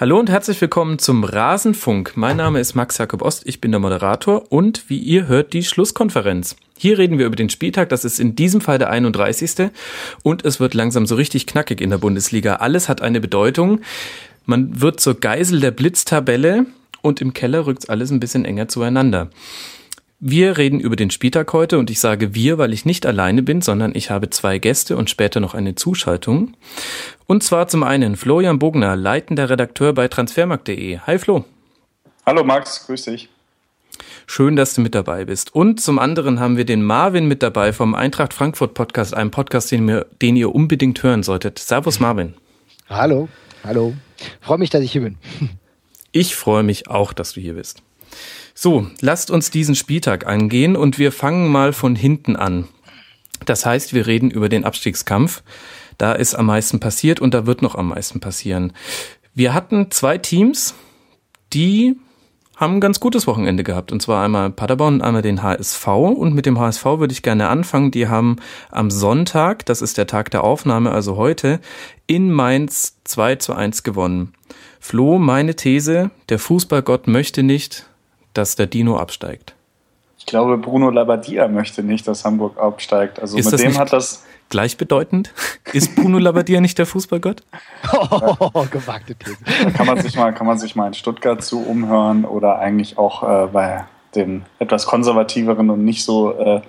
Hallo 0.00 0.16
und 0.16 0.30
herzlich 0.30 0.60
willkommen 0.60 1.00
zum 1.00 1.24
Rasenfunk. 1.24 2.12
Mein 2.14 2.36
Name 2.36 2.60
ist 2.60 2.76
Max 2.76 2.98
Jakob 2.98 3.20
Ost, 3.20 3.42
ich 3.46 3.60
bin 3.60 3.72
der 3.72 3.80
Moderator 3.80 4.52
und 4.52 4.88
wie 4.88 4.96
ihr 4.96 5.26
hört 5.26 5.52
die 5.52 5.64
Schlusskonferenz. 5.64 6.54
Hier 6.76 6.98
reden 6.98 7.18
wir 7.18 7.26
über 7.26 7.34
den 7.34 7.50
Spieltag, 7.50 7.88
das 7.88 8.04
ist 8.04 8.20
in 8.20 8.36
diesem 8.36 8.60
Fall 8.60 8.78
der 8.78 8.90
31. 8.90 9.72
und 10.22 10.44
es 10.44 10.60
wird 10.60 10.74
langsam 10.74 11.04
so 11.04 11.16
richtig 11.16 11.48
knackig 11.48 11.80
in 11.80 11.90
der 11.90 11.98
Bundesliga. 11.98 12.54
Alles 12.54 12.88
hat 12.88 13.02
eine 13.02 13.20
Bedeutung. 13.20 13.80
Man 14.46 14.80
wird 14.80 15.00
zur 15.00 15.18
Geisel 15.18 15.58
der 15.58 15.72
Blitztabelle 15.72 16.66
und 17.02 17.20
im 17.20 17.34
Keller 17.34 17.66
rückt 17.66 17.90
alles 17.90 18.12
ein 18.12 18.20
bisschen 18.20 18.44
enger 18.44 18.68
zueinander. 18.68 19.30
Wir 20.20 20.58
reden 20.58 20.80
über 20.80 20.96
den 20.96 21.12
Spieltag 21.12 21.52
heute 21.52 21.78
und 21.78 21.90
ich 21.90 22.00
sage 22.00 22.34
wir, 22.34 22.58
weil 22.58 22.72
ich 22.72 22.84
nicht 22.84 23.06
alleine 23.06 23.40
bin, 23.40 23.62
sondern 23.62 23.94
ich 23.94 24.10
habe 24.10 24.30
zwei 24.30 24.58
Gäste 24.58 24.96
und 24.96 25.08
später 25.08 25.38
noch 25.38 25.54
eine 25.54 25.76
Zuschaltung. 25.76 26.56
Und 27.28 27.44
zwar 27.44 27.68
zum 27.68 27.84
einen 27.84 28.16
Florian 28.16 28.58
Bogner, 28.58 28.96
leitender 28.96 29.48
Redakteur 29.48 29.92
bei 29.92 30.08
transfermarkt.de. 30.08 30.98
Hi 31.06 31.18
Flo. 31.20 31.44
Hallo 32.26 32.42
Max, 32.42 32.84
grüß 32.86 33.04
dich. 33.04 33.28
Schön, 34.26 34.56
dass 34.56 34.74
du 34.74 34.80
mit 34.80 34.96
dabei 34.96 35.24
bist. 35.24 35.54
Und 35.54 35.80
zum 35.80 36.00
anderen 36.00 36.40
haben 36.40 36.56
wir 36.56 36.64
den 36.64 36.82
Marvin 36.82 37.28
mit 37.28 37.40
dabei 37.44 37.72
vom 37.72 37.94
Eintracht 37.94 38.34
Frankfurt 38.34 38.74
Podcast, 38.74 39.14
einem 39.14 39.30
Podcast, 39.30 39.70
den, 39.70 39.86
wir, 39.86 40.06
den 40.20 40.34
ihr 40.34 40.52
unbedingt 40.52 41.00
hören 41.00 41.22
solltet. 41.22 41.60
Servus 41.60 42.00
Marvin. 42.00 42.34
Hallo, 42.88 43.28
hallo. 43.62 43.94
Freue 44.40 44.58
mich, 44.58 44.70
dass 44.70 44.82
ich 44.82 44.90
hier 44.90 45.02
bin. 45.02 45.16
Ich 46.10 46.34
freue 46.34 46.64
mich 46.64 46.88
auch, 46.88 47.12
dass 47.12 47.34
du 47.34 47.40
hier 47.40 47.54
bist. 47.54 47.82
So, 48.60 48.88
lasst 49.00 49.30
uns 49.30 49.52
diesen 49.52 49.76
Spieltag 49.76 50.26
angehen 50.26 50.74
und 50.74 50.98
wir 50.98 51.12
fangen 51.12 51.46
mal 51.46 51.72
von 51.72 51.94
hinten 51.94 52.34
an. 52.34 52.66
Das 53.46 53.64
heißt, 53.64 53.94
wir 53.94 54.08
reden 54.08 54.32
über 54.32 54.48
den 54.48 54.64
Abstiegskampf. 54.64 55.44
Da 55.96 56.10
ist 56.10 56.34
am 56.34 56.46
meisten 56.46 56.80
passiert 56.80 57.20
und 57.20 57.34
da 57.34 57.46
wird 57.46 57.62
noch 57.62 57.76
am 57.76 57.90
meisten 57.90 58.18
passieren. 58.18 58.72
Wir 59.32 59.54
hatten 59.54 59.92
zwei 59.92 60.18
Teams, 60.18 60.74
die 61.52 62.00
haben 62.56 62.78
ein 62.78 62.80
ganz 62.80 62.98
gutes 62.98 63.28
Wochenende 63.28 63.62
gehabt. 63.62 63.92
Und 63.92 64.02
zwar 64.02 64.24
einmal 64.24 64.50
Paderborn 64.50 64.94
und 64.94 65.02
einmal 65.02 65.22
den 65.22 65.44
HSV. 65.44 65.86
Und 65.86 66.34
mit 66.34 66.44
dem 66.44 66.58
HSV 66.58 66.84
würde 66.84 67.12
ich 67.12 67.22
gerne 67.22 67.50
anfangen. 67.50 67.92
Die 67.92 68.08
haben 68.08 68.38
am 68.72 68.90
Sonntag, 68.90 69.66
das 69.66 69.82
ist 69.82 69.98
der 69.98 70.08
Tag 70.08 70.32
der 70.32 70.42
Aufnahme, 70.42 70.90
also 70.90 71.14
heute, 71.14 71.60
in 72.08 72.32
Mainz 72.32 72.96
2 73.04 73.36
zu 73.36 73.52
1 73.52 73.84
gewonnen. 73.84 74.32
Flo, 74.80 75.20
meine 75.20 75.54
These, 75.54 76.10
der 76.28 76.40
Fußballgott 76.40 77.06
möchte 77.06 77.44
nicht, 77.44 77.87
dass 78.38 78.56
der 78.56 78.66
Dino 78.66 78.96
absteigt? 78.96 79.54
Ich 80.18 80.26
glaube, 80.26 80.58
Bruno 80.58 80.90
Labbadia 80.90 81.48
möchte 81.48 81.82
nicht, 81.82 82.06
dass 82.06 82.24
Hamburg 82.24 82.58
absteigt. 82.58 83.20
Also 83.20 83.36
ist 83.36 83.50
mit 83.50 83.60
dem 83.60 83.78
hat 83.78 83.92
das. 83.92 84.24
Gleichbedeutend? 84.50 85.34
Ist 85.74 85.94
Bruno 85.94 86.18
Labbadia 86.18 86.62
nicht 86.62 86.78
der 86.78 86.86
Fußballgott? 86.86 87.42
Oh, 87.92 88.64
gewagte 88.70 89.14
These. 89.14 89.36
Kann 89.72 89.86
man 89.86 90.00
sich 90.00 90.16
mal, 90.16 90.32
kann 90.32 90.46
man 90.46 90.58
sich 90.58 90.74
mal 90.74 90.86
in 90.86 90.94
Stuttgart 90.94 91.44
zu 91.44 91.60
umhören 91.60 92.24
oder 92.24 92.58
eigentlich 92.58 92.96
auch 92.96 93.22
äh, 93.22 93.48
bei 93.48 93.84
den 94.14 94.46
etwas 94.58 94.86
konservativeren 94.86 95.68
und 95.68 95.84
nicht 95.84 96.02
so 96.02 96.32
äh, 96.32 96.62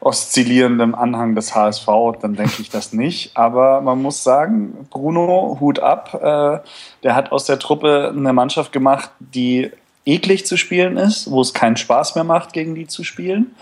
oszillierenden 0.00 0.96
Anhang 0.96 1.36
des 1.36 1.54
HSV, 1.54 1.86
dann 2.20 2.34
denke 2.34 2.60
ich 2.60 2.70
das 2.70 2.92
nicht. 2.92 3.36
Aber 3.36 3.80
man 3.82 4.02
muss 4.02 4.24
sagen, 4.24 4.88
Bruno, 4.90 5.58
Hut 5.60 5.78
ab. 5.78 6.14
Äh, 6.14 6.58
der 7.04 7.14
hat 7.14 7.30
aus 7.30 7.44
der 7.44 7.60
Truppe 7.60 8.12
eine 8.14 8.32
Mannschaft 8.32 8.72
gemacht, 8.72 9.10
die 9.20 9.70
eklig 10.04 10.46
zu 10.46 10.56
spielen 10.56 10.96
ist, 10.96 11.30
wo 11.30 11.40
es 11.40 11.54
keinen 11.54 11.76
Spaß 11.76 12.14
mehr 12.14 12.24
macht, 12.24 12.52
gegen 12.52 12.74
die 12.74 12.86
zu 12.86 13.04
spielen 13.04 13.54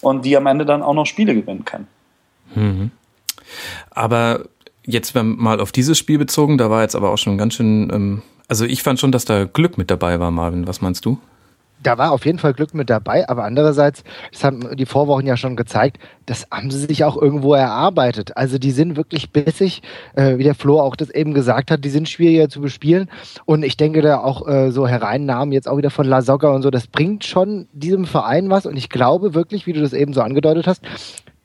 und 0.00 0.24
die 0.24 0.36
am 0.36 0.46
Ende 0.46 0.64
dann 0.64 0.82
auch 0.82 0.94
noch 0.94 1.06
Spiele 1.06 1.34
gewinnen 1.34 1.64
kann. 1.64 1.86
Mhm. 2.54 2.90
Aber 3.90 4.44
jetzt 4.84 5.14
mal 5.14 5.60
auf 5.60 5.72
dieses 5.72 5.98
Spiel 5.98 6.18
bezogen, 6.18 6.58
da 6.58 6.70
war 6.70 6.82
jetzt 6.82 6.96
aber 6.96 7.10
auch 7.10 7.18
schon 7.18 7.36
ganz 7.38 7.54
schön, 7.54 7.90
ähm, 7.92 8.22
also 8.48 8.64
ich 8.64 8.82
fand 8.82 9.00
schon, 9.00 9.12
dass 9.12 9.24
da 9.24 9.44
Glück 9.44 9.76
mit 9.76 9.90
dabei 9.90 10.20
war, 10.20 10.30
Marvin. 10.30 10.66
Was 10.66 10.80
meinst 10.80 11.04
du? 11.04 11.18
Da 11.82 11.98
war 11.98 12.12
auf 12.12 12.26
jeden 12.26 12.38
Fall 12.38 12.54
Glück 12.54 12.74
mit 12.74 12.90
dabei, 12.90 13.28
aber 13.28 13.44
andererseits, 13.44 14.04
das 14.32 14.44
haben 14.44 14.76
die 14.76 14.86
Vorwochen 14.86 15.26
ja 15.26 15.36
schon 15.36 15.56
gezeigt, 15.56 15.98
das 16.26 16.46
haben 16.50 16.70
sie 16.70 16.78
sich 16.86 17.04
auch 17.04 17.20
irgendwo 17.20 17.54
erarbeitet. 17.54 18.36
Also 18.36 18.58
die 18.58 18.70
sind 18.70 18.96
wirklich 18.96 19.30
bissig, 19.30 19.82
äh, 20.14 20.38
wie 20.38 20.44
der 20.44 20.54
Flo 20.54 20.80
auch 20.80 20.96
das 20.96 21.10
eben 21.10 21.34
gesagt 21.34 21.70
hat, 21.70 21.84
die 21.84 21.90
sind 21.90 22.08
schwieriger 22.08 22.48
zu 22.48 22.60
bespielen 22.60 23.08
und 23.44 23.62
ich 23.62 23.76
denke 23.76 24.02
da 24.02 24.18
auch 24.18 24.46
äh, 24.46 24.70
so 24.70 24.86
Hereinnahmen 24.86 25.52
jetzt 25.52 25.68
auch 25.68 25.76
wieder 25.76 25.90
von 25.90 26.06
La 26.06 26.22
Soga 26.22 26.50
und 26.50 26.62
so, 26.62 26.70
das 26.70 26.86
bringt 26.86 27.24
schon 27.24 27.68
diesem 27.72 28.04
Verein 28.04 28.50
was 28.50 28.66
und 28.66 28.76
ich 28.76 28.88
glaube 28.88 29.34
wirklich, 29.34 29.66
wie 29.66 29.72
du 29.72 29.80
das 29.80 29.92
eben 29.92 30.12
so 30.12 30.20
angedeutet 30.20 30.66
hast, 30.66 30.82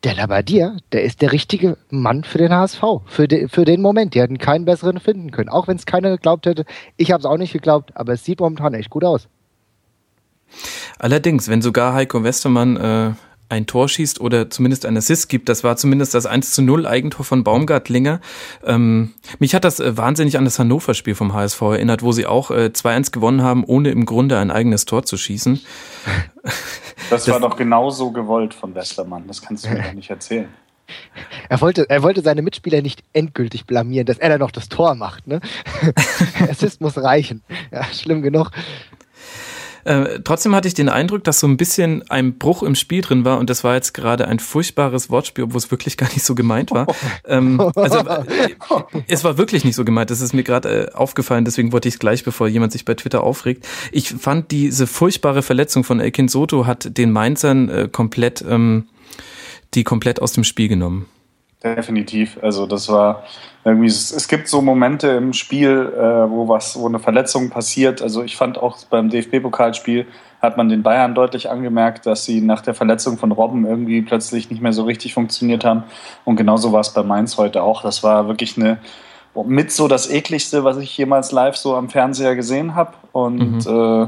der 0.03 0.15
Labadier, 0.15 0.77
der 0.91 1.03
ist 1.03 1.21
der 1.21 1.31
richtige 1.31 1.77
Mann 1.89 2.25
für 2.25 2.37
den 2.37 2.53
HSV, 2.53 2.81
für, 3.05 3.27
de, 3.27 3.47
für 3.47 3.63
den 3.63 3.81
Moment. 3.81 4.13
Die 4.13 4.21
hätten 4.21 4.37
keinen 4.37 4.65
besseren 4.65 4.99
finden 4.99 5.31
können, 5.31 5.47
auch 5.47 5.67
wenn 5.67 5.77
es 5.77 5.85
keiner 5.85 6.09
geglaubt 6.09 6.45
hätte. 6.45 6.65
Ich 6.97 7.11
habe 7.11 7.21
es 7.21 7.25
auch 7.25 7.37
nicht 7.37 7.53
geglaubt, 7.53 7.95
aber 7.95 8.13
es 8.13 8.25
sieht 8.25 8.41
momentan 8.41 8.73
echt 8.73 8.89
gut 8.89 9.05
aus. 9.05 9.29
Allerdings, 10.99 11.47
wenn 11.49 11.61
sogar 11.61 11.93
Heiko 11.93 12.23
Westermann 12.23 12.77
äh, 12.77 13.11
ein 13.49 13.67
Tor 13.67 13.87
schießt 13.87 14.19
oder 14.19 14.49
zumindest 14.49 14.85
ein 14.85 14.97
Assist 14.97 15.29
gibt, 15.29 15.47
das 15.47 15.63
war 15.63 15.77
zumindest 15.77 16.13
das 16.13 16.25
1 16.25 16.51
zu 16.51 16.61
0 16.61 16.87
Eigentor 16.87 17.23
von 17.23 17.43
Baumgartlinger. 17.43 18.19
Ähm, 18.65 19.13
mich 19.39 19.55
hat 19.55 19.63
das 19.63 19.79
äh, 19.79 19.95
wahnsinnig 19.95 20.37
an 20.37 20.45
das 20.45 20.59
Hannover-Spiel 20.59 21.15
vom 21.15 21.33
HSV 21.33 21.61
erinnert, 21.61 22.01
wo 22.01 22.11
sie 22.11 22.25
auch 22.25 22.51
äh, 22.51 22.71
2-1 22.73 23.11
gewonnen 23.11 23.41
haben, 23.43 23.63
ohne 23.63 23.91
im 23.91 24.05
Grunde 24.05 24.39
ein 24.39 24.51
eigenes 24.51 24.85
Tor 24.85 25.03
zu 25.03 25.17
schießen. 25.17 25.61
Das, 26.43 26.53
das 27.09 27.27
war 27.29 27.39
doch 27.39 27.55
genauso 27.55 28.11
gewollt 28.11 28.53
von 28.53 28.75
Westermann, 28.75 29.27
das 29.27 29.41
kannst 29.41 29.65
du 29.65 29.69
mir 29.69 29.83
doch 29.83 29.93
nicht 29.93 30.09
erzählen. 30.09 30.47
Er 31.49 31.61
wollte, 31.61 31.89
er 31.89 32.03
wollte 32.03 32.21
seine 32.21 32.41
Mitspieler 32.41 32.81
nicht 32.81 33.03
endgültig 33.13 33.65
blamieren, 33.65 34.05
dass 34.05 34.17
er 34.17 34.29
dann 34.29 34.39
noch 34.39 34.51
das 34.51 34.69
Tor 34.69 34.95
macht. 34.95 35.27
Ne? 35.27 35.39
Assist 36.49 36.81
muss 36.81 36.97
reichen. 36.97 37.41
Ja, 37.71 37.83
schlimm 37.85 38.21
genug. 38.21 38.51
Äh, 39.83 40.19
trotzdem 40.23 40.55
hatte 40.55 40.67
ich 40.67 40.73
den 40.73 40.89
Eindruck, 40.89 41.23
dass 41.23 41.39
so 41.39 41.47
ein 41.47 41.57
bisschen 41.57 42.09
ein 42.09 42.37
Bruch 42.37 42.63
im 42.63 42.75
Spiel 42.75 43.01
drin 43.01 43.25
war 43.25 43.39
und 43.39 43.49
das 43.49 43.63
war 43.63 43.75
jetzt 43.75 43.93
gerade 43.93 44.27
ein 44.27 44.39
furchtbares 44.39 45.09
Wortspiel, 45.09 45.45
obwohl 45.45 45.57
es 45.57 45.71
wirklich 45.71 45.97
gar 46.03 46.09
nicht 46.09 46.23
so 46.23 46.35
gemeint 46.35 46.71
war. 46.71 46.87
ähm, 47.25 47.59
also 47.75 47.99
äh, 47.99 48.23
es 49.07 49.23
war 49.23 49.37
wirklich 49.37 49.65
nicht 49.65 49.75
so 49.75 49.85
gemeint. 49.85 50.09
Das 50.09 50.21
ist 50.21 50.33
mir 50.33 50.43
gerade 50.43 50.87
äh, 50.87 50.93
aufgefallen, 50.93 51.45
deswegen 51.45 51.71
wollte 51.71 51.87
ich 51.87 51.95
es 51.95 51.99
gleich, 51.99 52.23
bevor 52.23 52.47
jemand 52.47 52.71
sich 52.71 52.85
bei 52.85 52.93
Twitter 52.93 53.23
aufregt. 53.23 53.67
Ich 53.91 54.09
fand 54.09 54.51
diese 54.51 54.87
furchtbare 54.87 55.41
Verletzung 55.41 55.83
von 55.83 55.99
Elkin 55.99 56.27
Soto 56.27 56.65
hat 56.65 56.97
den 56.97 57.11
Mainzern 57.11 57.69
äh, 57.69 57.89
komplett 57.91 58.43
ähm, 58.47 58.85
die 59.73 59.83
komplett 59.83 60.21
aus 60.21 60.33
dem 60.33 60.43
Spiel 60.43 60.67
genommen. 60.67 61.07
Definitiv. 61.63 62.37
Also 62.41 62.65
das 62.65 62.89
war 62.89 63.23
irgendwie, 63.63 63.87
es, 63.87 64.27
gibt 64.27 64.49
so 64.49 64.61
Momente 64.61 65.07
im 65.07 65.31
Spiel, 65.31 65.93
äh, 65.95 66.29
wo 66.29 66.49
was, 66.49 66.77
wo 66.77 66.87
eine 66.87 66.99
Verletzung 66.99 67.49
passiert. 67.49 68.01
Also 68.01 68.21
ich 68.21 68.35
fand 68.35 68.57
auch 68.57 68.77
beim 68.89 69.09
DFB-Pokalspiel 69.09 70.05
hat 70.41 70.57
man 70.57 70.67
den 70.67 70.83
Bayern 70.83 71.15
deutlich 71.15 71.49
angemerkt, 71.49 72.05
dass 72.05 72.25
sie 72.25 72.41
nach 72.41 72.59
der 72.59 72.73
Verletzung 72.73 73.17
von 73.17 73.31
Robben 73.31 73.65
irgendwie 73.65 74.01
plötzlich 74.01 74.51
nicht 74.51 74.61
mehr 74.61 74.73
so 74.73 74.83
richtig 74.83 75.13
funktioniert 75.13 75.63
haben. 75.63 75.83
Und 76.25 76.35
genauso 76.35 76.73
war 76.73 76.81
es 76.81 76.93
bei 76.93 77.01
Mainz 77.01 77.37
heute 77.37 77.63
auch. 77.63 77.81
Das 77.81 78.03
war 78.03 78.27
wirklich 78.27 78.57
eine 78.57 78.79
mit 79.45 79.71
so 79.71 79.87
das 79.87 80.09
ekligste, 80.11 80.63
was 80.63 80.77
ich 80.77 80.95
jemals 80.95 81.31
live 81.31 81.55
so 81.55 81.75
am 81.75 81.89
Fernseher 81.89 82.35
gesehen 82.35 82.75
habe. 82.75 82.93
Und 83.13 83.65
mhm. 83.65 84.03
äh, 84.03 84.07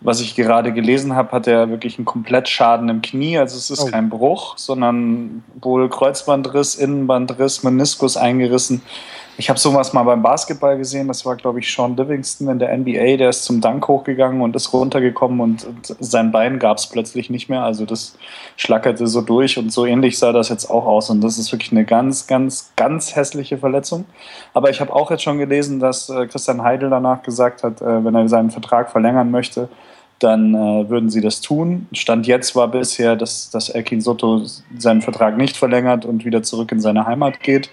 was 0.00 0.20
ich 0.20 0.34
gerade 0.34 0.72
gelesen 0.72 1.14
habe, 1.14 1.32
hat 1.32 1.46
er 1.46 1.70
wirklich 1.70 1.98
einen 1.98 2.04
Komplettschaden 2.04 2.88
im 2.88 3.02
Knie. 3.02 3.38
Also 3.38 3.56
es 3.56 3.70
ist 3.70 3.80
oh. 3.80 3.90
kein 3.90 4.10
Bruch, 4.10 4.58
sondern 4.58 5.44
wohl 5.60 5.88
Kreuzbandriss, 5.88 6.74
Innenbandriss, 6.74 7.62
Meniskus 7.62 8.16
eingerissen. 8.16 8.82
Ich 9.36 9.48
habe 9.48 9.58
sowas 9.58 9.92
mal 9.92 10.04
beim 10.04 10.22
Basketball 10.22 10.78
gesehen. 10.78 11.08
Das 11.08 11.26
war, 11.26 11.34
glaube 11.34 11.58
ich, 11.58 11.72
Sean 11.72 11.96
Livingston 11.96 12.48
in 12.48 12.60
der 12.60 12.76
NBA. 12.76 13.16
Der 13.16 13.30
ist 13.30 13.44
zum 13.44 13.60
Dank 13.60 13.88
hochgegangen 13.88 14.40
und 14.42 14.54
ist 14.54 14.72
runtergekommen 14.72 15.40
und, 15.40 15.66
sein 15.98 16.30
Bein 16.30 16.60
gab 16.60 16.78
es 16.78 16.86
plötzlich 16.86 17.30
nicht 17.30 17.48
mehr. 17.48 17.64
Also 17.64 17.84
das 17.84 18.16
schlackerte 18.56 19.08
so 19.08 19.22
durch 19.22 19.58
und 19.58 19.72
so 19.72 19.86
ähnlich 19.86 20.18
sah 20.18 20.32
das 20.32 20.50
jetzt 20.50 20.70
auch 20.70 20.86
aus. 20.86 21.10
Und 21.10 21.20
das 21.20 21.38
ist 21.38 21.50
wirklich 21.50 21.72
eine 21.72 21.84
ganz, 21.84 22.28
ganz, 22.28 22.72
ganz 22.76 23.16
hässliche 23.16 23.58
Verletzung. 23.58 24.04
Aber 24.52 24.70
ich 24.70 24.80
habe 24.80 24.94
auch 24.94 25.10
jetzt 25.10 25.24
schon 25.24 25.38
gelesen, 25.38 25.80
dass 25.80 26.08
äh, 26.10 26.26
Christian 26.26 26.62
Heidel 26.62 26.90
danach 26.90 27.22
gesagt 27.22 27.64
hat, 27.64 27.82
äh, 27.82 28.04
wenn 28.04 28.14
er 28.14 28.28
seinen 28.28 28.50
Vertrag 28.52 28.90
verlängern 28.90 29.32
möchte, 29.32 29.68
dann 30.24 30.54
äh, 30.54 30.88
würden 30.88 31.10
sie 31.10 31.20
das 31.20 31.40
tun. 31.40 31.86
Stand 31.92 32.26
jetzt 32.26 32.56
war 32.56 32.68
bisher, 32.68 33.14
dass, 33.14 33.50
dass 33.50 33.68
Elkin 33.68 34.00
Soto 34.00 34.42
seinen 34.78 35.02
Vertrag 35.02 35.36
nicht 35.36 35.56
verlängert 35.56 36.04
und 36.04 36.24
wieder 36.24 36.42
zurück 36.42 36.72
in 36.72 36.80
seine 36.80 37.06
Heimat 37.06 37.40
geht. 37.40 37.70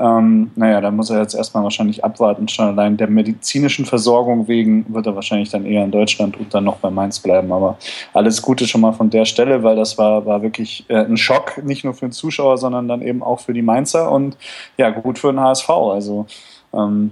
Ähm, 0.00 0.50
naja, 0.56 0.80
da 0.80 0.90
muss 0.90 1.10
er 1.10 1.20
jetzt 1.20 1.34
erstmal 1.34 1.62
wahrscheinlich 1.62 2.02
abwarten. 2.02 2.48
Schon 2.48 2.68
allein 2.68 2.96
der 2.96 3.08
medizinischen 3.08 3.84
Versorgung 3.84 4.48
wegen 4.48 4.86
wird 4.94 5.06
er 5.06 5.14
wahrscheinlich 5.14 5.50
dann 5.50 5.66
eher 5.66 5.84
in 5.84 5.90
Deutschland 5.90 6.38
und 6.38 6.54
dann 6.54 6.64
noch 6.64 6.78
bei 6.78 6.90
Mainz 6.90 7.20
bleiben. 7.20 7.52
Aber 7.52 7.76
alles 8.14 8.40
Gute 8.40 8.66
schon 8.66 8.80
mal 8.80 8.92
von 8.92 9.10
der 9.10 9.26
Stelle, 9.26 9.62
weil 9.62 9.76
das 9.76 9.98
war, 9.98 10.24
war 10.24 10.40
wirklich 10.40 10.86
äh, 10.88 11.04
ein 11.04 11.18
Schock, 11.18 11.62
nicht 11.62 11.84
nur 11.84 11.92
für 11.92 12.06
den 12.06 12.12
Zuschauer, 12.12 12.56
sondern 12.56 12.88
dann 12.88 13.02
eben 13.02 13.22
auch 13.22 13.40
für 13.40 13.52
die 13.52 13.60
Mainzer 13.60 14.10
und 14.10 14.38
ja, 14.78 14.88
gut 14.88 15.18
für 15.18 15.32
den 15.32 15.40
HSV. 15.40 15.68
Also 15.68 16.24
ähm, 16.72 17.10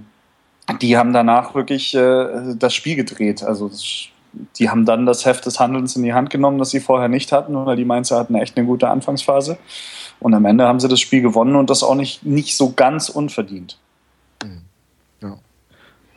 die 0.81 0.97
haben 0.97 1.13
danach 1.13 1.53
wirklich 1.53 1.93
äh, 1.93 2.55
das 2.57 2.73
Spiel 2.73 2.95
gedreht. 2.95 3.43
Also 3.43 3.67
das 3.67 4.09
die 4.57 4.69
haben 4.69 4.85
dann 4.85 5.05
das 5.05 5.25
Heft 5.25 5.45
des 5.45 5.59
Handelns 5.59 5.95
in 5.95 6.03
die 6.03 6.13
Hand 6.13 6.29
genommen, 6.29 6.57
das 6.59 6.71
sie 6.71 6.79
vorher 6.79 7.09
nicht 7.09 7.31
hatten, 7.31 7.55
weil 7.65 7.75
die 7.75 7.85
Mainzer 7.85 8.17
hatten 8.17 8.35
echt 8.35 8.57
eine 8.57 8.65
gute 8.65 8.89
Anfangsphase. 8.89 9.57
Und 10.19 10.33
am 10.33 10.45
Ende 10.45 10.65
haben 10.65 10.79
sie 10.79 10.87
das 10.87 10.99
Spiel 10.99 11.21
gewonnen 11.21 11.55
und 11.55 11.69
das 11.69 11.83
auch 11.83 11.95
nicht, 11.95 12.25
nicht 12.25 12.55
so 12.55 12.73
ganz 12.73 13.09
unverdient. 13.09 13.77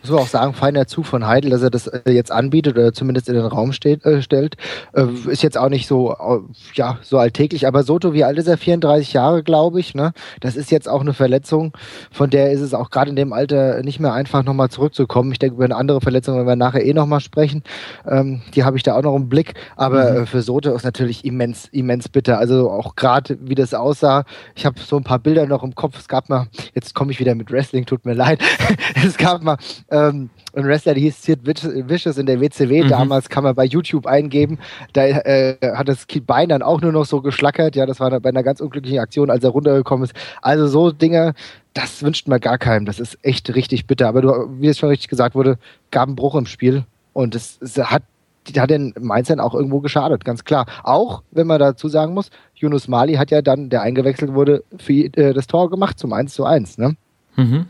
Muss 0.02 0.10
man 0.10 0.20
auch 0.20 0.26
sagen, 0.26 0.54
feiner 0.54 0.86
Zug 0.86 1.06
von 1.06 1.26
Heidel, 1.26 1.50
dass 1.50 1.62
er 1.62 1.70
das 1.70 1.86
äh, 1.86 2.10
jetzt 2.10 2.32
anbietet 2.32 2.76
oder 2.76 2.92
zumindest 2.92 3.28
in 3.28 3.34
den 3.34 3.44
Raum 3.44 3.72
steht, 3.72 4.04
äh, 4.04 4.20
stellt. 4.20 4.56
Äh, 4.92 5.06
ist 5.28 5.42
jetzt 5.42 5.56
auch 5.56 5.68
nicht 5.68 5.86
so, 5.86 6.12
äh, 6.12 6.40
ja, 6.74 6.98
so 7.02 7.18
alltäglich. 7.18 7.66
Aber 7.66 7.84
Soto, 7.84 8.12
wie 8.12 8.24
alt 8.24 8.38
ist 8.38 8.48
er? 8.48 8.58
34 8.58 9.12
Jahre, 9.12 9.42
glaube 9.42 9.80
ich. 9.80 9.94
Ne? 9.94 10.12
Das 10.40 10.56
ist 10.56 10.70
jetzt 10.70 10.88
auch 10.88 11.00
eine 11.00 11.14
Verletzung, 11.14 11.72
von 12.10 12.30
der 12.30 12.50
ist 12.52 12.60
es 12.60 12.74
auch 12.74 12.90
gerade 12.90 13.10
in 13.10 13.16
dem 13.16 13.32
Alter 13.32 13.82
nicht 13.82 14.00
mehr 14.00 14.12
einfach 14.12 14.42
nochmal 14.42 14.70
zurückzukommen. 14.70 15.32
Ich 15.32 15.38
denke, 15.38 15.56
über 15.56 15.64
eine 15.64 15.76
andere 15.76 16.00
Verletzung, 16.00 16.38
wenn 16.38 16.46
wir 16.46 16.56
nachher 16.56 16.84
eh 16.84 16.92
nochmal 16.92 17.20
sprechen, 17.20 17.62
ähm, 18.06 18.42
die 18.54 18.64
habe 18.64 18.76
ich 18.76 18.82
da 18.82 18.96
auch 18.96 19.02
noch 19.02 19.16
im 19.16 19.28
Blick. 19.28 19.54
Aber 19.76 20.10
mhm. 20.10 20.22
Äh, 20.22 20.26
für 20.26 20.42
Soto 20.42 20.74
ist 20.74 20.84
natürlich 20.84 21.24
immens, 21.24 21.68
immens 21.72 22.08
bitter. 22.08 22.38
Also 22.38 22.70
auch 22.70 22.96
gerade, 22.96 23.38
wie 23.40 23.54
das 23.54 23.74
aussah. 23.74 24.24
Ich 24.54 24.66
habe 24.66 24.80
so 24.80 24.96
ein 24.96 25.04
paar 25.04 25.18
Bilder 25.18 25.46
noch 25.46 25.62
im 25.62 25.74
Kopf. 25.74 25.98
Es 25.98 26.08
gab 26.08 26.28
mal, 26.28 26.48
jetzt 26.74 26.94
komme 26.94 27.12
ich 27.12 27.20
wieder 27.20 27.34
mit 27.34 27.50
Wrestling, 27.50 27.86
tut 27.86 28.04
mir 28.04 28.14
leid. 28.14 28.40
es 29.06 29.16
gab 29.16 29.42
mal 29.42 29.58
ähm, 29.92 30.30
ein 30.54 30.64
Wrestler, 30.66 30.94
der 30.94 31.02
hieß 31.02 31.22
Sid 31.22 31.46
Vicious 31.46 32.18
in 32.18 32.26
der 32.26 32.40
WCW. 32.40 32.84
Mhm. 32.84 32.88
Damals 32.88 33.28
kann 33.28 33.44
man 33.44 33.54
bei 33.54 33.64
YouTube 33.64 34.06
eingeben. 34.06 34.58
Da 34.92 35.04
äh, 35.06 35.56
hat 35.74 35.88
das 35.88 36.06
Bein 36.26 36.48
dann 36.48 36.62
auch 36.62 36.80
nur 36.80 36.92
noch 36.92 37.04
so 37.04 37.20
geschlackert. 37.20 37.76
Ja, 37.76 37.86
das 37.86 38.00
war 38.00 38.18
bei 38.20 38.28
einer 38.28 38.42
ganz 38.42 38.60
unglücklichen 38.60 38.98
Aktion, 38.98 39.30
als 39.30 39.44
er 39.44 39.50
runtergekommen 39.50 40.04
ist. 40.04 40.14
Also 40.40 40.66
so 40.66 40.90
Dinge, 40.90 41.34
das 41.74 42.02
wünscht 42.02 42.26
man 42.28 42.40
gar 42.40 42.58
keinem. 42.58 42.86
Das 42.86 42.98
ist 42.98 43.18
echt 43.22 43.54
richtig 43.54 43.86
bitter. 43.86 44.08
Aber 44.08 44.22
du, 44.22 44.48
wie 44.58 44.68
es 44.68 44.78
schon 44.78 44.88
richtig 44.88 45.08
gesagt 45.08 45.34
wurde, 45.34 45.58
gab 45.90 46.08
einen 46.08 46.16
Bruch 46.16 46.34
im 46.34 46.46
Spiel. 46.46 46.84
Und 47.12 47.34
es, 47.34 47.58
es 47.60 47.76
hat 47.78 48.02
die 48.48 48.60
hat 48.60 48.70
den 48.70 48.92
Mainz 49.00 49.28
dann 49.28 49.38
auch 49.40 49.54
irgendwo 49.54 49.80
geschadet, 49.80 50.24
ganz 50.24 50.44
klar. 50.44 50.66
Auch, 50.82 51.22
wenn 51.30 51.46
man 51.46 51.60
dazu 51.60 51.88
sagen 51.88 52.12
muss, 52.12 52.30
Yunus 52.56 52.88
Mali 52.88 53.14
hat 53.14 53.30
ja 53.30 53.40
dann, 53.40 53.70
der 53.70 53.82
eingewechselt 53.82 54.34
wurde, 54.34 54.64
für, 54.78 54.92
äh, 54.92 55.32
das 55.32 55.46
Tor 55.46 55.70
gemacht 55.70 55.98
zum 55.98 56.12
1 56.12 56.34
zu 56.34 56.44
1. 56.44 56.78
Ne? 56.78 56.96
Mhm. 57.36 57.66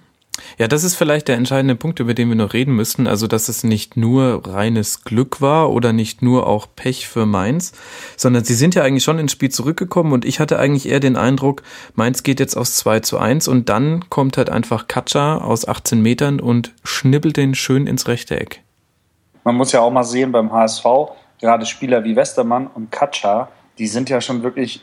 Ja, 0.59 0.67
das 0.67 0.83
ist 0.83 0.97
vielleicht 0.97 1.29
der 1.29 1.37
entscheidende 1.37 1.75
Punkt, 1.75 2.01
über 2.01 2.15
den 2.15 2.29
wir 2.29 2.37
noch 2.37 2.55
reden 2.55 2.75
müssen. 2.75 3.07
Also, 3.07 3.27
dass 3.27 3.49
es 3.49 3.65
nicht 3.65 3.97
nur 3.97 4.43
reines 4.47 5.05
Glück 5.05 5.41
war 5.41 5.71
oder 5.71 5.93
nicht 5.93 6.23
nur 6.23 6.47
auch 6.47 6.67
Pech 6.75 7.07
für 7.07 7.27
Mainz, 7.27 7.73
sondern 8.17 8.45
sie 8.45 8.55
sind 8.55 8.75
ja 8.75 8.83
eigentlich 8.83 9.05
schon 9.05 9.19
ins 9.19 9.33
Spiel 9.33 9.51
zurückgekommen 9.51 10.13
und 10.13 10.25
ich 10.25 10.41
hatte 10.41 10.59
eigentlich 10.59 10.89
eher 10.89 11.01
den 11.01 11.17
Eindruck, 11.17 11.63
Mainz 11.95 12.23
geht 12.23 12.41
jetzt 12.41 12.57
aus 12.57 12.77
2 12.77 13.01
zu 13.01 13.19
1 13.19 13.49
und 13.49 13.69
dann 13.69 14.09
kommt 14.09 14.39
halt 14.39 14.49
einfach 14.49 14.89
Katscha 14.89 15.39
aus 15.39 15.69
18 15.69 16.01
Metern 16.01 16.41
und 16.41 16.73
schnibbelt 16.83 17.37
den 17.37 17.55
schön 17.55 17.87
ins 17.87 18.09
rechte 18.09 18.41
Eck. 18.41 18.63
Man 19.45 19.57
muss 19.57 19.73
ja 19.73 19.81
auch 19.81 19.91
mal 19.91 20.05
sehen 20.05 20.33
beim 20.33 20.53
HSV, 20.53 20.85
gerade 21.41 21.67
Spieler 21.67 22.05
wie 22.05 22.17
Westermann 22.17 22.69
und 22.69 22.91
Katscha, 22.91 23.49
die 23.79 23.87
sind 23.87 24.09
ja 24.09 24.21
schon 24.21 24.43
wirklich 24.43 24.83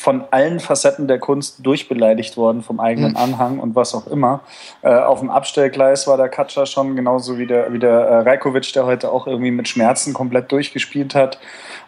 von 0.00 0.24
allen 0.30 0.60
Facetten 0.60 1.08
der 1.08 1.18
Kunst 1.18 1.56
durchbeleidigt 1.58 2.38
worden, 2.38 2.62
vom 2.62 2.80
eigenen 2.80 3.16
Anhang 3.16 3.58
und 3.58 3.74
was 3.74 3.94
auch 3.94 4.06
immer. 4.06 4.40
Äh, 4.80 4.94
auf 4.94 5.20
dem 5.20 5.28
Abstellgleis 5.28 6.06
war 6.06 6.16
der 6.16 6.30
Katscher 6.30 6.64
schon 6.64 6.96
genauso 6.96 7.36
wie 7.36 7.46
der, 7.46 7.70
wie 7.74 7.78
der 7.78 7.90
äh, 7.90 8.14
Rajkovic, 8.20 8.72
der 8.72 8.86
heute 8.86 9.12
auch 9.12 9.26
irgendwie 9.26 9.50
mit 9.50 9.68
Schmerzen 9.68 10.14
komplett 10.14 10.50
durchgespielt 10.52 11.14
hat. 11.14 11.38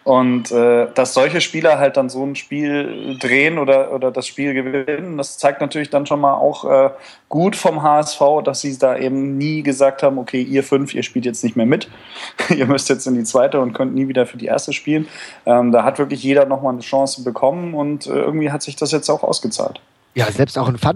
Und 0.03 0.51
äh, 0.51 0.87
dass 0.93 1.13
solche 1.13 1.39
Spieler 1.39 1.79
halt 1.79 1.95
dann 1.95 2.09
so 2.09 2.25
ein 2.25 2.35
Spiel 2.35 3.17
drehen 3.19 3.57
oder, 3.57 3.93
oder 3.93 4.11
das 4.11 4.27
Spiel 4.27 4.53
gewinnen, 4.53 5.17
das 5.17 5.37
zeigt 5.37 5.61
natürlich 5.61 5.89
dann 5.89 6.05
schon 6.05 6.19
mal 6.19 6.33
auch 6.33 6.65
äh, 6.65 6.89
gut 7.29 7.55
vom 7.55 7.83
HSV, 7.83 8.21
dass 8.43 8.59
sie 8.61 8.77
da 8.77 8.97
eben 8.97 9.37
nie 9.37 9.63
gesagt 9.63 10.03
haben, 10.03 10.17
okay, 10.17 10.41
ihr 10.41 10.63
fünf, 10.63 10.93
ihr 10.93 11.03
spielt 11.03 11.25
jetzt 11.25 11.43
nicht 11.43 11.55
mehr 11.55 11.65
mit. 11.65 11.89
ihr 12.49 12.65
müsst 12.65 12.89
jetzt 12.89 13.07
in 13.07 13.15
die 13.15 13.23
zweite 13.23 13.61
und 13.61 13.73
könnt 13.73 13.95
nie 13.95 14.09
wieder 14.09 14.25
für 14.25 14.37
die 14.37 14.47
erste 14.47 14.73
spielen. 14.73 15.07
Ähm, 15.45 15.71
da 15.71 15.85
hat 15.85 15.99
wirklich 15.99 16.21
jeder 16.21 16.45
nochmal 16.45 16.73
eine 16.73 16.81
Chance 16.81 17.23
bekommen 17.23 17.73
und 17.73 18.07
äh, 18.07 18.09
irgendwie 18.09 18.51
hat 18.51 18.61
sich 18.61 18.75
das 18.75 18.91
jetzt 18.91 19.09
auch 19.09 19.23
ausgezahlt. 19.23 19.79
Ja, 20.15 20.31
selbst 20.31 20.59
auch 20.59 20.67
ein 20.67 20.77
Van 20.79 20.93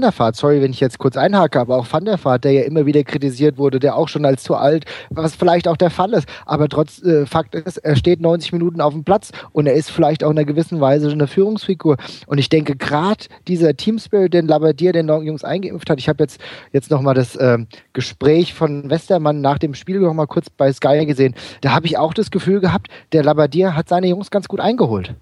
der 0.00 0.12
sorry, 0.32 0.60
wenn 0.60 0.72
ich 0.72 0.80
jetzt 0.80 0.98
kurz 0.98 1.16
einhake, 1.16 1.60
aber 1.60 1.76
auch 1.76 1.86
Van 1.88 2.04
der 2.04 2.52
ja 2.52 2.62
immer 2.62 2.84
wieder 2.84 3.04
kritisiert 3.04 3.58
wurde, 3.58 3.78
der 3.78 3.94
auch 3.94 4.08
schon 4.08 4.24
als 4.24 4.42
zu 4.42 4.56
alt, 4.56 4.86
was 5.08 5.36
vielleicht 5.36 5.68
auch 5.68 5.76
der 5.76 5.90
Fall 5.90 6.12
ist, 6.14 6.28
aber 6.46 6.68
trotz 6.68 7.00
äh, 7.02 7.26
Fakt 7.26 7.54
ist, 7.54 7.76
er 7.76 7.94
steht 7.94 8.20
90 8.20 8.52
Minuten 8.52 8.80
auf 8.80 8.92
dem 8.92 9.04
Platz 9.04 9.30
und 9.52 9.68
er 9.68 9.74
ist 9.74 9.92
vielleicht 9.92 10.24
auch 10.24 10.30
in 10.30 10.38
einer 10.38 10.44
gewissen 10.44 10.80
Weise 10.80 11.08
eine 11.08 11.28
Führungsfigur. 11.28 11.96
Und 12.26 12.38
ich 12.38 12.48
denke, 12.48 12.74
gerade 12.74 13.26
dieser 13.46 13.76
Team 13.76 14.00
Spirit, 14.00 14.34
den 14.34 14.48
Labadier 14.48 14.92
den 14.92 15.06
Jungs 15.06 15.44
eingeimpft 15.44 15.88
hat, 15.88 16.00
ich 16.00 16.08
habe 16.08 16.24
jetzt, 16.24 16.40
jetzt 16.72 16.90
nochmal 16.90 17.14
das 17.14 17.36
äh, 17.36 17.58
Gespräch 17.92 18.52
von 18.52 18.90
Westermann 18.90 19.40
nach 19.40 19.58
dem 19.58 19.74
Spiel 19.74 20.00
nochmal 20.00 20.26
kurz 20.26 20.50
bei 20.50 20.72
Sky 20.72 21.06
gesehen, 21.06 21.36
da 21.60 21.70
habe 21.70 21.86
ich 21.86 21.98
auch 21.98 22.14
das 22.14 22.32
Gefühl 22.32 22.58
gehabt, 22.58 22.88
der 23.12 23.22
Labadier 23.22 23.76
hat 23.76 23.88
seine 23.88 24.08
Jungs 24.08 24.32
ganz 24.32 24.48
gut 24.48 24.58
eingeholt. 24.58 25.14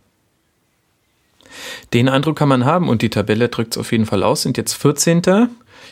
Den 1.93 2.09
Eindruck 2.09 2.37
kann 2.37 2.49
man 2.49 2.65
haben 2.65 2.89
und 2.89 3.03
die 3.03 3.11
Tabelle 3.11 3.49
drückt 3.49 3.75
es 3.75 3.79
auf 3.79 3.93
jeden 3.93 4.07
Fall 4.07 4.23
aus, 4.23 4.43
sind 4.43 4.57
jetzt 4.57 4.75
14. 4.75 5.23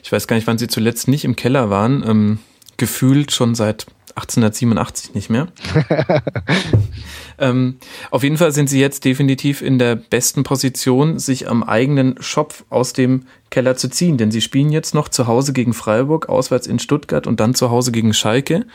Ich 0.02 0.10
weiß 0.10 0.26
gar 0.26 0.36
nicht, 0.36 0.46
wann 0.46 0.58
sie 0.58 0.68
zuletzt 0.68 1.08
nicht 1.08 1.24
im 1.24 1.36
Keller 1.36 1.70
waren. 1.70 2.04
Ähm, 2.06 2.38
gefühlt 2.76 3.30
schon 3.32 3.54
seit 3.54 3.86
1887 4.16 5.14
nicht 5.14 5.30
mehr. 5.30 5.48
ähm, 7.38 7.78
auf 8.10 8.22
jeden 8.22 8.36
Fall 8.36 8.52
sind 8.52 8.68
sie 8.68 8.80
jetzt 8.80 9.04
definitiv 9.04 9.62
in 9.62 9.78
der 9.78 9.96
besten 9.96 10.42
Position, 10.42 11.18
sich 11.18 11.48
am 11.48 11.62
eigenen 11.62 12.20
Schopf 12.20 12.64
aus 12.68 12.92
dem 12.92 13.24
Keller 13.50 13.76
zu 13.76 13.88
ziehen, 13.88 14.18
denn 14.18 14.30
sie 14.30 14.40
spielen 14.40 14.70
jetzt 14.70 14.94
noch 14.94 15.08
zu 15.08 15.26
Hause 15.26 15.52
gegen 15.52 15.72
Freiburg, 15.72 16.28
auswärts 16.28 16.66
in 16.66 16.78
Stuttgart 16.78 17.26
und 17.26 17.40
dann 17.40 17.54
zu 17.54 17.70
Hause 17.70 17.92
gegen 17.92 18.12
Schalke. 18.12 18.66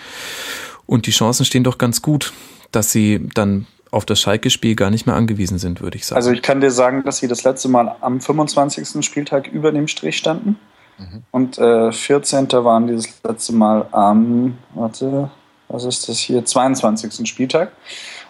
Und 0.86 1.06
die 1.06 1.12
Chancen 1.12 1.46
stehen 1.46 1.64
doch 1.64 1.78
ganz 1.78 2.02
gut, 2.02 2.34
dass 2.72 2.92
sie 2.92 3.28
dann 3.34 3.68
auf 3.92 4.06
das 4.06 4.20
Schalke-Spiel 4.20 4.76
gar 4.76 4.90
nicht 4.90 5.06
mehr 5.06 5.16
angewiesen 5.16 5.58
sind, 5.58 5.82
würde 5.82 5.98
ich 5.98 6.06
sagen. 6.06 6.18
Also 6.18 6.32
ich 6.32 6.42
kann 6.42 6.62
dir 6.62 6.72
sagen, 6.72 7.04
dass 7.04 7.18
sie 7.18 7.28
das 7.28 7.44
letzte 7.44 7.70
Mal 7.70 7.96
am 8.02 8.20
25. 8.20 9.04
Spieltag 9.06 9.48
über 9.48 9.72
dem 9.72 9.88
Strich 9.88 10.18
standen. 10.18 10.58
Mhm. 10.98 11.24
Und 11.32 11.58
äh, 11.58 11.92
14. 11.92 12.52
waren 12.52 12.88
dieses 12.88 13.22
letzte 13.24 13.54
Mal 13.54 13.88
am, 13.92 14.58
warte, 14.74 15.30
was 15.68 15.86
ist 15.86 16.10
das 16.10 16.20
hier, 16.20 16.44
22. 16.44 17.28
Spieltag. 17.28 17.72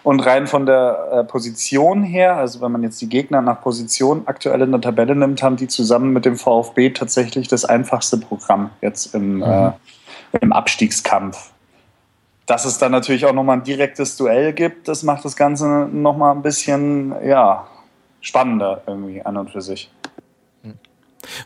Und 0.04 0.20
rein 0.20 0.46
von 0.46 0.64
der 0.64 1.08
äh, 1.12 1.24
Position 1.24 2.02
her, 2.02 2.36
also 2.36 2.60
wenn 2.60 2.72
man 2.72 2.82
jetzt 2.82 3.00
die 3.00 3.08
Gegner 3.08 3.42
nach 3.42 3.60
Position 3.60 4.22
aktuell 4.26 4.62
in 4.62 4.70
der 4.70 4.80
Tabelle 4.80 5.14
nimmt, 5.14 5.42
haben 5.42 5.56
die 5.56 5.68
zusammen 5.68 6.12
mit 6.12 6.24
dem 6.24 6.36
VfB 6.36 6.90
tatsächlich 6.90 7.48
das 7.48 7.64
einfachste 7.64 8.16
Programm 8.16 8.70
jetzt 8.80 9.14
im, 9.14 9.36
mhm. 9.36 9.42
äh, 9.42 9.72
im 10.40 10.52
Abstiegskampf 10.52 11.50
dass 12.48 12.64
es 12.64 12.78
dann 12.78 12.90
natürlich 12.92 13.26
auch 13.26 13.34
nochmal 13.34 13.58
ein 13.58 13.62
direktes 13.62 14.16
Duell 14.16 14.54
gibt, 14.54 14.88
das 14.88 15.02
macht 15.02 15.24
das 15.24 15.36
Ganze 15.36 15.86
nochmal 15.92 16.34
ein 16.34 16.42
bisschen, 16.42 17.14
ja, 17.24 17.68
spannender 18.22 18.82
irgendwie 18.86 19.22
an 19.22 19.36
und 19.36 19.50
für 19.50 19.60
sich. 19.60 19.90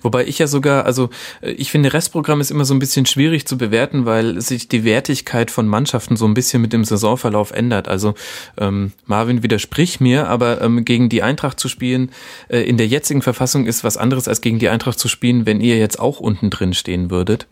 Wobei 0.01 0.25
ich 0.27 0.39
ja 0.39 0.47
sogar, 0.47 0.85
also 0.85 1.11
äh, 1.41 1.51
ich 1.51 1.73
finde, 1.73 1.93
Restprogramm 1.93 2.41
ist 2.41 2.53
immer 2.53 2.65
so 2.65 2.73
ein 2.73 2.79
bisschen 2.79 3.05
schwierig 3.05 3.47
zu 3.49 3.59
bewerten, 3.59 4.07
weil 4.07 4.41
sich 4.41 4.69
die 4.69 4.85
Wertigkeit 4.85 5.51
von 5.51 5.67
Mannschaften 5.67 6.15
so 6.15 6.25
ein 6.25 6.35
bisschen 6.35 6.63
mit 6.63 6.73
dem 6.73 6.85
Saisonverlauf 6.85 7.51
ändert. 7.51 7.89
Also 7.89 8.15
ähm, 8.57 8.93
Marvin 9.05 9.43
widerspricht 9.43 10.01
mir, 10.01 10.29
aber 10.29 10.61
ähm, 10.61 10.85
gegen 10.85 11.09
die 11.09 11.25
Eintracht 11.25 11.59
zu 11.59 11.69
spielen 11.69 12.13
äh, 12.49 12.61
in 12.61 12.77
der 12.77 12.87
jetzigen 12.87 13.23
Verfassung 13.23 13.67
ist 13.67 13.83
was 13.83 13.97
anderes 13.97 14.29
als 14.29 14.41
gegen 14.41 14.61
die 14.61 14.69
Eintracht 14.69 15.01
zu 15.01 15.09
spielen, 15.09 15.47
wenn 15.47 15.61
ihr 15.61 15.79
jetzt 15.79 15.99
auch 15.99 16.21
unten 16.21 16.51
drin 16.51 16.75
stehen 16.75 17.11
würdet. 17.11 17.49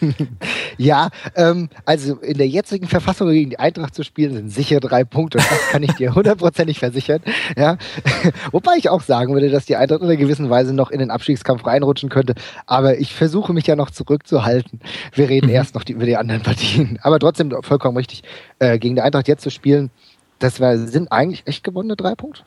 ja, 0.78 1.08
ähm, 1.36 1.68
also 1.84 2.16
in 2.16 2.38
der 2.38 2.48
jetzigen 2.48 2.86
Verfassung 2.86 3.30
gegen 3.30 3.50
die 3.50 3.58
Eintracht 3.58 3.94
zu 3.94 4.02
spielen, 4.02 4.34
sind 4.34 4.50
sicher 4.50 4.80
drei 4.80 5.04
Punkte. 5.04 5.38
Das 5.38 5.68
kann 5.70 5.82
ich 5.82 5.92
dir 5.92 6.14
hundertprozentig 6.14 6.78
versichern. 6.78 7.20
Ja? 7.56 7.76
Wobei 8.52 8.72
ich 8.76 8.88
auch 8.88 9.02
sagen 9.02 9.32
würde, 9.34 9.50
dass 9.50 9.66
die 9.66 9.76
Eintracht 9.76 10.00
in 10.00 10.06
einer 10.06 10.16
gewissen 10.16 10.50
Weise 10.50 10.74
noch 10.74 10.90
in 10.90 10.98
den 10.98 11.10
Abstiegskampf 11.10 11.66
reinrutschen 11.66 12.08
könnte. 12.08 12.34
Aber 12.66 12.98
ich 12.98 13.14
versuche 13.14 13.52
mich 13.52 13.66
ja 13.66 13.76
noch 13.76 13.90
zurückzuhalten. 13.90 14.80
Wir 15.12 15.28
reden 15.28 15.46
mhm. 15.46 15.54
erst 15.54 15.74
noch 15.74 15.84
die, 15.84 15.92
über 15.92 16.06
die 16.06 16.16
anderen 16.16 16.42
Partien. 16.42 16.98
Aber 17.02 17.18
trotzdem 17.18 17.54
vollkommen 17.62 17.96
richtig, 17.96 18.22
äh, 18.58 18.78
gegen 18.78 18.94
die 18.94 19.02
Eintracht 19.02 19.28
jetzt 19.28 19.42
zu 19.42 19.50
spielen, 19.50 19.90
das 20.38 20.60
war, 20.60 20.76
sind 20.78 21.12
eigentlich 21.12 21.46
echt 21.46 21.64
gewonnene 21.64 21.96
drei 21.96 22.14
Punkte. 22.14 22.42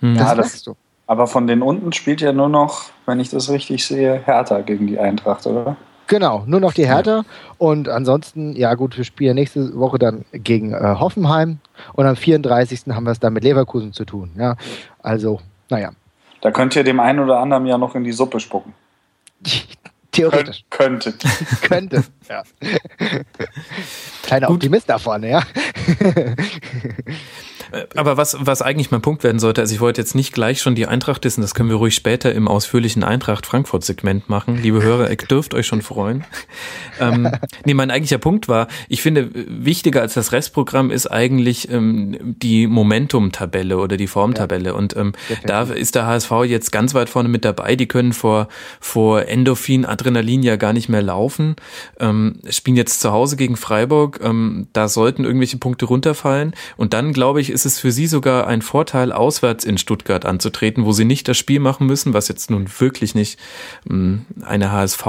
Mhm. 0.00 0.16
Das, 0.16 0.28
ja, 0.28 0.34
das 0.34 0.62
du. 0.62 0.76
Aber 1.06 1.26
von 1.26 1.46
den 1.46 1.62
unten 1.62 1.92
spielt 1.92 2.20
ja 2.20 2.32
nur 2.32 2.48
noch, 2.48 2.90
wenn 3.06 3.20
ich 3.20 3.30
das 3.30 3.48
richtig 3.48 3.86
sehe, 3.86 4.20
Hertha 4.24 4.60
gegen 4.60 4.86
die 4.86 4.98
Eintracht, 4.98 5.46
oder? 5.46 5.76
Genau, 6.06 6.44
nur 6.46 6.60
noch 6.60 6.72
die 6.72 6.86
Hertha. 6.86 7.24
Und 7.58 7.88
ansonsten, 7.88 8.54
ja 8.54 8.74
gut, 8.74 8.96
wir 8.96 9.04
spielen 9.04 9.34
nächste 9.34 9.76
Woche 9.76 9.98
dann 9.98 10.24
gegen 10.32 10.72
äh, 10.72 10.96
Hoffenheim 10.98 11.58
und 11.94 12.06
am 12.06 12.16
34. 12.16 12.82
haben 12.90 13.04
wir 13.04 13.12
es 13.12 13.20
dann 13.20 13.32
mit 13.32 13.44
Leverkusen 13.44 13.92
zu 13.92 14.04
tun. 14.04 14.30
Ja, 14.36 14.56
also, 15.02 15.40
naja. 15.68 15.90
Da 16.40 16.50
könnt 16.50 16.76
ihr 16.76 16.84
dem 16.84 17.00
einen 17.00 17.18
oder 17.18 17.38
anderen 17.38 17.66
ja 17.66 17.78
noch 17.78 17.94
in 17.94 18.04
die 18.04 18.12
Suppe 18.12 18.40
spucken. 18.40 18.74
Theoretisch. 20.12 20.64
Könnt, 20.70 21.04
könntet. 21.04 21.60
Könnte, 21.62 22.04
ja. 22.28 22.42
Kleiner 24.22 24.50
Optimist 24.50 24.88
da 24.88 24.98
vorne, 24.98 25.30
ja. 25.30 25.42
Äh, 27.72 27.86
aber 27.94 28.16
was, 28.16 28.36
was 28.40 28.62
eigentlich 28.62 28.90
mein 28.90 29.02
Punkt 29.02 29.24
werden 29.24 29.38
sollte, 29.38 29.60
also 29.60 29.74
ich 29.74 29.80
wollte 29.80 30.00
jetzt 30.00 30.14
nicht 30.14 30.32
gleich 30.32 30.60
schon 30.60 30.74
die 30.74 30.86
Eintracht 30.86 31.24
wissen, 31.24 31.40
das 31.40 31.54
können 31.54 31.68
wir 31.68 31.76
ruhig 31.76 31.94
später 31.94 32.34
im 32.34 32.48
ausführlichen 32.48 33.04
Eintracht-Frankfurt-Segment 33.04 34.28
machen. 34.28 34.60
Liebe 34.62 34.82
Hörer, 34.82 35.10
ihr 35.10 35.16
dürft 35.16 35.54
euch 35.54 35.66
schon 35.66 35.82
freuen. 35.82 36.24
ähm, 37.00 37.30
nee, 37.64 37.74
mein 37.74 37.90
eigentlicher 37.90 38.18
Punkt 38.18 38.48
war, 38.48 38.68
ich 38.88 39.02
finde, 39.02 39.30
wichtiger 39.34 40.02
als 40.02 40.14
das 40.14 40.32
Restprogramm 40.32 40.90
ist 40.90 41.06
eigentlich 41.06 41.70
ähm, 41.70 42.36
die 42.40 42.66
Momentum-Tabelle 42.66 43.78
oder 43.78 43.96
die 43.96 44.06
Formtabelle. 44.06 44.70
Ja, 44.70 44.72
und 44.72 44.96
ähm, 44.96 45.12
da 45.44 45.62
ist 45.62 45.94
der 45.94 46.06
HSV 46.06 46.30
jetzt 46.46 46.72
ganz 46.72 46.94
weit 46.94 47.08
vorne 47.08 47.28
mit 47.28 47.44
dabei. 47.44 47.76
Die 47.76 47.86
können 47.86 48.12
vor, 48.12 48.48
vor 48.80 49.26
Endorphin, 49.26 49.84
Adrenalin 49.84 50.42
ja 50.42 50.56
gar 50.56 50.72
nicht 50.72 50.88
mehr 50.88 51.02
laufen. 51.02 51.56
Ähm, 52.00 52.40
spielen 52.48 52.76
jetzt 52.76 53.00
zu 53.00 53.12
Hause 53.12 53.36
gegen 53.36 53.56
Freiburg. 53.56 54.20
Ähm, 54.22 54.68
da 54.72 54.88
sollten 54.88 55.24
irgendwelche 55.24 55.58
Punkte 55.58 55.86
runterfallen. 55.86 56.54
Und 56.76 56.92
dann, 56.92 57.12
glaube 57.12 57.40
ich, 57.40 57.50
ist 57.56 57.64
es 57.64 57.80
für 57.80 57.90
sie 57.90 58.06
sogar 58.06 58.46
ein 58.46 58.60
Vorteil, 58.60 59.12
auswärts 59.12 59.64
in 59.64 59.78
Stuttgart 59.78 60.26
anzutreten, 60.26 60.84
wo 60.84 60.92
sie 60.92 61.06
nicht 61.06 61.26
das 61.26 61.38
Spiel 61.38 61.58
machen 61.58 61.86
müssen, 61.86 62.12
was 62.12 62.28
jetzt 62.28 62.50
nun 62.50 62.68
wirklich 62.78 63.14
nicht 63.14 63.40
ähm, 63.90 64.26
eine 64.42 64.72
HSV 64.72 65.06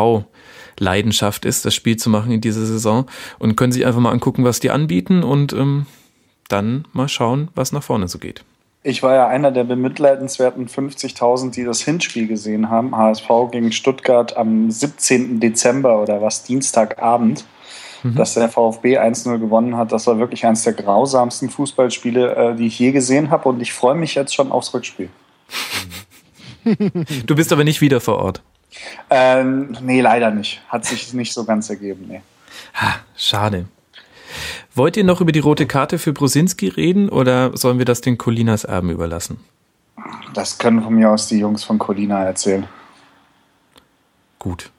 Leidenschaft 0.80 1.44
ist, 1.44 1.66
das 1.66 1.76
Spiel 1.76 1.98
zu 1.98 2.10
machen 2.10 2.32
in 2.32 2.40
dieser 2.40 2.66
Saison 2.66 3.06
und 3.38 3.58
können 3.58 3.74
sich 3.74 3.86
einfach 3.86 4.00
mal 4.00 4.12
angucken, 4.12 4.46
was 4.46 4.62
die 4.62 4.72
anbieten 4.72 5.24
und 5.24 5.52
ähm, 5.52 5.88
dann 6.48 6.86
mal 6.94 7.10
schauen, 7.10 7.50
was 7.54 7.74
nach 7.74 7.84
vorne 7.84 8.08
so 8.08 8.18
geht. 8.18 8.46
Ich 8.84 9.04
war 9.04 9.14
ja 9.14 9.28
einer 9.28 9.52
der 9.52 9.66
bemitleidenswerten 9.66 10.70
50.000, 10.70 11.52
die 11.52 11.66
das 11.66 11.82
Hinspiel 11.82 12.28
gesehen 12.28 12.70
haben. 12.70 12.96
HSV 12.96 13.28
gegen 13.52 13.74
Stuttgart 13.74 14.38
am 14.38 14.72
17. 14.72 15.42
Dezember 15.42 16.02
oder 16.02 16.22
was, 16.22 16.44
Dienstagabend 16.44 17.44
mhm. 18.12 18.16
dass 18.16 18.34
der 18.34 18.50
VfB 18.50 18.98
1-0 18.98 19.38
gewonnen 19.40 19.78
hat. 19.78 19.92
Das 19.92 20.08
war 20.08 20.20
wirklich 20.20 20.46
eines 20.46 20.64
der 20.64 20.74
grausamsten 20.74 21.50
Fußballspiele, 21.50 22.36
äh, 22.36 22.56
die 22.56 22.68
ich 22.68 22.80
je 22.80 22.92
gesehen 22.92 23.30
habe. 23.30 23.50
Und 23.50 23.62
ich 23.62 23.74
freue 23.74 23.96
mich 23.96 24.16
jetzt 24.16 24.34
schon 24.34 24.52
aufs 24.52 24.74
Rückspiel. 24.74 25.10
Du 27.26 27.36
bist 27.36 27.54
aber 27.54 27.64
nicht 27.64 27.80
wieder 27.80 28.02
vor 28.02 28.18
Ort. 28.18 28.42
Ähm, 29.10 29.78
nee, 29.82 30.02
leider 30.02 30.32
nicht. 30.32 30.62
Hat 30.68 30.84
sich 30.84 31.14
nicht 31.14 31.34
so 31.34 31.46
ganz 31.46 31.70
ergeben. 31.70 32.06
Nee. 32.10 32.22
Ha, 32.74 32.96
schade. 33.16 33.68
Wollt 34.76 34.98
ihr 34.98 35.04
noch 35.04 35.22
über 35.22 35.32
die 35.32 35.40
rote 35.40 35.66
Karte 35.66 35.98
für 35.98 36.14
Brosinski 36.14 36.68
reden 36.68 37.10
oder 37.10 37.56
sollen 37.58 37.78
wir 37.78 37.86
das 37.86 38.02
den 38.02 38.18
Colinas 38.18 38.64
Erben 38.64 38.90
überlassen? 38.90 39.40
Das 40.34 40.58
können 40.58 40.84
von 40.84 40.94
mir 40.94 41.10
aus 41.10 41.28
die 41.28 41.40
Jungs 41.40 41.64
von 41.64 41.80
Colina 41.80 42.24
erzählen. 42.24 42.68
Gut. 44.38 44.70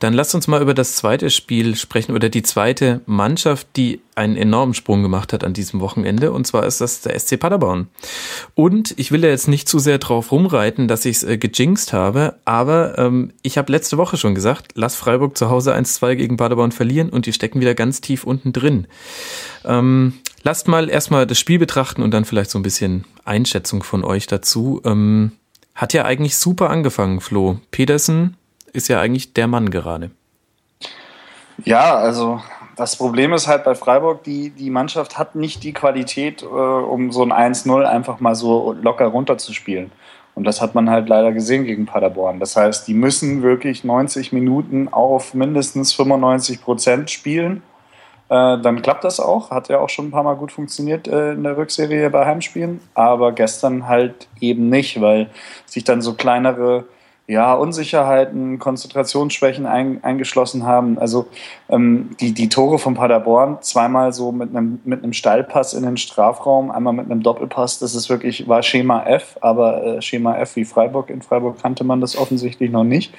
Dann 0.00 0.14
lasst 0.14 0.34
uns 0.34 0.48
mal 0.48 0.62
über 0.62 0.74
das 0.74 0.96
zweite 0.96 1.30
Spiel 1.30 1.76
sprechen 1.76 2.14
oder 2.14 2.28
die 2.28 2.42
zweite 2.42 3.00
Mannschaft, 3.06 3.66
die 3.76 4.00
einen 4.14 4.36
enormen 4.36 4.74
Sprung 4.74 5.02
gemacht 5.02 5.32
hat 5.32 5.44
an 5.44 5.54
diesem 5.54 5.80
Wochenende. 5.80 6.32
Und 6.32 6.46
zwar 6.46 6.66
ist 6.66 6.80
das 6.80 7.00
der 7.02 7.18
SC 7.18 7.38
Paderborn. 7.38 7.88
Und 8.54 8.94
ich 8.98 9.12
will 9.12 9.22
ja 9.22 9.30
jetzt 9.30 9.48
nicht 9.48 9.68
zu 9.68 9.78
sehr 9.78 9.98
drauf 9.98 10.32
rumreiten, 10.32 10.88
dass 10.88 11.04
ich 11.04 11.18
es 11.18 11.22
äh, 11.22 11.38
gejinxt 11.38 11.92
habe, 11.92 12.34
aber 12.44 12.98
ähm, 12.98 13.32
ich 13.42 13.56
habe 13.56 13.72
letzte 13.72 13.96
Woche 13.96 14.16
schon 14.16 14.34
gesagt, 14.34 14.72
lass 14.74 14.96
Freiburg 14.96 15.38
zu 15.38 15.48
Hause 15.50 15.74
1-2 15.74 16.16
gegen 16.16 16.36
Paderborn 16.36 16.72
verlieren 16.72 17.10
und 17.10 17.26
die 17.26 17.32
stecken 17.32 17.60
wieder 17.60 17.74
ganz 17.74 18.00
tief 18.00 18.24
unten 18.24 18.52
drin. 18.52 18.86
Ähm, 19.64 20.14
lasst 20.42 20.66
mal 20.68 20.90
erstmal 20.90 21.26
das 21.26 21.38
Spiel 21.38 21.58
betrachten 21.58 22.02
und 22.02 22.12
dann 22.12 22.24
vielleicht 22.24 22.50
so 22.50 22.58
ein 22.58 22.62
bisschen 22.62 23.04
Einschätzung 23.24 23.82
von 23.82 24.04
euch 24.04 24.26
dazu. 24.26 24.82
Ähm, 24.84 25.32
hat 25.74 25.92
ja 25.92 26.04
eigentlich 26.04 26.36
super 26.36 26.70
angefangen, 26.70 27.20
Flo. 27.20 27.60
Pedersen 27.70 28.36
ist 28.78 28.88
ja 28.88 29.00
eigentlich 29.00 29.34
der 29.34 29.48
Mann 29.48 29.70
gerade. 29.70 30.10
Ja, 31.64 31.96
also 31.96 32.40
das 32.76 32.96
Problem 32.96 33.32
ist 33.32 33.48
halt 33.48 33.64
bei 33.64 33.74
Freiburg, 33.74 34.22
die, 34.22 34.50
die 34.50 34.70
Mannschaft 34.70 35.18
hat 35.18 35.34
nicht 35.34 35.64
die 35.64 35.72
Qualität, 35.72 36.42
äh, 36.42 36.46
um 36.46 37.10
so 37.10 37.24
ein 37.24 37.32
1-0 37.32 37.82
einfach 37.82 38.20
mal 38.20 38.36
so 38.36 38.72
locker 38.80 39.06
runterzuspielen. 39.06 39.90
Und 40.36 40.44
das 40.44 40.60
hat 40.60 40.76
man 40.76 40.88
halt 40.88 41.08
leider 41.08 41.32
gesehen 41.32 41.64
gegen 41.64 41.86
Paderborn. 41.86 42.38
Das 42.38 42.54
heißt, 42.54 42.86
die 42.86 42.94
müssen 42.94 43.42
wirklich 43.42 43.82
90 43.82 44.32
Minuten 44.32 44.86
auf 44.86 45.34
mindestens 45.34 45.92
95 45.92 46.62
Prozent 46.62 47.10
spielen. 47.10 47.64
Äh, 48.28 48.58
dann 48.58 48.80
klappt 48.80 49.02
das 49.02 49.18
auch. 49.18 49.50
Hat 49.50 49.68
ja 49.68 49.80
auch 49.80 49.88
schon 49.88 50.06
ein 50.06 50.10
paar 50.12 50.22
Mal 50.22 50.36
gut 50.36 50.52
funktioniert 50.52 51.08
äh, 51.08 51.32
in 51.32 51.42
der 51.42 51.56
Rückserie 51.56 52.08
bei 52.10 52.24
Heimspielen. 52.24 52.80
Aber 52.94 53.32
gestern 53.32 53.88
halt 53.88 54.28
eben 54.40 54.68
nicht, 54.68 55.00
weil 55.00 55.28
sich 55.66 55.82
dann 55.82 56.00
so 56.00 56.14
kleinere 56.14 56.84
ja, 57.28 57.52
Unsicherheiten, 57.52 58.58
Konzentrationsschwächen 58.58 59.66
ein, 59.66 60.02
eingeschlossen 60.02 60.64
haben. 60.64 60.98
Also 60.98 61.26
ähm, 61.68 62.16
die, 62.20 62.32
die 62.32 62.48
Tore 62.48 62.78
von 62.78 62.94
Paderborn, 62.94 63.58
zweimal 63.60 64.14
so 64.14 64.32
mit 64.32 64.48
einem, 64.48 64.80
mit 64.84 65.04
einem 65.04 65.12
Steilpass 65.12 65.74
in 65.74 65.82
den 65.82 65.98
Strafraum, 65.98 66.70
einmal 66.70 66.94
mit 66.94 67.10
einem 67.10 67.22
Doppelpass, 67.22 67.80
das 67.80 67.94
ist 67.94 68.08
wirklich, 68.08 68.48
war 68.48 68.62
Schema 68.62 69.04
F, 69.04 69.36
aber 69.42 69.84
äh, 69.84 70.02
Schema 70.02 70.38
F 70.38 70.56
wie 70.56 70.64
Freiburg. 70.64 71.10
In 71.10 71.20
Freiburg 71.20 71.60
kannte 71.60 71.84
man 71.84 72.00
das 72.00 72.16
offensichtlich 72.16 72.70
noch 72.70 72.84
nicht. 72.84 73.12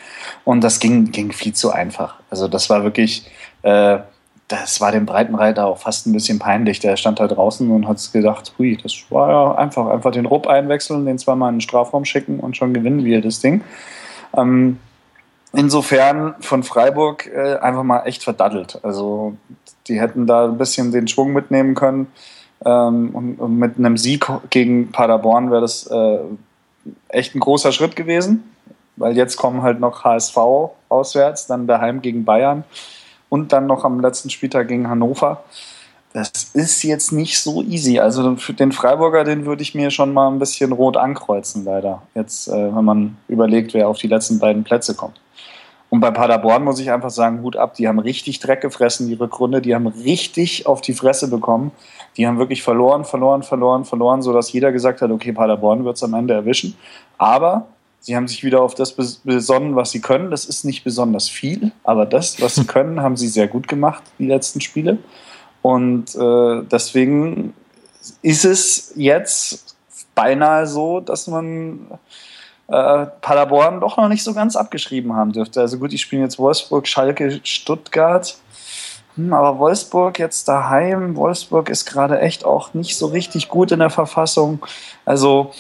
Und 0.44 0.64
das 0.64 0.80
ging, 0.80 1.12
ging 1.12 1.32
viel 1.32 1.54
zu 1.54 1.72
einfach. 1.72 2.16
Also 2.32 2.48
das 2.48 2.68
war 2.72 2.84
wirklich, 2.84 3.30
äh, 3.62 4.00
das 4.48 4.82
war 4.82 4.92
dem 4.92 5.06
Breitenreiter 5.06 5.68
auch 5.68 5.78
fast 5.78 6.08
ein 6.08 6.14
bisschen 6.14 6.40
peinlich. 6.40 6.80
Der 6.80 6.98
stand 6.98 7.20
da 7.20 7.28
draußen 7.28 7.70
und 7.70 7.88
hat 7.88 8.12
gedacht, 8.12 8.54
hui, 8.58 8.76
das 8.82 8.96
war 9.12 9.30
ja 9.30 9.56
einfach, 9.56 9.86
einfach 9.86 10.12
den 10.12 10.26
Rupp 10.26 10.48
einwechseln, 10.48 11.06
den 11.06 11.20
zweimal 11.20 11.50
in 11.50 11.58
den 11.58 11.62
Strafraum 11.62 12.06
schicken 12.06 12.40
und 12.40 12.58
schon 12.58 12.74
gewinnen 12.74 13.06
wir 13.06 13.22
das 13.22 13.40
Ding. 13.40 13.62
Ähm, 14.36 14.80
insofern 15.54 16.36
von 16.40 16.64
Freiburg 16.64 17.28
äh, 17.28 17.58
einfach 17.58 17.84
mal 17.84 18.04
echt 18.04 18.24
verdattelt. 18.24 18.80
Also 18.84 19.36
die 19.88 20.00
hätten 20.00 20.28
da 20.28 20.46
ein 20.46 20.58
bisschen 20.58 20.92
den 20.92 21.08
Schwung 21.08 21.34
mitnehmen 21.34 21.76
können. 21.76 22.08
Ähm, 22.66 23.10
und, 23.14 23.40
und, 23.40 23.58
mit 23.58 23.78
einem 23.78 23.98
Sieg 23.98 24.28
gegen 24.50 24.92
Paderborn 24.92 25.50
wäre 25.50 25.62
das 25.62 25.88
äh, 25.88 26.20
echt 27.08 27.36
ein 27.36 27.40
großer 27.40 27.72
Schritt 27.72 27.96
gewesen, 27.96 28.54
weil 28.98 29.16
jetzt 29.16 29.38
kommen 29.38 29.62
halt 29.62 29.80
noch 29.80 30.04
HSV 30.04 30.38
auswärts, 30.90 31.48
dann 31.48 31.68
daheim 31.68 32.02
gegen 32.02 32.26
Bayern 32.26 32.66
und 33.30 33.54
dann 33.54 33.66
noch 33.66 33.86
am 33.86 34.02
letzten 34.02 34.30
Spieltag 34.30 34.68
gegen 34.68 34.90
Hannover 34.90 35.44
das 36.14 36.52
ist 36.54 36.84
jetzt 36.84 37.12
nicht 37.12 37.40
so 37.40 37.62
easy. 37.62 38.00
Also 38.00 38.36
für 38.36 38.54
den 38.54 38.72
Freiburger, 38.72 39.24
den 39.24 39.46
würde 39.46 39.62
ich 39.62 39.76
mir 39.76 39.92
schon 39.92 40.14
mal 40.14 40.30
ein 40.30 40.40
bisschen 40.40 40.72
rot 40.72 40.98
ankreuzen, 40.98 41.66
leider. 41.66 42.02
Jetzt, 42.16 42.48
äh, 42.48 42.76
wenn 42.76 42.86
man 42.86 43.18
überlegt, 43.28 43.74
wer 43.74 43.88
auf 43.88 43.98
die 43.98 44.08
letzten 44.08 44.40
beiden 44.40 44.64
Plätze 44.64 44.96
kommt. 44.96 45.20
Und 45.92 46.02
bei 46.02 46.12
Paderborn 46.12 46.64
muss 46.64 46.80
ich 46.80 46.92
einfach 46.92 47.10
sagen, 47.10 47.42
Hut 47.42 47.56
ab, 47.56 47.74
die 47.74 47.88
haben 47.88 48.00
richtig 48.00 48.40
Dreck 48.40 48.62
gefressen, 48.62 49.08
die 49.08 49.16
Rückrunde, 49.16 49.62
die 49.62 49.74
haben 49.74 49.88
richtig 49.88 50.68
auf 50.68 50.82
die 50.82 50.94
Fresse 50.94 51.30
bekommen. 51.30 51.72
Die 52.18 52.28
haben 52.28 52.38
wirklich 52.38 52.62
verloren, 52.64 53.06
verloren, 53.06 53.44
verloren, 53.44 53.86
verloren, 53.86 54.22
sodass 54.22 54.52
jeder 54.52 54.72
gesagt 54.72 55.02
hat, 55.02 55.12
okay, 55.12 55.32
Paderborn 55.32 55.86
wird 55.86 55.96
es 55.96 56.04
am 56.04 56.14
Ende 56.14 56.34
erwischen. 56.34 56.76
Aber 57.18 57.68
sie 58.00 58.16
haben 58.16 58.28
sich 58.28 58.44
wieder 58.44 58.62
auf 58.62 58.76
das 58.76 58.94
besonnen, 59.24 59.76
was 59.76 59.92
sie 59.92 60.02
können. 60.02 60.32
Das 60.32 60.46
ist 60.46 60.64
nicht 60.64 60.84
besonders 60.84 61.28
viel, 61.28 61.72
aber 61.84 62.06
das, 62.06 62.42
was 62.42 62.56
sie 62.56 62.66
können, 62.66 63.02
haben 63.02 63.18
sie 63.18 63.28
sehr 63.28 63.48
gut 63.48 63.68
gemacht, 63.68 64.04
die 64.20 64.28
letzten 64.28 64.62
Spiele. 64.62 64.98
Und 65.62 66.16
äh, 66.16 66.64
deswegen 66.72 67.54
ist 68.22 68.46
es 68.46 68.94
jetzt 68.96 69.76
beinahe 70.16 70.68
so, 70.68 71.00
dass 71.00 71.28
man 71.28 71.88
äh, 72.68 73.06
Paderborn 73.22 73.82
doch 73.82 73.98
noch 73.98 74.10
nicht 74.10 74.24
so 74.24 74.34
ganz 74.34 74.56
abgeschrieben 74.56 75.16
haben 75.16 75.32
dürfte. 75.32 75.62
Also 75.62 75.80
gut, 75.80 75.92
die 75.92 75.98
spielen 75.98 76.22
jetzt 76.22 76.40
Wolfsburg, 76.40 76.88
Schalke, 76.88 77.40
Stuttgart. 77.44 78.38
Hm, 79.16 79.34
aber 79.34 79.60
Wolfsburg 79.60 80.20
jetzt 80.20 80.48
daheim, 80.48 81.16
Wolfsburg 81.16 81.70
ist 81.70 81.86
gerade 81.86 82.20
echt 82.20 82.46
auch 82.46 82.74
nicht 82.74 82.98
so 82.98 83.08
richtig 83.08 83.50
gut 83.50 83.72
in 83.72 83.80
der 83.80 83.90
Verfassung. 83.90 84.66
Also, 85.06 85.52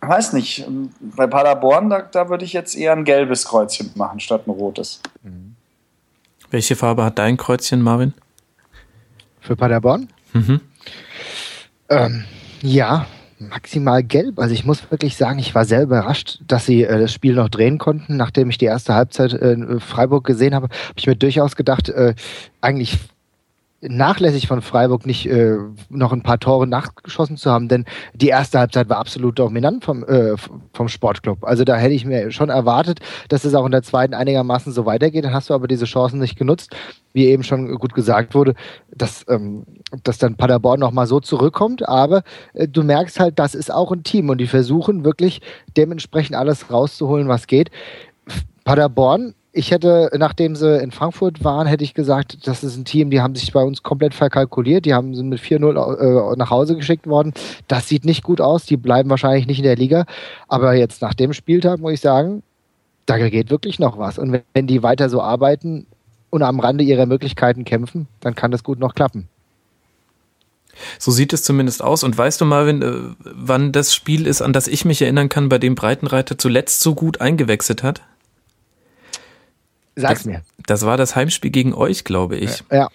weiß 0.00 0.34
nicht, 0.34 0.66
bei 1.00 1.26
Paderborn, 1.26 1.88
da, 1.88 2.02
da 2.02 2.28
würde 2.28 2.44
ich 2.44 2.52
jetzt 2.52 2.76
eher 2.76 2.92
ein 2.92 3.04
gelbes 3.04 3.46
Kreuzchen 3.46 3.90
machen 3.94 4.20
statt 4.20 4.46
ein 4.46 4.50
rotes. 4.50 5.00
Welche 6.50 6.76
Farbe 6.76 7.04
hat 7.04 7.18
dein 7.18 7.38
Kreuzchen, 7.38 7.80
Marvin? 7.80 8.12
Für 9.42 9.56
Paderborn. 9.56 10.08
Mhm. 10.32 10.60
Ähm, 11.90 12.24
ja, 12.62 13.06
maximal 13.38 14.02
gelb. 14.02 14.38
Also 14.38 14.54
ich 14.54 14.64
muss 14.64 14.90
wirklich 14.90 15.16
sagen, 15.16 15.38
ich 15.38 15.54
war 15.54 15.64
sehr 15.64 15.82
überrascht, 15.82 16.40
dass 16.46 16.64
sie 16.64 16.84
äh, 16.84 17.00
das 17.00 17.12
Spiel 17.12 17.34
noch 17.34 17.48
drehen 17.48 17.78
konnten. 17.78 18.16
Nachdem 18.16 18.48
ich 18.48 18.58
die 18.58 18.64
erste 18.64 18.94
Halbzeit 18.94 19.34
äh, 19.34 19.52
in 19.52 19.80
Freiburg 19.80 20.24
gesehen 20.24 20.54
habe, 20.54 20.68
habe 20.68 20.94
ich 20.96 21.06
mir 21.06 21.16
durchaus 21.16 21.56
gedacht, 21.56 21.88
äh, 21.90 22.14
eigentlich 22.60 22.98
nachlässig 23.82 24.46
von 24.46 24.62
Freiburg 24.62 25.06
nicht 25.06 25.26
äh, 25.26 25.56
noch 25.88 26.12
ein 26.12 26.22
paar 26.22 26.38
Tore 26.38 26.66
nachgeschossen 26.66 27.36
zu 27.36 27.50
haben, 27.50 27.68
denn 27.68 27.84
die 28.14 28.28
erste 28.28 28.60
Halbzeit 28.60 28.88
war 28.88 28.98
absolut 28.98 29.38
dominant 29.38 29.84
vom, 29.84 30.04
äh, 30.04 30.36
vom 30.72 30.88
Sportclub. 30.88 31.44
Also 31.44 31.64
da 31.64 31.76
hätte 31.76 31.94
ich 31.94 32.04
mir 32.04 32.30
schon 32.30 32.48
erwartet, 32.48 33.00
dass 33.28 33.44
es 33.44 33.54
auch 33.54 33.66
in 33.66 33.72
der 33.72 33.82
zweiten 33.82 34.14
einigermaßen 34.14 34.72
so 34.72 34.86
weitergeht. 34.86 35.24
Dann 35.24 35.34
hast 35.34 35.50
du 35.50 35.54
aber 35.54 35.66
diese 35.66 35.84
Chancen 35.84 36.20
nicht 36.20 36.38
genutzt, 36.38 36.74
wie 37.12 37.26
eben 37.26 37.42
schon 37.42 37.74
gut 37.76 37.94
gesagt 37.94 38.34
wurde, 38.34 38.54
dass, 38.94 39.24
ähm, 39.28 39.64
dass 40.04 40.18
dann 40.18 40.36
Paderborn 40.36 40.78
nochmal 40.78 41.08
so 41.08 41.18
zurückkommt. 41.18 41.88
Aber 41.88 42.22
äh, 42.54 42.68
du 42.68 42.84
merkst 42.84 43.18
halt, 43.18 43.38
das 43.38 43.54
ist 43.54 43.72
auch 43.72 43.90
ein 43.90 44.04
Team 44.04 44.28
und 44.30 44.38
die 44.38 44.46
versuchen 44.46 45.04
wirklich 45.04 45.40
dementsprechend 45.76 46.36
alles 46.36 46.70
rauszuholen, 46.70 47.28
was 47.28 47.48
geht. 47.48 47.70
Paderborn 48.64 49.34
ich 49.54 49.70
hätte, 49.70 50.10
nachdem 50.16 50.56
sie 50.56 50.78
in 50.78 50.92
Frankfurt 50.92 51.44
waren, 51.44 51.66
hätte 51.66 51.84
ich 51.84 51.92
gesagt, 51.92 52.46
das 52.46 52.64
ist 52.64 52.76
ein 52.76 52.86
Team, 52.86 53.10
die 53.10 53.20
haben 53.20 53.34
sich 53.34 53.52
bei 53.52 53.62
uns 53.62 53.82
komplett 53.82 54.14
verkalkuliert. 54.14 54.86
Die 54.86 54.94
haben 54.94 55.14
sind 55.14 55.28
mit 55.28 55.40
4-0 55.40 56.32
äh, 56.32 56.36
nach 56.36 56.50
Hause 56.50 56.74
geschickt 56.74 57.06
worden. 57.06 57.34
Das 57.68 57.86
sieht 57.86 58.06
nicht 58.06 58.22
gut 58.22 58.40
aus. 58.40 58.64
Die 58.64 58.78
bleiben 58.78 59.10
wahrscheinlich 59.10 59.46
nicht 59.46 59.58
in 59.58 59.64
der 59.64 59.76
Liga. 59.76 60.06
Aber 60.48 60.74
jetzt 60.74 61.02
nach 61.02 61.12
dem 61.12 61.34
Spieltag 61.34 61.80
muss 61.80 61.92
ich 61.92 62.00
sagen, 62.00 62.42
da 63.04 63.18
geht 63.28 63.50
wirklich 63.50 63.78
noch 63.78 63.98
was. 63.98 64.18
Und 64.18 64.32
wenn, 64.32 64.42
wenn 64.54 64.66
die 64.66 64.82
weiter 64.82 65.10
so 65.10 65.20
arbeiten 65.20 65.86
und 66.30 66.42
am 66.42 66.58
Rande 66.58 66.84
ihrer 66.84 67.04
Möglichkeiten 67.04 67.66
kämpfen, 67.66 68.08
dann 68.20 68.34
kann 68.34 68.52
das 68.52 68.64
gut 68.64 68.78
noch 68.78 68.94
klappen. 68.94 69.28
So 70.98 71.10
sieht 71.10 71.34
es 71.34 71.42
zumindest 71.42 71.82
aus. 71.82 72.04
Und 72.04 72.16
weißt 72.16 72.40
du, 72.40 72.46
Marvin, 72.46 72.80
äh, 72.80 72.92
wann 73.20 73.72
das 73.72 73.94
Spiel 73.94 74.26
ist, 74.26 74.40
an 74.40 74.54
das 74.54 74.66
ich 74.66 74.86
mich 74.86 75.02
erinnern 75.02 75.28
kann, 75.28 75.50
bei 75.50 75.58
dem 75.58 75.74
Breitenreiter 75.74 76.38
zuletzt 76.38 76.80
so 76.80 76.94
gut 76.94 77.20
eingewechselt 77.20 77.82
hat? 77.82 78.00
Sag's 79.96 80.20
das, 80.20 80.26
mir. 80.26 80.42
Das 80.66 80.86
war 80.86 80.96
das 80.96 81.16
Heimspiel 81.16 81.50
gegen 81.50 81.74
euch, 81.74 82.04
glaube 82.04 82.36
ich. 82.36 82.62
Ja. 82.70 82.88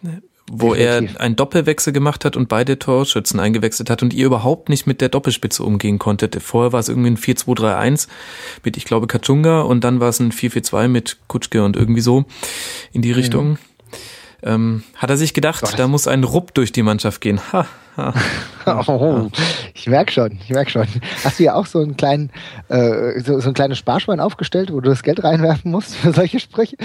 Wo 0.50 0.74
Definitiv. 0.74 1.16
er 1.16 1.22
einen 1.22 1.36
Doppelwechsel 1.36 1.92
gemacht 1.92 2.24
hat 2.24 2.38
und 2.38 2.48
beide 2.48 2.80
Torschützen 2.80 3.40
eingewechselt 3.40 3.90
hat 3.90 4.02
und 4.02 4.14
ihr 4.14 4.26
überhaupt 4.26 4.70
nicht 4.70 4.88
mit 4.88 5.02
der 5.02 5.10
Doppelspitze 5.10 5.62
umgehen 5.62 6.00
konntet. 6.00 6.42
Vorher 6.42 6.72
war 6.72 6.80
es 6.80 6.88
irgendwie 6.88 7.10
ein 7.10 7.18
4-2-3-1 7.18 8.08
mit, 8.64 8.78
ich 8.78 8.86
glaube, 8.86 9.08
Kachunga 9.08 9.62
und 9.62 9.84
dann 9.84 10.00
war 10.00 10.08
es 10.08 10.22
ein 10.22 10.32
4-4-2 10.32 10.88
mit 10.88 11.18
Kutschke 11.28 11.66
und 11.66 11.76
irgendwie 11.76 12.00
so 12.00 12.24
in 12.94 13.02
die 13.02 13.12
Richtung. 13.12 13.50
Mhm. 13.50 13.58
Ähm, 14.44 14.84
hat 14.96 15.10
er 15.10 15.18
sich 15.18 15.34
gedacht, 15.34 15.62
Gott. 15.62 15.78
da 15.78 15.88
muss 15.88 16.08
ein 16.08 16.24
Rupp 16.24 16.54
durch 16.54 16.72
die 16.72 16.84
Mannschaft 16.84 17.20
gehen. 17.20 17.42
Ha, 17.52 17.68
oh, 18.68 19.28
ich 19.74 19.88
merke 19.88 20.12
schon, 20.12 20.40
ich 20.44 20.50
merke 20.50 20.70
schon. 20.70 20.88
Hast 21.24 21.40
du 21.40 21.44
ja 21.44 21.56
auch 21.56 21.66
so 21.66 21.80
einen 21.80 21.98
kleinen, 21.98 22.32
äh, 22.70 23.20
so, 23.22 23.40
so 23.40 23.50
ein 23.50 23.54
kleines 23.54 23.78
Sparschwein 23.78 24.20
aufgestellt, 24.20 24.72
wo 24.72 24.80
du 24.80 24.90
das 24.90 25.04
Geld 25.04 25.24
reinwerfen 25.24 25.72
musst 25.72 25.96
für 25.96 26.14
solche 26.14 26.40
Sprüche? 26.40 26.78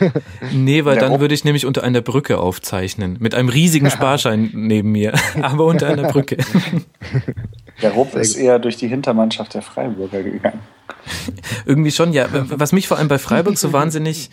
nee, 0.52 0.84
weil 0.84 0.94
Der 0.94 1.04
dann 1.04 1.12
Rupp. 1.12 1.20
würde 1.22 1.34
ich 1.34 1.44
nämlich 1.44 1.64
unter 1.64 1.82
einer 1.84 2.02
Brücke 2.02 2.38
aufzeichnen. 2.38 3.16
Mit 3.20 3.34
einem 3.34 3.48
riesigen 3.48 3.90
Sparschein 3.90 4.50
neben 4.52 4.92
mir, 4.92 5.14
aber 5.40 5.64
unter 5.64 5.88
einer 5.88 6.08
Brücke. 6.12 6.36
Der 7.80 7.92
Rupp 7.92 8.14
ist 8.14 8.36
eher 8.36 8.58
durch 8.58 8.76
die 8.76 8.88
Hintermannschaft 8.88 9.54
der 9.54 9.62
Freiburger 9.62 10.22
gegangen. 10.22 10.60
Irgendwie 11.64 11.90
schon, 11.90 12.12
ja. 12.12 12.26
Was 12.32 12.72
mich 12.72 12.88
vor 12.88 12.98
allem 12.98 13.08
bei 13.08 13.18
Freiburg 13.18 13.56
so 13.56 13.72
wahnsinnig 13.72 14.30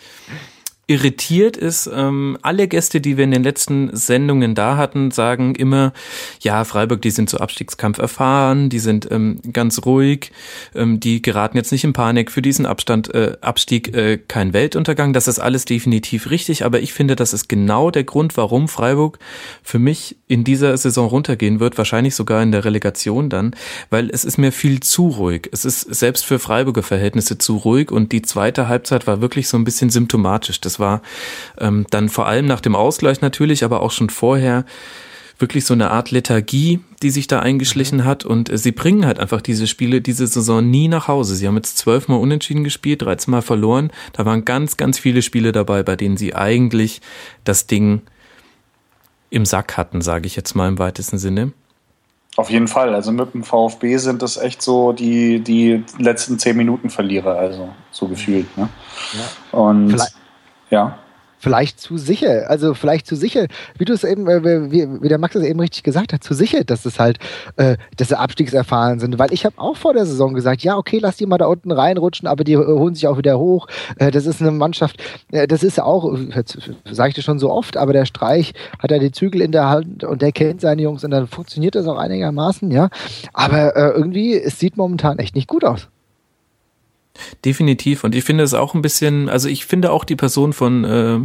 irritiert 0.88 1.56
ist, 1.56 1.90
ähm, 1.92 2.38
alle 2.42 2.68
Gäste, 2.68 3.00
die 3.00 3.16
wir 3.16 3.24
in 3.24 3.32
den 3.32 3.42
letzten 3.42 3.90
Sendungen 3.96 4.54
da 4.54 4.76
hatten, 4.76 5.10
sagen 5.10 5.56
immer, 5.56 5.92
ja, 6.40 6.62
Freiburg, 6.64 7.02
die 7.02 7.10
sind 7.10 7.28
zu 7.28 7.40
Abstiegskampf 7.40 7.98
erfahren, 7.98 8.68
die 8.68 8.78
sind 8.78 9.10
ähm, 9.10 9.40
ganz 9.52 9.84
ruhig, 9.84 10.30
ähm, 10.76 11.00
die 11.00 11.22
geraten 11.22 11.56
jetzt 11.56 11.72
nicht 11.72 11.82
in 11.82 11.92
Panik, 11.92 12.30
für 12.30 12.40
diesen 12.40 12.66
Abstand, 12.66 13.12
äh, 13.12 13.36
Abstieg 13.40 13.96
äh, 13.96 14.18
kein 14.18 14.52
Weltuntergang. 14.52 15.12
Das 15.12 15.26
ist 15.26 15.40
alles 15.40 15.64
definitiv 15.64 16.30
richtig, 16.30 16.64
aber 16.64 16.80
ich 16.80 16.92
finde, 16.92 17.16
das 17.16 17.32
ist 17.32 17.48
genau 17.48 17.90
der 17.90 18.04
Grund, 18.04 18.36
warum 18.36 18.68
Freiburg 18.68 19.18
für 19.64 19.80
mich 19.80 20.16
in 20.28 20.44
dieser 20.44 20.76
Saison 20.76 21.08
runtergehen 21.08 21.58
wird, 21.58 21.78
wahrscheinlich 21.78 22.14
sogar 22.14 22.44
in 22.44 22.52
der 22.52 22.64
Relegation 22.64 23.28
dann, 23.28 23.56
weil 23.90 24.08
es 24.10 24.24
ist 24.24 24.38
mir 24.38 24.52
viel 24.52 24.78
zu 24.78 25.08
ruhig. 25.08 25.48
Es 25.50 25.64
ist 25.64 25.80
selbst 25.80 26.24
für 26.24 26.38
Freiburger 26.38 26.84
Verhältnisse 26.84 27.38
zu 27.38 27.56
ruhig 27.56 27.90
und 27.90 28.12
die 28.12 28.22
zweite 28.22 28.68
Halbzeit 28.68 29.08
war 29.08 29.20
wirklich 29.20 29.48
so 29.48 29.56
ein 29.56 29.64
bisschen 29.64 29.90
symptomatisch. 29.90 30.60
Das 30.60 30.75
war 30.80 31.02
ähm, 31.58 31.86
dann 31.90 32.08
vor 32.08 32.26
allem 32.26 32.46
nach 32.46 32.60
dem 32.60 32.74
Ausgleich 32.74 33.20
natürlich, 33.20 33.64
aber 33.64 33.82
auch 33.82 33.90
schon 33.90 34.10
vorher 34.10 34.64
wirklich 35.38 35.64
so 35.66 35.74
eine 35.74 35.90
Art 35.90 36.10
Lethargie, 36.10 36.80
die 37.02 37.10
sich 37.10 37.26
da 37.26 37.40
eingeschlichen 37.40 37.98
mhm. 37.98 38.04
hat. 38.04 38.24
Und 38.24 38.50
äh, 38.50 38.58
sie 38.58 38.72
bringen 38.72 39.06
halt 39.06 39.18
einfach 39.18 39.40
diese 39.40 39.66
Spiele 39.66 40.00
diese 40.00 40.26
Saison 40.26 40.68
nie 40.68 40.88
nach 40.88 41.08
Hause. 41.08 41.34
Sie 41.36 41.46
haben 41.46 41.56
jetzt 41.56 41.78
zwölfmal 41.78 42.18
unentschieden 42.18 42.64
gespielt, 42.64 43.02
13 43.02 43.30
Mal 43.30 43.42
verloren. 43.42 43.90
Da 44.12 44.24
waren 44.24 44.44
ganz, 44.44 44.76
ganz 44.76 44.98
viele 44.98 45.22
Spiele 45.22 45.52
dabei, 45.52 45.82
bei 45.82 45.96
denen 45.96 46.16
sie 46.16 46.34
eigentlich 46.34 47.00
das 47.44 47.66
Ding 47.66 48.02
im 49.30 49.44
Sack 49.44 49.76
hatten, 49.76 50.00
sage 50.00 50.26
ich 50.26 50.36
jetzt 50.36 50.54
mal 50.54 50.68
im 50.68 50.78
weitesten 50.78 51.18
Sinne. 51.18 51.52
Auf 52.36 52.50
jeden 52.50 52.68
Fall. 52.68 52.94
Also 52.94 53.12
mit 53.12 53.32
dem 53.32 53.44
VfB 53.44 53.96
sind 53.96 54.20
das 54.22 54.36
echt 54.36 54.60
so 54.60 54.92
die, 54.92 55.40
die 55.40 55.82
letzten 55.98 56.38
zehn 56.38 56.56
Minuten 56.56 56.90
Verlierer, 56.90 57.36
also 57.36 57.70
so 57.90 58.08
gefühlt. 58.08 58.56
Ne? 58.58 58.68
Ja. 59.14 59.58
Und 59.58 59.90
Vielleicht 59.90 60.14
ja. 60.70 60.98
Vielleicht 61.38 61.78
zu 61.80 61.98
sicher, 61.98 62.48
also 62.48 62.72
vielleicht 62.72 63.06
zu 63.06 63.14
sicher, 63.14 63.46
wie 63.76 63.84
du 63.84 63.92
es 63.92 64.04
eben, 64.04 64.26
äh, 64.26 64.70
wie, 64.70 65.02
wie, 65.02 65.08
der 65.08 65.18
Max 65.18 65.34
es 65.34 65.44
eben 65.44 65.60
richtig 65.60 65.82
gesagt 65.82 66.14
hat, 66.14 66.24
zu 66.24 66.32
sicher, 66.32 66.64
dass 66.64 66.86
es 66.86 66.98
halt, 66.98 67.18
äh, 67.56 67.76
dass 67.96 68.08
sie 68.08 68.18
abstiegserfahren 68.18 69.00
sind. 69.00 69.18
Weil 69.18 69.32
ich 69.32 69.44
habe 69.44 69.58
auch 69.58 69.76
vor 69.76 69.92
der 69.92 70.06
Saison 70.06 70.32
gesagt, 70.32 70.62
ja, 70.62 70.76
okay, 70.78 70.98
lass 70.98 71.18
die 71.18 71.26
mal 71.26 71.36
da 71.36 71.46
unten 71.46 71.72
reinrutschen, 71.72 72.26
aber 72.26 72.42
die 72.42 72.56
holen 72.56 72.94
sich 72.94 73.06
auch 73.06 73.18
wieder 73.18 73.38
hoch. 73.38 73.68
Äh, 73.98 74.10
das 74.10 74.24
ist 74.24 74.40
eine 74.40 74.50
Mannschaft, 74.50 75.02
äh, 75.30 75.46
das 75.46 75.62
ist 75.62 75.78
auch, 75.78 76.16
sage 76.90 77.10
ich 77.10 77.14
das 77.14 77.24
schon 77.24 77.38
so 77.38 77.50
oft, 77.50 77.76
aber 77.76 77.92
der 77.92 78.06
Streich 78.06 78.54
hat 78.78 78.90
ja 78.90 78.98
die 78.98 79.12
Zügel 79.12 79.42
in 79.42 79.52
der 79.52 79.68
Hand 79.68 80.04
und 80.04 80.22
der 80.22 80.32
kennt 80.32 80.62
seine 80.62 80.82
Jungs 80.82 81.04
und 81.04 81.10
dann 81.10 81.26
funktioniert 81.26 81.74
das 81.74 81.86
auch 81.86 81.98
einigermaßen, 81.98 82.70
ja. 82.70 82.88
Aber 83.34 83.76
äh, 83.76 83.90
irgendwie, 83.90 84.34
es 84.34 84.58
sieht 84.58 84.78
momentan 84.78 85.18
echt 85.18 85.34
nicht 85.34 85.48
gut 85.48 85.64
aus. 85.64 85.88
Definitiv. 87.44 88.04
Und 88.04 88.14
ich 88.14 88.24
finde 88.24 88.44
es 88.44 88.54
auch 88.54 88.74
ein 88.74 88.82
bisschen, 88.82 89.28
also 89.28 89.48
ich 89.48 89.66
finde 89.66 89.92
auch 89.92 90.04
die 90.04 90.16
Person 90.16 90.52
von 90.52 90.84
äh, 90.84 91.18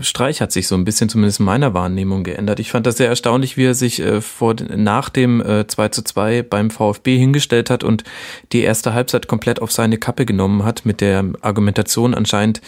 Streich 0.00 0.40
hat 0.40 0.52
sich 0.52 0.68
so 0.68 0.74
ein 0.74 0.84
bisschen 0.84 1.08
zumindest 1.08 1.40
in 1.40 1.46
meiner 1.46 1.74
Wahrnehmung 1.74 2.24
geändert. 2.24 2.60
Ich 2.60 2.70
fand 2.70 2.86
das 2.86 2.96
sehr 2.96 3.08
erstaunlich, 3.08 3.56
wie 3.56 3.64
er 3.64 3.74
sich 3.74 4.00
äh, 4.00 4.20
vor, 4.20 4.54
nach 4.74 5.08
dem 5.08 5.40
äh, 5.40 5.66
2 5.66 5.88
zu 5.88 6.02
2 6.02 6.42
beim 6.42 6.70
VfB 6.70 7.18
hingestellt 7.18 7.70
hat 7.70 7.84
und 7.84 8.04
die 8.52 8.62
erste 8.62 8.94
Halbzeit 8.94 9.28
komplett 9.28 9.60
auf 9.60 9.72
seine 9.72 9.98
Kappe 9.98 10.24
genommen 10.24 10.64
hat 10.64 10.86
mit 10.86 11.00
der 11.00 11.24
Argumentation. 11.42 12.14
Anscheinend 12.14 12.60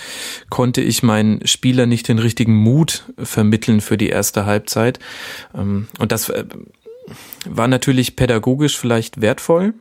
konnte 0.51 0.81
ich 0.81 1.03
meinen 1.03 1.47
Spieler 1.47 1.87
nicht 1.87 2.09
den 2.09 2.19
richtigen 2.19 2.55
Mut 2.55 3.05
vermitteln 3.17 3.81
für 3.81 3.97
die 3.97 4.09
erste 4.09 4.47
Halbzeit. 4.47 4.99
Ähm, 5.55 5.89
und 5.99 6.13
das 6.13 6.29
äh, 6.29 6.45
war 7.47 7.69
natürlich 7.69 8.17
pädagogisch 8.17 8.79
vielleicht 8.79 9.21
wertvoll 9.21 9.75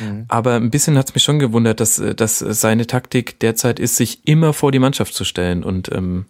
Mhm. 0.00 0.24
Aber 0.28 0.54
ein 0.54 0.70
bisschen 0.70 0.96
hat 0.98 1.08
es 1.08 1.14
mich 1.14 1.22
schon 1.22 1.38
gewundert, 1.38 1.80
dass, 1.80 1.98
äh, 1.98 2.14
dass 2.14 2.38
seine 2.38 2.86
Taktik 2.86 3.40
derzeit 3.40 3.78
ist, 3.78 3.96
sich 3.96 4.26
immer 4.26 4.52
vor 4.52 4.72
die 4.72 4.78
Mannschaft 4.78 5.14
zu 5.14 5.24
stellen. 5.24 5.64
Und 5.64 5.90
ähm, 5.92 6.26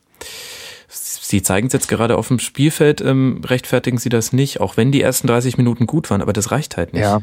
sie 0.88 1.42
zeigen 1.42 1.66
es 1.66 1.72
jetzt 1.72 1.88
gerade 1.88 2.16
auf 2.16 2.28
dem 2.28 2.38
Spielfeld, 2.38 3.00
ähm, 3.00 3.42
rechtfertigen 3.44 3.98
sie 3.98 4.08
das 4.08 4.32
nicht, 4.32 4.60
auch 4.60 4.76
wenn 4.76 4.92
die 4.92 5.02
ersten 5.02 5.26
30 5.26 5.58
Minuten 5.58 5.86
gut 5.86 6.10
waren, 6.10 6.22
aber 6.22 6.32
das 6.32 6.50
reicht 6.50 6.76
halt 6.76 6.92
nicht. 6.92 7.02
Ja. 7.02 7.22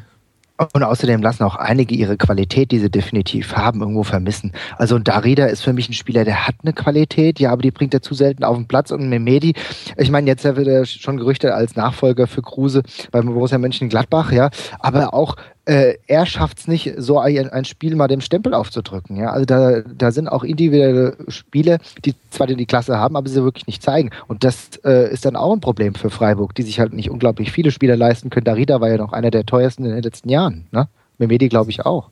Und 0.71 0.83
außerdem 0.83 1.21
lassen 1.23 1.43
auch 1.43 1.55
einige 1.55 1.95
ihre 1.95 2.15
Qualität, 2.15 2.69
die 2.69 2.77
sie 2.77 2.89
definitiv 2.89 3.55
haben, 3.55 3.81
irgendwo 3.81 4.03
vermissen. 4.03 4.53
Also 4.77 4.99
Darida 4.99 5.47
ist 5.47 5.63
für 5.63 5.73
mich 5.73 5.89
ein 5.89 5.93
Spieler, 5.93 6.25
der 6.25 6.47
hat 6.47 6.55
eine 6.61 6.73
Qualität, 6.73 7.39
ja, 7.39 7.51
aber 7.51 7.63
die 7.63 7.71
bringt 7.71 7.93
er 7.95 8.03
zu 8.03 8.13
selten 8.13 8.43
auf 8.43 8.55
den 8.55 8.67
Platz. 8.67 8.91
Und 8.91 9.09
Memedi, 9.09 9.55
ich 9.97 10.11
meine, 10.11 10.27
jetzt 10.27 10.43
wird 10.43 10.67
er 10.67 10.85
schon 10.85 11.17
gerüchtet 11.17 11.51
als 11.51 11.75
Nachfolger 11.75 12.27
für 12.27 12.43
Kruse 12.43 12.83
beim 13.11 13.25
Borussia 13.25 13.57
Mönchengladbach, 13.57 14.31
ja, 14.31 14.51
aber 14.79 15.15
auch 15.15 15.37
äh, 15.65 15.95
er 16.07 16.25
schafft 16.25 16.59
es 16.59 16.67
nicht, 16.67 16.93
so 16.97 17.19
ein, 17.19 17.49
ein, 17.49 17.65
Spiel 17.65 17.95
mal 17.95 18.07
dem 18.07 18.21
Stempel 18.21 18.53
aufzudrücken. 18.53 19.15
Ja? 19.15 19.31
Also 19.31 19.45
da, 19.45 19.81
da 19.81 20.11
sind 20.11 20.27
auch 20.27 20.43
individuelle 20.43 21.15
Spiele, 21.29 21.79
die 22.03 22.15
zwar 22.31 22.47
die 22.47 22.65
Klasse 22.65 22.97
haben, 22.97 23.15
aber 23.15 23.29
sie 23.29 23.43
wirklich 23.43 23.67
nicht 23.67 23.81
zeigen. 23.81 24.11
Und 24.27 24.43
das 24.43 24.77
äh, 24.83 25.11
ist 25.11 25.25
dann 25.25 25.35
auch 25.35 25.53
ein 25.53 25.61
Problem 25.61 25.95
für 25.95 26.09
Freiburg, 26.09 26.53
die 26.55 26.63
sich 26.63 26.79
halt 26.79 26.93
nicht 26.93 27.09
unglaublich 27.09 27.51
viele 27.51 27.71
Spieler 27.71 27.95
leisten 27.95 28.29
können. 28.29 28.43
Darida 28.43 28.81
war 28.81 28.89
ja 28.89 28.97
noch 28.97 29.13
einer 29.13 29.31
der 29.31 29.45
teuersten 29.45 29.85
in 29.85 29.91
den 29.91 30.03
letzten 30.03 30.29
Jahren. 30.29 30.65
Ne? 30.71 30.89
Memedi 31.17 31.47
glaube 31.47 31.71
ich 31.71 31.85
auch. 31.85 32.09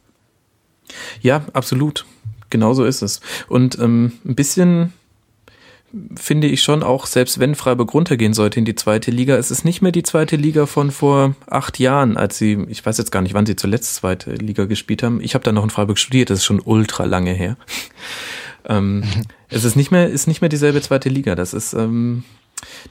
Ja, 1.21 1.43
absolut. 1.53 2.05
Genauso 2.49 2.85
ist 2.85 3.01
es. 3.01 3.21
Und 3.47 3.79
ähm, 3.79 4.13
ein 4.25 4.35
bisschen 4.35 4.93
finde 6.15 6.47
ich 6.47 6.63
schon 6.63 6.83
auch, 6.83 7.05
selbst 7.05 7.39
wenn 7.39 7.55
Freiburg 7.55 7.93
runtergehen 7.93 8.33
sollte 8.33 8.59
in 8.59 8.65
die 8.65 8.75
zweite 8.75 9.11
Liga, 9.11 9.35
es 9.35 9.51
ist 9.51 9.65
nicht 9.65 9.81
mehr 9.81 9.91
die 9.91 10.03
zweite 10.03 10.35
Liga 10.35 10.65
von 10.65 10.91
vor 10.91 11.35
acht 11.47 11.79
Jahren, 11.79 12.17
als 12.17 12.37
sie, 12.37 12.65
ich 12.69 12.85
weiß 12.85 12.97
jetzt 12.97 13.11
gar 13.11 13.21
nicht, 13.21 13.33
wann 13.33 13.45
sie 13.45 13.55
zuletzt 13.55 13.95
zweite 13.95 14.33
Liga 14.33 14.65
gespielt 14.65 15.03
haben. 15.03 15.21
Ich 15.21 15.33
habe 15.33 15.43
da 15.43 15.51
noch 15.51 15.63
in 15.63 15.69
Freiburg 15.69 15.97
studiert, 15.97 16.29
das 16.29 16.39
ist 16.39 16.45
schon 16.45 16.61
ultra 16.61 17.05
lange 17.05 17.33
her. 17.33 17.57
ähm, 18.69 19.03
es 19.49 19.63
ist 19.63 19.75
nicht 19.75 19.91
mehr, 19.91 20.07
ist 20.07 20.27
nicht 20.27 20.41
mehr 20.41 20.49
dieselbe 20.49 20.81
zweite 20.81 21.09
Liga. 21.09 21.35
Das 21.35 21.53
ist 21.53 21.73
ähm, 21.73 22.23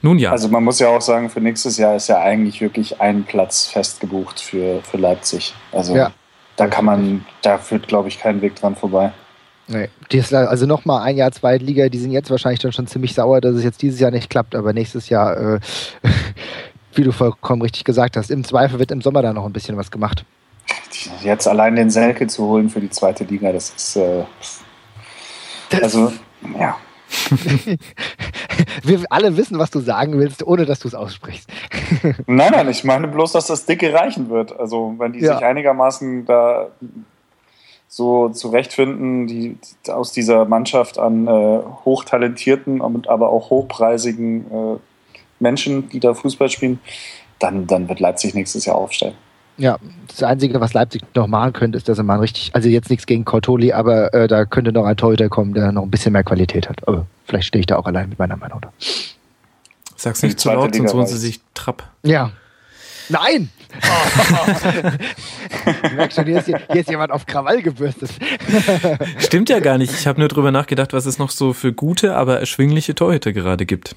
nun 0.01 0.19
ja. 0.19 0.31
Also 0.31 0.49
man 0.49 0.63
muss 0.63 0.79
ja 0.79 0.89
auch 0.89 1.01
sagen, 1.01 1.29
für 1.29 1.41
nächstes 1.41 1.77
Jahr 1.77 1.95
ist 1.95 2.07
ja 2.07 2.19
eigentlich 2.19 2.61
wirklich 2.61 3.01
ein 3.01 3.23
Platz 3.23 3.67
festgebucht 3.67 4.39
für, 4.39 4.81
für 4.83 4.97
Leipzig. 4.97 5.53
Also 5.71 5.95
ja. 5.95 6.11
da 6.55 6.67
kann 6.67 6.85
man, 6.85 7.25
da 7.41 7.57
führt, 7.57 7.87
glaube 7.87 8.09
ich, 8.09 8.19
kein 8.19 8.41
Weg 8.41 8.55
dran 8.55 8.75
vorbei. 8.75 9.11
Nee. 9.71 9.89
also 10.35 10.65
nochmal 10.65 11.03
ein 11.03 11.15
Jahr 11.15 11.31
Zweitliga, 11.31 11.87
die 11.89 11.97
sind 11.97 12.11
jetzt 12.11 12.29
wahrscheinlich 12.29 12.59
dann 12.59 12.73
schon 12.73 12.87
ziemlich 12.87 13.13
sauer, 13.13 13.39
dass 13.41 13.55
es 13.55 13.63
jetzt 13.63 13.81
dieses 13.81 13.99
Jahr 13.99 14.11
nicht 14.11 14.29
klappt, 14.29 14.53
aber 14.53 14.73
nächstes 14.73 15.09
Jahr, 15.09 15.37
äh, 15.37 15.59
wie 16.93 17.03
du 17.03 17.11
vollkommen 17.11 17.61
richtig 17.61 17.85
gesagt 17.85 18.17
hast, 18.17 18.31
im 18.31 18.43
Zweifel 18.43 18.79
wird 18.79 18.91
im 18.91 19.01
Sommer 19.01 19.21
da 19.21 19.33
noch 19.33 19.45
ein 19.45 19.53
bisschen 19.53 19.77
was 19.77 19.89
gemacht. 19.91 20.25
Jetzt 21.23 21.47
allein 21.47 21.75
den 21.75 21.89
Selke 21.89 22.27
zu 22.27 22.45
holen 22.45 22.69
für 22.69 22.81
die 22.81 22.89
zweite 22.89 23.23
Liga, 23.23 23.51
das 23.51 23.69
ist 23.69 23.95
äh, 23.95 24.23
also 25.81 26.11
ja. 26.59 26.77
Wir 28.83 29.03
alle 29.09 29.35
wissen, 29.37 29.59
was 29.59 29.69
du 29.69 29.79
sagen 29.79 30.17
willst, 30.17 30.43
ohne 30.45 30.65
dass 30.65 30.79
du 30.79 30.87
es 30.87 30.95
aussprichst. 30.95 31.49
nein, 32.27 32.51
nein, 32.51 32.69
ich 32.69 32.83
meine 32.83 33.07
bloß, 33.07 33.33
dass 33.33 33.47
das 33.47 33.65
Dicke 33.65 33.93
reichen 33.93 34.29
wird. 34.29 34.57
Also 34.57 34.95
wenn 34.97 35.13
die 35.13 35.19
ja. 35.19 35.35
sich 35.35 35.45
einigermaßen 35.45 36.25
da 36.25 36.69
so 37.93 38.29
zurechtfinden, 38.29 39.27
die, 39.27 39.57
aus 39.89 40.13
dieser 40.13 40.45
Mannschaft 40.45 40.97
an 40.97 41.27
äh, 41.27 41.59
hochtalentierten, 41.83 42.81
aber 42.81 43.29
auch 43.29 43.49
hochpreisigen 43.49 44.45
äh, 44.49 44.77
Menschen, 45.41 45.89
die 45.89 45.99
da 45.99 46.13
Fußball 46.13 46.49
spielen, 46.49 46.79
dann, 47.39 47.67
dann 47.67 47.89
wird 47.89 47.99
Leipzig 47.99 48.33
nächstes 48.33 48.63
Jahr 48.63 48.77
aufsteigen. 48.77 49.17
Ja, 49.57 49.77
das 50.07 50.23
Einzige, 50.23 50.61
was 50.61 50.73
Leipzig 50.73 51.01
noch 51.13 51.27
machen 51.27 51.51
könnte, 51.51 51.77
ist, 51.77 51.89
dass 51.89 51.97
er 51.97 52.05
mal 52.05 52.19
richtig, 52.19 52.51
also 52.53 52.69
jetzt 52.69 52.89
nichts 52.89 53.05
gegen 53.05 53.25
Cortoli, 53.25 53.73
aber 53.73 54.13
äh, 54.13 54.29
da 54.29 54.45
könnte 54.45 54.71
noch 54.71 54.85
ein 54.85 54.95
Torhüter 54.95 55.27
kommen, 55.27 55.53
der 55.53 55.73
noch 55.73 55.83
ein 55.83 55.91
bisschen 55.91 56.13
mehr 56.13 56.23
Qualität 56.23 56.69
hat. 56.69 56.87
Aber 56.87 57.05
vielleicht 57.25 57.47
stehe 57.47 57.59
ich 57.59 57.65
da 57.65 57.75
auch 57.75 57.87
allein 57.87 58.07
mit 58.07 58.19
meiner 58.19 58.37
Meinung 58.37 58.61
da. 58.61 58.71
Sag's 59.97 60.23
nicht 60.23 60.39
zu 60.39 60.49
laut, 60.49 60.73
sonst 60.73 60.93
holen 60.93 61.07
sie 61.07 61.17
sich 61.17 61.41
Trapp. 61.53 61.83
Ja. 62.03 62.31
Nein! 63.09 63.49
Oh. 63.83 64.91
merkst 65.95 66.17
schon, 66.17 66.25
hier 66.25 66.39
ist, 66.39 66.47
hier 66.47 66.81
ist 66.81 66.89
jemand 66.89 67.11
auf 67.11 67.25
Krawall 67.25 67.61
gebürstet. 67.61 68.11
Stimmt 69.17 69.49
ja 69.49 69.59
gar 69.59 69.77
nicht. 69.77 69.93
Ich 69.93 70.07
habe 70.07 70.19
nur 70.19 70.27
drüber 70.27 70.51
nachgedacht, 70.51 70.93
was 70.93 71.05
es 71.05 71.17
noch 71.19 71.29
so 71.29 71.53
für 71.53 71.73
gute, 71.73 72.15
aber 72.15 72.39
erschwingliche 72.39 72.95
Torhüter 72.95 73.33
gerade 73.33 73.65
gibt. 73.65 73.95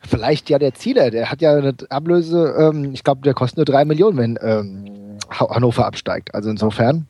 Vielleicht 0.00 0.50
ja 0.50 0.58
der 0.58 0.74
Zieler, 0.74 1.10
der 1.10 1.30
hat 1.30 1.40
ja 1.40 1.54
eine 1.54 1.74
Ablöse, 1.88 2.54
ähm, 2.58 2.92
ich 2.92 3.04
glaube, 3.04 3.22
der 3.22 3.34
kostet 3.34 3.58
nur 3.58 3.64
drei 3.64 3.84
Millionen, 3.84 4.16
wenn 4.18 4.38
ähm, 4.42 5.18
Hannover 5.30 5.86
absteigt. 5.86 6.34
Also 6.34 6.50
insofern. 6.50 7.06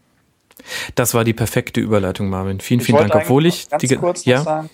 Das 0.94 1.14
war 1.14 1.24
die 1.24 1.32
perfekte 1.32 1.80
Überleitung, 1.80 2.28
Marvin. 2.28 2.60
Vielen, 2.60 2.80
vielen 2.80 3.08
Dank. 3.08 3.14
Obwohl 3.14 3.46
ich 3.46 3.68
ganz 3.68 3.80
die, 3.80 3.96
kurz 3.96 4.24
ja? 4.26 4.42
sagen, 4.42 4.70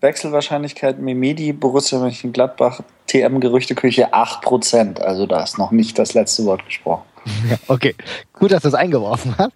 Wechselwahrscheinlichkeit 0.00 1.00
Memedi, 1.00 1.52
Borussia 1.52 1.98
Mönchengladbach, 1.98 2.80
TM-Gerüchteküche 3.08 4.12
8%. 4.12 5.00
Also 5.00 5.26
da 5.26 5.42
ist 5.42 5.58
noch 5.58 5.70
nicht 5.70 5.98
das 5.98 6.14
letzte 6.14 6.44
Wort 6.44 6.64
gesprochen. 6.64 7.02
Ja, 7.50 7.56
okay, 7.66 7.94
gut, 8.32 8.52
dass 8.52 8.62
du 8.62 8.68
es 8.68 8.74
eingeworfen 8.74 9.34
hast. 9.36 9.52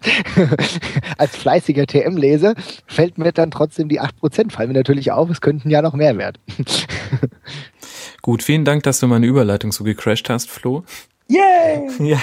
Als 1.18 1.37
fleißiger 1.37 1.87
TM-Leser 1.87 2.55
fällt 2.87 3.18
mir 3.18 3.33
dann 3.33 3.50
trotzdem 3.50 3.88
die 3.88 4.00
8%, 4.00 4.50
fallen 4.50 4.68
mir 4.68 4.74
natürlich 4.74 5.12
auf, 5.12 5.31
es 5.31 5.40
könnten 5.40 5.70
ja 5.70 5.81
noch 5.81 5.94
mehr 5.94 6.16
werden. 6.18 6.38
Gut, 8.22 8.42
vielen 8.42 8.64
Dank, 8.64 8.85
dass 8.85 9.00
du 9.00 9.09
meine 9.09 9.26
Überleitung 9.26 9.72
so 9.72 9.83
gecrashed 9.85 10.28
hast, 10.31 10.50
Flo. 10.50 10.85
Yay! 11.28 11.88
Ja. 11.98 12.18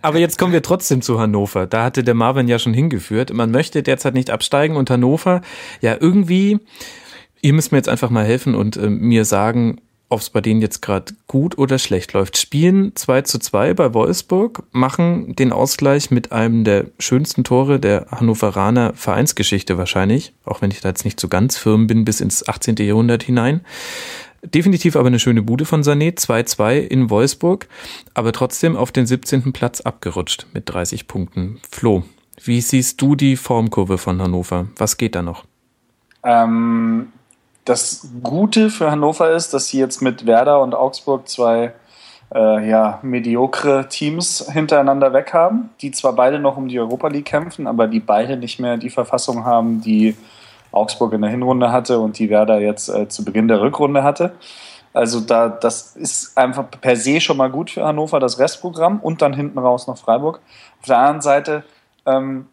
Aber 0.00 0.18
jetzt 0.18 0.38
kommen 0.38 0.52
wir 0.52 0.62
trotzdem 0.62 1.02
zu 1.02 1.18
Hannover. 1.18 1.66
Da 1.66 1.84
hatte 1.84 2.04
der 2.04 2.14
Marvin 2.14 2.48
ja 2.48 2.58
schon 2.58 2.74
hingeführt. 2.74 3.32
Man 3.32 3.50
möchte 3.50 3.82
derzeit 3.82 4.14
nicht 4.14 4.30
absteigen 4.30 4.76
und 4.76 4.90
Hannover, 4.90 5.40
ja, 5.80 5.96
irgendwie, 5.98 6.60
ihr 7.42 7.52
müsst 7.52 7.72
mir 7.72 7.78
jetzt 7.78 7.88
einfach 7.88 8.10
mal 8.10 8.24
helfen 8.24 8.54
und 8.54 8.76
äh, 8.76 8.88
mir 8.88 9.26
sagen, 9.26 9.80
ob 10.08 10.20
es 10.20 10.30
bei 10.30 10.40
denen 10.40 10.60
jetzt 10.60 10.82
gerade 10.82 11.14
gut 11.26 11.56
oder 11.56 11.78
schlecht 11.78 12.12
läuft. 12.12 12.36
Spielen 12.36 12.94
2 12.94 13.22
zu 13.22 13.38
2 13.38 13.74
bei 13.74 13.94
Wolfsburg, 13.94 14.62
machen 14.70 15.34
den 15.36 15.52
Ausgleich 15.52 16.10
mit 16.10 16.32
einem 16.32 16.64
der 16.64 16.86
schönsten 16.98 17.44
Tore 17.44 17.80
der 17.80 18.06
Hannoveraner 18.10 18.92
Vereinsgeschichte 18.94 19.78
wahrscheinlich, 19.78 20.34
auch 20.44 20.60
wenn 20.60 20.70
ich 20.70 20.80
da 20.80 20.90
jetzt 20.90 21.04
nicht 21.04 21.18
so 21.18 21.28
ganz 21.28 21.56
firm 21.56 21.86
bin 21.86 22.04
bis 22.04 22.20
ins 22.20 22.46
18. 22.46 22.76
Jahrhundert 22.76 23.22
hinein. 23.22 23.62
Definitiv 24.42 24.96
aber 24.96 25.06
eine 25.06 25.20
schöne 25.20 25.42
Bude 25.42 25.64
von 25.64 25.82
Sané, 25.82 26.14
2-2 26.18 26.78
in 26.78 27.10
Wolfsburg, 27.10 27.68
aber 28.12 28.32
trotzdem 28.32 28.76
auf 28.76 28.92
den 28.92 29.06
17. 29.06 29.52
Platz 29.52 29.80
abgerutscht 29.80 30.46
mit 30.52 30.68
30 30.68 31.08
Punkten. 31.08 31.60
Flo, 31.70 32.02
wie 32.44 32.60
siehst 32.60 33.00
du 33.00 33.14
die 33.14 33.36
Formkurve 33.36 33.98
von 33.98 34.20
Hannover? 34.20 34.66
Was 34.76 34.96
geht 34.98 35.14
da 35.14 35.22
noch? 35.22 35.44
Ähm, 36.24 37.08
das 37.64 38.08
Gute 38.22 38.70
für 38.70 38.90
Hannover 38.90 39.30
ist, 39.30 39.54
dass 39.54 39.68
sie 39.68 39.78
jetzt 39.78 40.02
mit 40.02 40.26
Werder 40.26 40.60
und 40.60 40.74
Augsburg 40.74 41.28
zwei 41.28 41.72
äh, 42.34 42.68
ja, 42.68 42.98
mediokre 43.02 43.88
Teams 43.88 44.46
hintereinander 44.50 45.12
weg 45.12 45.32
haben, 45.32 45.70
die 45.80 45.90
zwar 45.90 46.14
beide 46.14 46.38
noch 46.38 46.56
um 46.56 46.68
die 46.68 46.80
Europa 46.80 47.08
League 47.08 47.26
kämpfen, 47.26 47.66
aber 47.66 47.86
die 47.86 48.00
beide 48.00 48.36
nicht 48.36 48.58
mehr 48.58 48.76
die 48.76 48.90
Verfassung 48.90 49.44
haben, 49.44 49.80
die 49.80 50.16
Augsburg 50.72 51.12
in 51.12 51.22
der 51.22 51.30
Hinrunde 51.30 51.70
hatte 51.70 51.98
und 51.98 52.18
die 52.18 52.30
Werder 52.30 52.58
jetzt 52.58 52.88
äh, 52.88 53.08
zu 53.08 53.24
Beginn 53.24 53.48
der 53.48 53.60
Rückrunde 53.60 54.02
hatte. 54.02 54.32
Also 54.94 55.20
da, 55.20 55.48
das 55.48 55.96
ist 55.96 56.36
einfach 56.36 56.64
per 56.70 56.96
se 56.96 57.20
schon 57.20 57.36
mal 57.36 57.50
gut 57.50 57.70
für 57.70 57.84
Hannover, 57.84 58.20
das 58.20 58.38
Restprogramm 58.38 59.00
und 59.00 59.22
dann 59.22 59.32
hinten 59.32 59.58
raus 59.58 59.86
noch 59.86 59.98
Freiburg. 59.98 60.40
Auf 60.80 60.86
der 60.86 60.98
anderen 60.98 61.20
Seite, 61.22 61.64
ähm, 62.06 62.48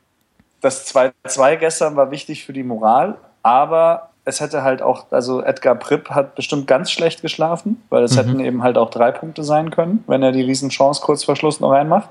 das 0.62 0.94
2-2 0.94 1.56
gestern 1.56 1.96
war 1.96 2.12
wichtig 2.12 2.46
für 2.46 2.54
die 2.54 2.64
Moral, 2.64 3.18
aber 3.44 4.09
es 4.30 4.40
hätte 4.40 4.64
halt 4.64 4.82
auch, 4.82 5.08
also 5.12 5.42
Edgar 5.42 5.76
Pripp 5.76 6.12
hat 6.12 6.36
bestimmt 6.36 6.68
ganz 6.68 6.92
schlecht 6.92 7.22
geschlafen, 7.22 7.84
weil 7.90 8.04
es 8.04 8.14
mhm. 8.14 8.18
hätten 8.18 8.40
eben 8.40 8.64
halt 8.64 8.78
auch 8.78 8.90
drei 8.90 9.12
Punkte 9.12 9.44
sein 9.44 9.72
können, 9.72 10.04
wenn 10.08 10.24
er 10.24 10.32
die 10.32 10.44
Riesenchance 10.44 11.02
kurz 11.02 11.24
vor 11.26 11.36
Schluss 11.36 11.60
noch 11.60 11.72
reinmacht. 11.72 12.10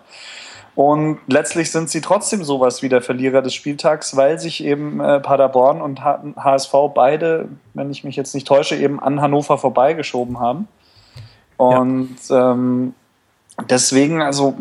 Und 0.74 1.18
letztlich 1.26 1.72
sind 1.72 1.90
sie 1.90 2.00
trotzdem 2.00 2.44
sowas 2.44 2.82
wie 2.82 2.88
der 2.88 3.02
Verlierer 3.02 3.42
des 3.42 3.54
Spieltags, 3.54 4.16
weil 4.16 4.38
sich 4.38 4.62
eben 4.62 5.00
äh, 5.00 5.18
Paderborn 5.18 5.80
und 5.80 6.04
HSV 6.04 6.72
beide, 6.94 7.48
wenn 7.74 7.90
ich 7.90 8.04
mich 8.04 8.14
jetzt 8.14 8.32
nicht 8.34 8.46
täusche, 8.46 8.76
eben 8.76 9.00
an 9.00 9.20
Hannover 9.20 9.58
vorbeigeschoben 9.58 10.38
haben. 10.38 10.68
Und 11.56 12.16
ja. 12.28 12.52
ähm, 12.52 12.94
deswegen, 13.68 14.22
also 14.22 14.56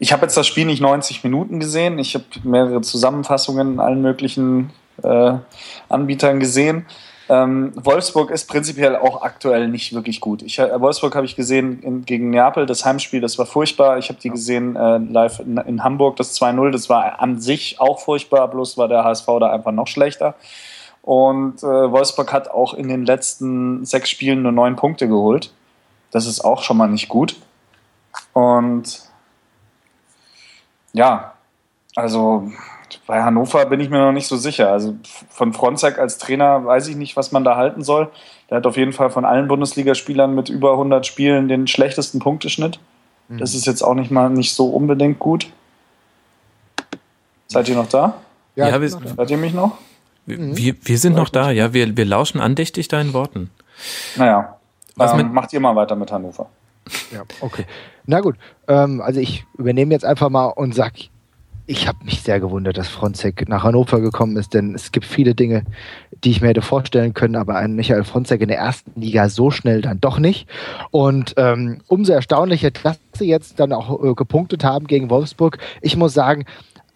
ich 0.00 0.12
habe 0.12 0.22
jetzt 0.22 0.36
das 0.36 0.48
Spiel 0.48 0.66
nicht 0.66 0.82
90 0.82 1.22
Minuten 1.22 1.60
gesehen. 1.60 2.00
Ich 2.00 2.14
habe 2.14 2.24
mehrere 2.42 2.80
Zusammenfassungen 2.80 3.74
in 3.74 3.80
allen 3.80 4.02
möglichen 4.02 4.70
äh, 5.04 5.38
Anbietern 5.88 6.40
gesehen. 6.40 6.86
Ähm, 7.28 7.72
Wolfsburg 7.74 8.30
ist 8.30 8.48
prinzipiell 8.48 8.96
auch 8.96 9.22
aktuell 9.22 9.68
nicht 9.68 9.94
wirklich 9.94 10.20
gut. 10.20 10.42
Ich, 10.42 10.58
äh, 10.58 10.80
Wolfsburg 10.80 11.14
habe 11.14 11.24
ich 11.24 11.36
gesehen 11.36 11.82
in, 11.82 12.04
gegen 12.04 12.30
Neapel, 12.30 12.66
das 12.66 12.84
Heimspiel, 12.84 13.20
das 13.20 13.38
war 13.38 13.46
furchtbar. 13.46 13.96
Ich 13.98 14.10
habe 14.10 14.20
die 14.20 14.28
gesehen 14.28 14.76
äh, 14.76 14.98
live 14.98 15.40
in, 15.40 15.56
in, 15.56 15.82
Hamburg, 15.82 16.16
das 16.16 16.38
2-0, 16.38 16.70
das 16.70 16.90
war 16.90 17.20
an 17.20 17.40
sich 17.40 17.80
auch 17.80 18.00
furchtbar, 18.00 18.48
bloß 18.48 18.76
war 18.76 18.88
der 18.88 19.04
HSV 19.04 19.26
da 19.40 19.50
einfach 19.50 19.72
noch 19.72 19.86
schlechter. 19.86 20.34
Und 21.00 21.62
äh, 21.62 21.66
Wolfsburg 21.66 22.32
hat 22.32 22.50
auch 22.50 22.74
in 22.74 22.88
den 22.88 23.06
letzten 23.06 23.84
sechs 23.86 24.10
Spielen 24.10 24.42
nur 24.42 24.52
neun 24.52 24.76
Punkte 24.76 25.08
geholt. 25.08 25.52
Das 26.10 26.26
ist 26.26 26.44
auch 26.44 26.62
schon 26.62 26.76
mal 26.76 26.88
nicht 26.88 27.08
gut. 27.08 27.36
Und 28.32 29.02
ja, 30.92 31.34
also 31.96 32.50
bei 33.06 33.22
Hannover 33.22 33.66
bin 33.66 33.80
ich 33.80 33.90
mir 33.90 33.98
noch 33.98 34.12
nicht 34.12 34.26
so 34.26 34.36
sicher. 34.36 34.70
Also 34.70 34.94
von 35.30 35.52
Fronzek 35.52 35.98
als 35.98 36.18
Trainer 36.18 36.64
weiß 36.64 36.88
ich 36.88 36.96
nicht, 36.96 37.16
was 37.16 37.32
man 37.32 37.44
da 37.44 37.56
halten 37.56 37.82
soll. 37.82 38.10
Der 38.50 38.58
hat 38.58 38.66
auf 38.66 38.76
jeden 38.76 38.92
Fall 38.92 39.10
von 39.10 39.24
allen 39.24 39.48
Bundesligaspielern 39.48 40.34
mit 40.34 40.48
über 40.48 40.72
100 40.72 41.06
Spielen 41.06 41.48
den 41.48 41.66
schlechtesten 41.66 42.18
Punkteschnitt. 42.18 42.78
Mhm. 43.28 43.38
Das 43.38 43.54
ist 43.54 43.66
jetzt 43.66 43.82
auch 43.82 43.94
nicht 43.94 44.10
mal 44.10 44.30
nicht 44.30 44.54
so 44.54 44.66
unbedingt 44.66 45.18
gut. 45.18 45.48
Seid 47.48 47.68
ihr 47.68 47.76
noch 47.76 47.88
da? 47.88 48.14
Ja, 48.56 48.68
ja 48.68 48.80
wir, 48.80 48.88
Seid 48.88 49.30
ihr 49.30 49.36
mich 49.36 49.54
noch? 49.54 49.78
Wir, 50.26 50.74
wir 50.80 50.98
sind 50.98 51.16
noch 51.16 51.28
da, 51.28 51.50
ja. 51.50 51.74
Wir, 51.74 51.96
wir 51.96 52.04
lauschen 52.04 52.40
andächtig 52.40 52.88
deinen 52.88 53.12
Worten. 53.12 53.50
Naja, 54.16 54.56
was 54.96 55.12
ähm, 55.12 55.32
macht 55.32 55.52
ihr 55.52 55.60
mal 55.60 55.76
weiter 55.76 55.96
mit 55.96 56.10
Hannover? 56.10 56.48
Ja, 57.12 57.22
okay. 57.40 57.66
Na 58.06 58.20
gut, 58.20 58.36
ähm, 58.68 59.00
also 59.00 59.20
ich 59.20 59.44
übernehme 59.58 59.92
jetzt 59.92 60.04
einfach 60.04 60.28
mal 60.28 60.46
und 60.46 60.74
sag, 60.74 60.92
ich 61.66 61.88
habe 61.88 62.04
mich 62.04 62.20
sehr 62.22 62.40
gewundert, 62.40 62.76
dass 62.76 62.88
Fronzek 62.88 63.48
nach 63.48 63.62
Hannover 63.62 64.00
gekommen 64.00 64.36
ist, 64.36 64.52
denn 64.52 64.74
es 64.74 64.92
gibt 64.92 65.06
viele 65.06 65.34
Dinge, 65.34 65.64
die 66.22 66.30
ich 66.30 66.42
mir 66.42 66.48
hätte 66.48 66.62
vorstellen 66.62 67.14
können, 67.14 67.36
aber 67.36 67.56
ein 67.56 67.74
Michael 67.74 68.04
Fronzek 68.04 68.42
in 68.42 68.48
der 68.48 68.58
ersten 68.58 69.00
Liga 69.00 69.28
so 69.28 69.50
schnell 69.50 69.80
dann 69.80 70.00
doch 70.00 70.18
nicht. 70.18 70.46
Und 70.90 71.34
ähm, 71.38 71.80
umso 71.86 72.12
erstaunlicher, 72.12 72.70
dass 72.70 72.98
sie 73.14 73.28
jetzt 73.28 73.60
dann 73.60 73.72
auch 73.72 74.02
äh, 74.02 74.14
gepunktet 74.14 74.62
haben 74.62 74.86
gegen 74.86 75.08
Wolfsburg. 75.08 75.58
Ich 75.80 75.96
muss 75.96 76.12
sagen, 76.12 76.44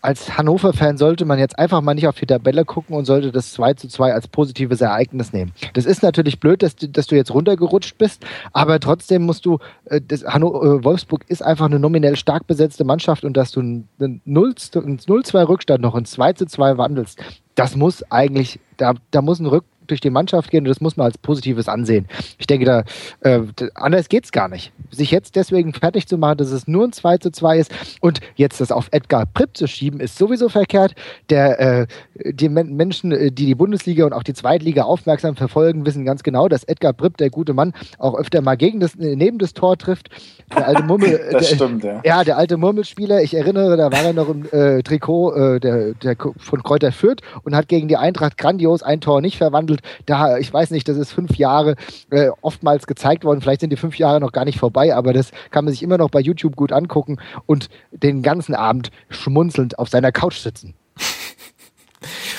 als 0.01 0.39
Hannover-Fan 0.39 0.97
sollte 0.97 1.25
man 1.25 1.39
jetzt 1.39 1.59
einfach 1.59 1.81
mal 1.81 1.95
nicht 1.95 2.07
auf 2.07 2.17
die 2.19 2.27
Tabelle 2.27 2.65
gucken 2.65 2.97
und 2.97 3.05
sollte 3.05 3.33
das 3.33 3.53
2 3.53 3.75
zu 3.75 3.89
2 3.89 4.15
als 4.15 4.29
positives 4.29 4.81
Ereignis 4.81 5.33
nehmen. 5.33 5.53
Das 5.75 5.87
ist 5.87 6.03
natürlich 6.03 6.39
blöd, 6.39 6.63
dass 6.63 6.77
du, 6.77 6.89
dass 6.89 7.07
du 7.07 7.17
jetzt 7.17 7.33
runtergerutscht 7.33 7.99
bist, 7.99 8.25
aber 8.53 8.79
trotzdem 8.79 9.23
musst 9.23 9.45
du, 9.45 9.59
äh, 9.87 10.01
das, 10.07 10.25
Hanno, 10.25 10.79
äh, 10.79 10.85
Wolfsburg 10.85 11.25
ist 11.29 11.43
einfach 11.43 11.67
eine 11.67 11.79
nominell 11.79 12.17
stark 12.17 12.47
besetzte 12.47 12.85
Mannschaft 12.85 13.25
und 13.25 13.37
dass 13.37 13.51
du 13.51 13.61
einen 13.61 13.89
0-2 13.99 15.49
Rückstand 15.49 15.83
noch 15.83 15.97
in 15.97 16.05
2 16.05 16.33
zu 16.35 16.47
2 16.47 16.79
wandelst, 16.79 17.19
das 17.55 17.75
muss 17.75 18.05
eigentlich, 18.11 18.61
da, 18.77 18.95
da 19.11 19.21
muss 19.21 19.41
ein 19.41 19.47
Rück, 19.47 19.65
durch 19.91 20.01
die 20.01 20.11
Mannschaft 20.11 20.51
gehen 20.51 20.61
und 20.61 20.69
das 20.69 20.81
muss 20.81 20.97
man 20.97 21.07
als 21.07 21.19
Positives 21.19 21.69
ansehen. 21.69 22.07
Ich 22.39 22.47
denke, 22.47 22.65
da 22.65 22.85
äh, 23.21 23.41
anders 23.75 24.09
geht's 24.09 24.33
gar 24.33 24.49
nicht. 24.49 24.73
Sich 24.91 25.11
jetzt 25.11 25.37
deswegen 25.37 25.73
fertig 25.73 26.07
zu 26.07 26.17
machen, 26.17 26.39
dass 26.39 26.51
es 26.51 26.69
nur 26.69 26.85
ein 26.85 26.93
2 26.93 27.19
zu 27.19 27.31
2 27.31 27.59
ist 27.59 27.73
und 28.01 28.21
jetzt 28.37 28.61
das 28.61 28.71
auf 28.71 28.89
Edgar 28.93 29.27
Pripp 29.27 29.57
zu 29.57 29.67
schieben, 29.67 30.01
ist 30.01 30.17
sowieso 30.17 30.49
verkehrt. 30.49 30.95
Der, 31.31 31.61
äh, 31.61 31.87
die 32.33 32.49
Menschen, 32.49 33.13
äh, 33.13 33.31
die 33.31 33.47
die 33.47 33.55
Bundesliga 33.55 34.05
und 34.05 34.13
auch 34.13 34.23
die 34.23 34.35
Zweitliga 34.35 34.83
aufmerksam 34.83 35.35
verfolgen, 35.35 35.87
wissen 35.87 36.05
ganz 36.05 36.23
genau, 36.23 36.49
dass 36.49 36.65
Edgar 36.65 36.93
Pripp, 36.93 37.17
der 37.17 37.31
gute 37.31 37.55
Mann, 37.55 37.73
auch 37.99 38.15
öfter 38.15 38.43
mal 38.43 38.57
gegen 38.57 38.79
das, 38.79 38.95
äh, 38.97 39.17
neben 39.17 39.39
das 39.39 39.55
Tor 39.55 39.79
trifft. 39.79 40.11
Der 40.55 40.69
alte 40.69 40.83
Mummel, 40.83 41.19
das 41.33 41.49
der, 41.49 41.57
stimmt, 41.57 41.83
ja. 41.83 42.03
Ja, 42.05 42.25
der 42.25 42.37
alte 42.37 42.59
Murmelspieler, 42.59 43.23
ich 43.23 43.33
erinnere, 43.33 43.79
da 43.79 43.91
war 43.91 44.03
er 44.03 44.13
noch 44.13 44.29
im 44.29 44.45
äh, 44.53 44.83
Trikot 44.83 45.33
äh, 45.33 45.61
der, 45.61 45.95
der 45.95 46.17
von 46.37 46.63
Kräuter 46.63 46.93
Fürth 46.93 47.23
und 47.43 47.57
hat 47.57 47.69
gegen 47.69 47.89
die 47.89 47.97
Eintracht 47.97 48.37
grandios 48.37 48.83
ein 48.83 49.01
Tor 49.01 49.23
nicht 49.23 49.39
verwandelt 49.39 49.78
gespielt. 49.79 50.07
Da, 50.07 50.39
ich 50.39 50.53
weiß 50.53 50.71
nicht, 50.71 50.89
das 50.89 50.97
ist 50.97 51.13
fünf 51.13 51.37
Jahre 51.37 51.77
äh, 52.11 52.31
oftmals 52.41 52.87
gezeigt 52.87 53.25
worden. 53.25 53.41
Vielleicht 53.41 53.61
sind 53.61 53.71
die 53.71 53.77
fünf 53.77 53.99
Jahre 53.99 54.21
noch 54.21 54.33
gar 54.33 54.45
nicht 54.45 54.59
vorbei, 54.59 54.95
aber 54.95 55.13
das 55.13 55.31
kann 55.51 55.65
man 55.65 55.73
sich 55.73 55.83
immer 55.83 55.99
noch 55.99 56.11
bei 56.11 56.21
YouTube 56.21 56.57
gut 56.57 56.73
angucken 56.73 57.19
und 57.47 57.69
den 57.91 58.23
ganzen 58.23 58.55
Abend 58.55 58.91
schmunzelnd 59.09 59.79
auf 59.79 59.89
seiner 59.89 60.13
Couch 60.13 60.39
sitzen. 60.39 60.75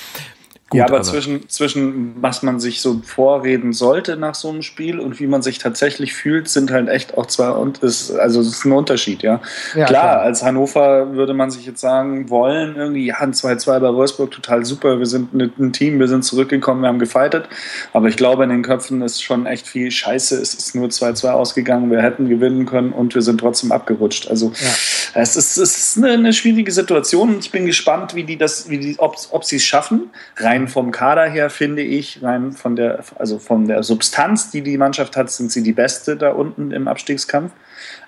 Gut, 0.69 0.77
ja, 0.77 0.85
aber, 0.85 0.97
aber, 0.97 1.03
zwischen, 1.03 1.49
zwischen 1.49 2.21
was 2.21 2.43
man 2.43 2.59
sich 2.59 2.81
so 2.81 3.01
vorreden 3.03 3.73
sollte 3.73 4.17
nach 4.17 4.35
so 4.35 4.49
einem 4.49 4.61
Spiel 4.61 4.99
und 4.99 5.19
wie 5.19 5.25
man 5.27 5.41
sich 5.41 5.57
tatsächlich 5.57 6.13
fühlt, 6.13 6.47
sind 6.47 6.71
halt 6.71 6.89
echt 6.89 7.17
auch 7.17 7.25
zwei 7.25 7.49
und 7.49 7.79
ist, 7.79 8.11
also 8.11 8.41
es 8.41 8.47
ist 8.49 8.65
ein 8.65 8.71
Unterschied, 8.71 9.23
ja. 9.23 9.41
ja 9.75 9.85
klar, 9.85 9.87
klar, 9.87 10.21
als 10.21 10.43
Hannover 10.43 11.13
würde 11.13 11.33
man 11.33 11.49
sich 11.49 11.65
jetzt 11.65 11.81
sagen, 11.81 12.29
wollen 12.29 12.75
irgendwie, 12.75 13.05
ja, 13.05 13.17
ein 13.19 13.33
2-2 13.33 13.79
bei 13.79 13.93
Wolfsburg, 13.93 14.31
total 14.31 14.65
super, 14.65 14.99
wir 14.99 15.05
sind 15.05 15.33
ein 15.33 15.73
Team, 15.73 15.99
wir 15.99 16.07
sind 16.07 16.23
zurückgekommen, 16.23 16.81
wir 16.81 16.87
haben 16.87 16.99
gefightet. 16.99 17.47
Aber 17.93 18.07
ich 18.07 18.17
glaube, 18.17 18.43
in 18.43 18.49
den 18.49 18.63
Köpfen 18.63 19.01
ist 19.01 19.23
schon 19.23 19.45
echt 19.45 19.67
viel 19.67 19.91
Scheiße, 19.91 20.39
es 20.39 20.53
ist 20.53 20.75
nur 20.75 20.87
2-2 20.87 21.29
ausgegangen, 21.31 21.91
wir 21.91 22.01
hätten 22.01 22.29
gewinnen 22.29 22.65
können 22.65 22.91
und 22.91 23.15
wir 23.15 23.21
sind 23.21 23.39
trotzdem 23.39 23.71
abgerutscht. 23.71 24.29
Also 24.29 24.51
ja. 24.59 25.21
es, 25.21 25.35
ist, 25.35 25.57
es 25.57 25.77
ist 25.77 25.97
eine, 25.97 26.11
eine 26.11 26.33
schwierige 26.33 26.71
Situation 26.71 27.29
und 27.29 27.39
ich 27.39 27.51
bin 27.51 27.65
gespannt, 27.65 28.15
wie 28.15 28.23
die 28.23 28.37
das, 28.37 28.69
wie 28.69 28.77
die, 28.77 28.99
ob, 28.99 29.15
ob 29.31 29.45
sie 29.45 29.57
es 29.57 29.63
schaffen, 29.63 30.09
rein 30.37 30.58
rein 30.59 30.67
vom 30.67 30.91
Kader 30.91 31.25
her 31.25 31.49
finde 31.49 31.81
ich, 31.81 32.21
rein 32.21 32.51
von 32.53 32.75
der, 32.75 33.03
also 33.17 33.39
von 33.39 33.67
der 33.67 33.83
Substanz, 33.83 34.51
die 34.51 34.61
die 34.61 34.77
Mannschaft 34.77 35.15
hat, 35.15 35.31
sind 35.31 35.51
sie 35.51 35.63
die 35.63 35.73
beste 35.73 36.17
da 36.17 36.31
unten 36.31 36.71
im 36.71 36.87
Abstiegskampf. 36.87 37.51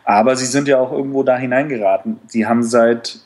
Aber 0.04 0.36
sie 0.36 0.46
sind 0.46 0.68
ja 0.68 0.80
auch 0.80 0.92
irgendwo 0.92 1.24
da 1.24 1.38
hineingeraten. 1.38 2.20
Sie 2.28 2.46
haben 2.46 2.64
seit 2.64 3.20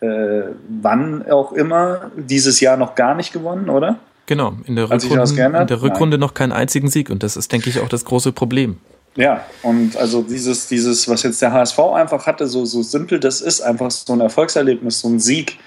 äh, 0.00 0.42
wann 0.68 1.30
auch 1.30 1.52
immer 1.52 2.10
dieses 2.16 2.60
Jahr 2.60 2.76
noch 2.76 2.94
gar 2.94 3.14
nicht 3.14 3.32
gewonnen, 3.32 3.68
oder? 3.68 3.98
Genau, 4.26 4.54
in 4.64 4.76
der 4.76 4.88
Rückrunde, 4.90 5.58
in 5.60 5.66
der 5.66 5.82
Rückrunde 5.82 6.16
noch 6.16 6.34
keinen 6.34 6.52
einzigen 6.52 6.88
Sieg 6.88 7.10
und 7.10 7.22
das 7.22 7.36
ist, 7.36 7.50
denke 7.50 7.68
ich, 7.68 7.80
auch 7.80 7.88
das 7.88 8.04
große 8.04 8.32
Problem. 8.32 8.78
Ja, 9.16 9.44
und 9.62 9.96
also 9.96 10.22
dieses, 10.22 10.68
dieses, 10.68 11.08
was 11.08 11.24
jetzt 11.24 11.42
der 11.42 11.52
HSV 11.52 11.78
einfach 11.80 12.26
hatte, 12.26 12.46
so, 12.46 12.64
so 12.64 12.82
simpel 12.82 13.18
das 13.18 13.40
ist, 13.40 13.60
einfach 13.60 13.90
so 13.90 14.12
ein 14.12 14.20
Erfolgserlebnis, 14.20 15.00
so 15.00 15.08
ein 15.08 15.18
Sieg, 15.18 15.58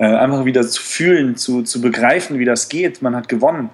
äh, 0.00 0.06
einfach 0.06 0.46
wieder 0.46 0.66
zu 0.66 0.82
fühlen, 0.82 1.36
zu, 1.36 1.62
zu 1.62 1.82
begreifen, 1.82 2.38
wie 2.38 2.46
das 2.46 2.70
geht. 2.70 3.02
Man 3.02 3.14
hat 3.14 3.28
gewonnen. 3.28 3.68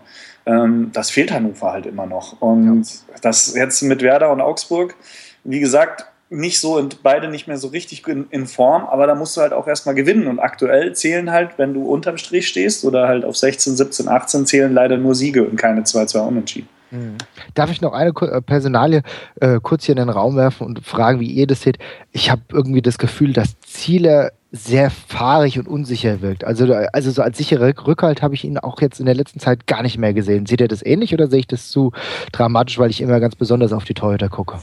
Ähm, 0.44 0.90
das 0.92 1.10
fehlt 1.10 1.32
Hannover 1.32 1.72
halt 1.72 1.86
immer 1.86 2.04
noch. 2.04 2.42
Und 2.42 2.84
ja. 2.84 3.14
das 3.22 3.54
jetzt 3.54 3.80
mit 3.82 4.02
Werder 4.02 4.32
und 4.32 4.40
Augsburg, 4.40 4.96
wie 5.44 5.60
gesagt, 5.60 6.06
nicht 6.28 6.58
so 6.58 6.76
und 6.76 7.04
beide 7.04 7.28
nicht 7.28 7.46
mehr 7.46 7.58
so 7.58 7.68
richtig 7.68 8.08
in, 8.08 8.26
in, 8.30 8.48
Form, 8.48 8.86
aber 8.86 9.06
da 9.06 9.14
musst 9.14 9.36
du 9.36 9.40
halt 9.40 9.52
auch 9.52 9.68
erstmal 9.68 9.94
gewinnen. 9.94 10.26
Und 10.26 10.40
aktuell 10.40 10.96
zählen 10.96 11.30
halt, 11.30 11.50
wenn 11.58 11.72
du 11.74 11.84
unterm 11.84 12.18
Strich 12.18 12.48
stehst 12.48 12.84
oder 12.84 13.06
halt 13.06 13.24
auf 13.24 13.36
16, 13.36 13.76
17, 13.76 14.08
18 14.08 14.46
zählen 14.46 14.74
leider 14.74 14.96
nur 14.96 15.14
Siege 15.14 15.44
und 15.44 15.54
keine 15.54 15.82
2-2 15.82 16.26
Unentschieden. 16.26 16.68
Mhm. 16.90 17.18
Darf 17.54 17.70
ich 17.70 17.80
noch 17.80 17.92
eine 17.92 18.10
äh, 18.10 18.42
Personalie 18.42 19.02
äh, 19.40 19.60
kurz 19.62 19.84
hier 19.84 19.92
in 19.92 20.00
den 20.00 20.08
Raum 20.08 20.34
werfen 20.34 20.66
und 20.66 20.84
fragen, 20.84 21.20
wie 21.20 21.30
ihr 21.30 21.46
das 21.46 21.62
seht? 21.62 21.78
Ich 22.10 22.32
habe 22.32 22.42
irgendwie 22.52 22.82
das 22.82 22.98
Gefühl, 22.98 23.32
dass 23.32 23.60
Ziele 23.60 24.32
sehr 24.56 24.90
fahrig 24.90 25.58
und 25.58 25.68
unsicher 25.68 26.20
wirkt. 26.22 26.44
Also, 26.44 26.72
also 26.92 27.10
so 27.10 27.22
als 27.22 27.38
sicherer 27.38 27.72
Rückhalt 27.86 28.22
habe 28.22 28.34
ich 28.34 28.44
ihn 28.44 28.58
auch 28.58 28.80
jetzt 28.80 29.00
in 29.00 29.06
der 29.06 29.14
letzten 29.14 29.40
Zeit 29.40 29.66
gar 29.66 29.82
nicht 29.82 29.98
mehr 29.98 30.14
gesehen. 30.14 30.46
Seht 30.46 30.60
ihr 30.60 30.68
das 30.68 30.84
ähnlich 30.84 31.14
oder 31.14 31.28
sehe 31.28 31.40
ich 31.40 31.46
das 31.46 31.70
zu 31.70 31.92
dramatisch, 32.32 32.78
weil 32.78 32.90
ich 32.90 33.00
immer 33.00 33.20
ganz 33.20 33.36
besonders 33.36 33.72
auf 33.72 33.84
die 33.84 33.94
Torhüter 33.94 34.28
gucke? 34.28 34.58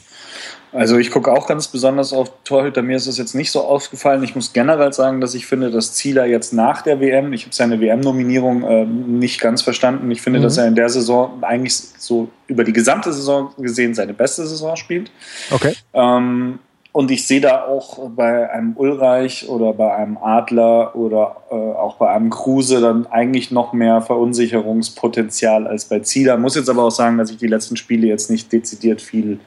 Also 0.71 0.97
ich 0.97 1.12
gucke 1.12 1.32
auch 1.32 1.47
ganz 1.47 1.67
besonders 1.67 2.13
auf 2.13 2.32
Torhüter. 2.43 2.82
Mir 2.82 2.97
ist 2.97 3.06
es 3.06 3.17
jetzt 3.17 3.36
nicht 3.36 3.51
so 3.51 3.62
aufgefallen. 3.62 4.23
Ich 4.23 4.34
muss 4.34 4.53
generell 4.53 4.91
sagen, 4.91 5.21
dass 5.21 5.36
ich 5.36 5.45
finde, 5.45 5.69
dass 5.69 5.93
Zieler 5.93 6.25
jetzt 6.25 6.51
nach 6.51 6.82
der 6.82 6.99
WM, 6.99 7.32
ich 7.32 7.43
habe 7.43 7.53
seine 7.53 7.79
WM-Nominierung 7.79 8.63
äh, 8.63 8.86
nicht 8.86 9.39
ganz 9.39 9.62
verstanden. 9.62 10.10
Ich 10.10 10.21
finde, 10.21 10.39
mhm. 10.39 10.43
dass 10.43 10.58
er 10.58 10.67
in 10.67 10.75
der 10.75 10.89
Saison 10.89 11.43
eigentlich 11.43 11.75
so 11.75 12.29
über 12.47 12.63
die 12.63 12.73
gesamte 12.73 13.13
Saison 13.13 13.51
gesehen 13.58 13.93
seine 13.93 14.13
beste 14.13 14.47
Saison 14.47 14.75
spielt. 14.75 15.12
Okay. 15.51 15.75
Ähm, 15.93 16.58
und 16.93 17.10
ich 17.10 17.25
sehe 17.25 17.41
da 17.41 17.63
auch 17.65 18.08
bei 18.12 18.51
einem 18.51 18.77
Ulreich 18.77 19.49
oder 19.49 19.73
bei 19.73 19.95
einem 19.95 20.17
Adler 20.17 20.95
oder 20.95 21.38
äh, 21.49 21.56
auch 21.56 21.95
bei 21.95 22.12
einem 22.12 22.29
Kruse 22.29 22.82
dann 22.82 23.08
eigentlich 23.08 23.49
noch 23.49 23.73
mehr 23.73 24.03
Verunsicherungspotenzial 24.03 25.65
als 25.65 25.86
bei 25.86 26.01
Zieler. 26.01 26.38
Muss 26.38 26.56
jetzt 26.56 26.69
aber 26.69 26.84
auch 26.84 26.91
sagen, 26.91 27.17
dass 27.17 27.32
ich 27.32 27.38
die 27.38 27.47
letzten 27.47 27.77
Spiele 27.77 28.06
jetzt 28.06 28.29
nicht 28.29 28.51
dezidiert 28.51 29.01
viel 29.01 29.39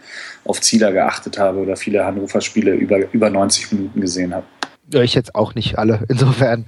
auf 0.45 0.61
Zieler 0.61 0.91
geachtet 0.91 1.39
habe 1.39 1.61
oder 1.61 1.77
viele 1.77 2.05
Hannover-Spiele 2.05 2.75
über, 2.75 3.13
über 3.13 3.31
90 3.31 3.71
Minuten 3.71 4.01
gesehen 4.01 4.35
habe. 4.35 4.47
Ja, 4.93 5.03
ich 5.03 5.15
jetzt 5.15 5.37
auch 5.37 5.55
nicht 5.55 5.79
alle. 5.79 6.01
Insofern 6.09 6.67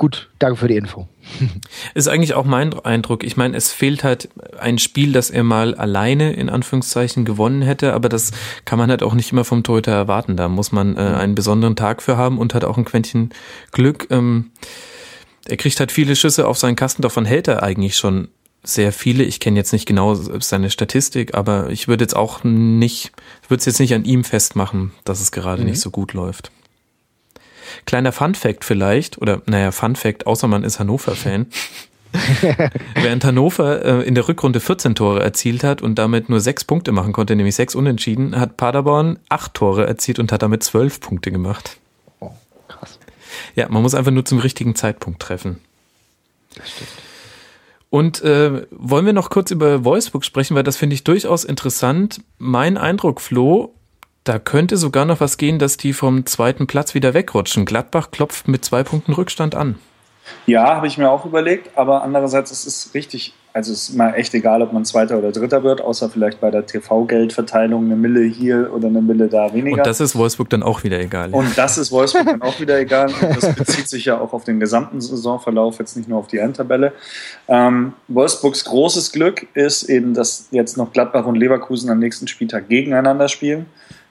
gut, 0.00 0.30
danke 0.38 0.56
für 0.56 0.66
die 0.66 0.76
Info. 0.76 1.08
Ist 1.94 2.08
eigentlich 2.08 2.32
auch 2.32 2.46
mein 2.46 2.72
Eindruck. 2.72 3.22
Ich 3.22 3.36
meine, 3.36 3.54
es 3.54 3.70
fehlt 3.70 4.02
halt 4.02 4.30
ein 4.58 4.78
Spiel, 4.78 5.12
das 5.12 5.28
er 5.28 5.44
mal 5.44 5.74
alleine 5.74 6.32
in 6.32 6.48
Anführungszeichen 6.48 7.26
gewonnen 7.26 7.60
hätte, 7.60 7.92
aber 7.92 8.08
das 8.08 8.30
kann 8.64 8.78
man 8.78 8.88
halt 8.88 9.02
auch 9.02 9.12
nicht 9.12 9.30
immer 9.30 9.44
vom 9.44 9.62
Torhüter 9.62 9.92
erwarten. 9.92 10.38
Da 10.38 10.48
muss 10.48 10.72
man 10.72 10.96
äh, 10.96 11.00
einen 11.00 11.34
besonderen 11.34 11.76
Tag 11.76 12.00
für 12.02 12.16
haben 12.16 12.38
und 12.38 12.54
hat 12.54 12.64
auch 12.64 12.78
ein 12.78 12.86
Quäntchen 12.86 13.28
Glück. 13.72 14.06
Ähm, 14.10 14.52
er 15.44 15.58
kriegt 15.58 15.78
halt 15.78 15.92
viele 15.92 16.16
Schüsse 16.16 16.48
auf 16.48 16.56
seinen 16.56 16.76
Kasten, 16.76 17.02
davon 17.02 17.26
hält 17.26 17.46
er 17.46 17.62
eigentlich 17.62 17.96
schon 17.96 18.28
sehr 18.62 18.92
viele. 18.92 19.22
Ich 19.22 19.38
kenne 19.38 19.58
jetzt 19.58 19.74
nicht 19.74 19.84
genau 19.84 20.14
seine 20.14 20.70
Statistik, 20.70 21.34
aber 21.34 21.68
ich 21.68 21.88
würde 21.88 22.04
jetzt 22.04 22.16
auch 22.16 22.42
nicht, 22.42 23.12
würde 23.48 23.60
es 23.60 23.66
jetzt 23.66 23.80
nicht 23.80 23.92
an 23.92 24.06
ihm 24.06 24.24
festmachen, 24.24 24.92
dass 25.04 25.20
es 25.20 25.30
gerade 25.30 25.60
mhm. 25.60 25.68
nicht 25.68 25.80
so 25.80 25.90
gut 25.90 26.14
läuft. 26.14 26.52
Kleiner 27.86 28.12
Fun 28.12 28.34
Fact 28.34 28.64
vielleicht, 28.64 29.18
oder 29.18 29.42
naja, 29.46 29.70
Fun 29.72 29.96
Fact, 29.96 30.26
außer 30.26 30.48
man 30.48 30.64
ist 30.64 30.78
Hannover-Fan. 30.78 31.46
Während 32.94 33.24
Hannover 33.24 33.84
äh, 33.84 34.02
in 34.02 34.14
der 34.14 34.26
Rückrunde 34.26 34.60
14 34.60 34.94
Tore 34.94 35.22
erzielt 35.22 35.62
hat 35.62 35.80
und 35.80 35.96
damit 35.96 36.28
nur 36.28 36.40
sechs 36.40 36.64
Punkte 36.64 36.92
machen 36.92 37.12
konnte, 37.12 37.36
nämlich 37.36 37.54
sechs 37.54 37.74
Unentschieden, 37.74 38.38
hat 38.38 38.56
Paderborn 38.56 39.18
acht 39.28 39.54
Tore 39.54 39.86
erzielt 39.86 40.18
und 40.18 40.32
hat 40.32 40.42
damit 40.42 40.64
zwölf 40.64 41.00
Punkte 41.00 41.30
gemacht. 41.30 41.76
Oh, 42.18 42.32
krass. 42.68 42.98
Ja, 43.54 43.68
man 43.68 43.82
muss 43.82 43.94
einfach 43.94 44.10
nur 44.10 44.24
zum 44.24 44.38
richtigen 44.38 44.74
Zeitpunkt 44.74 45.22
treffen. 45.22 45.60
Das 46.56 46.70
stimmt. 46.70 46.90
Und 47.90 48.22
äh, 48.22 48.66
wollen 48.70 49.04
wir 49.04 49.12
noch 49.12 49.30
kurz 49.30 49.50
über 49.50 49.84
Wolfsburg 49.84 50.24
sprechen, 50.24 50.54
weil 50.54 50.62
das 50.62 50.76
finde 50.76 50.94
ich 50.94 51.02
durchaus 51.02 51.44
interessant. 51.44 52.22
Mein 52.38 52.78
Eindruck, 52.78 53.20
Flo, 53.20 53.74
da 54.30 54.38
könnte 54.38 54.76
sogar 54.76 55.06
noch 55.06 55.18
was 55.18 55.38
gehen, 55.38 55.58
dass 55.58 55.76
die 55.76 55.92
vom 55.92 56.24
zweiten 56.24 56.68
Platz 56.68 56.94
wieder 56.94 57.14
wegrutschen. 57.14 57.64
Gladbach 57.64 58.12
klopft 58.12 58.46
mit 58.46 58.64
zwei 58.64 58.84
Punkten 58.84 59.12
Rückstand 59.12 59.56
an. 59.56 59.74
Ja, 60.46 60.76
habe 60.76 60.86
ich 60.86 60.98
mir 60.98 61.10
auch 61.10 61.26
überlegt, 61.26 61.76
aber 61.76 62.04
andererseits 62.04 62.52
ist 62.52 62.64
es 62.64 62.94
richtig, 62.94 63.34
also 63.52 63.72
es 63.72 63.88
ist 63.88 63.96
mal 63.96 64.12
echt 64.12 64.32
egal, 64.34 64.62
ob 64.62 64.72
man 64.72 64.84
Zweiter 64.84 65.18
oder 65.18 65.32
Dritter 65.32 65.64
wird, 65.64 65.80
außer 65.80 66.08
vielleicht 66.10 66.40
bei 66.40 66.52
der 66.52 66.64
TV-Geldverteilung 66.64 67.86
eine 67.86 67.96
Mille 67.96 68.22
hier 68.22 68.72
oder 68.72 68.86
eine 68.86 69.02
Mille 69.02 69.26
da 69.26 69.52
weniger. 69.52 69.78
Und 69.78 69.86
das 69.86 70.00
ist 70.00 70.14
Wolfsburg 70.14 70.48
dann 70.50 70.62
auch 70.62 70.84
wieder 70.84 71.00
egal. 71.00 71.30
Und 71.30 71.58
das 71.58 71.76
ist 71.76 71.90
Wolfsburg 71.90 72.26
dann 72.26 72.42
auch 72.42 72.60
wieder 72.60 72.78
egal. 72.78 73.08
Und 73.08 73.36
das 73.36 73.52
bezieht 73.56 73.88
sich 73.88 74.04
ja 74.04 74.20
auch 74.20 74.32
auf 74.32 74.44
den 74.44 74.60
gesamten 74.60 75.00
Saisonverlauf, 75.00 75.80
jetzt 75.80 75.96
nicht 75.96 76.08
nur 76.08 76.20
auf 76.20 76.28
die 76.28 76.38
Endtabelle. 76.38 76.92
Ähm, 77.48 77.94
Wolfsburgs 78.06 78.64
großes 78.64 79.10
Glück 79.10 79.48
ist 79.54 79.82
eben, 79.88 80.14
dass 80.14 80.46
jetzt 80.52 80.76
noch 80.76 80.92
Gladbach 80.92 81.26
und 81.26 81.34
Leverkusen 81.34 81.90
am 81.90 81.98
nächsten 81.98 82.28
Spieltag 82.28 82.68
gegeneinander 82.68 83.26
spielen. 83.26 83.66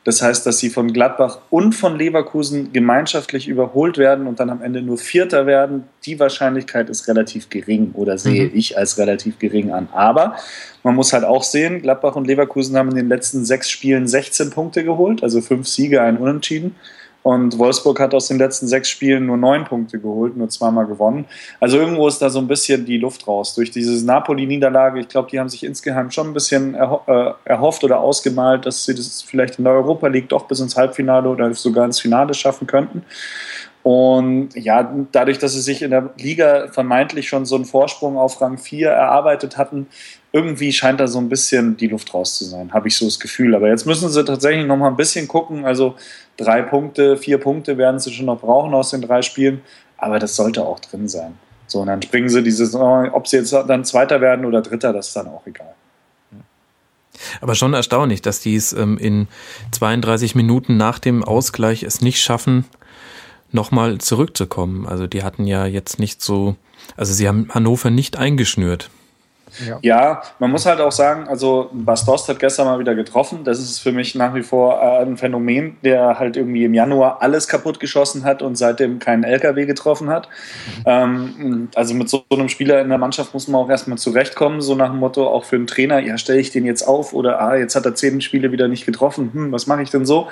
Das 0.06 0.22
heißt, 0.22 0.46
dass 0.46 0.60
sie 0.60 0.70
von 0.70 0.94
Gladbach 0.94 1.40
und 1.50 1.74
von 1.74 1.98
Leverkusen 1.98 2.72
gemeinschaftlich 2.72 3.48
überholt 3.48 3.98
werden 3.98 4.28
und 4.28 4.40
dann 4.40 4.50
am 4.50 4.62
Ende 4.62 4.82
nur 4.82 4.98
Vierter 4.98 5.46
werden. 5.46 5.84
Die 6.06 6.20
Wahrscheinlichkeit 6.20 6.90
ist 6.90 7.08
relativ 7.08 7.50
gering 7.50 7.92
oder 7.94 8.18
sehe 8.18 8.46
mhm. 8.46 8.52
ich 8.56 8.78
als 8.78 8.98
relativ 8.98 9.40
gering 9.40 9.72
an. 9.72 9.90
Aber 9.92 10.36
man 10.84 10.96
muss 10.96 11.12
halt 11.12 11.26
auch 11.26 11.44
sehen, 11.44 11.82
Gladbach 11.82 12.16
und 12.16 12.28
Leverkusen 12.28 12.78
haben 12.78 12.90
in 12.90 12.96
den 12.96 13.10
letzten 13.10 13.44
sechs 13.44 13.70
Spielen 13.70 14.08
16 14.08 14.52
Punkte 14.52 14.86
geholt, 14.86 15.22
also 15.22 15.42
fünf 15.42 15.68
Siege, 15.68 16.02
ein 16.02 16.18
Unentschieden. 16.18 16.76
Und 17.22 17.58
Wolfsburg 17.58 18.00
hat 18.00 18.14
aus 18.14 18.28
den 18.28 18.38
letzten 18.38 18.68
sechs 18.68 18.90
Spielen 18.90 19.26
nur 19.26 19.36
neun 19.36 19.66
Punkte 19.66 20.00
geholt, 20.00 20.38
nur 20.38 20.50
zweimal 20.50 20.86
gewonnen. 20.86 21.26
Also 21.60 21.78
irgendwo 21.78 22.08
ist 22.08 22.20
da 22.20 22.30
so 22.30 22.40
ein 22.40 22.48
bisschen 22.48 22.86
die 22.86 22.98
Luft 22.98 23.28
raus. 23.28 23.56
Durch 23.56 23.72
diese 23.72 24.06
Napoli-Niederlage, 24.06 25.02
ich 25.02 25.10
glaube, 25.10 25.30
die 25.30 25.40
haben 25.40 25.50
sich 25.50 25.66
insgeheim 25.66 26.12
schon 26.12 26.28
ein 26.28 26.34
bisschen 26.34 26.76
erho 26.76 27.02
äh, 27.08 27.34
erhofft 27.44 27.84
oder 27.84 28.00
ausgemalt, 28.00 28.66
dass 28.66 28.86
sie 28.86 28.96
das 28.96 29.22
vielleicht 29.22 29.58
in 29.58 29.66
der 29.66 29.74
Europa 29.74 30.08
League 30.08 30.30
doch 30.30 30.48
bis 30.48 30.62
ins 30.62 30.78
Halbfinale 30.78 31.28
oder 31.28 31.54
sogar 31.54 31.86
ins 31.86 32.00
Finale 32.00 32.34
schaffen 32.34 32.68
könnten. 32.68 33.04
Und 33.84 34.50
ja, 34.56 34.94
dadurch, 35.12 35.40
dass 35.40 35.54
sie 35.54 35.62
sich 35.62 35.82
in 35.82 35.92
der 35.92 36.10
Liga 36.18 36.68
vermeintlich 36.68 37.30
schon 37.30 37.46
so 37.46 37.56
einen 37.56 37.66
Vorsprung 37.66 38.18
auf 38.18 38.42
Rang 38.42 38.58
4 38.58 38.90
erarbeitet 38.90 39.58
hatten, 39.58 39.88
irgendwie 40.32 40.72
scheint 40.72 41.00
da 41.00 41.08
so 41.08 41.18
ein 41.20 41.30
bisschen 41.30 41.76
die 41.78 41.88
Luft 41.88 42.14
raus 42.14 42.38
zu 42.38 42.46
sein, 42.46 42.72
habe 42.72 42.88
ich 42.88 42.96
so 42.96 43.06
das 43.06 43.20
Gefühl. 43.20 43.56
Aber 43.56 43.68
jetzt 43.68 43.86
müssen 43.86 44.10
sie 44.10 44.24
tatsächlich 44.24 44.66
noch 44.66 44.78
mal 44.78 44.88
ein 44.88 44.98
bisschen 44.98 45.28
gucken. 45.28 45.66
Also 45.66 45.96
drei 46.38 46.62
Punkte, 46.62 47.18
vier 47.18 47.40
Punkte 47.40 47.78
werden 47.78 48.00
sie 48.00 48.12
schon 48.12 48.28
noch 48.28 48.40
brauchen 48.40 48.74
aus 48.74 48.92
den 48.92 49.02
drei 49.02 49.22
Spielen. 49.22 49.62
Aber 49.98 50.20
das 50.20 50.36
sollte 50.36 50.64
auch 50.66 50.80
drin 50.80 51.08
sein. 51.08 51.38
So, 51.68 51.82
und 51.82 51.88
dann 51.88 52.02
springen 52.02 52.30
sie 52.30 52.44
diese 52.44 52.66
Saison, 52.66 53.10
ob 53.12 53.28
sie 53.28 53.38
jetzt 53.38 53.54
dann 53.54 53.86
Zweiter 53.86 54.22
werden 54.22 54.46
oder 54.46 54.62
Dritter, 54.62 54.94
das 54.94 55.08
ist 55.08 55.16
dann 55.16 55.28
auch 55.28 55.46
egal. 55.46 55.74
Aber 57.42 57.54
schon 57.54 57.74
erstaunlich, 57.74 58.22
dass 58.22 58.40
die 58.40 58.56
es 58.56 58.74
ähm, 58.74 58.98
in 58.98 59.28
32 59.72 60.36
Minuten 60.36 60.78
nach 60.78 61.00
dem 61.00 61.24
Ausgleich 61.24 61.84
es 61.84 62.02
nicht 62.02 62.22
schaffen, 62.22 62.66
nochmal 63.52 63.98
zurückzukommen. 63.98 64.88
Also 64.88 65.06
die 65.06 65.24
hatten 65.24 65.46
ja 65.46 65.66
jetzt 65.66 66.00
nicht 66.00 66.22
so, 66.22 66.56
also 66.96 67.14
sie 67.14 67.28
haben 67.28 67.50
Hannover 67.50 67.90
nicht 67.90 68.18
eingeschnürt. 68.18 68.90
Ja. 69.66 69.80
ja. 69.82 70.22
man 70.40 70.52
muss 70.52 70.66
halt 70.66 70.80
auch 70.82 70.92
sagen, 70.92 71.28
also 71.28 71.70
Bastos 71.72 72.28
hat 72.28 72.40
gestern 72.40 72.68
mal 72.68 72.80
wieder 72.80 72.96
getroffen. 72.96 73.44
Das 73.44 73.60
ist 73.60 73.80
für 73.80 73.92
mich 73.92 74.16
nach 74.16 74.34
wie 74.36 74.44
vor 74.44 74.82
äh, 74.82 75.02
ein 75.02 75.18
Phänomen, 75.18 75.78
der 75.84 76.20
halt 76.20 76.38
irgendwie 76.38 76.66
im 76.66 76.74
Januar 76.74 77.22
alles 77.22 77.48
kaputt 77.48 77.80
geschossen 77.80 78.24
hat 78.24 78.42
und 78.42 78.56
seitdem 78.56 79.00
keinen 79.00 79.24
LKW 79.24 79.66
getroffen 79.66 80.10
hat. 80.10 80.30
Ähm, 80.86 81.70
also 81.76 81.94
mit 81.94 82.10
so 82.10 82.24
einem 82.30 82.50
Spieler 82.50 82.82
in 82.82 82.90
der 82.90 82.98
Mannschaft 82.98 83.34
muss 83.34 83.48
man 83.48 83.62
auch 83.62 83.70
erstmal 83.70 83.98
zurechtkommen, 83.98 84.62
so 84.62 84.76
nach 84.76 84.90
dem 84.90 85.00
Motto 85.00 85.28
auch 85.28 85.46
für 85.46 85.56
einen 85.56 85.68
Trainer, 85.68 86.00
ja, 86.00 86.18
stelle 86.18 86.40
ich 86.40 86.52
den 86.52 86.66
jetzt 86.66 86.84
auf 86.84 87.14
oder 87.14 87.42
ah, 87.42 87.56
jetzt 87.56 87.76
hat 87.76 87.86
er 87.86 87.96
zehn 87.96 88.22
Spiele 88.22 88.52
wieder 88.52 88.68
nicht 88.68 88.86
getroffen, 88.86 89.32
hm, 89.34 89.52
was 89.52 89.68
mache 89.68 89.82
ich 89.82 89.90
denn 89.90 90.06
so? 90.06 90.28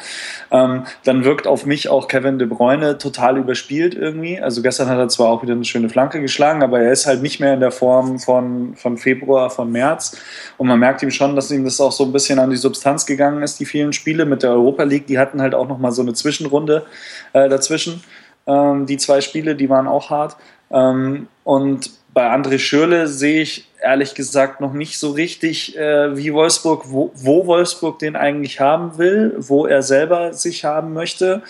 Ähm, 0.52 0.84
dann 1.04 1.24
wirkt 1.24 1.48
auf 1.48 1.66
mich 1.66 1.90
auch 1.90 2.08
Kevin 2.08 2.40
De 2.40 2.48
Bruyne 2.48 2.98
total 2.98 3.38
überspielt 3.38 3.96
irgendwie. 3.96 4.40
Also 4.40 4.62
gestern 4.62 4.90
hat 4.90 4.98
er 4.98 5.08
zwar 5.10 5.30
auch 5.30 5.44
wieder 5.44 5.54
eine 5.54 5.66
schöne 5.66 5.90
Flanke 5.90 6.22
geschlagen, 6.22 6.64
aber 6.64 6.80
er 6.80 6.92
ist 6.92 7.06
halt 7.06 7.22
nicht 7.22 7.40
mehr 7.40 7.54
in 7.54 7.60
der 7.60 7.72
Form 7.72 8.20
von, 8.20 8.76
von 8.76 8.98
Februar, 9.08 9.50
von 9.50 9.72
März. 9.72 10.18
Und 10.58 10.68
man 10.68 10.80
merkt 10.80 11.02
ihm 11.02 11.12
schon, 11.12 11.36
dass 11.36 11.50
ihm 11.50 11.64
das 11.64 11.80
auch 11.80 11.94
so 11.94 12.04
ein 12.04 12.12
bisschen 12.12 12.40
an 12.40 12.50
die 12.50 12.58
Substanz 12.58 13.06
gegangen 13.06 13.42
ist, 13.42 13.58
die 13.60 13.66
vielen 13.66 13.94
Spiele 13.94 14.26
mit 14.26 14.44
der 14.44 14.52
Europa 14.52 14.84
League. 14.84 15.08
Die 15.08 15.18
hatten 15.18 15.42
halt 15.42 15.56
auch 15.56 15.68
nochmal 15.68 15.94
so 15.94 16.02
eine 16.02 16.14
Zwischenrunde 16.14 16.86
äh, 17.32 17.48
dazwischen. 17.48 18.04
Ähm, 18.46 18.86
die 18.86 18.98
zwei 18.98 19.22
Spiele, 19.22 19.56
die 19.56 19.70
waren 19.70 19.88
auch 19.88 20.10
hart. 20.10 20.36
Ähm, 20.72 21.28
und 21.46 21.92
bei 22.14 22.34
André 22.34 22.60
Schürle 22.60 23.08
sehe 23.08 23.42
ich 23.44 23.70
ehrlich 23.82 24.14
gesagt 24.16 24.60
noch 24.60 24.74
nicht 24.74 25.00
so 25.00 25.12
richtig, 25.12 25.78
äh, 25.78 26.18
wie 26.18 26.34
Wolfsburg, 26.34 26.86
wo, 26.88 27.12
wo, 27.14 27.46
Wolfsburg 27.46 28.00
den 28.00 28.16
eigentlich 28.16 28.60
haben 28.60 28.98
will, 28.98 29.36
wo 29.38 29.68
er 29.68 29.84
selber 29.84 30.34
sich 30.34 30.66
haben 30.66 30.94
möchte 30.94 31.44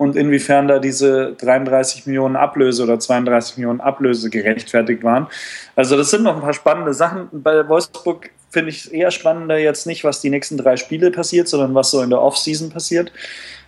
und 0.00 0.16
inwiefern 0.16 0.66
da 0.66 0.78
diese 0.78 1.34
33 1.34 2.06
Millionen 2.06 2.34
Ablöse 2.34 2.84
oder 2.84 2.98
32 2.98 3.58
Millionen 3.58 3.82
Ablöse 3.82 4.30
gerechtfertigt 4.30 5.04
waren. 5.04 5.26
Also 5.76 5.94
das 5.94 6.10
sind 6.10 6.22
noch 6.22 6.36
ein 6.36 6.40
paar 6.40 6.54
spannende 6.54 6.94
Sachen. 6.94 7.28
Bei 7.32 7.68
Wolfsburg 7.68 8.30
finde 8.48 8.70
ich 8.70 8.94
eher 8.94 9.10
spannender 9.10 9.58
jetzt 9.58 9.86
nicht, 9.86 10.02
was 10.02 10.22
die 10.22 10.30
nächsten 10.30 10.56
drei 10.56 10.78
Spiele 10.78 11.10
passiert, 11.10 11.48
sondern 11.48 11.74
was 11.74 11.90
so 11.90 12.00
in 12.00 12.08
der 12.08 12.22
Offseason 12.22 12.70
passiert. 12.70 13.12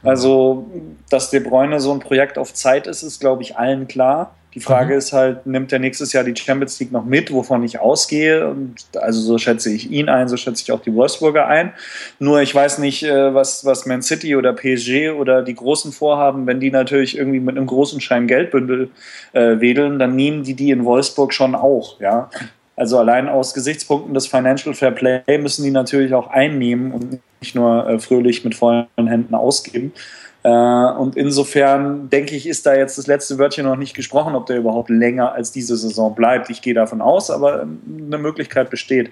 Also, 0.03 0.71
dass 1.11 1.29
De 1.29 1.40
Bruyne 1.40 1.81
so 1.81 1.92
ein 1.92 2.01
Projekt 2.01 2.38
auf 2.38 2.55
Zeit 2.55 2.87
ist, 2.87 3.03
ist, 3.03 3.21
glaube 3.21 3.42
ich, 3.42 3.59
allen 3.59 3.87
klar. 3.87 4.35
Die 4.55 4.61
Frage 4.61 4.93
mhm. 4.93 4.99
ist 4.99 5.12
halt, 5.12 5.47
nimmt 5.47 5.73
er 5.73 5.79
nächstes 5.79 6.12
Jahr 6.12 6.25
die 6.25 6.37
Champions 6.37 6.79
League 6.79 6.93
noch 6.93 7.05
mit, 7.05 7.33
wovon 7.33 7.65
ich 7.65 7.81
ausgehe? 7.81 8.49
Und 8.49 8.75
also 9.01 9.21
so 9.21 9.38
schätze 9.38 9.73
ich 9.73 9.91
ihn 9.91 10.09
ein, 10.09 10.29
so 10.29 10.37
schätze 10.37 10.62
ich 10.62 10.73
auch 10.73 10.81
die 10.81 10.95
Wolfsburger 10.95 11.47
ein. 11.47 11.73
Nur 12.19 12.43
ich 12.43 12.55
weiß 12.55 12.79
nicht, 12.79 13.03
äh, 13.03 13.35
was, 13.35 13.65
was 13.65 13.87
Man 13.87 14.03
City 14.03 14.37
oder 14.37 14.53
PSG 14.53 15.11
oder 15.11 15.43
die 15.43 15.55
Großen 15.55 15.93
vorhaben, 15.93 16.47
wenn 16.47 16.61
die 16.61 16.71
natürlich 16.71 17.17
irgendwie 17.17 17.41
mit 17.41 17.57
einem 17.57 17.67
großen 17.67 18.01
Schein 18.01 18.27
Geldbündel 18.27 18.91
äh, 19.33 19.61
wedeln, 19.61 19.99
dann 19.99 20.17
nehmen 20.17 20.43
die 20.43 20.55
die 20.55 20.71
in 20.71 20.85
Wolfsburg 20.85 21.33
schon 21.33 21.55
auch, 21.55 21.99
ja. 22.01 22.29
Also 22.75 22.99
allein 22.99 23.29
aus 23.29 23.53
Gesichtspunkten 23.55 24.15
des 24.15 24.27
Financial 24.27 24.75
Fair 24.75 24.91
Play 24.91 25.38
müssen 25.38 25.62
die 25.62 25.71
natürlich 25.71 26.15
auch 26.15 26.29
einnehmen 26.29 26.93
und 26.93 27.21
nicht 27.41 27.55
nur 27.55 27.87
äh, 27.87 27.99
fröhlich 27.99 28.45
mit 28.45 28.55
vollen 28.55 28.87
Händen 28.97 29.35
ausgeben. 29.35 29.93
Äh, 30.42 30.48
und 30.48 31.16
insofern 31.16 32.11
denke 32.11 32.35
ich, 32.35 32.48
ist 32.48 32.66
da 32.66 32.74
jetzt 32.74 32.98
das 32.98 33.07
letzte 33.07 33.38
Wörtchen 33.38 33.64
noch 33.64 33.76
nicht 33.76 33.94
gesprochen, 33.94 34.35
ob 34.35 34.46
der 34.46 34.57
überhaupt 34.57 34.90
länger 34.90 35.33
als 35.33 35.52
diese 35.52 35.76
Saison 35.76 36.14
bleibt. 36.14 36.50
Ich 36.50 36.62
gehe 36.62 36.74
davon 36.74 37.00
aus, 37.00 37.31
aber 37.31 37.62
eine 37.62 38.18
Möglichkeit 38.18 38.70
besteht. 38.70 39.11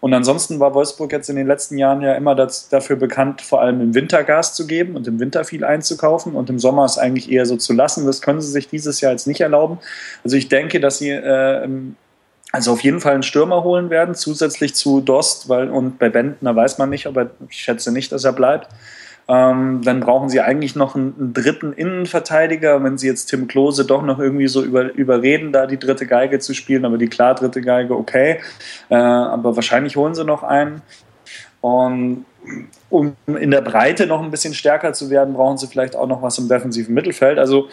Und 0.00 0.12
ansonsten 0.14 0.58
war 0.58 0.74
Wolfsburg 0.74 1.12
jetzt 1.12 1.30
in 1.30 1.36
den 1.36 1.46
letzten 1.46 1.78
Jahren 1.78 2.02
ja 2.02 2.14
immer 2.14 2.34
das, 2.34 2.68
dafür 2.68 2.96
bekannt, 2.96 3.40
vor 3.40 3.60
allem 3.60 3.80
im 3.80 3.94
Winter 3.94 4.24
Gas 4.24 4.52
zu 4.52 4.66
geben 4.66 4.96
und 4.96 5.06
im 5.06 5.20
Winter 5.20 5.44
viel 5.44 5.62
einzukaufen 5.62 6.34
und 6.34 6.50
im 6.50 6.58
Sommer 6.58 6.84
es 6.84 6.98
eigentlich 6.98 7.30
eher 7.30 7.46
so 7.46 7.56
zu 7.56 7.72
lassen. 7.72 8.04
Das 8.04 8.20
können 8.20 8.40
sie 8.40 8.50
sich 8.50 8.68
dieses 8.68 9.00
Jahr 9.00 9.12
jetzt 9.12 9.28
nicht 9.28 9.40
erlauben. 9.40 9.78
Also 10.24 10.36
ich 10.36 10.48
denke, 10.48 10.80
dass 10.80 10.98
sie 10.98 11.10
äh, 11.10 11.68
also 12.50 12.72
auf 12.72 12.80
jeden 12.80 13.00
Fall 13.00 13.14
einen 13.14 13.22
Stürmer 13.22 13.62
holen 13.62 13.90
werden, 13.90 14.16
zusätzlich 14.16 14.74
zu 14.74 15.00
Dost, 15.00 15.48
weil 15.48 15.70
und 15.70 16.00
bei 16.00 16.10
Bentner 16.10 16.56
weiß 16.56 16.78
man 16.78 16.90
nicht, 16.90 17.06
aber 17.06 17.30
ich 17.48 17.58
schätze 17.58 17.92
nicht, 17.92 18.10
dass 18.10 18.24
er 18.24 18.32
bleibt. 18.32 18.68
Ähm, 19.28 19.82
dann 19.84 20.00
brauchen 20.00 20.28
sie 20.28 20.40
eigentlich 20.40 20.74
noch 20.74 20.94
einen, 20.94 21.14
einen, 21.18 21.32
dritten 21.32 21.72
Innenverteidiger, 21.72 22.82
wenn 22.82 22.98
sie 22.98 23.06
jetzt 23.06 23.26
Tim 23.26 23.46
Klose 23.46 23.84
doch 23.84 24.02
noch 24.02 24.18
irgendwie 24.18 24.48
so 24.48 24.62
über, 24.62 24.92
überreden, 24.94 25.52
da 25.52 25.66
die 25.66 25.78
dritte 25.78 26.06
Geige 26.06 26.38
zu 26.40 26.54
spielen, 26.54 26.84
aber 26.84 26.98
die 26.98 27.08
klar 27.08 27.34
dritte 27.34 27.60
Geige, 27.60 27.96
okay. 27.96 28.40
Äh, 28.90 28.96
aber 28.96 29.54
wahrscheinlich 29.54 29.96
holen 29.96 30.14
sie 30.14 30.24
noch 30.24 30.42
einen. 30.42 30.82
Und 31.60 32.26
um 32.90 33.16
in 33.26 33.50
der 33.50 33.60
Breite 33.60 34.06
noch 34.06 34.22
ein 34.22 34.30
bisschen 34.30 34.54
stärker 34.54 34.92
zu 34.92 35.10
werden, 35.10 35.34
brauchen 35.34 35.58
sie 35.58 35.68
vielleicht 35.68 35.96
auch 35.96 36.08
noch 36.08 36.22
was 36.22 36.38
im 36.38 36.48
defensiven 36.48 36.92
Mittelfeld. 36.92 37.38
Also 37.38 37.68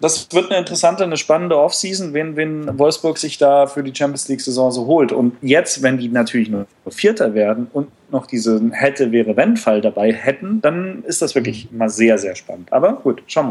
das 0.00 0.28
wird 0.32 0.50
eine 0.50 0.60
interessante, 0.60 1.02
eine 1.02 1.16
spannende 1.16 1.58
Offseason, 1.58 2.14
wenn, 2.14 2.36
wenn 2.36 2.78
Wolfsburg 2.78 3.18
sich 3.18 3.38
da 3.38 3.66
für 3.66 3.82
die 3.82 3.94
Champions 3.94 4.28
League-Saison 4.28 4.70
so 4.70 4.86
holt. 4.86 5.10
Und 5.12 5.36
jetzt, 5.42 5.82
wenn 5.82 5.98
die 5.98 6.08
natürlich 6.08 6.48
nur 6.48 6.66
Vierter 6.88 7.34
werden 7.34 7.66
und 7.72 7.88
noch 8.10 8.26
diesen 8.26 8.70
hätte, 8.70 9.10
wäre, 9.10 9.36
wenn 9.36 9.56
Fall 9.56 9.80
dabei 9.80 10.12
hätten, 10.12 10.60
dann 10.60 11.02
ist 11.04 11.20
das 11.20 11.34
wirklich 11.34 11.70
mal 11.72 11.90
sehr, 11.90 12.16
sehr 12.18 12.36
spannend. 12.36 12.72
Aber 12.72 12.94
gut, 12.94 13.22
schauen 13.26 13.46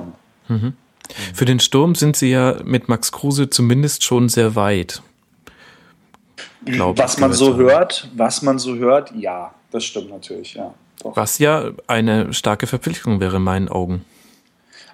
wir 0.48 0.56
mal. 0.56 0.60
Mhm. 0.60 0.74
Für 1.34 1.46
den 1.46 1.60
Sturm 1.60 1.96
sind 1.96 2.16
sie 2.16 2.32
ja 2.32 2.58
mit 2.64 2.90
Max 2.90 3.12
Kruse 3.12 3.50
zumindest 3.50 4.04
schon 4.04 4.30
sehr 4.30 4.56
weit. 4.56 5.02
was 6.66 7.18
man 7.18 7.34
so 7.34 7.56
hört, 7.56 8.10
was 8.16 8.42
man 8.42 8.60
so 8.60 8.76
hört, 8.76 9.14
ja, 9.16 9.54
das 9.72 9.86
stimmt 9.86 10.10
natürlich, 10.10 10.54
ja. 10.54 10.74
Doch. 11.04 11.16
Was 11.16 11.38
ja 11.38 11.72
eine 11.86 12.34
starke 12.34 12.68
Verpflichtung 12.68 13.20
wäre 13.20 13.38
in 13.38 13.44
meinen 13.44 13.70
Augen. 13.70 14.04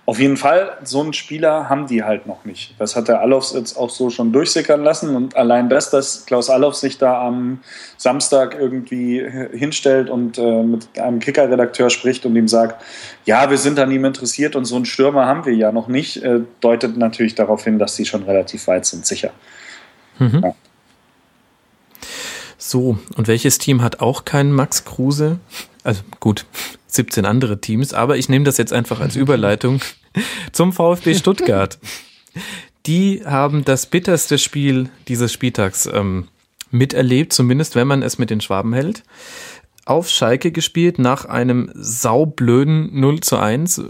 Auf 0.06 0.20
jeden 0.20 0.36
Fall, 0.36 0.78
so 0.84 1.02
einen 1.02 1.14
Spieler 1.14 1.70
haben 1.70 1.88
die 1.88 2.04
halt 2.04 2.28
noch 2.28 2.44
nicht. 2.44 2.76
Das 2.78 2.98
hat 2.98 3.08
der 3.08 3.22
Allofs 3.22 3.54
jetzt 3.54 3.78
auch 3.78 3.90
so 3.90 4.10
schon 4.10 4.34
durchsickern 4.34 4.84
lassen. 4.84 5.16
Und 5.16 5.38
allein 5.38 5.70
das, 5.70 5.92
dass 5.92 6.26
Klaus 6.26 6.50
Allofs 6.50 6.82
sich 6.82 6.98
da 6.98 7.26
am 7.26 7.60
Samstag 7.96 8.58
irgendwie 8.60 9.26
hinstellt 9.54 10.10
und 10.10 10.38
äh, 10.38 10.64
mit 10.64 11.00
einem 11.00 11.20
Kicker-Redakteur 11.20 11.90
spricht 11.90 12.26
und 12.26 12.36
ihm 12.36 12.50
sagt, 12.50 12.84
ja, 13.24 13.50
wir 13.50 13.58
sind 13.58 13.80
an 13.80 13.92
ihm 13.92 14.04
interessiert 14.04 14.58
und 14.58 14.66
so 14.66 14.76
einen 14.76 14.84
Stürmer 14.86 15.26
haben 15.26 15.46
wir 15.46 15.54
ja 15.54 15.72
noch 15.72 15.88
nicht, 15.88 16.22
äh, 16.22 16.42
deutet 16.60 16.98
natürlich 16.98 17.36
darauf 17.36 17.64
hin, 17.64 17.80
dass 17.80 17.96
sie 17.96 18.06
schon 18.06 18.24
relativ 18.24 18.68
weit 18.68 18.86
sind, 18.86 19.06
sicher. 19.06 19.32
Mhm. 20.20 20.42
Ja. 20.44 20.56
So, 22.58 22.98
und 23.16 23.30
welches 23.30 23.58
Team 23.58 23.82
hat 23.82 24.02
auch 24.02 24.26
keinen 24.26 24.52
Max 24.52 24.84
Kruse? 24.84 25.40
Also 25.86 26.02
gut, 26.20 26.46
17 26.96 27.26
andere 27.26 27.60
Teams, 27.60 27.94
aber 27.94 28.18
ich 28.18 28.30
nehme 28.30 28.46
das 28.46 28.58
jetzt 28.58 28.74
einfach 28.74 29.00
als 29.00 29.16
Überleitung 29.16 29.82
zum 30.52 30.74
VfB 30.74 31.16
Stuttgart. 31.16 31.80
Die 32.86 33.22
haben 33.26 33.64
das 33.64 33.86
bitterste 33.86 34.38
Spiel 34.38 34.90
dieses 35.08 35.32
Spieltags 35.32 35.90
ähm, 35.92 36.28
miterlebt, 36.72 37.34
zumindest 37.34 37.76
wenn 37.76 37.88
man 37.88 38.04
es 38.04 38.18
mit 38.18 38.30
den 38.30 38.42
Schwaben 38.42 38.74
hält. 38.74 39.04
Auf 39.86 40.10
Schalke 40.10 40.52
gespielt 40.52 40.98
nach 40.98 41.26
einem 41.26 41.70
saublöden 41.74 43.00
0 43.00 43.20
zu 43.20 43.38
1. 43.38 43.82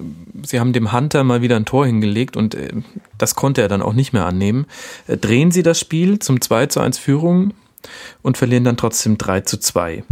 Sie 0.44 0.60
haben 0.60 0.74
dem 0.74 0.92
Hunter 0.92 1.24
mal 1.24 1.42
wieder 1.42 1.56
ein 1.56 1.66
Tor 1.66 1.86
hingelegt 1.86 2.36
und 2.36 2.56
äh, 2.56 2.72
das 3.18 3.36
konnte 3.36 3.62
er 3.62 3.68
dann 3.68 3.82
auch 3.82 3.94
nicht 3.94 4.12
mehr 4.12 4.26
annehmen. 4.26 4.66
Äh, 5.08 5.18
drehen 5.18 5.52
sie 5.52 5.64
das 5.64 5.80
Spiel 5.80 6.20
zum 6.20 6.42
2 6.42 6.68
zu 6.68 6.80
1 6.80 6.98
Führung 6.98 7.54
und 8.22 8.38
verlieren 8.38 8.64
dann 8.64 8.78
trotzdem 8.78 9.18
3 9.18 9.42
zu 9.42 9.60
2. 9.60 10.04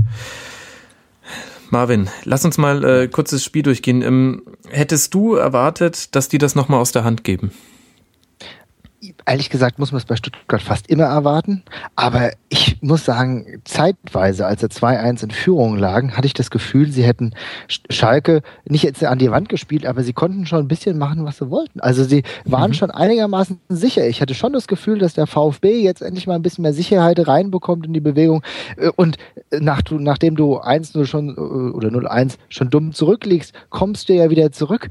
Marvin, 1.72 2.10
lass 2.26 2.46
uns 2.46 2.58
mal 2.58 2.84
äh, 2.84 3.08
kurz 3.08 3.32
das 3.32 3.44
Spiel 3.44 3.64
durchgehen. 3.64 4.02
Ähm, 4.02 4.44
hättest 4.70 5.14
du 5.14 5.36
erwartet, 5.36 6.16
dass 6.16 6.30
die 6.30 6.38
das 6.38 6.56
nochmal 6.56 6.80
aus 6.80 6.92
der 6.92 7.04
Hand 7.04 7.24
geben? 7.24 7.52
Ehrlich 9.26 9.50
gesagt 9.50 9.80
muss 9.80 9.92
man 9.92 10.00
es 10.00 10.06
bei 10.06 10.16
Stuttgart 10.16 10.62
fast 10.62 10.90
immer 10.90 11.06
erwarten. 11.06 11.64
Aber 11.96 12.32
ich 12.50 12.82
muss 12.82 13.06
sagen, 13.06 13.62
zeitweise, 13.64 14.46
als 14.46 14.64
er 14.64 14.70
2-1 14.70 15.24
in 15.24 15.32
Führung 15.32 15.78
lagen, 15.78 16.16
hatte 16.16 16.28
ich 16.28 16.34
das 16.34 16.52
Gefühl, 16.52 16.92
sie 16.92 17.04
hätten 17.04 17.34
Schalke 17.90 18.42
nicht 18.66 18.84
jetzt 18.84 19.04
an 19.04 19.20
die 19.20 19.32
Wand 19.32 19.50
gespielt, 19.50 19.86
aber 19.86 20.04
sie 20.04 20.14
konnten 20.14 20.46
schon 20.46 20.60
ein 20.60 20.68
bisschen 20.68 20.98
machen, 20.98 21.26
was 21.26 21.38
sie 21.38 21.50
wollten. 21.50 21.80
Also 21.80 22.04
sie 22.04 22.24
waren 22.46 22.72
mhm. 22.72 22.76
schon 22.76 22.92
einigermaßen 22.92 23.60
sicher. 23.70 24.08
Ich 24.08 24.22
hatte 24.22 24.34
schon 24.34 24.54
das 24.54 24.68
Gefühl, 24.68 25.00
dass 25.00 25.14
der 25.14 25.28
VfB 25.28 25.82
jetzt 25.82 26.02
endlich 26.02 26.28
mal 26.28 26.36
ein 26.36 26.42
bisschen 26.42 26.64
mehr 26.64 26.74
Sicherheit 26.74 27.26
reinbekommt 27.28 27.86
in 27.86 27.94
die 27.94 28.00
Bewegung. 28.00 28.44
Und 28.96 29.18
nach, 29.52 29.82
nachdem 29.90 30.36
du 30.36 30.60
1-0 30.60 31.06
schon 31.06 31.30
äh, 31.30 31.40
oder 31.40 31.90
0-1 31.90 32.36
schon 32.50 32.70
dumm 32.70 32.94
zurückliegst, 32.94 33.54
kommst 33.70 34.10
du 34.10 34.14
ja 34.14 34.30
wieder 34.30 34.52
zurück. 34.52 34.90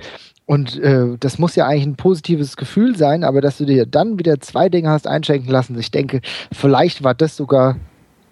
Und 0.51 0.81
äh, 0.81 1.17
das 1.21 1.39
muss 1.39 1.55
ja 1.55 1.69
eigentlich 1.69 1.87
ein 1.87 1.95
positives 1.95 2.57
Gefühl 2.57 2.97
sein, 2.97 3.23
aber 3.23 3.41
dass 3.41 3.59
du 3.59 3.65
dir 3.65 3.87
dann 3.87 4.19
wieder 4.19 4.41
zwei 4.41 4.69
Dinge 4.69 4.91
hast 4.91 5.07
einschenken 5.07 5.49
lassen, 5.49 5.79
ich 5.79 5.93
denke, 5.93 6.23
vielleicht 6.51 7.05
war 7.05 7.15
das 7.15 7.37
sogar 7.37 7.77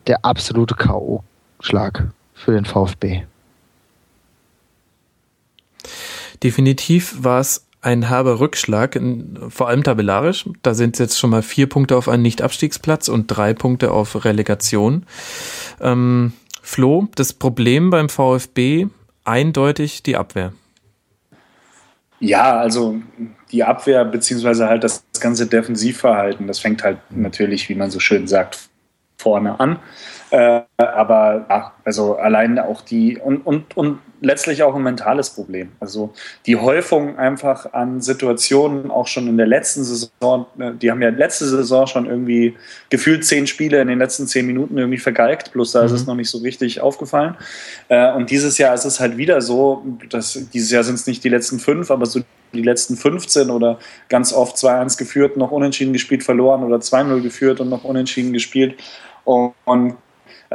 der 0.08 0.24
absolute 0.24 0.74
K.O.-Schlag 0.74 2.08
für 2.34 2.50
den 2.50 2.64
VfB. 2.64 3.22
Definitiv 6.42 7.22
war 7.22 7.38
es 7.38 7.64
ein 7.82 8.08
herber 8.08 8.40
Rückschlag, 8.40 9.00
vor 9.48 9.68
allem 9.68 9.84
tabellarisch. 9.84 10.50
Da 10.62 10.74
sind 10.74 10.98
jetzt 10.98 11.20
schon 11.20 11.30
mal 11.30 11.42
vier 11.42 11.68
Punkte 11.68 11.96
auf 11.96 12.08
einen 12.08 12.24
Nicht-Abstiegsplatz 12.24 13.06
und 13.06 13.28
drei 13.28 13.54
Punkte 13.54 13.92
auf 13.92 14.24
Relegation. 14.24 15.06
Ähm, 15.80 16.32
Flo, 16.62 17.06
das 17.14 17.32
Problem 17.32 17.90
beim 17.90 18.08
VfB 18.08 18.88
eindeutig 19.22 20.02
die 20.02 20.16
Abwehr. 20.16 20.52
Ja, 22.20 22.58
also 22.58 23.00
die 23.52 23.64
Abwehr 23.64 24.04
beziehungsweise 24.04 24.68
halt 24.68 24.84
das 24.84 25.04
ganze 25.20 25.46
Defensivverhalten, 25.46 26.46
das 26.46 26.58
fängt 26.58 26.82
halt 26.82 26.98
natürlich, 27.10 27.68
wie 27.68 27.74
man 27.74 27.90
so 27.90 28.00
schön 28.00 28.26
sagt, 28.26 28.68
vorne 29.16 29.58
an. 29.60 29.78
Äh, 30.30 30.60
aber 30.76 31.46
ja, 31.48 31.72
also 31.84 32.16
allein 32.16 32.58
auch 32.58 32.82
die 32.82 33.18
und, 33.18 33.46
und, 33.46 33.76
und 33.76 33.98
letztlich 34.20 34.62
auch 34.62 34.74
ein 34.74 34.82
mentales 34.82 35.30
Problem. 35.30 35.70
Also 35.80 36.12
die 36.46 36.56
Häufung 36.56 37.16
einfach 37.18 37.72
an 37.72 38.00
Situationen 38.00 38.90
auch 38.90 39.06
schon 39.06 39.26
in 39.28 39.36
der 39.36 39.46
letzten 39.46 39.84
Saison, 39.84 40.46
ne, 40.56 40.74
die 40.74 40.90
haben 40.90 41.00
ja 41.00 41.10
letzte 41.10 41.46
Saison 41.46 41.86
schon 41.86 42.06
irgendwie 42.06 42.56
gefühlt 42.90 43.24
zehn 43.24 43.46
Spiele 43.46 43.80
in 43.80 43.88
den 43.88 43.98
letzten 43.98 44.26
zehn 44.26 44.46
Minuten 44.46 44.76
irgendwie 44.76 44.98
vergeigt, 44.98 45.52
bloß 45.52 45.72
da 45.72 45.80
mhm. 45.80 45.86
ist 45.86 45.92
es 45.92 46.00
mhm. 46.02 46.06
noch 46.08 46.14
nicht 46.16 46.30
so 46.30 46.38
richtig 46.38 46.80
aufgefallen. 46.80 47.36
Äh, 47.88 48.12
und 48.12 48.30
dieses 48.30 48.58
Jahr 48.58 48.74
ist 48.74 48.84
es 48.84 49.00
halt 49.00 49.16
wieder 49.16 49.40
so, 49.40 49.84
dass 50.10 50.38
dieses 50.52 50.70
Jahr 50.70 50.84
sind 50.84 50.96
es 50.96 51.06
nicht 51.06 51.22
die 51.24 51.28
letzten 51.28 51.58
fünf, 51.58 51.90
aber 51.90 52.06
so 52.06 52.20
die 52.52 52.62
letzten 52.62 52.96
15 52.96 53.50
oder 53.50 53.78
ganz 54.08 54.32
oft 54.32 54.56
2-1 54.56 54.98
geführt, 54.98 55.36
noch 55.36 55.50
unentschieden 55.50 55.92
gespielt, 55.92 56.22
verloren 56.22 56.64
oder 56.64 56.76
2-0 56.76 57.20
geführt 57.20 57.60
und 57.60 57.68
noch 57.68 57.84
unentschieden 57.84 58.32
gespielt. 58.32 58.78
Und 59.24 59.52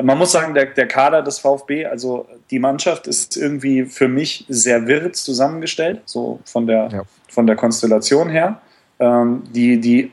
man 0.02 0.18
muss 0.18 0.32
sagen, 0.32 0.54
der, 0.54 0.66
der 0.68 0.88
Kader 0.88 1.22
des 1.22 1.40
VfB, 1.40 1.86
also 1.86 2.28
die 2.50 2.60
Mannschaft 2.60 3.08
ist 3.08 3.38
irgendwie 3.38 3.86
für 3.86 4.08
mich 4.08 4.46
sehr 4.50 4.88
wirr 4.88 5.14
zusammengestellt, 5.14 6.02
so 6.06 6.40
von 6.46 6.66
der, 6.66 6.90
ja. 6.92 7.04
von 7.30 7.46
der 7.46 7.56
Konstellation 7.56 8.30
her. 8.30 8.62
Ähm, 9.00 9.44
die, 9.52 9.80
die 9.80 10.12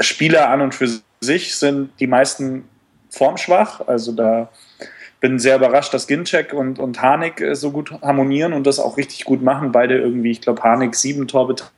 Spieler 0.00 0.48
an 0.48 0.60
und 0.62 0.74
für 0.74 0.88
sich 1.20 1.56
sind 1.56 1.90
die 2.00 2.06
meisten 2.06 2.64
formschwach, 3.10 3.86
also 3.86 4.12
da 4.12 4.48
bin 5.20 5.38
sehr 5.38 5.56
überrascht, 5.56 5.94
dass 5.94 6.06
Ginczek 6.06 6.52
und, 6.52 6.78
und 6.78 7.00
Harnik 7.00 7.42
so 7.52 7.70
gut 7.70 7.92
harmonieren 8.02 8.52
und 8.52 8.66
das 8.66 8.78
auch 8.78 8.98
richtig 8.98 9.24
gut 9.24 9.42
machen. 9.42 9.72
Beide 9.72 9.96
irgendwie, 9.96 10.30
ich 10.30 10.42
glaube, 10.42 10.62
Harnik 10.62 10.94
sieben 10.94 11.26
Torbeteiligung, 11.26 11.72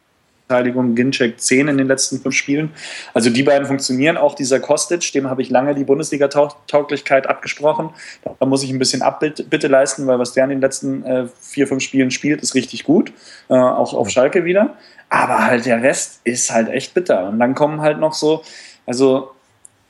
Ginczek 0.48 1.40
zehn 1.40 1.68
in 1.68 1.78
den 1.78 1.88
letzten 1.88 2.20
fünf 2.20 2.34
Spielen. 2.34 2.70
Also 3.14 3.30
die 3.30 3.42
beiden 3.42 3.66
funktionieren. 3.66 4.16
Auch 4.16 4.34
dieser 4.34 4.60
Kostic, 4.60 5.12
dem 5.12 5.28
habe 5.28 5.42
ich 5.42 5.50
lange 5.50 5.74
die 5.74 5.84
Bundesliga-Tauglichkeit 5.84 7.28
abgesprochen. 7.28 7.90
Da 8.38 8.46
muss 8.46 8.62
ich 8.62 8.70
ein 8.70 8.78
bisschen 8.78 9.02
Abbitte 9.02 9.68
leisten, 9.68 10.06
weil 10.06 10.18
was 10.18 10.32
der 10.32 10.44
in 10.44 10.50
den 10.50 10.60
letzten 10.60 11.04
äh, 11.04 11.26
vier, 11.40 11.66
fünf 11.66 11.82
Spielen 11.82 12.10
spielt, 12.10 12.42
ist 12.42 12.54
richtig 12.54 12.84
gut. 12.84 13.12
Äh, 13.48 13.54
auch 13.54 13.94
auf 13.94 14.10
Schalke 14.10 14.44
wieder. 14.44 14.76
Aber 15.08 15.46
halt 15.46 15.66
der 15.66 15.82
Rest 15.82 16.20
ist 16.24 16.52
halt 16.52 16.68
echt 16.68 16.94
bitter. 16.94 17.28
Und 17.28 17.38
dann 17.38 17.54
kommen 17.54 17.80
halt 17.80 17.98
noch 17.98 18.12
so, 18.12 18.42
also 18.86 19.32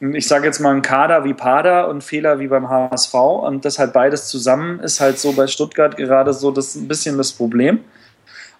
ich 0.00 0.26
sage 0.26 0.46
jetzt 0.46 0.60
mal 0.60 0.74
ein 0.74 0.82
Kader 0.82 1.24
wie 1.24 1.32
Pada 1.34 1.84
und 1.84 2.04
Fehler 2.04 2.38
wie 2.38 2.48
beim 2.48 2.68
HSV 2.68 3.14
und 3.14 3.64
das 3.64 3.78
halt 3.78 3.94
beides 3.94 4.28
zusammen 4.28 4.80
ist 4.80 5.00
halt 5.00 5.18
so 5.18 5.32
bei 5.32 5.46
Stuttgart 5.46 5.96
gerade 5.96 6.34
so 6.34 6.50
das 6.50 6.74
ein 6.74 6.86
bisschen 6.86 7.16
das 7.16 7.32
Problem. 7.32 7.80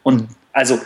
Und 0.03 0.29
also 0.53 0.81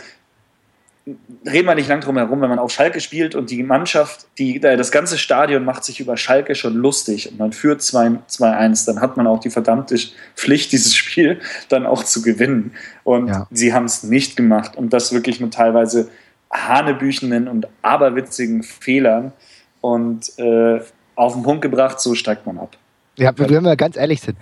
reden 1.46 1.66
wir 1.66 1.74
nicht 1.74 1.88
lang 1.88 2.00
drum 2.00 2.16
herum, 2.16 2.40
wenn 2.40 2.50
man 2.50 2.58
auf 2.58 2.70
Schalke 2.70 3.00
spielt 3.00 3.34
und 3.34 3.50
die 3.50 3.62
Mannschaft, 3.62 4.26
die, 4.38 4.60
das 4.60 4.90
ganze 4.90 5.18
Stadion 5.18 5.64
macht 5.64 5.84
sich 5.84 6.00
über 6.00 6.16
Schalke 6.16 6.54
schon 6.54 6.74
lustig 6.74 7.30
und 7.30 7.38
man 7.38 7.52
führt 7.52 7.80
2-1, 7.80 8.86
dann 8.86 9.00
hat 9.00 9.16
man 9.16 9.26
auch 9.26 9.40
die 9.40 9.50
verdammte 9.50 9.96
Pflicht, 10.34 10.72
dieses 10.72 10.94
Spiel 10.94 11.40
dann 11.68 11.86
auch 11.86 12.04
zu 12.04 12.22
gewinnen. 12.22 12.72
Und 13.04 13.28
ja. 13.28 13.46
sie 13.50 13.72
haben 13.72 13.86
es 13.86 14.02
nicht 14.02 14.36
gemacht 14.36 14.76
und 14.76 14.92
das 14.92 15.12
wirklich 15.12 15.40
mit 15.40 15.54
teilweise 15.54 16.08
hanebüchenen 16.52 17.48
und 17.48 17.68
aberwitzigen 17.82 18.62
Fehlern 18.62 19.32
und 19.80 20.38
äh, 20.38 20.80
auf 21.14 21.34
den 21.34 21.42
Punkt 21.42 21.62
gebracht, 21.62 22.00
so 22.00 22.14
steigt 22.14 22.46
man 22.46 22.58
ab. 22.58 22.76
Ja, 23.16 23.32
wenn 23.36 23.64
wir 23.64 23.76
ganz 23.76 23.96
ehrlich 23.96 24.20
sind, 24.20 24.38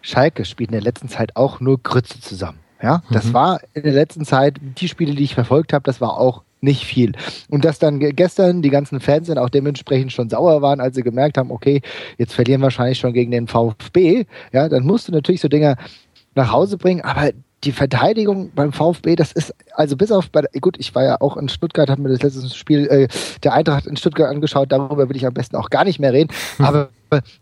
Schalke 0.00 0.44
spielt 0.44 0.70
in 0.70 0.74
der 0.74 0.82
letzten 0.82 1.08
Zeit 1.08 1.36
auch 1.36 1.60
nur 1.60 1.82
Grütze 1.82 2.20
zusammen. 2.20 2.58
Ja, 2.82 3.02
das 3.10 3.26
mhm. 3.26 3.34
war 3.34 3.60
in 3.74 3.84
der 3.84 3.92
letzten 3.92 4.24
Zeit, 4.24 4.56
die 4.60 4.88
Spiele, 4.88 5.14
die 5.14 5.24
ich 5.24 5.34
verfolgt 5.34 5.72
habe, 5.72 5.84
das 5.84 6.00
war 6.00 6.18
auch 6.18 6.42
nicht 6.60 6.84
viel. 6.84 7.12
Und 7.48 7.64
dass 7.64 7.78
dann 7.78 7.98
gestern 7.98 8.62
die 8.62 8.70
ganzen 8.70 9.00
Fans 9.00 9.28
dann 9.28 9.38
auch 9.38 9.50
dementsprechend 9.50 10.12
schon 10.12 10.28
sauer 10.28 10.62
waren, 10.62 10.80
als 10.80 10.96
sie 10.96 11.02
gemerkt 11.02 11.38
haben, 11.38 11.50
okay, 11.50 11.82
jetzt 12.18 12.34
verlieren 12.34 12.60
wir 12.60 12.64
wahrscheinlich 12.64 12.98
schon 12.98 13.12
gegen 13.12 13.30
den 13.30 13.48
VfB, 13.48 14.26
ja, 14.52 14.68
dann 14.68 14.84
musst 14.84 15.08
du 15.08 15.12
natürlich 15.12 15.40
so 15.40 15.48
Dinge 15.48 15.76
nach 16.34 16.52
Hause 16.52 16.78
bringen, 16.78 17.02
aber 17.02 17.30
die 17.64 17.72
Verteidigung 17.72 18.50
beim 18.54 18.72
VfB, 18.72 19.16
das 19.16 19.32
ist, 19.32 19.54
also 19.74 19.96
bis 19.96 20.10
auf, 20.10 20.30
bei, 20.30 20.42
gut, 20.60 20.76
ich 20.78 20.94
war 20.94 21.04
ja 21.04 21.20
auch 21.20 21.36
in 21.36 21.48
Stuttgart, 21.48 21.88
habe 21.88 22.02
mir 22.02 22.08
das 22.08 22.22
letzte 22.22 22.48
Spiel 22.54 22.86
äh, 22.86 23.08
der 23.42 23.52
Eintracht 23.52 23.86
in 23.86 23.96
Stuttgart 23.96 24.30
angeschaut, 24.30 24.72
darüber 24.72 25.08
will 25.08 25.16
ich 25.16 25.26
am 25.26 25.34
besten 25.34 25.56
auch 25.56 25.70
gar 25.70 25.84
nicht 25.84 26.00
mehr 26.00 26.12
reden, 26.12 26.32
aber 26.58 26.90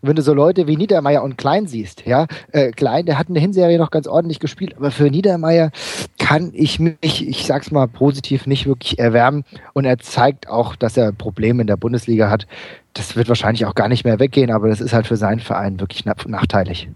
wenn 0.02 0.16
du 0.16 0.22
so 0.22 0.34
Leute 0.34 0.66
wie 0.66 0.76
Niedermeyer 0.76 1.22
und 1.22 1.38
Klein 1.38 1.66
siehst, 1.66 2.04
ja, 2.04 2.26
äh, 2.52 2.72
Klein, 2.72 3.06
der 3.06 3.18
hat 3.18 3.28
in 3.28 3.34
der 3.34 3.40
Hinserie 3.40 3.78
noch 3.78 3.90
ganz 3.90 4.06
ordentlich 4.06 4.40
gespielt, 4.40 4.74
aber 4.76 4.90
für 4.90 5.10
Niedermeyer 5.10 5.70
kann 6.18 6.50
ich 6.54 6.80
mich, 6.80 7.28
ich 7.28 7.46
sag's 7.46 7.70
mal 7.70 7.86
positiv, 7.86 8.46
nicht 8.46 8.66
wirklich 8.66 8.98
erwärmen 8.98 9.44
und 9.72 9.84
er 9.84 9.98
zeigt 9.98 10.48
auch, 10.48 10.76
dass 10.76 10.96
er 10.96 11.12
Probleme 11.12 11.62
in 11.62 11.66
der 11.66 11.76
Bundesliga 11.76 12.30
hat. 12.30 12.46
Das 12.94 13.14
wird 13.14 13.28
wahrscheinlich 13.28 13.64
auch 13.66 13.74
gar 13.76 13.88
nicht 13.88 14.04
mehr 14.04 14.18
weggehen, 14.18 14.50
aber 14.50 14.68
das 14.68 14.80
ist 14.80 14.92
halt 14.92 15.06
für 15.06 15.16
seinen 15.16 15.40
Verein 15.40 15.78
wirklich 15.78 16.04
nachteilig. 16.04 16.88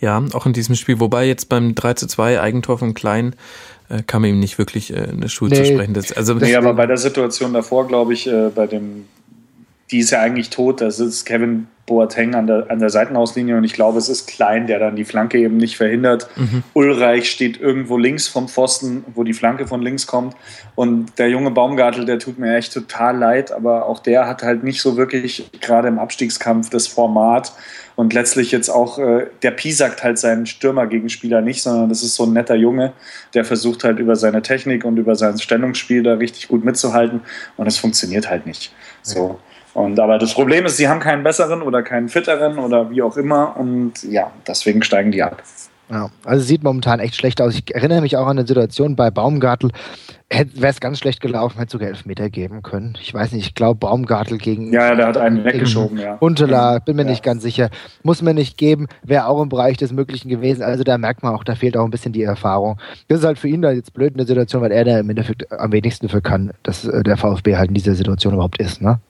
Ja, 0.00 0.22
auch 0.32 0.46
in 0.46 0.52
diesem 0.52 0.74
Spiel, 0.74 0.98
wobei 0.98 1.26
jetzt 1.26 1.48
beim 1.48 1.74
3 1.74 1.94
zu 1.94 2.06
2 2.06 2.40
Eigentor 2.40 2.78
von 2.78 2.94
Klein 2.94 3.36
äh, 3.90 4.02
kann 4.02 4.22
man 4.22 4.30
ihm 4.30 4.40
nicht 4.40 4.56
wirklich 4.56 4.92
äh, 4.92 5.08
eine 5.10 5.28
Schuld 5.28 5.52
nee, 5.52 5.58
zu 5.58 5.66
sprechen. 5.66 5.94
Das, 5.94 6.12
also, 6.12 6.34
nee, 6.34 6.54
aber 6.54 6.72
bei 6.72 6.86
der 6.86 6.96
Situation 6.96 7.52
davor, 7.52 7.86
glaube 7.86 8.14
ich, 8.14 8.26
äh, 8.26 8.48
bei 8.54 8.66
dem, 8.66 9.06
die 9.90 9.98
ist 9.98 10.10
ja 10.10 10.20
eigentlich 10.20 10.50
tot, 10.50 10.80
da 10.80 10.90
sitzt 10.90 11.26
Kevin 11.26 11.66
Boateng 11.86 12.36
an 12.36 12.46
der, 12.46 12.70
an 12.70 12.78
der 12.78 12.90
Seitenauslinie 12.90 13.56
und 13.56 13.64
ich 13.64 13.72
glaube, 13.72 13.98
es 13.98 14.08
ist 14.08 14.28
Klein, 14.28 14.68
der 14.68 14.78
dann 14.78 14.94
die 14.94 15.04
Flanke 15.04 15.38
eben 15.38 15.56
nicht 15.56 15.76
verhindert. 15.76 16.28
Mhm. 16.36 16.62
Ulreich 16.72 17.28
steht 17.28 17.60
irgendwo 17.60 17.98
links 17.98 18.28
vom 18.28 18.46
Pfosten, 18.46 19.04
wo 19.14 19.24
die 19.24 19.32
Flanke 19.32 19.66
von 19.66 19.82
links 19.82 20.06
kommt 20.06 20.36
und 20.76 21.18
der 21.18 21.28
junge 21.28 21.50
Baumgartel, 21.50 22.04
der 22.04 22.20
tut 22.20 22.38
mir 22.38 22.56
echt 22.56 22.72
total 22.72 23.18
leid, 23.18 23.50
aber 23.50 23.86
auch 23.86 23.98
der 23.98 24.28
hat 24.28 24.44
halt 24.44 24.62
nicht 24.62 24.80
so 24.80 24.96
wirklich 24.96 25.50
gerade 25.60 25.88
im 25.88 25.98
Abstiegskampf 25.98 26.70
das 26.70 26.86
Format 26.86 27.52
und 27.96 28.14
letztlich 28.14 28.52
jetzt 28.52 28.68
auch, 28.68 29.00
äh, 29.00 29.26
der 29.42 29.56
sagt 29.72 30.04
halt 30.04 30.18
seinen 30.18 30.46
Stürmergegenspieler 30.46 31.40
nicht, 31.40 31.62
sondern 31.62 31.88
das 31.88 32.04
ist 32.04 32.14
so 32.14 32.24
ein 32.24 32.32
netter 32.32 32.54
Junge, 32.54 32.92
der 33.34 33.44
versucht 33.44 33.82
halt 33.82 33.98
über 33.98 34.14
seine 34.14 34.42
Technik 34.42 34.84
und 34.84 34.96
über 34.96 35.16
sein 35.16 35.38
Stellungsspiel 35.38 36.04
da 36.04 36.14
richtig 36.14 36.46
gut 36.46 36.64
mitzuhalten 36.64 37.22
und 37.56 37.66
es 37.66 37.78
funktioniert 37.78 38.30
halt 38.30 38.46
nicht. 38.46 38.72
So. 39.02 39.40
Und 39.74 40.00
aber 40.00 40.18
das 40.18 40.34
Problem 40.34 40.66
ist, 40.66 40.76
sie 40.76 40.88
haben 40.88 41.00
keinen 41.00 41.22
besseren 41.22 41.62
oder 41.62 41.82
keinen 41.82 42.08
fitteren 42.08 42.58
oder 42.58 42.90
wie 42.90 43.02
auch 43.02 43.16
immer 43.16 43.56
und 43.56 44.02
ja, 44.02 44.30
deswegen 44.46 44.82
steigen 44.82 45.12
die 45.12 45.22
ab. 45.22 45.42
Ja, 45.90 46.08
also 46.24 46.44
sieht 46.44 46.62
momentan 46.62 47.00
echt 47.00 47.16
schlecht 47.16 47.42
aus. 47.42 47.54
Ich 47.54 47.74
erinnere 47.74 48.00
mich 48.00 48.16
auch 48.16 48.26
an 48.26 48.38
eine 48.38 48.46
Situation 48.46 48.94
bei 48.94 49.10
Baumgartel. 49.10 49.72
Wäre 50.30 50.70
es 50.70 50.78
ganz 50.78 51.00
schlecht 51.00 51.20
gelaufen, 51.20 51.58
hätte 51.58 51.72
sogar 51.72 51.88
Elfmeter 51.88 52.30
geben 52.30 52.62
können. 52.62 52.96
Ich 53.02 53.12
weiß 53.12 53.32
nicht, 53.32 53.44
ich 53.44 53.54
glaube 53.56 53.80
Baumgartel 53.80 54.38
gegen. 54.38 54.72
Ja, 54.72 54.94
der 54.94 55.08
hat 55.08 55.16
einen 55.16 55.44
weggeschoben, 55.44 55.98
ja. 55.98 56.14
Unterla, 56.20 56.78
bin 56.78 56.94
mir 56.94 57.02
ja. 57.02 57.10
nicht 57.10 57.24
ganz 57.24 57.42
sicher. 57.42 57.70
Muss 58.04 58.22
man 58.22 58.36
nicht 58.36 58.56
geben, 58.56 58.86
wäre 59.02 59.26
auch 59.26 59.42
im 59.42 59.48
Bereich 59.48 59.76
des 59.78 59.92
Möglichen 59.92 60.28
gewesen. 60.28 60.62
Also 60.62 60.84
da 60.84 60.96
merkt 60.96 61.24
man 61.24 61.34
auch, 61.34 61.42
da 61.42 61.56
fehlt 61.56 61.76
auch 61.76 61.84
ein 61.84 61.90
bisschen 61.90 62.12
die 62.12 62.22
Erfahrung. 62.22 62.78
Das 63.08 63.18
ist 63.18 63.24
halt 63.24 63.40
für 63.40 63.48
ihn 63.48 63.60
da 63.60 63.72
jetzt 63.72 63.92
blöd 63.92 64.12
in 64.12 64.18
der 64.18 64.26
Situation, 64.28 64.62
weil 64.62 64.70
er 64.70 64.84
da 64.84 65.00
im 65.00 65.10
Endeffekt 65.10 65.50
am 65.50 65.72
wenigsten 65.72 66.08
für 66.08 66.22
kann, 66.22 66.52
dass 66.62 66.84
äh, 66.84 67.02
der 67.02 67.16
VfB 67.16 67.56
halt 67.56 67.70
in 67.70 67.74
dieser 67.74 67.96
Situation 67.96 68.34
überhaupt 68.34 68.60
ist, 68.60 68.80
ne? 68.80 69.00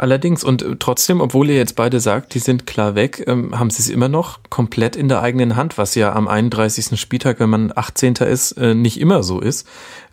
Allerdings, 0.00 0.44
und 0.44 0.62
äh, 0.62 0.76
trotzdem, 0.78 1.20
obwohl 1.20 1.50
ihr 1.50 1.56
jetzt 1.56 1.76
beide 1.76 2.00
sagt, 2.00 2.32
die 2.32 2.38
sind 2.38 2.66
klar 2.66 2.94
weg, 2.94 3.22
ähm, 3.26 3.58
haben 3.58 3.68
sie 3.68 3.82
es 3.82 3.90
immer 3.90 4.08
noch 4.08 4.38
komplett 4.48 4.96
in 4.96 5.08
der 5.08 5.20
eigenen 5.20 5.56
Hand, 5.56 5.76
was 5.76 5.94
ja 5.94 6.14
am 6.14 6.26
31. 6.26 6.98
Spieltag, 6.98 7.38
wenn 7.38 7.50
man 7.50 7.70
18. 7.74 8.14
ist, 8.14 8.52
äh, 8.52 8.74
nicht 8.74 8.98
immer 8.98 9.22
so 9.22 9.40
ist. 9.40 9.68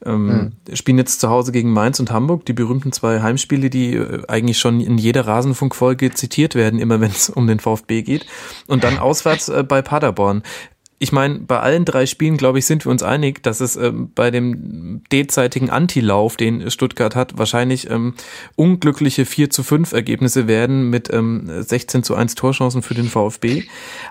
Ähm, 0.05 0.51
mhm. 0.67 0.75
Spielen 0.75 0.97
jetzt 0.97 1.21
zu 1.21 1.29
Hause 1.29 1.53
gegen 1.53 1.71
Mainz 1.71 2.01
und 2.01 2.11
Hamburg, 2.11 2.45
die 2.45 2.51
berühmten 2.51 2.91
zwei 2.91 3.21
Heimspiele, 3.21 3.69
die 3.69 3.93
äh, 3.93 4.23
eigentlich 4.27 4.59
schon 4.59 4.81
in 4.81 4.97
jeder 4.97 5.25
Rasenfunkfolge 5.25 6.11
zitiert 6.11 6.55
werden, 6.55 6.81
immer 6.81 6.99
wenn 6.99 7.11
es 7.11 7.29
um 7.29 7.47
den 7.47 7.61
VfB 7.61 8.01
geht. 8.01 8.25
Und 8.67 8.83
dann 8.83 8.97
auswärts 8.99 9.47
äh, 9.47 9.63
bei 9.63 9.81
Paderborn 9.81 10.43
ich 10.99 11.11
meine, 11.11 11.39
bei 11.39 11.59
allen 11.59 11.85
drei 11.85 12.07
Spielen, 12.07 12.37
glaube 12.37 12.57
ich, 12.57 12.65
sind 12.65 12.85
wir 12.85 12.91
uns 12.91 13.03
einig, 13.03 13.43
dass 13.43 13.59
es 13.59 13.75
ähm, 13.75 14.11
bei 14.15 14.31
dem 14.31 15.03
derzeitigen 15.11 15.69
Antilauf, 15.69 16.37
den 16.37 16.71
Stuttgart 16.71 17.15
hat, 17.15 17.37
wahrscheinlich 17.37 17.89
ähm, 17.89 18.15
unglückliche 18.55 19.25
4 19.25 19.51
zu 19.51 19.61
5 19.61 19.91
Ergebnisse 19.91 20.47
werden 20.47 20.89
mit 20.89 21.13
ähm, 21.13 21.49
16 21.61 22.01
zu 22.01 22.15
1 22.15 22.33
Torchancen 22.33 22.81
für 22.81 22.95
den 22.95 23.09
VfB. 23.09 23.65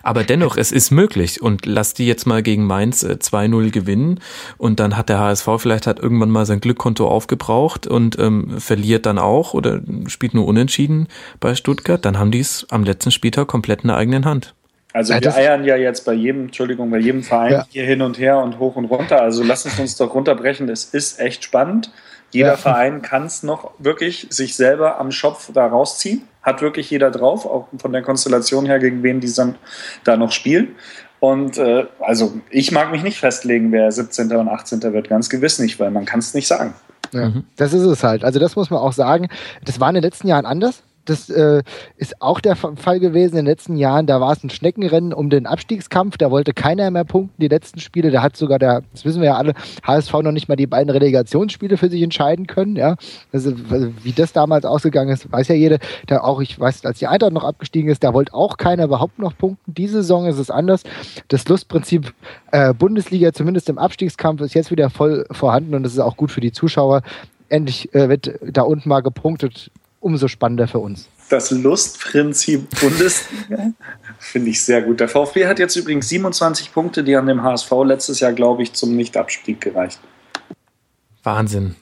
Aber 0.04 0.22
dennoch, 0.22 0.56
es 0.56 0.70
ist 0.70 0.92
möglich. 0.92 1.42
Und 1.42 1.66
lass 1.66 1.94
die 1.94 2.06
jetzt 2.06 2.24
mal 2.24 2.44
gegen 2.44 2.66
Mainz 2.66 3.02
äh, 3.02 3.18
2-0 3.20 3.70
gewinnen. 3.70 4.20
Und 4.56 4.78
dann 4.78 4.96
hat 4.96 5.08
der 5.08 5.18
HSV 5.18 5.48
vielleicht 5.58 5.88
hat 5.88 5.98
irgendwann 5.98 6.30
mal 6.30 6.46
sein 6.46 6.60
Glückkonto 6.60 7.08
aufgebraucht 7.08 7.88
und 7.88 8.16
ähm, 8.20 8.60
verliert 8.60 9.06
dann 9.06 9.18
auch 9.18 9.54
oder 9.54 9.80
spielt 10.06 10.34
nur 10.34 10.46
unentschieden 10.46 11.08
bei 11.40 11.56
Stuttgart. 11.56 12.04
Dann 12.04 12.16
haben 12.16 12.30
die 12.30 12.40
es 12.40 12.64
am 12.70 12.84
letzten 12.84 13.10
Spieltag 13.10 13.48
komplett 13.48 13.82
in 13.82 13.88
der 13.88 13.96
eigenen 13.96 14.24
Hand. 14.24 14.54
Also 14.96 15.12
ja, 15.12 15.20
wir 15.20 15.36
eiern 15.36 15.64
ja 15.64 15.76
jetzt 15.76 16.06
bei 16.06 16.14
jedem, 16.14 16.44
Entschuldigung, 16.44 16.90
bei 16.90 16.96
jedem 16.96 17.22
Verein 17.22 17.52
ja. 17.52 17.66
hier 17.68 17.84
hin 17.84 18.00
und 18.00 18.18
her 18.18 18.38
und 18.38 18.58
hoch 18.58 18.76
und 18.76 18.86
runter. 18.86 19.20
Also 19.20 19.42
lass 19.42 19.66
uns 19.66 19.78
uns 19.78 19.96
doch 19.96 20.14
runterbrechen. 20.14 20.70
Es 20.70 20.84
ist 20.84 21.20
echt 21.20 21.44
spannend. 21.44 21.92
Jeder 22.30 22.52
ja. 22.52 22.56
Verein 22.56 23.02
kann 23.02 23.26
es 23.26 23.42
noch 23.42 23.72
wirklich 23.78 24.26
sich 24.30 24.56
selber 24.56 24.98
am 24.98 25.12
Schopf 25.12 25.50
da 25.52 25.66
rausziehen. 25.66 26.22
Hat 26.42 26.62
wirklich 26.62 26.88
jeder 26.88 27.10
drauf, 27.10 27.44
auch 27.44 27.68
von 27.76 27.92
der 27.92 28.00
Konstellation 28.00 28.64
her, 28.64 28.78
gegen 28.78 29.02
wen 29.02 29.20
die 29.20 29.30
dann 29.34 29.56
da 30.04 30.16
noch 30.16 30.32
spielen. 30.32 30.76
Und 31.20 31.58
äh, 31.58 31.84
also 32.00 32.32
ich 32.48 32.72
mag 32.72 32.90
mich 32.90 33.02
nicht 33.02 33.18
festlegen, 33.18 33.72
wer 33.72 33.92
17. 33.92 34.32
und 34.32 34.48
18. 34.48 34.80
wird, 34.94 35.10
ganz 35.10 35.28
gewiss 35.28 35.58
nicht, 35.58 35.78
weil 35.78 35.90
man 35.90 36.06
kann 36.06 36.20
es 36.20 36.32
nicht 36.32 36.46
sagen. 36.46 36.72
Ja, 37.12 37.28
mhm. 37.28 37.44
Das 37.56 37.74
ist 37.74 37.82
es 37.82 38.02
halt. 38.02 38.24
Also 38.24 38.38
das 38.38 38.56
muss 38.56 38.70
man 38.70 38.80
auch 38.80 38.94
sagen. 38.94 39.28
Das 39.62 39.78
war 39.78 39.90
in 39.90 39.96
den 39.96 40.04
letzten 40.04 40.26
Jahren 40.26 40.46
anders. 40.46 40.82
Das 41.06 41.30
äh, 41.30 41.62
ist 41.96 42.20
auch 42.20 42.40
der 42.40 42.56
Fall 42.56 43.00
gewesen 43.00 43.36
in 43.36 43.44
den 43.44 43.46
letzten 43.46 43.76
Jahren. 43.76 44.06
Da 44.06 44.20
war 44.20 44.32
es 44.32 44.42
ein 44.44 44.50
Schneckenrennen 44.50 45.12
um 45.12 45.30
den 45.30 45.46
Abstiegskampf. 45.46 46.18
Da 46.18 46.30
wollte 46.30 46.52
keiner 46.52 46.90
mehr 46.90 47.04
punkten. 47.04 47.40
Die 47.40 47.48
letzten 47.48 47.80
Spiele, 47.80 48.10
da 48.10 48.22
hat 48.22 48.36
sogar 48.36 48.58
der, 48.58 48.82
das 48.92 49.04
wissen 49.04 49.20
wir 49.20 49.28
ja 49.28 49.36
alle, 49.36 49.54
HSV 49.84 50.12
noch 50.14 50.32
nicht 50.32 50.48
mal 50.48 50.56
die 50.56 50.66
beiden 50.66 50.90
Relegationsspiele 50.90 51.76
für 51.76 51.88
sich 51.88 52.02
entscheiden 52.02 52.46
können. 52.46 52.76
Ja, 52.76 52.96
also, 53.32 53.52
wie 54.02 54.12
das 54.12 54.32
damals 54.32 54.64
ausgegangen 54.64 55.10
ist, 55.10 55.30
weiß 55.30 55.48
ja 55.48 55.54
jeder. 55.54 55.78
Da 56.06 56.20
auch, 56.20 56.40
ich 56.40 56.58
weiß, 56.58 56.84
als 56.84 56.98
die 56.98 57.06
Eintracht 57.06 57.32
noch 57.32 57.44
abgestiegen 57.44 57.90
ist, 57.90 58.04
da 58.04 58.12
wollte 58.12 58.34
auch 58.34 58.56
keiner 58.56 58.84
überhaupt 58.84 59.18
noch 59.18 59.36
punkten. 59.36 59.74
Diese 59.74 60.02
Saison 60.02 60.26
ist 60.26 60.38
es 60.38 60.50
anders. 60.50 60.82
Das 61.28 61.48
Lustprinzip 61.48 62.12
äh, 62.52 62.74
Bundesliga, 62.74 63.32
zumindest 63.32 63.68
im 63.68 63.78
Abstiegskampf, 63.78 64.40
ist 64.40 64.54
jetzt 64.54 64.70
wieder 64.70 64.90
voll 64.90 65.26
vorhanden 65.30 65.74
und 65.74 65.82
das 65.82 65.92
ist 65.92 66.00
auch 66.00 66.16
gut 66.16 66.30
für 66.30 66.40
die 66.40 66.52
Zuschauer 66.52 67.02
endlich 67.48 67.94
äh, 67.94 68.08
wird 68.08 68.38
da 68.42 68.62
unten 68.62 68.88
mal 68.88 69.00
gepunktet 69.00 69.70
umso 70.06 70.28
spannender 70.28 70.68
für 70.68 70.78
uns. 70.78 71.08
Das 71.28 71.50
Lustprinzip 71.50 72.80
Bundesliga 72.80 73.72
finde 74.20 74.50
ich 74.50 74.62
sehr 74.62 74.82
gut. 74.82 75.00
Der 75.00 75.08
VfB 75.08 75.46
hat 75.46 75.58
jetzt 75.58 75.74
übrigens 75.74 76.08
27 76.08 76.72
Punkte, 76.72 77.02
die 77.02 77.16
an 77.16 77.26
dem 77.26 77.42
HSV 77.42 77.72
letztes 77.84 78.20
Jahr, 78.20 78.32
glaube 78.32 78.62
ich, 78.62 78.72
zum 78.72 78.94
Nichtabstieg 78.94 79.60
gereicht. 79.60 79.98
Wahnsinn. 81.24 81.74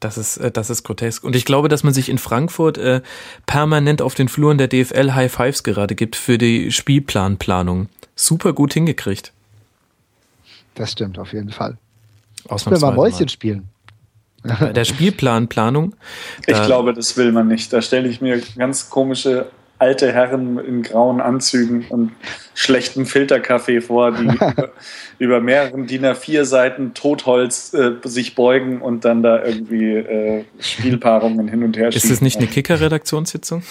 Das 0.00 0.18
ist, 0.18 0.36
äh, 0.38 0.50
das 0.50 0.68
ist 0.68 0.82
grotesk. 0.82 1.22
Und 1.22 1.36
ich 1.36 1.44
glaube, 1.44 1.68
dass 1.68 1.84
man 1.84 1.94
sich 1.94 2.08
in 2.08 2.18
Frankfurt 2.18 2.76
äh, 2.76 3.02
permanent 3.46 4.02
auf 4.02 4.14
den 4.14 4.28
Fluren 4.28 4.58
der 4.58 4.66
DFL 4.66 5.12
High 5.12 5.32
Fives 5.32 5.62
gerade 5.62 5.94
gibt 5.94 6.16
für 6.16 6.36
die 6.36 6.72
Spielplanplanung. 6.72 7.88
Super 8.16 8.52
gut 8.52 8.74
hingekriegt. 8.74 9.32
Das 10.74 10.90
stimmt 10.90 11.20
auf 11.20 11.32
jeden 11.32 11.50
Fall. 11.50 11.78
Ich 12.54 12.66
will 12.66 12.78
mal 12.78 12.92
Mäuschen 12.92 13.28
spielen. 13.28 13.68
Bei 14.44 14.72
der 14.72 14.84
Spielplanplanung. 14.84 15.94
Ich 16.46 16.62
glaube, 16.62 16.92
das 16.92 17.16
will 17.16 17.32
man 17.32 17.48
nicht. 17.48 17.72
Da 17.72 17.82
stelle 17.82 18.08
ich 18.08 18.20
mir 18.20 18.40
ganz 18.56 18.90
komische 18.90 19.46
alte 19.78 20.12
Herren 20.12 20.58
in 20.58 20.82
grauen 20.82 21.20
Anzügen 21.20 21.84
und 21.88 22.12
schlechten 22.54 23.06
Filterkaffee 23.06 23.80
vor, 23.80 24.12
die 24.12 24.24
über, 24.24 24.70
über 25.18 25.40
mehreren 25.40 25.86
DIN 25.86 26.06
A4 26.06 26.44
Seiten 26.44 26.94
Totholz 26.94 27.74
äh, 27.74 27.92
sich 28.04 28.34
beugen 28.34 28.80
und 28.80 29.04
dann 29.04 29.22
da 29.22 29.44
irgendwie 29.44 29.94
äh, 29.96 30.44
Spielpaarungen 30.60 31.48
hin 31.48 31.64
und 31.64 31.76
her 31.76 31.90
schieben. 31.90 32.02
Ist 32.02 32.10
das 32.10 32.20
nicht 32.20 32.38
eine 32.38 32.46
Kicker-Redaktionssitzung? 32.46 33.62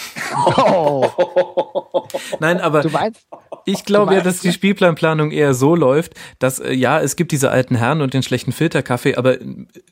Oh. 0.57 1.07
Nein, 2.39 2.59
aber 2.59 2.81
du 2.81 2.89
meinst, 2.89 3.25
ich 3.65 3.85
glaube 3.85 4.15
ja, 4.15 4.21
dass 4.21 4.39
die 4.39 4.51
Spielplanplanung 4.51 5.31
eher 5.31 5.53
so 5.53 5.75
läuft, 5.75 6.13
dass 6.39 6.59
äh, 6.59 6.73
ja, 6.73 6.99
es 6.99 7.15
gibt 7.15 7.31
diese 7.31 7.51
alten 7.51 7.75
Herren 7.75 8.01
und 8.01 8.13
den 8.13 8.23
schlechten 8.23 8.51
Filterkaffee, 8.51 9.15
aber 9.15 9.37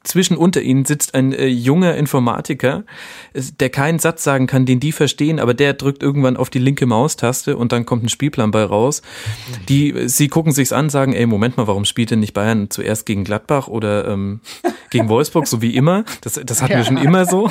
zwischen 0.04 0.38
unter 0.38 0.62
ihnen 0.62 0.86
sitzt 0.86 1.16
ein 1.16 1.34
äh, 1.34 1.48
junger 1.48 1.96
Informatiker, 1.96 2.84
der 3.34 3.70
keinen 3.70 4.00
Satz 4.00 4.24
sagen 4.24 4.48
kann, 4.48 4.66
den 4.66 4.80
die 4.80 4.92
verstehen, 4.92 5.40
aber 5.40 5.54
der 5.54 5.74
drückt 5.74 6.04
irgendwann 6.04 6.38
auf 6.38 6.50
die 6.50 6.60
linke 6.60 6.86
Maustaste 6.86 7.58
und 7.58 7.72
dann 7.72 7.86
kommt 7.86 8.04
ein 8.04 8.10
Spielplan 8.10 8.52
bei 8.52 8.64
raus. 8.64 9.02
Die, 9.70 10.08
sie 10.08 10.28
gucken 10.28 10.52
sich's 10.52 10.74
an, 10.74 10.90
sagen, 10.90 11.14
ey, 11.14 11.26
Moment 11.26 11.58
mal, 11.58 11.68
warum 11.68 11.86
spielt 11.86 12.12
denn 12.12 12.20
nicht 12.20 12.34
Bayern 12.34 12.70
zuerst 12.70 13.06
gegen 13.06 13.24
Gladbach 13.24 13.68
oder 13.68 14.08
ähm, 14.08 14.42
gegen 14.90 15.10
Wolfsburg, 15.10 15.48
so 15.48 15.62
wie 15.62 15.76
immer? 15.76 16.04
Das, 16.22 16.40
das 16.44 16.62
hatten 16.62 16.74
ja. 16.74 16.78
wir 16.80 16.86
schon 16.86 16.98
immer 16.98 17.26
so. 17.26 17.50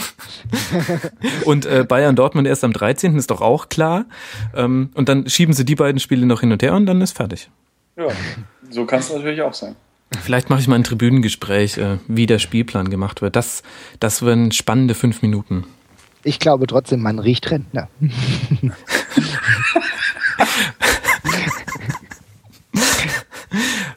Und 1.44 1.66
äh, 1.66 1.84
Bayern 1.88 2.16
Dortmund 2.16 2.46
erst 2.46 2.64
am 2.64 2.72
13. 2.72 3.16
ist 3.16 3.30
doch 3.30 3.40
auch 3.40 3.68
klar. 3.68 4.06
Ähm, 4.54 4.90
und 4.94 5.08
dann 5.08 5.28
schieben 5.28 5.54
sie 5.54 5.64
die 5.64 5.74
beiden 5.74 6.00
Spiele 6.00 6.09
noch 6.16 6.40
hin 6.40 6.52
und 6.52 6.62
her 6.62 6.74
und 6.74 6.86
dann 6.86 7.00
ist 7.00 7.16
fertig. 7.16 7.50
Ja, 7.96 8.08
so 8.70 8.84
kann 8.86 9.00
es 9.00 9.12
natürlich 9.12 9.42
auch 9.42 9.54
sein. 9.54 9.76
Vielleicht 10.22 10.50
mache 10.50 10.60
ich 10.60 10.68
mal 10.68 10.74
ein 10.74 10.84
Tribünengespräch, 10.84 11.78
äh, 11.78 11.98
wie 12.08 12.26
der 12.26 12.38
Spielplan 12.40 12.90
gemacht 12.90 13.22
wird. 13.22 13.36
Das, 13.36 13.62
das 14.00 14.22
wären 14.22 14.50
spannende 14.50 14.94
fünf 14.94 15.22
Minuten. 15.22 15.64
Ich 16.24 16.38
glaube 16.38 16.66
trotzdem, 16.66 17.00
man 17.00 17.18
riecht 17.18 17.50
Rentner. 17.50 17.88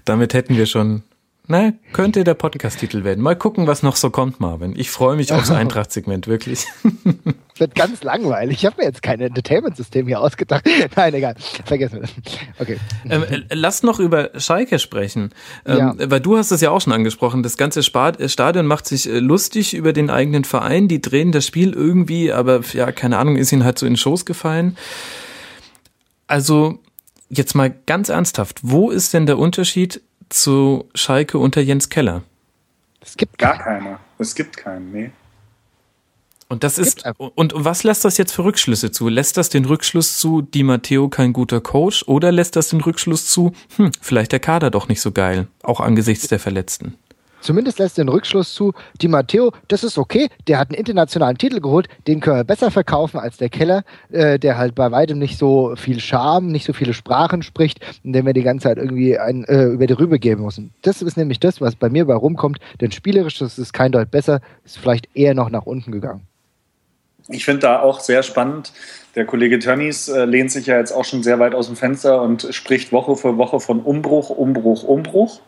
Damit 0.06 0.34
hätten 0.34 0.56
wir 0.56 0.66
schon 0.66 1.04
na, 1.46 1.74
könnte 1.92 2.24
der 2.24 2.36
Podcast-Titel 2.36 3.04
werden. 3.04 3.22
Mal 3.22 3.36
gucken, 3.36 3.68
was 3.68 3.84
noch 3.84 3.98
so 3.98 4.10
kommt, 4.10 4.40
Marvin. 4.40 4.76
Ich 4.78 4.90
freue 4.90 5.18
mich 5.18 5.34
aufs 5.34 5.52
Eintracht-Segment, 5.52 6.26
wirklich. 6.28 6.68
Es 7.54 7.60
wird 7.60 7.76
ganz 7.76 8.02
langweilig. 8.02 8.60
Ich 8.60 8.66
habe 8.66 8.78
mir 8.78 8.86
jetzt 8.86 9.04
kein 9.04 9.20
Entertainment-System 9.20 10.08
hier 10.08 10.22
ausgedacht. 10.22 10.64
Nein, 10.96 11.14
egal. 11.14 11.36
Vergessen 11.66 11.96
wir 11.96 12.02
das. 12.04 12.12
Okay. 12.60 12.78
Ähm, 13.10 13.24
äh, 13.24 13.42
lass 13.56 13.84
noch 13.84 14.00
über 14.00 14.30
Schalke 14.40 14.80
sprechen. 14.80 15.32
Ähm, 15.66 15.78
ja. 15.78 15.94
Weil 15.98 16.22
du 16.22 16.38
hast 16.38 16.52
es 16.52 16.62
ja 16.62 16.72
auch 16.72 16.80
schon 16.80 16.94
angesprochen. 16.94 17.44
Das 17.44 17.58
ganze 17.58 17.82
äh, 17.82 18.30
Stadion 18.30 18.66
macht 18.66 18.88
sich 18.88 19.10
äh, 19.10 19.20
lustig 19.20 19.74
über 19.74 19.92
den 19.92 20.10
eigenen 20.10 20.46
Verein. 20.46 20.88
Die 20.88 21.02
drehen 21.02 21.34
das 21.34 21.46
Spiel 21.46 21.74
irgendwie, 21.74 22.32
aber 22.32 22.62
ja, 22.72 22.94
keine 22.94 23.18
Ahnung, 23.18 23.36
ist 23.36 23.52
ihnen 23.52 23.66
halt 23.66 23.78
so 23.78 23.86
in 23.86 23.94
den 23.94 23.98
Schoß 23.98 24.26
gefallen. 24.26 24.78
Also, 26.26 26.80
jetzt 27.28 27.54
mal 27.54 27.76
ganz 27.86 28.08
ernsthaft. 28.08 28.62
Wo 28.62 28.92
ist 28.92 29.14
denn 29.14 29.26
der 29.26 29.38
Unterschied 29.38 30.02
zu 30.34 30.90
Schalke 30.96 31.38
unter 31.38 31.62
Jens 31.62 31.90
Keller? 31.90 32.24
Es 33.02 33.18
gibt 33.18 33.38
gar 33.38 33.58
keiner. 33.58 34.00
Es 34.18 34.36
gibt 34.36 34.58
keinen, 34.58 34.92
nee. 34.92 35.12
Und 36.50 36.64
das 36.64 36.78
ist, 36.78 37.04
und 37.18 37.54
was 37.56 37.84
lässt 37.84 38.06
das 38.06 38.18
jetzt 38.18 38.34
für 38.34 38.44
Rückschlüsse 38.44 38.92
zu? 38.92 39.10
Lässt 39.10 39.38
das 39.38 39.50
den 39.50 39.66
Rückschluss 39.66 40.18
zu, 40.18 40.44
Di 40.44 40.62
Matteo 40.62 41.10
kein 41.10 41.34
guter 41.34 41.62
Coach 41.62 42.04
oder 42.08 42.32
lässt 42.32 42.56
das 42.56 42.70
den 42.70 42.82
Rückschluss 42.82 43.26
zu, 43.26 43.54
hm, 43.78 43.92
vielleicht 44.02 44.34
der 44.34 44.40
Kader 44.40 44.70
doch 44.70 44.88
nicht 44.88 45.02
so 45.02 45.12
geil, 45.12 45.48
auch 45.64 45.80
angesichts 45.80 46.28
der 46.28 46.40
Verletzten? 46.40 46.96
Zumindest 47.44 47.78
lässt 47.78 47.98
den 47.98 48.08
Rückschluss 48.08 48.54
zu, 48.54 48.74
Di 49.02 49.10
Matteo, 49.10 49.52
das 49.68 49.84
ist 49.84 49.98
okay, 49.98 50.30
der 50.48 50.60
hat 50.60 50.70
einen 50.70 50.80
internationalen 50.80 51.38
Titel 51.38 51.60
geholt, 51.60 51.90
den 52.08 52.22
können 52.22 52.38
wir 52.38 52.44
besser 52.46 52.72
verkaufen 52.72 53.20
als 53.20 53.36
der 53.36 53.50
Keller, 53.50 53.84
äh, 54.12 54.40
der 54.40 54.58
halt 54.58 54.76
bei 54.76 54.90
weitem 54.92 55.20
nicht 55.20 55.38
so 55.38 55.76
viel 55.76 56.00
Charme, 56.00 56.48
nicht 56.48 56.66
so 56.66 56.72
viele 56.72 56.94
Sprachen 56.94 57.44
spricht 57.44 57.82
und 58.06 58.14
den 58.14 58.26
wir 58.26 58.32
die 58.32 58.44
ganze 58.44 58.64
Zeit 58.64 58.78
irgendwie 58.78 59.20
ein, 59.20 59.44
äh, 59.44 59.66
über 59.66 59.88
die 59.88 59.94
Rübe 59.94 60.20
geben 60.20 60.46
müssen. 60.46 60.74
Das 60.84 61.02
ist 61.02 61.18
nämlich 61.18 61.42
das, 61.42 61.60
was 61.60 61.76
bei 61.76 61.90
mir 61.90 62.06
bei 62.06 62.16
rumkommt, 62.16 62.60
denn 62.80 62.94
spielerisch 62.94 63.42
ist 63.42 63.74
kein 63.74 63.92
Deut 63.92 64.10
besser, 64.10 64.40
ist 64.64 64.78
vielleicht 64.78 65.10
eher 65.14 65.34
noch 65.34 65.50
nach 65.50 65.66
unten 65.66 65.92
gegangen. 65.92 66.22
Ich 67.28 67.44
finde 67.46 67.62
da 67.62 67.82
auch 67.82 68.00
sehr 68.00 68.24
spannend. 68.24 68.72
Der 69.16 69.26
Kollege 69.26 69.60
Tönnies 69.60 70.08
äh, 70.08 70.26
lehnt 70.26 70.52
sich 70.52 70.68
ja 70.68 70.78
jetzt 70.78 70.92
auch 70.92 71.06
schon 71.06 71.24
sehr 71.24 71.40
weit 71.40 71.56
aus 71.56 71.68
dem 71.68 71.76
Fenster 71.76 72.22
und 72.22 72.48
spricht 72.52 72.92
Woche 72.92 73.16
für 73.16 73.38
Woche 73.38 73.60
von 73.60 73.82
Umbruch, 73.82 74.30
Umbruch, 74.30 74.84
Umbruch. 74.84 75.42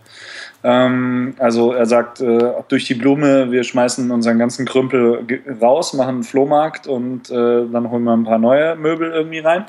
Ähm, 0.65 1.35
also 1.37 1.73
er 1.73 1.85
sagt, 1.85 2.21
äh, 2.21 2.39
durch 2.69 2.85
die 2.85 2.95
Blume, 2.95 3.51
wir 3.51 3.63
schmeißen 3.63 4.09
unseren 4.09 4.39
ganzen 4.39 4.65
Krümpel 4.65 5.23
raus, 5.61 5.93
machen 5.93 6.15
einen 6.15 6.23
Flohmarkt 6.23 6.87
und 6.87 7.29
äh, 7.29 7.67
dann 7.71 7.91
holen 7.91 8.03
wir 8.03 8.13
ein 8.13 8.23
paar 8.23 8.39
neue 8.39 8.75
Möbel 8.75 9.11
irgendwie 9.11 9.39
rein. 9.39 9.65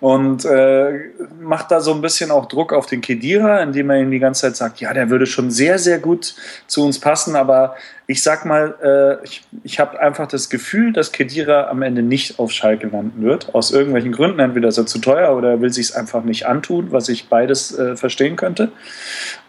Und 0.00 0.44
äh, 0.44 1.12
macht 1.40 1.70
da 1.70 1.80
so 1.80 1.94
ein 1.94 2.00
bisschen 2.00 2.32
auch 2.32 2.46
Druck 2.46 2.72
auf 2.72 2.86
den 2.86 3.00
Kedira, 3.00 3.62
indem 3.62 3.88
er 3.90 4.00
ihm 4.00 4.10
die 4.10 4.18
ganze 4.18 4.40
Zeit 4.40 4.56
sagt, 4.56 4.80
ja, 4.80 4.92
der 4.92 5.10
würde 5.10 5.26
schon 5.26 5.52
sehr, 5.52 5.78
sehr 5.78 6.00
gut 6.00 6.34
zu 6.66 6.84
uns 6.84 6.98
passen, 6.98 7.36
aber 7.36 7.76
ich 8.06 8.22
sag 8.22 8.44
mal, 8.44 8.74
äh, 8.82 9.24
ich, 9.24 9.42
ich 9.62 9.78
habe 9.78 10.00
einfach 10.00 10.26
das 10.26 10.50
Gefühl, 10.50 10.92
dass 10.92 11.12
Kedira 11.12 11.68
am 11.68 11.82
Ende 11.82 12.02
nicht 12.02 12.38
auf 12.38 12.50
Schalke 12.50 12.88
landen 12.88 13.22
wird, 13.22 13.54
aus 13.54 13.70
irgendwelchen 13.70 14.12
Gründen, 14.12 14.40
entweder 14.40 14.68
ist 14.68 14.78
er 14.78 14.86
zu 14.86 14.98
teuer 14.98 15.36
oder 15.36 15.50
er 15.50 15.60
will 15.60 15.72
sich 15.72 15.96
einfach 15.96 16.24
nicht 16.24 16.46
antun, 16.46 16.90
was 16.90 17.08
ich 17.08 17.28
beides 17.28 17.78
äh, 17.78 17.96
verstehen 17.96 18.36
könnte. 18.36 18.72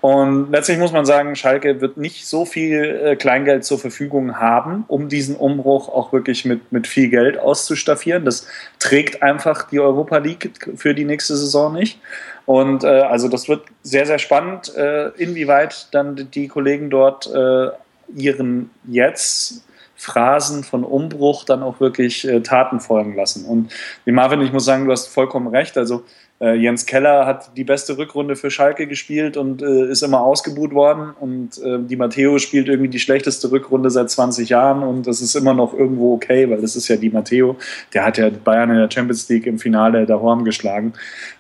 Und 0.02 0.52
letztlich 0.52 0.78
muss 0.78 0.92
man 0.92 1.06
sagen, 1.06 1.36
Schalke 1.36 1.82
wird 1.82 1.98
nicht 1.98 2.28
so 2.28 2.46
viel 2.46 3.02
äh, 3.04 3.16
Kleingeld 3.16 3.66
zur 3.66 3.80
Verfügung 3.80 4.40
haben, 4.40 4.86
um 4.88 5.10
diesen 5.10 5.36
Umbruch 5.36 5.90
auch 5.90 6.14
wirklich 6.14 6.46
mit, 6.46 6.72
mit 6.72 6.88
viel 6.88 7.10
Geld 7.10 7.40
auszustaffieren. 7.40 8.24
Das 8.24 8.48
trägt 8.80 9.24
einfach 9.24 9.70
die 9.70 9.80
Europa 9.80 10.18
League 10.18 10.52
für 10.76 10.94
die 10.94 11.06
nächste 11.06 11.36
Saison 11.36 11.74
nicht. 11.74 12.00
Und 12.46 12.84
äh, 12.84 12.88
also 12.88 13.30
das 13.30 13.48
wird 13.48 13.64
sehr, 13.82 14.06
sehr 14.06 14.20
spannend, 14.20 14.76
äh, 14.76 15.10
inwieweit 15.18 15.88
dann 15.92 16.30
die 16.32 16.48
Kollegen 16.48 16.90
dort 16.90 17.28
äh, 17.34 17.70
ihren 18.16 18.70
jetzt 18.86 19.64
Phrasen 19.96 20.64
von 20.64 20.84
Umbruch 20.84 21.46
dann 21.46 21.64
auch 21.64 21.80
wirklich 21.80 22.28
äh, 22.28 22.42
Taten 22.42 22.80
folgen 22.80 23.16
lassen. 23.16 23.46
Und 23.46 23.72
wie 24.06 24.12
Marvin, 24.12 24.42
ich 24.42 24.52
muss 24.52 24.66
sagen, 24.66 24.86
du 24.86 24.92
hast 24.92 25.08
vollkommen 25.08 25.48
recht. 25.48 25.78
Also 25.78 26.04
äh, 26.42 26.56
Jens 26.56 26.86
Keller 26.86 27.26
hat 27.26 27.56
die 27.56 27.64
beste 27.64 27.98
Rückrunde 27.98 28.36
für 28.36 28.52
Schalke 28.52 28.86
gespielt 28.86 29.38
und 29.38 29.62
äh, 29.62 29.90
ist 29.90 30.04
immer 30.04 30.20
ausgebuht 30.20 30.74
worden. 30.74 31.14
Und 31.18 31.58
äh, 31.60 31.80
die 31.80 31.96
Matteo 31.96 32.38
spielt 32.38 32.68
irgendwie 32.68 32.90
die 32.90 33.00
schlechteste 33.00 33.50
Rückrunde 33.50 33.90
seit 33.90 34.10
20 34.10 34.50
Jahren 34.50 34.84
und 34.84 35.08
das 35.08 35.22
ist 35.22 35.36
immer 35.36 35.54
noch 35.54 35.74
irgendwo 35.74 36.14
okay, 36.16 36.50
weil 36.50 36.60
das 36.60 36.76
ist 36.76 36.90
ja 36.90 36.98
die 36.98 37.10
Matteo. 37.10 37.56
Der 37.94 38.04
hat 38.04 38.18
ja 38.18 38.30
Bayern 38.30 38.72
in 38.72 38.78
der 38.78 38.92
Champions 38.92 39.30
League 39.30 39.46
im 39.46 39.58
Finale 39.58 40.06
der 40.06 40.20
Horn 40.20 40.44
geschlagen. 40.44 40.94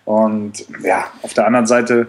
Und 0.05 0.65
ja, 0.83 1.05
auf 1.21 1.33
der 1.33 1.47
anderen 1.47 1.65
Seite 1.65 2.07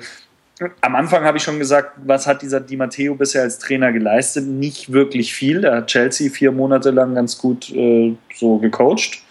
am 0.80 0.94
Anfang 0.94 1.24
habe 1.24 1.38
ich 1.38 1.42
schon 1.42 1.58
gesagt, 1.58 1.92
was 2.04 2.26
hat 2.26 2.42
dieser 2.42 2.60
Di 2.60 2.76
Matteo 2.76 3.14
bisher 3.14 3.42
als 3.42 3.58
Trainer 3.58 3.92
geleistet? 3.92 4.46
Nicht 4.46 4.92
wirklich 4.92 5.34
viel. 5.34 5.64
Er 5.64 5.76
hat 5.76 5.88
Chelsea 5.88 6.30
vier 6.30 6.52
Monate 6.52 6.90
lang 6.90 7.14
ganz 7.14 7.38
gut 7.38 7.70
äh, 7.70 8.14
so 8.34 8.58
gecoacht 8.58 9.22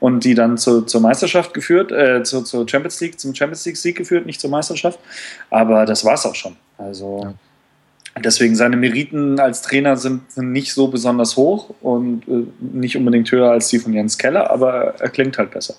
und 0.00 0.24
die 0.24 0.34
dann 0.34 0.58
zu, 0.58 0.82
zur 0.82 1.00
Meisterschaft 1.00 1.54
geführt, 1.54 1.92
äh, 1.92 2.22
zur, 2.24 2.44
zur 2.44 2.68
Champions 2.68 3.00
League, 3.00 3.20
zum 3.20 3.34
Champions 3.34 3.64
League 3.64 3.76
Sieg 3.76 3.96
geführt, 3.96 4.26
nicht 4.26 4.40
zur 4.40 4.50
Meisterschaft. 4.50 4.98
Aber 5.50 5.86
das 5.86 6.04
war 6.04 6.14
es 6.14 6.26
auch 6.26 6.34
schon. 6.34 6.56
Also 6.76 7.34
Deswegen 8.22 8.54
seine 8.54 8.76
Meriten 8.76 9.40
als 9.40 9.62
Trainer 9.62 9.96
sind, 9.96 10.30
sind 10.30 10.52
nicht 10.52 10.72
so 10.72 10.86
besonders 10.86 11.36
hoch 11.36 11.74
und 11.80 12.22
äh, 12.28 12.44
nicht 12.60 12.96
unbedingt 12.96 13.30
höher 13.32 13.50
als 13.50 13.68
die 13.68 13.80
von 13.80 13.92
Jens 13.92 14.18
Keller, 14.18 14.50
aber 14.50 14.94
er 15.00 15.08
klingt 15.10 15.36
halt 15.36 15.50
besser. 15.50 15.74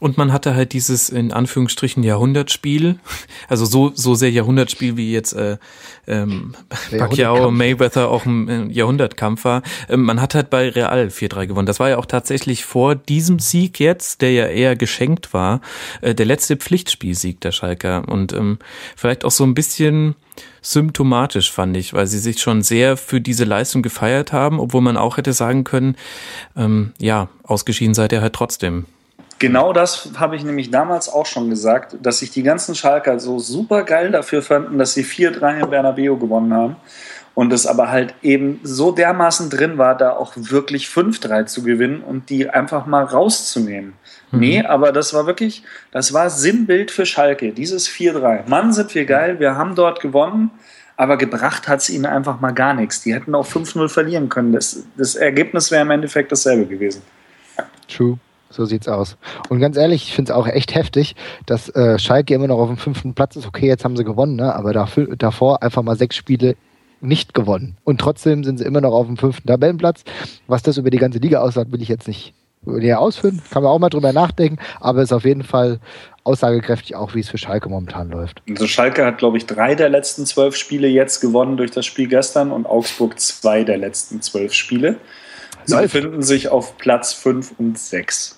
Und 0.00 0.16
man 0.16 0.32
hatte 0.32 0.54
halt 0.54 0.72
dieses 0.72 1.08
in 1.08 1.32
Anführungsstrichen 1.32 2.02
Jahrhundertspiel, 2.02 2.98
also 3.48 3.64
so 3.64 3.92
so 3.94 4.14
sehr 4.14 4.30
Jahrhundertspiel 4.30 4.96
wie 4.96 5.12
jetzt 5.12 5.32
äh, 5.32 5.58
ähm, 6.06 6.54
Pacquiao 6.90 7.50
Mayweather 7.50 8.08
auch 8.08 8.24
ein 8.24 8.70
Jahrhundertkampf 8.70 9.44
war. 9.44 9.62
Ähm, 9.88 10.02
man 10.02 10.20
hat 10.20 10.34
halt 10.34 10.50
bei 10.50 10.68
Real 10.68 11.08
4-3 11.08 11.46
gewonnen. 11.46 11.66
Das 11.66 11.80
war 11.80 11.88
ja 11.88 11.98
auch 11.98 12.06
tatsächlich 12.06 12.64
vor 12.64 12.94
diesem 12.94 13.38
Sieg 13.38 13.80
jetzt, 13.80 14.22
der 14.22 14.32
ja 14.32 14.46
eher 14.46 14.76
geschenkt 14.76 15.34
war, 15.34 15.60
äh, 16.00 16.14
der 16.14 16.26
letzte 16.26 16.56
Pflichtspielsieg 16.56 17.40
der 17.40 17.52
Schalker 17.52 18.08
und 18.08 18.32
ähm, 18.32 18.58
vielleicht 18.96 19.24
auch 19.24 19.30
so 19.30 19.44
ein 19.44 19.54
bisschen 19.54 20.14
symptomatisch 20.62 21.50
fand 21.50 21.76
ich, 21.76 21.94
weil 21.94 22.06
sie 22.06 22.18
sich 22.18 22.40
schon 22.40 22.62
sehr 22.62 22.96
für 22.96 23.20
diese 23.20 23.44
Leistung 23.44 23.82
gefeiert 23.82 24.32
haben, 24.32 24.60
obwohl 24.60 24.80
man 24.80 24.96
auch 24.96 25.16
hätte 25.16 25.32
sagen 25.32 25.64
können, 25.64 25.96
ähm, 26.56 26.92
ja, 26.98 27.28
ausgeschieden 27.42 27.94
seid 27.94 28.12
ihr 28.12 28.20
halt 28.20 28.34
trotzdem. 28.34 28.86
Genau 29.38 29.72
das 29.72 30.10
habe 30.18 30.34
ich 30.34 30.42
nämlich 30.42 30.70
damals 30.70 31.08
auch 31.08 31.26
schon 31.26 31.48
gesagt, 31.48 31.96
dass 32.02 32.18
sich 32.18 32.30
die 32.30 32.42
ganzen 32.42 32.74
Schalker 32.74 33.20
so 33.20 33.38
super 33.38 33.84
geil 33.84 34.10
dafür 34.10 34.42
fanden, 34.42 34.78
dass 34.78 34.94
sie 34.94 35.04
4-3 35.04 35.60
in 35.62 35.70
Bernabeu 35.70 36.16
gewonnen 36.16 36.52
haben. 36.52 36.76
Und 37.34 37.52
es 37.52 37.68
aber 37.68 37.88
halt 37.88 38.14
eben 38.20 38.58
so 38.64 38.90
dermaßen 38.90 39.48
drin 39.48 39.78
war, 39.78 39.96
da 39.96 40.10
auch 40.10 40.32
wirklich 40.34 40.86
5-3 40.86 41.46
zu 41.46 41.62
gewinnen 41.62 42.02
und 42.02 42.30
die 42.30 42.50
einfach 42.50 42.86
mal 42.86 43.04
rauszunehmen. 43.04 43.92
Mhm. 44.32 44.40
Nee, 44.40 44.64
aber 44.64 44.90
das 44.90 45.14
war 45.14 45.26
wirklich, 45.26 45.62
das 45.92 46.12
war 46.12 46.30
Sinnbild 46.30 46.90
für 46.90 47.06
Schalke, 47.06 47.52
dieses 47.52 47.88
4-3. 47.88 48.48
Mann, 48.48 48.72
sind 48.72 48.92
wir 48.92 49.04
geil, 49.04 49.38
wir 49.38 49.54
haben 49.54 49.76
dort 49.76 50.00
gewonnen, 50.00 50.50
aber 50.96 51.16
gebracht 51.16 51.68
hat 51.68 51.78
es 51.78 51.90
ihnen 51.90 52.06
einfach 52.06 52.40
mal 52.40 52.50
gar 52.50 52.74
nichts. 52.74 53.02
Die 53.02 53.14
hätten 53.14 53.36
auch 53.36 53.46
5-0 53.46 53.88
verlieren 53.88 54.28
können. 54.28 54.52
Das, 54.52 54.82
das 54.96 55.14
Ergebnis 55.14 55.70
wäre 55.70 55.82
im 55.82 55.92
Endeffekt 55.92 56.32
dasselbe 56.32 56.66
gewesen. 56.66 57.02
True. 57.86 58.18
So 58.50 58.64
sieht's 58.64 58.88
aus. 58.88 59.16
Und 59.48 59.60
ganz 59.60 59.76
ehrlich, 59.76 60.04
ich 60.04 60.14
finde 60.14 60.32
es 60.32 60.36
auch 60.36 60.46
echt 60.46 60.74
heftig, 60.74 61.16
dass 61.46 61.68
äh, 61.70 61.98
Schalke 61.98 62.34
immer 62.34 62.46
noch 62.46 62.58
auf 62.58 62.68
dem 62.68 62.78
fünften 62.78 63.14
Platz 63.14 63.36
ist. 63.36 63.46
Okay, 63.46 63.66
jetzt 63.66 63.84
haben 63.84 63.96
sie 63.96 64.04
gewonnen, 64.04 64.36
ne? 64.36 64.54
aber 64.54 64.72
dafür, 64.72 65.16
davor 65.16 65.62
einfach 65.62 65.82
mal 65.82 65.96
sechs 65.96 66.16
Spiele 66.16 66.56
nicht 67.00 67.34
gewonnen. 67.34 67.76
Und 67.84 68.00
trotzdem 68.00 68.44
sind 68.44 68.58
sie 68.58 68.64
immer 68.64 68.80
noch 68.80 68.92
auf 68.92 69.06
dem 69.06 69.16
fünften 69.16 69.46
Tabellenplatz. 69.46 70.02
Was 70.46 70.62
das 70.62 70.78
über 70.78 70.90
die 70.90 70.98
ganze 70.98 71.18
Liga 71.18 71.40
aussagt, 71.40 71.70
will 71.72 71.82
ich 71.82 71.88
jetzt 71.88 72.08
nicht 72.08 72.34
näher 72.64 73.00
ausführen. 73.00 73.40
Kann 73.50 73.62
man 73.62 73.72
auch 73.72 73.78
mal 73.78 73.88
drüber 73.88 74.12
nachdenken, 74.12 74.58
aber 74.80 75.02
ist 75.02 75.12
auf 75.12 75.24
jeden 75.24 75.44
Fall 75.44 75.78
aussagekräftig 76.24 76.96
auch, 76.96 77.14
wie 77.14 77.20
es 77.20 77.28
für 77.28 77.38
Schalke 77.38 77.68
momentan 77.68 78.10
läuft. 78.10 78.42
Also 78.48 78.66
Schalke 78.66 79.04
hat, 79.04 79.18
glaube 79.18 79.38
ich, 79.38 79.46
drei 79.46 79.74
der 79.74 79.88
letzten 79.88 80.26
zwölf 80.26 80.56
Spiele 80.56 80.88
jetzt 80.88 81.20
gewonnen 81.20 81.56
durch 81.56 81.70
das 81.70 81.86
Spiel 81.86 82.08
gestern 82.08 82.50
und 82.50 82.66
Augsburg 82.66 83.18
zwei 83.18 83.64
der 83.64 83.78
letzten 83.78 84.20
zwölf 84.20 84.52
Spiele. 84.52 84.96
Sie 85.64 85.76
befinden 85.76 86.22
sich 86.22 86.48
auf 86.48 86.78
Platz 86.78 87.12
fünf 87.12 87.52
und 87.58 87.78
sechs. 87.78 88.37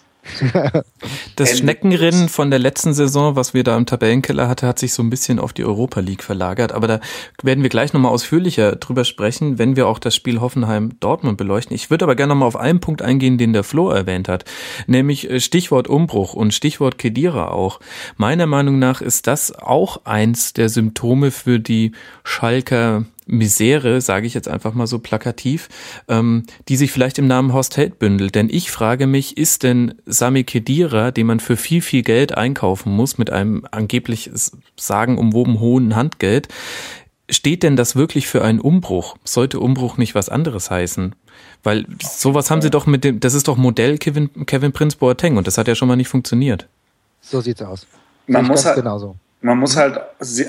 Das 1.36 1.58
Schneckenrennen 1.58 2.28
von 2.28 2.50
der 2.50 2.58
letzten 2.58 2.92
Saison, 2.92 3.36
was 3.36 3.54
wir 3.54 3.64
da 3.64 3.76
im 3.76 3.86
Tabellenkeller 3.86 4.48
hatte, 4.48 4.66
hat 4.66 4.78
sich 4.78 4.92
so 4.92 5.02
ein 5.02 5.10
bisschen 5.10 5.38
auf 5.38 5.52
die 5.52 5.64
Europa 5.64 6.00
League 6.00 6.22
verlagert. 6.22 6.72
Aber 6.72 6.86
da 6.86 7.00
werden 7.42 7.62
wir 7.62 7.70
gleich 7.70 7.92
nochmal 7.92 8.12
ausführlicher 8.12 8.76
drüber 8.76 9.04
sprechen, 9.04 9.58
wenn 9.58 9.76
wir 9.76 9.86
auch 9.86 9.98
das 9.98 10.14
Spiel 10.14 10.40
Hoffenheim-Dortmund 10.40 11.38
beleuchten. 11.38 11.74
Ich 11.74 11.90
würde 11.90 12.04
aber 12.04 12.14
gerne 12.14 12.34
nochmal 12.34 12.48
auf 12.48 12.56
einen 12.56 12.80
Punkt 12.80 13.02
eingehen, 13.02 13.38
den 13.38 13.52
der 13.52 13.64
Flo 13.64 13.90
erwähnt 13.90 14.28
hat. 14.28 14.44
Nämlich 14.86 15.30
äh, 15.30 15.40
Stichwort 15.40 15.88
Umbruch 15.88 16.34
und 16.34 16.52
Stichwort 16.52 16.98
Kedira 16.98 17.48
auch. 17.48 17.80
Meiner 18.16 18.46
Meinung 18.46 18.78
nach 18.78 19.00
ist 19.00 19.26
das 19.26 19.52
auch 19.52 20.04
eins 20.04 20.52
der 20.52 20.68
Symptome 20.68 21.30
für 21.30 21.58
die 21.58 21.92
Schalker 22.24 23.04
Misere, 23.30 24.00
sage 24.00 24.26
ich 24.26 24.34
jetzt 24.34 24.48
einfach 24.48 24.74
mal 24.74 24.86
so 24.86 24.98
plakativ, 24.98 25.68
ähm, 26.08 26.44
die 26.68 26.76
sich 26.76 26.90
vielleicht 26.92 27.18
im 27.18 27.26
Namen 27.26 27.52
Horst 27.52 27.76
Held 27.76 27.98
bündelt. 27.98 28.34
Denn 28.34 28.48
ich 28.50 28.70
frage 28.70 29.06
mich, 29.06 29.36
ist 29.36 29.62
denn 29.62 29.94
Sami 30.06 30.44
Kedira, 30.44 31.10
den 31.10 31.26
man 31.26 31.40
für 31.40 31.56
viel, 31.56 31.80
viel 31.80 32.02
Geld 32.02 32.36
einkaufen 32.36 32.92
muss, 32.92 33.18
mit 33.18 33.30
einem 33.30 33.66
angeblich 33.70 34.30
sagenumwoben 34.76 35.60
hohen 35.60 35.96
Handgeld, 35.96 36.48
steht 37.30 37.62
denn 37.62 37.76
das 37.76 37.96
wirklich 37.96 38.26
für 38.26 38.42
einen 38.42 38.60
Umbruch? 38.60 39.16
Sollte 39.24 39.60
Umbruch 39.60 39.96
nicht 39.96 40.14
was 40.14 40.28
anderes 40.28 40.70
heißen? 40.70 41.14
Weil 41.62 41.86
sowas 42.02 42.50
haben 42.50 42.62
sie 42.62 42.70
doch 42.70 42.86
mit 42.86 43.04
dem, 43.04 43.20
das 43.20 43.34
ist 43.34 43.48
doch 43.48 43.56
Modell 43.56 43.98
Kevin, 43.98 44.46
Kevin 44.46 44.72
Prince 44.72 44.96
Boateng 44.96 45.36
und 45.36 45.46
das 45.46 45.58
hat 45.58 45.68
ja 45.68 45.74
schon 45.74 45.88
mal 45.88 45.96
nicht 45.96 46.08
funktioniert. 46.08 46.66
So 47.20 47.40
sieht's 47.40 47.62
aus. 47.62 47.86
Man 48.26 48.46
muss, 48.46 48.64
halt, 48.64 48.76
genauso. 48.76 49.16
man 49.40 49.58
muss 49.58 49.76
halt 49.76 50.00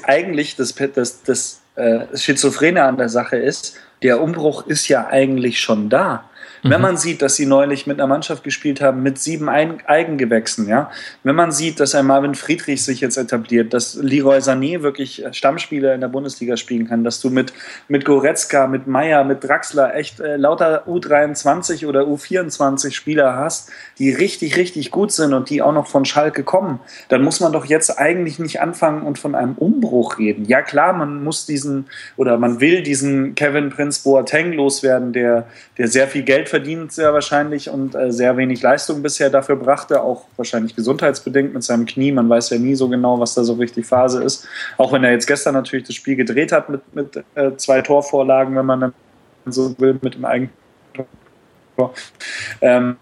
eigentlich 0.03 0.55
das, 0.55 0.73
das, 0.75 1.23
das 1.23 1.60
äh, 1.75 2.05
Schizophrene 2.15 2.83
an 2.83 2.97
der 2.97 3.09
Sache 3.09 3.37
ist, 3.37 3.77
der 4.03 4.21
Umbruch 4.21 4.65
ist 4.67 4.87
ja 4.87 5.07
eigentlich 5.07 5.59
schon 5.59 5.89
da. 5.89 6.29
Wenn 6.63 6.79
mhm. 6.79 6.81
man 6.81 6.97
sieht, 6.97 7.21
dass 7.21 7.35
sie 7.35 7.45
neulich 7.45 7.87
mit 7.87 7.99
einer 7.99 8.07
Mannschaft 8.07 8.43
gespielt 8.43 8.81
haben 8.81 9.01
mit 9.01 9.17
sieben 9.17 9.49
Eigengewächsen, 9.49 10.67
ja, 10.67 10.91
wenn 11.23 11.35
man 11.35 11.51
sieht, 11.51 11.79
dass 11.79 11.95
ein 11.95 12.05
Marvin 12.05 12.35
Friedrich 12.35 12.83
sich 12.83 13.01
jetzt 13.01 13.17
etabliert, 13.17 13.73
dass 13.73 13.95
Leroy 13.95 14.37
Sané 14.37 14.81
wirklich 14.81 15.23
Stammspieler 15.31 15.95
in 15.95 16.01
der 16.01 16.07
Bundesliga 16.07 16.57
spielen 16.57 16.87
kann, 16.87 17.03
dass 17.03 17.19
du 17.19 17.29
mit, 17.29 17.53
mit 17.87 18.05
Goretzka, 18.05 18.67
mit 18.67 18.87
Meier, 18.87 19.23
mit 19.23 19.43
Draxler 19.43 19.95
echt 19.95 20.19
äh, 20.19 20.37
lauter 20.37 20.87
U23 20.87 21.87
oder 21.87 22.01
U24 22.03 22.93
Spieler 22.93 23.35
hast, 23.35 23.71
die 23.97 24.11
richtig, 24.11 24.57
richtig 24.57 24.91
gut 24.91 25.11
sind 25.11 25.33
und 25.33 25.49
die 25.49 25.61
auch 25.61 25.73
noch 25.73 25.87
von 25.87 26.05
Schalke 26.05 26.43
kommen, 26.43 26.79
dann 27.09 27.23
muss 27.23 27.39
man 27.39 27.51
doch 27.51 27.65
jetzt 27.65 27.97
eigentlich 27.97 28.39
nicht 28.39 28.61
anfangen 28.61 29.03
und 29.03 29.17
von 29.17 29.35
einem 29.35 29.53
Umbruch 29.53 30.19
reden. 30.19 30.45
Ja 30.45 30.61
klar, 30.61 30.93
man 30.93 31.23
muss 31.23 31.45
diesen 31.45 31.87
oder 32.17 32.37
man 32.37 32.59
will 32.59 32.83
diesen 32.83 33.35
Kevin 33.35 33.69
Prince 33.69 34.01
Boateng 34.03 34.53
loswerden, 34.53 35.13
der, 35.13 35.47
der 35.77 35.87
sehr 35.87 36.07
viel 36.07 36.23
Geld 36.23 36.50
verdient 36.51 36.91
sehr 36.91 37.13
wahrscheinlich 37.13 37.69
und 37.69 37.95
äh, 37.95 38.11
sehr 38.11 38.37
wenig 38.37 38.61
Leistung 38.61 39.01
bisher 39.01 39.31
dafür 39.31 39.55
brachte, 39.55 40.03
auch 40.03 40.25
wahrscheinlich 40.37 40.75
gesundheitsbedingt 40.75 41.53
mit 41.53 41.63
seinem 41.63 41.87
Knie. 41.87 42.11
Man 42.11 42.29
weiß 42.29 42.51
ja 42.51 42.59
nie 42.59 42.75
so 42.75 42.87
genau, 42.87 43.19
was 43.19 43.33
da 43.33 43.43
so 43.43 43.53
richtig 43.53 43.87
Phase 43.87 44.23
ist. 44.23 44.47
Auch 44.77 44.93
wenn 44.93 45.03
er 45.03 45.11
jetzt 45.11 45.25
gestern 45.25 45.55
natürlich 45.55 45.87
das 45.87 45.95
Spiel 45.95 46.15
gedreht 46.15 46.51
hat 46.51 46.69
mit, 46.69 46.93
mit 46.93 47.23
äh, 47.33 47.55
zwei 47.57 47.81
Torvorlagen, 47.81 48.55
wenn 48.55 48.65
man 48.65 48.81
dann 48.81 48.93
so 49.45 49.73
will, 49.79 49.97
mit 50.01 50.13
dem 50.13 50.25
eigenen 50.25 50.53
Tor. 51.75 51.93
Ähm, 52.61 52.97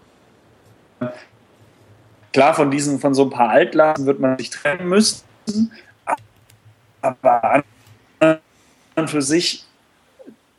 klar, 2.32 2.54
von 2.54 2.70
diesen, 2.70 2.98
von 2.98 3.12
so 3.12 3.24
ein 3.24 3.30
paar 3.30 3.50
Altlasten 3.50 4.06
wird 4.06 4.20
man 4.20 4.38
sich 4.38 4.48
trennen 4.48 4.88
müssen, 4.88 5.22
aber 7.02 7.44
an 7.44 7.62
und 8.96 9.10
für 9.10 9.22
sich 9.22 9.66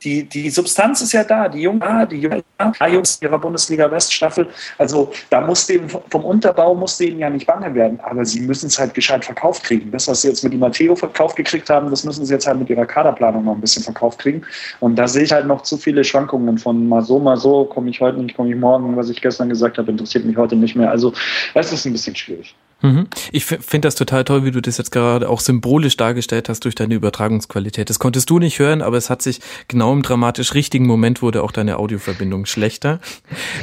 die, 0.03 0.23
die 0.23 0.49
Substanz 0.49 1.01
ist 1.01 1.13
ja 1.13 1.23
da, 1.23 1.47
die 1.47 1.61
Jungen, 1.61 1.81
die 2.09 2.17
Jungen, 2.17 2.43
Jungs 2.91 3.19
ihrer 3.21 3.37
Bundesliga 3.37 3.89
Weststaffel. 3.89 4.47
Also 4.77 5.11
da 5.29 5.41
muss 5.41 5.67
denen 5.67 5.89
vom 5.89 6.25
Unterbau 6.25 6.73
muss 6.73 6.97
denen 6.97 7.19
ja 7.19 7.29
nicht 7.29 7.45
bange 7.45 7.73
werden, 7.75 7.99
aber 8.01 8.25
sie 8.25 8.41
müssen 8.41 8.67
es 8.67 8.79
halt 8.79 8.93
gescheit 8.93 9.23
verkauft 9.23 9.63
kriegen. 9.63 9.91
Das, 9.91 10.07
was 10.07 10.21
sie 10.21 10.29
jetzt 10.29 10.43
mit 10.43 10.53
die 10.53 10.57
Matteo 10.57 10.95
verkauft 10.95 11.35
gekriegt 11.35 11.69
haben, 11.69 11.89
das 11.89 12.03
müssen 12.03 12.25
sie 12.25 12.33
jetzt 12.33 12.47
halt 12.47 12.59
mit 12.59 12.69
ihrer 12.69 12.85
Kaderplanung 12.85 13.45
noch 13.45 13.55
ein 13.55 13.61
bisschen 13.61 13.83
verkauft 13.83 14.19
kriegen. 14.19 14.41
Und 14.79 14.95
da 14.95 15.07
sehe 15.07 15.23
ich 15.23 15.31
halt 15.31 15.45
noch 15.45 15.61
zu 15.61 15.77
viele 15.77 16.03
Schwankungen 16.03 16.57
von 16.57 16.87
mal 16.87 17.03
so, 17.03 17.19
mal 17.19 17.37
so, 17.37 17.65
komme 17.65 17.89
ich 17.89 18.01
heute 18.01 18.19
nicht, 18.19 18.35
komme 18.35 18.49
ich 18.49 18.55
morgen. 18.55 18.95
Was 18.97 19.09
ich 19.09 19.21
gestern 19.21 19.49
gesagt 19.49 19.77
habe, 19.77 19.91
interessiert 19.91 20.25
mich 20.25 20.37
heute 20.37 20.55
nicht 20.55 20.75
mehr. 20.75 20.89
Also 20.89 21.13
das 21.53 21.71
ist 21.71 21.85
ein 21.85 21.93
bisschen 21.93 22.15
schwierig. 22.15 22.55
Mhm. 22.81 23.07
Ich 23.31 23.45
finde 23.45 23.81
das 23.81 23.95
total 23.95 24.23
toll, 24.23 24.43
wie 24.43 24.51
du 24.51 24.61
das 24.61 24.77
jetzt 24.77 24.91
gerade 24.91 25.29
auch 25.29 25.39
symbolisch 25.39 25.97
dargestellt 25.97 26.49
hast 26.49 26.65
durch 26.65 26.75
deine 26.75 26.95
Übertragungsqualität. 26.95 27.89
Das 27.89 27.99
konntest 27.99 28.29
du 28.29 28.39
nicht 28.39 28.59
hören, 28.59 28.81
aber 28.81 28.97
es 28.97 29.09
hat 29.09 29.21
sich 29.21 29.39
genau 29.67 29.93
im 29.93 30.01
dramatisch 30.01 30.53
richtigen 30.53 30.87
Moment 30.87 31.21
wurde 31.21 31.43
auch 31.43 31.51
deine 31.51 31.77
Audioverbindung 31.77 32.45
schlechter. 32.45 32.99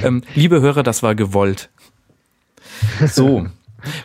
Ähm, 0.03 0.23
liebe 0.35 0.61
Hörer, 0.61 0.83
das 0.83 1.03
war 1.03 1.14
gewollt. 1.14 1.71
So. 3.12 3.47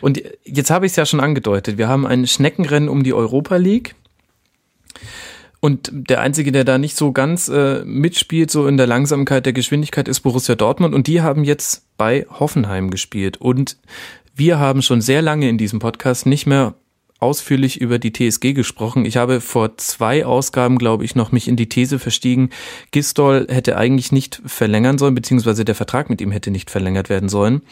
Und 0.00 0.22
jetzt 0.44 0.70
habe 0.70 0.86
ich 0.86 0.92
es 0.92 0.96
ja 0.96 1.06
schon 1.06 1.20
angedeutet. 1.20 1.78
Wir 1.78 1.88
haben 1.88 2.06
ein 2.06 2.26
Schneckenrennen 2.26 2.88
um 2.88 3.04
die 3.04 3.12
Europa 3.12 3.56
League. 3.56 3.94
Und 5.60 5.90
der 5.92 6.20
Einzige, 6.20 6.52
der 6.52 6.64
da 6.64 6.78
nicht 6.78 6.96
so 6.96 7.12
ganz 7.12 7.48
äh, 7.48 7.84
mitspielt, 7.84 8.50
so 8.50 8.66
in 8.66 8.76
der 8.76 8.86
Langsamkeit 8.86 9.46
der 9.46 9.52
Geschwindigkeit, 9.52 10.08
ist 10.08 10.20
Borussia 10.20 10.54
Dortmund. 10.54 10.94
Und 10.94 11.06
die 11.06 11.22
haben 11.22 11.44
jetzt 11.44 11.86
bei 11.96 12.26
Hoffenheim 12.28 12.90
gespielt. 12.90 13.38
Und 13.38 13.76
wir 14.34 14.58
haben 14.58 14.82
schon 14.82 15.00
sehr 15.00 15.22
lange 15.22 15.48
in 15.48 15.58
diesem 15.58 15.78
Podcast 15.78 16.26
nicht 16.26 16.46
mehr 16.46 16.74
ausführlich 17.20 17.80
über 17.80 17.98
die 17.98 18.12
TSG 18.12 18.52
gesprochen. 18.52 19.06
Ich 19.06 19.16
habe 19.16 19.40
vor 19.40 19.78
zwei 19.78 20.26
Ausgaben, 20.26 20.76
glaube 20.76 21.04
ich, 21.04 21.14
noch 21.14 21.32
mich 21.32 21.48
in 21.48 21.56
die 21.56 21.68
These 21.68 21.98
verstiegen, 21.98 22.50
Gistol 22.90 23.46
hätte 23.48 23.76
eigentlich 23.76 24.12
nicht 24.12 24.42
verlängern 24.44 24.98
sollen, 24.98 25.14
beziehungsweise 25.14 25.64
der 25.64 25.74
Vertrag 25.74 26.10
mit 26.10 26.20
ihm 26.20 26.32
hätte 26.32 26.50
nicht 26.50 26.70
verlängert 26.70 27.08
werden 27.08 27.28
sollen. 27.28 27.62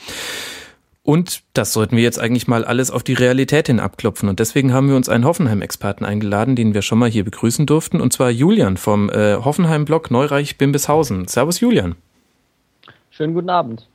Und 1.04 1.42
das 1.52 1.72
sollten 1.72 1.96
wir 1.96 2.04
jetzt 2.04 2.20
eigentlich 2.20 2.46
mal 2.46 2.64
alles 2.64 2.92
auf 2.92 3.02
die 3.02 3.14
Realität 3.14 3.66
hin 3.66 3.80
abklopfen. 3.80 4.28
Und 4.28 4.38
deswegen 4.38 4.72
haben 4.72 4.88
wir 4.88 4.94
uns 4.94 5.08
einen 5.08 5.24
Hoffenheim-Experten 5.24 6.04
eingeladen, 6.04 6.54
den 6.54 6.74
wir 6.74 6.82
schon 6.82 7.00
mal 7.00 7.10
hier 7.10 7.24
begrüßen 7.24 7.66
durften. 7.66 8.00
Und 8.00 8.12
zwar 8.12 8.30
Julian 8.30 8.76
vom 8.76 9.10
äh, 9.10 9.34
Hoffenheim-Blog 9.34 10.12
Neureich-Bimbishausen. 10.12 11.26
Servus 11.26 11.58
Julian. 11.58 11.96
Schönen 13.10 13.34
guten 13.34 13.50
Abend. 13.50 13.88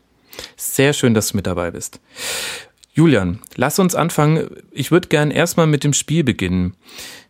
Sehr 0.56 0.94
schön, 0.94 1.14
dass 1.14 1.30
du 1.30 1.38
mit 1.38 1.48
dabei 1.48 1.72
bist. 1.72 2.00
Julian, 2.94 3.40
lass 3.56 3.78
uns 3.80 3.96
anfangen. 3.96 4.50
Ich 4.72 4.92
würde 4.92 5.08
gern 5.08 5.30
erstmal 5.30 5.68
mit 5.68 5.84
dem 5.84 5.94
Spiel 5.94 6.24
beginnen. 6.24 6.74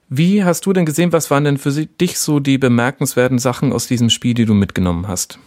Wie 0.10 0.44
hast 0.44 0.66
du 0.66 0.72
denn 0.72 0.86
gesehen, 0.86 1.12
was 1.12 1.30
waren 1.30 1.44
denn 1.44 1.58
für 1.58 1.72
dich 1.72 2.18
so 2.20 2.40
die 2.40 2.58
bemerkenswerten 2.58 3.40
Sachen 3.40 3.74
aus 3.74 3.88
diesem 3.88 4.10
Spiel, 4.10 4.34
die 4.34 4.46
du 4.46 4.54
mitgenommen 4.54 5.08
hast? 5.08 5.38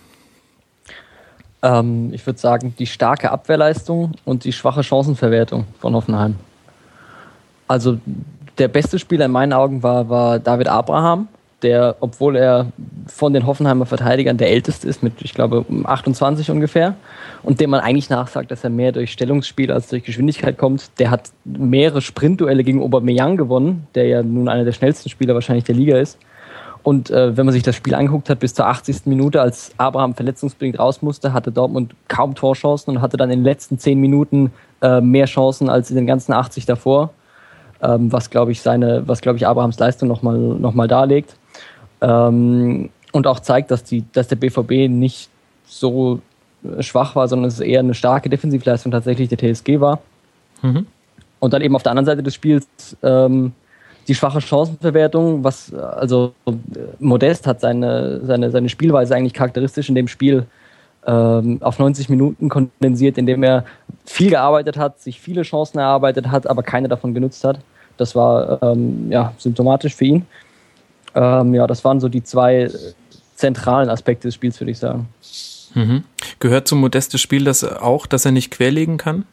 Ähm, 1.62 2.12
ich 2.12 2.26
würde 2.26 2.38
sagen, 2.38 2.74
die 2.78 2.86
starke 2.86 3.30
Abwehrleistung 3.30 4.12
und 4.24 4.44
die 4.44 4.52
schwache 4.52 4.82
Chancenverwertung 4.82 5.66
von 5.78 5.94
Hoffenheim. 5.94 6.36
Also 7.68 7.98
der 8.58 8.68
beste 8.68 8.98
Spieler 8.98 9.26
in 9.26 9.32
meinen 9.32 9.52
Augen 9.52 9.82
war, 9.82 10.08
war 10.08 10.38
David 10.38 10.68
Abraham, 10.68 11.28
der, 11.62 11.96
obwohl 12.00 12.36
er 12.36 12.66
von 13.06 13.32
den 13.32 13.46
Hoffenheimer 13.46 13.86
Verteidigern 13.86 14.36
der 14.36 14.50
älteste 14.50 14.88
ist, 14.88 15.02
mit, 15.02 15.14
ich 15.22 15.34
glaube, 15.34 15.64
28 15.84 16.50
ungefähr, 16.50 16.94
und 17.42 17.60
dem 17.60 17.70
man 17.70 17.80
eigentlich 17.80 18.10
nachsagt, 18.10 18.50
dass 18.50 18.64
er 18.64 18.70
mehr 18.70 18.92
durch 18.92 19.12
Stellungsspiel 19.12 19.70
als 19.72 19.88
durch 19.88 20.04
Geschwindigkeit 20.04 20.58
kommt, 20.58 20.98
der 20.98 21.10
hat 21.10 21.30
mehrere 21.44 22.00
Sprintduelle 22.00 22.64
gegen 22.64 22.82
Aubameyang 22.82 23.36
gewonnen, 23.36 23.86
der 23.94 24.06
ja 24.06 24.22
nun 24.22 24.48
einer 24.48 24.64
der 24.64 24.72
schnellsten 24.72 25.08
Spieler 25.08 25.34
wahrscheinlich 25.34 25.64
der 25.64 25.74
Liga 25.74 25.98
ist. 25.98 26.18
Und 26.82 27.10
äh, 27.10 27.36
wenn 27.36 27.44
man 27.44 27.52
sich 27.52 27.62
das 27.62 27.76
Spiel 27.76 27.94
angeguckt 27.94 28.30
hat, 28.30 28.38
bis 28.38 28.54
zur 28.54 28.66
80. 28.66 29.02
Minute, 29.04 29.40
als 29.40 29.72
Abraham 29.76 30.14
verletzungsbedingt 30.14 30.78
raus 30.78 31.02
musste, 31.02 31.32
hatte 31.32 31.52
Dortmund 31.52 31.94
kaum 32.08 32.34
Torchancen 32.34 32.96
und 32.96 33.02
hatte 33.02 33.16
dann 33.16 33.30
in 33.30 33.40
den 33.40 33.44
letzten 33.44 33.78
10 33.78 34.00
Minuten 34.00 34.52
äh, 34.80 35.00
mehr 35.00 35.26
Chancen 35.26 35.68
als 35.68 35.90
in 35.90 35.96
den 35.96 36.06
ganzen 36.06 36.32
80 36.32 36.64
davor, 36.64 37.10
ähm, 37.82 38.10
was, 38.12 38.30
glaube 38.30 38.52
ich, 38.52 38.62
seine, 38.62 39.06
was, 39.06 39.20
glaube 39.20 39.36
ich, 39.36 39.46
Abrahams 39.46 39.78
Leistung 39.78 40.08
nochmal 40.08 40.38
noch 40.38 40.72
mal 40.72 40.88
darlegt. 40.88 41.36
Ähm, 42.00 42.90
und 43.12 43.26
auch 43.26 43.40
zeigt, 43.40 43.70
dass, 43.70 43.84
die, 43.84 44.04
dass 44.12 44.28
der 44.28 44.36
BVB 44.36 44.88
nicht 44.88 45.28
so 45.66 46.20
äh, 46.64 46.82
schwach 46.82 47.16
war, 47.16 47.28
sondern 47.28 47.48
es 47.48 47.60
eher 47.60 47.80
eine 47.80 47.94
starke 47.94 48.28
Defensivleistung 48.28 48.92
tatsächlich 48.92 49.28
der 49.28 49.38
TSG 49.38 49.80
war. 49.80 50.00
Mhm. 50.62 50.86
Und 51.38 51.52
dann 51.52 51.62
eben 51.62 51.74
auf 51.74 51.82
der 51.82 51.90
anderen 51.90 52.06
Seite 52.06 52.22
des 52.22 52.34
Spiels 52.34 52.66
ähm, 53.02 53.52
die 54.08 54.14
schwache 54.14 54.40
Chancenverwertung, 54.40 55.44
was 55.44 55.72
also 55.74 56.32
Modest 56.98 57.46
hat 57.46 57.60
seine, 57.60 58.20
seine, 58.24 58.50
seine 58.50 58.68
Spielweise 58.68 59.14
eigentlich 59.14 59.34
charakteristisch 59.34 59.88
in 59.88 59.94
dem 59.94 60.08
Spiel 60.08 60.46
ähm, 61.06 61.58
auf 61.62 61.78
90 61.78 62.08
Minuten 62.08 62.48
kondensiert, 62.48 63.18
indem 63.18 63.42
er 63.42 63.64
viel 64.04 64.30
gearbeitet 64.30 64.76
hat, 64.76 65.00
sich 65.00 65.20
viele 65.20 65.42
Chancen 65.42 65.78
erarbeitet 65.78 66.30
hat, 66.30 66.46
aber 66.46 66.62
keine 66.62 66.88
davon 66.88 67.14
genutzt 67.14 67.44
hat. 67.44 67.60
Das 67.96 68.14
war 68.14 68.62
ähm, 68.62 69.10
ja, 69.10 69.32
symptomatisch 69.38 69.94
für 69.94 70.06
ihn. 70.06 70.26
Ähm, 71.14 71.54
ja, 71.54 71.66
das 71.66 71.84
waren 71.84 72.00
so 72.00 72.08
die 72.08 72.22
zwei 72.22 72.70
zentralen 73.34 73.88
Aspekte 73.88 74.28
des 74.28 74.34
Spiels, 74.34 74.60
würde 74.60 74.70
ich 74.70 74.78
sagen. 74.78 75.08
Mhm. 75.74 76.04
Gehört 76.38 76.68
zum 76.68 76.80
Modestes 76.80 77.20
Spiel 77.20 77.44
das 77.44 77.64
auch, 77.64 78.06
dass 78.06 78.24
er 78.24 78.32
nicht 78.32 78.50
querlegen 78.50 78.96
kann? 78.96 79.24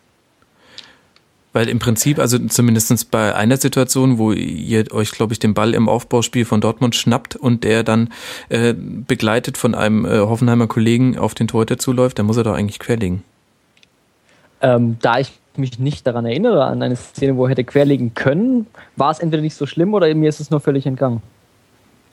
Weil 1.53 1.69
im 1.69 1.79
Prinzip, 1.79 2.19
also 2.19 2.37
zumindest 2.37 3.09
bei 3.09 3.33
einer 3.33 3.57
Situation, 3.57 4.17
wo 4.17 4.31
ihr 4.31 4.91
euch, 4.91 5.11
glaube 5.11 5.33
ich, 5.33 5.39
den 5.39 5.53
Ball 5.53 5.73
im 5.73 5.89
Aufbauspiel 5.89 6.45
von 6.45 6.61
Dortmund 6.61 6.95
schnappt 6.95 7.35
und 7.35 7.63
der 7.63 7.83
dann 7.83 8.09
äh, 8.49 8.73
begleitet 8.75 9.57
von 9.57 9.73
einem 9.73 10.05
äh, 10.05 10.19
Hoffenheimer 10.19 10.67
Kollegen 10.67 11.17
auf 11.17 11.33
den 11.33 11.47
Torhüter 11.47 11.77
zuläuft, 11.77 12.19
dann 12.19 12.27
muss 12.27 12.37
er 12.37 12.43
doch 12.43 12.53
eigentlich 12.53 12.79
querlegen. 12.79 13.23
Ähm, 14.61 14.97
da 15.01 15.19
ich 15.19 15.31
mich 15.55 15.79
nicht 15.79 16.05
daran 16.05 16.25
erinnere, 16.25 16.65
an 16.65 16.83
eine 16.83 16.95
Szene, 16.95 17.35
wo 17.37 17.45
er 17.45 17.51
hätte 17.51 17.63
querlegen 17.63 18.13
können, 18.13 18.67
war 18.95 19.11
es 19.11 19.19
entweder 19.19 19.41
nicht 19.41 19.55
so 19.55 19.65
schlimm 19.65 19.93
oder 19.93 20.13
mir 20.13 20.29
ist 20.29 20.39
es 20.39 20.51
nur 20.51 20.59
völlig 20.59 20.85
entgangen. 20.85 21.21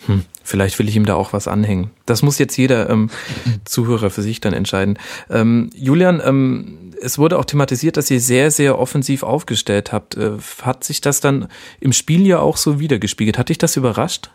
Hm, 0.07 0.25
vielleicht 0.43 0.79
will 0.79 0.89
ich 0.89 0.97
ihm 0.97 1.07
da 1.07 1.15
auch 1.15 1.33
was 1.33 1.49
anhängen. 1.49 1.91
Das 2.07 2.23
muss 2.23 2.39
jetzt 2.39 2.57
jeder 2.57 2.91
ähm, 2.91 3.11
Zuhörer 3.65 4.11
für 4.11 4.23
sich 4.23 4.41
dann 4.41 4.53
entscheiden. 4.53 4.99
Ähm, 5.31 5.71
Julian, 5.75 6.21
ähm, 6.25 6.93
es 7.01 7.19
wurde 7.19 7.39
auch 7.39 7.45
thematisiert, 7.45 7.97
dass 7.97 8.11
ihr 8.11 8.21
sehr, 8.21 8.51
sehr 8.51 8.79
offensiv 8.79 9.23
aufgestellt 9.23 9.93
habt. 9.93 10.17
Äh, 10.17 10.33
hat 10.63 10.85
sich 10.85 11.01
das 11.01 11.21
dann 11.21 11.49
im 11.81 11.93
Spiel 11.93 12.27
ja 12.27 12.41
auch 12.41 12.57
so 12.57 12.81
wiedergespiegelt? 12.81 13.39
Hat 13.39 13.49
dich 13.49 13.59
das 13.59 13.77
überrascht? 13.77 14.31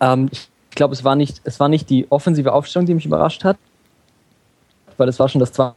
Ähm, 0.00 0.28
ich 0.32 0.48
glaube, 0.70 0.94
es 0.94 1.04
war 1.04 1.16
nicht, 1.16 1.40
es 1.44 1.58
war 1.58 1.68
nicht 1.68 1.90
die 1.90 2.10
offensive 2.10 2.52
Aufstellung, 2.52 2.86
die 2.86 2.94
mich 2.94 3.06
überrascht 3.06 3.44
hat, 3.44 3.58
weil 4.96 5.08
es 5.08 5.18
war 5.18 5.28
schon 5.28 5.40
das 5.40 5.52
zweite 5.52 5.74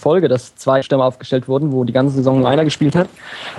Folge, 0.00 0.28
dass 0.28 0.56
zwei 0.56 0.82
Stürmer 0.82 1.04
aufgestellt 1.04 1.46
wurden, 1.46 1.72
wo 1.72 1.84
die 1.84 1.92
ganze 1.92 2.16
Saison 2.16 2.46
einer 2.46 2.64
gespielt 2.64 2.96
hat. 2.96 3.08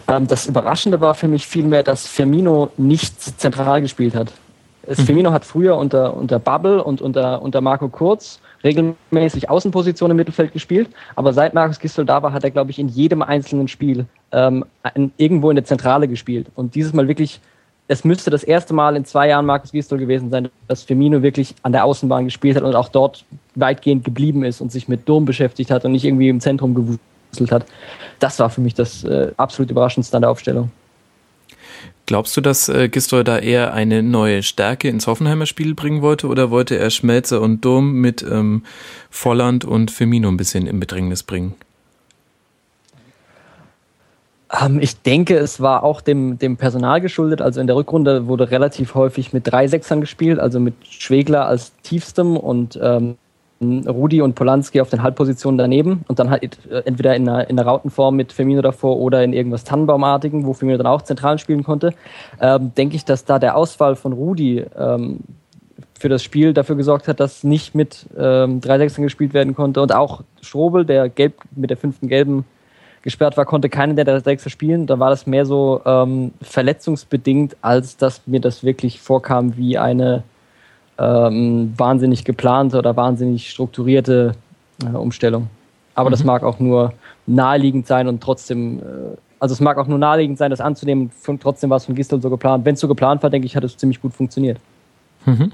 Ähm, 0.07 0.27
das 0.27 0.47
Überraschende 0.47 0.99
war 0.99 1.13
für 1.13 1.27
mich 1.27 1.47
vielmehr, 1.47 1.83
dass 1.83 2.07
Firmino 2.07 2.69
nicht 2.77 3.39
zentral 3.39 3.81
gespielt 3.81 4.15
hat. 4.15 4.31
Mhm. 4.87 4.93
Firmino 4.95 5.31
hat 5.31 5.45
früher 5.45 5.77
unter, 5.77 6.15
unter 6.15 6.39
Bubble 6.39 6.83
und 6.83 7.01
unter, 7.01 7.41
unter 7.41 7.61
Marco 7.61 7.87
Kurz 7.87 8.39
regelmäßig 8.63 9.49
Außenposition 9.49 10.11
im 10.11 10.17
Mittelfeld 10.17 10.53
gespielt, 10.53 10.89
aber 11.15 11.33
seit 11.33 11.53
Markus 11.53 11.79
Gisdol 11.79 12.05
da 12.05 12.21
war, 12.21 12.33
hat 12.33 12.43
er, 12.43 12.51
glaube 12.51 12.71
ich, 12.71 12.79
in 12.79 12.89
jedem 12.89 13.21
einzelnen 13.21 13.67
Spiel 13.67 14.05
ähm, 14.31 14.65
irgendwo 15.17 15.49
in 15.49 15.55
der 15.55 15.65
Zentrale 15.65 16.07
gespielt. 16.07 16.47
Und 16.55 16.75
dieses 16.75 16.93
Mal 16.93 17.07
wirklich 17.07 17.41
es 17.91 18.05
müsste 18.05 18.29
das 18.29 18.45
erste 18.45 18.73
Mal 18.73 18.95
in 18.95 19.03
zwei 19.03 19.27
Jahren 19.27 19.45
Markus 19.45 19.73
Gisdol 19.73 19.99
gewesen 19.99 20.29
sein, 20.29 20.47
dass 20.69 20.83
Firmino 20.83 21.23
wirklich 21.23 21.55
an 21.63 21.73
der 21.73 21.83
Außenbahn 21.83 22.23
gespielt 22.23 22.55
hat 22.55 22.63
und 22.63 22.73
auch 22.73 22.87
dort 22.87 23.25
weitgehend 23.55 24.05
geblieben 24.05 24.45
ist 24.45 24.61
und 24.61 24.71
sich 24.71 24.87
mit 24.87 25.09
Dom 25.09 25.25
beschäftigt 25.25 25.69
hat 25.71 25.83
und 25.83 25.91
nicht 25.91 26.05
irgendwie 26.05 26.29
im 26.29 26.39
Zentrum 26.39 26.73
gewuselt 26.73 27.51
hat. 27.51 27.65
Das 28.19 28.39
war 28.39 28.49
für 28.49 28.61
mich 28.61 28.75
das 28.75 29.03
äh, 29.03 29.33
absolut 29.35 29.71
Überraschendste 29.71 30.15
an 30.15 30.21
der 30.21 30.31
Aufstellung. 30.31 30.71
Glaubst 32.05 32.37
du, 32.37 32.39
dass 32.39 32.69
äh, 32.69 32.87
Gistol 32.87 33.25
da 33.25 33.37
eher 33.37 33.73
eine 33.73 34.01
neue 34.03 34.41
Stärke 34.41 34.87
ins 34.87 35.05
Hoffenheimer 35.05 35.45
Spiel 35.45 35.75
bringen 35.75 36.01
wollte 36.01 36.27
oder 36.27 36.49
wollte 36.49 36.77
er 36.77 36.91
Schmelzer 36.91 37.41
und 37.41 37.65
Dom 37.65 37.95
mit 37.95 38.23
ähm, 38.23 38.63
Volland 39.09 39.65
und 39.65 39.91
Firmino 39.91 40.29
ein 40.29 40.37
bisschen 40.37 40.65
in 40.65 40.79
Bedrängnis 40.79 41.23
bringen? 41.23 41.55
Ähm, 44.59 44.79
ich 44.81 45.01
denke, 45.01 45.37
es 45.37 45.61
war 45.61 45.83
auch 45.83 46.01
dem, 46.01 46.37
dem 46.37 46.57
Personal 46.57 47.01
geschuldet. 47.01 47.41
Also 47.41 47.61
in 47.61 47.67
der 47.67 47.75
Rückrunde 47.75 48.27
wurde 48.27 48.51
relativ 48.51 48.95
häufig 48.95 49.33
mit 49.33 49.51
drei 49.51 49.67
Sechsern 49.67 50.01
gespielt, 50.01 50.39
also 50.39 50.59
mit 50.59 50.75
Schwegler 50.87 51.45
als 51.45 51.73
tiefstem 51.83 52.37
und 52.37 52.79
ähm, 52.81 53.17
Rudi 53.61 54.21
und 54.21 54.33
Polanski 54.33 54.81
auf 54.81 54.89
den 54.89 55.03
Halbpositionen 55.03 55.57
daneben 55.57 56.03
und 56.07 56.17
dann 56.17 56.31
halt 56.31 56.57
äh, 56.69 56.81
entweder 56.85 57.15
in 57.15 57.29
einer, 57.29 57.47
in 57.47 57.59
einer 57.59 57.67
Rautenform 57.67 58.15
mit 58.15 58.33
Firmino 58.33 58.61
davor 58.61 58.97
oder 58.97 59.23
in 59.23 59.33
irgendwas 59.33 59.63
Tannenbaumartigen, 59.63 60.45
wo 60.45 60.53
Firmino 60.53 60.77
dann 60.77 60.87
auch 60.87 61.03
zentral 61.03 61.37
spielen 61.37 61.63
konnte. 61.63 61.93
Ähm, 62.39 62.73
denke 62.75 62.95
ich, 62.95 63.05
dass 63.05 63.23
da 63.23 63.37
der 63.37 63.55
Ausfall 63.55 63.95
von 63.95 64.13
Rudi 64.13 64.65
ähm, 64.75 65.19
für 65.99 66.09
das 66.09 66.23
Spiel 66.23 66.53
dafür 66.53 66.75
gesorgt 66.75 67.07
hat, 67.07 67.19
dass 67.19 67.43
nicht 67.43 67.75
mit 67.75 68.07
ähm, 68.17 68.61
drei 68.61 68.79
Sechsern 68.79 69.03
gespielt 69.03 69.35
werden 69.35 69.53
konnte 69.53 69.81
und 69.83 69.93
auch 69.93 70.23
Strobel, 70.41 70.83
der 70.83 71.09
gelb 71.09 71.35
mit 71.55 71.69
der 71.69 71.77
fünften 71.77 72.07
gelben 72.07 72.45
gesperrt 73.01 73.37
war, 73.37 73.45
konnte 73.45 73.69
keiner 73.69 73.93
der 73.93 74.21
Sechser 74.21 74.49
spielen. 74.49 74.87
Da 74.87 74.99
war 74.99 75.09
das 75.09 75.25
mehr 75.25 75.45
so 75.45 75.81
ähm, 75.85 76.31
verletzungsbedingt, 76.41 77.57
als 77.61 77.97
dass 77.97 78.21
mir 78.27 78.39
das 78.39 78.63
wirklich 78.63 78.99
vorkam 79.01 79.57
wie 79.57 79.77
eine 79.77 80.23
ähm, 80.97 81.73
wahnsinnig 81.77 82.23
geplante 82.25 82.77
oder 82.77 82.95
wahnsinnig 82.95 83.49
strukturierte 83.49 84.33
äh, 84.83 84.95
Umstellung. 84.95 85.49
Aber 85.95 86.09
mhm. 86.09 86.11
das 86.11 86.23
mag 86.23 86.43
auch 86.43 86.59
nur 86.59 86.93
naheliegend 87.25 87.87
sein 87.87 88.07
und 88.07 88.21
trotzdem, 88.21 88.79
äh, 88.79 88.81
also 89.39 89.53
es 89.53 89.59
mag 89.59 89.77
auch 89.77 89.87
nur 89.87 89.97
naheliegend 89.97 90.37
sein, 90.37 90.51
das 90.51 90.61
anzunehmen. 90.61 91.11
Trotzdem 91.41 91.69
war 91.69 91.77
es 91.77 91.85
von 91.85 91.95
Gistel 91.95 92.21
so 92.21 92.29
geplant. 92.29 92.65
Wenn 92.65 92.75
es 92.75 92.79
so 92.79 92.87
geplant 92.87 93.23
war, 93.23 93.29
denke 93.29 93.47
ich, 93.47 93.55
hat 93.55 93.63
es 93.63 93.77
ziemlich 93.77 94.01
gut 94.01 94.13
funktioniert. 94.13 94.59
Mhm. 95.25 95.51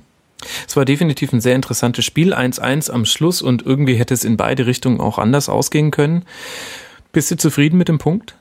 Es 0.67 0.75
war 0.75 0.85
definitiv 0.85 1.33
ein 1.33 1.41
sehr 1.41 1.55
interessantes 1.55 2.05
Spiel, 2.05 2.33
1-1 2.33 2.91
am 2.91 3.05
Schluss 3.05 3.41
und 3.41 3.65
irgendwie 3.65 3.95
hätte 3.95 4.13
es 4.13 4.23
in 4.23 4.37
beide 4.37 4.67
Richtungen 4.67 4.99
auch 4.99 5.17
anders 5.17 5.49
ausgehen 5.49 5.91
können. 5.91 6.25
Bist 7.17 7.31
du 7.31 7.35
zufrieden 7.35 7.79
mit 7.79 7.87
dem 7.87 7.97
Punkt? 7.97 8.35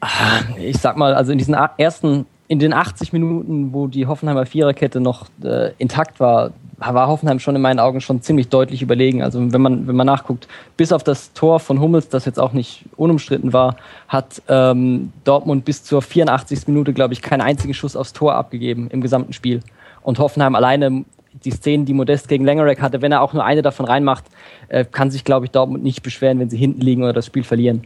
Ah, 0.00 0.40
ich 0.58 0.76
sag 0.76 0.98
mal, 0.98 1.14
also 1.14 1.32
in 1.32 1.38
diesen 1.38 1.54
ersten, 1.54 2.26
in 2.46 2.58
den 2.58 2.74
80 2.74 3.14
Minuten, 3.14 3.72
wo 3.72 3.86
die 3.86 4.06
Hoffenheimer 4.06 4.44
Viererkette 4.44 5.00
noch 5.00 5.28
äh, 5.42 5.72
intakt 5.78 6.20
war, 6.20 6.50
war 6.76 7.08
Hoffenheim 7.08 7.38
schon 7.38 7.56
in 7.56 7.62
meinen 7.62 7.78
Augen 7.78 8.02
schon 8.02 8.20
ziemlich 8.20 8.50
deutlich 8.50 8.82
überlegen. 8.82 9.22
Also 9.22 9.50
wenn 9.50 9.62
man, 9.62 9.88
wenn 9.88 9.96
man 9.96 10.06
nachguckt, 10.06 10.46
bis 10.76 10.92
auf 10.92 11.02
das 11.02 11.32
Tor 11.32 11.58
von 11.58 11.80
Hummels, 11.80 12.10
das 12.10 12.26
jetzt 12.26 12.38
auch 12.38 12.52
nicht 12.52 12.84
unumstritten 12.98 13.54
war, 13.54 13.76
hat 14.06 14.42
ähm, 14.48 15.14
Dortmund 15.24 15.64
bis 15.64 15.84
zur 15.84 16.02
84. 16.02 16.66
Minute, 16.66 16.92
glaube 16.92 17.14
ich, 17.14 17.22
keinen 17.22 17.40
einzigen 17.40 17.72
Schuss 17.72 17.96
aufs 17.96 18.12
Tor 18.12 18.34
abgegeben 18.34 18.88
im 18.90 19.00
gesamten 19.00 19.32
Spiel. 19.32 19.60
Und 20.02 20.18
Hoffenheim 20.18 20.54
alleine 20.54 21.06
die 21.44 21.50
Szenen, 21.50 21.84
die 21.84 21.94
Modest 21.94 22.28
gegen 22.28 22.44
Langerack 22.44 22.80
hatte, 22.80 23.02
wenn 23.02 23.12
er 23.12 23.22
auch 23.22 23.32
nur 23.32 23.44
eine 23.44 23.62
davon 23.62 23.86
reinmacht, 23.86 24.24
äh, 24.68 24.84
kann 24.84 25.10
sich, 25.10 25.24
glaube 25.24 25.46
ich, 25.46 25.52
Dortmund 25.52 25.82
nicht 25.82 26.02
beschweren, 26.02 26.38
wenn 26.38 26.50
sie 26.50 26.56
hinten 26.56 26.80
liegen 26.80 27.02
oder 27.02 27.12
das 27.12 27.26
Spiel 27.26 27.44
verlieren. 27.44 27.82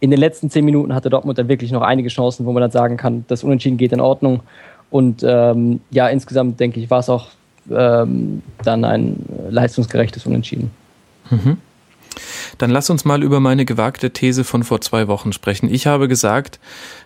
In 0.00 0.10
den 0.10 0.20
letzten 0.20 0.50
zehn 0.50 0.64
Minuten 0.64 0.94
hatte 0.94 1.10
Dortmund 1.10 1.38
dann 1.38 1.48
wirklich 1.48 1.72
noch 1.72 1.82
einige 1.82 2.08
Chancen, 2.08 2.46
wo 2.46 2.52
man 2.52 2.60
dann 2.60 2.70
sagen 2.70 2.96
kann, 2.96 3.24
das 3.28 3.44
Unentschieden 3.44 3.78
geht 3.78 3.92
in 3.92 4.00
Ordnung. 4.00 4.40
Und 4.90 5.24
ähm, 5.26 5.80
ja, 5.90 6.08
insgesamt 6.08 6.60
denke 6.60 6.80
ich, 6.80 6.90
war 6.90 7.00
es 7.00 7.08
auch 7.08 7.28
ähm, 7.70 8.42
dann 8.62 8.84
ein 8.84 9.24
leistungsgerechtes 9.48 10.26
Unentschieden. 10.26 10.70
Mhm. 11.30 11.58
Dann 12.58 12.70
lass 12.70 12.88
uns 12.90 13.04
mal 13.04 13.22
über 13.22 13.40
meine 13.40 13.64
gewagte 13.64 14.10
These 14.10 14.44
von 14.44 14.62
vor 14.62 14.80
zwei 14.80 15.08
Wochen 15.08 15.32
sprechen. 15.32 15.72
Ich 15.72 15.86
habe 15.86 16.08
gesagt, 16.08 16.58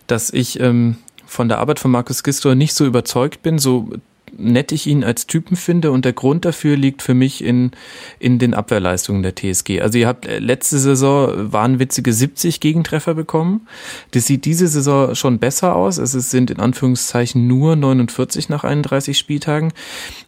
dass 0.07 0.33
ich 0.33 0.61
ähm, 0.61 0.97
von 1.27 1.49
der 1.49 1.59
Arbeit 1.59 1.79
von 1.79 1.91
Markus 1.91 2.23
Gistor 2.23 2.55
nicht 2.55 2.75
so 2.75 2.87
überzeugt 2.87 3.43
bin, 3.43 3.59
so 3.59 3.89
nett 4.37 4.73
ich 4.73 4.87
ihn 4.87 5.05
als 5.05 5.27
Typen 5.27 5.57
finde 5.57 5.91
und 5.91 6.05
der 6.05 6.13
Grund 6.13 6.45
dafür 6.45 6.77
liegt 6.77 7.03
für 7.03 7.15
mich 7.15 7.43
in, 7.43 7.73
in 8.19 8.39
den 8.39 8.55
Abwehrleistungen 8.55 9.23
der 9.23 9.35
TSG. 9.35 9.81
Also 9.81 9.99
ihr 9.99 10.09
habt 10.09 10.27
äh, 10.27 10.39
letzte 10.39 10.79
Saison 10.79 11.53
wahnwitzige 11.53 12.13
70 12.13 12.61
Gegentreffer 12.61 13.15
bekommen. 13.15 13.67
Das 14.13 14.27
sieht 14.27 14.45
diese 14.45 14.69
Saison 14.69 15.15
schon 15.15 15.39
besser 15.39 15.77
aus. 15.77 15.99
Es 15.99 16.13
sind 16.31 16.51
in 16.51 16.61
Anführungszeichen 16.61 17.47
nur 17.47 17.77
49 17.77 18.49
nach 18.49 18.65
31 18.65 19.19
Spieltagen. 19.19 19.73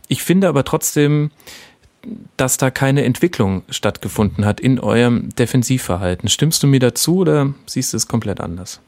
Ich 0.09 0.23
finde 0.23 0.49
aber 0.49 0.65
trotzdem, 0.65 1.31
dass 2.37 2.57
da 2.57 2.71
keine 2.71 3.05
Entwicklung 3.05 3.63
stattgefunden 3.69 4.45
hat 4.45 4.61
in 4.61 4.81
eurem 4.81 5.31
Defensivverhalten. 5.37 6.29
Stimmst 6.29 6.63
du 6.63 6.67
mir 6.67 6.81
dazu 6.81 7.19
oder 7.19 7.55
siehst 7.67 7.93
du 7.93 7.97
es 7.97 8.09
komplett 8.09 8.41
anders? 8.41 8.81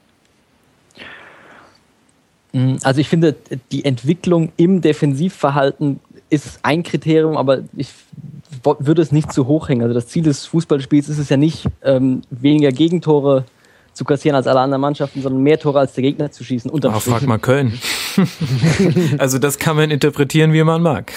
Mm, 2.55 2.77
also 2.83 3.01
ich 3.01 3.09
finde, 3.09 3.35
die 3.71 3.85
Entwicklung 3.85 4.53
im 4.57 4.81
Defensivverhalten 4.81 6.01
ist 6.31 6.61
ein 6.63 6.83
Kriterium, 6.83 7.37
aber 7.37 7.61
ich 7.77 7.89
würde 8.79 9.03
es 9.03 9.13
nicht 9.13 9.33
zu 9.33 9.47
hoch 9.47 9.69
hängen. 9.69 9.83
Also 9.83 9.93
das 9.93 10.07
Ziel 10.07 10.23
des 10.23 10.47
Fußballspiels 10.47 11.09
ist 11.09 11.19
es 11.19 11.29
ja 11.29 11.37
nicht, 11.37 11.67
ähm, 11.83 12.23
weniger 12.31 12.71
Gegentore 12.71 13.45
zu 13.93 14.05
kassieren 14.05 14.37
als 14.37 14.47
alle 14.47 14.61
anderen 14.61 14.81
Mannschaften, 14.81 15.21
sondern 15.21 15.43
mehr 15.43 15.59
Tore 15.59 15.81
als 15.81 15.93
der 15.93 16.03
Gegner 16.03 16.31
zu 16.31 16.43
schießen. 16.45 16.71
Aber 16.71 17.01
frag 17.01 17.23
mal 17.27 17.39
Köln. 17.39 17.79
also 19.19 19.39
das 19.39 19.59
kann 19.59 19.77
man 19.77 19.91
interpretieren, 19.91 20.53
wie 20.53 20.63
man 20.63 20.81
mag. 20.81 21.13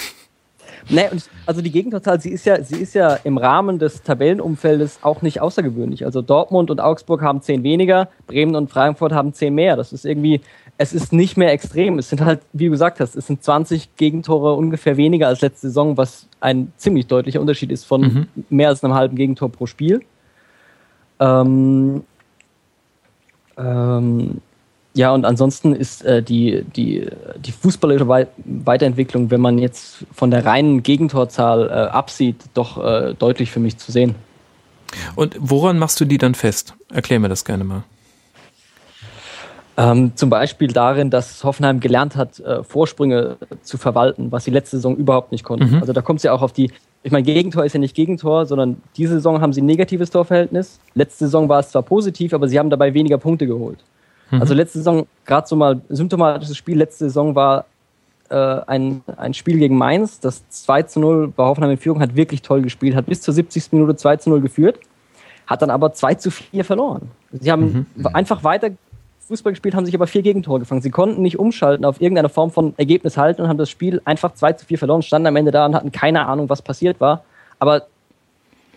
Nee, 0.90 1.04
also 1.44 1.60
die 1.60 1.70
Gegentorzahl, 1.70 2.20
sie 2.20 2.30
ist 2.30 2.46
ja, 2.46 2.62
sie 2.62 2.76
ist 2.76 2.94
ja 2.94 3.14
im 3.24 3.36
Rahmen 3.36 3.78
des 3.78 4.02
Tabellenumfeldes 4.02 5.00
auch 5.02 5.20
nicht 5.22 5.40
außergewöhnlich. 5.40 6.04
Also 6.06 6.22
Dortmund 6.22 6.70
und 6.70 6.80
Augsburg 6.80 7.20
haben 7.20 7.42
zehn 7.42 7.62
weniger, 7.62 8.08
Bremen 8.26 8.54
und 8.54 8.70
Frankfurt 8.70 9.12
haben 9.12 9.34
zehn 9.34 9.54
mehr. 9.54 9.76
Das 9.76 9.92
ist 9.92 10.06
irgendwie, 10.06 10.40
es 10.78 10.92
ist 10.92 11.12
nicht 11.12 11.36
mehr 11.36 11.52
extrem. 11.52 11.98
Es 11.98 12.08
sind 12.08 12.24
halt, 12.24 12.40
wie 12.52 12.66
du 12.66 12.70
gesagt 12.70 13.00
hast, 13.00 13.16
es 13.16 13.26
sind 13.26 13.42
20 13.42 13.96
Gegentore 13.96 14.54
ungefähr 14.54 14.96
weniger 14.96 15.26
als 15.26 15.40
letzte 15.40 15.66
Saison, 15.68 15.96
was 15.96 16.26
ein 16.40 16.72
ziemlich 16.76 17.08
deutlicher 17.08 17.40
Unterschied 17.40 17.72
ist 17.72 17.84
von 17.84 18.00
mhm. 18.00 18.26
mehr 18.48 18.68
als 18.68 18.82
einem 18.82 18.94
halben 18.94 19.16
Gegentor 19.16 19.50
pro 19.50 19.66
Spiel. 19.66 20.02
Ähm, 21.18 22.04
ähm, 23.56 24.40
ja, 24.94 25.12
und 25.12 25.24
ansonsten 25.24 25.74
ist 25.74 26.04
äh, 26.04 26.22
die, 26.22 26.64
die, 26.76 27.08
die 27.44 27.52
fußballerische 27.52 28.28
Weiterentwicklung, 28.44 29.32
wenn 29.32 29.40
man 29.40 29.58
jetzt 29.58 30.06
von 30.12 30.30
der 30.30 30.44
reinen 30.44 30.84
Gegentorzahl 30.84 31.68
äh, 31.68 31.72
absieht, 31.72 32.36
doch 32.54 32.82
äh, 32.82 33.14
deutlich 33.14 33.50
für 33.50 33.60
mich 33.60 33.78
zu 33.78 33.90
sehen. 33.90 34.14
Und 35.16 35.36
woran 35.40 35.78
machst 35.78 36.00
du 36.00 36.04
die 36.04 36.18
dann 36.18 36.34
fest? 36.34 36.74
Erklär 36.90 37.18
mir 37.18 37.28
das 37.28 37.44
gerne 37.44 37.64
mal. 37.64 37.82
Ähm, 39.78 40.10
zum 40.16 40.28
Beispiel 40.28 40.72
darin, 40.72 41.08
dass 41.08 41.44
Hoffenheim 41.44 41.78
gelernt 41.78 42.16
hat, 42.16 42.40
äh, 42.40 42.64
Vorsprünge 42.64 43.36
zu 43.62 43.78
verwalten, 43.78 44.32
was 44.32 44.42
sie 44.42 44.50
letzte 44.50 44.76
Saison 44.76 44.96
überhaupt 44.96 45.30
nicht 45.30 45.44
konnten. 45.44 45.76
Mhm. 45.76 45.80
Also 45.80 45.92
da 45.92 46.02
kommt 46.02 46.18
es 46.18 46.24
ja 46.24 46.32
auch 46.32 46.42
auf 46.42 46.52
die, 46.52 46.72
ich 47.04 47.12
meine, 47.12 47.22
Gegentor 47.22 47.64
ist 47.64 47.74
ja 47.74 47.78
nicht 47.78 47.94
Gegentor, 47.94 48.46
sondern 48.46 48.82
diese 48.96 49.14
Saison 49.14 49.40
haben 49.40 49.52
sie 49.52 49.60
ein 49.60 49.66
negatives 49.66 50.10
Torverhältnis. 50.10 50.80
Letzte 50.94 51.26
Saison 51.26 51.48
war 51.48 51.60
es 51.60 51.70
zwar 51.70 51.82
positiv, 51.82 52.34
aber 52.34 52.48
sie 52.48 52.58
haben 52.58 52.70
dabei 52.70 52.92
weniger 52.92 53.18
Punkte 53.18 53.46
geholt. 53.46 53.78
Mhm. 54.32 54.40
Also 54.40 54.52
letzte 54.52 54.78
Saison, 54.78 55.06
gerade 55.24 55.46
so 55.46 55.54
mal 55.54 55.80
symptomatisches 55.88 56.56
Spiel, 56.56 56.76
letzte 56.76 57.04
Saison 57.04 57.36
war 57.36 57.66
äh, 58.30 58.34
ein, 58.34 59.02
ein 59.16 59.32
Spiel 59.32 59.58
gegen 59.58 59.78
Mainz, 59.78 60.18
das 60.18 60.48
2 60.48 60.82
zu 60.82 60.98
0 60.98 61.28
bei 61.28 61.44
Hoffenheim 61.44 61.70
in 61.70 61.78
Führung, 61.78 62.00
hat 62.00 62.16
wirklich 62.16 62.42
toll 62.42 62.62
gespielt, 62.62 62.96
hat 62.96 63.06
bis 63.06 63.22
zur 63.22 63.32
70. 63.32 63.70
Minute 63.70 63.94
2 63.94 64.16
zu 64.16 64.30
0 64.30 64.40
geführt, 64.40 64.80
hat 65.46 65.62
dann 65.62 65.70
aber 65.70 65.92
2 65.92 66.16
zu 66.16 66.32
4 66.32 66.64
verloren. 66.64 67.12
Sie 67.30 67.52
haben 67.52 67.86
mhm. 67.94 68.06
einfach 68.08 68.42
weiter 68.42 68.70
Fußball 69.28 69.52
gespielt, 69.52 69.74
haben 69.74 69.84
sich 69.84 69.94
aber 69.94 70.06
vier 70.06 70.22
Gegentore 70.22 70.58
gefangen. 70.58 70.80
Sie 70.80 70.90
konnten 70.90 71.20
nicht 71.20 71.38
umschalten 71.38 71.84
auf 71.84 72.00
irgendeine 72.00 72.30
Form 72.30 72.50
von 72.50 72.72
Ergebnis 72.78 73.18
halten 73.18 73.42
und 73.42 73.48
haben 73.48 73.58
das 73.58 73.68
Spiel 73.68 74.00
einfach 74.06 74.32
2 74.32 74.54
zu 74.54 74.66
4 74.66 74.78
verloren, 74.78 75.02
standen 75.02 75.26
am 75.26 75.36
Ende 75.36 75.50
da 75.50 75.66
und 75.66 75.74
hatten 75.74 75.92
keine 75.92 76.26
Ahnung, 76.26 76.48
was 76.48 76.62
passiert 76.62 76.98
war. 77.00 77.24
Aber 77.58 77.86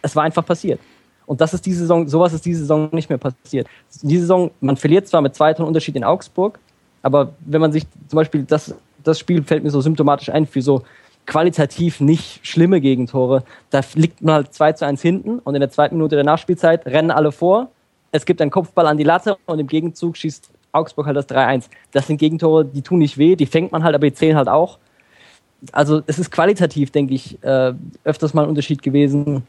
es 0.01 0.15
war 0.15 0.23
einfach 0.23 0.45
passiert. 0.45 0.79
Und 1.25 1.39
das 1.39 1.53
ist 1.53 1.65
diese 1.65 1.79
Saison, 1.79 2.07
sowas 2.07 2.33
ist 2.33 2.45
diese 2.45 2.61
Saison 2.61 2.89
nicht 2.91 3.09
mehr 3.09 3.17
passiert. 3.17 3.67
Diese 4.01 4.21
Saison, 4.21 4.51
man 4.59 4.75
verliert 4.75 5.07
zwar 5.07 5.21
mit 5.21 5.35
zwei 5.35 5.53
Toren 5.53 5.67
Unterschied 5.67 5.95
in 5.95 6.03
Augsburg, 6.03 6.59
aber 7.01 7.33
wenn 7.45 7.61
man 7.61 7.71
sich 7.71 7.85
zum 8.09 8.17
Beispiel 8.17 8.43
das, 8.43 8.75
das 9.03 9.19
Spiel 9.19 9.43
fällt 9.43 9.63
mir 9.63 9.71
so 9.71 9.79
symptomatisch 9.79 10.29
ein 10.29 10.45
für 10.45 10.61
so 10.61 10.83
qualitativ 11.25 12.01
nicht 12.01 12.45
schlimme 12.45 12.81
Gegentore. 12.81 13.43
Da 13.69 13.81
liegt 13.93 14.21
man 14.21 14.35
halt 14.35 14.53
2 14.53 14.73
zu 14.73 14.85
1 14.85 15.01
hinten 15.01 15.39
und 15.39 15.55
in 15.55 15.61
der 15.61 15.69
zweiten 15.69 15.95
Minute 15.95 16.15
der 16.15 16.25
Nachspielzeit 16.25 16.85
rennen 16.85 17.11
alle 17.11 17.31
vor 17.31 17.69
es 18.11 18.25
gibt 18.25 18.41
einen 18.41 18.51
Kopfball 18.51 18.87
an 18.87 18.97
die 18.97 19.03
Latte 19.03 19.37
und 19.45 19.59
im 19.59 19.67
Gegenzug 19.67 20.17
schießt 20.17 20.49
Augsburg 20.71 21.05
halt 21.05 21.17
das 21.17 21.27
3-1. 21.29 21.65
Das 21.91 22.07
sind 22.07 22.17
Gegentore, 22.17 22.65
die 22.65 22.81
tun 22.81 22.99
nicht 22.99 23.17
weh, 23.17 23.35
die 23.35 23.45
fängt 23.45 23.71
man 23.71 23.83
halt, 23.83 23.95
aber 23.95 24.09
die 24.09 24.13
zählen 24.13 24.35
halt 24.35 24.47
auch. 24.47 24.77
Also 25.71 26.01
es 26.07 26.17
ist 26.17 26.31
qualitativ, 26.31 26.91
denke 26.91 27.13
ich, 27.13 27.41
äh, 27.43 27.73
öfters 28.03 28.33
mal 28.33 28.43
ein 28.43 28.49
Unterschied 28.49 28.81
gewesen, 28.81 29.43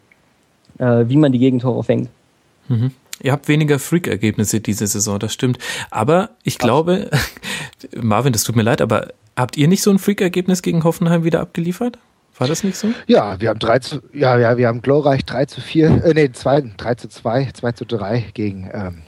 äh, 0.79 1.05
wie 1.07 1.17
man 1.17 1.33
die 1.33 1.39
Gegentore 1.39 1.83
fängt. 1.85 2.09
Mhm. 2.69 2.93
Ihr 3.23 3.33
habt 3.33 3.49
weniger 3.49 3.79
Freak-Ergebnisse 3.79 4.61
diese 4.61 4.87
Saison, 4.87 5.19
das 5.19 5.33
stimmt. 5.33 5.59
Aber 5.91 6.31
ich 6.43 6.59
glaube, 6.59 7.11
Marvin, 7.97 8.33
das 8.33 8.45
tut 8.45 8.57
mir 8.57 8.63
leid, 8.63 8.81
aber 8.81 9.09
habt 9.37 9.57
ihr 9.57 9.69
nicht 9.69 9.83
so 9.83 9.91
ein 9.91 9.99
Freak-Ergebnis 9.99 10.63
gegen 10.63 10.85
Hoffenheim 10.85 11.25
wieder 11.25 11.41
abgeliefert? 11.41 11.99
War 12.39 12.49
das 12.49 12.65
nicht 12.65 12.77
so? 12.77 12.89
Ja, 13.07 13.41
wir 13.41 13.51
haben 13.51 13.59
3 13.59 13.79
zu, 13.81 14.03
ja, 14.13 14.39
ja, 14.39 14.57
wir 14.57 14.67
haben 14.67 14.83
glorreich 14.83 15.25
3 15.25 15.47
zu 15.47 15.61
4, 15.61 16.05
äh, 16.05 16.15
nee, 16.15 16.33
2, 16.33 16.73
3 16.77 16.95
zu 16.95 17.09
2, 17.09 17.51
2 17.53 17.73
zu 17.73 17.85
3 17.85 18.25
gegen 18.35 18.71
ähm, 18.73 19.03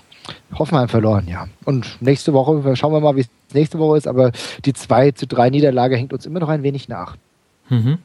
Hoffenheim 0.58 0.88
verloren, 0.88 1.26
ja. 1.28 1.48
Und 1.64 2.00
nächste 2.00 2.32
Woche, 2.32 2.76
schauen 2.76 2.92
wir 2.92 3.00
mal, 3.00 3.16
wie 3.16 3.20
es 3.20 3.28
nächste 3.52 3.78
Woche 3.78 3.98
ist, 3.98 4.06
aber 4.06 4.32
die 4.64 4.72
2 4.72 5.12
zu 5.12 5.26
3 5.26 5.50
Niederlage 5.50 5.96
hängt 5.96 6.12
uns 6.12 6.26
immer 6.26 6.40
noch 6.40 6.48
ein 6.48 6.62
wenig 6.62 6.88
nach. 6.88 7.16
Mhm. 7.68 7.98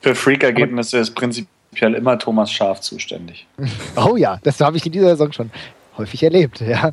Für 0.00 0.14
Freak-Ergebnisse 0.14 0.98
ist 0.98 1.14
prinzipiell 1.14 1.94
immer 1.94 2.18
Thomas 2.18 2.50
Schaf 2.50 2.80
zuständig. 2.80 3.46
oh 3.96 4.16
ja, 4.16 4.38
das 4.42 4.60
habe 4.60 4.76
ich 4.76 4.86
in 4.86 4.92
dieser 4.92 5.10
Saison 5.10 5.32
schon 5.32 5.50
häufig 5.96 6.22
erlebt. 6.22 6.60
Ja. 6.60 6.90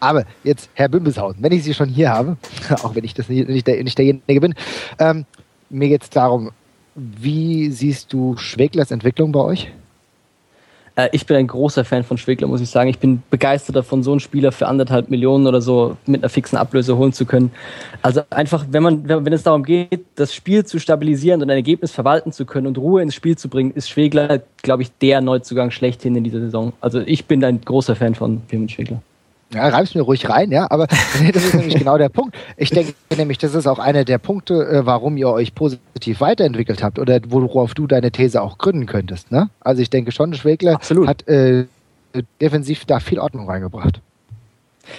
Aber 0.00 0.24
jetzt, 0.44 0.70
Herr 0.74 0.88
Bimbeshausen, 0.88 1.42
wenn 1.42 1.52
ich 1.52 1.64
Sie 1.64 1.74
schon 1.74 1.88
hier 1.88 2.10
habe, 2.10 2.36
auch 2.82 2.94
wenn 2.94 3.04
ich 3.04 3.14
das 3.14 3.28
nicht, 3.28 3.48
nicht, 3.48 3.66
der, 3.66 3.82
nicht 3.82 3.98
derjenige 3.98 4.40
bin, 4.40 4.54
ähm, 4.98 5.26
mir 5.70 5.88
geht 5.88 6.02
es 6.02 6.10
darum, 6.10 6.50
wie 6.94 7.70
siehst 7.70 8.12
du 8.12 8.36
Schweglers 8.36 8.90
Entwicklung 8.90 9.32
bei 9.32 9.40
euch? 9.40 9.70
Äh, 10.96 11.08
ich 11.12 11.26
bin 11.26 11.36
ein 11.36 11.46
großer 11.46 11.84
Fan 11.84 12.04
von 12.04 12.18
Schwegler, 12.18 12.48
muss 12.48 12.60
ich 12.60 12.70
sagen. 12.70 12.90
Ich 12.90 12.98
bin 12.98 13.22
begeistert 13.30 13.76
davon, 13.76 14.02
so 14.02 14.10
einen 14.10 14.20
Spieler 14.20 14.52
für 14.52 14.66
anderthalb 14.66 15.10
Millionen 15.10 15.46
oder 15.46 15.60
so 15.60 15.96
mit 16.06 16.22
einer 16.22 16.28
fixen 16.28 16.56
Ablöse 16.56 16.96
holen 16.96 17.12
zu 17.12 17.24
können. 17.24 17.50
Also 18.02 18.22
einfach, 18.30 18.66
wenn 18.70 18.82
man, 18.82 19.08
wenn 19.08 19.32
es 19.32 19.42
darum 19.42 19.62
geht, 19.62 20.04
das 20.16 20.34
Spiel 20.34 20.64
zu 20.66 20.78
stabilisieren 20.78 21.42
und 21.42 21.50
ein 21.50 21.56
Ergebnis 21.56 21.92
verwalten 21.92 22.32
zu 22.32 22.44
können 22.44 22.66
und 22.66 22.78
Ruhe 22.78 23.02
ins 23.02 23.14
Spiel 23.14 23.36
zu 23.36 23.48
bringen, 23.48 23.72
ist 23.72 23.88
Schwegler, 23.88 24.42
glaube 24.62 24.82
ich, 24.82 24.90
der 24.98 25.20
Neuzugang 25.20 25.70
schlechthin 25.70 26.16
in 26.16 26.24
dieser 26.24 26.40
Saison. 26.40 26.72
Also 26.80 27.00
ich 27.00 27.26
bin 27.26 27.44
ein 27.44 27.60
großer 27.60 27.96
Fan 27.96 28.14
von 28.14 28.42
Firmin 28.48 28.68
Schwegler. 28.68 29.00
Ja, 29.54 29.68
reib's 29.68 29.94
mir 29.94 30.02
ruhig 30.02 30.28
rein, 30.28 30.50
ja, 30.50 30.70
aber 30.70 30.86
das 31.32 31.44
ist 31.44 31.54
nämlich 31.54 31.76
genau 31.76 31.98
der 31.98 32.08
Punkt. 32.08 32.36
Ich 32.56 32.70
denke 32.70 32.94
nämlich, 33.16 33.38
das 33.38 33.54
ist 33.54 33.66
auch 33.66 33.78
einer 33.78 34.04
der 34.04 34.18
Punkte, 34.18 34.66
äh, 34.66 34.86
warum 34.86 35.16
ihr 35.16 35.28
euch 35.28 35.54
positiv 35.54 36.20
weiterentwickelt 36.20 36.82
habt 36.82 36.98
oder 36.98 37.20
worauf 37.28 37.74
du 37.74 37.86
deine 37.86 38.10
These 38.10 38.40
auch 38.40 38.58
gründen 38.58 38.86
könntest. 38.86 39.30
Ne? 39.30 39.50
Also 39.60 39.82
ich 39.82 39.90
denke 39.90 40.12
schon, 40.12 40.34
Schwegler 40.34 40.76
Absolut. 40.76 41.06
hat 41.06 41.28
äh, 41.28 41.66
defensiv 42.40 42.84
da 42.84 43.00
viel 43.00 43.18
Ordnung 43.18 43.48
reingebracht. 43.48 44.00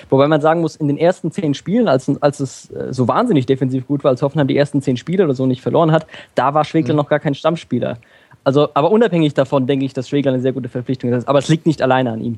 Wobei 0.10 0.28
man 0.28 0.40
sagen 0.40 0.62
muss, 0.62 0.78
in 0.78 0.88
den 0.88 0.98
ersten 0.98 1.32
zehn 1.32 1.54
Spielen, 1.54 1.90
als, 1.90 2.10
als 2.22 2.40
es 2.40 2.72
äh, 2.72 2.94
so 2.94 3.08
wahnsinnig 3.08 3.46
defensiv 3.46 3.86
gut 3.88 4.04
war, 4.04 4.12
als 4.12 4.22
Hoffenheim 4.22 4.48
die 4.48 4.56
ersten 4.56 4.82
zehn 4.82 4.96
Spiele 4.96 5.26
oder 5.26 5.34
so 5.34 5.46
nicht 5.46 5.62
verloren 5.62 5.92
hat, 5.92 6.08
da 6.36 6.54
war 6.54 6.64
Schwegler 6.64 6.94
mhm. 6.94 6.98
noch 6.98 7.10
gar 7.10 7.20
kein 7.20 7.36
Stammspieler. 7.36 7.98
Also, 8.46 8.70
aber 8.74 8.92
unabhängig 8.92 9.34
davon 9.34 9.68
denke 9.68 9.86
ich, 9.86 9.94
dass 9.94 10.10
Schwegler 10.10 10.34
eine 10.34 10.42
sehr 10.42 10.54
gute 10.54 10.70
Verpflichtung 10.70 11.12
ist. 11.12 11.28
Aber 11.28 11.40
es 11.40 11.50
liegt 11.50 11.66
nicht 11.66 11.82
alleine 11.82 12.12
an 12.12 12.22
ihm. 12.22 12.38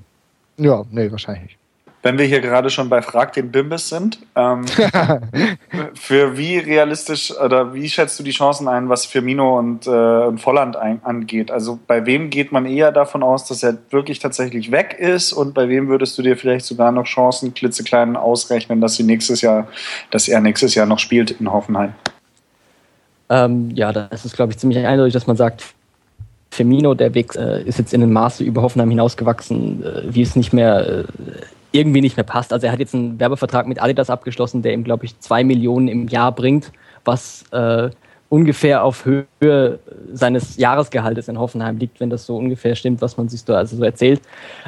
Ja, 0.57 0.83
nee, 0.91 1.11
wahrscheinlich 1.11 1.57
wenn 2.05 2.19
wir 2.19 2.25
hier 2.25 2.39
gerade 2.39 2.69
schon 2.69 2.87
bei 2.87 3.01
Frag 3.01 3.33
den 3.33 3.49
Bimbis 3.49 3.89
sind, 3.89 4.19
ähm, 4.35 4.63
für 5.95 6.37
wie 6.37 6.59
realistisch 6.59 7.35
oder 7.35 7.73
wie 7.73 7.89
schätzt 7.89 8.19
du 8.19 8.23
die 8.23 8.29
Chancen 8.29 8.67
ein, 8.67 8.89
was 8.89 9.07
Firmino 9.07 9.57
und, 9.57 9.87
äh, 9.87 9.89
und 9.89 10.37
Volland 10.37 10.75
ein, 10.75 11.03
angeht? 11.03 11.49
Also 11.49 11.79
bei 11.87 12.05
wem 12.05 12.29
geht 12.29 12.51
man 12.51 12.67
eher 12.67 12.91
davon 12.91 13.23
aus, 13.23 13.47
dass 13.47 13.63
er 13.63 13.79
wirklich 13.89 14.19
tatsächlich 14.19 14.69
weg 14.69 14.95
ist 14.99 15.33
und 15.33 15.55
bei 15.55 15.67
wem 15.67 15.87
würdest 15.87 16.15
du 16.19 16.21
dir 16.21 16.37
vielleicht 16.37 16.67
sogar 16.67 16.91
noch 16.91 17.05
Chancen 17.05 17.55
klitzeklein 17.55 18.15
ausrechnen, 18.15 18.81
dass 18.81 18.93
sie 18.93 19.03
nächstes 19.03 19.41
Jahr, 19.41 19.67
dass 20.11 20.27
er 20.27 20.41
nächstes 20.41 20.75
Jahr 20.75 20.85
noch 20.85 20.99
spielt 20.99 21.31
in 21.31 21.51
Hoffenheim? 21.51 21.95
Ähm, 23.29 23.71
ja, 23.73 23.91
das 23.91 24.25
ist 24.25 24.35
glaube 24.35 24.51
ich 24.51 24.59
ziemlich 24.59 24.85
eindeutig, 24.85 25.13
dass 25.15 25.25
man 25.25 25.37
sagt, 25.37 25.63
Firmino, 26.51 26.93
der 26.93 27.15
Weg 27.15 27.35
äh, 27.35 27.63
ist 27.63 27.79
jetzt 27.79 27.95
in 27.95 28.01
den 28.01 28.13
Maße 28.13 28.43
über 28.43 28.61
Hoffenheim 28.61 28.91
hinausgewachsen, 28.91 29.83
äh, 29.83 30.03
wie 30.13 30.21
es 30.21 30.35
nicht 30.35 30.53
mehr 30.53 30.87
äh, 30.87 31.03
irgendwie 31.75 32.01
nicht 32.01 32.17
mehr 32.17 32.23
passt. 32.23 32.53
Also 32.53 32.67
er 32.67 32.73
hat 32.73 32.79
jetzt 32.79 32.95
einen 32.95 33.19
Werbevertrag 33.19 33.67
mit 33.67 33.81
Adidas 33.81 34.09
abgeschlossen, 34.09 34.61
der 34.61 34.73
ihm, 34.73 34.83
glaube 34.83 35.05
ich, 35.05 35.19
zwei 35.19 35.43
Millionen 35.43 35.87
im 35.87 36.07
Jahr 36.07 36.31
bringt, 36.31 36.71
was, 37.03 37.43
äh, 37.51 37.89
ungefähr 38.29 38.83
auf 38.83 39.05
Höhe 39.05 39.79
seines 40.11 40.57
Jahresgehaltes 40.57 41.27
in 41.27 41.39
Hoffenheim 41.39 41.77
liegt, 41.77 41.99
wenn 41.99 42.09
das 42.09 42.25
so 42.25 42.35
ungefähr 42.35 42.75
stimmt, 42.75 43.01
was 43.01 43.17
man 43.17 43.29
sich 43.29 43.41
so, 43.41 43.53
also 43.53 43.77
so 43.77 43.83
erzählt. 43.83 44.21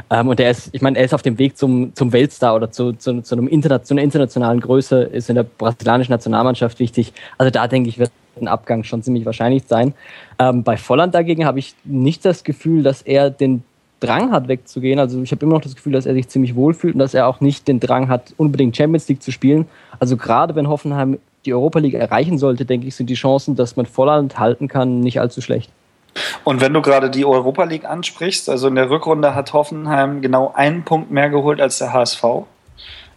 Ähm, 0.09 0.27
und 0.27 0.39
er 0.39 0.51
ist, 0.51 0.69
ich 0.73 0.81
meine, 0.81 0.97
er 0.97 1.05
ist 1.05 1.13
auf 1.13 1.23
dem 1.23 1.37
Weg 1.39 1.57
zum, 1.57 1.93
zum 1.95 2.13
Weltstar 2.13 2.55
oder 2.55 2.71
zu, 2.71 2.93
zu, 2.93 3.21
zu, 3.21 3.35
einem 3.35 3.47
Interna 3.47 3.81
zu 3.81 3.93
einer 3.93 4.03
internationalen 4.03 4.59
Größe, 4.59 5.01
ist 5.03 5.29
in 5.29 5.35
der 5.35 5.43
brasilianischen 5.43 6.13
Nationalmannschaft 6.13 6.79
wichtig. 6.79 7.13
Also 7.37 7.49
da 7.49 7.67
denke 7.67 7.89
ich, 7.89 7.97
wird 7.97 8.11
ein 8.39 8.47
Abgang 8.47 8.83
schon 8.83 9.01
ziemlich 9.01 9.25
wahrscheinlich 9.25 9.63
sein. 9.67 9.95
Ähm, 10.37 10.63
bei 10.63 10.77
Volland 10.77 11.15
dagegen 11.15 11.45
habe 11.45 11.57
ich 11.57 11.75
nicht 11.83 12.23
das 12.25 12.43
Gefühl, 12.43 12.83
dass 12.83 13.01
er 13.01 13.31
den 13.31 13.63
Drang 13.99 14.31
hat, 14.31 14.47
wegzugehen. 14.47 14.99
Also 14.99 15.21
ich 15.21 15.31
habe 15.31 15.45
immer 15.45 15.55
noch 15.55 15.61
das 15.61 15.75
Gefühl, 15.75 15.93
dass 15.93 16.05
er 16.05 16.13
sich 16.13 16.27
ziemlich 16.27 16.55
wohlfühlt 16.55 16.93
und 16.93 16.99
dass 16.99 17.13
er 17.13 17.27
auch 17.27 17.41
nicht 17.41 17.67
den 17.67 17.79
Drang 17.79 18.09
hat, 18.09 18.33
unbedingt 18.37 18.77
Champions 18.77 19.07
League 19.07 19.23
zu 19.23 19.31
spielen. 19.31 19.65
Also 19.99 20.17
gerade 20.17 20.55
wenn 20.55 20.67
Hoffenheim 20.67 21.17
die 21.45 21.53
Europa 21.53 21.79
League 21.79 21.93
erreichen 21.93 22.37
sollte, 22.37 22.65
denke 22.65 22.87
ich, 22.87 22.95
sind 22.95 23.09
die 23.09 23.15
Chancen, 23.15 23.55
dass 23.55 23.75
man 23.75 23.85
Volland 23.85 24.37
halten 24.37 24.67
kann, 24.67 24.99
nicht 24.99 25.19
allzu 25.19 25.41
schlecht. 25.41 25.71
Und 26.43 26.61
wenn 26.61 26.73
du 26.73 26.81
gerade 26.81 27.09
die 27.09 27.25
Europa 27.25 27.63
League 27.63 27.85
ansprichst, 27.85 28.49
also 28.49 28.67
in 28.67 28.75
der 28.75 28.89
Rückrunde 28.89 29.35
hat 29.35 29.53
Hoffenheim 29.53 30.21
genau 30.21 30.51
einen 30.53 30.83
Punkt 30.83 31.11
mehr 31.11 31.29
geholt 31.29 31.61
als 31.61 31.77
der 31.77 31.93
HSV. 31.93 32.23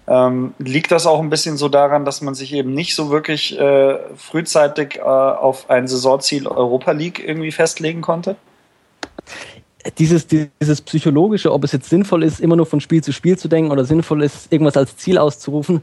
Ähm, 0.09 0.55
liegt 0.59 0.91
das 0.91 1.07
auch 1.07 1.21
ein 1.21 1.31
bisschen 1.31 1.57
so 1.57 1.69
daran, 1.69 2.05
dass 2.05 2.21
man 2.21 2.35
sich 2.35 2.53
eben 2.53 2.75
nicht 2.75 2.95
so 2.95 3.11
wirklich 3.11 3.59
äh, 3.59 3.97
frühzeitig 4.17 4.97
äh, 4.97 5.03
auf 5.03 5.71
ein 5.71 5.87
Saisonziel 5.87 6.47
Europa 6.47 6.93
League 6.93 7.23
irgendwie 7.25 7.53
festlegen 7.53 8.01
konnte? 8.01 8.37
Dieses, 9.99 10.27
dieses 10.27 10.83
psychologische, 10.83 11.53
ob 11.53 11.65
es 11.65 11.73
jetzt 11.73 11.89
sinnvoll 11.89 12.23
ist, 12.23 12.41
immer 12.41 12.57
nur 12.57 12.67
von 12.67 12.81
Spiel 12.81 13.03
zu 13.03 13.13
Spiel 13.13 13.39
zu 13.39 13.49
denken 13.49 13.71
oder 13.71 13.85
sinnvoll 13.85 14.23
ist, 14.23 14.53
irgendwas 14.53 14.77
als 14.77 14.97
Ziel 14.97 15.17
auszurufen, 15.17 15.83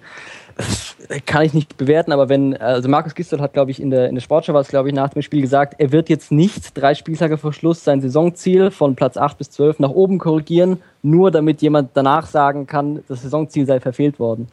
kann 1.26 1.44
ich 1.44 1.54
nicht 1.54 1.78
bewerten, 1.78 2.12
aber 2.12 2.30
wenn, 2.30 2.56
also 2.58 2.90
Markus 2.90 3.16
Gisdol 3.16 3.42
hat, 3.42 3.54
glaube 3.54 3.72
ich, 3.72 3.82
in 3.82 3.90
der, 3.90 4.10
in 4.10 4.16
der 4.16 4.22
Sportschau 4.22 4.54
war 4.54 4.62
es, 4.62 4.68
glaube 4.68 4.90
ich, 4.90 4.96
nach 4.96 5.10
dem 5.10 5.22
Spiel 5.22 5.42
gesagt, 5.42 5.76
er 5.78 5.92
wird 5.92 6.10
jetzt 6.10 6.32
nicht 6.32 6.78
drei 6.78 6.96
Spieltage 6.96 7.38
vor 7.38 7.54
Schluss 7.54 7.84
sein 7.84 8.02
Saisonziel 8.02 8.72
von 8.72 8.96
Platz 8.96 9.18
8 9.18 9.38
bis 9.38 9.52
12 9.52 9.80
nach 9.80 9.92
oben 9.92 10.18
korrigieren, 10.18 10.82
nur 11.04 11.32
damit 11.32 11.62
jemand 11.62 11.92
danach 11.94 12.28
sagen 12.28 12.66
kann, 12.66 13.04
das 13.08 13.22
Saisonziel 13.22 13.66
sei 13.66 13.80
verfehlt 13.80 14.20
worden. 14.20 14.48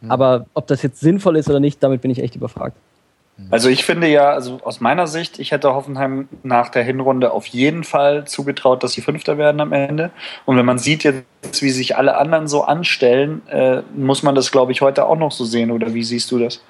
Mhm. 0.00 0.10
Aber 0.10 0.46
ob 0.54 0.66
das 0.66 0.82
jetzt 0.82 1.00
sinnvoll 1.00 1.36
ist 1.36 1.48
oder 1.48 1.60
nicht, 1.60 1.82
damit 1.82 2.00
bin 2.00 2.10
ich 2.10 2.22
echt 2.22 2.36
überfragt. 2.36 2.76
Also 3.50 3.68
ich 3.68 3.84
finde 3.84 4.08
ja, 4.08 4.30
also 4.30 4.60
aus 4.62 4.80
meiner 4.80 5.06
Sicht, 5.06 5.38
ich 5.38 5.52
hätte 5.52 5.74
Hoffenheim 5.74 6.28
nach 6.42 6.68
der 6.68 6.82
Hinrunde 6.82 7.32
auf 7.32 7.46
jeden 7.46 7.84
Fall 7.84 8.26
zugetraut, 8.26 8.82
dass 8.82 8.92
sie 8.92 9.00
Fünfter 9.00 9.38
werden 9.38 9.60
am 9.60 9.72
Ende. 9.72 10.10
Und 10.46 10.56
wenn 10.56 10.66
man 10.66 10.78
sieht 10.78 11.04
jetzt, 11.04 11.24
wie 11.62 11.70
sich 11.70 11.96
alle 11.96 12.16
anderen 12.16 12.48
so 12.48 12.62
anstellen, 12.62 13.42
äh, 13.48 13.82
muss 13.94 14.22
man 14.22 14.34
das, 14.34 14.52
glaube 14.52 14.72
ich, 14.72 14.82
heute 14.82 15.06
auch 15.06 15.16
noch 15.16 15.32
so 15.32 15.44
sehen. 15.44 15.70
Oder 15.70 15.94
wie 15.94 16.04
siehst 16.04 16.30
du 16.30 16.38
das? 16.38 16.62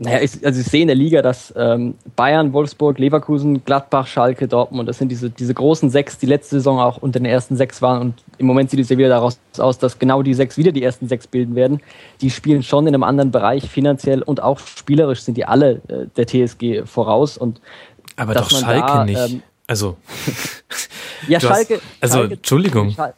Naja, 0.00 0.20
ich, 0.20 0.46
also 0.46 0.60
ich 0.60 0.66
sehe 0.66 0.82
in 0.82 0.86
der 0.86 0.96
Liga, 0.96 1.22
dass 1.22 1.52
ähm, 1.56 1.94
Bayern, 2.14 2.52
Wolfsburg, 2.52 2.98
Leverkusen, 3.00 3.64
Gladbach, 3.64 4.06
Schalke, 4.06 4.46
Dortmund, 4.46 4.88
das 4.88 4.98
sind 4.98 5.08
diese, 5.08 5.28
diese 5.28 5.52
großen 5.52 5.90
sechs, 5.90 6.18
die 6.18 6.26
letzte 6.26 6.56
Saison 6.56 6.78
auch 6.78 6.98
unter 6.98 7.18
den 7.18 7.26
ersten 7.26 7.56
sechs 7.56 7.82
waren. 7.82 8.00
Und 8.00 8.14
im 8.38 8.46
Moment 8.46 8.70
sieht 8.70 8.78
es 8.78 8.90
ja 8.90 8.96
wieder 8.96 9.08
daraus 9.08 9.40
aus, 9.58 9.78
dass 9.78 9.98
genau 9.98 10.22
die 10.22 10.34
sechs 10.34 10.56
wieder 10.56 10.70
die 10.70 10.84
ersten 10.84 11.08
sechs 11.08 11.26
bilden 11.26 11.56
werden. 11.56 11.80
Die 12.20 12.30
spielen 12.30 12.62
schon 12.62 12.86
in 12.86 12.94
einem 12.94 13.02
anderen 13.02 13.32
Bereich, 13.32 13.68
finanziell 13.68 14.22
und 14.22 14.40
auch 14.40 14.60
spielerisch 14.60 15.22
sind 15.22 15.36
die 15.36 15.46
alle 15.46 15.82
äh, 15.88 16.06
der 16.16 16.26
TSG 16.28 16.86
voraus. 16.86 17.36
Und 17.36 17.60
Aber 18.14 18.34
doch 18.34 18.50
Schalke 18.50 18.86
da, 18.86 19.04
nicht. 19.04 19.18
Ähm, 19.18 19.42
also. 19.66 19.96
ja, 21.28 21.40
Schalke. 21.40 21.74
Hast, 21.74 21.82
also, 22.00 22.18
Schalke, 22.18 22.34
Entschuldigung. 22.34 22.90
Schalke, 22.92 23.14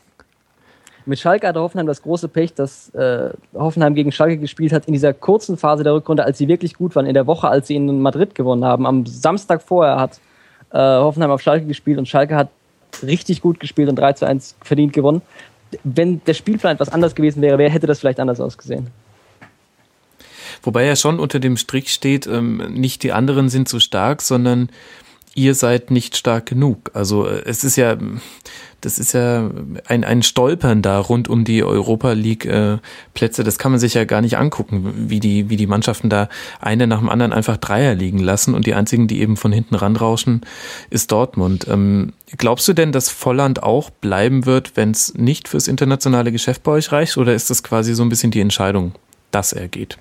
mit 1.07 1.19
Schalke 1.19 1.47
hatte 1.47 1.61
Hoffenheim 1.61 1.87
das 1.87 2.03
große 2.03 2.29
Pech, 2.29 2.55
dass 2.55 2.95
äh, 2.95 3.31
Hoffenheim 3.55 3.95
gegen 3.95 4.13
Schalke 4.13 4.39
gespielt 4.39 4.73
hat 4.73 4.87
in 4.87 4.93
dieser 4.93 5.13
kurzen 5.13 5.57
Phase 5.57 5.85
der 5.85 5.95
Rückrunde, 5.95 6.25
als 6.25 6.39
sie 6.39 6.49
wirklich 6.49 6.75
gut 6.75 6.95
waren, 6.97 7.07
in 7.07 7.15
der 7.15 7.27
Woche, 7.27 7.49
als 7.49 7.67
sie 7.67 7.77
in 7.77 8.01
Madrid 8.01 8.35
gewonnen 8.35 8.65
haben. 8.65 8.87
Am 8.87 9.07
Samstag 9.07 9.63
vorher 9.63 9.99
hat 9.99 10.21
äh, 10.73 10.79
Hoffenheim 10.79 11.31
auf 11.31 11.41
Schalke 11.41 11.67
gespielt 11.67 11.99
und 11.99 12.07
Schalke 12.07 12.37
hat 12.37 12.49
richtig 13.03 13.41
gut 13.41 13.61
gespielt 13.61 13.89
und 13.89 13.97
3 13.97 14.15
zu 14.15 14.27
1 14.27 14.57
verdient 14.63 14.93
gewonnen. 14.93 15.23
Wenn 15.85 16.23
der 16.25 16.35
Spielplan 16.35 16.75
etwas 16.75 16.89
anders 16.89 17.15
gewesen 17.15 17.43
wäre, 17.43 17.69
hätte 17.69 17.87
das 17.87 18.01
vielleicht 18.01 18.21
anders 18.21 18.41
ausgesehen? 18.41 18.89
Wobei 20.63 20.85
ja 20.85 20.97
schon 20.97 21.21
unter 21.21 21.41
dem 21.41 21.57
Strich 21.57 21.93
steht, 21.93 22.27
ähm, 22.27 22.59
nicht 22.75 23.03
die 23.03 23.13
anderen 23.13 23.49
sind 23.49 23.69
so 23.69 23.79
stark, 23.79 24.21
sondern 24.21 24.69
ihr 25.35 25.55
seid 25.55 25.91
nicht 25.91 26.17
stark 26.17 26.47
genug. 26.47 26.91
Also 26.95 27.27
äh, 27.27 27.43
es 27.45 27.65
ist 27.65 27.77
ja, 27.77 27.97
das 28.81 28.99
ist 28.99 29.13
ja 29.13 29.51
ein, 29.87 30.05
ein 30.05 30.23
Stolpern 30.23 30.83
da 30.83 30.99
rund 30.99 31.29
um 31.29 31.45
die 31.45 31.63
Europa 31.63 32.13
League 32.13 32.47
äh, 32.47 32.79
Plätze. 33.15 33.45
Das 33.45 33.59
kann 33.59 33.71
man 33.71 33.81
sich 33.81 33.95
ja 33.95 34.05
gar 34.05 34.21
nicht 34.21 34.39
angucken, 34.39 35.09
wie 35.09 35.21
die, 35.21 35.49
wie 35.51 35.57
die 35.57 35.67
Mannschaften 35.67 36.09
da 36.09 36.29
eine 36.61 36.87
nach 36.87 36.99
dem 36.99 37.09
anderen 37.09 37.33
einfach 37.33 37.57
Dreier 37.57 37.95
liegen 37.95 38.19
lassen 38.19 38.55
und 38.55 38.67
die 38.67 38.75
einzigen, 38.75 39.07
die 39.07 39.21
eben 39.21 39.37
von 39.37 39.53
hinten 39.53 39.75
ranrauschen, 39.75 40.43
ist 40.89 41.13
Dortmund. 41.13 41.67
Ähm, 41.69 42.13
glaubst 42.37 42.67
du 42.69 42.73
denn, 42.73 42.93
dass 42.93 43.11
Volland 43.11 43.63
auch 43.63 43.91
bleiben 43.91 44.47
wird, 44.47 44.77
wenn 44.77 44.91
es 44.91 45.15
nicht 45.15 45.49
fürs 45.49 45.69
internationale 45.69 46.33
Geschäft 46.33 46.63
bei 46.63 46.73
euch 46.73 46.91
reicht? 46.91 47.17
Oder 47.17 47.35
ist 47.35 47.51
das 47.51 47.63
quasi 47.63 47.95
so 47.95 48.03
ein 48.03 48.09
bisschen 48.09 48.31
die 48.31 48.41
Entscheidung, 48.41 48.93
dass 49.31 49.53
er 49.53 49.69
geht? 49.69 49.99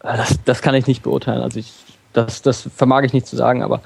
Das, 0.00 0.38
das 0.44 0.62
kann 0.62 0.76
ich 0.76 0.86
nicht 0.86 1.02
beurteilen. 1.02 1.42
Also 1.42 1.58
ich 1.58 1.72
das, 2.16 2.42
das 2.42 2.68
vermag 2.74 3.04
ich 3.04 3.12
nicht 3.12 3.26
zu 3.26 3.36
sagen, 3.36 3.62
aber 3.62 3.80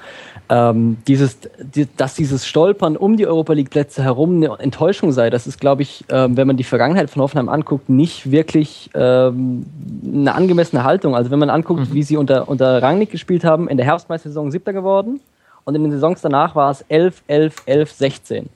ähm, 0.49 0.97
dieses, 1.07 1.37
die, 1.59 1.87
dass 1.97 2.15
dieses 2.15 2.45
Stolpern 2.45 2.97
um 2.97 3.17
die 3.17 3.25
Europa 3.25 3.53
League 3.53 3.69
Plätze 3.69 4.03
herum 4.03 4.35
eine 4.35 4.59
Enttäuschung 4.59 5.11
sei, 5.11 5.29
das 5.29 5.47
ist, 5.47 5.59
glaube 5.59 5.81
ich, 5.81 6.03
ähm, 6.09 6.37
wenn 6.37 6.47
man 6.47 6.57
die 6.57 6.63
Vergangenheit 6.63 7.09
von 7.09 7.21
Hoffenheim 7.21 7.49
anguckt, 7.49 7.89
nicht 7.89 8.31
wirklich 8.31 8.89
ähm, 8.93 9.65
eine 10.03 10.35
angemessene 10.35 10.83
Haltung. 10.83 11.15
Also 11.15 11.31
wenn 11.31 11.39
man 11.39 11.49
anguckt, 11.49 11.89
mhm. 11.89 11.93
wie 11.93 12.03
sie 12.03 12.17
unter, 12.17 12.49
unter 12.49 12.81
Rangnick 12.81 13.11
gespielt 13.11 13.43
haben, 13.43 13.69
in 13.69 13.77
der 13.77 13.85
Herbstmeistersaison 13.85 14.51
siebter 14.51 14.73
geworden 14.73 15.21
und 15.63 15.75
in 15.75 15.83
den 15.83 15.91
Saisons 15.91 16.21
danach 16.21 16.55
war 16.55 16.71
es 16.71 16.81
11, 16.89 17.23
11, 17.27 17.55
11, 17.65 17.91
16. 17.91 18.49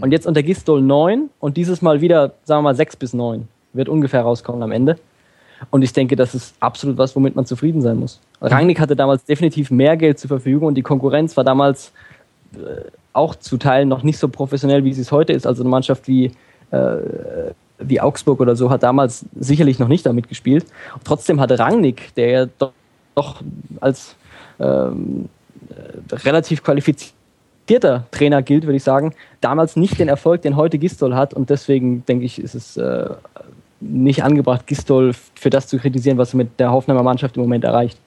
Und 0.00 0.10
jetzt 0.12 0.26
unter 0.26 0.42
Gistol 0.42 0.82
9 0.82 1.30
und 1.40 1.56
dieses 1.56 1.80
Mal 1.80 2.00
wieder, 2.00 2.32
sagen 2.44 2.60
wir 2.60 2.70
mal, 2.70 2.74
6 2.74 2.96
bis 2.96 3.14
9. 3.14 3.48
Wird 3.72 3.88
ungefähr 3.88 4.22
rauskommen 4.22 4.62
am 4.62 4.72
Ende. 4.72 4.96
Und 5.70 5.82
ich 5.82 5.92
denke, 5.92 6.16
das 6.16 6.34
ist 6.34 6.54
absolut 6.60 6.98
was, 6.98 7.14
womit 7.16 7.36
man 7.36 7.46
zufrieden 7.46 7.80
sein 7.80 7.98
muss. 7.98 8.20
Rangnick 8.44 8.80
hatte 8.80 8.96
damals 8.96 9.24
definitiv 9.24 9.70
mehr 9.70 9.96
Geld 9.96 10.18
zur 10.18 10.28
Verfügung 10.28 10.68
und 10.68 10.74
die 10.74 10.82
Konkurrenz 10.82 11.36
war 11.36 11.44
damals 11.44 11.92
äh, 12.54 12.90
auch 13.12 13.34
zu 13.36 13.56
Teilen 13.58 13.88
noch 13.88 14.02
nicht 14.02 14.18
so 14.18 14.28
professionell, 14.28 14.84
wie 14.84 14.92
sie 14.92 15.02
es 15.02 15.12
heute 15.12 15.32
ist. 15.32 15.46
Also 15.46 15.62
eine 15.62 15.70
Mannschaft 15.70 16.08
wie, 16.08 16.32
äh, 16.70 16.96
wie 17.78 18.00
Augsburg 18.00 18.40
oder 18.40 18.56
so 18.56 18.70
hat 18.70 18.82
damals 18.82 19.24
sicherlich 19.38 19.78
noch 19.78 19.88
nicht 19.88 20.04
damit 20.04 20.28
gespielt. 20.28 20.66
Und 20.94 21.04
trotzdem 21.04 21.40
hatte 21.40 21.58
Rangnick, 21.58 22.14
der 22.16 22.30
ja 22.30 22.46
doch, 22.58 22.72
doch 23.14 23.42
als 23.80 24.16
ähm, 24.58 25.28
äh, 25.70 26.14
relativ 26.14 26.62
qualifizierter 26.64 28.04
Trainer 28.10 28.42
gilt, 28.42 28.64
würde 28.64 28.76
ich 28.76 28.84
sagen, 28.84 29.14
damals 29.40 29.76
nicht 29.76 29.98
den 29.98 30.08
Erfolg, 30.08 30.42
den 30.42 30.56
heute 30.56 30.78
Gistol 30.78 31.14
hat. 31.14 31.34
Und 31.34 31.50
deswegen 31.50 32.04
denke 32.06 32.24
ich, 32.24 32.40
ist 32.40 32.54
es 32.56 32.76
äh, 32.76 33.10
nicht 33.80 34.24
angebracht, 34.24 34.66
Gistol 34.66 35.12
für 35.34 35.50
das 35.50 35.68
zu 35.68 35.78
kritisieren, 35.78 36.18
was 36.18 36.34
er 36.34 36.38
mit 36.38 36.58
der 36.58 36.72
Hoffenheimer 36.72 37.04
Mannschaft 37.04 37.36
im 37.36 37.42
Moment 37.42 37.62
erreicht. 37.62 37.98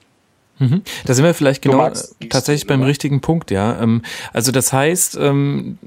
Mhm. 0.58 0.82
Da 1.04 1.14
sind 1.14 1.24
wir 1.24 1.34
vielleicht 1.34 1.62
genau 1.62 1.90
tatsächlich 2.28 2.66
beim 2.66 2.82
richtigen 2.82 3.20
Punkt, 3.20 3.50
ja. 3.50 3.80
Ähm, 3.80 4.02
also 4.32 4.52
das 4.52 4.72
heißt, 4.72 5.16
ähm, 5.20 5.78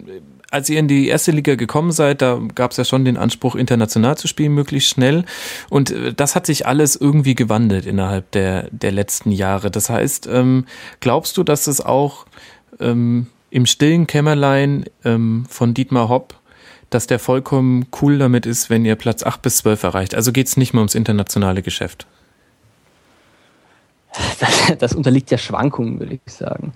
als 0.50 0.70
ihr 0.70 0.80
in 0.80 0.88
die 0.88 1.08
erste 1.08 1.32
Liga 1.32 1.56
gekommen 1.56 1.92
seid, 1.92 2.22
da 2.22 2.40
gab 2.56 2.72
es 2.72 2.78
ja 2.78 2.84
schon 2.84 3.06
den 3.06 3.18
Anspruch, 3.18 3.56
international 3.56 4.18
zu 4.18 4.28
spielen, 4.28 4.54
möglichst 4.54 4.90
schnell. 4.90 5.26
Und 5.70 5.92
äh, 5.92 6.14
das 6.14 6.36
hat 6.36 6.46
sich 6.46 6.68
alles 6.68 6.96
irgendwie 6.96 7.36
gewandelt 7.36 7.86
innerhalb 7.86 8.32
der, 8.32 8.68
der 8.72 8.92
letzten 8.92 9.32
Jahre. 9.32 9.72
Das 9.72 9.90
heißt, 9.90 10.28
ähm, 10.32 10.66
glaubst 11.00 11.38
du, 11.38 11.44
dass 11.44 11.68
es 11.68 11.82
auch 11.82 12.26
im 12.80 13.28
stillen 13.66 14.08
Kämmerlein 14.08 14.86
von 15.04 15.74
Dietmar 15.76 16.10
Hopp 16.10 16.42
dass 16.92 17.08
der 17.08 17.20
vollkommen 17.20 17.88
cool 18.02 18.20
damit 18.20 18.46
ist, 18.46 18.70
wenn 18.70 18.86
ihr 18.86 18.96
Platz 18.96 19.24
8 19.24 19.42
bis 19.42 19.58
12 19.58 19.84
erreicht. 19.84 20.14
Also 20.14 20.32
geht 20.32 20.48
es 20.48 20.58
nicht 20.58 20.74
mehr 20.74 20.82
ums 20.82 20.94
internationale 20.94 21.64
Geschäft. 21.64 22.06
Das, 24.40 24.78
das 24.78 24.94
unterliegt 24.94 25.32
ja 25.32 25.38
Schwankungen, 25.38 26.00
würde 26.00 26.16
ich 26.16 26.34
sagen. 26.34 26.74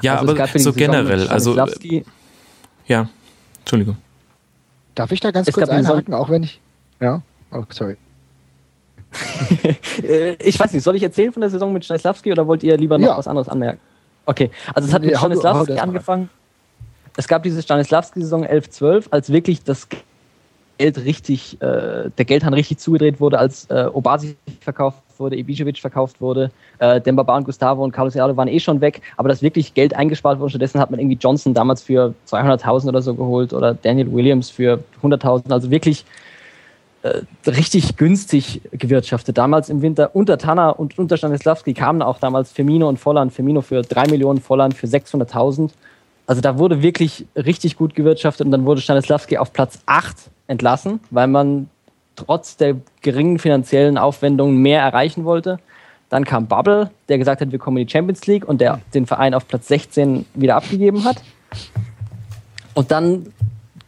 Ja, 0.00 0.18
also 0.18 0.32
aber 0.32 0.58
so 0.58 0.72
generell. 0.72 1.28
Also, 1.28 1.56
ja, 2.86 3.08
Entschuldigung. 3.60 3.96
Darf 4.94 5.12
ich 5.12 5.20
da 5.20 5.30
ganz 5.30 5.48
es 5.48 5.54
kurz 5.54 5.68
einhaken, 5.68 6.14
auch 6.14 6.30
wenn 6.30 6.44
ich. 6.44 6.60
Ja, 7.00 7.20
oh, 7.52 7.64
sorry. 7.68 7.96
ich 10.38 10.58
weiß 10.58 10.72
nicht, 10.72 10.82
soll 10.82 10.96
ich 10.96 11.02
erzählen 11.02 11.32
von 11.32 11.40
der 11.40 11.50
Saison 11.50 11.72
mit 11.72 11.84
Stanislavski 11.84 12.32
oder 12.32 12.46
wollt 12.46 12.62
ihr 12.62 12.76
lieber 12.76 12.98
noch 12.98 13.08
ja. 13.08 13.18
was 13.18 13.28
anderes 13.28 13.48
anmerken? 13.48 13.80
Okay, 14.26 14.50
also 14.74 14.88
es 14.88 14.94
hat 14.94 15.02
mit 15.02 15.16
Stanislavski 15.16 15.78
angefangen 15.78 16.30
es 17.16 17.28
gab 17.28 17.42
diese 17.42 17.62
Stanislavski-Saison 17.62 18.44
11-12, 18.44 19.06
als 19.10 19.30
wirklich 19.30 19.62
das 19.62 19.88
Geld 20.78 21.04
richtig, 21.04 21.60
äh, 21.60 22.10
der 22.16 22.24
Geldhahn 22.24 22.54
richtig 22.54 22.78
zugedreht 22.78 23.20
wurde, 23.20 23.38
als 23.38 23.66
äh, 23.70 23.88
Obasi 23.92 24.36
verkauft 24.60 25.02
wurde, 25.18 25.36
Ibišević 25.36 25.80
verkauft 25.80 26.20
wurde, 26.20 26.50
äh, 26.78 27.00
Dembaba 27.00 27.36
und 27.36 27.44
Gustavo 27.44 27.84
und 27.84 27.92
Carlos 27.92 28.14
Herrera 28.14 28.36
waren 28.36 28.48
eh 28.48 28.60
schon 28.60 28.80
weg, 28.80 29.00
aber 29.16 29.28
dass 29.28 29.42
wirklich 29.42 29.74
Geld 29.74 29.94
eingespart 29.94 30.40
wurde. 30.40 30.50
Stattdessen 30.50 30.80
hat 30.80 30.90
man 30.90 31.00
irgendwie 31.00 31.18
Johnson 31.20 31.54
damals 31.54 31.82
für 31.82 32.14
200.000 32.28 32.88
oder 32.88 33.02
so 33.02 33.14
geholt 33.14 33.52
oder 33.52 33.74
Daniel 33.74 34.12
Williams 34.12 34.50
für 34.50 34.80
100.000. 35.02 35.52
Also 35.52 35.70
wirklich 35.70 36.04
äh, 37.02 37.20
richtig 37.48 37.96
günstig 37.96 38.62
gewirtschaftet. 38.72 39.38
Damals 39.38 39.68
im 39.68 39.82
Winter 39.82 40.16
unter 40.16 40.38
Tanner 40.38 40.78
und 40.78 40.98
unter 40.98 41.16
Stanislawski 41.16 41.74
kamen 41.74 42.02
auch 42.02 42.18
damals 42.18 42.50
Firmino 42.50 42.88
und 42.88 42.98
Volland. 42.98 43.32
Firmino 43.32 43.60
für 43.60 43.82
3 43.82 44.08
Millionen, 44.08 44.40
Volland 44.40 44.74
für 44.74 44.86
600.000. 44.86 45.70
Also 46.26 46.40
da 46.40 46.58
wurde 46.58 46.82
wirklich 46.82 47.26
richtig 47.36 47.76
gut 47.76 47.94
gewirtschaftet 47.94 48.46
und 48.46 48.50
dann 48.50 48.64
wurde 48.64 48.80
Stanislawski 48.80 49.36
auf 49.36 49.52
Platz 49.52 49.80
8 49.86 50.30
entlassen, 50.46 51.00
weil 51.10 51.26
man 51.26 51.68
trotz 52.16 52.56
der 52.56 52.76
geringen 53.02 53.38
finanziellen 53.38 53.98
Aufwendungen 53.98 54.56
mehr 54.56 54.80
erreichen 54.80 55.24
wollte. 55.24 55.58
Dann 56.10 56.24
kam 56.24 56.46
Bubble, 56.46 56.90
der 57.08 57.18
gesagt 57.18 57.40
hat, 57.40 57.50
wir 57.50 57.58
kommen 57.58 57.78
in 57.78 57.86
die 57.86 57.92
Champions 57.92 58.26
League 58.26 58.46
und 58.46 58.60
der 58.60 58.80
den 58.92 59.06
Verein 59.06 59.34
auf 59.34 59.48
Platz 59.48 59.68
16 59.68 60.26
wieder 60.34 60.56
abgegeben 60.56 61.04
hat. 61.04 61.22
Und 62.74 62.90
dann 62.90 63.26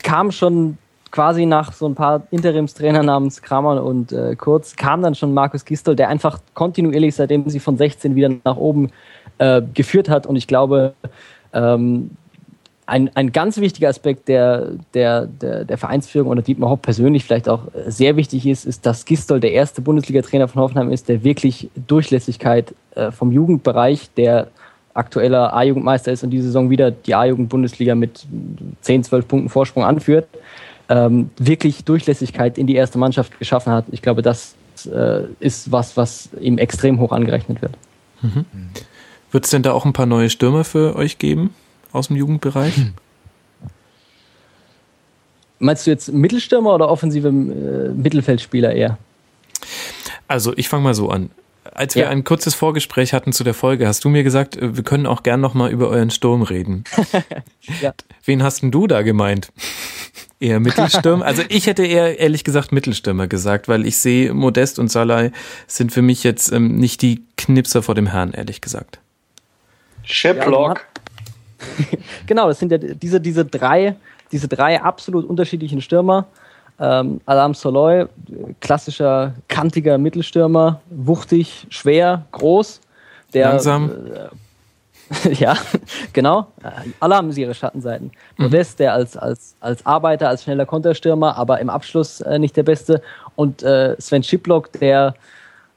kam 0.03 0.33
schon 0.33 0.79
quasi 1.11 1.47
nach 1.47 1.73
so 1.73 1.87
ein 1.89 1.95
paar 1.95 2.27
Interimstrainer 2.31 3.03
namens 3.03 3.43
Kramer 3.43 3.83
und 3.83 4.13
äh, 4.13 4.37
Kurz, 4.37 4.77
kam 4.77 5.03
dann 5.03 5.15
schon 5.15 5.33
Markus 5.33 5.65
Gistol, 5.65 5.97
der 5.97 6.09
einfach 6.09 6.41
kontinuierlich, 6.55 7.15
seitdem 7.15 7.49
sie 7.49 7.61
von 7.61 7.77
16 7.77 8.15
wieder 8.15 8.31
nach 8.45 8.57
oben 8.57 8.91
äh, 9.39 9.63
geführt 9.75 10.09
hat. 10.09 10.27
Und 10.27 10.37
ich 10.37 10.47
glaube, 10.47 10.95
ähm, 11.53 12.11
ein, 12.87 13.11
ein 13.15 13.33
ganz 13.33 13.59
wichtiger 13.59 13.89
Aspekt 13.89 14.29
der, 14.29 14.73
der, 14.95 15.27
der, 15.27 15.65
der 15.65 15.77
Vereinsführung 15.77 16.31
oder 16.31 16.43
Dietmar 16.43 16.71
Hopp 16.71 16.83
persönlich 16.83 17.25
vielleicht 17.25 17.49
auch 17.49 17.63
sehr 17.87 18.17
wichtig 18.17 18.47
ist, 18.47 18.65
ist, 18.65 18.87
dass 18.87 19.05
Gistol 19.05 19.41
der 19.41 19.53
erste 19.53 19.83
Bundesliga-Trainer 19.83 20.47
von 20.47 20.63
Hoffenheim 20.63 20.93
ist, 20.93 21.09
der 21.09 21.25
wirklich 21.25 21.69
Durchlässigkeit 21.75 22.75
äh, 22.95 23.11
vom 23.11 23.33
Jugendbereich, 23.33 24.09
der 24.17 24.49
aktueller 24.95 25.53
A-Jugendmeister 25.53 26.13
ist 26.13 26.23
und 26.23 26.31
diese 26.31 26.45
Saison 26.45 26.71
wieder 26.71 26.93
die 26.93 27.15
A-Jugend-Bundesliga 27.15 27.97
mit 27.97 28.25
10, 28.83 29.05
12 29.05 29.29
Punkten 29.29 29.49
Vorsprung 29.49 29.85
anführt, 29.85 30.29
ähm, 30.89 31.31
wirklich 31.39 31.85
Durchlässigkeit 31.85 32.57
in 32.57 32.69
die 32.69 32.77
erste 32.77 32.99
Mannschaft 32.99 33.39
geschaffen 33.39 33.73
hat. 33.73 33.87
Ich 33.91 34.01
glaube, 34.01 34.23
das 34.23 34.55
äh, 34.87 35.23
ist 35.41 35.73
was, 35.73 35.97
was 35.97 36.31
ihm 36.41 36.59
extrem 36.59 37.01
hoch 37.01 37.11
angerechnet 37.11 37.63
wird. 37.63 37.73
Mhm. 38.23 38.45
Wird 39.33 39.45
es 39.45 39.51
denn 39.51 39.63
da 39.63 39.73
auch 39.73 39.85
ein 39.85 39.93
paar 39.93 40.07
neue 40.07 40.31
Stürmer 40.31 40.65
für 40.65 40.95
euch 40.97 41.19
geben? 41.19 41.51
Aus 41.97 42.09
dem 42.09 42.17
Jugendbereich? 42.17 42.77
Hm. 42.77 42.95
Meinst 45.59 45.87
du 45.87 45.91
jetzt 45.91 46.13
Mittelstürmer 46.13 46.75
oder 46.75 46.89
offensive 46.89 47.29
äh, 47.29 47.31
Mittelfeldspieler 47.95 48.75
eher? 48.75 48.99
Also 50.29 50.53
ich 50.57 50.69
fange 50.69 50.85
mal 50.85 50.95
so 50.95 51.09
an. 51.09 51.31
Als 51.73 51.95
wir 51.95 52.05
ja. 52.05 52.09
ein 52.09 52.25
kurzes 52.25 52.55
Vorgespräch 52.55 53.13
hatten 53.13 53.33
zu 53.33 53.45
der 53.45 53.55
Folge, 53.55 53.87
hast 53.87 54.05
du 54.05 54.09
mir 54.09 54.23
gesagt, 54.23 54.57
äh, 54.57 54.77
wir 54.77 54.85
können 54.85 55.07
auch 55.07 55.23
gern 55.23 55.41
noch 55.41 55.55
mal 55.55 55.71
über 55.71 55.89
euren 55.89 56.11
Sturm 56.11 56.43
reden. 56.43 56.85
ja. 57.81 57.95
Wen 58.25 58.43
hast 58.43 58.63
denn 58.63 58.71
du 58.71 58.87
da 58.87 59.03
gemeint? 59.03 59.51
Eher 60.39 60.61
Mittelstürmer? 60.61 61.25
Also 61.25 61.43
ich 61.49 61.67
hätte 61.67 61.85
eher 61.85 62.19
ehrlich 62.19 62.45
gesagt 62.45 62.71
Mittelstürmer 62.71 63.27
gesagt, 63.27 63.69
weil 63.69 63.87
ich 63.87 63.97
sehe, 63.97 64.35
Modest 64.35 64.79
und 64.79 64.91
Salai 64.91 65.33
sind 65.67 65.93
für 65.93 66.03
mich 66.03 66.23
jetzt 66.25 66.53
ähm, 66.53 66.77
nicht 66.77 67.01
die 67.01 67.25
Knipser 67.39 67.83
vor 67.83 67.95
dem 67.95 68.07
Herrn, 68.07 68.33
ehrlich 68.33 68.61
gesagt. 68.61 68.99
Shiplock. 70.03 70.79
Ja, 70.79 71.03
genau, 72.27 72.49
das 72.49 72.59
sind 72.59 72.73
ja 72.73 72.79
diese, 72.79 73.21
diese, 73.21 73.45
drei, 73.45 73.97
diese 74.33 74.49
drei 74.49 74.81
absolut 74.81 75.25
unterschiedlichen 75.25 75.81
Stürmer. 75.81 76.27
Ähm, 76.79 77.21
Alam 77.25 77.55
Soloy, 77.55 78.07
klassischer, 78.61 79.35
kantiger 79.49 79.97
Mittelstürmer, 79.97 80.81
wuchtig, 80.91 81.67
schwer, 81.71 82.27
groß. 82.33 82.81
Der, 83.33 83.49
Langsam. 83.51 83.91
Äh, 83.91 84.29
ja, 85.35 85.57
genau. 86.13 86.49
Alle 87.01 87.15
haben 87.15 87.31
sie 87.33 87.43
ihre 87.43 87.55
Schattenseiten. 87.55 88.11
Mhm. 88.37 88.45
Modest, 88.45 88.79
der 88.79 88.93
als, 88.93 89.17
als, 89.17 89.55
als 89.61 89.87
Arbeiter, 89.87 90.29
als 90.29 90.43
schneller 90.43 90.67
Konterstürmer, 90.67 91.37
aber 91.37 91.61
im 91.61 91.71
Abschluss 91.71 92.21
äh, 92.21 92.39
nicht 92.39 92.57
der 92.57 92.65
Beste. 92.65 93.03
Und 93.37 93.63
äh, 93.63 93.97
Sven 94.01 94.23
Schiplock, 94.23 94.73
der 94.73 95.15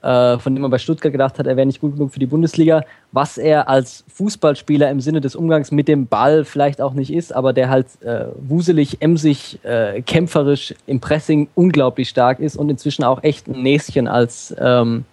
von 0.02 0.56
dem 0.56 0.62
man 0.62 0.72
bei 0.72 0.78
Stuttgart 0.78 1.12
gedacht 1.12 1.40
hat, 1.40 1.48
er 1.48 1.58
wäre 1.58 1.66
nicht 1.66 1.82
gut 1.82 1.94
genug 1.94 2.14
für 2.14 2.20
die 2.20 2.26
Bundesliga, 2.26 2.86
was 3.12 3.38
er 3.38 3.68
als 3.68 4.06
Fußballspieler 4.14 4.90
im 4.90 5.02
Sinne 5.02 5.20
des 5.20 5.36
Umgangs 5.36 5.72
mit 5.72 5.90
dem 5.90 6.08
Ball 6.08 6.46
vielleicht 6.46 6.80
auch 6.80 6.94
nicht 6.94 7.12
ist, 7.12 7.36
aber 7.36 7.52
der 7.52 7.70
halt 7.70 7.88
äh, 8.02 8.28
wuselig, 8.40 9.02
emsig, 9.02 9.60
äh, 9.64 10.02
kämpferisch 10.02 10.74
im 10.88 11.02
Pressing 11.02 11.50
unglaublich 11.54 12.08
stark 12.08 12.40
ist 12.40 12.56
und 12.56 12.70
inzwischen 12.70 13.04
auch 13.04 13.24
echt 13.24 13.48
ein 13.48 13.62
Näschen 13.62 14.08
als, 14.08 14.56
ähm, 14.58 15.04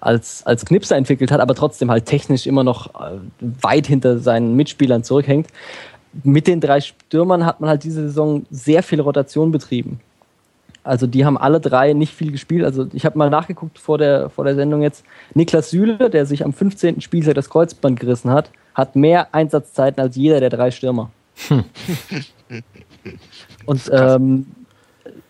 als, 0.00 0.44
als 0.44 0.64
Knipser 0.64 0.96
entwickelt 0.96 1.30
hat, 1.30 1.40
aber 1.40 1.54
trotzdem 1.54 1.88
halt 1.88 2.06
technisch 2.06 2.48
immer 2.48 2.64
noch 2.64 2.88
äh, 2.94 3.18
weit 3.40 3.86
hinter 3.86 4.18
seinen 4.18 4.56
Mitspielern 4.56 5.04
zurückhängt. 5.04 5.46
Mit 6.24 6.48
den 6.48 6.60
drei 6.60 6.80
Stürmern 6.80 7.46
hat 7.46 7.60
man 7.60 7.70
halt 7.70 7.84
diese 7.84 8.02
Saison 8.02 8.44
sehr 8.50 8.82
viel 8.82 9.00
Rotation 9.00 9.52
betrieben. 9.52 10.00
Also 10.82 11.06
die 11.06 11.24
haben 11.24 11.36
alle 11.36 11.60
drei 11.60 11.92
nicht 11.92 12.14
viel 12.14 12.32
gespielt. 12.32 12.64
Also 12.64 12.86
ich 12.92 13.04
habe 13.04 13.18
mal 13.18 13.30
nachgeguckt 13.30 13.78
vor 13.78 13.98
der, 13.98 14.30
vor 14.30 14.44
der 14.44 14.54
Sendung 14.54 14.82
jetzt. 14.82 15.04
Niklas 15.34 15.70
Süle, 15.70 16.10
der 16.10 16.26
sich 16.26 16.44
am 16.44 16.52
15. 16.52 17.00
Spieltag 17.00 17.34
das 17.34 17.50
Kreuzband 17.50 18.00
gerissen 18.00 18.30
hat, 18.30 18.50
hat 18.74 18.96
mehr 18.96 19.34
Einsatzzeiten 19.34 20.00
als 20.00 20.16
jeder 20.16 20.40
der 20.40 20.50
drei 20.50 20.70
Stürmer. 20.70 21.10
Hm. 21.48 21.64
Und 23.66 23.90
ähm, 23.92 24.46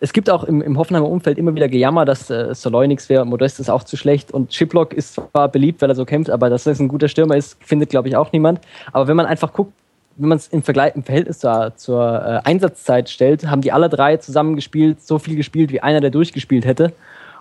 es 0.01 0.12
gibt 0.12 0.30
auch 0.30 0.44
im, 0.44 0.62
im 0.62 0.78
Hoffenheimer 0.78 1.09
Umfeld 1.09 1.38
immer 1.38 1.55
wieder 1.55 1.68
Gejammer, 1.68 2.05
dass 2.05 2.30
äh, 2.30 2.55
Soloy 2.55 2.88
nichts 2.88 3.09
wäre, 3.09 3.24
Modest 3.24 3.61
ist 3.61 3.68
auch 3.68 3.84
zu 3.84 3.96
schlecht 3.96 4.32
und 4.32 4.51
Chiplock 4.51 4.94
ist 4.94 5.14
zwar 5.14 5.48
beliebt, 5.48 5.82
weil 5.82 5.90
er 5.90 5.94
so 5.94 6.05
kämpft, 6.05 6.30
aber 6.30 6.48
dass 6.48 6.66
er 6.66 6.78
ein 6.78 6.88
guter 6.88 7.09
Stürmer 7.09 7.36
ist, 7.36 7.62
findet 7.62 7.90
glaube 7.90 8.09
ich 8.09 8.16
auch 8.16 8.32
niemand. 8.32 8.61
Aber 8.92 9.09
wenn 9.09 9.16
man 9.16 9.26
einfach 9.26 9.53
guckt, 9.53 9.72
wenn 10.17 10.29
man 10.29 10.39
es 10.39 10.49
im 10.49 10.59
im 10.61 11.03
Verhältnis 11.03 11.39
zur, 11.39 11.73
zur 11.77 12.03
äh, 12.03 12.41
Einsatzzeit 12.45 13.09
stellt, 13.09 13.47
haben 13.47 13.63
die 13.63 13.73
alle 13.73 13.89
drei 13.89 14.17
zusammen 14.19 14.57
gespielt, 14.57 15.03
so 15.03 15.19
viel 15.19 15.37
gespielt, 15.37 15.73
wie 15.73 15.81
einer, 15.81 16.01
der 16.01 16.11
durchgespielt 16.11 16.65
hätte. 16.65 16.93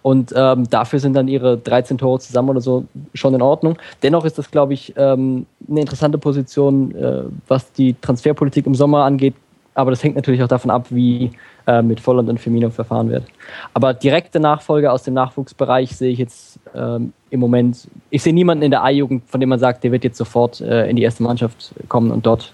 Und 0.02 0.34
ähm, 0.36 0.70
dafür 0.70 1.00
sind 1.00 1.14
dann 1.14 1.28
ihre 1.28 1.58
13 1.58 1.98
Tore 1.98 2.20
zusammen 2.20 2.50
oder 2.50 2.62
so 2.62 2.86
schon 3.14 3.34
in 3.34 3.42
Ordnung. 3.42 3.78
Dennoch 4.02 4.26
ist 4.26 4.38
das, 4.38 4.50
glaube 4.50 4.74
ich, 4.74 4.94
ähm, 4.96 5.46
eine 5.70 5.82
interessante 5.82 6.18
Position, 6.18 6.96
äh, 6.96 7.24
was 7.48 7.72
die 7.74 7.96
Transferpolitik 8.00 8.66
im 8.66 8.76
Sommer 8.76 9.04
angeht. 9.04 9.36
Aber 9.74 9.92
das 9.92 10.04
hängt 10.04 10.16
natürlich 10.16 10.42
auch 10.44 10.48
davon 10.48 10.72
ab, 10.72 10.88
wie 10.90 11.32
äh, 11.68 11.82
mit 11.82 12.00
Volland 12.00 12.30
und 12.30 12.40
Firmino 12.40 12.70
verfahren 12.70 13.10
wird. 13.10 13.26
Aber 13.74 13.94
direkte 13.94 14.40
Nachfolge 14.40 14.92
aus 14.92 15.04
dem 15.04 15.14
Nachwuchsbereich 15.14 15.96
sehe 15.96 16.12
ich 16.12 16.20
jetzt 16.20 16.60
ähm, 16.76 17.14
im 17.30 17.40
Moment. 17.40 17.88
Ich 18.10 18.24
sehe 18.24 18.34
niemanden 18.34 18.64
in 18.64 18.72
der 18.72 18.84
A-Jugend, 18.84 19.24
von 19.28 19.40
dem 19.40 19.50
man 19.50 19.60
sagt, 19.60 19.84
der 19.84 19.92
wird 19.92 20.04
jetzt 20.04 20.18
sofort 20.18 20.62
äh, 20.62 20.90
in 20.90 20.96
die 20.96 21.04
erste 21.04 21.24
Mannschaft 21.24 21.74
kommen 21.88 22.12
und 22.12 22.26
dort 22.26 22.54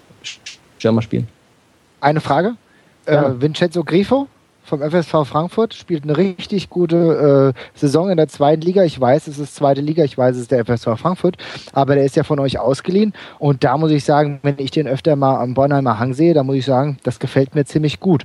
Stürmer 0.78 1.02
spielen. 1.02 1.28
Eine 2.00 2.20
Frage. 2.20 2.56
Ja. 3.06 3.30
Äh, 3.30 3.40
Vincenzo 3.40 3.84
Grifo 3.84 4.28
vom 4.66 4.82
FSV 4.82 5.24
Frankfurt 5.24 5.74
spielt 5.74 6.02
eine 6.02 6.16
richtig 6.16 6.68
gute 6.68 7.54
äh, 7.54 7.78
Saison 7.78 8.10
in 8.10 8.16
der 8.16 8.28
zweiten 8.28 8.62
Liga. 8.62 8.82
Ich 8.82 9.00
weiß, 9.00 9.28
es 9.28 9.38
ist 9.38 9.54
zweite 9.54 9.80
Liga, 9.80 10.04
ich 10.04 10.18
weiß, 10.18 10.34
es 10.34 10.42
ist 10.42 10.50
der 10.50 10.64
FSV 10.64 10.98
Frankfurt, 10.98 11.36
aber 11.72 11.94
der 11.94 12.04
ist 12.04 12.16
ja 12.16 12.24
von 12.24 12.40
euch 12.40 12.58
ausgeliehen. 12.58 13.14
Und 13.38 13.64
da 13.64 13.78
muss 13.78 13.92
ich 13.92 14.04
sagen, 14.04 14.40
wenn 14.42 14.56
ich 14.58 14.72
den 14.72 14.88
öfter 14.88 15.14
mal 15.16 15.40
am 15.40 15.54
Bornheimer 15.54 15.98
Hang 15.98 16.14
sehe, 16.14 16.34
da 16.34 16.42
muss 16.42 16.56
ich 16.56 16.66
sagen, 16.66 16.98
das 17.04 17.20
gefällt 17.20 17.54
mir 17.54 17.64
ziemlich 17.64 18.00
gut. 18.00 18.24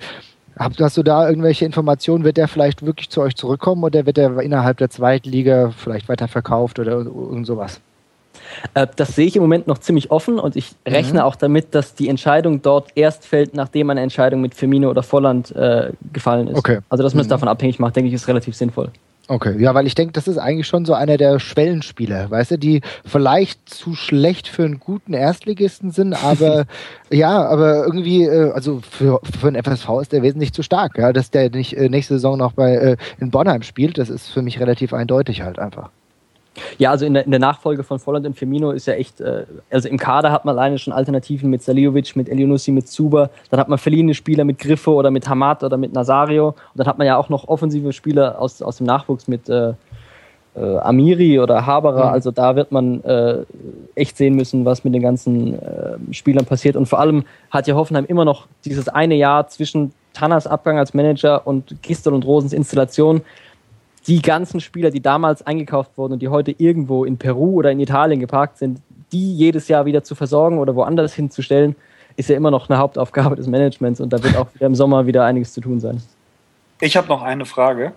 Hast 0.57 0.97
du 0.97 1.03
da 1.03 1.29
irgendwelche 1.29 1.65
Informationen? 1.65 2.23
Wird 2.23 2.37
der 2.37 2.47
vielleicht 2.47 2.85
wirklich 2.85 3.09
zu 3.09 3.21
euch 3.21 3.35
zurückkommen 3.35 3.83
oder 3.83 4.05
wird 4.05 4.17
er 4.17 4.41
innerhalb 4.41 4.77
der 4.77 4.89
zweiten 4.89 5.29
Liga 5.29 5.71
vielleicht 5.75 6.09
weiter 6.09 6.27
verkauft 6.27 6.77
oder 6.79 6.91
irgend 6.91 7.47
sowas? 7.47 7.79
Äh, 8.73 8.87
das 8.95 9.15
sehe 9.15 9.27
ich 9.27 9.35
im 9.35 9.41
Moment 9.41 9.67
noch 9.67 9.77
ziemlich 9.77 10.11
offen 10.11 10.39
und 10.39 10.55
ich 10.55 10.75
rechne 10.87 11.19
mhm. 11.19 11.25
auch 11.25 11.35
damit, 11.35 11.73
dass 11.75 11.95
die 11.95 12.09
Entscheidung 12.09 12.61
dort 12.61 12.89
erst 12.95 13.25
fällt, 13.25 13.53
nachdem 13.53 13.89
eine 13.89 14.01
Entscheidung 14.01 14.41
mit 14.41 14.55
Firmino 14.55 14.89
oder 14.89 15.03
Volland 15.03 15.55
äh, 15.55 15.91
gefallen 16.13 16.47
ist. 16.47 16.57
Okay. 16.57 16.79
Also, 16.89 17.03
dass 17.03 17.13
man 17.13 17.21
es 17.21 17.27
mhm. 17.27 17.31
davon 17.31 17.47
abhängig 17.47 17.79
macht, 17.79 17.95
denke 17.95 18.09
ich, 18.09 18.13
ist 18.13 18.27
relativ 18.27 18.55
sinnvoll. 18.55 18.91
Okay, 19.31 19.55
ja, 19.59 19.73
weil 19.73 19.87
ich 19.87 19.95
denke, 19.95 20.11
das 20.11 20.27
ist 20.27 20.37
eigentlich 20.37 20.67
schon 20.67 20.83
so 20.83 20.93
einer 20.93 21.15
der 21.15 21.39
Schwellenspieler, 21.39 22.29
weißt 22.29 22.51
du, 22.51 22.57
die 22.57 22.81
vielleicht 23.05 23.69
zu 23.69 23.95
schlecht 23.95 24.49
für 24.49 24.65
einen 24.65 24.81
guten 24.81 25.13
Erstligisten 25.13 25.91
sind, 25.91 26.13
aber 26.25 26.65
ja, 27.09 27.47
aber 27.47 27.85
irgendwie, 27.85 28.25
äh, 28.25 28.51
also 28.51 28.81
für, 28.81 29.21
für 29.39 29.47
einen 29.47 29.63
FSV 29.63 29.87
ist 30.01 30.11
der 30.11 30.21
wesentlich 30.21 30.51
zu 30.51 30.63
stark, 30.63 30.97
ja, 30.97 31.13
dass 31.13 31.31
der 31.31 31.49
nicht 31.49 31.77
äh, 31.77 31.87
nächste 31.87 32.15
Saison 32.15 32.37
noch 32.37 32.51
bei 32.51 32.75
äh, 32.75 32.97
in 33.21 33.31
Bonheim 33.31 33.61
spielt, 33.61 33.97
das 33.97 34.09
ist 34.09 34.27
für 34.27 34.41
mich 34.41 34.59
relativ 34.59 34.93
eindeutig 34.93 35.43
halt 35.43 35.59
einfach. 35.59 35.91
Ja, 36.77 36.91
also 36.91 37.05
in 37.05 37.13
der, 37.13 37.25
in 37.25 37.31
der 37.31 37.39
Nachfolge 37.39 37.83
von 37.83 37.99
Volland 37.99 38.25
und 38.25 38.37
Firmino 38.37 38.71
ist 38.71 38.85
ja 38.85 38.93
echt, 38.93 39.21
äh, 39.21 39.45
also 39.69 39.87
im 39.87 39.97
Kader 39.97 40.31
hat 40.31 40.43
man 40.43 40.57
alleine 40.57 40.77
schon 40.77 40.91
Alternativen 40.91 41.49
mit 41.49 41.63
Saliovic, 41.63 42.15
mit 42.15 42.27
Elionussi, 42.27 42.71
mit 42.71 42.89
Zuber, 42.89 43.29
dann 43.49 43.59
hat 43.59 43.69
man 43.69 43.77
verliehene 43.77 44.13
Spieler 44.13 44.43
mit 44.43 44.59
Griffo 44.59 44.93
oder 44.93 45.11
mit 45.11 45.29
Hamad 45.29 45.63
oder 45.63 45.77
mit 45.77 45.93
Nazario. 45.93 46.49
Und 46.49 46.55
dann 46.75 46.87
hat 46.87 46.97
man 46.97 47.07
ja 47.07 47.17
auch 47.17 47.29
noch 47.29 47.47
offensive 47.47 47.93
Spieler 47.93 48.39
aus, 48.39 48.61
aus 48.61 48.77
dem 48.77 48.85
Nachwuchs 48.85 49.27
mit 49.27 49.47
äh, 49.47 49.73
äh, 50.55 50.77
Amiri 50.79 51.39
oder 51.39 51.65
Haberer, 51.65 52.07
mhm. 52.07 52.13
also 52.13 52.31
da 52.31 52.55
wird 52.55 52.71
man 52.71 53.03
äh, 53.03 53.45
echt 53.95 54.17
sehen 54.17 54.35
müssen, 54.35 54.65
was 54.65 54.83
mit 54.83 54.93
den 54.93 55.01
ganzen 55.01 55.57
äh, 55.59 55.97
Spielern 56.11 56.45
passiert. 56.45 56.75
Und 56.75 56.87
vor 56.87 56.99
allem 56.99 57.23
hat 57.49 57.67
ja 57.67 57.75
Hoffenheim 57.75 58.05
immer 58.05 58.25
noch 58.25 58.47
dieses 58.65 58.89
eine 58.89 59.15
Jahr 59.15 59.47
zwischen 59.47 59.93
Tannas 60.13 60.47
Abgang 60.47 60.77
als 60.77 60.93
Manager 60.93 61.47
und 61.47 61.81
Gistel 61.81 62.13
und 62.13 62.25
Rosens 62.25 62.51
Installation, 62.51 63.21
die 64.07 64.21
ganzen 64.21 64.59
Spieler, 64.59 64.89
die 64.89 65.01
damals 65.01 65.45
eingekauft 65.45 65.97
wurden 65.97 66.13
und 66.13 66.21
die 66.21 66.29
heute 66.29 66.55
irgendwo 66.57 67.05
in 67.05 67.17
Peru 67.17 67.55
oder 67.55 67.71
in 67.71 67.79
Italien 67.79 68.19
geparkt 68.19 68.57
sind, 68.57 68.81
die 69.11 69.35
jedes 69.35 69.67
Jahr 69.67 69.85
wieder 69.85 70.03
zu 70.03 70.15
versorgen 70.15 70.57
oder 70.57 70.75
woanders 70.75 71.13
hinzustellen, 71.13 71.75
ist 72.15 72.29
ja 72.29 72.35
immer 72.35 72.51
noch 72.51 72.69
eine 72.69 72.79
Hauptaufgabe 72.79 73.35
des 73.35 73.47
Managements 73.47 73.99
und 73.99 74.11
da 74.11 74.21
wird 74.23 74.35
auch 74.37 74.47
im 74.59 74.75
Sommer 74.75 75.05
wieder 75.05 75.25
einiges 75.25 75.53
zu 75.53 75.61
tun 75.61 75.79
sein. 75.79 76.01
Ich 76.79 76.97
habe 76.97 77.07
noch 77.07 77.21
eine 77.21 77.45
Frage. 77.45 77.93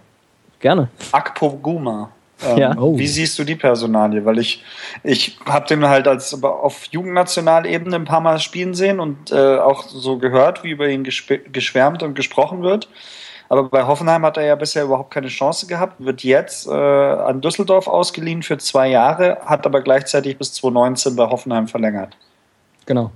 Gerne. 0.60 0.88
Akpo 1.12 1.50
Guma. 1.50 2.10
Ähm, 2.44 2.58
Ja. 2.58 2.76
Oh. 2.78 2.96
Wie 2.98 3.06
siehst 3.06 3.38
du 3.38 3.44
die 3.44 3.54
Personalie? 3.54 4.24
Weil 4.24 4.38
ich, 4.38 4.62
ich 5.02 5.38
habe 5.46 5.66
den 5.66 5.86
halt 5.86 6.06
als 6.06 6.34
aber 6.34 6.62
auf 6.62 6.86
Jugendnationalebene 6.90 7.96
ein 7.96 8.04
paar 8.04 8.20
Mal 8.20 8.40
spielen 8.40 8.74
sehen 8.74 9.00
und 9.00 9.30
äh, 9.32 9.58
auch 9.58 9.84
so 9.84 10.18
gehört, 10.18 10.64
wie 10.64 10.70
über 10.70 10.88
ihn 10.88 11.04
geschwärmt 11.04 12.02
und 12.02 12.14
gesprochen 12.14 12.62
wird. 12.62 12.88
Aber 13.48 13.64
bei 13.64 13.86
Hoffenheim 13.86 14.24
hat 14.24 14.36
er 14.36 14.44
ja 14.44 14.54
bisher 14.54 14.84
überhaupt 14.84 15.10
keine 15.10 15.28
Chance 15.28 15.66
gehabt, 15.66 16.04
wird 16.04 16.22
jetzt 16.22 16.66
äh, 16.66 16.70
an 16.70 17.40
Düsseldorf 17.40 17.88
ausgeliehen 17.88 18.42
für 18.42 18.58
zwei 18.58 18.88
Jahre, 18.88 19.38
hat 19.44 19.66
aber 19.66 19.82
gleichzeitig 19.82 20.38
bis 20.38 20.54
2019 20.54 21.16
bei 21.16 21.28
Hoffenheim 21.28 21.68
verlängert. 21.68 22.16
Genau. 22.86 23.10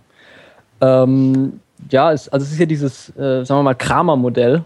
Ähm, 0.81 1.61
ja, 1.91 2.13
es, 2.13 2.29
also 2.29 2.45
es 2.45 2.53
ist 2.53 2.59
ja 2.59 2.67
dieses, 2.67 3.09
äh, 3.17 3.45
sagen 3.45 3.61
wir 3.61 3.63
mal, 3.63 3.75
Kramer-Modell. 3.75 4.63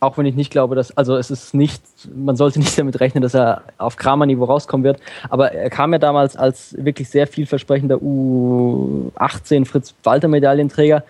Auch 0.00 0.16
wenn 0.16 0.26
ich 0.26 0.36
nicht 0.36 0.52
glaube, 0.52 0.76
dass, 0.76 0.96
also 0.96 1.16
es 1.16 1.30
ist 1.30 1.54
nicht, 1.54 1.82
man 2.14 2.36
sollte 2.36 2.58
nicht 2.60 2.78
damit 2.78 3.00
rechnen, 3.00 3.22
dass 3.22 3.34
er 3.34 3.62
auf 3.78 3.96
Kramer-Niveau 3.96 4.44
rauskommen 4.44 4.84
wird. 4.84 5.00
Aber 5.28 5.52
er 5.52 5.70
kam 5.70 5.92
ja 5.92 5.98
damals 5.98 6.36
als 6.36 6.74
wirklich 6.78 7.10
sehr 7.10 7.26
vielversprechender 7.26 7.96
U18 7.96 9.66
Fritz-Walter-Medaillenträger. 9.66 11.02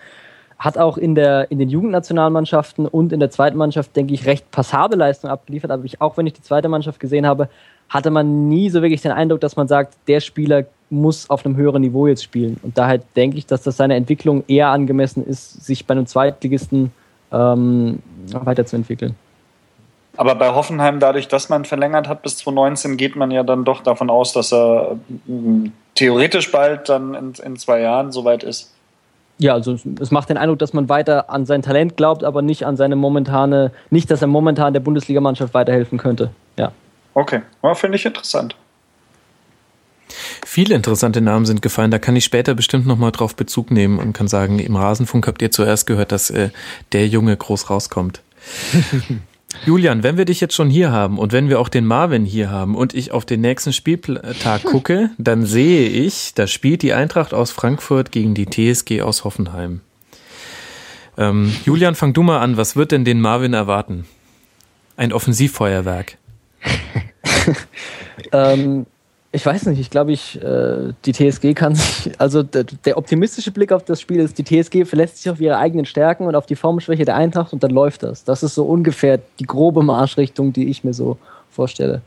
Hat 0.59 0.77
auch 0.77 0.97
in, 0.97 1.15
der, 1.15 1.49
in 1.51 1.57
den 1.57 1.69
Jugendnationalmannschaften 1.69 2.85
und 2.85 3.13
in 3.13 3.19
der 3.19 3.31
zweiten 3.31 3.57
Mannschaft, 3.57 3.95
denke 3.95 4.13
ich, 4.13 4.25
recht 4.25 4.51
passable 4.51 4.97
Leistung 4.97 5.29
abgeliefert. 5.29 5.71
Aber 5.71 5.85
ich, 5.85 6.01
auch 6.01 6.17
wenn 6.17 6.27
ich 6.27 6.33
die 6.33 6.41
zweite 6.41 6.67
Mannschaft 6.67 6.99
gesehen 6.99 7.25
habe, 7.25 7.49
hatte 7.87 8.11
man 8.11 8.49
nie 8.49 8.69
so 8.69 8.81
wirklich 8.81 9.01
den 9.01 9.11
Eindruck, 9.11 9.41
dass 9.41 9.55
man 9.55 9.67
sagt, 9.67 9.95
der 10.07 10.19
Spieler 10.19 10.65
muss 10.89 11.29
auf 11.29 11.45
einem 11.45 11.55
höheren 11.55 11.81
Niveau 11.81 12.07
jetzt 12.07 12.23
spielen. 12.23 12.59
Und 12.61 12.77
daher 12.77 12.99
denke 13.15 13.37
ich, 13.37 13.45
dass 13.45 13.63
das 13.63 13.77
seiner 13.77 13.95
Entwicklung 13.95 14.43
eher 14.47 14.67
angemessen 14.67 15.25
ist, 15.25 15.65
sich 15.65 15.85
bei 15.85 15.93
einem 15.93 16.05
Zweitligisten 16.05 16.91
ähm, 17.31 17.99
weiterzuentwickeln. 18.31 19.15
Aber 20.17 20.35
bei 20.35 20.53
Hoffenheim, 20.53 20.99
dadurch, 20.99 21.27
dass 21.27 21.49
man 21.49 21.65
verlängert 21.65 22.07
hat 22.07 22.23
bis 22.23 22.37
2019, 22.37 22.97
geht 22.97 23.15
man 23.15 23.31
ja 23.31 23.43
dann 23.43 23.63
doch 23.63 23.81
davon 23.81 24.09
aus, 24.09 24.33
dass 24.33 24.51
er 24.51 24.97
mm, 25.25 25.67
theoretisch 25.95 26.51
bald 26.51 26.89
dann 26.89 27.13
in, 27.13 27.33
in 27.41 27.55
zwei 27.55 27.79
Jahren 27.79 28.11
soweit 28.11 28.43
ist. 28.43 28.73
Ja, 29.39 29.53
also 29.53 29.77
es- 30.01 30.11
macht 30.11 30.29
den 30.29 30.37
Eindruck, 30.37 30.59
dass 30.59 30.73
man 30.73 30.89
weiter 30.89 31.29
an 31.29 31.45
sein 31.45 31.61
Talent 31.61 31.95
glaubt, 31.97 32.23
aber 32.23 32.41
nicht 32.41 32.65
an 32.65 32.75
seine 32.75 32.95
momentane, 32.95 33.71
nicht, 33.89 34.11
dass 34.11 34.21
er 34.21 34.27
momentan 34.27 34.73
der 34.73 34.81
Bundesligamannschaft 34.81 35.53
weiterhelfen 35.53 35.97
könnte. 35.97 36.31
Ja. 36.57 36.71
Okay, 37.13 37.41
ja, 37.63 37.73
finde 37.73 37.95
ich 37.97 38.05
interessant. 38.05 38.55
Viele 40.45 40.75
interessante 40.75 41.21
Namen 41.21 41.45
sind 41.45 41.61
gefallen. 41.61 41.91
Da 41.91 41.99
kann 41.99 42.15
ich 42.15 42.25
später 42.25 42.53
bestimmt 42.55 42.85
nochmal 42.87 43.11
drauf 43.11 43.35
Bezug 43.35 43.71
nehmen 43.71 43.99
und 43.99 44.13
kann 44.13 44.27
sagen, 44.27 44.59
im 44.59 44.75
Rasenfunk 44.75 45.27
habt 45.27 45.41
ihr 45.41 45.51
zuerst 45.51 45.85
gehört, 45.87 46.11
dass 46.11 46.29
äh, 46.31 46.49
der 46.91 47.07
Junge 47.07 47.35
groß 47.37 47.69
rauskommt. 47.69 48.21
Julian, 49.65 50.03
wenn 50.03 50.17
wir 50.17 50.25
dich 50.25 50.39
jetzt 50.39 50.53
schon 50.53 50.69
hier 50.69 50.91
haben 50.91 51.17
und 51.17 51.31
wenn 51.31 51.49
wir 51.49 51.59
auch 51.59 51.69
den 51.69 51.85
Marvin 51.85 52.23
hier 52.23 52.49
haben 52.49 52.75
und 52.75 52.93
ich 52.93 53.11
auf 53.11 53.25
den 53.25 53.41
nächsten 53.41 53.73
Spieltag 53.73 54.63
gucke, 54.63 55.09
dann 55.17 55.45
sehe 55.45 55.89
ich, 55.89 56.33
da 56.35 56.47
spielt 56.47 56.81
die 56.81 56.93
Eintracht 56.93 57.33
aus 57.33 57.51
Frankfurt 57.51 58.11
gegen 58.11 58.35
die 58.35 58.45
TSG 58.45 59.01
aus 59.01 59.23
Hoffenheim. 59.23 59.81
Ähm, 61.17 61.53
Julian, 61.65 61.95
fang 61.95 62.13
du 62.13 62.23
mal 62.23 62.39
an. 62.39 62.57
Was 62.57 62.75
wird 62.75 62.91
denn 62.91 63.05
den 63.05 63.19
Marvin 63.19 63.53
erwarten? 63.53 64.05
Ein 64.95 65.11
Offensivfeuerwerk. 65.13 66.17
Ähm, 68.31 68.85
ich 69.31 69.45
weiß 69.45 69.67
nicht, 69.67 69.79
ich 69.79 69.91
glaube, 69.91 70.11
ich, 70.11 70.41
äh, 70.41 70.93
die 71.05 71.11
TSG 71.13 71.53
kann 71.53 71.75
sich, 71.75 72.19
also 72.19 72.41
der, 72.41 72.63
der 72.63 72.97
optimistische 72.97 73.51
Blick 73.51 73.71
auf 73.71 73.83
das 73.83 74.01
Spiel 74.01 74.19
ist, 74.19 74.39
die 74.39 74.43
TSG 74.43 74.85
verlässt 74.85 75.17
sich 75.17 75.29
auf 75.29 75.39
ihre 75.39 75.57
eigenen 75.57 75.85
Stärken 75.85 76.25
und 76.25 76.35
auf 76.35 76.47
die 76.47 76.55
Formschwäche 76.55 77.05
der 77.05 77.15
Eintracht 77.15 77.53
und 77.53 77.61
dann 77.61 77.69
läuft 77.69 78.01
das. 78.01 78.23
Das 78.23 78.41
ist 78.41 78.55
so 78.55 78.63
ungefähr 78.63 79.19
die 79.39 79.45
grobe 79.45 79.83
Marschrichtung, 79.83 80.51
die 80.51 80.69
ich 80.69 80.83
mir 80.83 80.95
so 80.95 81.19
vorstelle. 81.51 82.01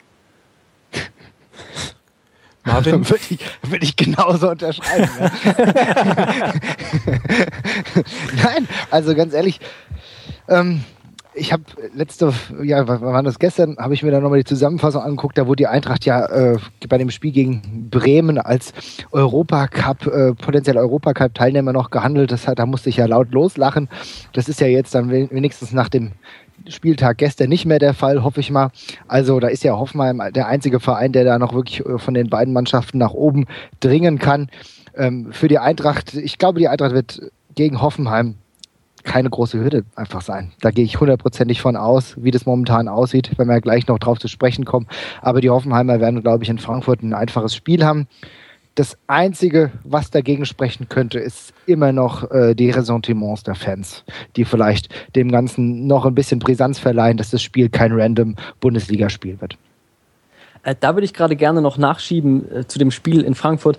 Marvin? 2.65 3.09
Würde 3.09 3.23
ich, 3.29 3.39
würde 3.63 3.85
ich 3.85 3.97
genauso 3.97 4.51
unterschreiben. 4.51 5.09
Ja. 5.19 5.33
Nein, 8.43 8.69
also 8.91 9.15
ganz 9.15 9.35
ehrlich, 9.35 9.61
ähm, 10.49 10.85
ich 11.35 11.53
habe 11.53 11.63
letzte, 11.95 12.33
ja, 12.63 12.87
wann 12.87 13.01
war 13.01 13.23
das 13.23 13.39
gestern, 13.39 13.77
habe 13.79 13.95
ich 13.95 14.03
mir 14.03 14.11
dann 14.11 14.23
nochmal 14.23 14.41
die 14.41 14.45
Zusammenfassung 14.45 15.03
angeguckt, 15.03 15.39
da 15.39 15.47
wurde 15.47 15.57
die 15.57 15.67
Eintracht 15.67 16.05
ja 16.05 16.27
äh, 16.27 16.59
bei 16.89 16.99
dem 16.99 17.11
Spiel 17.11 17.33
gegen 17.33 17.89
Bremen 17.91 18.39
als 18.39 18.73
Europacup, 19.13 20.07
äh, 20.07 20.35
potenziell 20.35 20.77
Europacup-Teilnehmer 20.77 21.73
noch 21.73 21.91
gehandelt. 21.91 22.33
Das 22.33 22.45
da 22.45 22.67
musste 22.67 22.91
ich 22.91 22.97
ja 22.97 23.07
laut 23.07 23.33
loslachen. 23.33 23.89
Das 24.33 24.49
ist 24.49 24.61
ja 24.61 24.67
jetzt 24.67 24.95
dann 24.95 25.11
wen- 25.11 25.31
wenigstens 25.31 25.73
nach 25.73 25.89
dem 25.89 26.13
Spieltag 26.69 27.19
gestern 27.19 27.49
nicht 27.49 27.65
mehr 27.67 27.79
der 27.79 27.95
Fall, 27.95 28.23
hoffe 28.23 28.41
ich 28.41 28.51
mal. 28.51 28.71
Also 29.09 29.41
da 29.41 29.49
ist 29.49 29.65
ja 29.65 29.77
Hoffenheim 29.79 30.23
der 30.35 30.47
einzige 30.47 30.81
Verein, 30.81 31.13
der 31.13 31.25
da 31.25 31.39
noch 31.39 31.55
wirklich 31.55 31.85
äh, 31.85 31.99
von 31.99 32.15
den 32.15 32.29
beiden 32.29 32.53
Mannschaften 32.53 32.99
nach 32.99 33.15
oben 33.15 33.47
dringen 33.81 34.19
kann. 34.19 34.49
Ähm, 34.97 35.33
für 35.33 35.49
die 35.49 35.59
Eintracht, 35.59 36.15
ich 36.15 36.39
glaube, 36.39 36.59
die 36.59 36.69
Eintracht 36.69 36.93
wird 36.93 37.33
gegen 37.55 37.81
Hoffenheim 37.81 38.37
keine 39.03 39.31
große 39.31 39.59
Hürde 39.59 39.85
einfach 39.97 40.23
sein. 40.23 40.53
Da 40.61 40.71
gehe 40.71 40.85
ich 40.85 41.01
hundertprozentig 41.01 41.61
von 41.61 41.77
aus, 41.77 42.15
wie 42.17 42.31
das 42.31 42.47
momentan 42.47 42.89
aussieht, 42.89 43.33
wenn 43.37 43.49
wir 43.49 43.61
gleich 43.61 43.87
noch 43.87 43.99
drauf 43.99 44.19
zu 44.19 44.29
sprechen 44.29 44.65
kommen. 44.65 44.87
Aber 45.21 45.41
die 45.41 45.51
Hoffenheimer 45.51 46.01
werden, 46.01 46.23
glaube 46.23 46.45
ich, 46.45 46.51
in 46.51 46.59
Frankfurt 46.59 47.03
ein 47.03 47.15
einfaches 47.15 47.55
Spiel 47.55 47.85
haben. 47.85 48.07
Das 48.75 48.97
Einzige, 49.07 49.71
was 49.85 50.11
dagegen 50.11 50.47
sprechen 50.47 50.89
könnte, 50.89 51.19
ist 51.19 51.53
immer 51.67 51.93
noch 51.93 52.31
äh, 52.31 52.55
die 52.55 52.71
Ressentiments 52.71 53.43
der 53.43 53.55
Fans, 53.55 54.03
die 54.37 54.47
vielleicht 54.47 54.89
dem 55.15 55.31
Ganzen 55.31 55.87
noch 55.87 56.07
ein 56.07 56.15
bisschen 56.15 56.39
Brisanz 56.39 56.79
verleihen, 56.79 57.19
dass 57.19 57.31
das 57.31 57.43
Spiel 57.43 57.69
kein 57.69 57.93
random 57.93 58.37
Bundesligaspiel 58.61 59.39
wird. 59.43 59.59
Äh, 60.63 60.75
da 60.79 60.95
würde 60.95 61.05
ich 61.05 61.13
gerade 61.13 61.37
gerne 61.37 61.61
noch 61.61 61.77
nachschieben 61.77 62.51
äh, 62.51 62.67
zu 62.67 62.79
dem 62.79 62.91
Spiel 62.91 63.21
in 63.21 63.35
Frankfurt, 63.35 63.79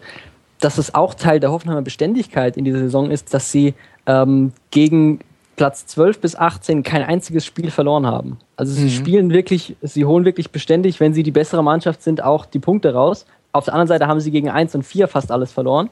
dass 0.63 0.77
es 0.77 0.95
auch 0.95 1.13
Teil 1.13 1.39
der 1.39 1.51
Hoffenheimer 1.51 1.81
Beständigkeit 1.81 2.55
in 2.55 2.63
dieser 2.63 2.79
Saison 2.79 3.11
ist, 3.11 3.33
dass 3.33 3.51
sie 3.51 3.73
ähm, 4.05 4.53
gegen 4.71 5.19
Platz 5.55 5.85
12 5.87 6.19
bis 6.19 6.35
18 6.35 6.83
kein 6.83 7.03
einziges 7.03 7.45
Spiel 7.45 7.69
verloren 7.69 8.07
haben. 8.07 8.37
Also 8.55 8.73
sie 8.73 8.89
spielen 8.89 9.31
wirklich, 9.31 9.75
sie 9.81 10.05
holen 10.05 10.25
wirklich 10.25 10.51
beständig, 10.51 10.99
wenn 10.99 11.13
sie 11.13 11.21
die 11.21 11.31
bessere 11.31 11.63
Mannschaft 11.63 12.01
sind, 12.01 12.23
auch 12.23 12.45
die 12.45 12.59
Punkte 12.59 12.93
raus. 12.93 13.25
Auf 13.51 13.65
der 13.65 13.75
anderen 13.75 13.87
Seite 13.87 14.07
haben 14.07 14.19
sie 14.19 14.31
gegen 14.31 14.49
1 14.49 14.73
und 14.75 14.83
4 14.83 15.07
fast 15.07 15.31
alles 15.31 15.51
verloren. 15.51 15.89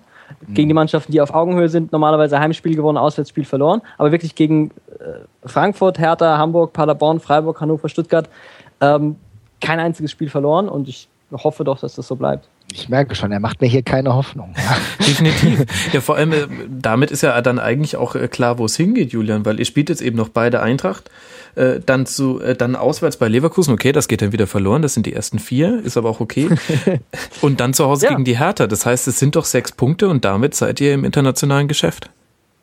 Gegen 0.48 0.70
die 0.70 0.74
Mannschaften, 0.74 1.12
die 1.12 1.20
auf 1.20 1.34
Augenhöhe 1.34 1.68
sind, 1.68 1.92
normalerweise 1.92 2.40
Heimspiel 2.40 2.76
gewonnen, 2.76 2.98
Auswärtsspiel 2.98 3.44
verloren. 3.44 3.82
Aber 3.98 4.14
wirklich 4.14 4.34
gegen 4.34 4.72
äh, 5.00 5.48
Frankfurt, 5.48 6.00
Hertha, 6.00 6.38
Hamburg, 6.38 6.72
Paderborn, 6.72 7.20
Freiburg, 7.20 7.60
Hannover, 7.60 7.90
Stuttgart 7.90 8.30
ähm, 8.80 9.18
kein 9.60 9.80
einziges 9.80 10.10
Spiel 10.10 10.30
verloren 10.30 10.70
und 10.70 10.88
ich 10.88 11.10
hoffe 11.32 11.66
doch, 11.66 11.80
dass 11.80 11.96
das 11.96 12.08
so 12.08 12.16
bleibt. 12.16 12.48
Ich 12.74 12.88
merke 12.90 13.16
schon, 13.16 13.32
er 13.32 13.40
macht 13.40 13.62
mir 13.62 13.68
hier 13.68 13.82
keine 13.84 14.14
Hoffnung. 14.14 14.54
Definitiv. 15.00 15.66
Ja, 15.94 16.02
vor 16.02 16.16
allem, 16.16 16.32
äh, 16.32 16.48
damit 16.70 17.12
ist 17.12 17.22
ja 17.22 17.40
dann 17.42 17.60
eigentlich 17.60 17.96
auch 17.98 18.16
äh, 18.16 18.28
klar, 18.28 18.58
wo 18.58 18.66
es 18.66 18.76
hingeht, 18.78 19.12
Julian, 19.12 19.46
weil 19.46 19.60
ihr 19.60 19.66
spielt 19.66 19.90
jetzt 19.90 20.02
eben 20.02 20.16
noch 20.18 20.30
beide 20.30 20.62
Eintracht, 20.62 21.10
äh, 21.56 21.80
dann 21.86 22.06
zu, 22.06 22.40
dann 22.58 22.76
auswärts 22.78 23.18
bei 23.18 23.28
Leverkusen, 23.28 23.74
okay, 23.74 23.92
das 23.92 24.08
geht 24.08 24.22
dann 24.22 24.32
wieder 24.32 24.48
verloren, 24.48 24.82
das 24.82 24.94
sind 24.94 25.06
die 25.06 25.14
ersten 25.14 25.40
vier, 25.40 25.82
ist 25.84 25.98
aber 25.98 26.10
auch 26.10 26.22
okay. 26.22 26.48
Und 27.42 27.60
dann 27.60 27.74
zu 27.74 27.86
Hause 27.86 28.06
Ja. 28.06 28.12
gegen 28.12 28.24
die 28.24 28.38
Hertha, 28.40 28.68
das 28.68 28.86
heißt, 28.86 29.08
es 29.08 29.20
sind 29.20 29.36
doch 29.36 29.46
sechs 29.46 29.72
Punkte 29.74 30.08
und 30.08 30.24
damit 30.24 30.56
seid 30.56 30.80
ihr 30.80 30.94
im 30.94 31.04
internationalen 31.04 31.68
Geschäft. 31.68 32.10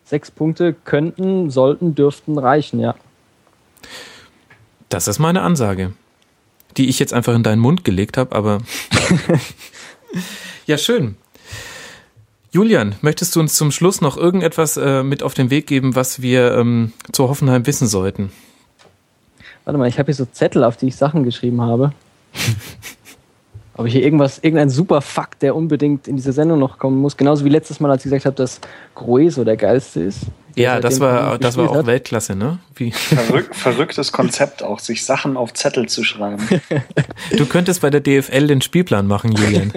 Sechs 0.04 0.30
Punkte 0.30 0.74
könnten, 0.86 1.50
sollten, 1.50 1.94
dürften 1.94 2.38
reichen, 2.38 2.80
ja. 2.80 2.94
Das 4.88 5.06
ist 5.06 5.18
meine 5.18 5.42
Ansage, 5.42 5.92
die 6.78 6.88
ich 6.88 6.98
jetzt 6.98 7.12
einfach 7.12 7.34
in 7.34 7.42
deinen 7.42 7.60
Mund 7.60 7.84
gelegt 7.84 8.16
habe, 8.16 8.34
aber 8.34 8.60
ja, 10.66 10.78
schön. 10.78 11.16
Julian, 12.50 12.94
möchtest 13.02 13.36
du 13.36 13.40
uns 13.40 13.54
zum 13.54 13.70
Schluss 13.70 14.00
noch 14.00 14.16
irgendetwas 14.16 14.76
äh, 14.76 15.02
mit 15.02 15.22
auf 15.22 15.34
den 15.34 15.50
Weg 15.50 15.66
geben, 15.66 15.94
was 15.94 16.22
wir 16.22 16.54
ähm, 16.54 16.92
zu 17.12 17.28
Hoffenheim 17.28 17.66
wissen 17.66 17.86
sollten? 17.86 18.32
Warte 19.64 19.78
mal, 19.78 19.88
ich 19.88 19.98
habe 19.98 20.06
hier 20.06 20.14
so 20.14 20.24
Zettel, 20.24 20.64
auf 20.64 20.78
die 20.78 20.86
ich 20.86 20.96
Sachen 20.96 21.24
geschrieben 21.24 21.60
habe. 21.60 21.92
Ob 23.74 23.86
ich 23.86 23.92
hier 23.92 24.02
irgendwas, 24.02 24.38
irgendein 24.38 24.70
super 24.70 25.02
Fakt, 25.02 25.42
der 25.42 25.54
unbedingt 25.54 26.08
in 26.08 26.16
diese 26.16 26.32
Sendung 26.32 26.58
noch 26.58 26.78
kommen 26.78 26.98
muss. 27.00 27.16
Genauso 27.16 27.44
wie 27.44 27.50
letztes 27.50 27.78
Mal, 27.78 27.90
als 27.90 28.04
ich 28.04 28.10
gesagt 28.10 28.24
habe, 28.24 28.34
dass 28.34 28.60
Grueso 28.94 29.44
der 29.44 29.56
geilste 29.56 30.00
ist. 30.00 30.22
Ja, 30.58 30.80
das 30.80 31.00
war, 31.00 31.38
das 31.38 31.56
war 31.56 31.70
auch 31.70 31.76
hat. 31.76 31.86
Weltklasse, 31.86 32.34
ne? 32.36 32.58
Wie, 32.74 32.92
Verrück, 32.92 33.54
verrücktes 33.54 34.12
Konzept 34.12 34.62
auch, 34.62 34.78
sich 34.78 35.04
Sachen 35.04 35.36
auf 35.36 35.52
Zettel 35.54 35.88
zu 35.88 36.04
schreiben. 36.04 36.46
du 37.36 37.46
könntest 37.46 37.80
bei 37.80 37.90
der 37.90 38.00
DFL 38.00 38.46
den 38.46 38.60
Spielplan 38.60 39.06
machen, 39.06 39.32
Julian. 39.32 39.72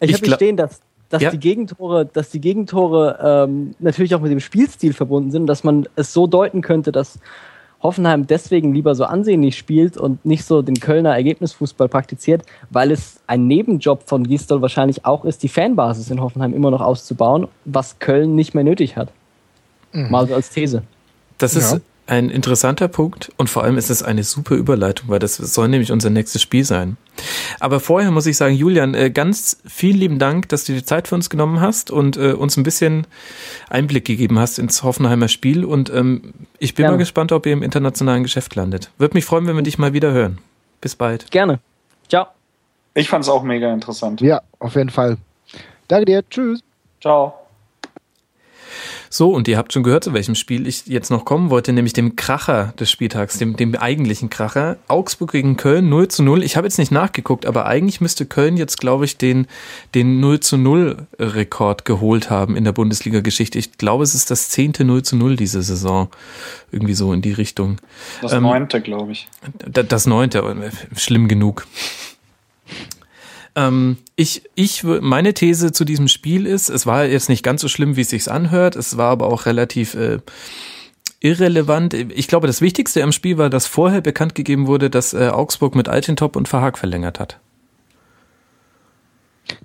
Ich, 0.00 0.12
habe 0.12 0.16
hier 0.16 0.18
glaub- 0.18 0.36
stehen, 0.38 0.56
dass, 0.56 0.80
dass 1.08 1.22
Ja. 1.22 1.30
die 1.30 1.38
Gegentore, 1.38 2.06
dass 2.06 2.30
die 2.30 2.40
Gegentore 2.40 3.44
ähm, 3.48 3.74
natürlich 3.78 4.14
auch 4.14 4.20
mit 4.20 4.30
dem 4.32 4.40
Spielstil 4.40 4.92
verbunden 4.92 5.30
sind, 5.30 5.46
dass 5.46 5.64
man 5.64 5.88
es 5.96 6.12
so 6.12 6.26
deuten 6.26 6.60
könnte, 6.62 6.92
dass 6.92 7.18
Hoffenheim 7.82 8.26
deswegen 8.26 8.72
lieber 8.74 8.94
so 8.94 9.04
ansehnlich 9.04 9.56
spielt 9.56 9.96
und 9.96 10.24
nicht 10.24 10.44
so 10.44 10.62
den 10.62 10.78
Kölner 10.78 11.14
Ergebnisfußball 11.14 11.88
praktiziert, 11.88 12.42
weil 12.70 12.90
es 12.90 13.20
ein 13.26 13.46
Nebenjob 13.46 14.04
von 14.08 14.24
Gistol 14.24 14.62
wahrscheinlich 14.62 15.04
auch 15.04 15.24
ist, 15.24 15.42
die 15.42 15.48
Fanbasis 15.48 16.10
in 16.10 16.20
Hoffenheim 16.20 16.54
immer 16.54 16.70
noch 16.70 16.80
auszubauen, 16.80 17.48
was 17.64 17.98
Köln 17.98 18.36
nicht 18.36 18.54
mehr 18.54 18.64
nötig 18.64 18.96
hat. 18.96 19.10
Mhm. 19.92 20.10
Mal 20.10 20.32
als 20.32 20.50
These. 20.50 20.82
Das 21.38 21.56
ist 21.56 21.72
ja. 21.72 21.80
Ein 22.12 22.28
interessanter 22.28 22.88
Punkt 22.88 23.32
und 23.38 23.48
vor 23.48 23.64
allem 23.64 23.78
ist 23.78 23.88
es 23.88 24.02
eine 24.02 24.22
super 24.22 24.54
Überleitung, 24.54 25.08
weil 25.08 25.18
das 25.18 25.36
soll 25.36 25.68
nämlich 25.68 25.90
unser 25.92 26.10
nächstes 26.10 26.42
Spiel 26.42 26.62
sein. 26.62 26.98
Aber 27.58 27.80
vorher 27.80 28.10
muss 28.10 28.26
ich 28.26 28.36
sagen, 28.36 28.54
Julian, 28.54 28.92
äh, 28.92 29.10
ganz 29.10 29.62
vielen 29.64 29.96
lieben 29.96 30.18
Dank, 30.18 30.50
dass 30.50 30.64
du 30.64 30.74
die 30.74 30.84
Zeit 30.84 31.08
für 31.08 31.14
uns 31.14 31.30
genommen 31.30 31.62
hast 31.62 31.90
und 31.90 32.18
äh, 32.18 32.32
uns 32.32 32.58
ein 32.58 32.64
bisschen 32.64 33.06
Einblick 33.70 34.04
gegeben 34.04 34.38
hast 34.38 34.58
ins 34.58 34.82
Hoffenheimer 34.82 35.28
Spiel. 35.28 35.64
Und 35.64 35.88
ähm, 35.88 36.34
ich 36.58 36.74
bin 36.74 36.82
Gerne. 36.82 36.96
mal 36.96 36.98
gespannt, 36.98 37.32
ob 37.32 37.46
ihr 37.46 37.54
im 37.54 37.62
internationalen 37.62 38.24
Geschäft 38.24 38.54
landet. 38.56 38.90
Würde 38.98 39.14
mich 39.14 39.24
freuen, 39.24 39.46
wenn 39.46 39.56
wir 39.56 39.62
dich 39.62 39.78
mal 39.78 39.94
wieder 39.94 40.12
hören. 40.12 40.36
Bis 40.82 40.94
bald. 40.94 41.30
Gerne. 41.30 41.60
Ciao. 42.10 42.26
Ich 42.92 43.08
fand 43.08 43.24
es 43.24 43.30
auch 43.30 43.42
mega 43.42 43.72
interessant. 43.72 44.20
Ja, 44.20 44.42
auf 44.58 44.74
jeden 44.74 44.90
Fall. 44.90 45.16
Danke 45.88 46.04
dir. 46.04 46.28
Tschüss. 46.28 46.60
Ciao. 47.00 47.41
So, 49.14 49.30
und 49.30 49.46
ihr 49.46 49.58
habt 49.58 49.74
schon 49.74 49.82
gehört, 49.82 50.04
zu 50.04 50.14
welchem 50.14 50.34
Spiel 50.34 50.66
ich 50.66 50.86
jetzt 50.86 51.10
noch 51.10 51.26
kommen 51.26 51.50
wollte, 51.50 51.74
nämlich 51.74 51.92
dem 51.92 52.16
Kracher 52.16 52.72
des 52.80 52.90
Spieltags, 52.90 53.36
dem, 53.36 53.56
dem 53.56 53.74
eigentlichen 53.74 54.30
Kracher. 54.30 54.78
Augsburg 54.88 55.32
gegen 55.32 55.58
Köln 55.58 55.90
0 55.90 56.08
zu 56.08 56.22
0. 56.22 56.42
Ich 56.42 56.56
habe 56.56 56.66
jetzt 56.66 56.78
nicht 56.78 56.90
nachgeguckt, 56.90 57.44
aber 57.44 57.66
eigentlich 57.66 58.00
müsste 58.00 58.24
Köln 58.24 58.56
jetzt, 58.56 58.80
glaube 58.80 59.04
ich, 59.04 59.18
den, 59.18 59.48
den 59.94 60.20
0 60.20 60.40
zu 60.40 60.56
0 60.56 61.06
Rekord 61.18 61.84
geholt 61.84 62.30
haben 62.30 62.56
in 62.56 62.64
der 62.64 62.72
Bundesliga-Geschichte. 62.72 63.58
Ich 63.58 63.76
glaube, 63.76 64.02
es 64.02 64.14
ist 64.14 64.30
das 64.30 64.48
zehnte 64.48 64.82
0 64.82 65.02
zu 65.02 65.16
0 65.16 65.36
diese 65.36 65.62
Saison. 65.62 66.08
Irgendwie 66.70 66.94
so 66.94 67.12
in 67.12 67.20
die 67.20 67.32
Richtung. 67.32 67.76
Das 68.22 68.32
ähm, 68.32 68.44
neunte, 68.44 68.80
glaube 68.80 69.12
ich. 69.12 69.28
Das 69.68 70.06
neunte, 70.06 70.72
schlimm 70.96 71.28
genug. 71.28 71.66
Ähm, 73.54 73.98
ich, 74.16 74.42
ich, 74.54 74.82
meine 74.84 75.34
These 75.34 75.72
zu 75.72 75.84
diesem 75.84 76.08
Spiel 76.08 76.46
ist, 76.46 76.68
es 76.68 76.86
war 76.86 77.04
jetzt 77.04 77.28
nicht 77.28 77.42
ganz 77.42 77.60
so 77.60 77.68
schlimm, 77.68 77.96
wie 77.96 78.02
es 78.02 78.10
sich 78.10 78.30
anhört. 78.30 78.76
Es 78.76 78.96
war 78.96 79.10
aber 79.10 79.26
auch 79.26 79.46
relativ 79.46 79.94
äh, 79.94 80.18
irrelevant. 81.20 81.94
Ich 81.94 82.28
glaube, 82.28 82.46
das 82.46 82.60
Wichtigste 82.60 83.02
am 83.02 83.12
Spiel 83.12 83.38
war, 83.38 83.50
dass 83.50 83.66
vorher 83.66 84.00
bekannt 84.00 84.34
gegeben 84.34 84.66
wurde, 84.66 84.90
dass 84.90 85.12
äh, 85.12 85.28
Augsburg 85.28 85.74
mit 85.74 85.88
Altintop 85.88 86.36
und 86.36 86.48
Verhag 86.48 86.78
verlängert 86.78 87.20
hat. 87.20 87.38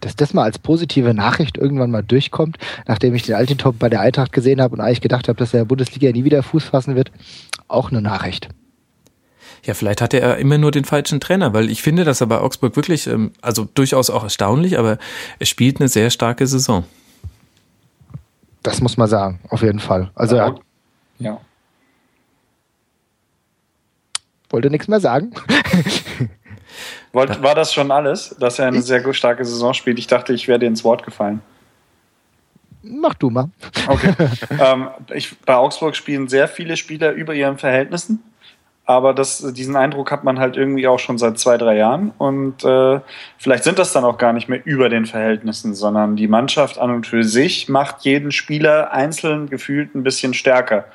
Dass 0.02 0.16
das 0.16 0.34
mal 0.34 0.44
als 0.44 0.60
positive 0.60 1.14
Nachricht 1.14 1.58
irgendwann 1.58 1.92
mal 1.92 2.04
durchkommt, 2.04 2.58
nachdem 2.88 3.16
ich 3.16 3.24
den 3.24 3.36
Altintop 3.36 3.80
bei 3.80 3.90
der 3.90 4.02
Eintracht 4.02 4.34
gesehen 4.34 4.62
habe 4.62 4.76
und 4.76 4.82
eigentlich 4.82 5.02
gedacht 5.02 5.28
habe, 5.30 5.38
dass 5.38 5.54
er 5.54 5.62
in 5.62 5.66
der 5.66 5.70
Bundesliga 5.70 6.12
nie 6.12 6.26
wieder 6.26 6.44
Fuß 6.44 6.66
fassen 6.66 6.96
wird, 6.96 7.12
auch 7.68 7.90
eine 7.90 8.02
Nachricht. 8.02 8.50
Ja, 9.64 9.74
vielleicht 9.74 10.02
hatte 10.02 10.20
er 10.20 10.38
immer 10.38 10.58
nur 10.58 10.72
den 10.72 10.86
falschen 10.86 11.20
Trainer, 11.20 11.54
weil 11.54 11.70
ich 11.70 11.82
finde, 11.82 12.04
dass 12.04 12.22
er 12.22 12.28
bei 12.28 12.40
Augsburg 12.40 12.76
wirklich, 12.76 13.08
ähm, 13.08 13.32
also 13.42 13.68
durchaus 13.74 14.10
auch 14.10 14.24
erstaunlich, 14.24 14.78
aber 14.78 14.98
er 15.40 15.46
spielt 15.46 15.80
eine 15.80 15.90
sehr 15.90 16.10
starke 16.10 16.48
Saison. 16.48 16.86
Das 18.64 18.82
muss 18.82 18.98
man 18.98 19.08
sagen, 19.08 19.40
auf 19.50 19.62
jeden 19.62 19.80
Fall. 19.80 20.12
Also 20.16 20.36
ja. 20.36 20.56
ja. 21.20 21.40
Wollte 24.50 24.70
nichts 24.70 24.88
mehr 24.88 25.00
sagen. 25.00 25.32
war 27.12 27.56
das 27.56 27.74
schon 27.74 27.92
alles, 27.92 28.36
dass 28.40 28.60
er 28.60 28.68
eine 28.68 28.82
sehr 28.82 29.14
starke 29.14 29.44
Saison 29.44 29.74
spielt? 29.74 30.00
Ich 30.00 30.08
dachte, 30.08 30.34
ich 30.34 30.48
wäre 30.48 30.60
dir 30.60 30.68
ins 30.68 30.84
Wort 30.84 31.04
gefallen. 31.04 31.42
Mach 32.84 33.16
du 33.16 33.30
mal. 33.30 33.50
Okay. 33.88 34.14
ähm, 34.60 34.90
ich, 35.14 35.38
bei 35.40 35.56
Augsburg 35.56 35.96
spielen 35.96 36.28
sehr 36.28 36.48
viele 36.48 36.78
Spieler 36.78 37.12
über 37.12 37.34
ihren 37.34 37.58
Verhältnissen 37.58 38.24
aber 38.88 39.14
das, 39.14 39.40
diesen 39.54 39.76
Eindruck 39.76 40.12
hat 40.12 40.24
man 40.24 40.40
halt 40.40 40.56
irgendwie 40.56 40.88
auch 40.88 40.98
schon 40.98 41.18
seit 41.18 41.38
zwei, 41.38 41.58
drei 41.58 41.76
Jahren. 41.76 42.14
Und 42.18 42.64
äh, 42.64 43.02
vielleicht 43.38 43.66
sind 43.66 43.78
das 43.80 43.92
dann 43.92 44.06
auch 44.06 44.18
gar 44.18 44.32
nicht 44.32 44.48
mehr 44.48 44.66
über 44.66 44.88
den 44.88 45.06
Verhältnissen, 45.06 45.76
sondern 45.76 46.16
die 46.16 46.30
Mannschaft 46.30 46.80
an 46.80 46.92
und 46.92 47.06
für 47.06 47.26
sich 47.26 47.68
macht 47.68 48.06
jeden 48.06 48.32
Spieler 48.32 48.94
einzeln 48.94 49.50
gefühlt 49.50 49.94
ein 49.94 50.04
bisschen 50.04 50.34
stärker. 50.34 50.86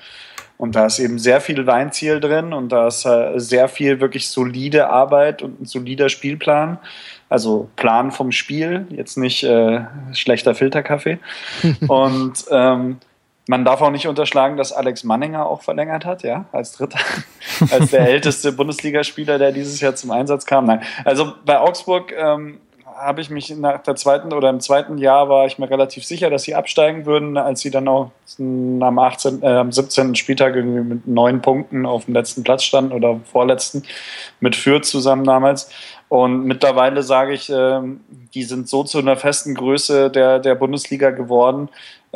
Und 0.56 0.74
da 0.74 0.86
ist 0.86 1.00
eben 1.00 1.18
sehr 1.18 1.42
viel 1.42 1.66
Weinziel 1.66 2.18
drin 2.18 2.54
und 2.54 2.70
da 2.70 2.86
ist 2.86 3.04
äh, 3.04 3.38
sehr 3.38 3.68
viel 3.68 4.00
wirklich 4.00 4.30
solide 4.30 4.88
Arbeit 4.88 5.42
und 5.42 5.60
ein 5.60 5.66
solider 5.66 6.08
Spielplan. 6.08 6.78
Also 7.28 7.68
Plan 7.76 8.10
vom 8.10 8.32
Spiel, 8.32 8.86
jetzt 8.88 9.18
nicht 9.18 9.44
äh, 9.44 9.80
schlechter 10.14 10.54
Filterkaffee. 10.54 11.18
und 11.88 12.44
ähm, 12.50 12.98
man 13.52 13.66
darf 13.66 13.82
auch 13.82 13.90
nicht 13.90 14.08
unterschlagen, 14.08 14.56
dass 14.56 14.72
Alex 14.72 15.04
Manninger 15.04 15.44
auch 15.44 15.60
verlängert 15.60 16.06
hat, 16.06 16.22
ja, 16.22 16.46
als 16.52 16.72
Dritter, 16.72 16.98
als 17.70 17.90
der 17.90 18.08
älteste 18.08 18.50
Bundesligaspieler, 18.50 19.38
der 19.38 19.52
dieses 19.52 19.78
Jahr 19.82 19.94
zum 19.94 20.10
Einsatz 20.10 20.46
kam. 20.46 20.64
Nein, 20.64 20.80
also 21.04 21.34
bei 21.44 21.60
Augsburg 21.60 22.14
ähm, 22.16 22.60
habe 22.96 23.20
ich 23.20 23.28
mich 23.28 23.54
nach 23.54 23.82
der 23.82 23.94
zweiten 23.94 24.32
oder 24.32 24.48
im 24.48 24.60
zweiten 24.60 24.96
Jahr 24.96 25.28
war 25.28 25.44
ich 25.44 25.58
mir 25.58 25.68
relativ 25.68 26.02
sicher, 26.02 26.30
dass 26.30 26.44
sie 26.44 26.54
absteigen 26.54 27.04
würden, 27.04 27.36
als 27.36 27.60
sie 27.60 27.70
dann 27.70 27.88
auch 27.88 28.10
am, 28.38 28.98
18, 28.98 29.42
äh, 29.42 29.46
am 29.48 29.70
17. 29.70 30.14
Spieltag 30.14 30.56
irgendwie 30.56 30.80
mit 30.80 31.06
neun 31.06 31.42
Punkten 31.42 31.84
auf 31.84 32.06
dem 32.06 32.14
letzten 32.14 32.44
Platz 32.44 32.64
standen 32.64 32.92
oder 32.92 33.20
vorletzten 33.30 33.82
mit 34.40 34.56
Fürth 34.56 34.86
zusammen 34.86 35.24
damals. 35.24 35.68
Und 36.08 36.44
mittlerweile 36.46 37.02
sage 37.02 37.34
ich, 37.34 37.50
äh, 37.50 37.80
die 38.32 38.44
sind 38.44 38.66
so 38.66 38.82
zu 38.82 38.98
einer 38.98 39.16
festen 39.16 39.54
Größe 39.54 40.10
der, 40.10 40.38
der 40.38 40.54
Bundesliga 40.54 41.10
geworden, 41.10 41.68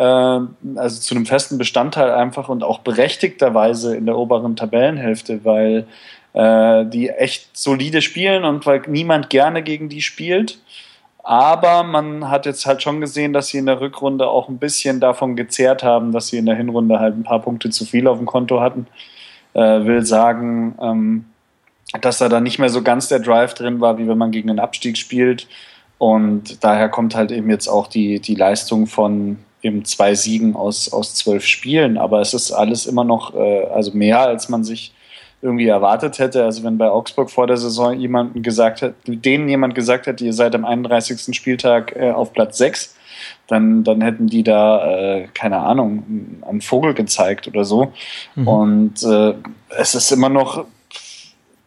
also 0.03 1.01
zu 1.01 1.15
einem 1.15 1.27
festen 1.27 1.59
Bestandteil 1.59 2.13
einfach 2.13 2.49
und 2.49 2.63
auch 2.63 2.81
berechtigterweise 2.81 3.97
in 3.97 4.07
der 4.07 4.19
oberen 4.19 4.55
Tabellenhälfte, 4.57 5.45
weil 5.45 5.87
äh, 6.35 6.85
die 6.85 7.09
echt 7.09 7.57
solide 7.57 8.03
spielen 8.03 8.45
und 8.45 8.67
weil 8.67 8.83
niemand 8.89 9.31
gerne 9.31 9.63
gegen 9.63 9.89
die 9.89 10.03
spielt. 10.03 10.59
Aber 11.23 11.83
man 11.83 12.29
hat 12.31 12.47
jetzt 12.47 12.67
halt 12.67 12.83
schon 12.83 13.01
gesehen, 13.01 13.33
dass 13.33 13.49
sie 13.49 13.59
in 13.59 13.67
der 13.67 13.81
Rückrunde 13.81 14.29
auch 14.29 14.49
ein 14.49 14.59
bisschen 14.59 15.01
davon 15.01 15.35
gezehrt 15.35 15.83
haben, 15.83 16.13
dass 16.13 16.29
sie 16.29 16.37
in 16.39 16.47
der 16.47 16.55
Hinrunde 16.55 17.01
halt 17.01 17.17
ein 17.17 17.25
paar 17.25 17.41
Punkte 17.41 17.71
zu 17.71 17.85
viel 17.85 18.07
auf 18.07 18.19
dem 18.19 18.27
Konto 18.27 18.61
hatten. 18.61 18.87
Äh, 19.55 19.87
will 19.87 20.05
sagen, 20.05 20.77
ähm, 20.81 21.25
dass 22.01 22.19
da 22.19 22.29
dann 22.29 22.43
nicht 22.43 22.59
mehr 22.59 22.69
so 22.69 22.83
ganz 22.83 23.09
der 23.09 23.21
Drive 23.21 23.55
drin 23.55 23.81
war, 23.81 23.99
wie 23.99 24.07
wenn 24.07 24.19
man 24.19 24.31
gegen 24.31 24.49
den 24.49 24.61
Abstieg 24.61 24.99
spielt. 24.99 25.49
Und 25.99 26.63
daher 26.63 26.91
kommt 26.91 27.15
halt 27.15 27.33
eben 27.33 27.49
jetzt 27.49 27.67
auch 27.67 27.87
die, 27.87 28.21
die 28.21 28.35
Leistung 28.35 28.87
von 28.87 29.39
eben 29.67 29.85
zwei 29.85 30.15
Siegen 30.15 30.57
aus, 30.57 30.93
aus 30.93 31.15
zwölf 31.15 31.45
Spielen. 31.45 31.99
Aber 31.99 32.21
es 32.21 32.35
ist 32.35 32.53
alles 32.53 32.87
immer 32.87 33.05
noch, 33.05 33.35
äh, 33.35 33.65
also 33.67 33.93
mehr, 33.93 34.21
als 34.21 34.49
man 34.49 34.65
sich 34.65 34.93
irgendwie 35.43 35.69
erwartet 35.69 36.19
hätte. 36.19 36.45
Also 36.45 36.65
wenn 36.65 36.79
bei 36.79 36.89
Augsburg 36.89 37.31
vor 37.31 37.47
der 37.47 37.57
Saison 37.57 37.99
jemanden 37.99 38.43
gesagt 38.43 38.83
hat, 38.83 38.95
denen 39.07 39.49
jemand 39.49 39.75
gesagt 39.75 40.07
hätte, 40.07 40.25
ihr 40.25 40.33
seid 40.33 40.55
am 40.55 40.65
31. 40.65 41.37
Spieltag 41.37 41.95
äh, 41.97 42.11
auf 42.11 42.33
Platz 42.33 42.59
6, 42.59 42.97
dann, 43.47 43.85
dann 43.85 44.01
hätten 44.01 44.27
die 44.27 44.43
da, 44.43 44.87
äh, 44.87 45.29
keine 45.35 45.59
Ahnung, 45.59 46.41
einen 46.43 46.61
Vogel 46.61 46.95
gezeigt 46.95 47.49
oder 47.49 47.65
so. 47.65 47.93
Mhm. 48.35 48.49
Und 48.49 49.03
äh, 49.03 49.35
es 49.77 49.95
ist 49.95 50.11
immer 50.11 50.29
noch 50.29 50.65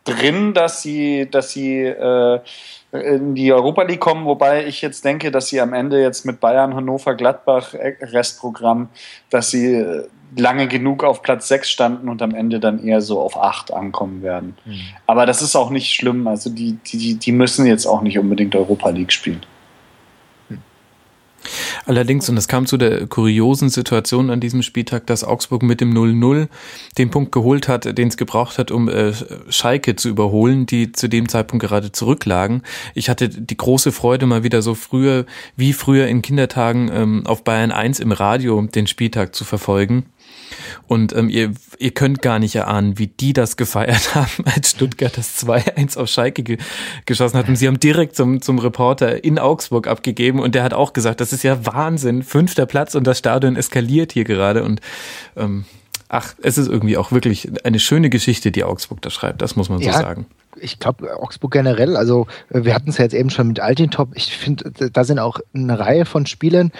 drin, 0.03 0.53
dass 0.53 0.81
sie, 0.81 1.27
dass 1.29 1.51
sie 1.51 1.83
äh, 1.83 2.39
in 2.91 3.35
die 3.35 3.53
Europa 3.53 3.83
League 3.83 3.99
kommen, 3.99 4.25
wobei 4.25 4.65
ich 4.65 4.81
jetzt 4.81 5.05
denke, 5.05 5.29
dass 5.31 5.47
sie 5.47 5.61
am 5.61 5.73
Ende 5.73 6.01
jetzt 6.01 6.25
mit 6.25 6.39
Bayern, 6.39 6.75
Hannover, 6.75 7.15
Gladbach, 7.15 7.73
äh, 7.73 7.95
Restprogramm, 8.01 8.89
dass 9.29 9.51
sie 9.51 9.75
äh, 9.75 10.07
lange 10.35 10.67
genug 10.67 11.03
auf 11.03 11.21
Platz 11.21 11.47
6 11.47 11.69
standen 11.69 12.09
und 12.09 12.21
am 12.21 12.33
Ende 12.33 12.59
dann 12.59 12.83
eher 12.83 13.01
so 13.01 13.19
auf 13.19 13.37
8 13.37 13.73
ankommen 13.73 14.21
werden. 14.21 14.55
Mhm. 14.65 14.79
Aber 15.05 15.25
das 15.25 15.41
ist 15.41 15.55
auch 15.55 15.69
nicht 15.69 15.93
schlimm. 15.93 16.27
Also 16.27 16.49
die, 16.49 16.77
die, 16.85 17.15
die 17.15 17.31
müssen 17.31 17.65
jetzt 17.65 17.85
auch 17.85 18.01
nicht 18.01 18.17
unbedingt 18.17 18.55
Europa 18.55 18.89
League 18.89 19.11
spielen. 19.11 19.41
Allerdings, 21.85 22.29
und 22.29 22.37
es 22.37 22.47
kam 22.47 22.65
zu 22.65 22.77
der 22.77 23.07
kuriosen 23.07 23.69
Situation 23.69 24.29
an 24.29 24.39
diesem 24.39 24.61
Spieltag, 24.61 25.07
dass 25.07 25.23
Augsburg 25.23 25.63
mit 25.63 25.81
dem 25.81 25.93
0-0 25.93 26.47
den 26.97 27.09
Punkt 27.09 27.31
geholt 27.31 27.67
hat, 27.67 27.97
den 27.97 28.07
es 28.07 28.17
gebraucht 28.17 28.57
hat, 28.57 28.71
um 28.71 28.89
äh, 28.89 29.13
Schalke 29.49 29.95
zu 29.95 30.09
überholen, 30.09 30.65
die 30.65 30.91
zu 30.91 31.07
dem 31.07 31.29
Zeitpunkt 31.29 31.65
gerade 31.65 31.91
zurücklagen. 31.91 32.63
Ich 32.93 33.09
hatte 33.09 33.29
die 33.29 33.57
große 33.57 33.91
Freude, 33.91 34.25
mal 34.25 34.43
wieder 34.43 34.61
so 34.61 34.75
früher, 34.75 35.25
wie 35.55 35.73
früher 35.73 36.07
in 36.07 36.21
Kindertagen, 36.21 36.89
ähm, 36.93 37.25
auf 37.25 37.43
Bayern 37.43 37.71
1 37.71 37.99
im 37.99 38.11
Radio 38.11 38.61
den 38.61 38.87
Spieltag 38.87 39.35
zu 39.35 39.45
verfolgen. 39.45 40.05
Und 40.87 41.15
ähm, 41.15 41.29
ihr, 41.29 41.51
ihr 41.77 41.91
könnt 41.91 42.21
gar 42.21 42.39
nicht 42.39 42.55
erahnen, 42.55 42.97
wie 42.97 43.07
die 43.07 43.33
das 43.33 43.57
gefeiert 43.57 44.15
haben, 44.15 44.45
als 44.45 44.71
Stuttgart 44.71 45.17
das 45.17 45.45
2-1 45.45 45.97
auf 45.97 46.09
Schalke 46.09 46.43
ge 46.43 46.57
geschossen 47.05 47.37
hat. 47.37 47.47
Und 47.47 47.55
sie 47.55 47.67
haben 47.67 47.79
direkt 47.79 48.15
zum, 48.15 48.41
zum 48.41 48.59
Reporter 48.59 49.23
in 49.23 49.39
Augsburg 49.39 49.87
abgegeben 49.87 50.39
und 50.39 50.55
der 50.55 50.63
hat 50.63 50.73
auch 50.73 50.93
gesagt, 50.93 51.21
das 51.21 51.33
ist 51.33 51.43
ja 51.43 51.65
Wahnsinn, 51.65 52.23
fünfter 52.23 52.65
Platz 52.65 52.95
und 52.95 53.05
das 53.05 53.17
Stadion 53.17 53.55
eskaliert 53.55 54.11
hier 54.11 54.23
gerade. 54.23 54.63
Und 54.63 54.81
ähm, 55.35 55.65
ach, 56.09 56.35
es 56.41 56.57
ist 56.57 56.67
irgendwie 56.67 56.97
auch 56.97 57.11
wirklich 57.11 57.49
eine 57.65 57.79
schöne 57.79 58.09
Geschichte, 58.09 58.51
die 58.51 58.63
Augsburg 58.63 59.01
da 59.01 59.09
schreibt, 59.09 59.41
das 59.41 59.55
muss 59.55 59.69
man 59.69 59.79
so 59.79 59.85
ja, 59.85 59.93
sagen. 59.93 60.25
Ich 60.61 60.79
glaube, 60.79 61.19
Augsburg 61.19 61.51
generell, 61.51 61.95
also 61.95 62.27
wir 62.49 62.73
hatten 62.73 62.89
es 62.89 62.97
ja 62.97 63.03
jetzt 63.03 63.13
eben 63.13 63.29
schon 63.29 63.47
mit 63.47 63.59
Altintop, 63.59 64.09
ich 64.15 64.35
finde, 64.35 64.89
da 64.91 65.03
sind 65.03 65.19
auch 65.19 65.39
eine 65.53 65.79
Reihe 65.79 66.05
von 66.05 66.25
Spielern, 66.25 66.71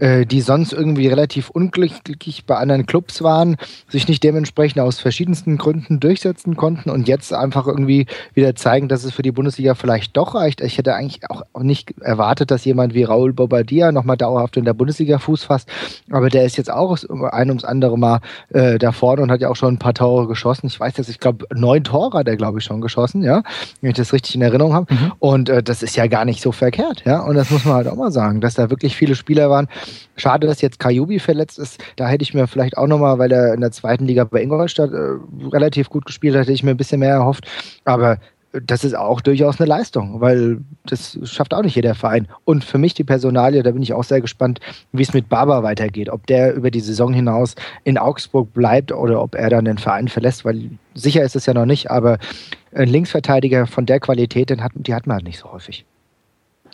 äh, 0.00 0.26
die 0.26 0.40
sonst 0.40 0.72
irgendwie 0.72 1.08
relativ 1.08 1.50
unglücklich 1.50 2.44
bei 2.46 2.56
anderen 2.56 2.86
Clubs 2.86 3.22
waren, 3.22 3.56
sich 3.88 4.06
nicht 4.08 4.22
dementsprechend 4.22 4.80
aus 4.80 5.00
verschiedensten 5.00 5.58
Gründen 5.58 6.00
durchsetzen 6.00 6.56
konnten 6.56 6.90
und 6.90 7.08
jetzt 7.08 7.32
einfach 7.32 7.66
irgendwie 7.66 8.06
wieder 8.34 8.54
zeigen, 8.54 8.88
dass 8.88 9.04
es 9.04 9.12
für 9.12 9.22
die 9.22 9.32
Bundesliga 9.32 9.74
vielleicht 9.74 10.16
doch 10.16 10.34
reicht. 10.34 10.60
Ich 10.60 10.78
hätte 10.78 10.94
eigentlich 10.94 11.28
auch 11.28 11.42
nicht 11.60 11.98
erwartet, 12.00 12.50
dass 12.50 12.64
jemand 12.64 12.94
wie 12.94 13.02
Raul 13.02 13.32
Bobadilla 13.32 13.92
nochmal 13.92 14.16
dauerhaft 14.16 14.56
in 14.56 14.64
der 14.64 14.74
Bundesliga 14.74 15.18
Fuß 15.18 15.44
fasst, 15.44 15.68
aber 16.10 16.28
der 16.28 16.44
ist 16.44 16.56
jetzt 16.56 16.70
auch 16.70 16.96
ein 17.32 17.48
ums 17.48 17.64
andere 17.64 17.98
Mal 17.98 18.20
äh, 18.50 18.78
da 18.78 18.92
vorne 18.92 19.22
und 19.22 19.30
hat 19.30 19.40
ja 19.40 19.48
auch 19.48 19.56
schon 19.56 19.74
ein 19.74 19.78
paar 19.78 19.94
Tore 19.94 20.28
geschossen. 20.28 20.68
Ich 20.68 20.78
weiß 20.78 20.96
jetzt, 20.96 21.08
ich 21.08 21.18
glaube, 21.18 21.46
neun 21.54 21.84
Tore 21.84 22.18
hat 22.18 22.28
er, 22.28 22.36
glaube 22.36 22.58
ich, 22.58 22.64
schon 22.64 22.80
geschossen, 22.80 23.17
ja, 23.22 23.42
wenn 23.80 23.90
ich 23.90 23.96
das 23.96 24.12
richtig 24.12 24.34
in 24.34 24.42
Erinnerung 24.42 24.74
habe. 24.74 24.92
Mhm. 24.92 25.12
Und 25.18 25.48
äh, 25.48 25.62
das 25.62 25.82
ist 25.82 25.96
ja 25.96 26.06
gar 26.06 26.24
nicht 26.24 26.42
so 26.42 26.52
verkehrt, 26.52 27.02
ja. 27.04 27.20
Und 27.20 27.36
das 27.36 27.50
muss 27.50 27.64
man 27.64 27.74
halt 27.74 27.88
auch 27.88 27.96
mal 27.96 28.12
sagen, 28.12 28.40
dass 28.40 28.54
da 28.54 28.70
wirklich 28.70 28.96
viele 28.96 29.14
Spieler 29.14 29.50
waren, 29.50 29.68
Schade, 30.16 30.46
dass 30.46 30.60
jetzt 30.60 30.80
Kajubi 30.80 31.20
verletzt 31.20 31.58
ist. 31.58 31.82
Da 31.96 32.08
hätte 32.08 32.22
ich 32.22 32.34
mir 32.34 32.46
vielleicht 32.48 32.76
auch 32.76 32.88
nochmal, 32.88 33.18
weil 33.18 33.30
er 33.30 33.54
in 33.54 33.60
der 33.60 33.70
zweiten 33.70 34.04
Liga 34.04 34.24
bei 34.24 34.42
Ingolstadt 34.42 34.92
äh, 34.92 35.46
relativ 35.52 35.90
gut 35.90 36.06
gespielt 36.06 36.34
hat, 36.34 36.42
hätte 36.42 36.52
ich 36.52 36.64
mir 36.64 36.72
ein 36.72 36.76
bisschen 36.76 37.00
mehr 37.00 37.14
erhofft. 37.14 37.46
Aber 37.84 38.18
das 38.52 38.82
ist 38.82 38.96
auch 38.96 39.20
durchaus 39.20 39.60
eine 39.60 39.68
Leistung, 39.68 40.20
weil 40.20 40.58
das 40.86 41.18
schafft 41.24 41.52
auch 41.52 41.62
nicht 41.62 41.76
jeder 41.76 41.94
Verein. 41.94 42.28
Und 42.44 42.64
für 42.64 42.78
mich 42.78 42.94
die 42.94 43.04
Personalie, 43.04 43.62
da 43.62 43.72
bin 43.72 43.82
ich 43.82 43.92
auch 43.92 44.04
sehr 44.04 44.20
gespannt, 44.20 44.60
wie 44.92 45.02
es 45.02 45.12
mit 45.12 45.28
Barber 45.28 45.62
weitergeht. 45.62 46.08
Ob 46.08 46.26
der 46.26 46.54
über 46.54 46.70
die 46.70 46.80
Saison 46.80 47.12
hinaus 47.12 47.54
in 47.84 47.98
Augsburg 47.98 48.52
bleibt 48.54 48.90
oder 48.90 49.22
ob 49.22 49.34
er 49.34 49.50
dann 49.50 49.66
den 49.66 49.78
Verein 49.78 50.08
verlässt, 50.08 50.44
weil 50.44 50.70
sicher 50.94 51.22
ist 51.22 51.36
es 51.36 51.46
ja 51.46 51.54
noch 51.54 51.66
nicht, 51.66 51.90
aber 51.90 52.18
ein 52.74 52.88
Linksverteidiger 52.88 53.66
von 53.66 53.86
der 53.86 54.00
Qualität, 54.00 54.50
den 54.50 54.62
hat, 54.62 54.72
die 54.74 54.94
hat 54.94 55.06
man 55.06 55.16
halt 55.16 55.24
nicht 55.24 55.38
so 55.38 55.52
häufig. 55.52 55.84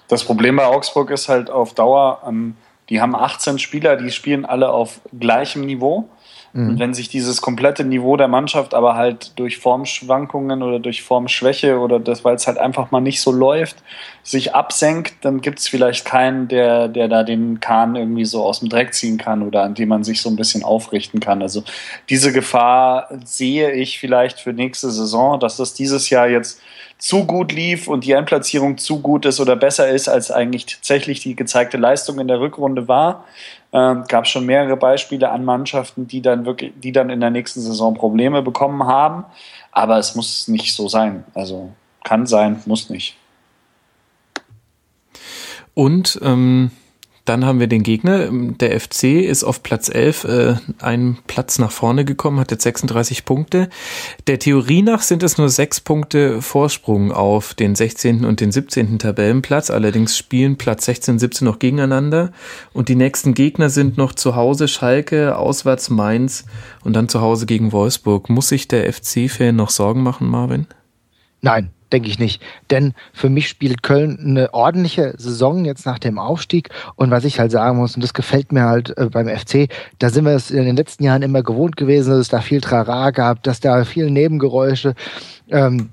Das 0.08 0.24
Problem 0.24 0.56
bei 0.56 0.66
Augsburg 0.66 1.10
ist 1.10 1.28
halt 1.28 1.50
auf 1.50 1.74
Dauer, 1.74 2.22
ähm, 2.26 2.56
die 2.90 3.00
haben 3.00 3.14
18 3.14 3.58
Spieler, 3.58 3.96
die 3.96 4.10
spielen 4.10 4.44
alle 4.44 4.70
auf 4.70 5.00
gleichem 5.18 5.64
Niveau. 5.64 6.08
Mhm. 6.54 6.70
Und 6.70 6.78
wenn 6.78 6.94
sich 6.94 7.08
dieses 7.08 7.42
komplette 7.42 7.84
Niveau 7.84 8.16
der 8.16 8.28
Mannschaft 8.28 8.74
aber 8.74 8.94
halt 8.94 9.32
durch 9.36 9.58
Formschwankungen 9.58 10.62
oder 10.62 10.78
durch 10.78 11.02
Formschwäche 11.02 11.78
oder 11.80 11.98
das, 11.98 12.24
weil 12.24 12.36
es 12.36 12.46
halt 12.46 12.58
einfach 12.58 12.92
mal 12.92 13.00
nicht 13.00 13.20
so 13.20 13.32
läuft, 13.32 13.76
sich 14.22 14.54
absenkt, 14.54 15.14
dann 15.22 15.40
gibt 15.40 15.58
es 15.58 15.68
vielleicht 15.68 16.04
keinen, 16.04 16.46
der, 16.46 16.86
der 16.86 17.08
da 17.08 17.24
den 17.24 17.58
Kahn 17.58 17.96
irgendwie 17.96 18.24
so 18.24 18.44
aus 18.44 18.60
dem 18.60 18.68
Dreck 18.68 18.94
ziehen 18.94 19.18
kann 19.18 19.42
oder 19.42 19.64
an 19.64 19.74
dem 19.74 19.88
man 19.88 20.04
sich 20.04 20.22
so 20.22 20.30
ein 20.30 20.36
bisschen 20.36 20.62
aufrichten 20.62 21.18
kann. 21.18 21.42
Also 21.42 21.64
diese 22.08 22.32
Gefahr 22.32 23.08
sehe 23.24 23.72
ich 23.72 23.98
vielleicht 23.98 24.38
für 24.38 24.52
nächste 24.52 24.90
Saison, 24.90 25.40
dass 25.40 25.56
das 25.56 25.74
dieses 25.74 26.08
Jahr 26.08 26.28
jetzt 26.28 26.60
zu 26.98 27.26
gut 27.26 27.52
lief 27.52 27.88
und 27.88 28.04
die 28.04 28.12
Endplatzierung 28.12 28.78
zu 28.78 29.00
gut 29.00 29.26
ist 29.26 29.40
oder 29.40 29.56
besser 29.56 29.88
ist, 29.88 30.08
als 30.08 30.30
eigentlich 30.30 30.66
tatsächlich 30.66 31.20
die 31.20 31.34
gezeigte 31.34 31.76
Leistung 31.76 32.18
in 32.20 32.28
der 32.28 32.40
Rückrunde 32.40 32.88
war. 32.88 33.24
Ähm, 33.76 34.04
gab 34.06 34.28
schon 34.28 34.46
mehrere 34.46 34.76
Beispiele 34.76 35.30
an 35.30 35.44
Mannschaften, 35.44 36.06
die 36.06 36.22
dann 36.22 36.46
wirklich, 36.46 36.72
die 36.76 36.92
dann 36.92 37.10
in 37.10 37.18
der 37.18 37.30
nächsten 37.30 37.60
Saison 37.60 37.94
Probleme 37.94 38.40
bekommen 38.40 38.86
haben. 38.86 39.24
Aber 39.72 39.98
es 39.98 40.14
muss 40.14 40.46
nicht 40.46 40.74
so 40.76 40.88
sein. 40.88 41.24
Also 41.34 41.72
kann 42.04 42.26
sein, 42.26 42.62
muss 42.66 42.88
nicht. 42.88 43.16
Und 45.74 46.20
ähm, 46.22 46.70
dann 47.24 47.46
haben 47.46 47.58
wir 47.58 47.68
den 47.68 47.82
Gegner. 47.82 48.28
Der 48.30 48.78
FC 48.78 49.04
ist 49.22 49.44
auf 49.44 49.62
Platz 49.62 49.88
11 49.88 50.24
äh, 50.24 50.54
einen 50.80 51.18
Platz 51.26 51.58
nach 51.58 51.70
vorne 51.70 52.04
gekommen, 52.04 52.38
hat 52.38 52.50
jetzt 52.50 52.64
36 52.64 53.24
Punkte. 53.24 53.70
Der 54.26 54.38
Theorie 54.38 54.82
nach 54.82 55.00
sind 55.00 55.22
es 55.22 55.38
nur 55.38 55.48
sechs 55.48 55.80
Punkte 55.80 56.42
Vorsprung 56.42 57.12
auf 57.12 57.54
den 57.54 57.74
16. 57.74 58.26
und 58.26 58.40
den 58.40 58.52
17. 58.52 58.98
Tabellenplatz. 58.98 59.70
Allerdings 59.70 60.18
spielen 60.18 60.58
Platz 60.58 60.84
16 60.84 61.14
und 61.14 61.18
17 61.18 61.46
noch 61.46 61.58
gegeneinander. 61.58 62.30
Und 62.74 62.88
die 62.90 62.96
nächsten 62.96 63.32
Gegner 63.32 63.70
sind 63.70 63.96
noch 63.96 64.14
zu 64.14 64.36
Hause 64.36 64.68
Schalke, 64.68 65.38
auswärts 65.38 65.88
Mainz 65.88 66.44
und 66.84 66.94
dann 66.94 67.08
zu 67.08 67.22
Hause 67.22 67.46
gegen 67.46 67.72
Wolfsburg. 67.72 68.28
Muss 68.28 68.48
sich 68.48 68.68
der 68.68 68.92
FC-Fan 68.92 69.56
noch 69.56 69.70
Sorgen 69.70 70.02
machen, 70.02 70.28
Marvin? 70.28 70.66
Nein, 71.40 71.70
denke 71.92 72.08
ich 72.08 72.18
nicht. 72.18 72.42
Denn 72.70 72.94
für 73.12 73.28
mich 73.28 73.48
spielt 73.48 73.82
Köln 73.82 74.18
eine 74.20 74.52
ordentliche 74.54 75.14
Saison 75.16 75.64
jetzt 75.64 75.86
nach 75.86 75.98
dem 75.98 76.18
Aufstieg. 76.18 76.70
Und 76.96 77.10
was 77.10 77.24
ich 77.24 77.40
halt 77.40 77.52
sagen 77.52 77.78
muss, 77.78 77.94
und 77.94 78.02
das 78.02 78.14
gefällt 78.14 78.52
mir 78.52 78.64
halt 78.64 78.96
äh, 78.96 79.06
beim 79.06 79.28
FC, 79.28 79.68
da 79.98 80.10
sind 80.10 80.24
wir 80.24 80.32
es 80.32 80.50
in 80.50 80.64
den 80.64 80.76
letzten 80.76 81.04
Jahren 81.04 81.22
immer 81.22 81.42
gewohnt 81.42 81.76
gewesen, 81.76 82.10
dass 82.10 82.20
es 82.20 82.28
da 82.28 82.40
viel 82.40 82.60
Trara 82.60 83.10
gab, 83.10 83.42
dass 83.42 83.60
da 83.60 83.84
viel 83.84 84.10
Nebengeräusche 84.10 84.94
ähm, 85.50 85.90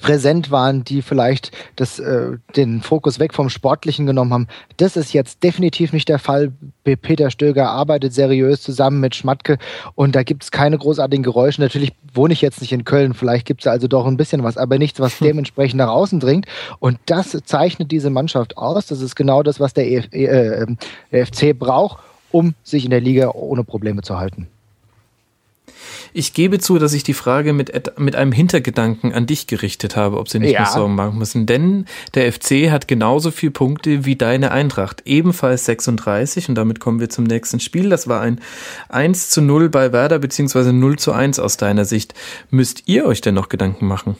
präsent 0.00 0.50
waren, 0.50 0.84
die 0.84 1.02
vielleicht 1.02 1.52
das, 1.76 1.98
äh, 1.98 2.38
den 2.56 2.82
Fokus 2.82 3.18
weg 3.18 3.34
vom 3.34 3.48
Sportlichen 3.48 4.06
genommen 4.06 4.32
haben. 4.32 4.46
Das 4.76 4.96
ist 4.96 5.12
jetzt 5.12 5.42
definitiv 5.42 5.92
nicht 5.92 6.08
der 6.08 6.18
Fall. 6.18 6.52
Peter 6.84 7.30
Stöger 7.30 7.70
arbeitet 7.70 8.14
seriös 8.14 8.62
zusammen 8.62 9.00
mit 9.00 9.14
Schmatke 9.14 9.58
und 9.94 10.14
da 10.14 10.22
gibt 10.22 10.44
es 10.44 10.50
keine 10.50 10.78
großartigen 10.78 11.22
Geräusche. 11.22 11.60
Natürlich 11.60 11.92
wohne 12.14 12.32
ich 12.32 12.40
jetzt 12.40 12.60
nicht 12.60 12.72
in 12.72 12.84
Köln, 12.84 13.14
vielleicht 13.14 13.46
gibt 13.46 13.60
es 13.60 13.66
also 13.66 13.88
doch 13.88 14.06
ein 14.06 14.16
bisschen 14.16 14.42
was, 14.42 14.56
aber 14.56 14.78
nichts, 14.78 15.00
was 15.00 15.18
dementsprechend 15.18 15.78
nach 15.78 15.90
außen 15.90 16.20
dringt. 16.20 16.46
Und 16.78 16.98
das 17.06 17.36
zeichnet 17.44 17.90
diese 17.90 18.10
Mannschaft 18.10 18.56
aus. 18.56 18.86
Das 18.86 19.00
ist 19.00 19.16
genau 19.16 19.42
das, 19.42 19.60
was 19.60 19.74
der, 19.74 19.90
EF, 19.90 20.12
äh, 20.12 20.66
der 21.12 21.26
FC 21.26 21.58
braucht, 21.58 21.98
um 22.30 22.54
sich 22.62 22.84
in 22.84 22.90
der 22.90 23.00
Liga 23.00 23.30
ohne 23.30 23.64
Probleme 23.64 24.02
zu 24.02 24.18
halten. 24.18 24.48
Ich 26.12 26.32
gebe 26.32 26.58
zu, 26.58 26.78
dass 26.78 26.92
ich 26.92 27.02
die 27.02 27.14
Frage 27.14 27.52
mit, 27.52 27.98
mit 27.98 28.16
einem 28.16 28.32
Hintergedanken 28.32 29.12
an 29.12 29.26
dich 29.26 29.46
gerichtet 29.46 29.96
habe, 29.96 30.18
ob 30.18 30.28
sie 30.28 30.38
nicht 30.38 30.52
ja. 30.52 30.60
mehr 30.60 30.70
Sorgen 30.70 30.94
machen 30.94 31.18
müssen. 31.18 31.46
Denn 31.46 31.86
der 32.14 32.32
FC 32.32 32.70
hat 32.70 32.88
genauso 32.88 33.30
viele 33.30 33.52
Punkte 33.52 34.04
wie 34.04 34.16
deine 34.16 34.50
Eintracht. 34.50 35.02
Ebenfalls 35.04 35.64
36 35.66 36.48
und 36.48 36.54
damit 36.54 36.80
kommen 36.80 37.00
wir 37.00 37.10
zum 37.10 37.24
nächsten 37.24 37.60
Spiel. 37.60 37.88
Das 37.88 38.08
war 38.08 38.20
ein 38.20 38.40
1 38.88 39.30
zu 39.30 39.40
0 39.42 39.68
bei 39.68 39.92
Werder 39.92 40.18
beziehungsweise 40.18 40.72
0 40.72 40.98
zu 40.98 41.12
1 41.12 41.38
aus 41.38 41.56
deiner 41.56 41.84
Sicht. 41.84 42.14
Müsst 42.50 42.84
ihr 42.86 43.06
euch 43.06 43.20
denn 43.20 43.34
noch 43.34 43.48
Gedanken 43.48 43.86
machen? 43.86 44.16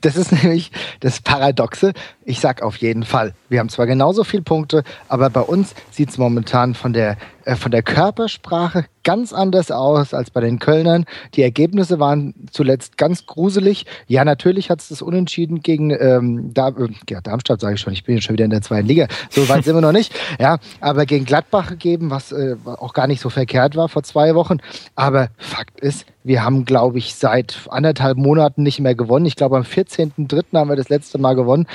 Das 0.00 0.16
ist 0.16 0.32
nämlich 0.42 0.72
das 1.00 1.20
Paradoxe. 1.20 1.92
Ich 2.24 2.40
sag 2.40 2.62
auf 2.62 2.76
jeden 2.76 3.04
Fall. 3.04 3.34
Wir 3.48 3.60
haben 3.60 3.68
zwar 3.68 3.86
genauso 3.86 4.24
viele 4.24 4.42
Punkte, 4.42 4.84
aber 5.08 5.30
bei 5.30 5.40
uns 5.40 5.74
sieht 5.90 6.10
es 6.10 6.18
momentan 6.18 6.74
von 6.74 6.92
der 6.92 7.16
von 7.56 7.70
der 7.70 7.82
Körpersprache 7.82 8.86
ganz 9.02 9.32
anders 9.32 9.70
aus 9.70 10.14
als 10.14 10.30
bei 10.30 10.40
den 10.40 10.58
Kölnern. 10.58 11.06
Die 11.34 11.42
Ergebnisse 11.42 11.98
waren 11.98 12.34
zuletzt 12.50 12.98
ganz 12.98 13.26
gruselig. 13.26 13.86
Ja, 14.06 14.24
natürlich 14.24 14.70
hat 14.70 14.80
es 14.80 14.88
das 14.88 15.02
Unentschieden 15.02 15.60
gegen 15.62 15.90
ähm, 15.90 16.52
da, 16.52 16.68
äh, 16.68 16.88
ja, 17.08 17.20
Darmstadt, 17.20 17.60
sage 17.60 17.74
ich 17.74 17.80
schon, 17.80 17.92
ich 17.92 18.04
bin 18.04 18.20
schon 18.20 18.34
wieder 18.34 18.44
in 18.44 18.50
der 18.50 18.62
zweiten 18.62 18.86
Liga. 18.86 19.08
So 19.30 19.48
weit 19.48 19.64
sind 19.64 19.74
wir 19.74 19.80
noch 19.80 19.92
nicht. 19.92 20.12
Ja, 20.38 20.58
aber 20.80 21.06
gegen 21.06 21.24
Gladbach 21.24 21.70
gegeben, 21.70 22.10
was 22.10 22.32
äh, 22.32 22.56
auch 22.64 22.92
gar 22.92 23.06
nicht 23.06 23.20
so 23.20 23.30
verkehrt 23.30 23.76
war 23.76 23.88
vor 23.88 24.02
zwei 24.02 24.34
Wochen. 24.34 24.58
Aber 24.94 25.28
Fakt 25.38 25.80
ist, 25.80 26.06
wir 26.22 26.44
haben, 26.44 26.64
glaube 26.64 26.98
ich, 26.98 27.14
seit 27.14 27.60
anderthalb 27.70 28.18
Monaten 28.18 28.62
nicht 28.62 28.80
mehr 28.80 28.94
gewonnen. 28.94 29.26
Ich 29.26 29.36
glaube, 29.36 29.56
am 29.56 29.62
14.03. 29.62 30.58
haben 30.58 30.68
wir 30.68 30.76
das 30.76 30.88
letzte 30.88 31.18
Mal 31.18 31.34
gewonnen. 31.34 31.66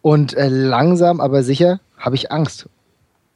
Und 0.00 0.34
äh, 0.34 0.48
langsam, 0.48 1.20
aber 1.20 1.42
sicher 1.44 1.80
habe 1.96 2.16
ich 2.16 2.32
Angst 2.32 2.68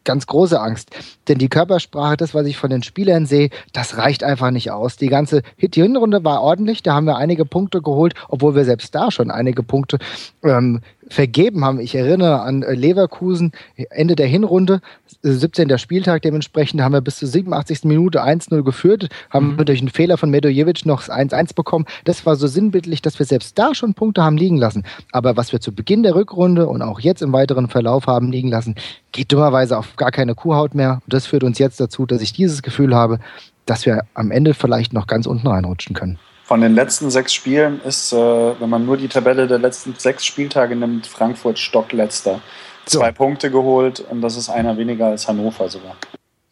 ganz 0.06 0.26
große 0.26 0.58
Angst. 0.58 0.96
Denn 1.28 1.36
die 1.36 1.50
Körpersprache, 1.50 2.16
das, 2.16 2.32
was 2.32 2.46
ich 2.46 2.56
von 2.56 2.70
den 2.70 2.82
Spielern 2.82 3.26
sehe, 3.26 3.50
das 3.74 3.98
reicht 3.98 4.24
einfach 4.24 4.50
nicht 4.50 4.70
aus. 4.70 4.96
Die 4.96 5.08
ganze 5.08 5.42
die 5.60 5.82
Hinrunde 5.82 6.24
war 6.24 6.40
ordentlich, 6.40 6.82
da 6.82 6.94
haben 6.94 7.06
wir 7.06 7.16
einige 7.16 7.44
Punkte 7.44 7.82
geholt, 7.82 8.14
obwohl 8.28 8.54
wir 8.54 8.64
selbst 8.64 8.94
da 8.94 9.10
schon 9.10 9.30
einige 9.30 9.62
Punkte 9.62 9.98
ähm, 10.42 10.80
vergeben 11.08 11.64
haben. 11.64 11.80
Ich 11.80 11.94
erinnere 11.94 12.40
an 12.42 12.62
äh, 12.62 12.74
Leverkusen, 12.74 13.52
Ende 13.90 14.16
der 14.16 14.26
Hinrunde, 14.26 14.80
17. 15.22 15.70
Äh, 15.70 15.78
Spieltag 15.78 16.22
dementsprechend, 16.22 16.80
haben 16.80 16.92
wir 16.92 17.00
bis 17.00 17.18
zur 17.18 17.28
87. 17.28 17.84
Minute 17.84 18.24
1-0 18.24 18.62
geführt, 18.62 19.08
haben 19.30 19.56
mhm. 19.56 19.64
durch 19.64 19.80
einen 19.80 19.88
Fehler 19.88 20.16
von 20.16 20.30
Medojevic 20.30 20.84
noch 20.86 21.02
1-1 21.02 21.54
bekommen. 21.54 21.86
Das 22.04 22.26
war 22.26 22.36
so 22.36 22.46
sinnbildlich, 22.46 23.02
dass 23.02 23.18
wir 23.18 23.26
selbst 23.26 23.58
da 23.58 23.74
schon 23.74 23.94
Punkte 23.94 24.22
haben 24.22 24.36
liegen 24.36 24.56
lassen. 24.56 24.84
Aber 25.12 25.36
was 25.36 25.52
wir 25.52 25.60
zu 25.60 25.72
Beginn 25.72 26.02
der 26.02 26.14
Rückrunde 26.14 26.66
und 26.66 26.82
auch 26.82 27.00
jetzt 27.00 27.22
im 27.22 27.32
weiteren 27.32 27.68
Verlauf 27.68 28.06
haben 28.06 28.30
liegen 28.30 28.48
lassen, 28.48 28.74
geht 29.12 29.32
dummerweise 29.32 29.78
auf 29.78 29.96
gar 29.96 30.10
keine 30.10 30.34
Kuhhaut 30.34 30.74
mehr. 30.74 31.00
Und 31.04 31.12
das 31.12 31.26
führt 31.26 31.44
uns 31.44 31.58
jetzt 31.58 31.80
dazu, 31.80 32.06
dass 32.06 32.20
ich 32.20 32.32
dieses 32.32 32.62
Gefühl 32.62 32.94
habe, 32.94 33.20
dass 33.64 33.86
wir 33.86 34.04
am 34.14 34.30
Ende 34.30 34.54
vielleicht 34.54 34.92
noch 34.92 35.06
ganz 35.06 35.26
unten 35.26 35.46
reinrutschen 35.46 35.94
können. 35.94 36.18
Von 36.46 36.60
den 36.60 36.74
letzten 36.76 37.10
sechs 37.10 37.34
Spielen 37.34 37.80
ist, 37.82 38.12
äh, 38.12 38.16
wenn 38.16 38.70
man 38.70 38.86
nur 38.86 38.96
die 38.96 39.08
Tabelle 39.08 39.48
der 39.48 39.58
letzten 39.58 39.94
sechs 39.98 40.24
Spieltage 40.24 40.76
nimmt, 40.76 41.08
Frankfurt 41.08 41.58
stockletzter. 41.58 42.40
So. 42.86 43.00
Zwei 43.00 43.10
Punkte 43.10 43.50
geholt 43.50 43.98
und 43.98 44.20
das 44.20 44.36
ist 44.36 44.48
einer 44.48 44.76
weniger 44.76 45.06
als 45.06 45.26
Hannover 45.26 45.68
sogar. 45.68 45.96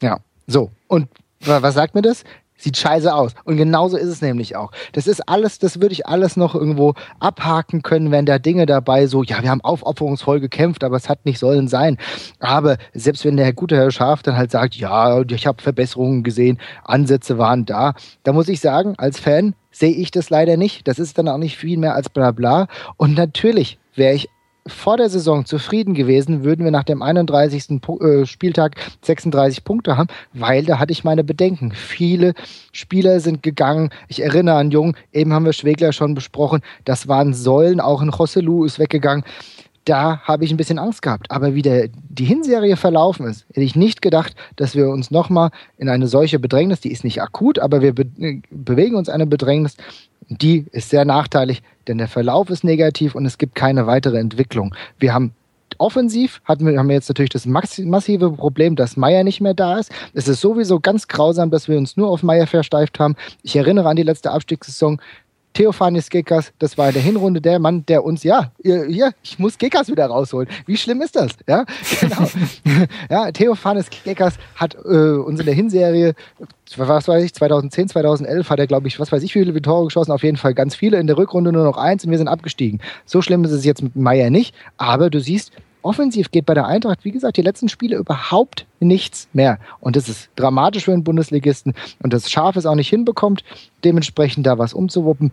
Ja, 0.02 0.18
so. 0.48 0.72
Und 0.88 1.08
was 1.38 1.74
sagt 1.74 1.94
mir 1.94 2.02
das? 2.02 2.24
Sieht 2.65 2.78
scheiße 2.78 3.15
aus. 3.15 3.35
Und 3.45 3.59
genauso 3.59 3.99
ist 3.99 4.09
es 4.09 4.23
nämlich 4.23 4.57
auch. 4.57 4.70
Das 4.93 5.07
ist 5.07 5.28
alles, 5.28 5.59
das 5.59 5.82
würde 5.82 5.93
ich 5.93 6.07
alles 6.07 6.39
noch 6.39 6.55
irgendwo 6.55 6.95
abhaken 7.20 7.82
können, 7.82 8.11
wenn 8.11 8.24
da 8.24 8.39
Dinge 8.39 8.65
dabei 8.65 9.07
so, 9.07 9.23
ja, 9.23 9.43
wir 9.43 9.51
haben 9.51 9.61
aufopferungsvoll 9.61 10.41
gekämpft, 10.41 10.82
aber 10.82 10.97
es 10.97 11.11
hat 11.11 11.27
nicht 11.27 11.39
sollen 11.39 11.69
sein. 11.69 11.99
Aber 12.41 12.78
selbst 12.95 13.27
wenn 13.27 13.36
der 13.36 13.53
gute 13.53 13.77
Herr 13.77 13.91
Schaf 13.91 14.23
dann 14.23 14.39
halt 14.39 14.51
sagt, 14.51 14.77
ja, 14.77 15.20
ich 15.20 15.47
habe 15.47 15.62
Verbesserungen 15.62 16.23
gesehen, 16.23 16.59
Ansätze 16.85 17.36
waren 17.36 17.66
da, 17.66 17.93
da 18.23 18.32
muss 18.32 18.49
ich 18.49 18.61
sagen, 18.61 18.95
als 18.97 19.20
Fan 19.20 19.55
sehe 19.70 19.93
ich 19.93 20.11
das 20.11 20.31
leider 20.31 20.57
nicht. 20.57 20.89
Das 20.89 20.99
ist 20.99 21.19
dann 21.19 21.28
auch 21.28 21.36
nicht 21.36 21.59
viel 21.59 21.77
mehr 21.77 21.95
als 21.95 22.09
bla 22.09 22.31
bla. 22.31 22.69
Und 22.97 23.15
natürlich 23.15 23.78
wäre 23.95 24.15
ich 24.15 24.31
vor 24.66 24.97
der 24.97 25.11
Saison 25.11 25.45
zufrieden 25.45 25.95
gewesen, 25.95 26.45
würden 26.45 26.65
wir 26.65 26.70
nach 26.70 26.85
dem 26.85 27.03
31. 27.03 27.70
Äh, 27.70 28.27
Spieltag 28.27 28.77
36 29.03 29.65
Punkte 29.65 29.97
haben, 29.97 30.09
weil 30.32 30.65
da 30.65 30.78
hatte 30.78 30.93
ich 30.93 31.05
meine 31.05 31.24
Bedenken. 31.24 31.73
Viele 31.73 32.35
Spieler 32.73 33.20
sind 33.20 33.43
gegangen. 33.43 33.91
Ich 34.09 34.23
erinnere 34.23 34.57
an 34.57 34.70
Jung, 34.70 34.97
eben 35.12 35.32
haben 35.32 35.45
wir 35.45 35.53
Schwegler 35.53 35.93
schon 35.93 36.15
besprochen. 36.15 36.62
Das 36.85 37.09
waren 37.09 37.35
Säulen, 37.35 37.81
auch 37.81 38.01
ein 38.01 38.09
Rosselu 38.09 38.65
ist 38.65 38.78
weggegangen. 38.78 39.24
Da 39.85 40.20
habe 40.20 40.47
ich 40.47 40.51
ein 40.51 40.57
bisschen 40.57 40.78
Angst 40.78 41.03
gehabt. 41.03 41.31
Aber 41.31 41.55
wie 41.55 41.61
der, 41.61 41.89
die 42.09 42.24
Hinserie 42.24 42.77
verlaufen 42.77 43.27
ist, 43.27 43.45
hätte 43.49 43.61
ich 43.61 43.77
nicht 43.77 44.01
gedacht, 44.01 44.35
dass 44.57 44.74
wir 44.74 44.89
uns 44.89 45.11
nochmal 45.11 45.51
in 45.77 45.91
eine 45.91 46.09
solche 46.09 46.39
Bedrängnis, 46.39 46.81
die 46.81 46.91
ist 46.91 47.05
nicht 47.05 47.20
akut, 47.20 47.59
aber 47.59 47.82
wir 47.82 47.95
be 47.95 48.07
bewegen 48.51 48.97
uns 48.97 49.11
eine 49.11 49.27
Bedrängnis, 49.27 49.77
die 50.28 50.66
ist 50.72 50.90
sehr 50.90 51.05
nachteilig, 51.05 51.62
denn 51.86 51.98
der 51.98 52.09
Verlauf 52.09 52.51
ist 52.51 52.64
negativ 52.64 53.14
und 53.14 53.26
es 53.26 53.38
gibt 53.38 53.55
keine 53.55 53.86
weitere 53.86 54.18
Entwicklung. 54.18 54.74
Wir 54.98 55.14
haben 55.14 55.34
offensiv 55.78 56.40
hatten 56.44 56.66
wir, 56.66 56.78
haben 56.78 56.88
wir 56.88 56.94
jetzt 56.94 57.09
natürlich 57.09 57.30
das 57.30 57.46
massive 57.46 58.30
Problem, 58.30 58.76
dass 58.76 58.96
Meier 58.96 59.24
nicht 59.24 59.40
mehr 59.40 59.55
da 59.55 59.78
ist. 59.78 59.90
Es 60.12 60.28
ist 60.28 60.40
sowieso 60.40 60.80
ganz 60.80 61.09
grausam, 61.09 61.51
dass 61.51 61.68
wir 61.68 61.76
uns 61.76 61.96
nur 61.96 62.09
auf 62.09 62.22
Meier 62.22 62.46
versteift 62.46 62.98
haben. 62.98 63.16
Ich 63.42 63.56
erinnere 63.56 63.88
an 63.88 63.96
die 63.96 64.02
letzte 64.02 64.30
Abstiegssaison. 64.30 65.01
Theophanis 65.55 66.10
Gekas, 66.10 66.52
das 66.59 66.76
war 66.76 66.89
in 66.89 66.94
der 66.94 67.02
Hinrunde 67.02 67.40
der 67.40 67.59
Mann, 67.59 67.86
der 67.86 68.05
uns, 68.05 68.24
ja, 68.24 68.51
hier, 68.62 69.12
ich 69.22 69.39
muss 69.39 69.56
Gekas 69.56 69.89
wieder 69.89 70.06
rausholen. 70.06 70.48
Wie 70.66 70.76
schlimm 70.76 71.01
ist 71.01 71.16
das? 71.16 71.32
Ja, 71.47 71.64
genau. 72.01 72.28
ja, 73.09 73.32
Theophanis 73.32 73.89
Gekas 74.05 74.35
hat 74.56 74.74
äh, 74.85 74.89
uns 74.89 75.40
in 75.40 75.47
der 75.47 75.55
Hinserie, 75.55 76.14
was 76.76 77.09
weiß 77.09 77.24
ich, 77.24 77.32
2010, 77.35 77.89
2011 77.89 78.51
hat 78.51 78.59
er, 78.59 78.66
glaube 78.66 78.89
ich, 78.89 78.98
was 78.98 79.12
weiß 79.12 79.22
ich, 79.22 79.35
wie 79.35 79.44
viele 79.44 79.62
Tore 79.62 79.85
geschossen, 79.85 80.12
auf 80.12 80.24
jeden 80.24 80.36
Fall 80.36 80.55
ganz 80.55 80.74
viele, 80.74 80.98
in 80.98 81.06
der 81.06 81.16
Rückrunde 81.16 81.52
nur 81.52 81.64
noch 81.64 81.76
eins 81.76 82.05
und 82.05 82.10
wir 82.10 82.18
sind 82.18 82.28
abgestiegen. 82.28 82.81
So 83.06 83.22
schlimm 83.22 83.44
ist 83.44 83.52
es 83.52 83.64
jetzt 83.64 83.82
mit 83.82 83.97
Meier 83.97 84.31
nicht, 84.31 84.55
aber 84.76 85.09
du 85.09 85.20
siehst, 85.20 85.52
offensiv 85.85 86.31
geht 86.31 86.47
bei 86.47 86.55
der 86.55 86.66
Eintracht, 86.66 87.05
wie 87.05 87.11
gesagt, 87.11 87.36
die 87.36 87.43
letzten 87.43 87.69
Spiele 87.69 87.97
überhaupt 87.97 88.66
nichts 88.81 89.28
mehr. 89.32 89.59
Und 89.81 89.97
das 89.97 90.09
ist 90.09 90.31
dramatisch 90.36 90.85
für 90.85 90.93
einen 90.93 91.05
Bundesligisten. 91.05 91.74
Und 92.02 92.12
das 92.12 92.31
Schaf 92.31 92.56
es 92.56 92.66
auch 92.66 92.74
nicht 92.74 92.89
hinbekommt, 92.89 93.44
dementsprechend 93.85 94.47
da 94.47 94.59
was 94.59 94.73
umzuwuppen, 94.73 95.32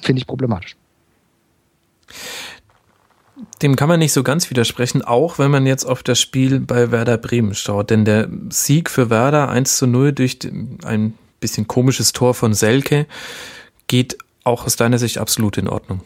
finde 0.00 0.20
ich 0.20 0.26
problematisch. 0.26 0.76
Dem 3.62 3.76
kann 3.76 3.88
man 3.88 3.98
nicht 3.98 4.12
so 4.12 4.22
ganz 4.22 4.50
widersprechen, 4.50 5.02
auch 5.02 5.38
wenn 5.38 5.50
man 5.50 5.66
jetzt 5.66 5.84
auf 5.84 6.02
das 6.02 6.20
Spiel 6.20 6.60
bei 6.60 6.90
Werder 6.90 7.18
Bremen 7.18 7.54
schaut. 7.54 7.90
Denn 7.90 8.04
der 8.04 8.28
Sieg 8.50 8.90
für 8.90 9.10
Werder 9.10 9.48
1 9.48 9.78
zu 9.78 9.86
0 9.86 10.12
durch 10.12 10.38
ein 10.84 11.14
bisschen 11.40 11.66
komisches 11.66 12.12
Tor 12.12 12.34
von 12.34 12.54
Selke 12.54 13.06
geht 13.86 14.18
auch 14.44 14.66
aus 14.66 14.76
deiner 14.76 14.98
Sicht 14.98 15.18
absolut 15.18 15.56
in 15.58 15.68
Ordnung. 15.68 16.02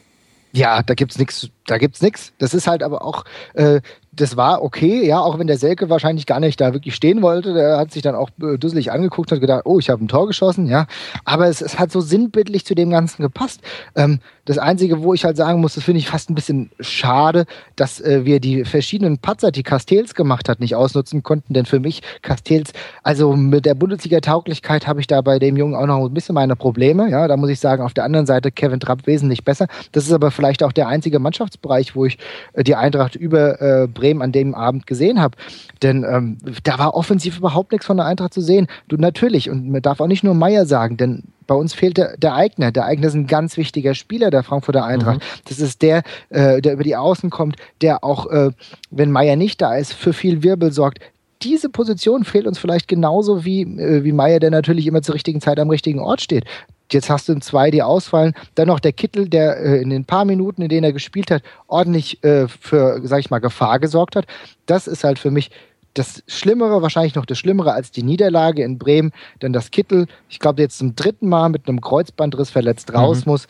Ja, 0.53 0.83
da 0.83 0.95
gibt's 0.95 1.19
nichts, 1.19 1.49
da 1.67 1.79
gibt's 1.79 2.01
nichts. 2.01 2.33
Das 2.39 2.55
ist 2.55 2.67
halt 2.67 2.83
aber 2.83 3.05
auch 3.05 3.25
äh, 3.55 3.81
das 4.21 4.37
war 4.37 4.63
okay, 4.63 5.07
ja, 5.07 5.21
auch 5.21 5.39
wenn 5.39 5.47
der 5.47 5.59
Selke 5.59 5.91
wahrscheinlich 5.91 6.27
gar 6.27 6.41
nicht 6.41 6.61
da 6.61 6.73
wirklich 6.73 6.95
stehen 6.95 7.23
wollte. 7.23 7.55
Der 7.55 7.79
hat 7.79 7.93
sich 7.93 8.03
dann 8.03 8.15
auch 8.15 8.31
äh, 8.43 8.59
dusselig 8.59 8.93
angeguckt 8.93 9.33
und 9.33 9.41
gedacht, 9.41 9.63
oh, 9.65 9.79
ich 9.79 9.91
habe 9.91 10.05
ein 10.05 10.09
Tor 10.09 10.27
geschossen, 10.27 10.67
ja. 10.67 10.87
Aber 11.25 11.47
es, 11.47 11.61
es, 11.61 11.79
hat 11.79 11.93
so 11.93 12.01
sinnbildlich 12.01 12.65
zu 12.65 12.75
dem 12.75 12.91
Ganzen 12.91 13.23
gepasst. 13.23 13.61
Ähm, 13.95 14.21
das 14.49 14.57
Einzige, 14.57 15.03
wo 15.03 15.13
ich 15.13 15.27
halt 15.27 15.37
sagen 15.37 15.61
muss, 15.61 15.75
das 15.75 15.85
finde 15.85 15.99
ich 15.99 16.09
fast 16.09 16.31
ein 16.31 16.35
bisschen 16.35 16.71
schade, 16.81 17.45
dass 17.77 18.01
äh, 18.01 18.25
wir 18.25 18.41
die 18.41 18.65
verschiedenen 18.65 19.19
Patzer, 19.19 19.53
die 19.53 19.63
Castells 19.63 20.15
gemacht 20.15 20.49
hat, 20.49 20.59
nicht 20.59 20.75
ausnutzen 20.75 21.23
konnten. 21.23 21.53
Denn 21.53 21.67
für 21.67 21.81
mich, 21.81 22.01
Castells, 22.23 22.73
also 23.03 23.37
mit 23.37 23.67
der 23.67 23.75
Bundesliga-Tauglichkeit 23.75 24.87
habe 24.87 25.01
ich 25.01 25.07
da 25.07 25.21
bei 25.21 25.39
dem 25.39 25.59
Jungen 25.59 25.75
auch 25.75 25.85
noch 25.85 26.03
ein 26.03 26.15
bisschen 26.15 26.35
meine 26.35 26.57
Probleme. 26.57 27.11
Ja, 27.11 27.29
da 27.29 27.37
muss 27.37 27.51
ich 27.51 27.61
sagen, 27.61 27.83
auf 27.83 27.93
der 27.93 28.05
anderen 28.05 28.25
Seite 28.25 28.51
Kevin 28.51 28.81
Trapp 28.81 29.07
wesentlich 29.07 29.45
besser. 29.45 29.67
Das 29.93 30.07
ist 30.07 30.13
aber 30.13 30.31
vielleicht 30.31 30.63
auch 30.63 30.73
der 30.73 30.89
einzige 30.89 31.19
Mannschaftsbereich, 31.19 31.95
wo 31.95 32.07
ich 32.07 32.17
äh, 32.55 32.65
die 32.65 32.75
Eintracht 32.75 33.17
über 33.17 33.61
äh, 33.61 33.87
Bremen 33.87 34.23
an 34.23 34.33
dem 34.33 34.55
Abend 34.55 34.87
gesehen 34.87 35.21
habe. 35.21 35.37
Denn 35.83 36.07
ähm, 36.09 36.39
da 36.63 36.79
war 36.79 36.95
offensiv 36.95 37.37
überhaupt 37.37 37.73
nichts 37.73 37.87
von 37.87 37.99
der 37.99 38.07
Eintracht 38.07 38.33
zu 38.33 38.41
sehen. 38.41 38.67
Du 38.89 38.97
natürlich, 38.97 39.51
und 39.51 39.69
man 39.69 39.83
darf 39.83 40.01
auch 40.01 40.07
nicht 40.07 40.25
nur 40.25 40.33
Meier 40.33 40.65
sagen, 40.65 40.97
denn 40.97 41.25
bei 41.49 41.57
uns 41.57 41.75
fehlt 41.75 41.97
der, 41.97 42.17
der 42.17 42.37
Eigner. 42.37 42.71
Der 42.71 42.85
Eigner 42.85 43.09
ist 43.09 43.15
ein 43.15 43.27
ganz 43.27 43.57
wichtiger 43.57 43.95
Spieler 43.95 44.31
der 44.31 44.45
Frankfurter 44.45 44.85
Eintracht. 44.85 45.19
Mhm. 45.19 45.41
Das 45.49 45.59
ist 45.59 45.83
der, 45.83 46.05
äh, 46.29 46.63
der 46.63 46.75
über 46.75 46.85
die 46.85 46.95
Außen 46.95 47.31
kommt, 47.31 47.57
der 47.81 48.05
auch, 48.05 48.27
äh, 48.27 48.51
wenn 48.93 49.11
Meier 49.11 49.35
nicht 49.35 49.61
da 49.61 49.75
ist, 49.75 49.93
für 49.93 50.13
viel 50.13 50.45
Wirbel 50.45 50.71
sorgt 50.71 51.01
diese 51.43 51.69
Position 51.69 52.25
fehlt 52.25 52.47
uns 52.47 52.59
vielleicht 52.59 52.89
genauso 52.89 53.45
wie, 53.45 53.63
äh, 53.63 54.05
wie 54.05 54.13
Meier, 54.13 54.41
der 54.41 54.51
natürlich 54.51 54.87
immer 54.87 55.03
zur 55.03 55.15
richtigen 55.15 55.41
Zeit 55.41 55.61
am 55.61 55.71
richtigen 55.71 56.01
Ort 56.01 56.21
steht. 56.21 56.45
Jetzt 56.91 57.11
hast 57.11 57.29
du 57.29 57.39
zwei, 57.39 57.71
die 57.71 57.83
ausfallen. 57.83 58.35
Dann 58.55 58.69
noch 58.69 58.81
der 58.81 58.93
Kittel, 58.93 59.29
der 59.29 59.59
äh, 59.59 59.83
in 59.83 59.91
den 59.91 60.05
paar 60.05 60.25
Minuten, 60.25 60.63
in 60.63 60.69
denen 60.69 60.85
er 60.85 60.93
gespielt 60.93 61.31
hat, 61.31 61.43
ordentlich 61.67 62.23
äh, 62.25 62.49
für, 62.49 63.01
sag 63.05 63.21
ich 63.21 63.31
mal, 63.31 63.41
Gefahr 63.41 63.79
gesorgt 63.79 64.17
hat. 64.17 64.27
Das 64.67 64.87
ist 64.87 65.05
halt 65.05 65.19
für 65.19 65.31
mich 65.31 65.51
das 65.99 66.23
Schlimmere, 66.27 66.83
wahrscheinlich 66.83 67.15
noch 67.15 67.27
das 67.27 67.39
Schlimmere 67.39 67.73
als 67.73 67.91
die 67.91 68.03
Niederlage 68.03 68.63
in 68.63 68.79
Bremen, 68.79 69.13
denn 69.43 69.53
das 69.53 69.71
Kittel, 69.71 70.07
ich 70.29 70.39
glaube, 70.39 70.63
jetzt 70.63 70.79
zum 70.79 70.95
dritten 70.95 71.29
Mal 71.29 71.49
mit 71.49 71.69
einem 71.69 71.81
Kreuzbandriss 71.81 72.51
verletzt 72.51 72.93
raus 72.95 73.27
mhm. 73.27 73.33
muss. 73.33 73.49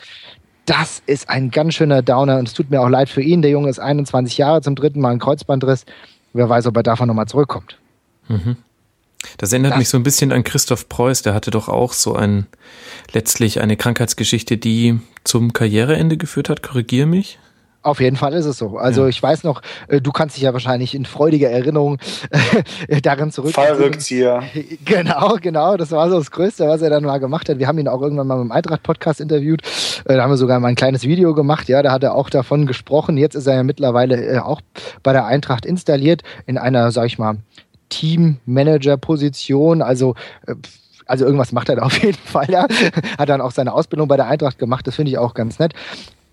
Das 0.65 1.01
ist 1.05 1.29
ein 1.29 1.49
ganz 1.51 1.75
schöner 1.75 2.01
Downer 2.01 2.37
und 2.37 2.47
es 2.47 2.53
tut 2.53 2.69
mir 2.69 2.81
auch 2.81 2.89
leid 2.89 3.09
für 3.09 3.21
ihn. 3.21 3.41
Der 3.41 3.51
Junge 3.51 3.69
ist 3.69 3.79
21 3.79 4.37
Jahre, 4.37 4.61
zum 4.61 4.75
dritten 4.75 5.01
Mal 5.01 5.11
ein 5.11 5.19
Kreuzbandriss. 5.19 5.85
Wer 6.33 6.47
weiß, 6.47 6.67
ob 6.67 6.77
er 6.77 6.83
davon 6.83 7.07
nochmal 7.07 7.27
zurückkommt. 7.27 7.79
Mhm. 8.27 8.57
Das 9.37 9.51
erinnert 9.51 9.71
das 9.71 9.79
mich 9.79 9.89
so 9.89 9.97
ein 9.97 10.03
bisschen 10.03 10.31
an 10.31 10.43
Christoph 10.43 10.87
Preuß, 10.87 11.23
der 11.23 11.33
hatte 11.33 11.51
doch 11.51 11.67
auch 11.67 11.93
so 11.93 12.15
ein, 12.15 12.47
letztlich 13.11 13.59
eine 13.59 13.75
Krankheitsgeschichte, 13.75 14.57
die 14.57 14.99
zum 15.23 15.53
Karriereende 15.53 16.17
geführt 16.17 16.49
hat. 16.49 16.63
Korrigiere 16.63 17.07
mich. 17.07 17.39
Auf 17.81 18.01
jeden 18.01 18.17
Fall 18.17 18.33
ist 18.33 18.45
es 18.45 18.57
so. 18.57 18.77
Also 18.77 19.03
ja. 19.03 19.07
ich 19.07 19.23
weiß 19.23 19.45
noch, 19.45 19.61
äh, 19.87 20.01
du 20.01 20.11
kannst 20.11 20.35
dich 20.35 20.43
ja 20.43 20.51
wahrscheinlich 20.51 20.93
in 20.93 21.05
freudiger 21.05 21.49
Erinnerung 21.49 21.97
äh, 22.89 22.99
darin 23.01 23.31
zurück. 23.31 23.53
Fallrückzieher. 23.53 24.43
Genau, 24.85 25.37
genau. 25.41 25.77
Das 25.77 25.91
war 25.91 26.09
so 26.09 26.17
das 26.17 26.31
Größte, 26.31 26.67
was 26.67 26.81
er 26.81 26.89
dann 26.89 27.03
mal 27.03 27.19
gemacht 27.19 27.47
hat. 27.47 27.59
Wir 27.59 27.67
haben 27.67 27.77
ihn 27.77 27.87
auch 27.87 28.01
irgendwann 28.01 28.27
mal 28.27 28.41
im 28.41 28.51
Eintracht-Podcast 28.51 29.21
interviewt. 29.21 29.61
Äh, 30.05 30.15
da 30.15 30.23
haben 30.23 30.31
wir 30.31 30.37
sogar 30.37 30.59
mal 30.59 30.67
ein 30.69 30.75
kleines 30.75 31.03
Video 31.03 31.33
gemacht. 31.33 31.69
Ja, 31.69 31.81
da 31.81 31.91
hat 31.91 32.03
er 32.03 32.15
auch 32.15 32.29
davon 32.29 32.65
gesprochen. 32.65 33.17
Jetzt 33.17 33.35
ist 33.35 33.47
er 33.47 33.55
ja 33.55 33.63
mittlerweile 33.63 34.43
auch 34.45 34.61
bei 35.03 35.13
der 35.13 35.25
Eintracht 35.25 35.65
installiert 35.65 36.23
in 36.47 36.57
einer, 36.57 36.91
sag 36.91 37.05
ich 37.05 37.19
mal, 37.19 37.37
Teammanager-Position, 37.89 39.81
also 39.81 40.15
also 41.05 41.25
irgendwas 41.25 41.51
macht 41.51 41.69
er 41.69 41.77
da 41.77 41.81
auf 41.81 41.97
jeden 42.03 42.17
Fall, 42.23 42.49
ja. 42.49 42.67
Hat 43.17 43.29
dann 43.29 43.41
auch 43.41 43.51
seine 43.51 43.73
Ausbildung 43.73 44.07
bei 44.07 44.15
der 44.15 44.27
Eintracht 44.27 44.59
gemacht, 44.59 44.85
das 44.85 44.95
finde 44.95 45.11
ich 45.11 45.17
auch 45.17 45.33
ganz 45.33 45.57
nett 45.59 45.73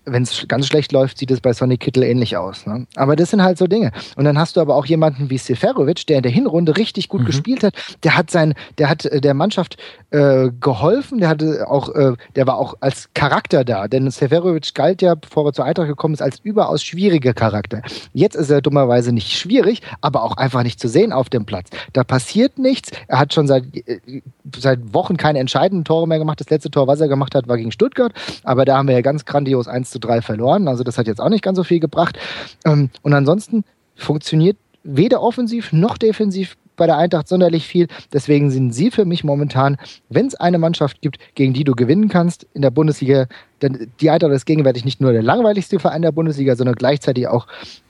wenn 0.07 0.23
es 0.23 0.45
ganz 0.47 0.67
schlecht 0.67 0.91
läuft, 0.91 1.17
sieht 1.17 1.31
es 1.31 1.41
bei 1.41 1.53
Sonny 1.53 1.77
Kittel 1.77 2.03
ähnlich 2.03 2.37
aus. 2.37 2.65
Ne? 2.65 2.87
Aber 2.95 3.15
das 3.15 3.31
sind 3.31 3.43
halt 3.43 3.57
so 3.57 3.67
Dinge. 3.67 3.91
Und 4.15 4.25
dann 4.25 4.37
hast 4.37 4.55
du 4.55 4.61
aber 4.61 4.75
auch 4.75 4.85
jemanden 4.85 5.29
wie 5.29 5.37
Seferovic, 5.37 6.07
der 6.07 6.17
in 6.17 6.23
der 6.23 6.31
Hinrunde 6.31 6.77
richtig 6.77 7.09
gut 7.09 7.21
mhm. 7.21 7.25
gespielt 7.25 7.63
hat. 7.63 7.73
Der 8.03 8.17
hat 8.17 8.31
sein, 8.31 8.53
der 8.77 8.89
hat 8.89 9.05
äh, 9.05 9.21
der 9.21 9.33
Mannschaft 9.33 9.77
äh, 10.11 10.49
geholfen. 10.59 11.19
Der 11.19 11.29
hatte 11.29 11.69
auch, 11.69 11.89
äh, 11.93 12.13
der 12.35 12.47
war 12.47 12.57
auch 12.57 12.75
als 12.79 13.09
Charakter 13.13 13.65
da. 13.65 13.87
Denn 13.87 14.09
Seferovic 14.09 14.73
galt 14.73 15.01
ja, 15.01 15.15
bevor 15.15 15.45
er 15.45 15.53
zur 15.53 15.65
Eintracht 15.65 15.87
gekommen 15.87 16.13
ist, 16.13 16.21
als 16.21 16.39
überaus 16.39 16.83
schwieriger 16.83 17.33
Charakter. 17.33 17.81
Jetzt 18.13 18.35
ist 18.35 18.49
er 18.49 18.61
dummerweise 18.61 19.11
nicht 19.11 19.37
schwierig, 19.37 19.81
aber 20.01 20.23
auch 20.23 20.37
einfach 20.37 20.63
nicht 20.63 20.79
zu 20.79 20.87
sehen 20.87 21.11
auf 21.11 21.29
dem 21.29 21.45
Platz. 21.45 21.69
Da 21.93 22.03
passiert 22.03 22.57
nichts. 22.57 22.91
Er 23.07 23.19
hat 23.19 23.33
schon 23.33 23.47
seit, 23.47 23.63
äh, 23.75 24.21
seit 24.57 24.93
Wochen 24.93 25.17
keine 25.17 25.39
entscheidenden 25.39 25.83
Tore 25.83 26.07
mehr 26.07 26.19
gemacht. 26.19 26.39
Das 26.39 26.49
letzte 26.49 26.71
Tor, 26.71 26.87
was 26.87 27.01
er 27.01 27.09
gemacht 27.09 27.35
hat, 27.35 27.47
war 27.47 27.57
gegen 27.57 27.71
Stuttgart. 27.71 28.13
Aber 28.43 28.63
da 28.63 28.77
haben 28.77 28.87
wir 28.87 28.95
ja 28.95 29.01
ganz 29.01 29.25
grandios 29.25 29.67
1 29.67 29.96
zu 29.97 30.07
3 30.07 30.21
verloren. 30.21 30.67
Also 30.67 30.83
das 30.83 30.97
hat 30.97 31.07
jetzt 31.07 31.19
auch 31.19 31.29
nicht 31.29 31.43
ganz 31.43 31.57
so 31.57 31.63
viel 31.63 31.79
gebracht. 31.79 32.17
Ähm, 32.65 32.89
und 33.01 33.13
ansonsten 33.13 33.63
funktioniert 33.95 34.57
weder 34.83 35.21
offensiv 35.21 35.73
noch 35.73 35.97
defensiv 35.97 36.55
bei 36.75 36.85
der 36.85 36.97
Eintracht 36.97 37.27
sonderlich 37.27 37.67
viel. 37.67 37.87
Deswegen 38.13 38.51
sind 38.51 38.71
sie 38.71 38.91
für 38.91 39.05
mich 39.05 39.23
momentan, 39.23 39.77
wenn 40.09 40.27
es 40.27 40.35
eine 40.35 40.59
Mannschaft 40.59 41.01
gibt, 41.01 41.17
gegen 41.33 41.53
die 41.53 41.63
du 41.63 41.73
gewinnen 41.73 42.07
kannst 42.07 42.45
in 42.53 42.61
der 42.61 42.69
Bundesliga, 42.69 43.25
denn 43.63 43.91
die 43.99 44.11
Eintracht 44.11 44.33
ist 44.33 44.45
gegenwärtig 44.45 44.85
nicht 44.85 45.01
nur 45.01 45.11
der 45.11 45.23
langweiligste 45.23 45.79
Verein 45.79 46.03
der 46.03 46.11
Bundesliga, 46.11 46.55
sondern 46.55 46.75
gleichzeitig 46.75 47.27
auch 47.27 47.47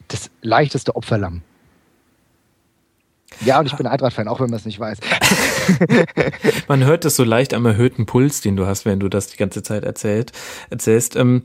das 0.08 0.32
leichteste 0.42 0.96
Opferlamm. 0.96 1.42
Ja, 3.46 3.60
und 3.60 3.66
ich 3.66 3.76
bin 3.76 3.86
Eintracht-Fan, 3.86 4.30
auch 4.30 4.40
wenn 4.40 4.50
man 4.50 4.58
es 4.58 4.66
nicht 4.66 4.80
weiß. 4.80 5.00
Man 6.68 6.84
hört 6.86 7.06
es 7.06 7.16
so 7.16 7.24
leicht 7.24 7.54
am 7.54 7.66
erhöhten 7.66 8.06
Puls, 8.06 8.42
den 8.42 8.56
du 8.56 8.66
hast, 8.66 8.86
wenn 8.86 9.00
du 9.00 9.10
das 9.10 9.28
die 9.28 9.38
ganze 9.38 9.64
Zeit 9.64 9.84
erzählt, 9.84 10.32
erzählst. 10.70 11.16
Ähm, 11.16 11.44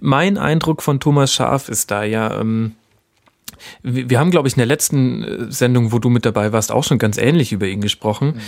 mein 0.00 0.38
Eindruck 0.38 0.82
von 0.82 1.00
Thomas 1.00 1.32
Schaf 1.32 1.68
ist 1.68 1.90
da 1.90 2.04
ja, 2.04 2.40
ähm, 2.40 2.76
wir 3.82 4.18
haben, 4.18 4.30
glaube 4.30 4.48
ich, 4.48 4.54
in 4.54 4.60
der 4.60 4.66
letzten 4.66 5.22
äh, 5.22 5.52
Sendung, 5.52 5.92
wo 5.92 5.98
du 5.98 6.08
mit 6.08 6.24
dabei 6.24 6.52
warst, 6.52 6.72
auch 6.72 6.84
schon 6.84 6.98
ganz 6.98 7.18
ähnlich 7.18 7.52
über 7.52 7.66
ihn 7.66 7.80
gesprochen. 7.80 8.34
Mhm 8.36 8.40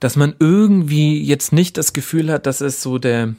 dass 0.00 0.16
man 0.16 0.34
irgendwie 0.38 1.22
jetzt 1.22 1.52
nicht 1.52 1.76
das 1.76 1.92
Gefühl 1.92 2.30
hat, 2.30 2.46
dass 2.46 2.60
es 2.60 2.82
so 2.82 2.98
der, 2.98 3.34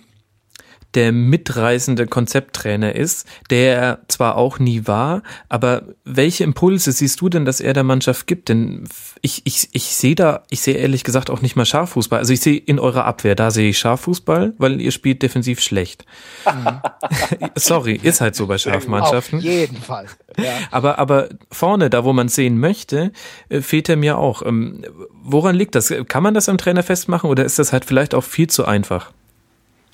der 0.96 1.12
mitreißende 1.12 2.08
Konzepttrainer 2.08 2.96
ist, 2.96 3.28
der 3.50 3.76
er 3.76 4.00
zwar 4.08 4.36
auch 4.36 4.60
nie 4.60 4.88
war, 4.88 5.22
aber 5.48 5.84
welche 6.04 6.44
Impulse 6.44 6.92
siehst 6.92 7.22
du 7.22 7.30
denn, 7.30 7.46
dass 7.46 7.62
er 7.62 7.74
der 7.74 7.84
Mannschaft 7.84 8.26
gibt? 8.26 8.50
Denn 8.50 8.88
ich, 9.22 9.42
ich, 9.46 9.70
ich 9.72 9.96
sehe 9.96 10.16
da, 10.16 10.44
ich 10.50 10.62
sehe 10.62 10.76
ehrlich 10.76 11.04
gesagt 11.04 11.30
auch 11.30 11.42
nicht 11.42 11.56
mal 11.56 11.66
Scharfußball. 11.66 12.20
Also 12.20 12.34
ich 12.34 12.42
sehe 12.42 12.58
in 12.58 12.80
eurer 12.80 13.06
Abwehr, 13.06 13.36
da 13.36 13.52
sehe 13.52 13.70
ich 13.70 13.78
Scharfußball, 13.78 14.54
weil 14.58 14.82
ihr 14.82 14.92
spielt 14.92 15.22
defensiv 15.22 15.60
schlecht. 15.60 16.06
Sorry, 17.56 18.00
ist 18.02 18.22
halt 18.22 18.36
so 18.36 18.48
bei 18.48 18.58
Scharfmannschaften. 18.58 19.40
Auf 19.40 19.46
jeden 19.46 19.78
Fall. 19.78 20.08
Ja. 20.38 20.54
Aber, 20.72 20.98
aber 20.98 21.30
vorne, 21.52 21.90
da 21.90 22.04
wo 22.04 22.14
man 22.14 22.30
sehen 22.30 22.60
möchte, 22.60 23.12
äh, 23.50 23.62
fehlt 23.62 23.90
er 23.90 23.98
mir 23.98 24.18
auch. 24.18 24.42
Ähm, 24.44 24.84
woran 25.22 25.56
liegt 25.56 25.76
das? 25.76 25.94
Kann 26.08 26.24
man 26.24 26.34
das 26.34 26.50
am 26.50 26.58
Trainer 26.58 26.84
festmachen 26.84 27.30
oder 27.30 27.46
ist 27.46 27.60
das 27.60 27.74
halt 27.74 27.86
vielleicht 27.86 28.16
auch 28.16 28.24
viel 28.24 28.48
zu 28.48 28.66
einfach? 28.66 29.12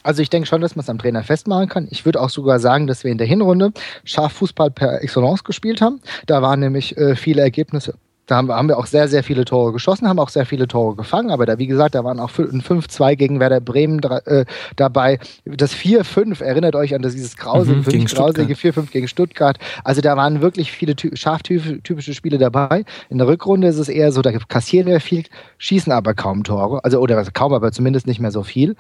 Also 0.06 0.22
ich 0.22 0.30
denke 0.30 0.48
schon, 0.48 0.62
dass 0.62 0.76
man 0.76 0.84
es 0.84 0.90
am 0.90 1.00
Trainer 1.00 1.24
festmachen 1.24 1.68
kann. 1.68 1.88
Ich 1.90 2.06
würde 2.06 2.22
auch 2.22 2.30
sogar 2.30 2.60
sagen, 2.60 2.86
dass 2.86 3.04
wir 3.04 3.12
in 3.12 3.18
der 3.18 3.26
Hinrunde 3.26 3.72
scharf 4.04 4.34
Fußball 4.34 4.70
per 4.70 5.02
Excellence 5.02 5.44
gespielt 5.44 5.82
haben. 5.82 6.00
Da 6.28 6.44
waren 6.44 6.60
nämlich 6.60 6.96
äh, 6.96 7.16
viele 7.16 7.42
Ergebnisse. 7.42 7.96
Da 8.28 8.36
haben, 8.38 8.52
haben, 8.52 8.68
wir 8.68 8.78
auch 8.78 8.86
sehr, 8.86 9.08
sehr 9.08 9.24
viele 9.24 9.46
Tore 9.46 9.72
geschossen, 9.72 10.08
haben 10.08 10.20
auch 10.20 10.30
sehr 10.30 10.46
viele 10.46 10.68
Tore 10.68 10.96
gefangen. 10.96 11.32
Aber 11.32 11.48
da, 11.48 11.58
wie 11.58 11.66
gesagt, 11.66 11.96
da 11.96 12.04
waren 12.04 12.20
auch 12.20 12.30
ein 12.38 12.62
5-2 12.62 13.16
gegen 13.16 13.40
Werder 13.40 13.62
Bremen 13.62 14.02
äh, 14.04 14.46
dabei. 14.76 15.20
Das 15.46 15.74
4-5, 15.74 16.44
erinnert 16.44 16.76
euch 16.76 16.94
an 16.94 17.02
dieses 17.02 17.36
grausige, 17.36 17.78
mhm, 17.78 18.06
grausige 18.06 18.54
4-5 18.54 18.92
gegen 18.92 19.08
Stuttgart. 19.08 19.58
Also 19.84 20.02
da 20.02 20.16
waren 20.18 20.42
wirklich 20.42 20.72
viele 20.72 20.96
scharftypische 21.14 22.14
Spiele 22.14 22.38
dabei. 22.38 22.86
In 23.10 23.18
der 23.18 23.28
Rückrunde 23.28 23.68
ist 23.68 23.80
es 23.80 23.90
eher 23.90 24.12
so, 24.12 24.22
da 24.22 24.32
kassieren 24.32 24.88
wir 24.88 25.00
viel, 25.02 25.24
schießen 25.58 25.92
aber 25.92 26.14
kaum 26.14 26.44
Tore. 26.44 26.84
Also, 26.84 27.00
oder 27.00 27.24
kaum, 27.26 27.54
aber 27.54 27.72
zumindest 27.72 28.06
nicht 28.06 28.20
mehr 28.20 28.32
so 28.32 28.44
viel. 28.44 28.76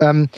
Ähm, 0.00 0.28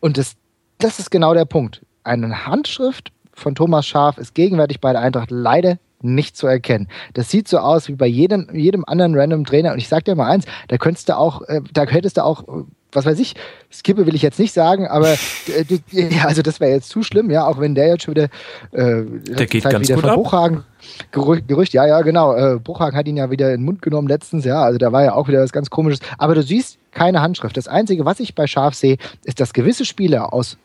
und 0.00 0.18
das, 0.18 0.36
das 0.78 0.98
ist 0.98 1.10
genau 1.10 1.34
der 1.34 1.44
Punkt. 1.44 1.84
Eine 2.04 2.46
Handschrift 2.46 3.12
von 3.32 3.54
Thomas 3.54 3.86
Schaf 3.86 4.18
ist 4.18 4.34
gegenwärtig 4.34 4.80
bei 4.80 4.92
der 4.92 5.02
Eintracht 5.02 5.30
leider 5.30 5.78
nicht 6.00 6.36
zu 6.36 6.46
erkennen. 6.46 6.88
Das 7.14 7.30
sieht 7.30 7.48
so 7.48 7.58
aus 7.58 7.88
wie 7.88 7.94
bei 7.94 8.06
jedem, 8.06 8.48
jedem 8.54 8.84
anderen 8.86 9.18
random 9.18 9.44
Trainer. 9.44 9.72
Und 9.72 9.78
ich 9.78 9.88
sag 9.88 10.04
dir 10.04 10.14
mal 10.14 10.28
eins, 10.30 10.44
da 10.68 10.76
könntest 10.76 11.08
du 11.08 11.16
auch, 11.16 11.42
äh, 11.42 11.60
da 11.72 11.84
hättest 11.86 12.18
du 12.18 12.24
auch, 12.24 12.44
was 12.92 13.04
weiß 13.04 13.18
ich, 13.18 13.34
Skippe 13.70 14.06
will 14.06 14.14
ich 14.14 14.22
jetzt 14.22 14.38
nicht 14.38 14.52
sagen, 14.52 14.86
aber 14.86 15.12
äh, 15.12 15.64
ja, 15.90 16.26
also 16.26 16.42
das 16.42 16.60
wäre 16.60 16.72
jetzt 16.72 16.88
zu 16.88 17.02
schlimm, 17.02 17.30
ja, 17.30 17.46
auch 17.46 17.58
wenn 17.58 17.74
der 17.74 17.88
jetzt 17.88 18.04
schon 18.04 18.14
wieder 18.14 18.28
äh, 18.72 19.04
der 19.04 19.46
geht 19.46 19.64
Zeit 19.64 19.72
ganz 19.72 19.88
wieder 19.88 19.96
gut 19.96 20.02
von 20.02 20.10
ab. 20.10 20.16
Bruchhagen 20.16 20.64
Gerücht, 21.10 21.48
Gerücht, 21.48 21.72
ja, 21.72 21.86
ja, 21.86 22.00
genau. 22.02 22.34
Äh, 22.34 22.58
Bruchhagen 22.60 22.96
hat 22.96 23.08
ihn 23.08 23.16
ja 23.16 23.30
wieder 23.30 23.48
in 23.52 23.60
den 23.60 23.64
Mund 23.64 23.82
genommen 23.82 24.08
letztens, 24.08 24.44
ja, 24.44 24.62
also 24.62 24.78
da 24.78 24.92
war 24.92 25.04
ja 25.04 25.14
auch 25.14 25.28
wieder 25.28 25.42
was 25.42 25.52
ganz 25.52 25.68
komisches. 25.68 26.00
Aber 26.16 26.34
du 26.34 26.42
siehst 26.42 26.78
keine 26.98 27.22
Handschrift. 27.22 27.56
Das 27.56 27.68
Einzige, 27.68 28.04
was 28.04 28.18
ich 28.18 28.34
bei 28.34 28.48
Scharf 28.48 28.74
sehe, 28.74 28.96
ist, 29.24 29.38
dass 29.38 29.52
gewisse 29.52 29.84
Spieler 29.84 30.32
aus 30.32 30.58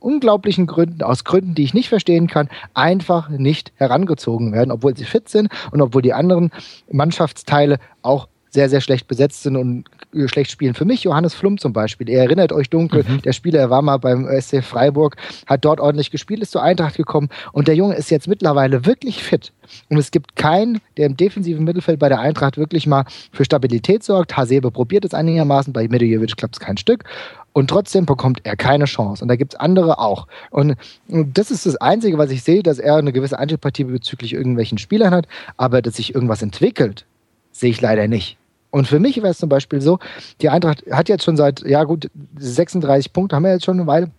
unglaublichen 0.00 0.66
Gründen, 0.66 1.02
aus 1.02 1.24
Gründen, 1.24 1.54
die 1.54 1.62
ich 1.62 1.74
nicht 1.74 1.90
verstehen 1.90 2.26
kann, 2.26 2.48
einfach 2.72 3.28
nicht 3.28 3.72
herangezogen 3.76 4.54
werden, 4.54 4.70
obwohl 4.70 4.96
sie 4.96 5.04
fit 5.04 5.28
sind 5.28 5.50
und 5.70 5.82
obwohl 5.82 6.00
die 6.00 6.14
anderen 6.14 6.52
Mannschaftsteile 6.90 7.78
auch 8.00 8.28
sehr, 8.50 8.68
sehr 8.68 8.80
schlecht 8.80 9.08
besetzt 9.08 9.42
sind 9.42 9.56
und 9.56 9.84
äh, 10.14 10.28
schlecht 10.28 10.50
spielen. 10.50 10.74
Für 10.74 10.84
mich 10.84 11.04
Johannes 11.04 11.34
Flum 11.34 11.58
zum 11.58 11.72
Beispiel. 11.72 12.08
Ihr 12.08 12.18
erinnert 12.18 12.52
euch 12.52 12.70
dunkel, 12.70 13.04
mhm. 13.06 13.22
der 13.22 13.32
Spieler, 13.32 13.60
er 13.60 13.70
war 13.70 13.82
mal 13.82 13.98
beim 13.98 14.26
SC 14.40 14.62
Freiburg, 14.62 15.16
hat 15.46 15.64
dort 15.64 15.80
ordentlich 15.80 16.10
gespielt, 16.10 16.42
ist 16.42 16.52
zur 16.52 16.62
Eintracht 16.62 16.96
gekommen 16.96 17.28
und 17.52 17.68
der 17.68 17.74
Junge 17.74 17.94
ist 17.94 18.10
jetzt 18.10 18.28
mittlerweile 18.28 18.86
wirklich 18.86 19.22
fit. 19.22 19.52
Und 19.90 19.98
es 19.98 20.10
gibt 20.10 20.36
keinen, 20.36 20.80
der 20.96 21.06
im 21.06 21.16
defensiven 21.16 21.64
Mittelfeld 21.64 21.98
bei 21.98 22.08
der 22.08 22.20
Eintracht 22.20 22.56
wirklich 22.56 22.86
mal 22.86 23.04
für 23.32 23.44
Stabilität 23.44 24.02
sorgt. 24.02 24.36
Hasebe 24.36 24.70
probiert 24.70 25.04
es 25.04 25.14
einigermaßen, 25.14 25.72
bei 25.72 25.86
Medjevic 25.88 26.36
klappt 26.36 26.56
es 26.56 26.60
kein 26.60 26.76
Stück. 26.76 27.04
Und 27.52 27.68
trotzdem 27.70 28.06
bekommt 28.06 28.40
er 28.44 28.56
keine 28.56 28.84
Chance. 28.84 29.24
Und 29.24 29.28
da 29.28 29.36
gibt 29.36 29.54
es 29.54 29.60
andere 29.60 29.98
auch. 29.98 30.28
Und, 30.50 30.76
das 31.08 31.50
ist 31.50 31.66
das 31.66 31.76
Einzige, 31.76 32.16
was 32.16 32.30
ich 32.30 32.42
sehe, 32.42 32.62
dass 32.62 32.78
er 32.78 32.96
eine 32.96 33.12
gewisse 33.12 33.38
Antipathie 33.38 33.84
bezüglich 33.84 34.32
irgendwelchen 34.32 34.78
Spielern 34.78 35.12
hat. 35.12 35.26
Aber 35.56 35.82
dass 35.82 35.96
sich 35.96 36.14
irgendwas 36.14 36.40
entwickelt, 36.40 37.04
sehe 37.52 37.70
ich 37.70 37.80
leider 37.80 38.08
nicht. 38.08 38.38
Und 38.70 38.86
für 38.86 39.00
mich 39.00 39.16
wäre 39.16 39.28
es 39.28 39.38
zum 39.38 39.48
Beispiel 39.48 39.80
so, 39.80 39.98
die 40.40 40.50
Eintracht 40.50 40.84
hat 40.90 41.08
jetzt 41.08 41.24
schon 41.24 41.36
seit, 41.36 41.62
ja 41.62 41.84
gut, 41.84 42.10
36 42.38 43.12
Punkte 43.12 43.36
haben 43.36 43.44
wir 43.44 43.52
jetzt 43.52 43.64
schon 43.64 43.78
eine 43.78 43.86
Weile. 43.86 44.10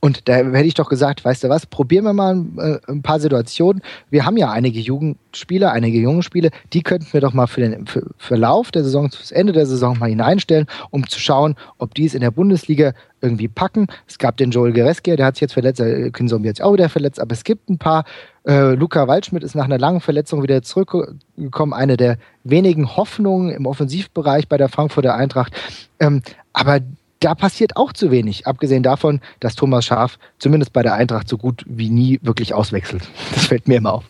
Und 0.00 0.28
da 0.28 0.34
hätte 0.34 0.66
ich 0.66 0.74
doch 0.74 0.88
gesagt, 0.88 1.24
weißt 1.24 1.44
du 1.44 1.48
was, 1.48 1.66
probieren 1.66 2.04
wir 2.04 2.12
mal 2.12 2.44
äh, 2.58 2.78
ein 2.90 3.02
paar 3.02 3.20
Situationen. 3.20 3.82
Wir 4.10 4.24
haben 4.24 4.36
ja 4.36 4.50
einige 4.50 4.80
Jugendspieler, 4.80 5.72
einige 5.72 5.98
junge 5.98 6.22
Spiele, 6.22 6.50
die 6.72 6.82
könnten 6.82 7.12
wir 7.12 7.20
doch 7.20 7.32
mal 7.32 7.46
für 7.46 7.60
den 7.60 7.86
für 7.86 8.10
Verlauf 8.18 8.70
der 8.70 8.84
Saison, 8.84 9.10
fürs 9.10 9.32
Ende 9.32 9.52
der 9.52 9.66
Saison 9.66 9.98
mal 9.98 10.08
hineinstellen, 10.08 10.66
um 10.90 11.08
zu 11.08 11.18
schauen, 11.18 11.56
ob 11.78 11.94
die 11.94 12.06
es 12.06 12.14
in 12.14 12.20
der 12.20 12.30
Bundesliga 12.30 12.92
irgendwie 13.20 13.48
packen. 13.48 13.86
Es 14.06 14.18
gab 14.18 14.36
den 14.36 14.50
Joel 14.50 14.72
Gereski, 14.72 15.16
der 15.16 15.26
hat 15.26 15.36
sich 15.36 15.42
jetzt 15.42 15.54
verletzt, 15.54 15.80
der 15.80 16.10
Kinsom 16.10 16.44
jetzt 16.44 16.62
auch 16.62 16.74
wieder 16.74 16.88
verletzt, 16.88 17.20
aber 17.20 17.32
es 17.32 17.44
gibt 17.44 17.68
ein 17.70 17.78
paar. 17.78 18.04
Äh, 18.46 18.74
Luca 18.74 19.08
Waldschmidt 19.08 19.42
ist 19.42 19.54
nach 19.54 19.64
einer 19.64 19.78
langen 19.78 20.00
Verletzung 20.00 20.42
wieder 20.42 20.60
zurückgekommen, 20.60 21.72
eine 21.72 21.96
der 21.96 22.18
wenigen 22.42 22.94
Hoffnungen 22.94 23.50
im 23.50 23.64
Offensivbereich 23.64 24.48
bei 24.48 24.58
der 24.58 24.68
Frankfurter 24.68 25.14
Eintracht. 25.14 25.54
Ähm, 25.98 26.20
aber 26.52 26.80
da 27.24 27.34
passiert 27.34 27.76
auch 27.76 27.92
zu 27.92 28.10
wenig, 28.10 28.46
abgesehen 28.46 28.82
davon, 28.82 29.20
dass 29.40 29.54
Thomas 29.54 29.86
Schaf 29.86 30.18
zumindest 30.38 30.74
bei 30.74 30.82
der 30.82 30.94
Eintracht 30.94 31.26
so 31.26 31.38
gut 31.38 31.64
wie 31.66 31.88
nie 31.88 32.20
wirklich 32.22 32.52
auswechselt. 32.52 33.08
Das 33.34 33.46
fällt 33.46 33.66
mir 33.66 33.78
immer 33.78 33.94
auf. 33.94 34.04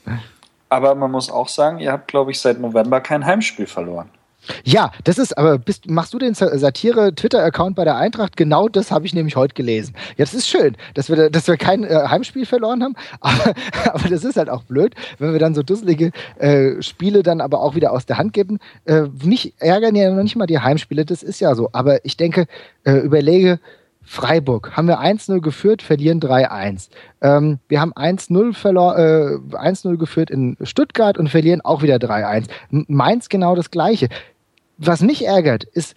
Aber 0.68 0.96
man 0.96 1.12
muss 1.12 1.30
auch 1.30 1.48
sagen, 1.48 1.78
ihr 1.78 1.92
habt, 1.92 2.08
glaube 2.08 2.32
ich, 2.32 2.40
seit 2.40 2.58
November 2.58 3.00
kein 3.00 3.24
Heimspiel 3.24 3.66
verloren. 3.66 4.08
Ja, 4.64 4.92
das 5.04 5.18
ist, 5.18 5.36
aber 5.36 5.58
bist, 5.58 5.88
machst 5.88 6.14
du 6.14 6.18
den 6.18 6.34
Satire-Twitter-Account 6.34 7.76
bei 7.76 7.84
der 7.84 7.96
Eintracht? 7.96 8.36
Genau 8.36 8.68
das 8.68 8.90
habe 8.90 9.06
ich 9.06 9.14
nämlich 9.14 9.36
heute 9.36 9.54
gelesen. 9.54 9.94
Ja, 10.16 10.24
das 10.24 10.34
ist 10.34 10.48
schön, 10.48 10.76
dass 10.94 11.08
wir, 11.08 11.30
dass 11.30 11.48
wir 11.48 11.56
kein 11.56 11.84
äh, 11.84 12.08
Heimspiel 12.08 12.46
verloren 12.46 12.82
haben, 12.82 12.94
aber, 13.20 13.54
aber 13.92 14.08
das 14.08 14.24
ist 14.24 14.36
halt 14.36 14.50
auch 14.50 14.62
blöd, 14.62 14.94
wenn 15.18 15.32
wir 15.32 15.38
dann 15.38 15.54
so 15.54 15.62
dusselige 15.62 16.12
äh, 16.38 16.80
Spiele 16.82 17.22
dann 17.22 17.40
aber 17.40 17.60
auch 17.60 17.74
wieder 17.74 17.92
aus 17.92 18.06
der 18.06 18.18
Hand 18.18 18.32
geben. 18.32 18.58
Äh, 18.84 19.02
mich 19.22 19.54
ärgern 19.58 19.94
ja 19.94 20.10
noch 20.10 20.22
nicht 20.22 20.36
mal 20.36 20.46
die 20.46 20.58
Heimspiele, 20.58 21.04
das 21.04 21.22
ist 21.22 21.40
ja 21.40 21.54
so. 21.54 21.70
Aber 21.72 22.04
ich 22.04 22.16
denke, 22.16 22.46
äh, 22.84 22.98
überlege, 22.98 23.60
Freiburg 24.04 24.76
haben 24.76 24.86
wir 24.86 25.00
1-0 25.00 25.40
geführt, 25.40 25.82
verlieren 25.82 26.20
3-1. 26.20 26.90
Ähm, 27.22 27.58
wir 27.68 27.80
haben 27.80 27.94
1-0 27.94 28.52
äh, 28.96 29.56
1-0 29.56 29.96
geführt 29.96 30.30
in 30.30 30.56
Stuttgart 30.60 31.16
und 31.16 31.30
verlieren 31.30 31.62
auch 31.62 31.82
wieder 31.82 31.96
3-1. 31.96 32.48
Mainz 32.70 33.28
genau 33.30 33.56
das 33.56 33.70
gleiche 33.70 34.08
was 34.78 35.00
mich 35.00 35.26
ärgert, 35.26 35.64
ist, 35.64 35.94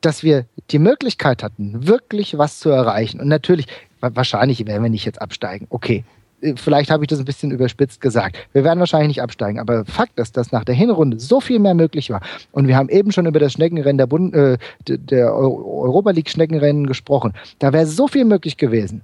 dass 0.00 0.22
wir 0.22 0.46
die 0.70 0.78
Möglichkeit 0.78 1.42
hatten, 1.42 1.86
wirklich 1.86 2.36
was 2.38 2.58
zu 2.58 2.70
erreichen. 2.70 3.20
Und 3.20 3.28
natürlich, 3.28 3.66
wahrscheinlich 4.00 4.66
werden 4.66 4.82
wir 4.82 4.90
nicht 4.90 5.04
jetzt 5.04 5.22
absteigen. 5.22 5.66
Okay, 5.70 6.04
äh, 6.42 6.54
vielleicht 6.56 6.90
habe 6.90 7.04
ich 7.04 7.08
das 7.08 7.18
ein 7.18 7.24
bisschen 7.24 7.50
überspitzt 7.50 8.00
gesagt. 8.00 8.36
Wir 8.52 8.64
werden 8.64 8.80
wahrscheinlich 8.80 9.08
nicht 9.08 9.22
absteigen. 9.22 9.58
Aber 9.58 9.84
Fakt 9.84 10.18
ist, 10.18 10.36
dass 10.36 10.52
nach 10.52 10.64
der 10.64 10.74
Hinrunde 10.74 11.18
so 11.20 11.40
viel 11.40 11.58
mehr 11.58 11.74
möglich 11.74 12.10
war. 12.10 12.20
Und 12.50 12.68
wir 12.68 12.76
haben 12.76 12.88
eben 12.88 13.12
schon 13.12 13.26
über 13.26 13.38
das 13.38 13.52
Schneckenrennen 13.52 13.98
der, 13.98 14.06
Bund, 14.06 14.34
äh, 14.34 14.58
der 14.86 15.34
Europa 15.34 16.10
League 16.10 16.30
Schneckenrennen 16.30 16.86
gesprochen. 16.86 17.32
Da 17.58 17.72
wäre 17.72 17.86
so 17.86 18.08
viel 18.08 18.24
möglich 18.24 18.56
gewesen. 18.56 19.02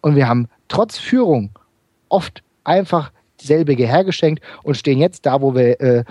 Und 0.00 0.14
wir 0.14 0.28
haben 0.28 0.48
trotz 0.68 0.98
Führung 0.98 1.50
oft 2.08 2.42
einfach 2.64 3.10
selbige 3.40 3.86
hergeschenkt 3.86 4.42
und 4.62 4.76
stehen 4.76 4.98
jetzt 4.98 5.26
da, 5.26 5.40
wo 5.42 5.54
wir 5.54 5.80
äh, 5.80 6.04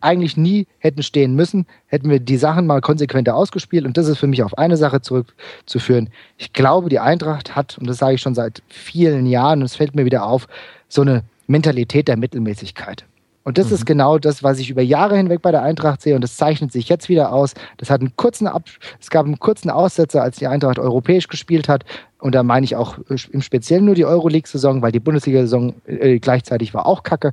eigentlich 0.00 0.36
nie 0.36 0.66
hätten 0.78 1.02
stehen 1.02 1.34
müssen, 1.34 1.66
hätten 1.86 2.10
wir 2.10 2.20
die 2.20 2.36
Sachen 2.36 2.66
mal 2.66 2.80
konsequenter 2.80 3.34
ausgespielt. 3.34 3.84
Und 3.84 3.96
das 3.96 4.08
ist 4.08 4.18
für 4.18 4.26
mich 4.26 4.42
auf 4.42 4.56
eine 4.56 4.76
Sache 4.76 5.00
zurückzuführen. 5.00 6.10
Ich 6.38 6.52
glaube, 6.52 6.88
die 6.88 6.98
Eintracht 6.98 7.56
hat, 7.56 7.78
und 7.78 7.86
das 7.86 7.98
sage 7.98 8.14
ich 8.14 8.20
schon 8.20 8.34
seit 8.34 8.62
vielen 8.68 9.26
Jahren, 9.26 9.60
und 9.60 9.66
es 9.66 9.76
fällt 9.76 9.94
mir 9.94 10.04
wieder 10.04 10.24
auf, 10.24 10.48
so 10.88 11.02
eine 11.02 11.22
Mentalität 11.46 12.08
der 12.08 12.16
Mittelmäßigkeit. 12.16 13.04
Und 13.42 13.58
das 13.58 13.68
mhm. 13.68 13.74
ist 13.74 13.86
genau 13.86 14.18
das, 14.18 14.42
was 14.42 14.58
ich 14.58 14.70
über 14.70 14.82
Jahre 14.82 15.16
hinweg 15.16 15.40
bei 15.42 15.50
der 15.50 15.62
Eintracht 15.62 16.02
sehe. 16.02 16.14
Und 16.14 16.22
das 16.22 16.36
zeichnet 16.36 16.72
sich 16.72 16.88
jetzt 16.88 17.08
wieder 17.08 17.32
aus. 17.32 17.54
Das 17.78 17.90
hat 17.90 18.00
einen 18.00 18.14
kurzen 18.16 18.46
Ab 18.46 18.64
es 19.00 19.10
gab 19.10 19.26
einen 19.26 19.38
kurzen 19.38 19.70
Aussetzer, 19.70 20.22
als 20.22 20.36
die 20.36 20.46
Eintracht 20.46 20.78
europäisch 20.78 21.28
gespielt 21.28 21.68
hat. 21.68 21.84
Und 22.18 22.34
da 22.34 22.42
meine 22.42 22.64
ich 22.64 22.76
auch 22.76 22.98
im 23.08 23.40
Speziellen 23.40 23.86
nur 23.86 23.94
die 23.94 24.04
Euroleague-Saison, 24.04 24.82
weil 24.82 24.92
die 24.92 25.00
Bundesliga-Saison 25.00 25.74
äh, 25.86 26.18
gleichzeitig 26.18 26.74
war 26.74 26.86
auch 26.86 27.02
kacke. 27.02 27.32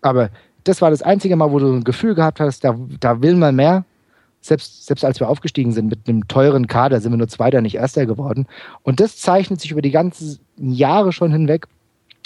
Aber 0.00 0.30
das 0.68 0.82
war 0.82 0.90
das 0.90 1.02
einzige 1.02 1.36
Mal, 1.36 1.50
wo 1.50 1.58
du 1.58 1.72
ein 1.72 1.84
Gefühl 1.84 2.14
gehabt 2.14 2.40
hast, 2.40 2.62
da, 2.64 2.78
da 3.00 3.22
will 3.22 3.34
man 3.34 3.56
mehr. 3.56 3.84
Selbst, 4.40 4.86
selbst 4.86 5.04
als 5.04 5.18
wir 5.18 5.28
aufgestiegen 5.28 5.72
sind 5.72 5.88
mit 5.88 6.08
einem 6.08 6.28
teuren 6.28 6.68
Kader, 6.68 7.00
sind 7.00 7.12
wir 7.12 7.16
nur 7.16 7.28
Zweiter, 7.28 7.60
nicht 7.60 7.74
Erster 7.74 8.06
geworden. 8.06 8.46
Und 8.82 9.00
das 9.00 9.16
zeichnet 9.16 9.60
sich 9.60 9.72
über 9.72 9.82
die 9.82 9.90
ganzen 9.90 10.38
Jahre 10.56 11.12
schon 11.12 11.32
hinweg. 11.32 11.66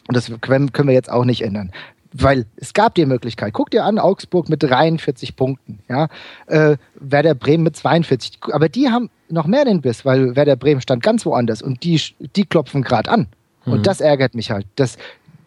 Und 0.09 0.16
das 0.16 0.31
können 0.43 0.70
wir 0.74 0.93
jetzt 0.93 1.10
auch 1.10 1.24
nicht 1.24 1.43
ändern. 1.43 1.73
Weil 2.12 2.44
es 2.56 2.74
gab 2.74 2.94
die 2.97 3.06
Möglichkeit. 3.06 3.55
Guck 3.55 3.70
dir 3.70 3.85
an, 3.85 3.98
Augsburg 3.98 4.51
mit 4.51 4.62
43 4.62 5.36
Punkten. 5.36 5.78
Ja? 5.89 6.09
Äh, 6.47 6.77
Werder 6.97 7.35
Bremen 7.35 7.64
mit 7.64 7.77
42. 7.77 8.40
Aber 8.52 8.69
die 8.69 8.90
haben 8.90 9.09
noch 9.31 9.47
mehr 9.47 9.64
den 9.64 9.81
Biss, 9.81 10.05
weil 10.05 10.36
Werder 10.36 10.56
Bremen 10.56 10.82
stand 10.82 11.02
ganz 11.02 11.24
woanders 11.24 11.62
und 11.62 11.82
die, 11.85 11.98
die 12.36 12.44
klopfen 12.44 12.82
gerade 12.82 13.10
an. 13.10 13.28
Und 13.64 13.78
mhm. 13.78 13.82
das 13.85 14.01
ärgert 14.01 14.35
mich 14.35 14.51
halt. 14.51 14.66
Dass 14.77 14.98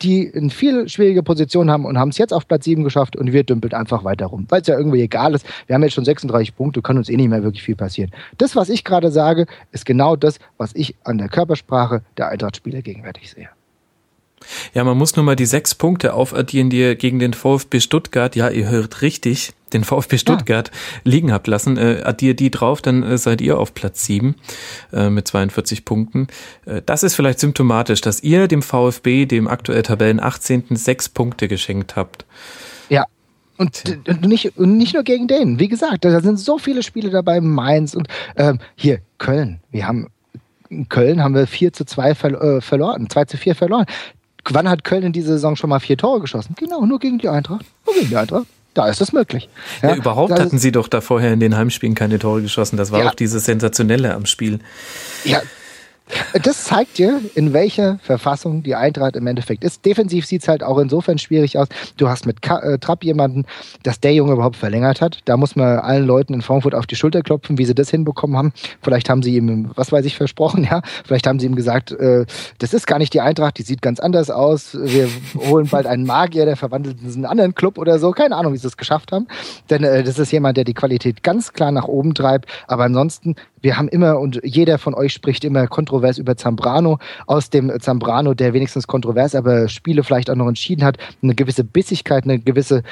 die 0.01 0.31
eine 0.35 0.49
viel 0.49 0.89
schwierige 0.89 1.23
Position 1.23 1.69
haben 1.69 1.85
und 1.85 1.97
haben 1.97 2.09
es 2.09 2.17
jetzt 2.17 2.34
auf 2.34 2.47
Platz 2.47 2.65
7 2.65 2.84
geschafft 2.84 3.15
und 3.15 3.31
wir 3.31 3.43
dümpeln 3.43 3.73
einfach 3.73 4.03
weiter 4.03 4.27
rum, 4.27 4.45
weil 4.49 4.61
es 4.61 4.67
ja 4.67 4.77
irgendwie 4.77 5.01
egal 5.01 5.34
ist. 5.34 5.45
Wir 5.67 5.76
haben 5.76 5.84
jetzt 5.84 5.93
schon 5.93 6.05
36 6.05 6.55
Punkte, 6.55 6.81
kann 6.81 6.97
uns 6.97 7.09
eh 7.09 7.15
nicht 7.15 7.30
mehr 7.30 7.43
wirklich 7.43 7.63
viel 7.63 7.76
passieren. 7.76 8.11
Das, 8.38 8.55
was 8.55 8.69
ich 8.69 8.84
gerade 8.84 9.11
sage, 9.11 9.45
ist 9.72 9.85
genau 9.85 10.15
das, 10.15 10.39
was 10.57 10.76
ich 10.76 10.95
an 11.03 11.17
der 11.17 11.30
Körpersprache 11.30 12.01
der 12.17 12.30
Eintracht-Spieler 12.30 12.81
gegenwärtig 12.81 13.31
sehe. 13.31 13.49
Ja, 14.74 14.84
man 14.84 14.98
muss 14.98 15.16
nur 15.16 15.26
mal 15.26 15.36
die 15.36 15.45
sechs 15.45 15.76
Punkte 15.76 16.14
aufaddieren, 16.14 16.70
die 16.70 16.80
ihr 16.80 16.95
gegen 16.95 17.20
den 17.20 17.34
VfB 17.34 17.80
Stuttgart, 17.80 18.36
ja, 18.36 18.49
ihr 18.49 18.70
hört 18.70 19.02
richtig, 19.02 19.53
den 19.74 19.84
VfB 19.84 20.18
Stuttgart 20.18 20.72
ja. 20.72 21.02
liegen 21.03 21.32
habt 21.32 21.48
lassen. 21.48 21.78
Äh, 21.78 22.02
addiert 22.03 22.40
die 22.40 22.52
drauf, 22.52 22.82
dann 22.82 23.03
äh, 23.03 23.18
seid 23.18 23.41
ihr 23.41 23.57
auf 23.57 23.74
Platz 23.74 24.06
sieben 24.06 24.36
äh, 24.94 25.10
mit 25.10 25.28
42 25.28 25.86
Punkten. 25.86 26.28
Äh, 26.66 26.82
das 26.86 27.03
ist 27.03 27.16
vielleicht 27.16 27.40
symptomatisch, 27.40 28.02
dass 28.02 28.24
ihr 28.24 28.48
dem 28.48 28.62
VfB, 28.62 29.26
dem 29.26 29.48
aktuell 29.48 29.84
Tabellen 29.84 30.20
18. 30.20 30.76
sechs 30.76 31.10
Punkte 31.10 31.48
geschenkt 31.48 31.95
habt. 31.95 32.26
Ja, 32.90 33.06
und, 33.57 33.84
und, 34.07 34.22
nicht, 34.26 34.57
und 34.57 34.78
nicht 34.78 34.94
nur 34.94 35.03
gegen 35.03 35.28
den. 35.28 35.60
Wie 35.60 35.68
gesagt, 35.68 36.06
da 36.06 36.20
sind 36.22 36.40
so 36.40 36.57
viele 36.57 36.84
Spiele 36.84 37.10
dabei, 37.10 37.41
Mainz 37.41 37.95
und 37.95 38.07
ähm, 38.36 38.60
hier 38.76 38.99
Köln. 39.18 39.60
Wir 39.72 39.88
haben 39.88 40.07
in 40.70 40.90
Köln 40.90 41.22
haben 41.22 41.36
wir 41.36 41.48
4 41.48 41.74
zu 41.74 41.86
2 41.86 42.16
ver 42.16 42.41
äh, 42.41 42.62
verloren, 42.62 43.10
2 43.10 43.26
zu 43.26 43.38
4 43.38 43.56
verloren. 43.56 43.86
Wann 44.49 44.69
hat 44.69 44.84
Köln 44.84 45.03
in 45.03 45.13
dieser 45.13 45.34
Saison 45.34 45.55
schon 45.55 45.69
mal 45.69 45.80
vier 45.80 45.97
Tore 45.97 46.22
geschossen? 46.22 46.55
Genau, 46.57 46.85
nur 46.85 46.99
gegen 46.99 47.17
die 47.17 47.30
Eintracht. 47.30 47.65
Nur 47.85 47.95
gegen 47.95 48.09
die 48.09 48.17
Eintracht. 48.17 48.45
Da 48.76 48.89
ist 48.89 48.99
das 48.99 49.13
möglich. 49.13 49.49
Ja, 49.81 49.89
ja 49.89 49.95
überhaupt 49.95 50.34
hatten 50.34 50.59
sie 50.59 50.72
doch 50.72 50.89
da 50.89 50.99
vorher 50.99 51.31
in 51.31 51.39
den 51.39 51.55
Heimspielen 51.55 51.95
keine 51.95 52.19
Tore 52.19 52.41
geschossen. 52.41 52.76
Das 52.76 52.91
war 52.91 52.99
ja. 52.99 53.09
auch 53.09 53.15
dieses 53.15 53.45
Sensationelle 53.45 54.13
am 54.13 54.26
Spiel. 54.26 54.59
Ja, 55.23 55.41
das 56.44 56.65
zeigt 56.65 56.98
dir, 56.98 57.19
in 57.34 57.53
welcher 57.53 57.98
Verfassung 57.99 58.61
die 58.61 58.76
Eintracht 58.76 59.15
im 59.15 59.26
Endeffekt 59.26 59.64
ist. 59.64 59.86
Defensiv 59.86 60.26
sieht 60.26 60.44
es 60.44 60.48
halt 60.48 60.64
auch 60.64 60.77
insofern 60.77 61.18
schwierig 61.18 61.57
aus. 61.57 61.68
Du 61.98 62.07
hast 62.07 62.26
mit 62.26 62.41
Ka 62.41 62.60
äh, 62.60 62.77
Trapp 62.77 63.03
jemanden, 63.03 63.45
dass 63.84 63.99
der 63.99 64.14
Junge 64.14 64.34
überhaupt 64.34 64.56
verlängert 64.56 65.02
hat. 65.02 65.19
Da 65.26 65.38
muss 65.38 65.56
man 65.56 65.80
allen 65.80 66.06
Leuten 66.06 66.34
in 66.34 66.41
Frankfurt 66.41 66.76
auf 66.76 66.86
die 66.86 66.95
Schulter 66.95 67.22
klopfen, 67.22 67.57
wie 67.57 67.65
sie 67.65 67.73
das 67.73 67.90
hinbekommen 67.90 68.38
haben. 68.38 68.53
Vielleicht 68.82 69.10
haben 69.10 69.23
sie 69.23 69.36
ihm, 69.36 69.72
was 69.76 69.91
weiß 69.91 70.06
ich, 70.06 70.15
versprochen, 70.15 70.64
ja. 70.64 70.82
Vielleicht 71.06 71.26
haben 71.26 71.40
sie 71.40 71.48
ihm 71.48 71.56
gesagt, 71.56 71.91
äh, 71.91 72.26
das 72.60 72.73
ist 72.73 72.86
gar 72.86 72.99
nicht 72.99 73.14
die 73.14 73.22
Eintracht, 73.22 73.57
die 73.57 73.64
sieht 73.64 73.82
ganz 73.82 73.99
anders 73.99 74.30
aus. 74.30 74.77
Wir 74.80 75.10
holen 75.48 75.68
bald 75.68 75.88
einen 75.88 76.06
Magier, 76.06 76.45
der 76.45 76.56
verwandelt 76.56 76.98
in 77.02 77.14
einen 77.14 77.26
anderen 77.26 77.56
Club 77.56 77.77
oder 77.77 77.98
so. 77.98 78.11
Keine 78.11 78.36
Ahnung, 78.36 78.53
wie 78.53 78.57
sie 78.57 78.68
es 78.68 78.77
geschafft 78.77 79.11
haben. 79.11 79.27
Denn 79.69 79.84
äh, 79.84 80.03
das 80.03 80.19
ist 80.19 80.32
jemand, 80.32 80.57
der 80.57 80.65
die 80.65 80.73
Qualität 80.73 81.23
ganz 81.23 81.53
klar 81.53 81.72
nach 81.72 81.88
oben 81.88 82.14
treibt. 82.14 82.49
Aber 82.68 82.84
ansonsten 82.84 83.36
wir 83.66 83.78
haben 83.78 83.88
immer 83.88 84.20
und 84.20 84.40
jeder 84.44 84.78
von 84.78 84.94
euch 84.94 85.12
spricht 85.12 85.44
immer 85.44 85.66
kontrovers 85.66 86.20
über 86.20 86.38
Zambrano. 86.38 87.00
Aus 87.26 87.50
dem 87.50 87.72
Zambrano, 87.80 88.36
der 88.36 88.54
wenigstens 88.54 88.86
kontrovers, 88.86 89.34
aber 89.34 89.68
Spiele 89.70 90.04
vielleicht 90.04 90.30
auch 90.30 90.36
noch 90.36 90.48
entschieden 90.48 90.86
hat, 90.86 90.98
eine 91.24 91.34
gewisse 91.34 91.64
Bissigkeit, 91.64 92.26
eine 92.26 92.38
gewisse, 92.38 92.84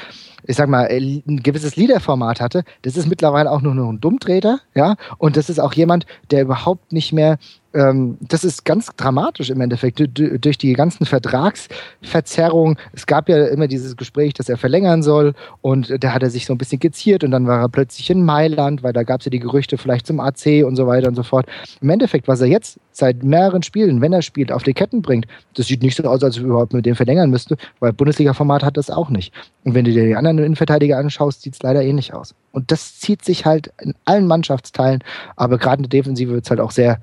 ich 0.42 0.56
sag 0.56 0.68
mal, 0.68 0.88
ein 0.88 1.42
gewisses 1.44 1.76
Liederformat 1.76 2.40
hatte. 2.40 2.64
Das 2.82 2.96
ist 2.96 3.06
mittlerweile 3.06 3.52
auch 3.52 3.62
nur 3.62 3.74
noch 3.74 3.88
ein 3.88 4.00
Dummtreter, 4.00 4.58
ja. 4.74 4.96
Und 5.16 5.36
das 5.36 5.48
ist 5.48 5.60
auch 5.60 5.74
jemand, 5.74 6.06
der 6.32 6.42
überhaupt 6.42 6.92
nicht 6.92 7.12
mehr 7.12 7.38
ähm, 7.74 8.16
das 8.20 8.44
ist 8.44 8.64
ganz 8.64 8.86
dramatisch 8.96 9.50
im 9.50 9.60
Endeffekt 9.60 10.00
durch 10.00 10.58
die 10.58 10.72
ganzen 10.72 11.06
Vertragsverzerrungen. 11.06 12.78
Es 12.92 13.06
gab 13.06 13.28
ja 13.28 13.46
immer 13.46 13.66
dieses 13.66 13.96
Gespräch, 13.96 14.34
dass 14.34 14.48
er 14.48 14.56
verlängern 14.56 15.02
soll 15.02 15.34
und 15.60 15.92
da 16.02 16.12
hat 16.12 16.22
er 16.22 16.30
sich 16.30 16.46
so 16.46 16.54
ein 16.54 16.58
bisschen 16.58 16.78
geziert 16.78 17.24
und 17.24 17.32
dann 17.32 17.46
war 17.46 17.60
er 17.60 17.68
plötzlich 17.68 18.08
in 18.10 18.24
Mailand, 18.24 18.82
weil 18.82 18.92
da 18.92 19.02
gab 19.02 19.20
es 19.20 19.26
ja 19.26 19.30
die 19.30 19.40
Gerüchte 19.40 19.76
vielleicht 19.76 20.06
zum 20.06 20.20
AC 20.20 20.64
und 20.64 20.76
so 20.76 20.86
weiter 20.86 21.08
und 21.08 21.16
so 21.16 21.22
fort. 21.22 21.46
Im 21.80 21.90
Endeffekt, 21.90 22.28
was 22.28 22.40
er 22.40 22.46
jetzt 22.46 22.78
seit 22.92 23.24
mehreren 23.24 23.62
Spielen, 23.62 24.00
wenn 24.00 24.12
er 24.12 24.22
spielt, 24.22 24.52
auf 24.52 24.62
die 24.62 24.72
Ketten 24.72 25.02
bringt, 25.02 25.26
das 25.54 25.66
sieht 25.66 25.82
nicht 25.82 25.96
so 25.96 26.04
aus, 26.04 26.22
als 26.22 26.38
ob 26.38 26.44
er 26.44 26.50
überhaupt 26.50 26.72
mit 26.72 26.86
dem 26.86 26.94
verlängern 26.94 27.30
müsste, 27.30 27.56
weil 27.80 27.92
Bundesliga-Format 27.92 28.62
hat 28.62 28.76
das 28.76 28.88
auch 28.88 29.10
nicht. 29.10 29.34
Und 29.64 29.74
wenn 29.74 29.84
du 29.84 29.90
dir 29.90 30.04
die 30.04 30.16
anderen 30.16 30.38
Innenverteidiger 30.38 30.96
anschaust, 30.96 31.42
sieht 31.42 31.54
es 31.54 31.62
leider 31.62 31.82
ähnlich 31.82 32.14
aus. 32.14 32.34
Und 32.52 32.70
das 32.70 33.00
zieht 33.00 33.24
sich 33.24 33.44
halt 33.44 33.72
in 33.80 33.94
allen 34.04 34.28
Mannschaftsteilen, 34.28 35.02
aber 35.34 35.58
gerade 35.58 35.82
in 35.82 35.90
der 35.90 36.00
Defensive 36.00 36.32
wird 36.32 36.44
es 36.44 36.50
halt 36.50 36.60
auch 36.60 36.70
sehr 36.70 37.00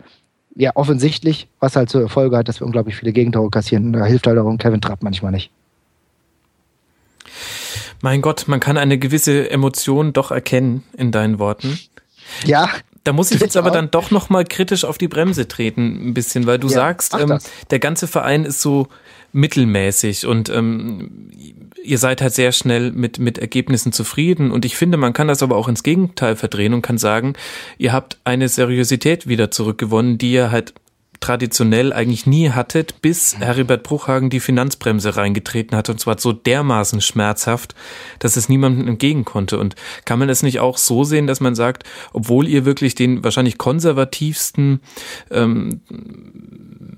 ja, 0.56 0.72
offensichtlich, 0.76 1.48
was 1.60 1.76
halt 1.76 1.90
zur 1.90 2.10
Folge 2.10 2.38
hat, 2.38 2.48
dass 2.48 2.60
wir 2.60 2.66
unglaublich 2.66 2.96
viele 2.96 3.14
Gegentore 3.14 3.50
kassieren. 3.50 3.94
Da 3.94 4.06
hilft 4.06 4.28
halt 4.28 4.38
auch 4.38 4.58
Kevin 4.58 4.82
Trapp 4.82 5.02
manchmal 5.02 5.32
nicht. 5.32 5.52
Mein 8.02 8.22
Gott, 8.22 8.48
man 8.48 8.60
kann 8.60 8.78
eine 8.78 8.98
gewisse 8.98 9.50
Emotion 9.50 10.12
doch 10.12 10.32
erkennen 10.32 10.84
in 10.98 11.12
deinen 11.12 11.40
Worten. 11.40 11.80
Ja. 12.46 12.70
Da 13.04 13.14
muss 13.14 13.32
ich 13.32 13.42
jetzt 13.42 13.58
aber 13.58 13.72
dann 13.72 13.90
doch 13.90 14.12
noch 14.12 14.30
mal 14.30 14.46
kritisch 14.46 14.86
auf 14.86 14.98
die 14.98 15.08
Bremse 15.08 15.48
treten, 15.48 16.10
ein 16.10 16.14
bisschen, 16.14 16.46
weil 16.46 16.60
du 16.60 16.68
ja, 16.68 16.74
sagst, 16.74 17.16
ähm, 17.16 17.40
der 17.72 17.80
ganze 17.80 18.08
Verein 18.08 18.46
ist 18.46 18.62
so 18.62 18.90
mittelmäßig 19.34 20.28
und 20.28 20.50
ähm, 20.50 21.32
ihr 21.84 21.98
seid 21.98 22.22
halt 22.22 22.34
sehr 22.34 22.52
schnell 22.52 22.92
mit, 22.92 23.18
mit 23.18 23.38
Ergebnissen 23.38 23.92
zufrieden. 23.92 24.52
Und 24.52 24.66
ich 24.66 24.76
finde, 24.76 24.98
man 24.98 25.14
kann 25.14 25.28
das 25.28 25.42
aber 25.42 25.56
auch 25.56 25.68
ins 25.68 25.84
Gegenteil 25.84 26.36
verdrehen 26.36 26.74
und 26.74 26.82
kann 26.82 26.98
sagen, 26.98 27.34
ihr 27.78 27.94
habt 27.94 28.18
eine 28.24 28.48
Seriosität 28.50 29.28
wieder 29.28 29.52
zurückgewonnen, 29.52 30.18
die 30.18 30.34
ihr 30.34 30.52
halt 30.52 30.74
traditionell 31.22 31.94
eigentlich 31.94 32.26
nie 32.26 32.50
hattet, 32.50 33.02
bis 33.02 33.38
Heribert 33.38 33.84
Bruchhagen 33.84 34.30
die 34.30 34.40
Finanzbremse 34.40 35.16
reingetreten 35.16 35.78
hat 35.78 35.90
und 35.90 36.00
zwar 36.00 36.20
so 36.20 36.34
dermaßen 36.34 37.00
schmerzhaft, 37.00 37.76
dass 38.20 38.36
es 38.36 38.50
niemandem 38.50 38.88
entgegen 38.88 39.24
konnte. 39.24 39.60
Und 39.60 39.76
kann 40.04 40.20
man 40.20 40.30
es 40.30 40.44
nicht 40.44 40.60
auch 40.60 40.78
so 40.78 41.04
sehen, 41.04 41.28
dass 41.28 41.40
man 41.40 41.56
sagt, 41.56 41.84
obwohl 42.12 42.48
ihr 42.48 42.66
wirklich 42.66 42.96
den 42.96 43.24
wahrscheinlich 43.24 43.60
konservativsten 43.60 44.82
ähm, 45.30 45.82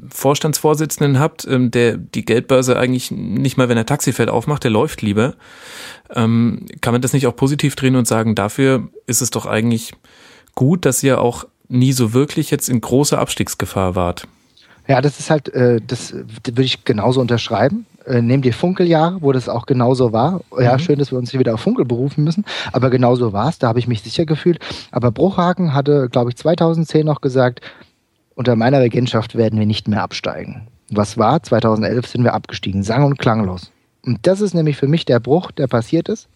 Vorstandsvorsitzenden 0.09 1.19
habt, 1.19 1.45
ähm, 1.45 1.69
der 1.69 1.97
die 1.97 2.23
Geldbörse 2.23 2.79
eigentlich 2.79 3.11
nicht 3.11 3.57
mal, 3.57 3.67
wenn 3.67 3.77
er 3.77 3.85
Taxifeld 3.85 4.29
aufmacht, 4.29 4.63
der 4.63 4.71
läuft 4.71 5.01
lieber. 5.01 5.35
Ähm, 6.15 6.65
kann 6.79 6.93
man 6.93 7.01
das 7.01 7.11
nicht 7.11 7.27
auch 7.27 7.35
positiv 7.35 7.75
drehen 7.75 7.97
und 7.97 8.07
sagen, 8.07 8.35
dafür 8.35 8.87
ist 9.05 9.21
es 9.21 9.31
doch 9.31 9.45
eigentlich 9.45 9.93
gut, 10.55 10.85
dass 10.85 11.03
ihr 11.03 11.19
auch 11.19 11.45
nie 11.73 11.93
so 11.93 12.13
wirklich 12.13 12.51
jetzt 12.51 12.69
in 12.69 12.81
großer 12.81 13.19
Abstiegsgefahr 13.19 13.95
wart? 13.95 14.27
Ja, 14.87 15.01
das 15.01 15.19
ist 15.19 15.29
halt, 15.29 15.49
äh, 15.53 15.79
das 15.85 16.13
würde 16.13 16.63
ich 16.63 16.83
genauso 16.85 17.21
unterschreiben. 17.21 17.85
Äh, 18.05 18.21
nehmt 18.21 18.45
ihr 18.45 18.53
Funkeljahre, 18.53 19.21
wo 19.21 19.31
das 19.31 19.47
auch 19.47 19.65
genauso 19.65 20.11
war. 20.11 20.41
Ja, 20.59 20.73
mhm. 20.73 20.79
schön, 20.79 20.99
dass 20.99 21.11
wir 21.11 21.17
uns 21.17 21.31
hier 21.31 21.39
wieder 21.39 21.53
auf 21.53 21.61
Funkel 21.61 21.85
berufen 21.85 22.23
müssen, 22.23 22.43
aber 22.73 22.89
genauso 22.89 23.31
war 23.31 23.49
es. 23.49 23.59
Da 23.59 23.69
habe 23.69 23.79
ich 23.79 23.87
mich 23.87 24.01
sicher 24.01 24.25
gefühlt. 24.25 24.59
Aber 24.91 25.11
Bruchhagen 25.11 25.73
hatte, 25.73 26.09
glaube 26.09 26.31
ich, 26.31 26.35
2010 26.35 27.05
noch 27.05 27.21
gesagt, 27.21 27.61
unter 28.35 28.55
meiner 28.55 28.81
Regentschaft 28.81 29.35
werden 29.35 29.57
wir 29.59 29.65
nicht 29.65 29.87
mehr 29.87 30.03
absteigen. 30.03 30.67
Was 30.89 31.17
war? 31.17 31.41
2011 31.41 32.07
sind 32.07 32.23
wir 32.23 32.33
abgestiegen, 32.33 32.83
sang- 32.83 33.05
und 33.05 33.19
klanglos. 33.19 33.71
Und 34.05 34.19
das 34.23 34.41
ist 34.41 34.53
nämlich 34.53 34.75
für 34.75 34.87
mich 34.87 35.05
der 35.05 35.19
Bruch, 35.19 35.51
der 35.51 35.67
passiert 35.67 36.09
ist. 36.09 36.27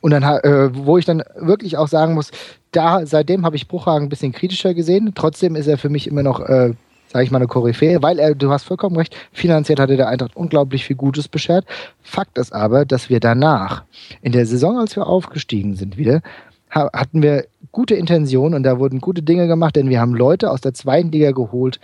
Und 0.00 0.12
dann, 0.12 0.22
äh, 0.22 0.70
wo 0.72 0.98
ich 0.98 1.04
dann 1.04 1.22
wirklich 1.36 1.76
auch 1.76 1.88
sagen 1.88 2.14
muss, 2.14 2.30
da 2.72 3.04
seitdem 3.04 3.44
habe 3.44 3.56
ich 3.56 3.68
Bruchhagen 3.68 4.06
ein 4.06 4.08
bisschen 4.08 4.32
kritischer 4.32 4.74
gesehen. 4.74 5.12
Trotzdem 5.14 5.56
ist 5.56 5.66
er 5.66 5.78
für 5.78 5.88
mich 5.88 6.06
immer 6.06 6.22
noch, 6.22 6.40
äh, 6.40 6.72
sage 7.08 7.24
ich 7.24 7.30
mal, 7.30 7.38
eine 7.38 7.48
Koryphäe, 7.48 8.02
weil 8.02 8.18
er, 8.18 8.34
du 8.34 8.50
hast 8.50 8.64
vollkommen 8.64 8.96
recht, 8.96 9.14
finanziell 9.32 9.78
hatte 9.78 9.96
der 9.96 10.08
Eintracht 10.08 10.36
unglaublich 10.36 10.84
viel 10.84 10.96
Gutes 10.96 11.28
beschert. 11.28 11.66
Fakt 12.02 12.38
ist 12.38 12.52
aber, 12.52 12.84
dass 12.84 13.10
wir 13.10 13.20
danach, 13.20 13.84
in 14.22 14.32
der 14.32 14.46
Saison, 14.46 14.78
als 14.78 14.96
wir 14.96 15.06
aufgestiegen 15.06 15.74
sind 15.74 15.96
wieder, 15.96 16.22
hatten 16.70 17.20
wir 17.22 17.46
gute 17.72 17.96
Intentionen 17.96 18.54
und 18.54 18.62
da 18.62 18.78
wurden 18.78 19.00
gute 19.00 19.22
Dinge 19.22 19.48
gemacht, 19.48 19.74
denn 19.74 19.90
wir 19.90 20.00
haben 20.00 20.14
Leute 20.14 20.50
aus 20.50 20.60
der 20.60 20.72
zweiten 20.72 21.10
Liga 21.10 21.32
geholt, 21.32 21.80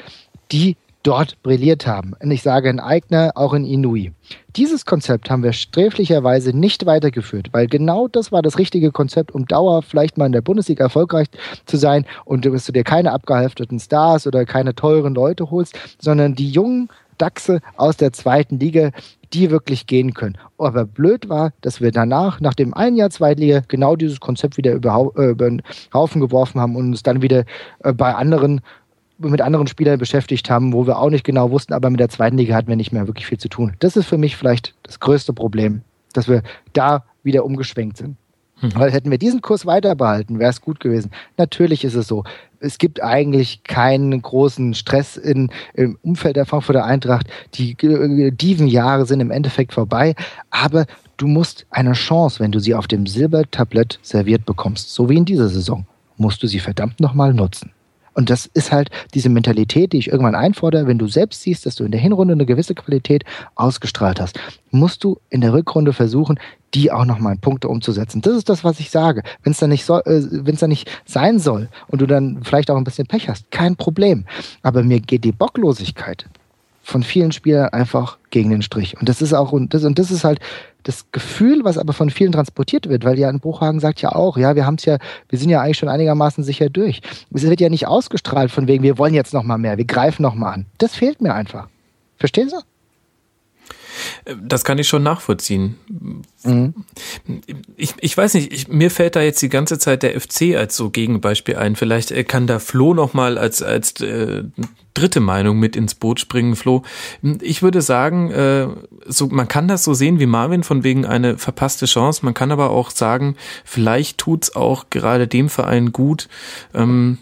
die 0.52 0.76
dort 1.06 1.40
brilliert 1.42 1.86
haben. 1.86 2.14
Und 2.20 2.32
ich 2.32 2.42
sage 2.42 2.68
in 2.68 2.80
Eigner, 2.80 3.30
auch 3.36 3.54
in 3.54 3.64
Inui. 3.64 4.12
Dieses 4.56 4.86
Konzept 4.86 5.30
haben 5.30 5.44
wir 5.44 5.52
sträflicherweise 5.52 6.56
nicht 6.56 6.84
weitergeführt, 6.84 7.48
weil 7.52 7.68
genau 7.68 8.08
das 8.08 8.32
war 8.32 8.42
das 8.42 8.58
richtige 8.58 8.90
Konzept, 8.90 9.32
um 9.32 9.46
Dauer 9.46 9.82
vielleicht 9.82 10.18
mal 10.18 10.26
in 10.26 10.32
der 10.32 10.40
Bundesliga 10.40 10.84
erfolgreich 10.84 11.28
zu 11.66 11.76
sein 11.76 12.06
und 12.24 12.44
dass 12.44 12.66
du 12.66 12.72
dir 12.72 12.82
keine 12.82 13.12
abgehalfteten 13.12 13.78
Stars 13.78 14.26
oder 14.26 14.44
keine 14.44 14.74
teuren 14.74 15.14
Leute 15.14 15.50
holst, 15.50 15.78
sondern 16.00 16.34
die 16.34 16.50
jungen 16.50 16.88
Dachse 17.18 17.60
aus 17.76 17.96
der 17.96 18.12
zweiten 18.12 18.58
Liga, 18.58 18.90
die 19.32 19.50
wirklich 19.50 19.86
gehen 19.86 20.12
können. 20.12 20.36
Aber 20.58 20.84
blöd 20.84 21.28
war, 21.28 21.52
dass 21.60 21.80
wir 21.80 21.92
danach, 21.92 22.40
nach 22.40 22.54
dem 22.54 22.74
einen 22.74 22.96
Jahr 22.96 23.10
Zweitliga, 23.10 23.62
genau 23.68 23.96
dieses 23.96 24.20
Konzept 24.20 24.56
wieder 24.56 24.72
über, 24.72 25.12
äh, 25.16 25.30
über 25.30 25.48
den 25.48 25.62
Haufen 25.94 26.20
geworfen 26.20 26.60
haben 26.60 26.76
und 26.76 26.88
uns 26.88 27.02
dann 27.02 27.22
wieder 27.22 27.44
äh, 27.84 27.92
bei 27.92 28.14
anderen 28.14 28.60
mit 29.18 29.40
anderen 29.40 29.66
Spielern 29.66 29.98
beschäftigt 29.98 30.50
haben, 30.50 30.72
wo 30.72 30.86
wir 30.86 30.98
auch 30.98 31.10
nicht 31.10 31.24
genau 31.24 31.50
wussten, 31.50 31.72
aber 31.72 31.90
mit 31.90 32.00
der 32.00 32.08
zweiten 32.08 32.36
Liga 32.36 32.54
hatten 32.54 32.68
wir 32.68 32.76
nicht 32.76 32.92
mehr 32.92 33.06
wirklich 33.06 33.26
viel 33.26 33.38
zu 33.38 33.48
tun. 33.48 33.74
Das 33.78 33.96
ist 33.96 34.06
für 34.06 34.18
mich 34.18 34.36
vielleicht 34.36 34.74
das 34.82 35.00
größte 35.00 35.32
Problem, 35.32 35.82
dass 36.12 36.28
wir 36.28 36.42
da 36.72 37.04
wieder 37.22 37.44
umgeschwenkt 37.44 37.96
sind. 37.96 38.16
Mhm. 38.60 38.74
Weil 38.74 38.90
hätten 38.90 39.10
wir 39.10 39.18
diesen 39.18 39.42
Kurs 39.42 39.66
weiter 39.66 39.94
behalten, 39.94 40.38
wäre 40.38 40.50
es 40.50 40.60
gut 40.60 40.80
gewesen. 40.80 41.10
Natürlich 41.36 41.84
ist 41.84 41.94
es 41.94 42.06
so. 42.06 42.24
Es 42.58 42.78
gibt 42.78 43.02
eigentlich 43.02 43.62
keinen 43.64 44.20
großen 44.20 44.74
Stress 44.74 45.16
in, 45.16 45.50
im 45.74 45.98
Umfeld 46.02 46.36
der 46.36 46.46
Frankfurter 46.46 46.84
Eintracht. 46.84 47.26
Die 47.54 47.72
äh, 47.82 48.30
Dievenjahre 48.30 49.04
sind 49.04 49.20
im 49.20 49.30
Endeffekt 49.30 49.74
vorbei. 49.74 50.14
Aber 50.50 50.86
du 51.18 51.26
musst 51.26 51.66
eine 51.70 51.92
Chance, 51.92 52.40
wenn 52.40 52.52
du 52.52 52.58
sie 52.58 52.74
auf 52.74 52.86
dem 52.86 53.06
Silbertablett 53.06 53.98
serviert 54.02 54.46
bekommst, 54.46 54.92
so 54.92 55.08
wie 55.10 55.16
in 55.18 55.26
dieser 55.26 55.48
Saison, 55.48 55.86
musst 56.16 56.42
du 56.42 56.46
sie 56.46 56.60
verdammt 56.60 56.98
nochmal 56.98 57.34
nutzen. 57.34 57.72
Und 58.16 58.30
das 58.30 58.46
ist 58.46 58.72
halt 58.72 58.88
diese 59.12 59.28
Mentalität, 59.28 59.92
die 59.92 59.98
ich 59.98 60.08
irgendwann 60.08 60.34
einfordere. 60.34 60.86
Wenn 60.86 60.96
du 60.98 61.06
selbst 61.06 61.42
siehst, 61.42 61.66
dass 61.66 61.74
du 61.74 61.84
in 61.84 61.90
der 61.90 62.00
Hinrunde 62.00 62.32
eine 62.32 62.46
gewisse 62.46 62.74
Qualität 62.74 63.24
ausgestrahlt 63.56 64.20
hast, 64.20 64.40
musst 64.70 65.04
du 65.04 65.20
in 65.28 65.42
der 65.42 65.52
Rückrunde 65.52 65.92
versuchen, 65.92 66.40
die 66.72 66.90
auch 66.90 67.04
nochmal 67.04 67.34
in 67.34 67.40
Punkte 67.40 67.68
umzusetzen. 67.68 68.22
Das 68.22 68.34
ist 68.34 68.48
das, 68.48 68.64
was 68.64 68.80
ich 68.80 68.90
sage. 68.90 69.22
Wenn 69.42 69.52
es 69.52 69.58
dann 69.58 69.68
nicht 69.68 69.84
so, 69.84 69.98
äh, 69.98 70.22
dann 70.22 70.70
nicht 70.70 70.90
sein 71.04 71.38
soll 71.38 71.68
und 71.88 72.00
du 72.00 72.06
dann 72.06 72.42
vielleicht 72.42 72.70
auch 72.70 72.78
ein 72.78 72.84
bisschen 72.84 73.06
Pech 73.06 73.28
hast, 73.28 73.50
kein 73.50 73.76
Problem. 73.76 74.24
Aber 74.62 74.82
mir 74.82 75.00
geht 75.00 75.24
die 75.24 75.32
Bocklosigkeit 75.32 76.24
von 76.82 77.02
vielen 77.02 77.32
Spielern 77.32 77.68
einfach 77.70 78.16
gegen 78.30 78.48
den 78.48 78.62
Strich. 78.62 78.96
Und 78.98 79.10
das 79.10 79.20
ist 79.20 79.34
auch, 79.34 79.52
und 79.52 79.74
das, 79.74 79.84
und 79.84 79.98
das 79.98 80.10
ist 80.10 80.24
halt 80.24 80.40
das 80.86 81.06
Gefühl, 81.10 81.64
was 81.64 81.78
aber 81.78 81.92
von 81.92 82.10
vielen 82.10 82.30
transportiert 82.30 82.88
wird, 82.88 83.04
weil 83.04 83.18
Jan 83.18 83.40
Bruchhagen 83.40 83.80
sagt 83.80 84.00
ja 84.02 84.12
auch, 84.12 84.36
ja, 84.36 84.54
wir 84.54 84.66
haben 84.66 84.76
es 84.76 84.84
ja, 84.84 84.98
wir 85.28 85.38
sind 85.38 85.50
ja 85.50 85.60
eigentlich 85.60 85.78
schon 85.78 85.88
einigermaßen 85.88 86.44
sicher 86.44 86.70
durch. 86.70 87.00
Es 87.32 87.42
wird 87.42 87.60
ja 87.60 87.68
nicht 87.68 87.88
ausgestrahlt 87.88 88.52
von 88.52 88.68
wegen, 88.68 88.84
wir 88.84 88.96
wollen 88.96 89.12
jetzt 89.12 89.34
noch 89.34 89.42
mal 89.42 89.58
mehr, 89.58 89.78
wir 89.78 89.84
greifen 89.84 90.22
noch 90.22 90.34
mal 90.34 90.52
an. 90.52 90.66
Das 90.78 90.94
fehlt 90.94 91.20
mir 91.20 91.34
einfach. 91.34 91.68
Verstehen 92.18 92.50
Sie? 92.50 92.56
Das 94.40 94.64
kann 94.64 94.78
ich 94.78 94.86
schon 94.86 95.02
nachvollziehen. 95.02 95.76
Mhm. 96.44 96.74
Ich, 98.06 98.16
weiß 98.16 98.34
nicht, 98.34 98.52
ich, 98.52 98.68
mir 98.68 98.92
fällt 98.92 99.16
da 99.16 99.20
jetzt 99.20 99.42
die 99.42 99.48
ganze 99.48 99.80
Zeit 99.80 100.04
der 100.04 100.20
FC 100.20 100.54
als 100.56 100.76
so 100.76 100.90
Gegenbeispiel 100.90 101.56
ein. 101.56 101.74
Vielleicht 101.74 102.12
äh, 102.12 102.22
kann 102.22 102.46
da 102.46 102.60
Flo 102.60 102.94
noch 102.94 103.14
mal 103.14 103.36
als, 103.36 103.64
als 103.64 104.00
äh, 104.00 104.44
dritte 104.94 105.18
Meinung 105.18 105.58
mit 105.58 105.74
ins 105.74 105.96
Boot 105.96 106.20
springen, 106.20 106.54
Flo. 106.54 106.84
Ich 107.40 107.62
würde 107.62 107.82
sagen, 107.82 108.30
äh, 108.30 108.68
so, 109.06 109.26
man 109.26 109.48
kann 109.48 109.66
das 109.66 109.82
so 109.82 109.92
sehen 109.92 110.20
wie 110.20 110.26
Marvin 110.26 110.62
von 110.62 110.84
wegen 110.84 111.04
eine 111.04 111.36
verpasste 111.36 111.86
Chance. 111.86 112.24
Man 112.24 112.32
kann 112.32 112.52
aber 112.52 112.70
auch 112.70 112.90
sagen, 112.90 113.34
vielleicht 113.64 114.18
tut's 114.18 114.54
auch 114.54 114.88
gerade 114.88 115.26
dem 115.26 115.48
Verein 115.48 115.90
gut, 115.90 116.28
ähm, 116.74 117.18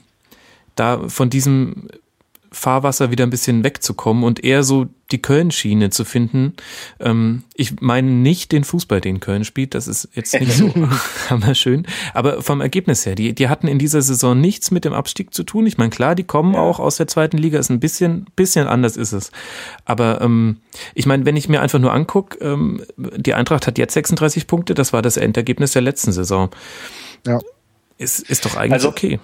da 0.74 1.08
von 1.08 1.30
diesem 1.30 1.88
Fahrwasser 2.54 3.10
wieder 3.10 3.24
ein 3.24 3.30
bisschen 3.30 3.64
wegzukommen 3.64 4.24
und 4.24 4.42
eher 4.42 4.62
so 4.62 4.86
die 5.10 5.20
Köln-Schiene 5.20 5.90
zu 5.90 6.04
finden. 6.04 6.54
Ähm, 6.98 7.42
ich 7.54 7.80
meine 7.80 8.10
nicht 8.10 8.52
den 8.52 8.64
Fußball, 8.64 9.00
den 9.00 9.20
Köln 9.20 9.44
spielt, 9.44 9.74
das 9.74 9.86
ist 9.86 10.08
jetzt 10.14 10.38
nicht 10.38 10.52
so 10.52 10.72
hammerschön, 11.30 11.86
aber 12.14 12.42
vom 12.42 12.60
Ergebnis 12.60 13.04
her, 13.04 13.14
die, 13.14 13.34
die 13.34 13.48
hatten 13.48 13.68
in 13.68 13.78
dieser 13.78 14.00
Saison 14.00 14.40
nichts 14.40 14.70
mit 14.70 14.84
dem 14.84 14.92
Abstieg 14.92 15.34
zu 15.34 15.42
tun. 15.42 15.66
Ich 15.66 15.78
meine, 15.78 15.90
klar, 15.90 16.14
die 16.14 16.24
kommen 16.24 16.54
ja. 16.54 16.60
auch 16.60 16.80
aus 16.80 16.96
der 16.96 17.06
zweiten 17.06 17.36
Liga, 17.36 17.58
ist 17.58 17.70
ein 17.70 17.80
bisschen, 17.80 18.26
bisschen 18.36 18.66
anders 18.66 18.96
ist 18.96 19.12
es. 19.12 19.30
Aber 19.84 20.20
ähm, 20.20 20.58
ich 20.94 21.06
meine, 21.06 21.26
wenn 21.26 21.36
ich 21.36 21.48
mir 21.48 21.60
einfach 21.60 21.78
nur 21.78 21.92
angucke, 21.92 22.38
ähm, 22.38 22.82
die 22.96 23.34
Eintracht 23.34 23.66
hat 23.66 23.78
jetzt 23.78 23.94
36 23.94 24.46
Punkte, 24.46 24.74
das 24.74 24.92
war 24.92 25.02
das 25.02 25.16
Endergebnis 25.16 25.72
der 25.72 25.82
letzten 25.82 26.12
Saison. 26.12 26.50
Ja. 27.26 27.40
Ist, 27.98 28.20
ist 28.20 28.44
doch 28.44 28.56
eigentlich 28.56 28.72
also, 28.72 28.88
okay. 28.88 29.20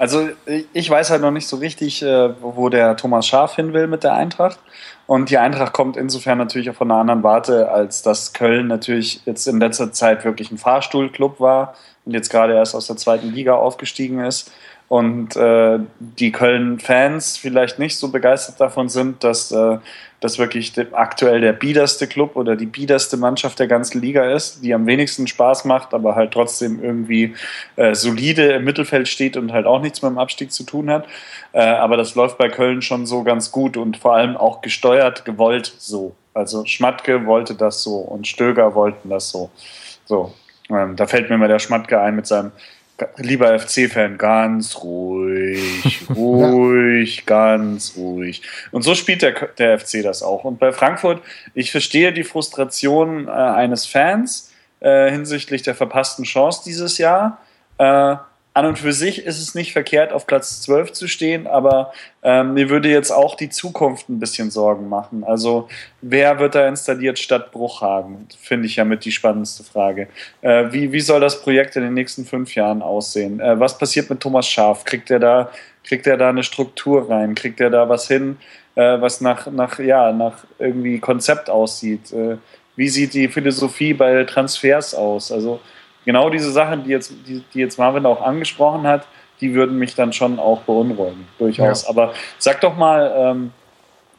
Also 0.00 0.30
ich 0.72 0.88
weiß 0.88 1.10
halt 1.10 1.20
noch 1.20 1.30
nicht 1.30 1.46
so 1.46 1.58
richtig, 1.58 2.02
äh, 2.02 2.30
wo 2.40 2.70
der 2.70 2.96
Thomas 2.96 3.26
Schaf 3.26 3.56
hin 3.56 3.74
will 3.74 3.86
mit 3.86 4.02
der 4.02 4.14
Eintracht. 4.14 4.58
Und 5.06 5.28
die 5.28 5.36
Eintracht 5.36 5.74
kommt 5.74 5.98
insofern 5.98 6.38
natürlich 6.38 6.70
auch 6.70 6.74
von 6.74 6.90
einer 6.90 6.98
anderen 6.98 7.22
Warte, 7.22 7.70
als 7.70 8.00
dass 8.00 8.32
Köln 8.32 8.66
natürlich 8.66 9.20
jetzt 9.26 9.46
in 9.46 9.60
letzter 9.60 9.92
Zeit 9.92 10.24
wirklich 10.24 10.50
ein 10.50 10.56
Fahrstuhlclub 10.56 11.38
war 11.38 11.74
und 12.06 12.14
jetzt 12.14 12.30
gerade 12.30 12.54
erst 12.54 12.74
aus 12.74 12.86
der 12.86 12.96
zweiten 12.96 13.30
Liga 13.30 13.56
aufgestiegen 13.56 14.20
ist 14.20 14.50
und 14.90 15.36
äh, 15.36 15.78
die 16.00 16.32
Köln-Fans 16.32 17.36
vielleicht 17.36 17.78
nicht 17.78 17.96
so 17.96 18.08
begeistert 18.08 18.60
davon 18.60 18.88
sind, 18.88 19.22
dass 19.22 19.52
äh, 19.52 19.78
das 20.18 20.40
wirklich 20.40 20.72
aktuell 20.90 21.40
der 21.40 21.52
biederste 21.52 22.08
Club 22.08 22.34
oder 22.34 22.56
die 22.56 22.66
biederste 22.66 23.16
Mannschaft 23.16 23.60
der 23.60 23.68
ganzen 23.68 24.00
Liga 24.00 24.28
ist, 24.32 24.64
die 24.64 24.74
am 24.74 24.86
wenigsten 24.86 25.28
Spaß 25.28 25.64
macht, 25.64 25.94
aber 25.94 26.16
halt 26.16 26.32
trotzdem 26.32 26.82
irgendwie 26.82 27.36
äh, 27.76 27.94
solide 27.94 28.54
im 28.54 28.64
Mittelfeld 28.64 29.06
steht 29.06 29.36
und 29.36 29.52
halt 29.52 29.64
auch 29.64 29.80
nichts 29.80 30.02
mit 30.02 30.10
dem 30.10 30.18
Abstieg 30.18 30.50
zu 30.50 30.64
tun 30.64 30.90
hat. 30.90 31.06
Äh, 31.52 31.60
aber 31.60 31.96
das 31.96 32.16
läuft 32.16 32.36
bei 32.36 32.48
Köln 32.48 32.82
schon 32.82 33.06
so 33.06 33.22
ganz 33.22 33.52
gut 33.52 33.76
und 33.76 33.96
vor 33.96 34.16
allem 34.16 34.36
auch 34.36 34.60
gesteuert, 34.60 35.24
gewollt 35.24 35.72
so. 35.78 36.16
Also 36.34 36.66
Schmatke 36.66 37.26
wollte 37.26 37.54
das 37.54 37.84
so 37.84 37.98
und 37.98 38.26
Stöger 38.26 38.74
wollten 38.74 39.08
das 39.08 39.30
so. 39.30 39.50
So, 40.04 40.34
ähm, 40.68 40.96
da 40.96 41.06
fällt 41.06 41.30
mir 41.30 41.38
mal 41.38 41.46
der 41.46 41.60
Schmatke 41.60 42.00
ein 42.00 42.16
mit 42.16 42.26
seinem 42.26 42.50
lieber 43.16 43.58
FC-Fan, 43.58 44.18
ganz 44.18 44.76
ruhig, 44.82 46.02
ruhig, 46.14 47.26
ganz 47.26 47.94
ruhig. 47.96 48.42
Und 48.70 48.82
so 48.82 48.94
spielt 48.94 49.22
der, 49.22 49.32
der 49.58 49.78
FC 49.78 50.02
das 50.02 50.22
auch. 50.22 50.44
Und 50.44 50.58
bei 50.58 50.72
Frankfurt, 50.72 51.22
ich 51.54 51.70
verstehe 51.70 52.12
die 52.12 52.24
Frustration 52.24 53.28
äh, 53.28 53.30
eines 53.30 53.86
Fans 53.86 54.52
äh, 54.80 55.10
hinsichtlich 55.10 55.62
der 55.62 55.74
verpassten 55.74 56.24
Chance 56.24 56.62
dieses 56.64 56.98
Jahr. 56.98 57.38
Äh, 57.78 58.16
an 58.52 58.66
und 58.66 58.78
für 58.78 58.92
sich 58.92 59.24
ist 59.24 59.40
es 59.40 59.54
nicht 59.54 59.72
verkehrt, 59.72 60.12
auf 60.12 60.26
Platz 60.26 60.60
12 60.62 60.92
zu 60.92 61.06
stehen, 61.06 61.46
aber 61.46 61.92
ähm, 62.22 62.54
mir 62.54 62.68
würde 62.68 62.88
jetzt 62.88 63.12
auch 63.12 63.36
die 63.36 63.48
Zukunft 63.48 64.08
ein 64.08 64.18
bisschen 64.18 64.50
Sorgen 64.50 64.88
machen. 64.88 65.22
Also 65.22 65.68
wer 66.00 66.40
wird 66.40 66.56
da 66.56 66.66
installiert 66.66 67.20
statt 67.20 67.52
Bruchhagen? 67.52 68.26
Finde 68.40 68.66
ich 68.66 68.76
ja 68.76 68.84
mit 68.84 69.04
die 69.04 69.12
spannendste 69.12 69.62
Frage. 69.62 70.08
Äh, 70.40 70.64
wie, 70.72 70.90
wie 70.90 71.00
soll 71.00 71.20
das 71.20 71.40
Projekt 71.40 71.76
in 71.76 71.82
den 71.82 71.94
nächsten 71.94 72.24
fünf 72.24 72.56
Jahren 72.56 72.82
aussehen? 72.82 73.38
Äh, 73.38 73.60
was 73.60 73.78
passiert 73.78 74.10
mit 74.10 74.18
Thomas 74.18 74.48
Schaf? 74.48 74.84
Kriegt 74.84 75.10
er 75.12 75.20
da, 75.20 75.50
kriegt 75.84 76.08
er 76.08 76.16
da 76.16 76.30
eine 76.30 76.42
Struktur 76.42 77.08
rein? 77.08 77.36
Kriegt 77.36 77.60
er 77.60 77.70
da 77.70 77.88
was 77.88 78.08
hin, 78.08 78.36
äh, 78.74 79.00
was 79.00 79.20
nach, 79.20 79.46
nach, 79.46 79.78
ja, 79.78 80.10
nach 80.10 80.38
irgendwie 80.58 80.98
Konzept 80.98 81.48
aussieht? 81.48 82.12
Äh, 82.12 82.36
wie 82.74 82.88
sieht 82.88 83.14
die 83.14 83.28
Philosophie 83.28 83.94
bei 83.94 84.24
Transfers 84.24 84.92
aus? 84.94 85.30
Also 85.30 85.60
genau 86.04 86.30
diese 86.30 86.50
Sachen, 86.50 86.84
die 86.84 86.90
jetzt, 86.90 87.12
die, 87.26 87.42
die 87.54 87.58
jetzt 87.58 87.78
Marvin 87.78 88.06
auch 88.06 88.22
angesprochen 88.22 88.86
hat, 88.86 89.06
die 89.40 89.54
würden 89.54 89.78
mich 89.78 89.94
dann 89.94 90.12
schon 90.12 90.38
auch 90.38 90.62
beunruhigen, 90.62 91.26
durchaus. 91.38 91.84
Ja. 91.84 91.90
Aber 91.90 92.12
sag 92.38 92.60
doch 92.60 92.76
mal, 92.76 93.12
ähm, 93.16 93.52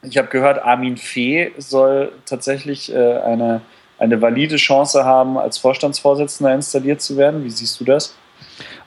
ich 0.04 0.18
habe 0.18 0.30
gehört, 0.30 0.64
Armin 0.64 0.98
Fee 0.98 1.52
soll 1.58 2.12
tatsächlich 2.26 2.94
äh, 2.94 3.18
eine, 3.20 3.62
eine 4.00 4.22
valide 4.22 4.56
Chance 4.56 5.06
haben, 5.06 5.38
als 5.38 5.58
Vorstandsvorsitzender 5.60 6.54
installiert 6.54 7.02
zu 7.02 7.18
werden. 7.18 7.44
Wie 7.44 7.52
siehst 7.52 7.80
du 7.80 7.84
das? 7.84 8.16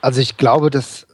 Also 0.01 0.19
ich 0.19 0.35
glaube, 0.37 0.69
dass 0.69 1.07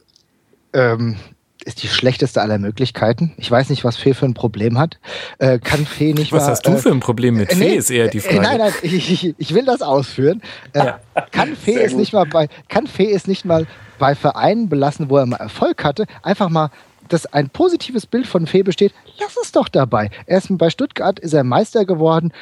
ähm, 0.72 1.16
ist 1.64 1.82
die 1.82 1.88
schlechteste 1.88 2.40
aller 2.40 2.58
Möglichkeiten. 2.58 3.32
Ich 3.36 3.50
weiß 3.50 3.70
nicht, 3.70 3.84
was 3.84 3.96
Fee 3.96 4.14
für 4.14 4.26
ein 4.26 4.34
Problem 4.34 4.78
hat. 4.78 4.98
Äh, 5.38 5.58
kann 5.58 5.86
Fee 5.86 6.12
nicht 6.12 6.32
Was 6.32 6.42
mal, 6.42 6.50
hast 6.50 6.66
du 6.66 6.76
für 6.76 6.90
ein 6.90 7.00
Problem 7.00 7.36
mit 7.36 7.52
äh, 7.52 7.56
Fee, 7.56 7.70
nee, 7.70 7.76
ist 7.76 7.90
eher 7.90 8.08
die 8.08 8.20
Frage. 8.20 8.36
Äh, 8.36 8.40
nein, 8.40 8.58
nein, 8.58 8.72
ich, 8.82 9.34
ich, 9.38 9.54
will 9.54 9.64
das 9.64 9.82
ausführen. 9.82 10.42
Äh, 10.72 10.86
ja. 10.86 11.00
Kann 11.30 11.56
Fee 11.56 11.80
es 11.80 11.94
nicht 11.94 12.12
mal 12.12 12.26
bei, 12.26 12.48
kann 12.68 12.86
Fee 12.86 13.12
es 13.12 13.26
nicht 13.26 13.44
mal 13.44 13.66
bei 13.98 14.14
Vereinen 14.14 14.68
belassen, 14.68 15.10
wo 15.10 15.18
er 15.18 15.26
mal 15.26 15.36
Erfolg 15.36 15.84
hatte, 15.84 16.06
einfach 16.22 16.48
mal 16.48 16.70
dass 17.08 17.26
ein 17.26 17.50
positives 17.50 18.06
Bild 18.06 18.26
von 18.26 18.46
Fee 18.46 18.62
besteht, 18.62 18.94
lass 19.20 19.36
es 19.36 19.52
doch 19.52 19.68
dabei. 19.68 20.10
Erst 20.26 20.48
bei 20.56 20.70
Stuttgart 20.70 21.18
ist 21.18 21.34
er 21.34 21.44
Meister 21.44 21.84
geworden, 21.84 22.32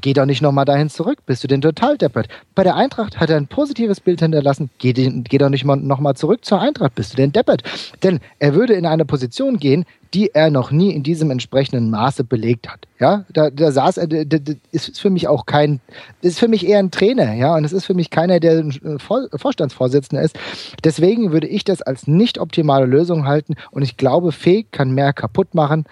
geh 0.00 0.12
doch 0.12 0.26
nicht 0.26 0.42
nochmal 0.42 0.64
dahin 0.64 0.90
zurück, 0.90 1.18
bist 1.26 1.44
du 1.44 1.48
denn 1.48 1.60
total 1.60 1.98
deppert. 1.98 2.28
Bei 2.54 2.62
der 2.62 2.76
Eintracht 2.76 3.18
hat 3.18 3.30
er 3.30 3.36
ein 3.36 3.46
positives 3.46 4.00
Bild 4.00 4.20
hinterlassen, 4.20 4.70
geh, 4.78 4.92
geh 4.92 5.38
doch 5.38 5.48
nicht 5.48 5.64
nochmal 5.64 6.14
zurück 6.14 6.44
zur 6.44 6.60
Eintracht, 6.60 6.94
bist 6.94 7.12
du 7.12 7.16
denn 7.16 7.32
deppert. 7.32 7.62
Denn 8.02 8.20
er 8.38 8.54
würde 8.54 8.74
in 8.74 8.86
eine 8.86 9.04
Position 9.04 9.58
gehen, 9.58 9.84
die 10.14 10.30
er 10.34 10.50
noch 10.50 10.70
nie 10.70 10.92
in 10.92 11.02
diesem 11.02 11.30
entsprechenden 11.30 11.90
Maße 11.90 12.24
belegt 12.24 12.68
hat. 12.68 12.86
Ja, 12.98 13.24
da, 13.30 13.50
da 13.50 13.70
saß 13.70 13.98
er, 13.98 14.06
das 14.06 14.56
ist 14.72 14.98
für 14.98 15.10
mich 15.10 15.28
auch 15.28 15.44
kein, 15.46 15.80
ist 16.22 16.38
für 16.38 16.48
mich 16.48 16.66
eher 16.66 16.78
ein 16.78 16.90
Trainer, 16.90 17.34
ja, 17.34 17.54
und 17.54 17.64
es 17.64 17.72
ist 17.72 17.84
für 17.84 17.94
mich 17.94 18.10
keiner, 18.10 18.40
der 18.40 18.58
ein 18.58 18.98
Vorstandsvorsitzender 18.98 20.22
ist. 20.22 20.38
Deswegen 20.82 21.32
würde 21.32 21.46
ich 21.46 21.64
das 21.64 21.82
als 21.82 22.06
nicht 22.06 22.38
optimale 22.38 22.86
Lösung 22.86 23.26
halten 23.26 23.54
und 23.70 23.82
ich 23.82 23.96
glaube, 23.96 24.32
Fee 24.32 24.64
kann 24.70 24.92
mehr 24.92 25.12
kaputt 25.12 25.54
machen, 25.54 25.84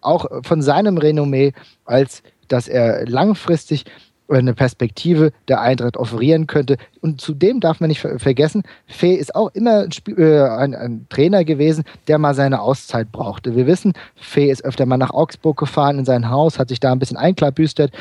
auch 0.00 0.26
von 0.42 0.60
seinem 0.60 0.98
Renommee, 0.98 1.52
als 1.84 2.22
dass 2.52 2.68
er 2.68 3.06
langfristig 3.06 3.84
eine 4.28 4.54
Perspektive 4.54 5.32
der 5.48 5.60
Eintracht 5.60 5.96
offerieren 5.96 6.46
könnte. 6.46 6.76
Und 7.00 7.20
zudem 7.20 7.60
darf 7.60 7.80
man 7.80 7.88
nicht 7.88 8.00
vergessen, 8.00 8.62
Fee 8.86 9.14
ist 9.14 9.34
auch 9.34 9.50
immer 9.54 9.80
ein, 9.80 9.90
äh, 10.16 10.40
ein, 10.42 10.74
ein, 10.74 11.06
Trainer 11.10 11.44
gewesen, 11.44 11.84
der 12.08 12.18
mal 12.18 12.34
seine 12.34 12.60
Auszeit 12.60 13.12
brauchte. 13.12 13.54
Wir 13.54 13.66
wissen, 13.66 13.92
Fee 14.14 14.50
ist 14.50 14.64
öfter 14.64 14.86
mal 14.86 14.96
nach 14.96 15.10
Augsburg 15.10 15.58
gefahren 15.58 15.98
in 15.98 16.04
sein 16.04 16.30
Haus, 16.30 16.58
hat 16.58 16.68
sich 16.70 16.80
da 16.80 16.92
ein 16.92 16.98
bisschen 16.98 17.18
einklabüstert 17.18 17.92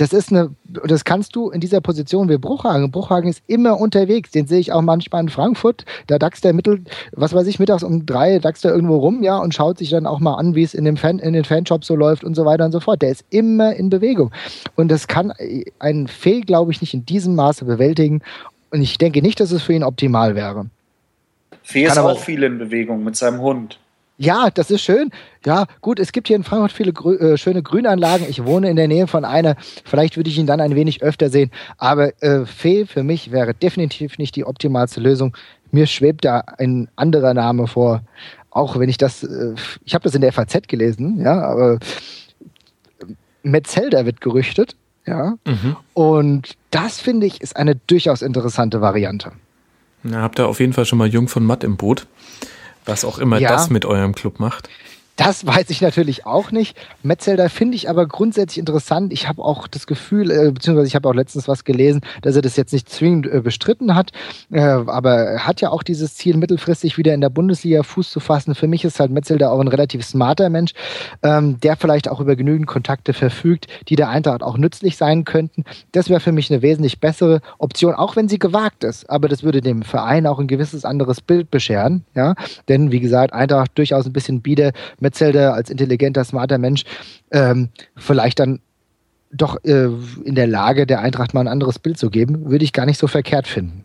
das 0.00 0.14
ist 0.14 0.32
eine, 0.32 0.54
das 0.64 1.04
kannst 1.04 1.36
du 1.36 1.50
in 1.50 1.60
dieser 1.60 1.82
Position 1.82 2.30
wie 2.30 2.38
Bruchhagen. 2.38 2.90
Bruchhagen 2.90 3.28
ist 3.28 3.42
immer 3.46 3.78
unterwegs. 3.78 4.30
Den 4.30 4.46
sehe 4.46 4.58
ich 4.58 4.72
auch 4.72 4.80
manchmal 4.80 5.20
in 5.20 5.28
Frankfurt. 5.28 5.84
Da 6.06 6.18
daxt 6.18 6.42
der 6.42 6.54
mittel, 6.54 6.82
was 7.12 7.34
weiß 7.34 7.46
ich, 7.46 7.58
mittags 7.58 7.82
um 7.82 8.06
drei 8.06 8.38
daxt 8.38 8.64
er 8.64 8.72
irgendwo 8.72 8.96
rum, 8.96 9.22
ja, 9.22 9.36
und 9.36 9.54
schaut 9.54 9.76
sich 9.76 9.90
dann 9.90 10.06
auch 10.06 10.18
mal 10.18 10.36
an, 10.36 10.54
wie 10.54 10.62
es 10.62 10.72
in, 10.72 10.86
dem 10.86 10.96
Fan, 10.96 11.18
in 11.18 11.34
den 11.34 11.44
Fanshops 11.44 11.86
so 11.86 11.96
läuft 11.96 12.24
und 12.24 12.34
so 12.34 12.46
weiter 12.46 12.64
und 12.64 12.72
so 12.72 12.80
fort. 12.80 13.02
Der 13.02 13.10
ist 13.10 13.26
immer 13.28 13.74
in 13.74 13.90
Bewegung. 13.90 14.30
Und 14.74 14.90
das 14.90 15.06
kann 15.06 15.34
ein 15.78 16.08
Fehl, 16.08 16.40
glaube 16.40 16.72
ich, 16.72 16.80
nicht 16.80 16.94
in 16.94 17.04
diesem 17.04 17.34
Maße 17.34 17.66
bewältigen. 17.66 18.22
Und 18.70 18.80
ich 18.80 18.96
denke 18.96 19.20
nicht, 19.20 19.38
dass 19.38 19.50
es 19.50 19.62
für 19.62 19.74
ihn 19.74 19.84
optimal 19.84 20.34
wäre. 20.34 20.70
Fee 21.62 21.84
ist 21.84 21.98
auch 21.98 22.18
viel 22.18 22.42
in 22.42 22.56
Bewegung 22.56 23.04
mit 23.04 23.16
seinem 23.16 23.42
Hund. 23.42 23.78
Ja, 24.22 24.50
das 24.50 24.70
ist 24.70 24.82
schön. 24.82 25.10
Ja, 25.46 25.64
gut, 25.80 25.98
es 25.98 26.12
gibt 26.12 26.28
hier 26.28 26.36
in 26.36 26.44
Frankfurt 26.44 26.72
viele 26.72 26.92
grü 26.92 27.16
äh, 27.16 27.38
schöne 27.38 27.62
Grünanlagen. 27.62 28.26
Ich 28.28 28.44
wohne 28.44 28.68
in 28.68 28.76
der 28.76 28.86
Nähe 28.86 29.06
von 29.06 29.24
einer. 29.24 29.56
Vielleicht 29.86 30.18
würde 30.18 30.28
ich 30.28 30.36
ihn 30.36 30.46
dann 30.46 30.60
ein 30.60 30.74
wenig 30.74 31.02
öfter 31.02 31.30
sehen. 31.30 31.50
Aber 31.78 32.12
äh, 32.22 32.44
Fee 32.44 32.84
für 32.84 33.02
mich 33.02 33.32
wäre 33.32 33.54
definitiv 33.54 34.18
nicht 34.18 34.36
die 34.36 34.44
optimalste 34.44 35.00
Lösung. 35.00 35.34
Mir 35.70 35.86
schwebt 35.86 36.26
da 36.26 36.40
ein 36.58 36.88
anderer 36.96 37.32
Name 37.32 37.66
vor. 37.66 38.02
auch 38.50 38.78
wenn 38.78 38.90
ich 38.90 38.98
das, 38.98 39.22
äh, 39.22 39.54
ich 39.84 39.94
habe 39.94 40.04
das 40.04 40.14
in 40.14 40.20
der 40.20 40.32
FAZ 40.32 40.68
gelesen, 40.68 41.20
ja, 41.22 41.40
aber 41.40 41.78
Metzelder 43.42 44.04
wird 44.04 44.20
gerüchtet, 44.20 44.76
ja. 45.06 45.36
Mhm. 45.46 45.76
Und 45.94 46.56
das 46.70 47.00
finde 47.00 47.26
ich 47.26 47.40
ist 47.40 47.56
eine 47.56 47.76
durchaus 47.76 48.20
interessante 48.20 48.80
Variante. 48.80 49.32
Ja, 50.04 50.22
habt 50.22 50.38
ihr 50.38 50.46
auf 50.46 50.60
jeden 50.60 50.72
Fall 50.72 50.84
schon 50.84 50.98
mal 50.98 51.08
Jung 51.08 51.28
von 51.28 51.44
Matt 51.44 51.64
im 51.64 51.76
Boot, 51.76 52.06
was 52.90 53.04
auch 53.04 53.18
immer 53.18 53.38
ja. 53.38 53.48
das 53.48 53.70
mit 53.70 53.86
eurem 53.86 54.14
Club 54.14 54.40
macht. 54.40 54.68
Das 55.20 55.44
weiß 55.46 55.68
ich 55.68 55.82
natürlich 55.82 56.24
auch 56.24 56.50
nicht. 56.50 56.78
Metzelder 57.02 57.50
finde 57.50 57.76
ich 57.76 57.90
aber 57.90 58.06
grundsätzlich 58.06 58.56
interessant. 58.56 59.12
Ich 59.12 59.28
habe 59.28 59.44
auch 59.44 59.68
das 59.68 59.86
Gefühl, 59.86 60.30
äh, 60.30 60.50
beziehungsweise 60.50 60.86
ich 60.86 60.94
habe 60.94 61.06
auch 61.06 61.12
letztens 61.12 61.46
was 61.46 61.64
gelesen, 61.64 62.00
dass 62.22 62.36
er 62.36 62.40
das 62.40 62.56
jetzt 62.56 62.72
nicht 62.72 62.88
zwingend 62.88 63.26
äh, 63.26 63.42
bestritten 63.42 63.94
hat. 63.94 64.12
Äh, 64.50 64.60
aber 64.62 65.16
er 65.16 65.46
hat 65.46 65.60
ja 65.60 65.72
auch 65.72 65.82
dieses 65.82 66.14
Ziel, 66.14 66.38
mittelfristig 66.38 66.96
wieder 66.96 67.12
in 67.12 67.20
der 67.20 67.28
Bundesliga 67.28 67.82
Fuß 67.82 68.10
zu 68.10 68.18
fassen. 68.18 68.54
Für 68.54 68.66
mich 68.66 68.82
ist 68.82 68.98
halt 68.98 69.10
Metzelder 69.10 69.52
auch 69.52 69.60
ein 69.60 69.68
relativ 69.68 70.06
smarter 70.06 70.48
Mensch, 70.48 70.72
ähm, 71.22 71.60
der 71.60 71.76
vielleicht 71.76 72.08
auch 72.08 72.20
über 72.20 72.34
genügend 72.34 72.66
Kontakte 72.66 73.12
verfügt, 73.12 73.66
die 73.88 73.96
der 73.96 74.08
Eintracht 74.08 74.42
auch 74.42 74.56
nützlich 74.56 74.96
sein 74.96 75.26
könnten. 75.26 75.64
Das 75.92 76.08
wäre 76.08 76.20
für 76.20 76.32
mich 76.32 76.50
eine 76.50 76.62
wesentlich 76.62 76.98
bessere 76.98 77.42
Option, 77.58 77.92
auch 77.92 78.16
wenn 78.16 78.30
sie 78.30 78.38
gewagt 78.38 78.84
ist. 78.84 79.10
Aber 79.10 79.28
das 79.28 79.42
würde 79.42 79.60
dem 79.60 79.82
Verein 79.82 80.26
auch 80.26 80.38
ein 80.38 80.48
gewisses 80.48 80.86
anderes 80.86 81.20
Bild 81.20 81.50
bescheren. 81.50 82.06
Ja? 82.14 82.36
Denn 82.70 82.90
wie 82.90 83.00
gesagt, 83.00 83.34
Eintracht 83.34 83.76
durchaus 83.76 84.06
ein 84.06 84.14
bisschen 84.14 84.40
bieder. 84.40 84.72
Metzelder 84.98 85.09
als 85.54 85.70
intelligenter, 85.70 86.24
smarter 86.24 86.58
Mensch 86.58 86.84
ähm, 87.30 87.68
vielleicht 87.96 88.38
dann 88.38 88.60
doch 89.32 89.62
äh, 89.64 89.88
in 90.24 90.34
der 90.34 90.46
Lage, 90.46 90.86
der 90.86 91.00
Eintracht 91.00 91.34
mal 91.34 91.40
ein 91.40 91.48
anderes 91.48 91.78
Bild 91.78 91.98
zu 91.98 92.10
geben, 92.10 92.50
würde 92.50 92.64
ich 92.64 92.72
gar 92.72 92.86
nicht 92.86 92.98
so 92.98 93.06
verkehrt 93.06 93.46
finden. 93.46 93.84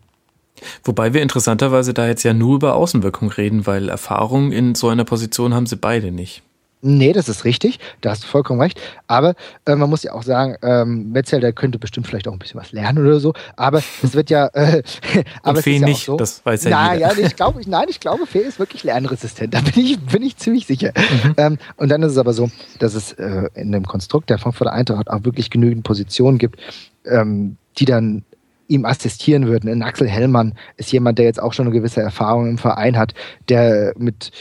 Wobei 0.83 1.13
wir 1.13 1.21
interessanterweise 1.21 1.93
da 1.93 2.07
jetzt 2.07 2.23
ja 2.23 2.33
nur 2.33 2.55
über 2.55 2.75
Außenwirkung 2.75 3.29
reden, 3.29 3.67
weil 3.67 3.89
Erfahrung 3.89 4.51
in 4.51 4.73
so 4.73 4.87
einer 4.89 5.03
Position 5.03 5.53
haben 5.53 5.65
sie 5.65 5.75
beide 5.75 6.11
nicht. 6.11 6.43
Nee, 6.87 7.13
das 7.13 7.29
ist 7.29 7.45
richtig. 7.45 7.79
Da 8.01 8.11
hast 8.11 8.23
du 8.23 8.27
vollkommen 8.27 8.61
recht. 8.61 8.79
Aber 9.07 9.33
äh, 9.65 9.75
man 9.75 9.89
muss 9.89 10.03
ja 10.03 10.13
auch 10.13 10.21
sagen, 10.21 10.55
ähm, 10.61 11.11
Metzel, 11.11 11.39
der 11.39 11.51
könnte 11.51 11.79
bestimmt 11.79 12.05
vielleicht 12.05 12.27
auch 12.27 12.31
ein 12.31 12.37
bisschen 12.37 12.59
was 12.59 12.71
lernen 12.73 13.03
oder 13.03 13.19
so. 13.19 13.33
Aber 13.55 13.79
es 14.03 14.13
wird 14.13 14.29
ja. 14.29 14.47
Äh, 14.53 14.83
aber 15.41 15.63
Fee 15.63 15.77
ja 15.77 15.87
nicht, 15.87 16.05
so. 16.05 16.15
das 16.15 16.45
weiß 16.45 16.65
ja 16.65 16.69
Na, 16.69 16.93
jeder. 16.93 17.19
Ja, 17.19 17.25
ich 17.25 17.35
glaube, 17.35 17.61
nein, 17.65 17.87
ich 17.89 17.99
glaube, 17.99 18.27
Fee 18.27 18.41
ist 18.41 18.59
wirklich 18.59 18.83
lernresistent. 18.83 19.55
Da 19.55 19.61
bin 19.61 19.83
ich, 19.83 19.99
bin 19.99 20.21
ich 20.21 20.37
ziemlich 20.37 20.67
sicher. 20.67 20.91
Mhm. 20.95 21.33
Ähm, 21.37 21.57
und 21.77 21.89
dann 21.89 22.03
ist 22.03 22.11
es 22.11 22.17
aber 22.19 22.33
so, 22.33 22.51
dass 22.77 22.93
es 22.93 23.13
äh, 23.13 23.49
in 23.55 23.71
dem 23.71 23.87
Konstrukt 23.87 24.29
der 24.29 24.37
Frankfurter 24.37 24.71
Eintracht 24.71 25.09
auch 25.09 25.23
wirklich 25.23 25.49
genügend 25.49 25.83
Positionen 25.83 26.37
gibt, 26.37 26.59
ähm, 27.05 27.57
die 27.79 27.85
dann 27.85 28.23
ihm 28.67 28.85
assistieren 28.85 29.47
würden. 29.47 29.69
In 29.69 29.81
Axel 29.81 30.07
Hellmann 30.07 30.53
ist 30.77 30.91
jemand, 30.91 31.17
der 31.17 31.25
jetzt 31.25 31.41
auch 31.41 31.53
schon 31.53 31.65
eine 31.65 31.75
gewisse 31.75 32.01
Erfahrung 32.01 32.47
im 32.47 32.57
Verein 32.59 32.95
hat, 32.95 33.15
der 33.49 33.93
mit 33.97 34.31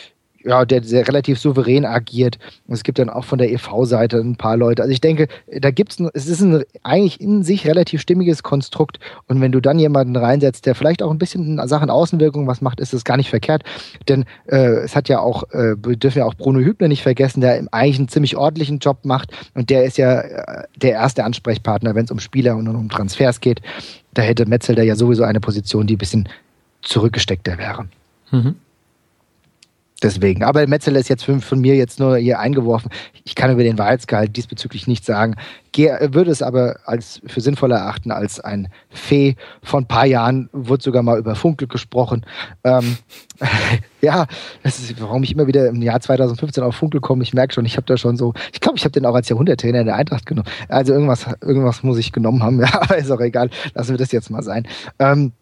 ja, 0.45 0.65
der 0.65 0.83
sehr 0.83 1.07
relativ 1.09 1.39
souverän 1.39 1.85
agiert. 1.85 2.39
Und 2.67 2.75
es 2.75 2.83
gibt 2.83 2.99
dann 2.99 3.09
auch 3.09 3.25
von 3.25 3.39
der 3.39 3.51
EV-Seite 3.51 4.19
ein 4.19 4.37
paar 4.37 4.57
Leute. 4.57 4.83
Also 4.83 4.93
ich 4.93 5.01
denke, 5.01 5.29
da 5.51 5.71
gibt's 5.71 5.99
es 6.13 6.27
ist 6.27 6.43
ein 6.43 6.63
eigentlich 6.83 7.21
in 7.21 7.43
sich 7.43 7.67
relativ 7.67 8.01
stimmiges 8.01 8.43
Konstrukt. 8.43 9.01
Und 9.27 9.41
wenn 9.41 9.53
du 9.53 9.61
dann 9.61 9.79
jemanden 9.79 10.17
reinsetzt, 10.17 10.67
der 10.67 10.75
vielleicht 10.75 11.03
auch 11.03 11.11
ein 11.11 11.19
bisschen 11.19 11.59
in 11.59 11.69
Sachen 11.69 11.91
Außenwirkung 11.91 12.47
was 12.47 12.61
macht, 12.61 12.81
ist 12.81 12.93
das 12.93 13.05
gar 13.05 13.17
nicht 13.17 13.31
verkehrt. 13.31 13.65
Denn 14.09 14.25
äh, 14.47 14.85
es 14.85 14.95
hat 14.95 15.09
ja 15.09 15.21
auch, 15.21 15.45
äh, 15.53 15.77
wir 15.83 15.97
dürfen 15.97 16.19
ja 16.19 16.27
auch 16.27 16.35
Bruno 16.35 16.61
Hübner 16.61 16.89
nicht 16.89 17.03
vergessen, 17.03 17.41
der 17.41 17.65
eigentlich 17.73 17.99
einen 17.99 18.09
ziemlich 18.09 18.37
ordentlichen 18.37 18.79
Job 18.79 18.99
macht. 19.05 19.33
Und 19.55 19.71
der 19.71 19.85
ist 19.85 19.97
ja 19.97 20.21
äh, 20.21 20.65
der 20.77 20.93
erste 20.93 21.25
Ansprechpartner, 21.25 21.95
wenn 21.95 22.05
es 22.05 22.11
um 22.11 22.21
Spieler 22.21 22.57
und 22.57 22.69
um 22.69 22.89
Transfers 22.91 23.41
geht. 23.41 23.63
Da 24.13 24.23
hätte 24.23 24.47
Metzel 24.47 24.75
da 24.75 24.83
ja 24.83 24.95
sowieso 24.95 25.25
eine 25.25 25.41
Position, 25.41 25.87
die 25.87 25.95
ein 25.95 25.99
bisschen 25.99 26.29
zurückgesteckter 26.83 27.57
wäre. 27.59 27.87
Mhm. 28.31 28.57
Deswegen. 30.03 30.43
Aber 30.43 30.67
Metzeler 30.67 30.99
ist 30.99 31.09
jetzt 31.09 31.25
von, 31.25 31.61
mir 31.61 31.77
jetzt 31.77 32.01
nur 32.01 32.17
hier 32.17 32.41
eingeworfen. 32.41 32.91
Ich 33.25 33.35
kann 33.35 33.53
über 33.53 33.63
den 33.63 33.79
Wahrheitsgehalt 33.79 34.37
diesbezüglich 34.37 34.87
nichts 34.87 35.07
sagen. 35.07 35.37
Ge 35.73 35.91
würde 36.13 36.31
es 36.31 36.43
aber 36.43 36.77
als 36.85 37.23
für 37.27 37.41
sinnvoll 37.41 37.73
erachten 37.73 38.11
als 38.11 38.41
ein 38.41 38.69
Fee. 38.91 39.37
Von 39.63 39.85
ein 39.85 39.89
paar 39.89 40.05
Jahren 40.05 40.51
wurde 40.53 40.83
sogar 40.83 41.03
mal 41.03 41.19
über 41.19 41.37
Funkel 41.37 41.69
gesprochen. 41.69 42.27
Ähm, 42.65 42.99
ja, 44.03 44.27
das 44.63 44.79
ist, 44.79 45.01
warum 45.01 45.23
ich 45.23 45.33
immer 45.33 45.47
wieder 45.47 45.69
im 45.69 45.81
Jahr 45.81 46.01
2015 46.01 46.63
auf 46.63 46.75
Funkel 46.75 47.01
komme. 47.01 47.23
Ich 47.23 47.33
merke 47.33 47.55
schon, 47.55 47.65
ich 47.65 47.77
habe 47.77 47.87
da 47.87 47.97
schon 47.97 48.17
so, 48.17 48.35
ich 48.53 48.61
glaube, 48.61 48.77
ich 48.77 48.85
habe 48.85 48.93
den 48.93 49.07
auch 49.07 49.15
als 49.15 49.29
Jahrhunderttrainer 49.29 49.81
in 49.81 49.87
der 49.87 49.97
Eintracht 49.97 50.27
genommen. 50.27 50.49
Also 50.69 50.93
irgendwas, 50.93 51.27
irgendwas 51.41 51.83
muss 51.83 51.99
ich 51.99 52.13
genommen 52.13 52.43
haben. 52.43 52.61
Ja, 52.65 52.81
aber 52.81 52.97
ist 52.97 53.11
auch 53.11 53.21
egal. 53.21 53.51
Lassen 53.75 53.91
wir 53.91 53.99
das 53.99 54.11
jetzt 54.11 54.31
mal 54.31 54.43
sein. 54.43 54.67
Ähm, 54.99 55.33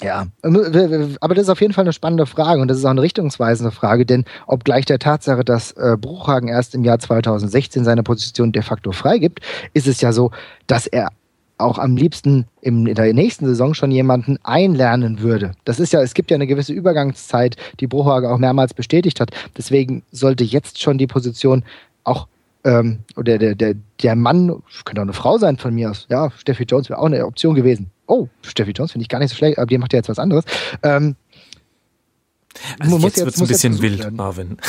ja, 0.00 0.26
aber 0.42 1.34
das 1.34 1.44
ist 1.44 1.48
auf 1.50 1.60
jeden 1.60 1.72
Fall 1.72 1.84
eine 1.84 1.92
spannende 1.92 2.26
Frage 2.26 2.60
und 2.60 2.68
das 2.68 2.78
ist 2.78 2.84
auch 2.84 2.90
eine 2.90 3.02
richtungsweisende 3.02 3.70
Frage, 3.70 4.04
denn 4.06 4.24
obgleich 4.46 4.84
der 4.84 4.98
Tatsache, 4.98 5.44
dass 5.44 5.72
äh, 5.72 5.96
Bruchhagen 6.00 6.48
erst 6.48 6.74
im 6.74 6.84
Jahr 6.84 6.98
2016 6.98 7.84
seine 7.84 8.02
Position 8.02 8.52
de 8.52 8.62
facto 8.62 8.92
freigibt, 8.92 9.40
ist 9.74 9.86
es 9.86 10.00
ja 10.00 10.12
so, 10.12 10.30
dass 10.66 10.86
er 10.86 11.10
auch 11.58 11.78
am 11.78 11.96
liebsten 11.96 12.46
in 12.60 12.86
der 12.86 13.14
nächsten 13.14 13.46
Saison 13.46 13.74
schon 13.74 13.90
jemanden 13.90 14.38
einlernen 14.42 15.20
würde. 15.20 15.52
Das 15.64 15.78
ist 15.78 15.92
ja, 15.92 16.02
es 16.02 16.14
gibt 16.14 16.30
ja 16.30 16.34
eine 16.34 16.46
gewisse 16.46 16.72
Übergangszeit, 16.72 17.56
die 17.80 17.86
Bruchhagen 17.86 18.28
auch 18.28 18.38
mehrmals 18.38 18.74
bestätigt 18.74 19.20
hat. 19.20 19.30
Deswegen 19.56 20.02
sollte 20.10 20.44
jetzt 20.44 20.82
schon 20.82 20.98
die 20.98 21.06
Position 21.06 21.62
auch 22.04 22.26
ähm, 22.64 23.00
oder 23.16 23.38
der, 23.38 23.54
der, 23.54 23.74
der 24.02 24.16
Mann, 24.16 24.62
könnte 24.84 25.00
auch 25.00 25.04
eine 25.04 25.12
Frau 25.12 25.38
sein 25.38 25.56
von 25.56 25.74
mir 25.74 25.90
aus, 25.90 26.06
ja, 26.10 26.30
Steffi 26.30 26.64
Jones 26.64 26.88
wäre 26.88 27.00
auch 27.00 27.06
eine 27.06 27.26
Option 27.26 27.54
gewesen. 27.54 27.90
Oh, 28.06 28.28
Steffi 28.42 28.72
Jones 28.72 28.92
finde 28.92 29.02
ich 29.02 29.08
gar 29.08 29.18
nicht 29.18 29.30
so 29.30 29.36
schlecht, 29.36 29.58
aber 29.58 29.66
die 29.66 29.78
macht 29.78 29.92
ja 29.92 29.98
jetzt 29.98 30.08
was 30.08 30.18
anderes. 30.18 30.44
Ähm, 30.82 31.16
also 32.78 32.98
jetzt, 32.98 33.16
jetzt 33.16 33.24
wird 33.24 33.34
es 33.34 33.40
ein 33.40 33.48
bisschen 33.48 33.82
wild, 33.82 33.98
werden. 34.00 34.16
Marvin. 34.16 34.56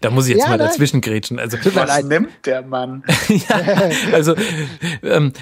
da 0.00 0.10
muss 0.10 0.26
ich 0.26 0.34
jetzt 0.34 0.44
ja, 0.44 0.50
mal 0.50 0.58
dazwischen 0.58 1.00
grätschen. 1.00 1.38
Also, 1.38 1.58
Was 1.74 2.04
nimmt 2.04 2.30
der 2.46 2.62
Mann? 2.62 3.02
ja, 3.28 3.90
also 4.12 4.34
ähm, 5.02 5.32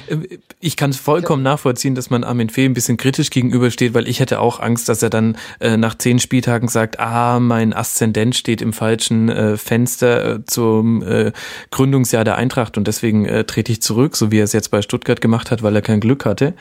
ich 0.61 0.77
kann 0.77 0.91
es 0.91 0.97
vollkommen 0.97 1.43
nachvollziehen, 1.43 1.95
dass 1.95 2.11
man 2.11 2.25
Armin 2.25 2.51
Fee 2.51 2.65
ein 2.65 2.75
bisschen 2.75 2.97
kritisch 2.97 3.31
gegenübersteht, 3.31 3.95
weil 3.95 4.09
ich 4.09 4.21
hätte 4.21 4.41
auch 4.41 4.61
Angst, 4.61 4.89
dass 4.89 5.03
er 5.03 5.11
dann 5.11 5.37
äh, 5.61 5.77
nach 5.77 5.97
zehn 5.97 6.19
Spieltagen 6.19 6.69
sagt, 6.69 6.99
ah, 7.01 7.41
mein 7.41 7.73
Aszendent 7.73 8.35
steht 8.35 8.63
im 8.63 8.73
falschen 8.73 9.29
äh, 9.29 9.57
Fenster 9.57 10.35
äh, 10.35 10.45
zum 10.45 11.03
äh, 11.03 11.33
Gründungsjahr 11.71 12.25
der 12.25 12.37
Eintracht 12.37 12.77
und 12.77 12.87
deswegen 12.87 13.27
äh, 13.27 13.45
trete 13.45 13.73
ich 13.73 13.83
zurück, 13.83 14.17
so 14.17 14.31
wie 14.31 14.39
er 14.39 14.45
es 14.45 14.53
jetzt 14.53 14.71
bei 14.71 14.83
Stuttgart 14.83 15.21
gemacht 15.21 15.51
hat, 15.51 15.63
weil 15.63 15.75
er 15.75 15.83
kein 15.83 16.01
Glück 16.01 16.25
hatte. 16.25 16.55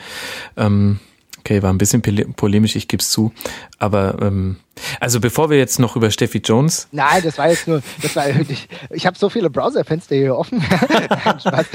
Ähm, 0.55 0.99
Okay, 1.47 1.63
war 1.63 1.71
ein 1.71 1.77
bisschen 1.77 2.01
polemisch, 2.35 2.75
ich 2.75 2.89
gebe 2.89 2.99
es 2.99 3.09
zu. 3.09 3.31
Aber 3.79 4.17
ähm, 4.21 4.57
also 4.99 5.21
bevor 5.21 5.49
wir 5.49 5.57
jetzt 5.57 5.79
noch 5.79 5.95
über 5.95 6.11
Steffi 6.11 6.39
Jones. 6.39 6.89
Nein, 6.91 7.21
das 7.23 7.37
war 7.37 7.49
jetzt 7.49 7.69
nur, 7.69 7.81
das 8.01 8.17
war 8.17 8.27
ich, 8.27 8.67
ich 8.89 9.05
habe 9.05 9.17
so 9.17 9.29
viele 9.29 9.49
Browserfenster 9.49 10.13
hier 10.13 10.35
offen. 10.35 10.57
Nein, 11.09 11.39
Spaß. 11.39 11.67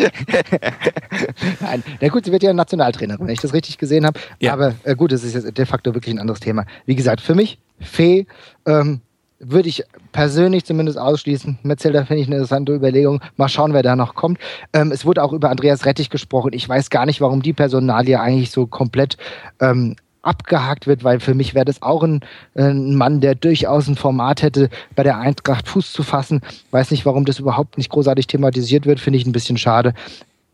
Nein, 1.60 1.82
na 2.02 2.08
gut, 2.08 2.26
sie 2.26 2.32
wird 2.32 2.42
ja 2.42 2.52
Nationaltrainerin, 2.52 3.26
wenn 3.26 3.32
ich 3.32 3.40
das 3.40 3.54
richtig 3.54 3.78
gesehen 3.78 4.04
habe. 4.04 4.20
Ja. 4.40 4.52
Aber 4.52 4.74
äh, 4.82 4.94
gut, 4.94 5.10
das 5.10 5.24
ist 5.24 5.32
jetzt 5.32 5.56
de 5.56 5.64
facto 5.64 5.94
wirklich 5.94 6.14
ein 6.14 6.18
anderes 6.18 6.40
Thema. 6.40 6.66
Wie 6.84 6.94
gesagt, 6.94 7.22
für 7.22 7.34
mich, 7.34 7.58
Fee, 7.80 8.26
ähm, 8.66 9.00
würde 9.42 9.68
ich 9.68 9.82
persönlich 10.12 10.64
zumindest 10.64 10.98
ausschließen. 10.98 11.58
Metzelder 11.62 12.06
finde 12.06 12.22
ich 12.22 12.28
eine 12.28 12.36
interessante 12.36 12.72
Überlegung. 12.74 13.20
Mal 13.36 13.48
schauen, 13.48 13.74
wer 13.74 13.82
da 13.82 13.96
noch 13.96 14.14
kommt. 14.14 14.38
Ähm, 14.72 14.92
es 14.92 15.04
wurde 15.04 15.22
auch 15.22 15.32
über 15.32 15.50
Andreas 15.50 15.84
Rettich 15.84 16.10
gesprochen. 16.10 16.52
Ich 16.52 16.68
weiß 16.68 16.90
gar 16.90 17.06
nicht, 17.06 17.20
warum 17.20 17.42
die 17.42 17.52
Personalie 17.52 18.20
eigentlich 18.20 18.50
so 18.50 18.66
komplett 18.66 19.16
ähm, 19.60 19.96
abgehakt 20.22 20.86
wird, 20.86 21.02
weil 21.02 21.18
für 21.18 21.34
mich 21.34 21.54
wäre 21.54 21.64
das 21.64 21.82
auch 21.82 22.04
ein, 22.04 22.20
ein, 22.54 22.94
Mann, 22.94 23.20
der 23.20 23.34
durchaus 23.34 23.88
ein 23.88 23.96
Format 23.96 24.42
hätte, 24.42 24.70
bei 24.94 25.02
der 25.02 25.18
Eintracht 25.18 25.66
Fuß 25.66 25.92
zu 25.92 26.04
fassen. 26.04 26.40
Weiß 26.70 26.92
nicht, 26.92 27.04
warum 27.04 27.24
das 27.24 27.40
überhaupt 27.40 27.76
nicht 27.76 27.90
großartig 27.90 28.28
thematisiert 28.28 28.86
wird, 28.86 29.00
finde 29.00 29.18
ich 29.18 29.26
ein 29.26 29.32
bisschen 29.32 29.58
schade. 29.58 29.94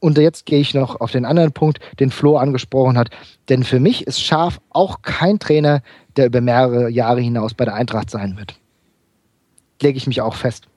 Und 0.00 0.16
jetzt 0.16 0.46
gehe 0.46 0.60
ich 0.60 0.72
noch 0.72 1.00
auf 1.00 1.10
den 1.10 1.26
anderen 1.26 1.52
Punkt, 1.52 1.80
den 2.00 2.10
Flo 2.10 2.38
angesprochen 2.38 2.96
hat. 2.96 3.10
Denn 3.50 3.64
für 3.64 3.80
mich 3.80 4.06
ist 4.06 4.22
Scharf 4.22 4.60
auch 4.70 5.02
kein 5.02 5.38
Trainer, 5.38 5.82
der 6.16 6.26
über 6.26 6.40
mehrere 6.40 6.88
Jahre 6.88 7.20
hinaus 7.20 7.52
bei 7.52 7.66
der 7.66 7.74
Eintracht 7.74 8.08
sein 8.08 8.38
wird 8.38 8.58
lege 9.80 9.96
ich 9.96 10.06
mich 10.06 10.20
auch 10.20 10.34
fest. 10.34 10.68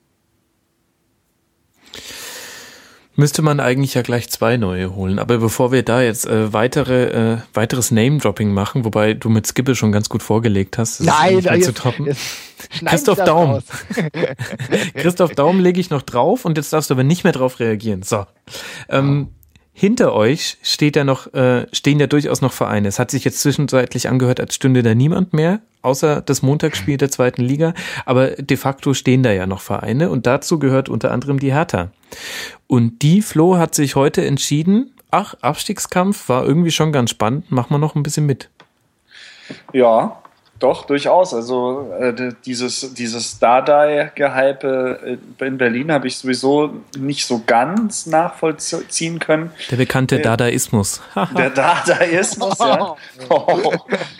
Müsste 3.15 3.41
man 3.41 3.59
eigentlich 3.59 3.93
ja 3.93 4.03
gleich 4.03 4.29
zwei 4.29 4.55
neue 4.55 4.95
holen. 4.95 5.19
Aber 5.19 5.37
bevor 5.37 5.73
wir 5.73 5.83
da 5.83 6.01
jetzt 6.01 6.25
äh, 6.25 6.53
weitere, 6.53 7.33
äh, 7.33 7.37
weiteres 7.53 7.91
Name-Dropping 7.91 8.53
machen, 8.53 8.85
wobei 8.85 9.13
du 9.13 9.29
mit 9.29 9.45
Skippe 9.45 9.75
schon 9.75 9.91
ganz 9.91 10.07
gut 10.07 10.23
vorgelegt 10.23 10.77
hast, 10.77 11.01
das 11.01 11.07
Nein, 11.07 11.39
ist 11.39 11.51
nicht 11.51 11.65
zu 11.65 11.73
toppen. 11.73 12.15
Christoph 12.85 13.17
Daum. 13.23 13.61
Christoph 14.95 15.35
Daum 15.35 15.59
lege 15.59 15.81
ich 15.81 15.89
noch 15.89 16.03
drauf 16.03 16.45
und 16.45 16.57
jetzt 16.57 16.71
darfst 16.71 16.89
du 16.89 16.93
aber 16.93 17.03
nicht 17.03 17.25
mehr 17.25 17.33
drauf 17.33 17.59
reagieren. 17.59 18.01
So. 18.01 18.25
Ähm, 18.87 19.29
hinter 19.73 20.13
euch 20.13 20.57
steht 20.61 20.95
ja 20.95 21.03
noch, 21.03 21.33
äh, 21.33 21.65
stehen 21.71 21.99
ja 21.99 22.07
durchaus 22.07 22.41
noch 22.41 22.53
Vereine. 22.53 22.87
Es 22.87 22.99
hat 22.99 23.11
sich 23.11 23.23
jetzt 23.23 23.39
zwischenzeitlich 23.39 24.09
angehört, 24.09 24.39
als 24.39 24.55
stünde 24.55 24.83
da 24.83 24.93
niemand 24.93 25.33
mehr, 25.33 25.59
außer 25.81 26.21
das 26.21 26.41
Montagsspiel 26.41 26.97
der 26.97 27.09
zweiten 27.09 27.41
Liga. 27.41 27.73
Aber 28.05 28.29
de 28.31 28.57
facto 28.57 28.93
stehen 28.93 29.23
da 29.23 29.31
ja 29.31 29.47
noch 29.47 29.61
Vereine 29.61 30.09
und 30.09 30.27
dazu 30.27 30.59
gehört 30.59 30.89
unter 30.89 31.11
anderem 31.11 31.39
die 31.39 31.53
Hertha. 31.53 31.91
Und 32.67 33.01
die 33.01 33.21
Flo 33.21 33.57
hat 33.57 33.73
sich 33.73 33.95
heute 33.95 34.25
entschieden, 34.25 34.93
ach, 35.09 35.35
Abstiegskampf 35.41 36.29
war 36.29 36.45
irgendwie 36.45 36.71
schon 36.71 36.91
ganz 36.91 37.09
spannend, 37.09 37.51
machen 37.51 37.73
wir 37.73 37.77
noch 37.79 37.95
ein 37.95 38.03
bisschen 38.03 38.25
mit. 38.25 38.49
Ja, 39.73 40.21
Doch, 40.61 40.85
durchaus. 40.85 41.33
Also 41.33 41.91
äh, 41.99 42.33
dieses, 42.45 42.93
dieses 42.93 43.39
Dardai-Gehype 43.39 45.17
äh, 45.39 45.45
in 45.45 45.57
Berlin 45.57 45.91
habe 45.91 46.07
ich 46.07 46.19
sowieso 46.19 46.69
nicht 46.95 47.25
so 47.25 47.41
ganz 47.47 48.05
nachvollziehen 48.05 49.17
können. 49.17 49.51
Der 49.71 49.77
bekannte 49.77 50.19
äh, 50.19 50.21
Dadaismus. 50.21 51.01
der 51.35 51.49
Dadaismus, 51.49 52.59
ja. 52.59 52.95
Oh, 53.29 53.73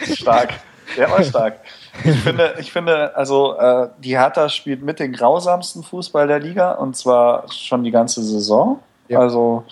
stark. 0.03 0.55
Der 0.97 1.11
war 1.11 1.23
stark. 1.23 1.59
Ich 2.03 2.19
finde, 2.22 2.55
ich 2.57 2.72
finde 2.72 3.15
also 3.15 3.55
äh, 3.59 3.89
die 3.99 4.18
Hertha 4.18 4.49
spielt 4.49 4.81
mit 4.81 4.99
den 4.99 5.13
grausamsten 5.13 5.84
Fußball 5.84 6.26
der 6.26 6.39
Liga 6.39 6.72
und 6.72 6.97
zwar 6.97 7.45
schon 7.51 7.84
die 7.84 7.91
ganze 7.91 8.23
Saison. 8.23 8.80
Ja. 9.09 9.19
Also 9.19 9.63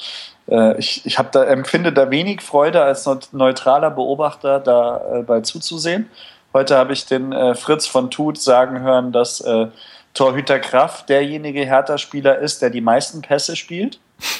äh, 0.47 0.77
ich, 0.77 1.03
ich 1.03 1.15
da, 1.15 1.45
empfinde 1.45 1.91
da 1.91 2.11
wenig 2.11 2.41
Freude 2.41 2.83
als 2.83 3.09
neutraler 3.31 3.89
Beobachter 3.89 4.59
dabei 4.59 5.37
äh, 5.37 5.41
zuzusehen. 5.41 6.11
Heute 6.53 6.77
habe 6.77 6.93
ich 6.93 7.05
den 7.05 7.31
äh, 7.31 7.55
Fritz 7.55 7.85
von 7.85 8.09
Tut 8.09 8.39
sagen 8.39 8.81
hören, 8.81 9.11
dass 9.11 9.41
äh, 9.41 9.67
Torhüter 10.13 10.59
Kraft 10.59 11.09
derjenige 11.09 11.61
Hertha-Spieler 11.65 12.39
ist, 12.39 12.61
der 12.61 12.69
die 12.69 12.81
meisten 12.81 13.21
Pässe 13.21 13.55
spielt. 13.55 13.99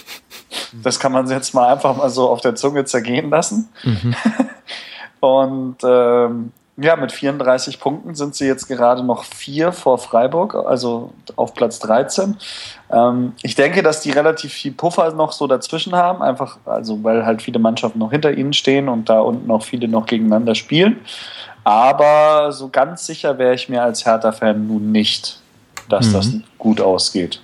Das 0.84 1.00
kann 1.00 1.12
man 1.12 1.28
jetzt 1.28 1.56
mal 1.56 1.74
einfach 1.74 1.98
mal 1.98 2.12
so 2.12 2.30
auf 2.30 2.42
der 2.42 2.54
Zunge 2.54 2.86
zergehen 2.86 3.32
lassen. 3.32 3.70
Mhm. 3.84 4.16
Und 5.20 5.78
ähm, 5.84 6.52
ja, 6.78 6.96
mit 6.96 7.12
34 7.12 7.80
Punkten 7.80 8.16
sind 8.16 8.36
sie 8.36 8.46
jetzt 8.46 8.68
gerade 8.68 9.04
noch 9.04 9.24
vier 9.24 9.72
vor 9.72 9.98
Freiburg, 9.98 10.56
also 10.56 11.12
auf 11.36 11.54
Platz 11.54 11.80
13. 11.80 12.38
Ähm, 12.92 13.34
ich 13.42 13.56
denke, 13.56 13.84
dass 13.84 14.02
die 14.02 14.12
relativ 14.12 14.54
viel 14.54 14.72
Puffer 14.72 15.12
noch 15.12 15.32
so 15.32 15.48
dazwischen 15.48 15.94
haben, 15.94 16.22
einfach, 16.22 16.58
also 16.66 17.04
weil 17.04 17.26
halt 17.26 17.42
viele 17.42 17.60
Mannschaften 17.60 18.00
noch 18.00 18.12
hinter 18.12 18.32
ihnen 18.32 18.54
stehen 18.54 18.88
und 18.88 19.10
da 19.10 19.20
unten 19.20 19.50
auch 19.52 19.64
viele 19.64 19.88
noch 19.88 20.06
gegeneinander 20.06 20.56
spielen. 20.56 21.02
Aber 21.64 22.52
so 22.52 22.70
ganz 22.70 23.06
sicher 23.06 23.38
wäre 23.38 23.54
ich 23.54 23.70
mir 23.70 23.84
als 23.84 24.06
Hertha-Fan 24.06 24.68
nun 24.68 24.92
nicht, 24.92 25.40
dass 25.90 26.08
mhm. 26.08 26.14
das 26.14 26.32
gut 26.58 26.82
ausgeht. 26.82 27.42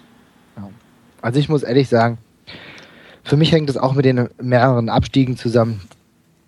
Also 1.22 1.40
ich 1.40 1.50
muss 1.50 1.64
ehrlich 1.64 1.90
sagen, 1.90 2.20
für 3.24 3.36
mich 3.36 3.52
hängt 3.52 3.70
es 3.70 3.78
auch 3.78 3.94
mit 3.94 4.06
den 4.06 4.30
mehreren 4.40 4.90
Abstiegen 4.90 5.38
zusammen. 5.38 5.82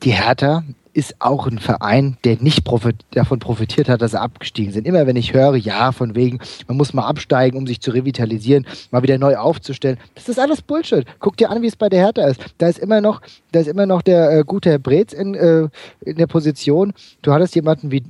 Die 0.04 0.12
Hertha 0.12 0.64
ist 0.98 1.18
auch 1.20 1.46
ein 1.46 1.60
Verein, 1.60 2.18
der 2.24 2.38
nicht 2.40 2.64
profit 2.64 2.96
davon 3.12 3.38
profitiert 3.38 3.88
hat, 3.88 4.02
dass 4.02 4.12
sie 4.12 4.20
abgestiegen 4.20 4.74
sind. 4.74 4.88
Immer 4.88 5.06
wenn 5.06 5.16
ich 5.16 5.32
höre, 5.32 5.56
ja, 5.56 5.92
von 5.92 6.16
wegen, 6.16 6.40
man 6.68 6.76
muss 6.76 6.92
mal 6.92 7.06
absteigen, 7.06 7.56
um 7.56 7.68
sich 7.68 7.82
zu 7.82 7.92
revitalisieren, 7.92 8.66
mal 8.90 9.04
wieder 9.04 9.20
neu 9.20 9.38
aufzustellen, 9.38 10.00
das 10.16 10.28
ist 10.28 10.40
alles 10.40 10.64
Bullshit. 10.64 11.06
Guck 11.20 11.38
dir 11.38 11.52
an, 11.52 11.62
wie 11.62 11.68
es 11.68 11.76
bei 11.76 11.88
der 11.88 12.00
Hertha 12.00 12.26
ist. 12.28 12.44
Da 12.58 12.68
ist 12.68 12.80
immer 12.80 13.00
noch, 13.00 13.22
da 13.52 13.60
ist 13.60 13.68
immer 13.68 13.86
noch 13.86 14.02
der 14.02 14.40
äh, 14.40 14.44
gute 14.44 14.72
Herr 14.72 14.80
Brez 14.80 15.14
in, 15.14 15.36
äh, 15.36 15.70
in 16.02 16.16
der 16.18 16.26
Position. 16.26 16.94
Du 17.22 17.32
hattest 17.32 17.54
jemanden 17.54 17.92
wie 17.92 18.02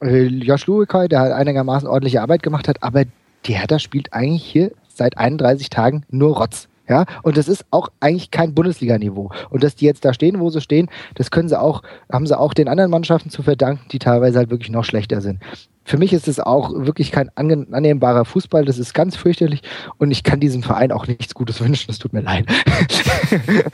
äh, 0.00 0.22
Josh 0.28 0.66
Luekai, 0.66 1.08
der 1.08 1.20
halt 1.20 1.32
einigermaßen 1.34 1.86
ordentliche 1.86 2.22
Arbeit 2.22 2.42
gemacht 2.42 2.68
hat, 2.68 2.82
aber 2.82 3.04
die 3.44 3.54
Hertha 3.54 3.78
spielt 3.78 4.14
eigentlich 4.14 4.44
hier 4.44 4.70
seit 4.88 5.18
31 5.18 5.68
Tagen 5.68 6.04
nur 6.08 6.38
Rotz. 6.38 6.67
Ja, 6.88 7.04
und 7.22 7.36
das 7.36 7.48
ist 7.48 7.66
auch 7.70 7.88
eigentlich 8.00 8.30
kein 8.30 8.54
Bundesliga-Niveau. 8.54 9.30
Und 9.50 9.62
dass 9.62 9.74
die 9.74 9.84
jetzt 9.84 10.04
da 10.04 10.14
stehen, 10.14 10.40
wo 10.40 10.48
sie 10.48 10.60
stehen, 10.60 10.88
das 11.14 11.30
können 11.30 11.48
sie 11.48 11.60
auch, 11.60 11.82
haben 12.10 12.26
sie 12.26 12.38
auch 12.38 12.54
den 12.54 12.68
anderen 12.68 12.90
Mannschaften 12.90 13.30
zu 13.30 13.42
verdanken, 13.42 13.86
die 13.92 13.98
teilweise 13.98 14.38
halt 14.38 14.50
wirklich 14.50 14.70
noch 14.70 14.84
schlechter 14.84 15.20
sind. 15.20 15.40
Für 15.84 15.96
mich 15.96 16.12
ist 16.12 16.28
es 16.28 16.38
auch 16.38 16.70
wirklich 16.74 17.12
kein 17.12 17.30
annehmbarer 17.34 18.26
Fußball. 18.26 18.64
Das 18.66 18.78
ist 18.78 18.92
ganz 18.92 19.16
fürchterlich 19.16 19.62
und 19.96 20.10
ich 20.10 20.22
kann 20.22 20.38
diesem 20.38 20.62
Verein 20.62 20.92
auch 20.92 21.06
nichts 21.06 21.34
Gutes 21.34 21.60
wünschen. 21.64 21.90
Es 21.90 21.98
tut 21.98 22.12
mir 22.12 22.20
leid. 22.20 22.46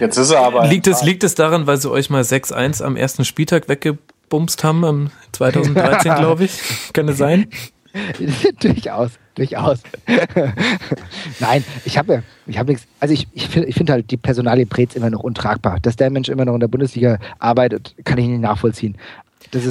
Jetzt 0.00 0.16
ist 0.16 0.30
er 0.30 0.40
aber. 0.40 0.66
Liegt 0.66 0.86
es, 0.86 1.02
liegt 1.02 1.22
es 1.24 1.34
daran, 1.34 1.66
weil 1.66 1.76
sie 1.76 1.90
euch 1.90 2.08
mal 2.08 2.22
6-1 2.22 2.82
am 2.82 2.96
ersten 2.96 3.26
Spieltag 3.26 3.68
weggebumst 3.68 4.64
haben, 4.64 4.84
am 4.84 5.10
2013, 5.32 6.14
glaube 6.16 6.44
ich? 6.44 6.52
Kann 6.94 7.08
es 7.08 7.18
sein? 7.18 7.48
durchaus, 8.60 9.10
durchaus. 9.34 9.80
Nein, 11.40 11.64
ich 11.84 11.98
habe 11.98 12.22
ich 12.46 12.58
hab 12.58 12.68
nichts. 12.68 12.86
Also 13.00 13.14
ich, 13.14 13.28
ich 13.32 13.48
finde 13.48 13.68
ich 13.68 13.74
find 13.74 13.90
halt 13.90 14.10
die 14.10 14.16
Personalie 14.16 14.66
Preetz 14.66 14.94
immer 14.94 15.10
noch 15.10 15.20
untragbar. 15.20 15.78
Dass 15.80 15.96
der 15.96 16.10
Mensch 16.10 16.28
immer 16.28 16.44
noch 16.44 16.54
in 16.54 16.60
der 16.60 16.68
Bundesliga 16.68 17.18
arbeitet, 17.38 17.94
kann 18.04 18.18
ich 18.18 18.26
nicht 18.26 18.40
nachvollziehen. 18.40 18.96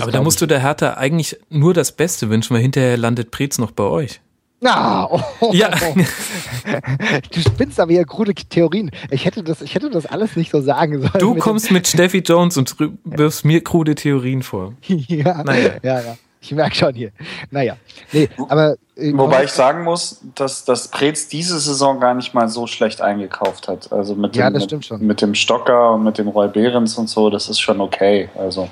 Aber 0.01 0.11
da 0.11 0.21
musst 0.21 0.41
du 0.41 0.45
der 0.45 0.61
Hertha 0.61 0.95
eigentlich 0.95 1.37
nur 1.49 1.73
das 1.73 1.91
Beste 1.91 2.29
wünschen, 2.29 2.53
weil 2.53 2.61
hinterher 2.61 2.97
landet 2.97 3.31
Preetz 3.31 3.57
noch 3.57 3.71
bei 3.71 3.83
euch. 3.83 4.19
Ah, 4.63 5.05
oh, 5.39 5.53
ja. 5.53 5.71
Du 7.31 7.39
spinnst 7.39 7.79
aber 7.79 7.93
ja 7.93 8.03
krude 8.03 8.33
Theorien. 8.33 8.91
Ich 9.09 9.25
hätte, 9.25 9.41
das, 9.41 9.61
ich 9.61 9.73
hätte 9.73 9.89
das 9.89 10.05
alles 10.05 10.35
nicht 10.35 10.51
so 10.51 10.61
sagen 10.61 10.99
sollen. 10.99 11.13
Du 11.17 11.35
kommst 11.35 11.71
mit 11.71 11.87
Steffi 11.87 12.19
Jones 12.19 12.57
und 12.57 12.75
wirfst 13.05 13.45
mir 13.45 13.63
krude 13.63 13.95
Theorien 13.95 14.43
vor. 14.43 14.73
ja, 14.87 15.43
naja. 15.43 15.71
ja, 15.81 16.01
ja. 16.01 16.17
Ich 16.41 16.53
merke 16.53 16.75
schon 16.75 16.93
hier. 16.93 17.11
Naja. 17.51 17.75
Nee, 18.11 18.29
aber. 18.47 18.75
Äh, 18.95 19.11
Wobei 19.13 19.43
ich 19.43 19.51
sagen 19.51 19.83
muss, 19.83 20.21
dass, 20.35 20.65
dass 20.65 20.87
Preetz 20.87 21.27
diese 21.27 21.59
Saison 21.59 21.99
gar 21.99 22.13
nicht 22.13 22.33
mal 22.33 22.47
so 22.49 22.65
schlecht 22.67 23.01
eingekauft 23.01 23.67
hat. 23.67 23.91
Also 23.91 24.15
mit 24.15 24.35
dem, 24.35 24.39
ja, 24.39 24.49
das 24.49 24.63
stimmt 24.63 24.85
schon. 24.85 25.05
mit 25.05 25.21
dem 25.21 25.35
Stocker 25.35 25.93
und 25.93 26.03
mit 26.03 26.17
dem 26.17 26.27
Roy 26.27 26.47
Behrens 26.47 26.97
und 26.97 27.09
so, 27.09 27.29
das 27.29 27.49
ist 27.49 27.59
schon 27.59 27.81
okay. 27.81 28.29
Also. 28.37 28.69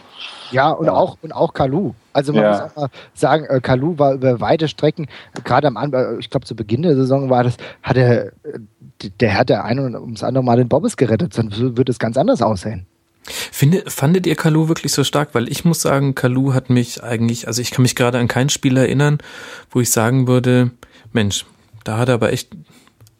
Ja, 0.52 0.72
und 0.72 0.86
ja. 0.86 0.94
auch 0.94 1.18
und 1.22 1.34
auch 1.34 1.54
Kalu. 1.54 1.94
Also 2.14 2.32
man 2.32 2.44
ja. 2.44 2.52
muss 2.52 2.62
auch 2.62 2.76
mal 2.76 2.90
sagen, 3.14 3.46
äh, 3.46 3.60
Kalu 3.60 4.00
war 4.00 4.14
über 4.14 4.40
weite 4.40 4.68
Strecken, 4.68 5.08
gerade 5.44 5.68
am 5.68 5.78
Anfang, 5.78 6.16
äh, 6.16 6.20
ich 6.20 6.30
glaube 6.30 6.46
zu 6.46 6.56
Beginn 6.56 6.84
der 6.84 6.96
Saison 6.96 7.30
war 7.30 7.44
das, 7.44 7.58
hat 7.84 7.98
er, 7.98 8.32
der 9.20 9.38
hat 9.38 9.50
der 9.50 9.66
eine 9.66 9.84
und 9.84 9.96
ums 9.96 10.24
andere 10.24 10.44
Mal 10.44 10.58
den 10.58 10.70
Bobbes 10.70 10.96
gerettet, 10.96 11.34
sonst 11.34 11.60
würde 11.60 11.92
es 11.92 12.00
ganz 12.00 12.18
anders 12.18 12.42
aussehen. 12.42 12.88
Finde, 13.28 13.84
fandet 13.88 14.26
ihr 14.26 14.36
Kalu 14.36 14.68
wirklich 14.68 14.92
so 14.92 15.04
stark? 15.04 15.30
Weil 15.34 15.50
ich 15.50 15.66
muss 15.66 15.82
sagen, 15.82 16.16
Kalu 16.16 16.54
hat 16.54 16.70
mich 16.70 17.04
eigentlich, 17.04 17.48
also 17.48 17.62
ich 17.62 17.72
kann 17.72 17.84
mich 17.84 17.96
gerade 17.96 18.18
an 18.18 18.28
kein 18.28 18.50
Spiel 18.50 18.78
erinnern, 18.78 19.20
wo 19.70 19.82
ich 19.82 19.92
sagen 19.92 20.28
würde, 20.28 20.72
Mensch, 21.14 21.46
da 21.84 21.98
hat 21.98 22.10
er 22.10 22.16
aber 22.16 22.34
echt 22.34 22.50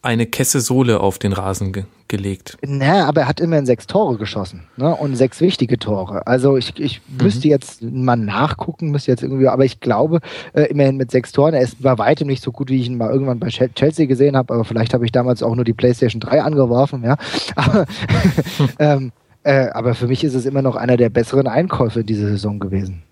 eine 0.02 0.26
Kesse 0.26 0.60
Sohle 0.60 1.00
auf 1.00 1.18
den 1.18 1.32
Rasen 1.32 1.72
ge 1.72 1.84
gelegt. 2.08 2.56
Naja, 2.62 3.06
aber 3.06 3.20
er 3.20 3.28
hat 3.28 3.38
immerhin 3.38 3.66
sechs 3.66 3.86
Tore 3.86 4.16
geschossen 4.16 4.62
ne? 4.78 4.96
und 4.96 5.14
sechs 5.14 5.42
wichtige 5.42 5.78
Tore. 5.78 6.26
Also 6.26 6.56
ich, 6.56 6.78
ich 6.80 7.02
mhm. 7.06 7.24
müsste 7.24 7.48
jetzt 7.48 7.82
mal 7.82 8.16
nachgucken, 8.16 8.90
müsste 8.90 9.10
jetzt 9.10 9.22
irgendwie, 9.22 9.46
aber 9.46 9.66
ich 9.66 9.80
glaube, 9.80 10.20
äh, 10.54 10.62
immerhin 10.62 10.96
mit 10.96 11.10
sechs 11.10 11.32
Toren, 11.32 11.52
er 11.52 11.60
ist 11.60 11.82
bei 11.82 11.98
weitem 11.98 12.26
nicht 12.26 12.42
so 12.42 12.50
gut, 12.50 12.70
wie 12.70 12.80
ich 12.80 12.86
ihn 12.86 12.96
mal 12.96 13.10
irgendwann 13.10 13.38
bei 13.38 13.48
Chelsea 13.48 14.06
gesehen 14.06 14.38
habe, 14.38 14.54
aber 14.54 14.64
vielleicht 14.64 14.94
habe 14.94 15.04
ich 15.04 15.12
damals 15.12 15.42
auch 15.42 15.54
nur 15.54 15.66
die 15.66 15.74
PlayStation 15.74 16.20
3 16.20 16.42
angeworfen, 16.42 17.04
ja. 17.04 17.18
Aber, 17.56 17.84
ähm, 18.78 19.12
äh, 19.44 19.68
aber 19.70 19.94
für 19.94 20.06
mich 20.06 20.24
ist 20.24 20.34
es 20.34 20.46
immer 20.46 20.62
noch 20.62 20.76
einer 20.76 20.96
der 20.96 21.10
besseren 21.10 21.46
Einkäufe 21.46 22.04
diese 22.04 22.28
Saison 22.28 22.58
gewesen. 22.58 23.02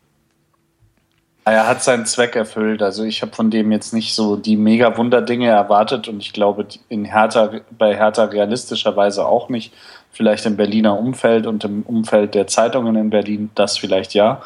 Er 1.48 1.68
hat 1.68 1.80
seinen 1.80 2.06
Zweck 2.06 2.34
erfüllt. 2.34 2.82
Also 2.82 3.04
ich 3.04 3.22
habe 3.22 3.32
von 3.32 3.52
dem 3.52 3.70
jetzt 3.70 3.94
nicht 3.94 4.14
so 4.14 4.34
die 4.34 4.56
mega 4.56 4.96
Wunderdinge 4.96 5.46
erwartet 5.46 6.08
und 6.08 6.20
ich 6.20 6.32
glaube 6.32 6.66
in 6.88 7.04
Hertha, 7.04 7.50
bei 7.78 7.96
Hertha 7.96 8.24
realistischerweise 8.24 9.24
auch 9.24 9.48
nicht. 9.48 9.72
Vielleicht 10.10 10.44
im 10.46 10.56
Berliner 10.56 10.98
Umfeld 10.98 11.46
und 11.46 11.62
im 11.62 11.82
Umfeld 11.82 12.34
der 12.34 12.48
Zeitungen 12.48 12.96
in 12.96 13.10
Berlin, 13.10 13.50
das 13.54 13.78
vielleicht 13.78 14.12
ja. 14.14 14.42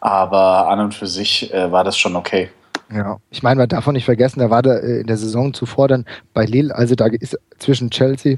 Aber 0.00 0.68
an 0.68 0.80
und 0.80 0.94
für 0.94 1.06
sich 1.06 1.54
äh, 1.54 1.72
war 1.72 1.84
das 1.84 1.96
schon 1.96 2.16
okay. 2.16 2.50
Ja, 2.92 3.18
ich 3.30 3.42
meine, 3.42 3.58
man 3.58 3.68
darf 3.68 3.88
auch 3.88 3.92
nicht 3.92 4.04
vergessen, 4.04 4.40
da 4.40 4.50
war 4.50 4.62
da 4.62 4.74
äh, 4.76 5.00
in 5.00 5.06
der 5.06 5.16
Saison 5.16 5.52
zuvor 5.52 5.88
dann 5.88 6.04
bei 6.34 6.44
Lille, 6.44 6.74
also 6.74 6.94
da 6.94 7.06
ist 7.06 7.36
zwischen 7.58 7.90
Chelsea 7.90 8.36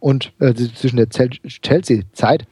und 0.00 0.32
äh, 0.38 0.52
zwischen 0.54 0.96
der 0.96 1.08
Chelsea-Zeit 1.08 2.46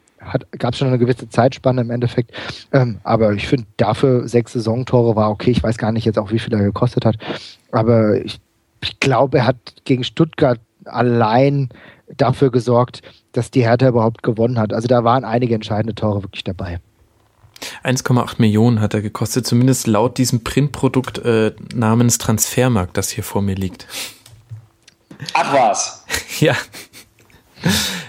gab 0.59 0.73
es 0.73 0.79
schon 0.79 0.89
eine 0.89 0.99
gewisse 0.99 1.29
Zeitspanne 1.29 1.83
im 1.83 1.91
Endeffekt. 1.91 2.33
Ähm, 2.73 2.99
aber 3.03 3.33
ich 3.35 3.47
finde, 3.47 3.67
dafür 3.77 4.27
sechs 4.29 4.53
Saisontore 4.53 5.17
war 5.17 5.31
okay. 5.31 5.51
Ich 5.51 5.63
weiß 5.63 5.77
gar 5.77 5.93
nicht 5.93 6.05
jetzt 6.05 6.19
auch, 6.19 6.33
wie 6.33 6.39
viel 6.39 6.55
er 6.55 6.63
gekostet 6.63 7.05
hat. 7.05 7.17
Aber 7.73 8.17
ich, 8.25 8.41
ich 8.83 9.01
glaube, 9.01 9.39
er 9.39 9.47
hat 9.47 9.57
gegen 9.85 10.05
Stuttgart 10.05 10.61
allein 10.85 11.69
dafür 12.17 12.51
gesorgt, 12.51 13.03
dass 13.33 13.51
die 13.51 13.65
Hertha 13.65 13.89
überhaupt 13.89 14.23
gewonnen 14.23 14.59
hat. 14.59 14.73
Also 14.73 14.89
da 14.89 15.05
waren 15.05 15.25
einige 15.25 15.55
entscheidende 15.55 15.95
Tore 15.95 16.23
wirklich 16.23 16.45
dabei. 16.45 16.81
1,8 17.85 18.35
Millionen 18.39 18.81
hat 18.81 18.95
er 18.95 19.03
gekostet, 19.03 19.47
zumindest 19.47 19.87
laut 19.87 20.19
diesem 20.19 20.45
Printprodukt 20.45 21.19
äh, 21.19 21.53
namens 21.75 22.19
Transfermarkt, 22.19 22.97
das 22.97 23.11
hier 23.11 23.25
vor 23.25 23.43
mir 23.43 23.55
liegt. 23.55 23.87
Ach 25.33 25.53
was. 25.53 26.05
ja. 26.41 26.55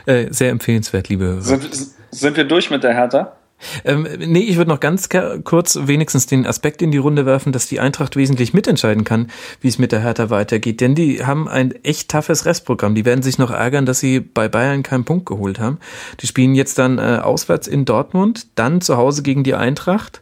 Äh, 0.06 0.32
sehr 0.32 0.52
empfehlenswert, 0.52 1.10
liebe 1.10 1.26
Hörer. 1.26 1.42
Sind, 1.42 1.70
sind 2.12 2.38
wir 2.38 2.44
durch 2.44 2.70
mit 2.70 2.84
der 2.84 2.94
Hertha? 2.94 3.36
Ähm, 3.84 4.08
nee, 4.20 4.40
ich 4.40 4.58
würde 4.58 4.70
noch 4.70 4.80
ganz 4.80 5.10
kurz 5.44 5.80
wenigstens 5.84 6.28
den 6.28 6.46
Aspekt 6.46 6.82
in 6.82 6.92
die 6.92 6.98
Runde 6.98 7.26
werfen, 7.26 7.52
dass 7.52 7.68
die 7.68 7.80
Eintracht 7.80 8.16
wesentlich 8.16 8.54
mitentscheiden 8.54 9.04
kann, 9.04 9.28
wie 9.62 9.68
es 9.68 9.80
mit 9.80 9.92
der 9.92 10.02
Hertha 10.02 10.30
weitergeht. 10.30 10.82
Denn 10.82 10.96
die 10.96 11.26
haben 11.26 11.48
ein 11.48 11.74
echt 11.84 12.10
toughes 12.10 12.46
Restprogramm. 12.46 12.96
Die 12.96 13.06
werden 13.06 13.22
sich 13.22 13.38
noch 13.38 13.52
ärgern, 13.52 13.86
dass 13.86 14.00
sie 14.00 14.20
bei 14.20 14.48
Bayern 14.48 14.84
keinen 14.84 15.06
Punkt 15.06 15.26
geholt 15.26 15.60
haben. 15.60 15.80
Die 16.20 16.28
spielen 16.28 16.56
jetzt 16.56 16.78
dann 16.78 16.98
äh, 16.98 17.20
auswärts 17.24 17.68
in 17.68 17.86
Dortmund, 17.86 18.48
dann 18.56 18.82
zu 18.82 18.98
Hause 18.98 19.24
gegen 19.24 19.44
die 19.44 19.56
Eintracht. 19.56 20.22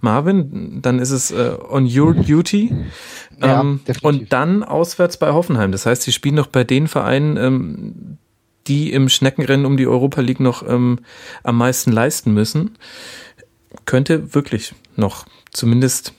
Marvin, 0.00 0.80
dann 0.82 0.98
ist 0.98 1.12
es 1.12 1.30
äh, 1.30 1.52
on 1.68 1.86
your 1.86 2.14
duty. 2.14 2.74
Ähm, 3.40 3.80
ja, 3.86 3.94
und 4.02 4.32
dann 4.32 4.64
auswärts 4.64 5.16
bei 5.16 5.32
Hoffenheim. 5.32 5.70
Das 5.70 5.86
heißt, 5.86 6.02
sie 6.02 6.12
spielen 6.12 6.34
noch 6.34 6.48
bei 6.48 6.64
den 6.64 6.88
Vereinen, 6.88 7.36
ähm, 7.36 8.18
die 8.66 8.92
im 8.92 9.08
Schneckenrennen 9.08 9.66
um 9.66 9.76
die 9.76 9.86
Europa 9.86 10.20
League 10.20 10.40
noch 10.40 10.66
ähm, 10.66 11.00
am 11.42 11.56
meisten 11.58 11.92
leisten 11.92 12.32
müssen. 12.32 12.76
könnte 13.86 14.34
wirklich 14.34 14.74
noch 14.96 15.26
zumindest 15.50 16.12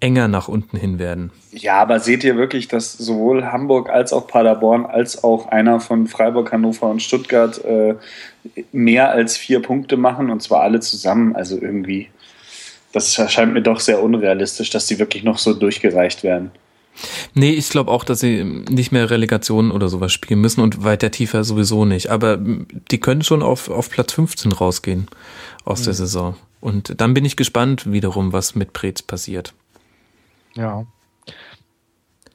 enger 0.00 0.28
nach 0.28 0.48
unten 0.48 0.76
hin 0.76 0.98
werden. 0.98 1.32
Ja, 1.52 1.80
aber 1.80 2.00
seht 2.00 2.22
ihr 2.22 2.36
wirklich, 2.36 2.68
dass 2.68 2.92
sowohl 2.92 3.46
Hamburg 3.46 3.88
als 3.88 4.12
auch 4.12 4.26
Paderborn 4.26 4.84
als 4.84 5.24
auch 5.24 5.46
einer 5.48 5.80
von 5.80 6.06
Freiburg, 6.06 6.52
Hannover 6.52 6.90
und 6.90 7.02
Stuttgart 7.02 7.64
äh, 7.64 7.94
mehr 8.72 9.10
als 9.10 9.36
vier 9.36 9.62
Punkte 9.62 9.96
machen 9.96 10.30
und 10.30 10.42
zwar 10.42 10.60
alle 10.60 10.80
zusammen? 10.80 11.34
Also 11.34 11.58
irgendwie, 11.60 12.08
das 12.92 13.16
erscheint 13.18 13.54
mir 13.54 13.62
doch 13.62 13.80
sehr 13.80 14.02
unrealistisch, 14.02 14.70
dass 14.70 14.86
die 14.86 14.98
wirklich 14.98 15.24
noch 15.24 15.38
so 15.38 15.54
durchgereicht 15.54 16.22
werden. 16.22 16.50
Nee, 17.34 17.50
ich 17.50 17.68
glaube 17.68 17.90
auch, 17.90 18.04
dass 18.04 18.20
sie 18.20 18.44
nicht 18.44 18.92
mehr 18.92 19.10
Relegationen 19.10 19.70
oder 19.70 19.88
sowas 19.88 20.12
spielen 20.12 20.40
müssen 20.40 20.60
und 20.60 20.84
weiter 20.84 21.10
tiefer 21.10 21.44
sowieso 21.44 21.84
nicht. 21.84 22.10
Aber 22.10 22.38
die 22.38 23.00
können 23.00 23.22
schon 23.22 23.42
auf, 23.42 23.68
auf 23.68 23.90
Platz 23.90 24.12
15 24.12 24.52
rausgehen 24.52 25.06
aus 25.64 25.80
mhm. 25.80 25.84
der 25.84 25.94
Saison. 25.94 26.36
Und 26.60 27.00
dann 27.00 27.14
bin 27.14 27.24
ich 27.24 27.36
gespannt 27.36 27.90
wiederum, 27.90 28.32
was 28.32 28.54
mit 28.54 28.72
Preetz 28.72 29.02
passiert. 29.02 29.54
Ja. 30.54 30.86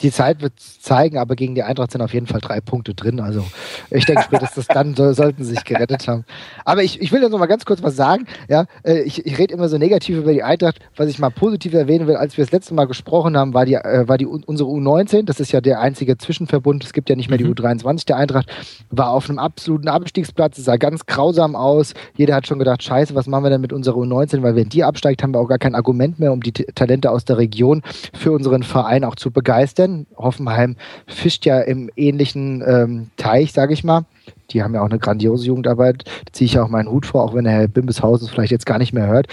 Die 0.02 0.12
Zeit 0.12 0.42
wird 0.42 0.54
zeigen, 0.60 1.18
aber 1.18 1.36
gegen 1.36 1.56
die 1.56 1.64
Eintracht 1.64 1.92
sind 1.92 2.02
auf 2.02 2.14
jeden 2.14 2.28
Fall 2.28 2.42
drei 2.42 2.60
Punkte 2.60 2.94
drin. 2.94 3.20
Also 3.20 3.46
ich 3.90 4.06
denke, 4.06 4.24
spätestens 4.24 4.68
dann 4.68 4.96
so, 4.96 5.14
sollten 5.14 5.44
sie 5.44 5.52
sich 5.52 5.64
gerettet 5.64 6.08
haben. 6.08 6.26
Aber 6.66 6.84
ich, 6.84 7.02
ich 7.02 7.12
will 7.12 7.22
jetzt 7.22 7.32
noch 7.32 7.40
mal 7.40 7.46
ganz 7.46 7.66
kurz 7.66 7.84
was 7.84 7.96
sagen. 7.96 8.26
Ja, 8.50 8.66
äh, 8.84 9.02
ich, 9.02 9.26
ich 9.26 9.38
rede 9.38 9.54
immer 9.54 9.70
so 9.70 9.78
negativ 9.78 10.18
über 10.18 10.34
die 10.34 10.44
Eintracht. 10.44 10.80
Was 10.96 11.08
ich 11.08 11.20
mal 11.20 11.30
positiv 11.30 11.74
erwähnen 11.74 12.08
will, 12.08 12.16
als 12.16 12.38
wir 12.38 12.44
das 12.44 12.52
letzte 12.52 12.74
Mal 12.74 12.86
gesprochen 12.86 13.38
haben, 13.38 13.54
war 13.54 13.66
die, 13.66 13.76
äh, 13.76 14.08
war 14.08 14.18
die 14.18 14.26
unsere 14.26 14.70
U19. 14.70 15.24
Das 15.24 15.40
ist 15.40 15.52
ja 15.52 15.62
der 15.62 15.80
einzige 15.80 16.18
Zwischenverbund. 16.18 16.84
Es 16.84 16.94
gibt 16.94 17.10
ja 17.10 17.16
nicht 17.16 17.30
mehr 17.30 17.38
die 17.38 17.44
mhm. 17.44 17.54
U23 17.54 18.06
der 18.08 18.18
Eintracht. 18.18 18.52
War 18.90 19.12
auf 19.12 19.30
einem 19.30 19.40
absoluten 19.40 19.88
Abstiegsplatz. 19.88 20.58
Es 20.58 20.66
sah 20.66 20.78
ganz 20.78 21.06
grausam 21.06 21.56
aus. 21.56 21.94
Jeder 22.16 22.36
hat 22.36 22.48
schon 22.48 22.60
gedacht, 22.60 22.84
scheiße, 22.84 23.16
was 23.16 23.28
machen 23.28 23.44
wir 23.44 23.50
denn 23.50 23.62
mit 23.62 23.74
unserer 23.74 23.98
U19? 23.98 24.42
Weil 24.42 24.56
wenn 24.56 24.70
die 24.70 24.84
absteigt, 24.84 25.24
haben 25.24 25.34
wir 25.34 25.40
auch 25.40 25.48
gar 25.48 25.60
kein 25.60 25.76
Argument 25.76 26.20
mehr, 26.20 26.32
um 26.32 26.42
die 26.42 26.52
Talente 26.52 27.12
aus 27.12 27.26
der 27.26 27.38
Region 27.38 27.82
für 28.14 28.32
unseren 28.32 28.64
Verein 28.64 29.04
auch 29.04 29.16
zu 29.16 29.32
begeistern. 29.32 29.91
Hoffenheim 30.18 30.76
fischt 31.08 31.46
ja 31.46 31.60
im 31.60 31.90
ähnlichen 31.96 32.64
ähm, 32.66 33.10
Teich, 33.18 33.52
sage 33.54 33.74
ich 33.74 33.84
mal. 33.84 34.06
Die 34.52 34.64
haben 34.64 34.74
ja 34.74 34.82
auch 34.82 34.90
eine 34.90 35.00
grandiose 35.00 35.46
Jugendarbeit. 35.48 36.04
Da 36.26 36.34
ziehe 36.34 36.46
ich 36.46 36.54
ja 36.54 36.64
auch 36.64 36.70
meinen 36.70 36.90
Hut 36.90 37.06
vor, 37.06 37.24
auch 37.24 37.34
wenn 37.34 37.46
der 37.46 37.54
Herr 37.54 37.68
Bimbeshausen 37.68 38.28
vielleicht 38.28 38.52
jetzt 38.52 38.66
gar 38.66 38.78
nicht 38.78 38.94
mehr 38.94 39.08
hört. 39.08 39.28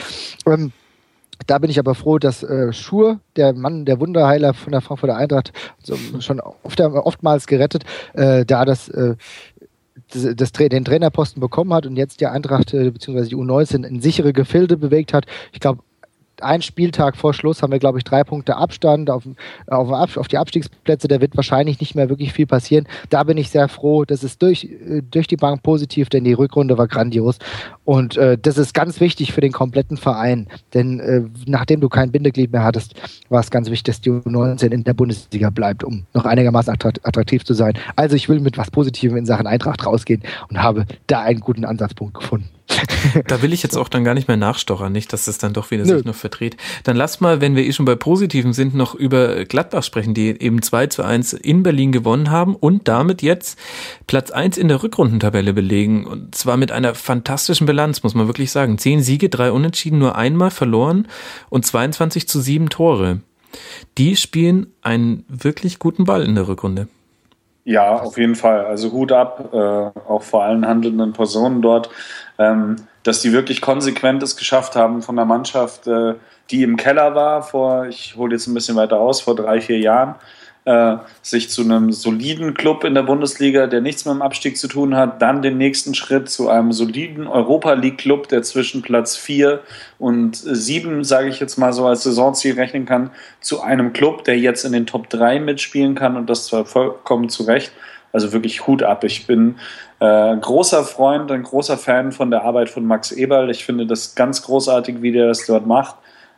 Ähm, 0.47 0.73
da 1.47 1.59
bin 1.59 1.71
ich 1.71 1.79
aber 1.79 1.95
froh, 1.95 2.19
dass 2.19 2.43
äh, 2.43 2.73
Schur, 2.73 3.21
der 3.37 3.53
Mann, 3.53 3.85
der 3.85 4.01
Wunderheiler 4.01 4.55
von 4.55 4.73
der 4.73 4.81
Frankfurter 4.81 5.17
Eintracht, 5.17 5.53
so, 5.83 5.97
schon 6.21 6.41
oft, 6.41 6.81
oftmals 6.81 7.47
gerettet, 7.47 7.85
äh, 8.15 8.45
da 8.45 8.65
das, 8.65 8.89
äh, 8.89 9.15
das, 10.13 10.35
das, 10.35 10.53
den 10.53 10.85
Trainerposten 10.85 11.41
bekommen 11.41 11.73
hat 11.73 11.87
und 11.87 11.97
jetzt 11.97 12.21
die 12.21 12.27
Eintracht 12.27 12.75
äh, 12.75 12.91
bzw. 12.91 13.29
die 13.29 13.37
U19 13.37 13.85
in 13.85 14.01
sichere 14.01 14.33
Gefilde 14.33 14.77
bewegt 14.77 15.13
hat. 15.13 15.27
Ich 15.53 15.61
glaube, 15.61 15.83
ein 16.43 16.63
Spieltag 16.63 17.17
vor 17.17 17.35
Schluss 17.35 17.63
haben 17.63 17.73
wir, 17.73 17.79
glaube 17.79 17.99
ich, 17.99 18.05
drei 18.05 18.25
Punkte 18.25 18.57
Abstand 18.57 19.11
auf, 19.11 19.25
auf, 19.67 20.17
auf, 20.17 20.29
die 20.29 20.39
Abstiegsplätze. 20.39 21.09
Da 21.09 21.21
wird 21.21 21.37
wahrscheinlich 21.37 21.81
nicht 21.81 21.95
mehr 21.95 22.09
wirklich 22.09 22.33
viel 22.33 22.47
passieren. 22.47 22.87
Da 23.11 23.23
bin 23.25 23.37
ich 23.37 23.51
sehr 23.51 23.69
froh. 23.69 24.05
Das 24.05 24.25
ist 24.25 24.43
durch, 24.43 24.65
äh, 24.65 25.03
durch 25.03 25.27
die 25.27 25.37
Bank 25.37 25.63
positiv, 25.63 26.09
denn 26.09 26.25
die 26.25 26.33
Rückrunde 26.33 26.79
war 26.79 26.89
grandios. 26.89 27.39
Und 27.85 28.17
äh, 28.17 28.39
das 28.39 28.59
ist 28.59 28.75
ganz 28.75 29.01
wichtig 29.01 29.33
für 29.33 29.41
den 29.41 29.53
kompletten 29.53 29.97
Verein. 29.97 30.49
Denn 30.75 31.01
äh, 31.01 31.23
nachdem 31.47 31.81
du 31.81 31.89
kein 31.89 32.13
Bindeglied 32.13 32.53
mehr 32.53 32.65
hattest, 32.65 32.95
war 33.29 33.41
es 33.41 33.51
ganz 33.51 33.71
wichtig, 33.71 33.85
dass 33.85 34.01
die 34.01 34.11
U19 34.11 34.73
in 34.73 34.85
der 34.85 34.95
Bundesliga 34.95 35.51
bleibt, 35.51 35.85
um 35.85 36.07
noch 36.15 36.25
einigermaßen 36.25 36.73
attraktiv 36.73 37.45
zu 37.45 37.55
sein. 37.55 37.75
Also 37.97 38.17
ich 38.17 38.29
will 38.29 38.41
mit 38.41 38.59
was 38.59 38.71
Positivem 38.71 39.17
in 39.17 39.27
Sachen 39.27 39.47
Eintracht 39.47 39.87
rausgehen 39.87 40.23
und 40.49 40.63
habe 40.63 40.87
da 41.07 41.23
einen 41.23 41.41
guten 41.41 41.65
Ansatzpunkt 41.65 42.15
gefunden 42.15 42.51
da 43.27 43.43
will 43.43 43.53
ich 43.53 43.63
jetzt 43.63 43.77
auch 43.77 43.89
dann 43.89 44.05
gar 44.05 44.15
nicht 44.15 44.29
mehr 44.29 44.37
nachstochern, 44.37 44.93
nicht, 44.93 45.13
dass 45.13 45.25
das 45.25 45.39
dann 45.39 45.53
doch 45.53 45.71
wieder 45.71 45.85
Nö. 45.85 45.97
sich 45.97 46.05
noch 46.05 46.15
verdreht. 46.15 46.57
Dann 46.85 46.97
lass 46.97 47.21
mal, 47.21 47.41
wenn 47.41 47.57
wir 47.57 47.65
eh 47.65 47.73
schon 47.73 47.87
bei 47.87 47.95
Positiven 47.95 48.53
sind, 48.53 48.75
noch 48.75 48.95
über 48.95 49.45
Gladbach 49.45 49.83
sprechen, 49.83 50.15
die 50.15 50.41
eben 50.41 50.63
2 50.63 50.89
zu 50.89 51.03
1 51.03 51.33
in 51.33 51.63
Berlin 51.63 51.93
gewonnen 51.93 52.31
haben 52.31 52.55
und 52.55 52.89
damit 52.89 53.23
jetzt 53.23 53.59
Platz 54.07 54.31
1 54.31 54.59
in 54.59 54.69
der 54.69 54.83
Rückrundentabelle 54.83 55.53
belegen. 55.53 56.07
Und 56.07 56.35
zwar 56.35 56.57
mit 56.57 56.73
einer 56.73 56.95
fantastischen 56.95 57.67
Bilanz, 57.67 58.03
muss 58.03 58.15
man 58.15 58.27
wirklich 58.27 58.51
sagen. 58.51 58.79
Zehn 58.79 59.03
Siege, 59.03 59.29
drei 59.29 59.51
Unentschieden, 59.53 59.99
nur 59.99 60.17
einmal 60.17 60.51
verloren 60.51 61.09
und 61.49 61.65
22 61.65 62.29
zu 62.29 62.41
7 62.41 62.69
Tore. 62.69 63.21
Die 63.97 64.17
spielen 64.17 64.67
einen 64.83 65.25
wirklich 65.29 65.79
guten 65.79 66.05
Ball 66.05 66.23
in 66.23 66.35
der 66.35 66.49
Rückrunde. 66.49 66.89
Ja, 67.69 67.97
auf 67.97 68.17
jeden 68.17 68.35
Fall. 68.35 68.65
Also 68.65 68.93
Hut 68.93 69.13
ab, 69.13 69.51
äh, 69.53 69.59
auch 69.59 70.23
vor 70.23 70.43
allen 70.43 70.67
handelnden 70.67 71.13
Personen 71.13 71.61
dort, 71.61 71.91
ähm, 72.39 72.77
dass 73.03 73.21
die 73.21 73.35
wirklich 73.35 73.61
konsequent 73.61 74.23
es 74.23 74.39
geschafft 74.39 74.75
haben 74.75 75.03
von 75.03 75.17
der 75.17 75.27
Mannschaft, 75.27 75.87
äh, 75.87 76.15
die 76.51 76.63
im 76.63 76.79
Keller 76.79 77.15
war 77.15 77.43
vor, 77.43 77.85
ich 77.87 78.17
hole 78.17 78.35
jetzt 78.35 78.47
ein 78.47 78.55
bisschen 78.55 78.77
weiter 78.77 78.99
aus, 78.99 79.21
vor 79.21 79.37
drei, 79.37 79.61
vier 79.61 79.79
Jahren, 79.81 80.15
äh, 80.69 80.99
sich 81.23 81.49
zu 81.49 81.63
einem 81.63 81.93
soliden 81.93 82.53
Club 82.53 82.85
in 82.85 82.95
der 82.95 83.03
Bundesliga, 83.03 83.67
der 83.67 83.81
nichts 83.81 84.05
mit 84.05 84.13
dem 84.13 84.21
Abstieg 84.21 84.59
zu 84.59 84.69
tun 84.69 84.95
hat, 84.95 85.23
dann 85.23 85.41
den 85.41 85.57
nächsten 85.57 85.95
Schritt 85.95 86.29
zu 86.29 86.51
einem 86.51 86.73
soliden 86.73 87.27
Europa 87.27 87.73
League 87.73 87.97
Club, 87.97 88.29
der 88.29 88.43
zwischen 88.43 88.83
Platz 88.83 89.17
4 89.17 89.61
und 89.99 90.37
7, 90.37 91.05
sage 91.05 91.29
ich 91.31 91.41
jetzt 91.41 91.57
mal 91.57 91.73
so 91.73 91.87
als 91.87 92.03
Saisonziel 92.03 92.55
rechnen 92.55 92.85
kann, 92.85 93.11
zu 93.41 93.63
einem 93.63 93.95
Club, 93.95 94.25
der 94.25 94.39
jetzt 94.39 94.67
in 94.67 94.73
den 94.73 94.85
Top 94.85 95.09
3 95.09 95.41
mitspielen 95.41 95.95
kann 95.95 96.19
und 96.19 96.29
das 96.29 96.45
zwar 96.47 96.67
vollkommen 96.67 97.31
zu 97.31 97.45
Recht. 97.45 97.73
Also 98.13 98.35
wirklich 98.35 98.67
Hut 98.67 98.83
ab. 98.83 99.05
Ich 99.05 99.27
bin 99.27 99.57
äh, 100.01 100.37
großer 100.37 100.85
Freund, 100.85 101.31
ein 101.33 101.45
großer 101.45 101.79
Fan 101.79 102.13
von 102.13 102.31
der 102.31 102.43
Arbeit 102.43 102.69
von 102.69 102.85
Max 102.85 103.11
Eberl. 103.11 103.49
Ich 103.49 103.65
finde 103.65 103.87
das 103.87 104.15
ganz 104.15 104.43
großartig, 104.43 105.01
wie 105.01 105.13
der 105.13 105.29
das 105.29 105.47
dort 105.47 105.67
macht. 105.67 105.97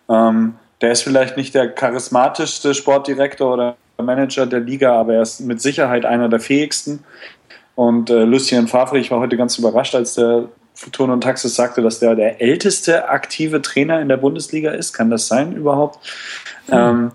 Ähm, 0.08 0.54
der 0.80 0.92
ist 0.92 1.02
vielleicht 1.02 1.36
nicht 1.36 1.54
der 1.54 1.68
charismatischste 1.68 2.74
Sportdirektor 2.74 3.54
oder 3.54 3.76
Manager 4.02 4.46
der 4.46 4.60
Liga, 4.60 4.92
aber 4.98 5.14
er 5.14 5.22
ist 5.22 5.40
mit 5.40 5.60
Sicherheit 5.60 6.04
einer 6.04 6.28
der 6.28 6.40
fähigsten. 6.40 7.04
Und 7.74 8.10
äh, 8.10 8.24
Lucien 8.24 8.68
Favre, 8.68 8.98
ich 8.98 9.10
war 9.10 9.20
heute 9.20 9.36
ganz 9.36 9.58
überrascht, 9.58 9.94
als 9.94 10.14
der 10.14 10.48
Futurno 10.74 11.12
und 11.12 11.22
Taxis 11.22 11.54
sagte, 11.54 11.82
dass 11.82 11.98
der 11.98 12.14
der 12.14 12.40
älteste 12.40 13.08
aktive 13.08 13.60
Trainer 13.62 14.00
in 14.00 14.08
der 14.08 14.16
Bundesliga 14.16 14.70
ist. 14.70 14.92
Kann 14.92 15.10
das 15.10 15.28
sein 15.28 15.52
überhaupt? 15.52 15.98
Mhm. 16.68 16.74
Ähm, 16.74 17.12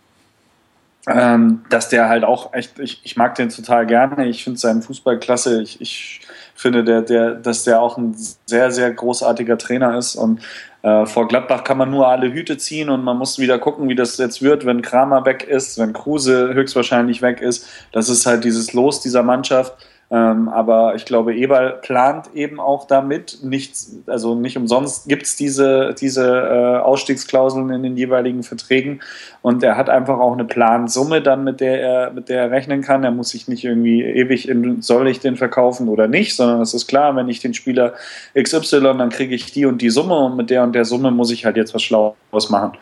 ähm, 1.08 1.66
dass 1.70 1.90
der 1.90 2.10
halt 2.10 2.24
auch 2.24 2.54
echt, 2.54 2.80
ich, 2.80 3.02
ich 3.04 3.16
mag 3.16 3.36
den 3.36 3.50
total 3.50 3.86
gerne. 3.86 4.28
Ich 4.28 4.44
finde 4.44 4.60
seinen 4.60 4.82
Fußball 4.82 5.20
klasse. 5.20 5.62
Ich, 5.62 5.80
ich 5.82 6.22
finde, 6.56 6.84
der, 6.84 7.02
der, 7.02 7.36
dass 7.36 7.64
der 7.64 7.82
auch 7.82 7.98
ein 7.98 8.16
sehr, 8.46 8.72
sehr 8.72 8.92
großartiger 8.92 9.58
Trainer 9.58 9.98
ist. 9.98 10.16
Und 10.16 10.42
äh, 10.86 11.08
vor 11.08 11.28
Gladbach 11.28 11.64
kann 11.64 11.80
man 11.80 11.90
nur 11.90 12.08
alle 12.08 12.32
Hüte 12.32 12.58
ziehen 12.58 12.92
und 12.92 13.04
man 13.04 13.18
muss 13.18 13.40
wieder 13.40 13.58
gucken, 13.58 13.90
wie 13.90 13.96
das 13.96 14.20
jetzt 14.20 14.44
wird, 14.44 14.68
wenn 14.68 14.84
Kramer 14.84 15.26
weg 15.26 15.44
ist, 15.44 15.80
wenn 15.80 15.94
Kruse 15.94 16.54
höchstwahrscheinlich 16.54 17.24
weg 17.24 17.42
ist. 17.42 17.68
Das 17.92 18.08
ist 18.08 18.28
halt 18.28 18.44
dieses 18.44 18.72
Los 18.74 19.02
dieser 19.02 19.24
Mannschaft. 19.24 19.74
Ähm, 20.12 20.50
aber 20.50 20.94
ich 20.96 21.06
glaube, 21.06 21.36
Eberl 21.36 21.80
plant 21.82 22.30
eben 22.36 22.60
auch 22.60 22.86
damit, 22.86 23.40
nicht, 23.42 23.76
also 24.06 24.36
nicht 24.36 24.56
umsonst 24.56 25.08
gibt 25.08 25.24
es 25.24 25.36
diese, 25.36 25.96
diese 26.00 26.28
äh, 26.28 26.78
Ausstiegsklauseln 26.78 27.72
in 27.72 27.82
den 27.82 27.98
jeweiligen 27.98 28.44
Verträgen 28.44 29.02
und 29.42 29.64
er 29.64 29.78
hat 29.78 29.90
einfach 29.90 30.20
auch 30.20 30.34
eine 30.34 30.46
Plansumme 30.46 31.24
dann, 31.24 31.44
mit 31.44 31.60
der 31.60 31.82
er, 31.82 32.12
mit 32.12 32.30
der 32.30 32.44
er 32.44 32.52
rechnen 32.52 32.82
kann. 32.82 33.04
Er 33.04 33.10
muss 33.10 33.30
sich 33.30 33.48
nicht 33.48 33.64
irgendwie 33.64 34.04
ewig 34.04 34.48
in, 34.48 34.84
soll 34.84 35.08
ich 35.08 35.22
den 35.22 35.38
verkaufen 35.38 35.90
oder 35.90 36.08
nicht, 36.08 36.36
sondern 36.36 36.62
es 36.62 36.76
ist 36.76 36.86
klar, 36.86 37.16
wenn 37.16 37.28
ich 37.28 37.40
den 37.40 37.56
Spieler 37.56 37.94
XY, 38.40 38.82
dann 38.82 39.10
kriege 39.10 39.34
ich 39.34 39.52
die 39.54 39.66
und 39.66 39.82
die 39.82 39.90
Summe 39.90 40.18
und 40.18 40.38
mit 40.38 40.52
der 40.52 40.64
und 40.64 40.74
der 40.74 40.86
Summe 40.86 41.10
muss 41.10 41.32
ich 41.32 41.46
halt 41.46 41.58
jetzt 41.58 41.74
was 41.74 41.82
Schlaues 41.82 42.50
machen. 42.50 42.74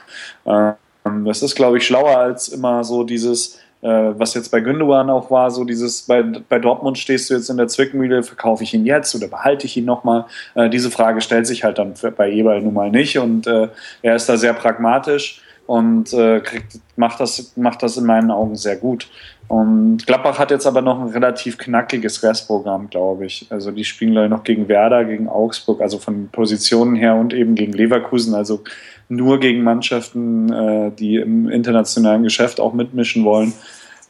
Ähm, 0.46 1.26
das 1.26 1.42
ist, 1.42 1.56
glaube 1.56 1.78
ich, 1.78 1.86
schlauer 1.86 2.18
als 2.18 2.50
immer 2.50 2.84
so 2.84 3.04
dieses, 3.04 3.60
was 3.88 4.34
jetzt 4.34 4.50
bei 4.50 4.62
Gündogan 4.62 5.10
auch 5.10 5.30
war, 5.30 5.52
so 5.52 5.64
dieses, 5.64 6.04
bei, 6.04 6.24
bei 6.24 6.60
Dortmund 6.60 6.98
stehst 6.98 7.30
du 7.30 7.34
jetzt 7.34 7.50
in 7.50 7.58
der 7.58 7.68
Zwickmühle, 7.68 8.24
verkaufe 8.24 8.64
ich 8.64 8.74
ihn 8.74 8.86
jetzt 8.86 9.14
oder 9.16 9.28
behalte 9.28 9.66
ich 9.66 9.78
ihn 9.78 9.86
nochmal? 9.86 10.26
Äh, 10.56 10.70
diese 10.70 10.90
Frage 10.90 11.22
stellt 11.22 11.48
sich 11.48 11.64
halt 11.64 11.78
dann 11.78 11.94
bei 12.16 12.32
Eberl 12.32 12.62
nun 12.62 12.74
mal 12.74 12.90
nicht 12.90 13.18
und 13.18 13.48
äh, 13.48 13.68
er 14.02 14.16
ist 14.16 14.30
da 14.30 14.38
sehr 14.38 14.54
pragmatisch 14.54 15.42
und 15.66 16.14
äh, 16.14 16.40
kriegt, 16.42 16.80
macht, 16.96 17.20
das, 17.20 17.54
macht 17.56 17.84
das 17.84 17.98
in 17.98 18.06
meinen 18.06 18.32
Augen 18.32 18.56
sehr 18.56 18.76
gut. 18.76 19.08
Und 19.48 20.08
Gladbach 20.08 20.40
hat 20.40 20.52
jetzt 20.52 20.66
aber 20.66 20.82
noch 20.82 21.00
ein 21.00 21.10
relativ 21.10 21.58
knackiges 21.58 22.24
Restprogramm, 22.24 22.90
glaube 22.90 23.26
ich. 23.26 23.48
Also 23.50 23.72
die 23.72 23.84
spielen 23.84 24.14
gleich 24.14 24.30
noch 24.30 24.44
gegen 24.44 24.68
Werder, 24.68 25.06
gegen 25.06 25.28
Augsburg, 25.28 25.82
also 25.82 26.00
von 26.00 26.30
Positionen 26.32 26.96
her 26.96 27.16
und 27.16 27.34
eben 27.34 27.56
gegen 27.56 27.74
Leverkusen. 27.74 28.34
Also 28.34 28.64
nur 29.10 29.40
gegen 29.40 29.64
Mannschaften, 29.64 30.52
äh, 30.52 30.92
die 30.92 31.16
im 31.16 31.50
internationalen 31.50 32.24
Geschäft 32.24 32.60
auch 32.60 32.74
mitmischen 32.74 33.26
wollen. 33.26 33.54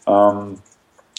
Ähm, 0.07 0.57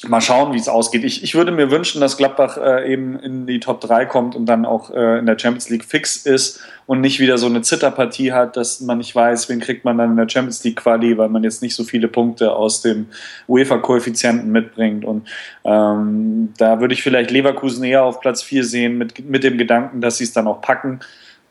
mal 0.08 0.20
schauen, 0.20 0.52
wie 0.52 0.58
es 0.58 0.68
ausgeht. 0.68 1.04
Ich, 1.04 1.22
ich 1.22 1.34
würde 1.34 1.52
mir 1.52 1.70
wünschen, 1.70 2.00
dass 2.00 2.16
Gladbach 2.16 2.56
äh, 2.58 2.92
eben 2.92 3.18
in 3.18 3.46
die 3.46 3.60
Top 3.60 3.80
3 3.80 4.06
kommt 4.06 4.34
und 4.34 4.46
dann 4.46 4.64
auch 4.64 4.90
äh, 4.90 5.18
in 5.18 5.26
der 5.26 5.38
Champions 5.38 5.70
League 5.70 5.84
fix 5.84 6.16
ist 6.16 6.60
und 6.86 7.00
nicht 7.00 7.20
wieder 7.20 7.38
so 7.38 7.46
eine 7.46 7.62
Zitterpartie 7.62 8.32
hat, 8.32 8.56
dass 8.56 8.80
man 8.80 8.98
nicht 8.98 9.14
weiß, 9.14 9.48
wen 9.48 9.60
kriegt 9.60 9.84
man 9.84 9.98
dann 9.98 10.10
in 10.10 10.16
der 10.16 10.28
Champions 10.28 10.62
League 10.64 10.76
Quali, 10.76 11.16
weil 11.16 11.28
man 11.28 11.44
jetzt 11.44 11.62
nicht 11.62 11.74
so 11.74 11.84
viele 11.84 12.08
Punkte 12.08 12.52
aus 12.54 12.82
dem 12.82 13.06
UEFA-Koeffizienten 13.48 14.50
mitbringt. 14.50 15.04
Und 15.04 15.26
ähm, 15.64 16.52
da 16.58 16.80
würde 16.80 16.94
ich 16.94 17.02
vielleicht 17.02 17.30
Leverkusen 17.30 17.84
eher 17.84 18.04
auf 18.04 18.20
Platz 18.20 18.42
4 18.42 18.64
sehen, 18.64 18.98
mit, 18.98 19.24
mit 19.28 19.44
dem 19.44 19.58
Gedanken, 19.58 20.00
dass 20.00 20.18
sie 20.18 20.24
es 20.24 20.32
dann 20.32 20.46
auch 20.46 20.60
packen. 20.60 21.00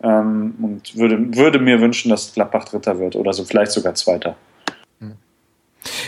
Ähm, 0.04 0.54
und 0.62 0.96
würde, 0.96 1.36
würde 1.36 1.60
mir 1.60 1.82
wünschen, 1.82 2.10
dass 2.10 2.34
Gladbach 2.34 2.66
Dritter 2.66 3.00
wird 3.00 3.16
oder 3.16 3.34
so 3.34 3.44
vielleicht 3.44 3.72
sogar 3.72 3.96
Zweiter. 3.96 4.36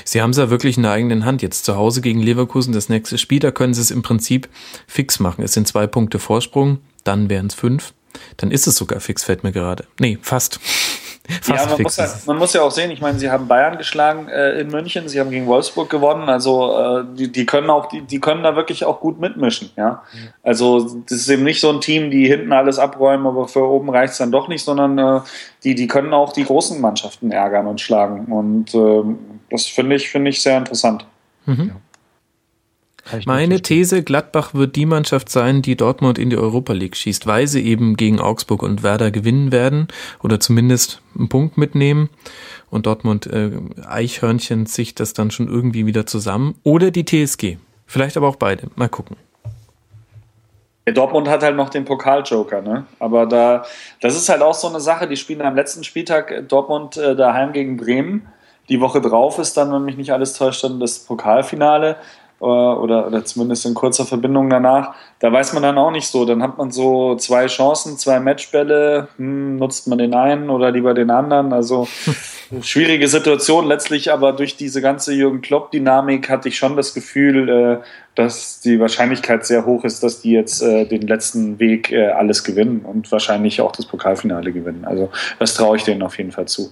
Sie 0.03 0.21
haben 0.21 0.29
es 0.29 0.37
ja 0.37 0.49
wirklich 0.49 0.77
in 0.77 0.83
der 0.83 0.93
eigenen 0.93 1.25
Hand. 1.25 1.41
Jetzt 1.41 1.65
zu 1.65 1.75
Hause 1.75 2.01
gegen 2.01 2.21
Leverkusen, 2.21 2.73
das 2.73 2.89
nächste 2.89 3.17
Spiel, 3.17 3.39
da 3.39 3.51
können 3.51 3.73
Sie 3.73 3.81
es 3.81 3.91
im 3.91 4.03
Prinzip 4.03 4.47
fix 4.87 5.19
machen. 5.19 5.43
Es 5.43 5.53
sind 5.53 5.67
zwei 5.67 5.87
Punkte 5.87 6.19
Vorsprung, 6.19 6.79
dann 7.03 7.29
wären 7.29 7.47
es 7.47 7.55
fünf. 7.55 7.93
Dann 8.37 8.51
ist 8.51 8.67
es 8.67 8.75
sogar 8.75 9.01
fix, 9.01 9.23
fällt 9.23 9.43
mir 9.43 9.51
gerade. 9.51 9.85
Nee, 9.99 10.17
fast. 10.21 10.59
Fast 11.41 11.65
ja, 11.65 11.71
man 11.71 11.81
muss, 11.81 11.97
ja, 11.97 12.07
man 12.25 12.37
muss 12.37 12.53
ja 12.53 12.61
auch 12.61 12.71
sehen, 12.71 12.91
ich 12.91 13.01
meine, 13.01 13.17
sie 13.17 13.29
haben 13.29 13.47
Bayern 13.47 13.77
geschlagen 13.77 14.27
äh, 14.27 14.59
in 14.59 14.67
München, 14.67 15.07
sie 15.07 15.19
haben 15.19 15.31
gegen 15.31 15.47
Wolfsburg 15.47 15.89
gewonnen, 15.89 16.29
also 16.29 16.77
äh, 16.77 17.03
die, 17.15 17.31
die 17.31 17.45
können 17.45 17.69
auch, 17.69 17.87
die, 17.87 18.01
die 18.01 18.19
können 18.19 18.43
da 18.43 18.55
wirklich 18.55 18.85
auch 18.85 18.99
gut 18.99 19.19
mitmischen, 19.19 19.71
ja. 19.75 20.03
Also 20.43 21.01
das 21.07 21.19
ist 21.19 21.29
eben 21.29 21.43
nicht 21.43 21.59
so 21.59 21.69
ein 21.71 21.81
Team, 21.81 22.11
die 22.11 22.27
hinten 22.27 22.53
alles 22.53 22.79
abräumen, 22.79 23.25
aber 23.25 23.47
für 23.47 23.67
oben 23.67 23.89
reicht 23.89 24.13
es 24.13 24.19
dann 24.19 24.31
doch 24.31 24.47
nicht, 24.47 24.63
sondern 24.63 24.97
äh, 24.97 25.21
die, 25.63 25.75
die 25.75 25.87
können 25.87 26.13
auch 26.13 26.33
die 26.33 26.45
großen 26.45 26.79
Mannschaften 26.79 27.31
ärgern 27.31 27.67
und 27.67 27.81
schlagen. 27.81 28.25
Und 28.25 28.73
äh, 28.75 29.03
das 29.49 29.65
finde 29.65 29.95
ich, 29.95 30.09
finde 30.09 30.29
ich 30.29 30.41
sehr 30.41 30.57
interessant. 30.57 31.05
Mhm. 31.45 31.67
Ja. 31.67 31.75
Meine 33.25 33.61
These, 33.61 34.03
Gladbach 34.03 34.53
wird 34.53 34.75
die 34.75 34.87
Mannschaft 34.87 35.29
sein, 35.29 35.61
die 35.61 35.75
Dortmund 35.75 36.17
in 36.17 36.31
die 36.31 36.37
Europa 36.37 36.73
League 36.73 36.95
schießt, 36.95 37.27
weil 37.27 37.47
sie 37.47 37.63
eben 37.63 37.97
gegen 37.97 38.19
Augsburg 38.19 38.63
und 38.63 38.81
Werder 38.81 39.11
gewinnen 39.11 39.51
werden 39.51 39.87
oder 40.23 40.39
zumindest 40.39 41.01
einen 41.17 41.29
Punkt 41.29 41.57
mitnehmen 41.57 42.09
und 42.71 42.87
Dortmund 42.87 43.27
äh, 43.27 43.51
Eichhörnchen 43.87 44.65
sich 44.65 44.95
das 44.95 45.13
dann 45.13 45.29
schon 45.29 45.47
irgendwie 45.47 45.85
wieder 45.85 46.07
zusammen 46.07 46.55
oder 46.63 46.89
die 46.89 47.05
TSG. 47.05 47.57
Vielleicht 47.85 48.17
aber 48.17 48.27
auch 48.27 48.37
beide. 48.37 48.69
Mal 48.75 48.89
gucken. 48.89 49.17
Der 50.87 50.93
Dortmund 50.93 51.27
hat 51.27 51.43
halt 51.43 51.55
noch 51.55 51.69
den 51.69 51.85
Pokaljoker, 51.85 52.61
ne? 52.61 52.85
Aber 52.99 53.25
da, 53.25 53.65
das 54.01 54.15
ist 54.15 54.29
halt 54.29 54.41
auch 54.41 54.53
so 54.53 54.67
eine 54.67 54.79
Sache. 54.79 55.07
Die 55.07 55.17
spielen 55.17 55.41
am 55.41 55.55
letzten 55.55 55.83
Spieltag 55.83 56.47
Dortmund 56.47 56.97
äh, 56.97 57.15
daheim 57.15 57.53
gegen 57.53 57.77
Bremen. 57.77 58.27
Die 58.69 58.81
Woche 58.81 59.01
drauf 59.01 59.39
ist 59.39 59.57
dann, 59.57 59.71
wenn 59.71 59.85
mich 59.85 59.97
nicht 59.97 60.11
alles 60.11 60.33
täuscht, 60.33 60.63
dann 60.63 60.79
das 60.79 60.99
Pokalfinale. 60.99 61.97
Äh, 62.41 62.45
oder, 62.45 63.07
oder 63.07 63.23
zumindest 63.23 63.65
in 63.65 63.73
kurzer 63.73 64.05
Verbindung 64.05 64.49
danach, 64.49 64.93
da 65.19 65.31
weiß 65.31 65.53
man 65.53 65.63
dann 65.63 65.77
auch 65.77 65.91
nicht 65.91 66.07
so. 66.07 66.25
Dann 66.25 66.43
hat 66.43 66.57
man 66.57 66.69
so 66.71 67.15
zwei 67.15 67.47
Chancen, 67.47 67.97
zwei 67.97 68.19
Matchbälle, 68.19 69.07
hm, 69.17 69.55
nutzt 69.57 69.87
man 69.87 69.97
den 69.97 70.13
einen 70.13 70.49
oder 70.49 70.71
lieber 70.71 70.93
den 70.93 71.11
anderen. 71.11 71.53
Also 71.53 71.87
schwierige 72.61 73.07
Situation 73.07 73.65
letztlich, 73.65 74.11
aber 74.11 74.33
durch 74.33 74.57
diese 74.57 74.81
ganze 74.81 75.13
Jürgen 75.13 75.41
Klopp-Dynamik 75.41 76.29
hatte 76.29 76.49
ich 76.49 76.57
schon 76.57 76.75
das 76.75 76.93
Gefühl, 76.93 77.49
äh, 77.49 77.77
dass 78.15 78.59
die 78.59 78.79
Wahrscheinlichkeit 78.79 79.45
sehr 79.45 79.65
hoch 79.65 79.83
ist, 79.85 80.03
dass 80.03 80.21
die 80.21 80.31
jetzt 80.31 80.61
äh, 80.61 80.85
den 80.85 81.01
letzten 81.01 81.59
Weg 81.59 81.93
alles 81.93 82.43
gewinnen 82.43 82.81
und 82.85 83.11
wahrscheinlich 83.11 83.61
auch 83.61 83.71
das 83.71 83.85
Pokalfinale 83.85 84.51
gewinnen. 84.51 84.85
Also 84.85 85.09
das 85.39 85.53
traue 85.53 85.77
ich 85.77 85.83
denen 85.83 86.01
auf 86.01 86.17
jeden 86.17 86.31
Fall 86.31 86.45
zu. 86.45 86.71